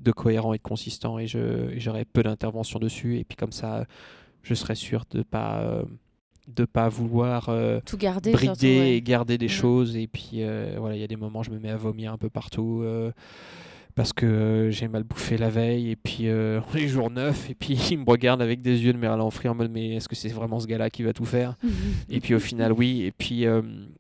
de 0.02 0.12
cohérent 0.12 0.54
et 0.54 0.58
de 0.58 0.64
consistant 0.64 1.20
et 1.20 1.28
j'aurai 1.28 2.06
peu 2.06 2.24
d'intervention 2.24 2.80
dessus. 2.80 3.18
Et 3.18 3.24
puis 3.24 3.36
comme 3.36 3.52
ça 3.52 3.86
je 4.46 4.54
serai 4.54 4.76
sûr 4.76 5.04
de 5.10 5.24
pas 5.24 5.60
euh, 5.62 5.84
de 6.48 6.64
pas 6.66 6.88
vouloir 6.88 7.50
euh, 7.50 7.80
tout 7.86 7.98
garder 7.98 8.32
brider 8.32 8.94
et 8.96 9.02
garder 9.02 9.38
des 9.38 9.48
choses. 9.48 9.98
Et 9.98 10.08
puis 10.08 10.44
euh, 10.44 10.76
voilà 10.78 10.96
il 10.96 11.02
y 11.02 11.04
a 11.04 11.08
des 11.08 11.16
moments 11.16 11.44
je 11.44 11.52
me 11.52 11.60
mets 11.60 11.72
à 11.72 11.78
vomir 11.78 12.14
un 12.14 12.18
peu 12.18 12.30
partout 12.30 12.86
parce 13.96 14.12
que 14.12 14.70
j'ai 14.72 14.88
mal 14.88 15.04
bouffé 15.04 15.38
la 15.38 15.50
veille. 15.50 15.90
Et 15.90 15.96
puis 15.96 16.28
les 16.76 16.88
jours 16.88 17.10
neufs. 17.10 17.50
Et 17.50 17.56
puis 17.56 17.74
il 17.92 18.00
me 18.00 18.06
regarde 18.06 18.42
avec 18.42 18.62
des 18.62 18.84
yeux 18.84 18.94
de 18.94 18.98
mer 18.98 19.12
en 19.14 19.20
en 19.20 19.56
mode 19.56 19.72
mais 19.72 19.96
est-ce 19.96 20.08
que 20.08 20.16
c'est 20.16 20.30
vraiment 20.30 20.60
ce 20.60 20.68
gars-là 20.68 20.90
qui 20.92 21.02
va 21.02 21.12
tout 21.12 21.26
faire? 21.26 21.56
Et 22.10 22.22
puis 22.22 22.36
au 22.36 22.40
final 22.40 22.72
oui. 22.72 23.02
Et 23.02 23.12
puis 23.12 23.46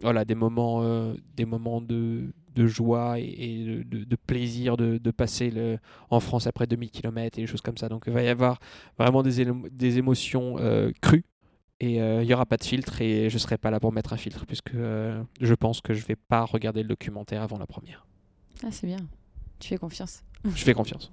voilà 0.01 0.23
des 0.23 0.35
moments 0.35 1.13
des 1.35 1.45
moments 1.45 1.81
de 1.81 2.25
de 2.55 2.67
joie 2.67 3.19
et, 3.19 3.83
de, 3.85 4.15
plaisir 4.15 4.77
de, 4.77 5.11
passer 5.11 5.51
le, 5.51 5.77
en 6.09 6.19
France 6.19 6.47
après 6.47 6.67
2000 6.67 6.89
km 6.89 7.37
et 7.37 7.41
des 7.41 7.47
choses 7.47 7.61
comme 7.61 7.77
ça. 7.77 7.89
Donc 7.89 8.05
il 8.07 8.13
va 8.13 8.23
y 8.23 8.27
avoir 8.27 8.59
vraiment 8.97 9.23
des, 9.23 9.45
des 9.71 9.97
émotions 9.97 10.57
euh, 10.59 10.91
crues 11.01 11.25
et 11.79 12.01
euh, 12.01 12.23
il 12.23 12.27
n'y 12.27 12.33
aura 12.33 12.45
pas 12.45 12.57
de 12.57 12.63
filtre 12.63 13.01
et 13.01 13.29
je 13.29 13.35
ne 13.35 13.39
serai 13.39 13.57
pas 13.57 13.69
là 13.69 13.79
pour 13.79 13.91
mettre 13.91 14.13
un 14.13 14.17
filtre 14.17 14.45
puisque 14.45 14.73
euh, 14.73 15.21
je 15.41 15.53
pense 15.53 15.81
que 15.81 15.93
je 15.93 16.01
ne 16.01 16.07
vais 16.07 16.15
pas 16.15 16.45
regarder 16.45 16.81
le 16.81 16.89
documentaire 16.89 17.41
avant 17.41 17.57
la 17.57 17.67
première. 17.67 18.07
Ah 18.63 18.71
c'est 18.71 18.87
bien, 18.87 18.99
tu 19.59 19.69
fais 19.69 19.77
confiance. 19.77 20.23
je 20.45 20.63
fais 20.63 20.73
confiance. 20.73 21.11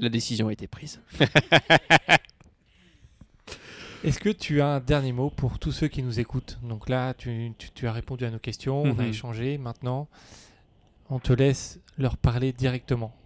La 0.00 0.08
décision 0.08 0.48
a 0.48 0.52
été 0.52 0.66
prise. 0.66 1.00
Est-ce 4.04 4.20
que 4.20 4.28
tu 4.28 4.60
as 4.60 4.66
un 4.66 4.80
dernier 4.80 5.12
mot 5.12 5.30
pour 5.30 5.58
tous 5.58 5.72
ceux 5.72 5.88
qui 5.88 6.02
nous 6.02 6.20
écoutent? 6.20 6.58
Donc 6.62 6.90
là, 6.90 7.14
tu, 7.14 7.54
as 7.84 7.92
répondu 7.92 8.26
à 8.26 8.30
nos 8.30 8.38
questions, 8.38 8.82
on 8.82 8.98
a 8.98 9.02
mhm. 9.02 9.08
échangé. 9.08 9.56
Maintenant, 9.56 10.08
on 11.08 11.18
te 11.18 11.32
laisse 11.32 11.80
leur 11.96 12.18
parler 12.18 12.52
directement. 12.52 13.16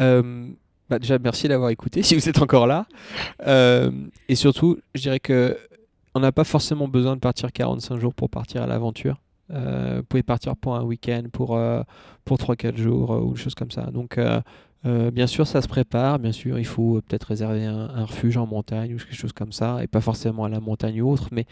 Euh, 0.00 0.48
bah 0.88 1.00
déjà, 1.00 1.18
merci 1.18 1.48
d'avoir 1.48 1.70
écouté 1.70 2.02
si 2.04 2.14
vous 2.14 2.28
êtes 2.28 2.40
encore 2.40 2.68
là. 2.68 2.86
Euh, 3.48 3.90
et 4.28 4.36
surtout, 4.36 4.78
je 4.94 5.02
dirais 5.02 5.18
que 5.18 5.58
on 6.14 6.20
n'a 6.20 6.30
pas 6.30 6.44
forcément 6.44 6.86
besoin 6.86 7.16
de 7.16 7.20
partir 7.20 7.52
45 7.52 7.98
jours 7.98 8.14
pour 8.14 8.30
partir 8.30 8.62
à 8.62 8.68
l'aventure. 8.68 9.20
Euh, 9.50 9.96
vous 9.96 10.04
pouvez 10.04 10.22
partir 10.22 10.54
pour 10.54 10.76
un 10.76 10.84
week-end, 10.84 11.24
pour, 11.32 11.60
pour 12.24 12.38
3-4 12.38 12.76
jours 12.76 13.10
ou 13.10 13.34
des 13.34 13.40
choses 13.40 13.56
comme 13.56 13.72
ça. 13.72 13.90
Donc, 13.90 14.20
euh, 14.86 15.10
bien 15.10 15.26
sûr, 15.26 15.46
ça 15.46 15.62
se 15.62 15.68
prépare. 15.68 16.18
Bien 16.18 16.32
sûr, 16.32 16.58
il 16.58 16.66
faut 16.66 16.96
euh, 16.96 17.02
peut-être 17.02 17.24
réserver 17.24 17.64
un, 17.64 18.04
refuge 18.04 18.36
en 18.36 18.46
montagne 18.46 18.94
ou 18.94 18.98
quelque 18.98 19.14
chose 19.14 19.32
comme 19.32 19.52
ça, 19.52 19.82
et 19.82 19.86
pas 19.86 20.00
forcément 20.00 20.44
à 20.44 20.48
la 20.48 20.60
montagne 20.60 21.00
ou 21.02 21.10
autre. 21.10 21.28
Mais 21.32 21.46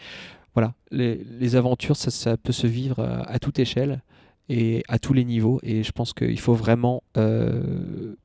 voilà, 0.53 0.73
les, 0.91 1.55
aventures, 1.55 1.95
ça, 1.95 2.37
peut 2.37 2.51
se 2.51 2.67
vivre 2.67 2.99
à, 2.99 3.39
toute 3.39 3.57
échelle 3.59 4.01
et 4.49 4.83
à 4.87 4.99
tous 4.99 5.13
les 5.13 5.25
niveaux. 5.25 5.59
Et 5.63 5.83
je 5.83 5.91
pense 5.91 6.13
qu'il 6.13 6.39
faut 6.39 6.53
vraiment 6.53 7.01
euh, 7.17 8.15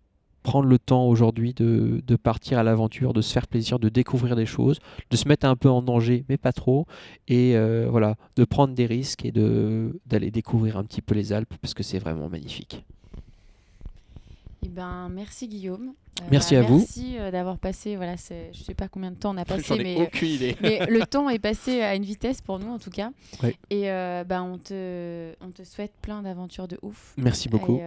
prendre 0.42 0.68
le 0.68 0.78
temps 0.78 1.06
aujourd'hui 1.06 1.54
de, 1.54 2.16
partir 2.16 2.58
à 2.58 2.62
l'aventure, 2.62 3.14
de 3.14 3.22
se 3.22 3.32
faire 3.32 3.46
plaisir, 3.46 3.78
de 3.78 3.88
découvrir 3.88 4.36
des 4.36 4.46
choses, 4.46 4.78
de 5.10 5.16
se 5.16 5.26
mettre 5.26 5.46
un 5.46 5.56
peu 5.56 5.70
en 5.70 5.80
danger, 5.80 6.26
mais 6.28 6.36
pas 6.36 6.52
trop, 6.52 6.86
et 7.28 7.56
voilà, 7.88 8.16
de 8.36 8.44
prendre 8.44 8.74
des 8.74 8.86
risques 8.86 9.24
et 9.24 9.32
d'aller 9.32 10.30
découvrir 10.30 10.76
un 10.76 10.84
petit 10.84 11.00
peu 11.00 11.14
les 11.14 11.32
Alpes 11.32 11.54
parce 11.62 11.72
que 11.72 11.82
c'est 11.82 11.98
vraiment 11.98 12.28
magnifique. 12.28 12.84
Eh 14.64 14.68
ben, 14.68 15.08
merci 15.08 15.48
Guillaume. 15.48 15.94
Euh, 16.20 16.24
merci 16.30 16.56
à 16.56 16.62
vous. 16.62 16.78
Merci 16.78 17.16
euh, 17.18 17.30
d'avoir 17.30 17.58
passé. 17.58 17.96
Voilà, 17.96 18.16
je 18.16 18.62
sais 18.62 18.74
pas 18.74 18.88
combien 18.88 19.10
de 19.10 19.16
temps 19.16 19.34
on 19.34 19.36
a 19.36 19.44
passé, 19.44 19.76
mais, 19.78 19.96
aucune 20.00 20.28
idée. 20.28 20.56
mais 20.60 20.86
le 20.86 21.06
temps 21.06 21.28
est 21.28 21.38
passé 21.38 21.80
à 21.82 21.94
une 21.94 22.04
vitesse 22.04 22.40
pour 22.40 22.58
nous 22.58 22.68
en 22.68 22.78
tout 22.78 22.90
cas. 22.90 23.12
Et 23.70 23.82
ben, 23.82 24.42
on 24.42 24.58
te, 24.58 25.34
on 25.40 25.50
te 25.50 25.62
souhaite 25.62 25.92
plein 26.02 26.22
d'aventures 26.22 26.68
de 26.68 26.78
ouf. 26.82 27.14
Merci 27.16 27.48
beaucoup. 27.48 27.78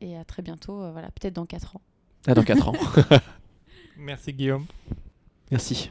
Et, 0.00 0.16
à 0.16 0.24
très 0.24 0.42
bientôt. 0.42 0.90
voilà, 0.92 1.10
peut-être 1.10 1.34
dans 1.34 1.46
4 1.46 1.76
ans. 1.76 1.82
Ah, 2.26 2.34
dans 2.34 2.44
4 2.44 2.68
ans. 2.68 2.74
merci 3.96 4.32
Guillaume. 4.32 4.66
Merci. 5.50 5.90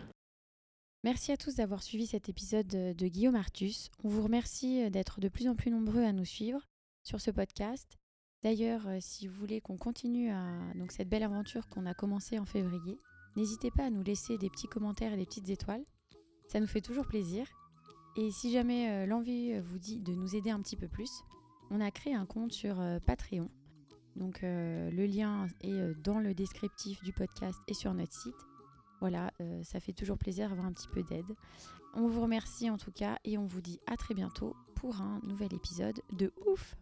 Merci 1.04 1.32
à 1.32 1.38
tous 1.38 1.56
d'avoir 1.56 1.82
suivi 1.84 2.06
cet 2.06 2.30
épisode 2.30 2.68
de 2.68 3.08
Guillaume 3.08 3.36
Artus. 3.36 3.90
On 4.04 4.10
vous 4.10 4.24
remercie 4.24 4.90
d'être 4.90 5.20
de 5.20 5.28
plus 5.28 5.48
en 5.48 5.56
plus 5.56 5.72
nombreux 5.72 6.04
à 6.04 6.12
nous 6.12 6.26
suivre 6.26 6.62
sur 7.04 7.20
ce 7.20 7.32
podcast 7.32 8.01
D'ailleurs, 8.44 8.88
euh, 8.88 8.98
si 9.00 9.28
vous 9.28 9.36
voulez 9.36 9.62
qu'on 9.62 9.78
continue 9.78 10.32
cette 10.90 11.10
belle 11.10 11.24
aventure 11.24 11.70
qu'on 11.70 11.86
a 11.86 11.94
commencée 11.94 12.40
en 12.40 12.46
février, 12.46 13.00
n'hésitez 13.36 13.70
pas 13.72 13.86
à 13.86 13.90
nous 13.90 14.04
laisser 14.04 14.38
des 14.38 14.50
petits 14.50 14.68
commentaires 14.68 15.14
et 15.14 15.18
des 15.18 15.26
petites 15.26 15.50
étoiles. 15.50 15.86
Ça 16.48 16.60
nous 16.60 16.68
fait 16.68 16.82
toujours 16.82 17.06
plaisir. 17.06 17.46
Et 18.18 18.32
si 18.32 18.52
jamais 18.52 18.90
euh, 18.90 19.06
l'envie 19.06 19.54
euh, 19.54 19.62
vous 19.62 19.78
dit 19.78 20.00
de 20.00 20.14
nous 20.14 20.36
aider 20.36 20.50
un 20.50 20.60
petit 20.60 20.76
peu 20.76 20.88
plus, 20.88 21.12
on 21.70 21.80
a 21.80 21.92
créé 21.92 22.14
un 22.14 22.26
compte 22.26 22.52
sur 22.52 22.84
Patreon. 23.06 23.50
Donc 24.18 24.42
le 24.42 25.06
lien 25.06 25.48
est 25.62 25.96
dans 26.04 26.20
le 26.20 26.34
descriptif 26.34 27.02
du 27.02 27.14
podcast 27.14 27.58
et 27.70 27.74
sur 27.74 27.94
notre 27.94 28.12
site. 28.12 28.36
Voilà, 29.00 29.32
ça 29.64 29.80
fait 29.80 29.94
toujours 29.94 30.18
plaisir 30.18 30.50
d'avoir 30.50 30.68
un 30.68 30.74
petit 30.74 30.90
peu 30.90 31.02
d'aide. 31.02 31.34
On 31.94 32.08
vous 32.08 32.20
remercie 32.20 32.70
en 32.70 32.78
tout 32.78 32.92
cas 32.92 33.20
et 33.24 33.38
on 33.38 33.46
vous 33.46 33.62
dit 33.62 33.80
à 33.88 33.96
très 33.96 34.14
bientôt 34.14 34.54
pour 34.76 35.00
un 35.00 35.22
nouvel 35.24 35.54
épisode 35.54 36.02
de 36.12 36.34
ouf 36.46 36.76